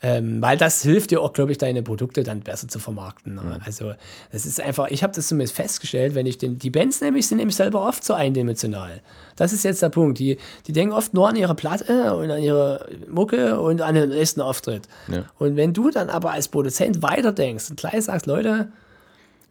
Ähm, 0.01 0.41
weil 0.41 0.57
das 0.57 0.81
hilft 0.81 1.11
dir 1.11 1.21
auch, 1.21 1.33
glaube 1.33 1.51
ich, 1.51 1.57
deine 1.57 1.83
Produkte 1.83 2.23
dann 2.23 2.39
besser 2.39 2.69
zu 2.69 2.79
vermarkten. 2.79 3.35
Ne? 3.35 3.41
Mhm. 3.41 3.57
Also 3.65 3.93
das 4.31 4.45
ist 4.45 4.61
einfach, 4.61 4.87
ich 4.89 5.03
habe 5.03 5.13
das 5.13 5.27
zumindest 5.27 5.55
festgestellt, 5.55 6.15
wenn 6.15 6.25
ich 6.25 6.37
den, 6.37 6.57
die 6.57 6.69
Bands 6.69 7.01
nämlich 7.01 7.27
sind 7.27 7.39
nämlich 7.39 7.57
selber 7.57 7.85
oft 7.85 8.03
so 8.03 8.13
eindimensional. 8.13 9.01
Das 9.35 9.51
ist 9.51 9.63
jetzt 9.63 9.81
der 9.81 9.89
Punkt. 9.89 10.19
Die, 10.19 10.37
die 10.67 10.71
denken 10.71 10.93
oft 10.93 11.13
nur 11.13 11.27
an 11.27 11.35
ihre 11.35 11.53
Platte 11.53 12.15
und 12.15 12.31
an 12.31 12.41
ihre 12.41 12.87
Mucke 13.09 13.59
und 13.59 13.81
an 13.81 13.95
den 13.95 14.09
nächsten 14.09 14.39
Auftritt. 14.39 14.87
Ja. 15.09 15.25
Und 15.37 15.57
wenn 15.57 15.73
du 15.73 15.89
dann 15.89 16.09
aber 16.09 16.31
als 16.31 16.47
Produzent 16.47 17.01
weiterdenkst 17.01 17.69
und 17.69 17.79
gleich 17.79 18.05
sagst, 18.05 18.25
Leute, 18.25 18.71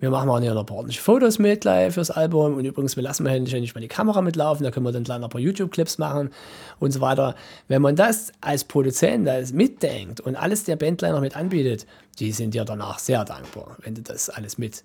wir 0.00 0.10
machen 0.10 0.28
auch 0.28 0.40
noch 0.40 0.70
ordentliche 0.70 1.02
Fotos 1.02 1.38
mit 1.38 1.62
gleich 1.62 1.92
fürs 1.94 2.10
Album. 2.10 2.54
Und 2.54 2.64
übrigens, 2.64 2.96
wir 2.96 3.02
lassen 3.02 3.24
mal 3.24 3.38
nicht 3.40 3.74
mal 3.74 3.80
die 3.80 3.88
Kamera 3.88 4.22
mitlaufen, 4.22 4.64
da 4.64 4.70
können 4.70 4.86
wir 4.86 4.92
dann 4.92 5.04
gleich 5.04 5.18
noch 5.18 5.28
ein 5.28 5.30
paar 5.30 5.40
YouTube-Clips 5.40 5.98
machen 5.98 6.30
und 6.78 6.92
so 6.92 7.00
weiter. 7.00 7.34
Wenn 7.66 7.82
man 7.82 7.96
das 7.96 8.32
als 8.40 8.64
Produzent 8.64 9.28
als 9.28 9.52
mitdenkt 9.52 10.20
und 10.20 10.36
alles 10.36 10.64
der 10.64 10.78
noch 11.12 11.20
mit 11.20 11.36
anbietet, 11.36 11.86
die 12.18 12.32
sind 12.32 12.54
dir 12.54 12.64
danach 12.64 12.98
sehr 12.98 13.24
dankbar, 13.24 13.76
wenn 13.82 13.94
du 13.94 14.02
das 14.02 14.30
alles 14.30 14.58
mit, 14.58 14.84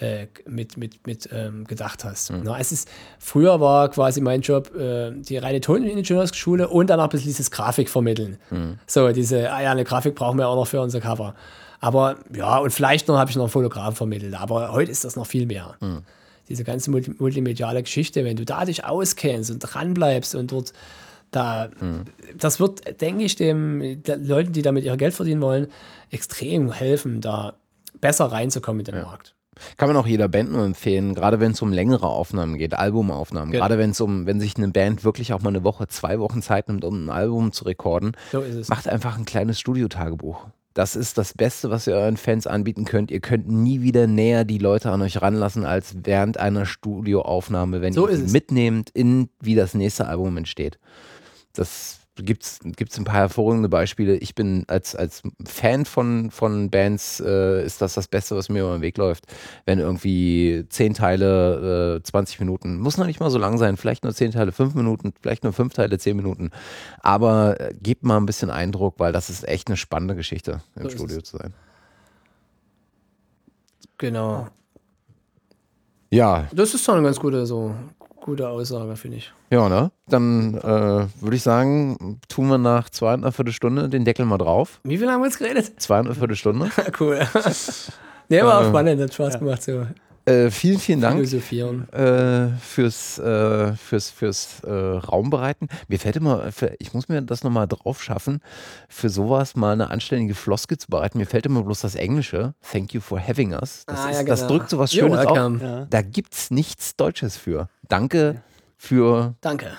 äh, 0.00 0.26
mit, 0.46 0.76
mit, 0.76 1.06
mit 1.06 1.28
ähm, 1.32 1.64
gedacht 1.64 2.04
hast. 2.04 2.30
Mhm. 2.30 2.42
Na, 2.44 2.58
es 2.58 2.72
ist, 2.72 2.88
früher 3.18 3.60
war 3.60 3.88
quasi 3.90 4.20
mein 4.20 4.40
Job 4.40 4.74
äh, 4.74 5.12
die 5.12 5.38
reine 5.38 5.60
Toningenieursschule 5.60 6.68
und 6.68 6.90
dann 6.90 6.98
auch 7.00 7.04
ein 7.04 7.10
bisschen 7.10 7.28
dieses 7.28 7.50
Grafik 7.50 7.88
vermitteln. 7.88 8.38
Mhm. 8.50 8.78
So, 8.86 9.10
diese, 9.12 9.52
ah 9.52 9.62
ja, 9.62 9.70
eine 9.70 9.84
Grafik 9.84 10.14
brauchen 10.14 10.38
wir 10.38 10.48
auch 10.48 10.56
noch 10.56 10.66
für 10.66 10.80
unser 10.80 11.00
Cover. 11.00 11.34
Aber 11.80 12.16
ja, 12.34 12.58
und 12.58 12.70
vielleicht 12.70 13.08
noch 13.08 13.18
habe 13.18 13.30
ich 13.30 13.36
noch 13.36 13.44
einen 13.44 13.52
Fotograf 13.52 13.96
vermittelt, 13.96 14.34
aber 14.34 14.72
heute 14.72 14.90
ist 14.90 15.04
das 15.04 15.16
noch 15.16 15.26
viel 15.26 15.46
mehr. 15.46 15.76
Mhm. 15.80 16.02
Diese 16.48 16.64
ganze 16.64 16.90
multimediale 16.90 17.82
Geschichte, 17.82 18.24
wenn 18.24 18.36
du 18.36 18.44
da 18.44 18.64
dich 18.64 18.84
auskennst 18.84 19.50
und 19.50 19.60
dranbleibst 19.60 20.34
und 20.34 20.50
dort 20.50 20.72
da, 21.30 21.68
mhm. 21.80 22.04
das 22.36 22.58
wird, 22.58 23.00
denke 23.00 23.24
ich, 23.24 23.36
dem 23.36 24.02
Leuten, 24.06 24.52
die 24.52 24.62
damit 24.62 24.84
ihr 24.84 24.96
Geld 24.96 25.14
verdienen 25.14 25.42
wollen, 25.42 25.68
extrem 26.10 26.72
helfen, 26.72 27.20
da 27.20 27.54
besser 28.00 28.26
reinzukommen 28.26 28.80
in 28.80 28.84
den 28.86 28.94
ja. 28.96 29.02
Markt. 29.02 29.34
Kann 29.76 29.88
man 29.88 29.96
auch 29.96 30.06
jeder 30.06 30.28
Band 30.28 30.52
nur 30.52 30.64
empfehlen, 30.64 31.14
gerade 31.14 31.40
wenn 31.40 31.52
es 31.52 31.60
um 31.60 31.72
längere 31.72 32.06
Aufnahmen 32.06 32.58
geht, 32.58 32.74
Albumaufnahmen. 32.74 33.50
Genau. 33.50 33.62
Gerade 33.62 33.76
wenn 33.78 33.90
es 33.90 34.00
um, 34.00 34.24
wenn 34.24 34.40
sich 34.40 34.56
eine 34.56 34.68
Band 34.68 35.04
wirklich 35.04 35.32
auch 35.32 35.42
mal 35.42 35.50
eine 35.50 35.64
Woche, 35.64 35.88
zwei 35.88 36.20
Wochen 36.20 36.42
Zeit 36.42 36.68
nimmt, 36.68 36.84
um 36.84 37.06
ein 37.06 37.10
Album 37.10 37.52
zu 37.52 37.64
rekorden, 37.64 38.12
so 38.30 38.42
macht 38.68 38.88
einfach 38.88 39.18
ein 39.18 39.24
kleines 39.24 39.58
Studiotagebuch. 39.58 40.46
Das 40.74 40.94
ist 40.94 41.18
das 41.18 41.34
Beste, 41.34 41.70
was 41.70 41.86
ihr 41.86 41.94
euren 41.94 42.16
Fans 42.16 42.46
anbieten 42.46 42.84
könnt. 42.84 43.10
Ihr 43.10 43.20
könnt 43.20 43.48
nie 43.48 43.82
wieder 43.82 44.06
näher 44.06 44.44
die 44.44 44.58
Leute 44.58 44.90
an 44.90 45.02
euch 45.02 45.20
ranlassen 45.20 45.64
als 45.64 45.94
während 46.04 46.38
einer 46.38 46.66
Studioaufnahme, 46.66 47.80
wenn 47.80 47.92
so 47.92 48.08
ihr 48.08 48.16
sie 48.16 48.32
mitnehmt, 48.32 48.90
in 48.90 49.28
wie 49.40 49.54
das 49.54 49.74
nächste 49.74 50.06
Album 50.06 50.36
entsteht. 50.36 50.78
Das 51.52 51.97
gibt 52.24 52.44
es 52.44 52.60
ein 52.98 53.04
paar 53.04 53.14
hervorragende 53.14 53.68
Beispiele. 53.68 54.16
Ich 54.16 54.34
bin 54.34 54.64
als, 54.68 54.94
als 54.94 55.22
Fan 55.44 55.84
von, 55.84 56.30
von 56.30 56.70
Bands, 56.70 57.20
äh, 57.20 57.64
ist 57.64 57.80
das 57.80 57.94
das 57.94 58.08
Beste, 58.08 58.36
was 58.36 58.48
mir 58.48 58.62
über 58.62 58.76
den 58.76 58.82
Weg 58.82 58.98
läuft. 58.98 59.24
Wenn 59.66 59.78
irgendwie 59.78 60.64
zehn 60.68 60.94
Teile, 60.94 61.98
äh, 61.98 62.02
20 62.02 62.40
Minuten, 62.40 62.78
muss 62.78 62.98
noch 62.98 63.06
nicht 63.06 63.20
mal 63.20 63.30
so 63.30 63.38
lang 63.38 63.58
sein, 63.58 63.76
vielleicht 63.76 64.04
nur 64.04 64.14
zehn 64.14 64.32
Teile, 64.32 64.52
fünf 64.52 64.74
Minuten, 64.74 65.12
vielleicht 65.20 65.44
nur 65.44 65.52
fünf 65.52 65.74
Teile, 65.74 65.98
zehn 65.98 66.16
Minuten. 66.16 66.50
Aber 67.00 67.60
äh, 67.60 67.74
gebt 67.80 68.04
mal 68.04 68.16
ein 68.16 68.26
bisschen 68.26 68.50
Eindruck, 68.50 68.94
weil 68.98 69.12
das 69.12 69.30
ist 69.30 69.46
echt 69.46 69.68
eine 69.68 69.76
spannende 69.76 70.14
Geschichte, 70.14 70.62
im 70.76 70.84
so 70.84 70.90
Studio 70.90 71.20
zu 71.20 71.36
sein. 71.36 71.54
Genau. 73.98 74.48
Ja. 76.10 76.46
Das 76.52 76.74
ist 76.74 76.84
schon 76.84 76.96
eine 76.96 77.04
ganz 77.04 77.20
gute 77.20 77.44
so 77.46 77.74
Gute 78.28 78.46
Aussage, 78.46 78.94
finde 78.96 79.16
ich. 79.16 79.32
Ja, 79.48 79.70
ne? 79.70 79.90
Dann 80.06 80.52
äh, 80.58 80.62
würde 80.62 81.36
ich 81.36 81.42
sagen, 81.42 82.20
tun 82.28 82.48
wir 82.48 82.58
nach 82.58 82.90
zweieinhalb 82.90 83.34
Viertelstunde 83.34 83.88
den 83.88 84.04
Deckel 84.04 84.26
mal 84.26 84.36
drauf. 84.36 84.80
Wie 84.84 84.98
viel 84.98 85.10
haben 85.10 85.22
wir 85.22 85.28
jetzt 85.28 85.38
geredet? 85.38 85.80
Zweieinhalb 85.80 86.18
Viertelstunde. 86.18 86.68
cool. 87.00 87.26
nee, 88.28 88.42
war 88.42 88.66
äh, 88.66 88.68
spannend, 88.68 89.00
hat 89.00 89.14
Spaß 89.14 89.32
ja. 89.32 89.38
gemacht. 89.38 89.62
So. 89.62 89.86
Äh, 90.28 90.50
vielen, 90.50 90.78
vielen 90.78 91.00
Dank 91.00 91.20
äh, 91.20 92.48
fürs, 92.60 93.18
äh, 93.18 93.72
fürs, 93.74 94.10
fürs 94.10 94.60
äh, 94.64 94.70
Raumbereiten. 94.70 95.68
Mir 95.88 95.98
fällt 95.98 96.16
immer, 96.16 96.50
ich 96.78 96.94
muss 96.94 97.08
mir 97.08 97.22
das 97.22 97.44
nochmal 97.44 97.66
drauf 97.66 98.02
schaffen, 98.02 98.40
für 98.88 99.08
sowas 99.08 99.56
mal 99.56 99.72
eine 99.72 99.90
anständige 99.90 100.34
Floske 100.34 100.76
zu 100.76 100.88
bereiten. 100.88 101.18
Mir 101.18 101.26
fällt 101.26 101.46
immer 101.46 101.62
bloß 101.62 101.80
das 101.80 101.94
Englische. 101.94 102.54
Thank 102.72 102.94
you 102.94 103.00
for 103.00 103.20
having 103.20 103.52
us. 103.54 103.84
Das, 103.86 103.98
ah, 103.98 104.10
ist, 104.10 104.16
ja, 104.16 104.22
genau. 104.22 104.30
das 104.30 104.46
drückt 104.46 104.70
sowas 104.70 104.92
Schönes 104.92 105.26
auf. 105.26 105.36
Ja. 105.36 105.86
Da 105.88 106.02
gibt 106.02 106.34
es 106.34 106.50
nichts 106.50 106.96
Deutsches 106.96 107.36
für. 107.36 107.68
Danke 107.88 108.42
für. 108.76 109.34
Danke 109.40 109.72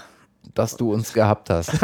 dass 0.54 0.76
du 0.76 0.94
uns 0.94 1.14
gehabt 1.14 1.50
hast. 1.50 1.72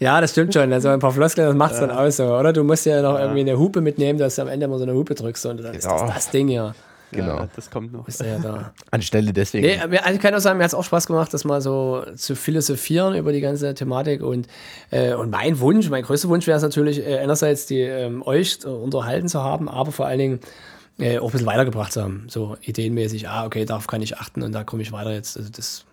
ja, 0.00 0.20
das 0.20 0.30
stimmt 0.32 0.54
schon. 0.54 0.72
Also 0.72 0.88
ein 0.88 0.98
paar 0.98 1.12
Floskeln, 1.12 1.46
das 1.46 1.56
macht 1.56 1.74
es 1.74 1.80
ja. 1.80 1.86
dann 1.86 1.96
aus 1.96 2.16
so, 2.16 2.24
oder? 2.24 2.52
Du 2.52 2.64
musst 2.64 2.86
ja 2.86 3.02
noch 3.02 3.14
ja. 3.14 3.22
irgendwie 3.22 3.40
eine 3.40 3.58
Hupe 3.58 3.80
mitnehmen, 3.80 4.18
dass 4.18 4.36
du 4.36 4.42
am 4.42 4.48
Ende 4.48 4.68
mal 4.68 4.78
so 4.78 4.84
eine 4.84 4.94
Hupe 4.94 5.14
drückst 5.14 5.46
und 5.46 5.62
dann 5.62 5.74
ist 5.74 5.86
das 5.86 6.06
das 6.06 6.30
Ding 6.30 6.48
hier. 6.48 6.74
Genau. 7.12 7.40
Ja, 7.40 7.48
das 7.54 7.70
kommt 7.70 7.92
noch. 7.92 8.08
Ist 8.08 8.22
ja 8.22 8.38
da. 8.38 8.72
Anstelle 8.90 9.34
deswegen. 9.34 9.66
Nee, 9.66 9.98
also 9.98 10.14
ich 10.14 10.20
kann 10.20 10.34
auch 10.34 10.38
sagen, 10.38 10.56
mir 10.56 10.64
hat 10.64 10.70
es 10.70 10.74
auch 10.74 10.84
Spaß 10.84 11.06
gemacht, 11.06 11.32
das 11.34 11.44
mal 11.44 11.60
so 11.60 12.04
zu 12.16 12.34
philosophieren 12.34 13.14
über 13.14 13.32
die 13.32 13.42
ganze 13.42 13.74
Thematik. 13.74 14.22
Und, 14.22 14.48
äh, 14.90 15.12
und 15.12 15.30
mein 15.30 15.60
Wunsch, 15.60 15.90
mein 15.90 16.04
größter 16.04 16.30
Wunsch 16.30 16.46
wäre 16.46 16.56
es 16.56 16.62
natürlich, 16.62 17.06
äh, 17.06 17.18
einerseits 17.18 17.66
die, 17.66 17.80
ähm, 17.80 18.22
euch 18.26 18.64
unterhalten 18.64 19.28
zu 19.28 19.42
haben, 19.42 19.68
aber 19.68 19.92
vor 19.92 20.06
allen 20.06 20.18
Dingen 20.18 20.40
äh, 20.98 21.18
auch 21.18 21.26
ein 21.26 21.32
bisschen 21.32 21.46
weitergebracht 21.46 21.92
zu 21.92 22.02
haben. 22.02 22.26
So 22.28 22.56
ideenmäßig, 22.62 23.28
ah, 23.28 23.44
okay, 23.44 23.66
darauf 23.66 23.86
kann 23.86 24.00
ich 24.00 24.16
achten 24.16 24.42
und 24.42 24.52
da 24.52 24.64
komme 24.64 24.80
ich 24.80 24.90
weiter 24.90 25.12
jetzt. 25.12 25.36
Also 25.36 25.50
das 25.50 25.84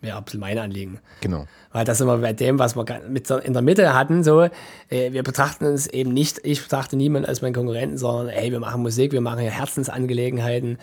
wäre 0.00 0.20
bisschen 0.22 0.40
mein 0.40 0.58
Anliegen. 0.58 0.98
Genau. 1.20 1.46
Weil 1.72 1.84
das 1.84 2.00
immer 2.00 2.18
bei 2.18 2.32
dem, 2.32 2.58
was 2.58 2.76
wir 2.76 2.84
mit 3.08 3.30
in 3.30 3.52
der 3.52 3.62
Mitte 3.62 3.94
hatten, 3.94 4.24
so, 4.24 4.42
äh, 4.42 5.12
wir 5.12 5.22
betrachten 5.22 5.66
uns 5.66 5.86
eben 5.86 6.12
nicht, 6.12 6.40
ich 6.42 6.62
betrachte 6.62 6.96
niemanden 6.96 7.28
als 7.28 7.42
meinen 7.42 7.54
Konkurrenten, 7.54 7.98
sondern 7.98 8.28
hey, 8.28 8.50
wir 8.50 8.60
machen 8.60 8.82
Musik, 8.82 9.12
wir 9.12 9.20
machen 9.20 9.40
hier 9.40 9.50
Herzensangelegenheiten 9.50 10.78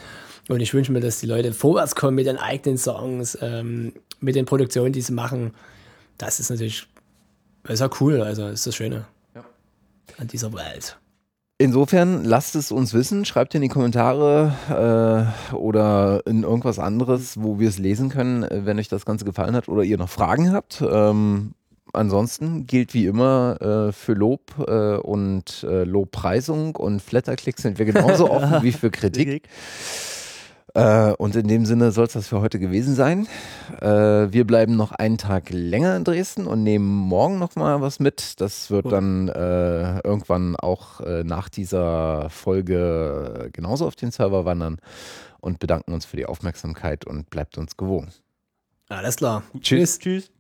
und 0.50 0.62
ich 0.62 0.74
wünsche 0.74 0.92
mir, 0.92 1.00
dass 1.00 1.20
die 1.20 1.26
Leute 1.26 1.54
vorwärts 1.54 1.96
kommen 1.96 2.16
mit 2.16 2.28
den 2.28 2.38
eigenen 2.38 2.78
Songs, 2.78 3.38
ähm, 3.42 3.94
mit 4.20 4.36
den 4.36 4.46
Produktionen, 4.46 4.94
die 4.94 5.02
sie 5.02 5.14
machen. 5.14 5.54
Das 6.18 6.40
ist 6.40 6.50
natürlich, 6.50 6.88
das 7.64 7.76
ist 7.76 7.80
ja 7.82 7.90
cool, 8.00 8.22
also 8.22 8.44
das 8.44 8.54
ist 8.54 8.68
das 8.68 8.76
Schöne 8.76 9.06
ja. 9.36 9.44
an 10.18 10.28
dieser 10.28 10.54
Welt. 10.54 10.98
Insofern 11.60 12.24
lasst 12.24 12.56
es 12.56 12.72
uns 12.72 12.94
wissen, 12.94 13.26
schreibt 13.26 13.56
in 13.56 13.64
die 13.64 13.68
Kommentare 13.68 15.34
äh, 15.52 15.56
oder 15.56 16.22
in 16.28 16.44
irgendwas 16.44 16.78
anderes, 16.78 17.42
wo 17.42 17.60
wir 17.60 17.68
es 17.68 17.80
lesen 17.80 18.10
können, 18.10 18.44
äh, 18.44 18.66
wenn 18.66 18.78
euch 18.78 18.90
das 18.90 19.06
Ganze 19.06 19.26
gefallen 19.26 19.56
hat 19.56 19.68
oder 19.68 19.82
ihr 19.82 19.98
noch 19.98 20.10
Fragen 20.10 20.52
habt. 20.52 20.84
Ähm, 20.88 21.54
ansonsten 21.94 22.68
gilt 22.68 22.94
wie 22.94 23.08
immer 23.08 23.58
äh, 23.60 23.92
für 23.92 24.14
Lob 24.14 24.54
äh, 24.68 24.98
und 24.98 25.66
äh, 25.68 25.84
Lobpreisung 25.84 26.76
und 26.76 27.02
Flatterklicks 27.02 27.64
sind 27.64 27.80
wir 27.80 27.86
genauso 27.86 28.30
offen 28.32 28.62
wie 28.62 28.72
für 28.72 28.92
Kritik. 28.92 29.50
Äh, 30.78 31.14
und 31.14 31.36
in 31.36 31.48
dem 31.48 31.66
Sinne 31.66 31.92
soll 31.92 32.06
es 32.06 32.14
das 32.14 32.28
für 32.28 32.40
heute 32.40 32.60
gewesen 32.60 32.94
sein. 32.94 33.28
Äh, 33.82 33.88
wir 34.32 34.46
bleiben 34.46 34.76
noch 34.76 34.92
einen 34.92 35.18
Tag 35.18 35.50
länger 35.50 35.96
in 35.96 36.04
Dresden 36.04 36.46
und 36.46 36.62
nehmen 36.62 36.86
morgen 36.88 37.40
noch 37.40 37.56
mal 37.56 37.82
was 37.82 38.00
mit. 38.00 38.40
Das 38.40 38.70
wird 38.70 38.92
dann 38.92 39.28
äh, 39.28 40.00
irgendwann 40.02 40.56
auch 40.56 41.02
äh, 41.02 41.24
nach 41.24 41.50
dieser 41.50 42.30
Folge 42.30 43.50
genauso 43.54 43.88
auf 43.88 43.96
den 43.96 44.12
Server 44.12 44.46
wandern 44.46 44.78
und 45.40 45.58
bedanken 45.58 45.94
uns 45.94 46.06
für 46.06 46.18
die 46.18 46.28
Aufmerksamkeit 46.28 47.06
und 47.06 47.32
bleibt 47.32 47.58
uns 47.58 47.76
gewogen. 47.76 48.10
Alles 48.88 49.16
klar. 49.16 49.42
Tschüss. 49.60 49.98
Tschüss. 49.98 50.32